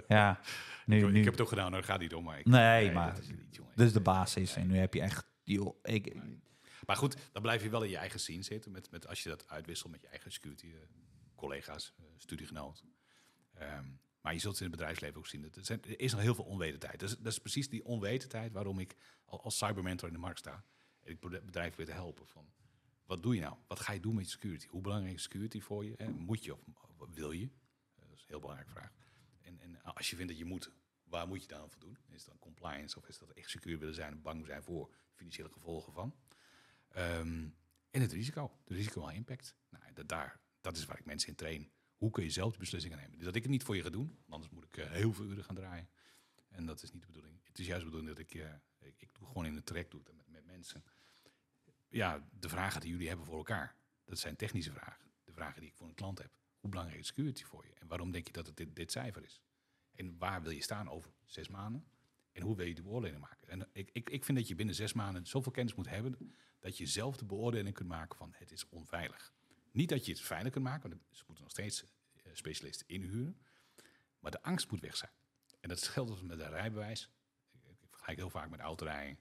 ja. 0.08 0.40
Nu, 0.86 0.98
ik, 1.06 1.12
nu, 1.12 1.18
ik 1.18 1.24
heb 1.24 1.34
het 1.34 1.42
ook 1.42 1.50
gedaan, 1.50 1.72
daar 1.72 1.84
gaat 1.84 2.00
niet 2.00 2.14
om. 2.14 2.24
Maar 2.24 2.40
ik, 2.40 2.46
Nee, 2.46 2.92
maar- 2.92 3.14
dat 3.14 3.22
is 3.24 3.28
niet, 3.30 3.62
dus 3.76 3.94
de 3.94 4.00
basis. 4.02 4.56
En 4.56 4.68
nu 4.68 4.78
heb 4.78 4.94
je 4.94 5.02
echt, 5.02 5.26
Maar 6.86 6.96
goed, 6.96 7.18
dan 7.32 7.42
blijf 7.42 7.64
je 7.64 7.70
wel 7.70 7.84
in 7.84 7.90
je 7.90 7.98
eigen 7.98 8.20
scene 8.20 8.44
zitten. 8.44 8.72
Met, 8.72 8.92
met, 8.92 9.08
als 9.08 9.24
je 9.24 9.30
dat 9.30 9.48
uitwisselt 9.48 9.92
met 9.92 10.02
je 10.02 10.08
eigen 10.08 10.32
security 10.32 10.66
eh, 10.66 11.68
eh, 11.68 11.76
studiegenoten. 12.18 12.94
Ehm, 13.54 13.86
maar 14.22 14.34
je 14.34 14.40
zult 14.40 14.58
in 14.58 14.62
het 14.62 14.72
bedrijfsleven 14.72 15.18
ook 15.18 15.28
zien. 15.28 15.42
Dat 15.42 15.56
er, 15.56 15.80
er 15.82 16.00
is 16.00 16.12
nog 16.12 16.22
heel 16.22 16.36
veel 16.36 16.44
onwetendheid. 16.44 17.00
Dus, 17.00 17.18
dat 17.18 17.32
is 17.32 17.40
precies 17.40 17.70
die 17.70 17.86
onwetendheid 17.86 18.52
waarom 18.52 18.80
ik 18.80 18.96
al, 19.26 19.44
als 19.44 19.58
cybermentor 19.58 20.08
in 20.08 20.14
de 20.14 20.20
markt 20.20 20.40
sta. 20.40 20.64
En 21.02 21.12
ik 21.12 21.20
bedrijven 21.20 21.78
weer 21.78 21.86
te 21.86 21.92
helpen. 21.92 22.28
Van, 22.28 22.46
wat 23.06 23.24
doe 23.24 23.36
je 23.36 23.42
nou? 23.42 23.58
Wat 23.68 23.80
ga 23.80 23.94
je 23.94 24.00
doen 24.00 24.16
met 24.16 24.26
je 24.26 24.32
security? 24.32 24.68
Hoe 24.68 24.82
belangrijk 24.82 25.16
is 25.16 25.24
security 25.24 25.60
voor 25.60 25.86
je? 25.86 25.96
Moet 26.18 26.44
je 26.44 26.54
of 26.54 27.10
wil 27.14 27.32
je? 27.32 27.50
Dat 27.96 28.12
is 28.14 28.22
een 28.22 28.28
heel 28.28 28.40
belangrijke 28.40 28.72
vraag. 28.72 28.92
En, 29.42 29.60
en 29.60 29.84
als 29.84 30.10
je 30.10 30.16
vindt 30.16 30.32
dat 30.32 30.40
je 30.40 30.46
moet, 30.46 30.72
waar 31.14 31.28
moet 31.28 31.42
je 31.42 31.48
dan 31.48 31.70
voor 31.70 31.80
doen? 31.82 31.98
Is 32.10 32.26
dat 32.26 32.40
compliance 32.40 32.98
of 32.98 33.08
is 33.08 33.18
dat 33.18 33.30
echt 33.30 33.50
secuur 33.50 33.80
willen 33.80 33.96
zijn 33.96 34.22
bang 34.22 34.46
zijn 34.46 34.64
voor 34.64 34.90
financiële 35.14 35.50
gevolgen 35.50 35.94
van? 35.94 36.16
Ehm, 36.90 37.48
En 37.92 38.02
het 38.02 38.12
risico, 38.12 38.52
de 38.64 38.74
risico 38.74 39.04
aan 39.08 39.14
impact. 39.14 39.56
Nou, 39.70 39.84
dat, 39.94 40.08
daar, 40.08 40.40
dat 40.62 40.78
is 40.78 40.86
waar 40.86 41.00
ik 41.00 41.06
mensen 41.06 41.30
in 41.30 41.36
train. 41.36 41.72
Hoe 41.98 42.12
kun 42.12 42.24
je 42.24 42.30
zelf 42.30 42.50
die 42.50 42.60
beslissingen 42.60 42.98
nemen? 42.98 43.20
Dat 43.20 43.36
ik 43.36 43.42
het 43.42 43.52
niet 43.52 43.64
voor 43.64 43.76
je 43.76 43.82
ga 43.82 43.90
doen, 43.90 44.18
anders 44.30 44.52
moet 44.52 44.64
ik 44.64 44.78
eh, 44.78 44.92
heel 44.92 45.14
veel 45.14 45.26
uren 45.26 45.44
gaan 45.44 45.56
draaien. 45.56 45.90
En 46.50 46.66
dat 46.66 46.84
is 46.84 46.92
niet 46.92 47.02
de 47.02 47.08
bedoeling. 47.08 47.40
Het 47.44 47.60
is 47.60 47.66
juist 47.66 47.84
de 47.84 47.90
bedoeling 47.90 48.18
dat 48.18 48.26
ik, 48.28 48.34
eh, 48.42 48.54
ik, 48.80 49.02
ik 49.02 49.14
doe 49.14 49.28
gewoon 49.28 49.46
in 49.46 49.56
het 49.56 49.66
traject 49.66 49.92
doe 49.92 50.02
met, 50.16 50.28
met 50.30 50.46
mensen. 50.46 50.84
Ja, 51.90 52.28
de 52.40 52.50
vragen 52.50 52.82
die 52.82 52.90
jullie 52.90 53.08
hebben 53.08 53.26
voor 53.26 53.38
elkaar, 53.38 53.76
dat 54.06 54.20
zijn 54.20 54.36
technische 54.36 54.72
vragen. 54.72 55.06
De 55.24 55.32
vragen 55.34 55.60
die 55.60 55.70
ik 55.70 55.76
voor 55.76 55.88
een 55.88 55.94
klant 55.94 56.18
heb. 56.18 56.32
Hoe 56.60 56.70
belangrijk 56.70 57.00
is 57.02 57.08
security 57.08 57.44
voor 57.44 57.66
je? 57.66 57.74
En 57.74 57.88
waarom 57.88 58.12
denk 58.12 58.28
je 58.28 58.34
dat 58.34 58.48
het 58.48 58.76
dit 58.76 58.92
cijfer 58.92 59.24
is? 59.24 59.42
En 59.96 60.18
waar 60.18 60.42
wil 60.42 60.52
je 60.52 60.62
staan 60.62 60.90
over 60.90 61.12
zes 61.26 61.48
maanden? 61.48 61.86
En 62.32 62.42
hoe 62.42 62.56
wil 62.56 62.66
je 62.66 62.76
de 62.76 62.82
beoordeling 62.82 63.20
maken? 63.22 63.48
En 63.48 63.70
ik, 63.72 63.90
ik, 63.92 64.10
ik 64.10 64.24
vind 64.24 64.38
dat 64.38 64.48
je 64.48 64.56
binnen 64.56 64.76
zes 64.76 64.94
maanden 64.94 65.28
zoveel 65.28 65.52
kennis 65.52 65.76
moet 65.76 65.90
hebben 65.90 66.34
dat 66.60 66.78
je 66.78 66.86
zelf 66.86 67.18
de 67.18 67.26
beoordeling 67.26 67.76
kunt 67.76 67.90
maken 67.90 68.18
van 68.18 68.34
het 68.36 68.52
is 68.52 68.70
onveilig. 68.70 69.34
Niet 69.72 69.90
dat 69.90 70.06
je 70.06 70.12
het 70.12 70.22
veilig 70.22 70.52
kunt 70.52 70.66
maken, 70.66 70.90
want 70.90 71.02
ze 71.12 71.24
moeten 71.26 71.44
nog 71.44 71.54
steeds 71.54 71.84
eh, 71.84 72.32
specialisten 72.34 72.88
inhuren. 72.88 73.38
Maar 74.20 74.32
de 74.32 74.42
angst 74.42 74.72
moet 74.72 74.80
weg 74.80 74.98
zijn. 74.98 75.12
En 75.60 75.70
dat 75.70 75.88
geldt 75.88 76.12
dus 76.12 76.22
met 76.22 76.40
een 76.40 76.50
rijbewijs. 76.50 77.10
Ik, 77.52 77.62
ik 77.82 77.90
vergelijk 77.90 78.20
heel 78.20 78.30
vaak 78.30 78.50
met 78.50 78.60
autorijden. 78.60 79.20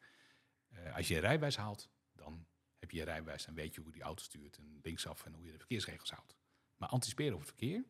Eh, 0.69 0.97
als 0.97 1.09
je 1.09 1.15
een 1.15 1.21
rijbewijs 1.21 1.57
haalt, 1.57 1.91
dan 2.13 2.47
heb 2.79 2.91
je 2.91 2.97
je 2.97 3.05
rijbewijs 3.05 3.47
en 3.47 3.55
weet 3.55 3.75
je 3.75 3.81
hoe 3.81 3.93
die 3.93 4.03
auto 4.03 4.23
stuurt 4.23 4.57
en 4.57 4.81
linksaf 4.83 5.25
en 5.25 5.33
hoe 5.33 5.45
je 5.45 5.53
de 5.53 5.59
verkeersregels 5.59 6.11
houdt. 6.11 6.37
Maar 6.77 6.89
anticiperen 6.89 7.35
op 7.35 7.41
het 7.41 7.49
verkeer, 7.49 7.85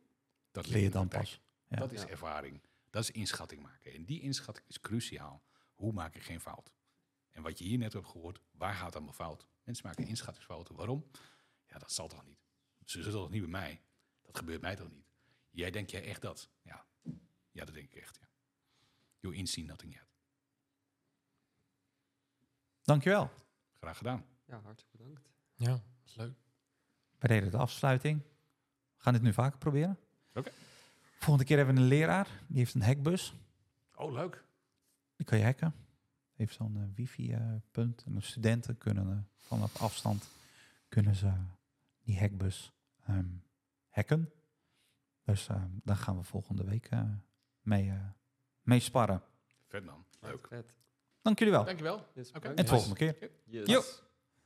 dat 0.51 0.67
Leer 0.67 0.83
je 0.83 0.89
dan 0.89 1.07
pas. 1.07 1.41
Ja. 1.67 1.77
Dat 1.77 1.91
is 1.91 2.05
ervaring. 2.05 2.61
Dat 2.93 3.03
is 3.03 3.11
inschatting 3.11 3.61
maken. 3.61 3.93
En 3.93 4.05
die 4.05 4.21
inschatting 4.21 4.67
is 4.67 4.79
cruciaal. 4.79 5.43
Hoe 5.73 5.93
maak 5.93 6.15
ik 6.15 6.23
geen 6.23 6.39
fout? 6.39 6.73
En 7.29 7.41
wat 7.41 7.59
je 7.59 7.65
hier 7.65 7.77
net 7.77 7.93
hebt 7.93 8.07
gehoord, 8.07 8.41
waar 8.51 8.73
gaat 8.73 8.85
het 8.85 8.95
allemaal 8.95 9.13
fout? 9.13 9.47
Mensen 9.63 9.87
maken 9.87 10.07
inschattingsfouten. 10.07 10.75
Waarom? 10.75 11.11
Ja, 11.65 11.77
dat 11.77 11.91
zal 11.91 12.07
toch 12.07 12.25
niet? 12.25 12.37
Ze 12.85 13.03
zullen 13.03 13.19
toch 13.19 13.29
niet 13.29 13.41
bij 13.41 13.49
mij? 13.49 13.81
Dat 14.21 14.37
gebeurt 14.37 14.61
mij 14.61 14.75
toch 14.75 14.89
niet? 14.89 15.05
Jij 15.49 15.71
denkt 15.71 15.91
jij 15.91 16.03
echt 16.03 16.21
dat? 16.21 16.49
Ja, 16.61 16.85
ja 17.51 17.65
dat 17.65 17.73
denk 17.73 17.91
ik 17.91 18.01
echt. 18.01 18.17
Ja. 18.21 18.27
You 19.19 19.35
in 19.35 19.47
see 19.47 19.65
nothing 19.65 19.93
yet. 19.93 20.07
Dankjewel. 22.81 23.31
Graag 23.73 23.97
gedaan. 23.97 24.25
Ja, 24.45 24.61
hartstikke 24.61 24.97
bedankt. 24.97 25.29
Ja, 25.53 25.83
is 26.05 26.15
leuk. 26.15 26.37
Deden 27.19 27.51
de 27.51 27.57
afsluiting. 27.57 28.21
We 28.95 29.03
gaan 29.03 29.13
dit 29.13 29.21
nu 29.21 29.33
vaker 29.33 29.57
proberen. 29.57 29.99
Oké. 30.33 30.51
Volgende 31.23 31.47
keer 31.47 31.57
hebben 31.57 31.75
we 31.75 31.81
een 31.81 31.87
leraar. 31.87 32.27
Die 32.47 32.57
heeft 32.57 32.73
een 32.73 32.83
hackbus. 32.83 33.33
Oh, 33.95 34.11
leuk. 34.11 34.43
Die 35.15 35.25
kan 35.25 35.37
je 35.37 35.43
hacken. 35.43 35.73
Heeft 36.33 36.53
zo'n 36.55 36.77
eh, 36.77 36.83
wifi-punt. 36.95 38.03
en 38.05 38.13
de 38.15 38.21
studenten 38.21 38.77
kunnen 38.77 39.11
eh, 39.11 39.17
vanaf 39.47 39.81
afstand 39.81 40.27
kunnen 40.89 41.15
ze 41.15 41.31
die 42.03 42.19
hackbus 42.19 42.71
ehm, 43.05 43.25
hacken. 43.89 44.31
Dus 45.25 45.47
eh, 45.47 45.63
daar 45.83 45.95
gaan 45.95 46.17
we 46.17 46.23
volgende 46.23 46.63
week 46.63 46.87
eh, 46.89 47.03
mee, 47.61 47.89
eh, 47.89 47.95
mee 48.61 48.79
sparren. 48.79 49.21
Vet 49.67 49.85
man. 49.85 50.05
Leuk. 50.19 50.47
Vet. 50.47 50.75
Dank 51.21 51.39
jullie 51.39 51.53
wel. 51.53 51.63
Dankjewel. 51.65 52.07
Yes, 52.13 52.29
Oké. 52.29 52.39
bedankt. 52.39 52.59
En 52.59 52.65
tot 52.65 52.83
volgende 52.83 52.95
keer. 52.95 53.31
Yes. 53.45 54.01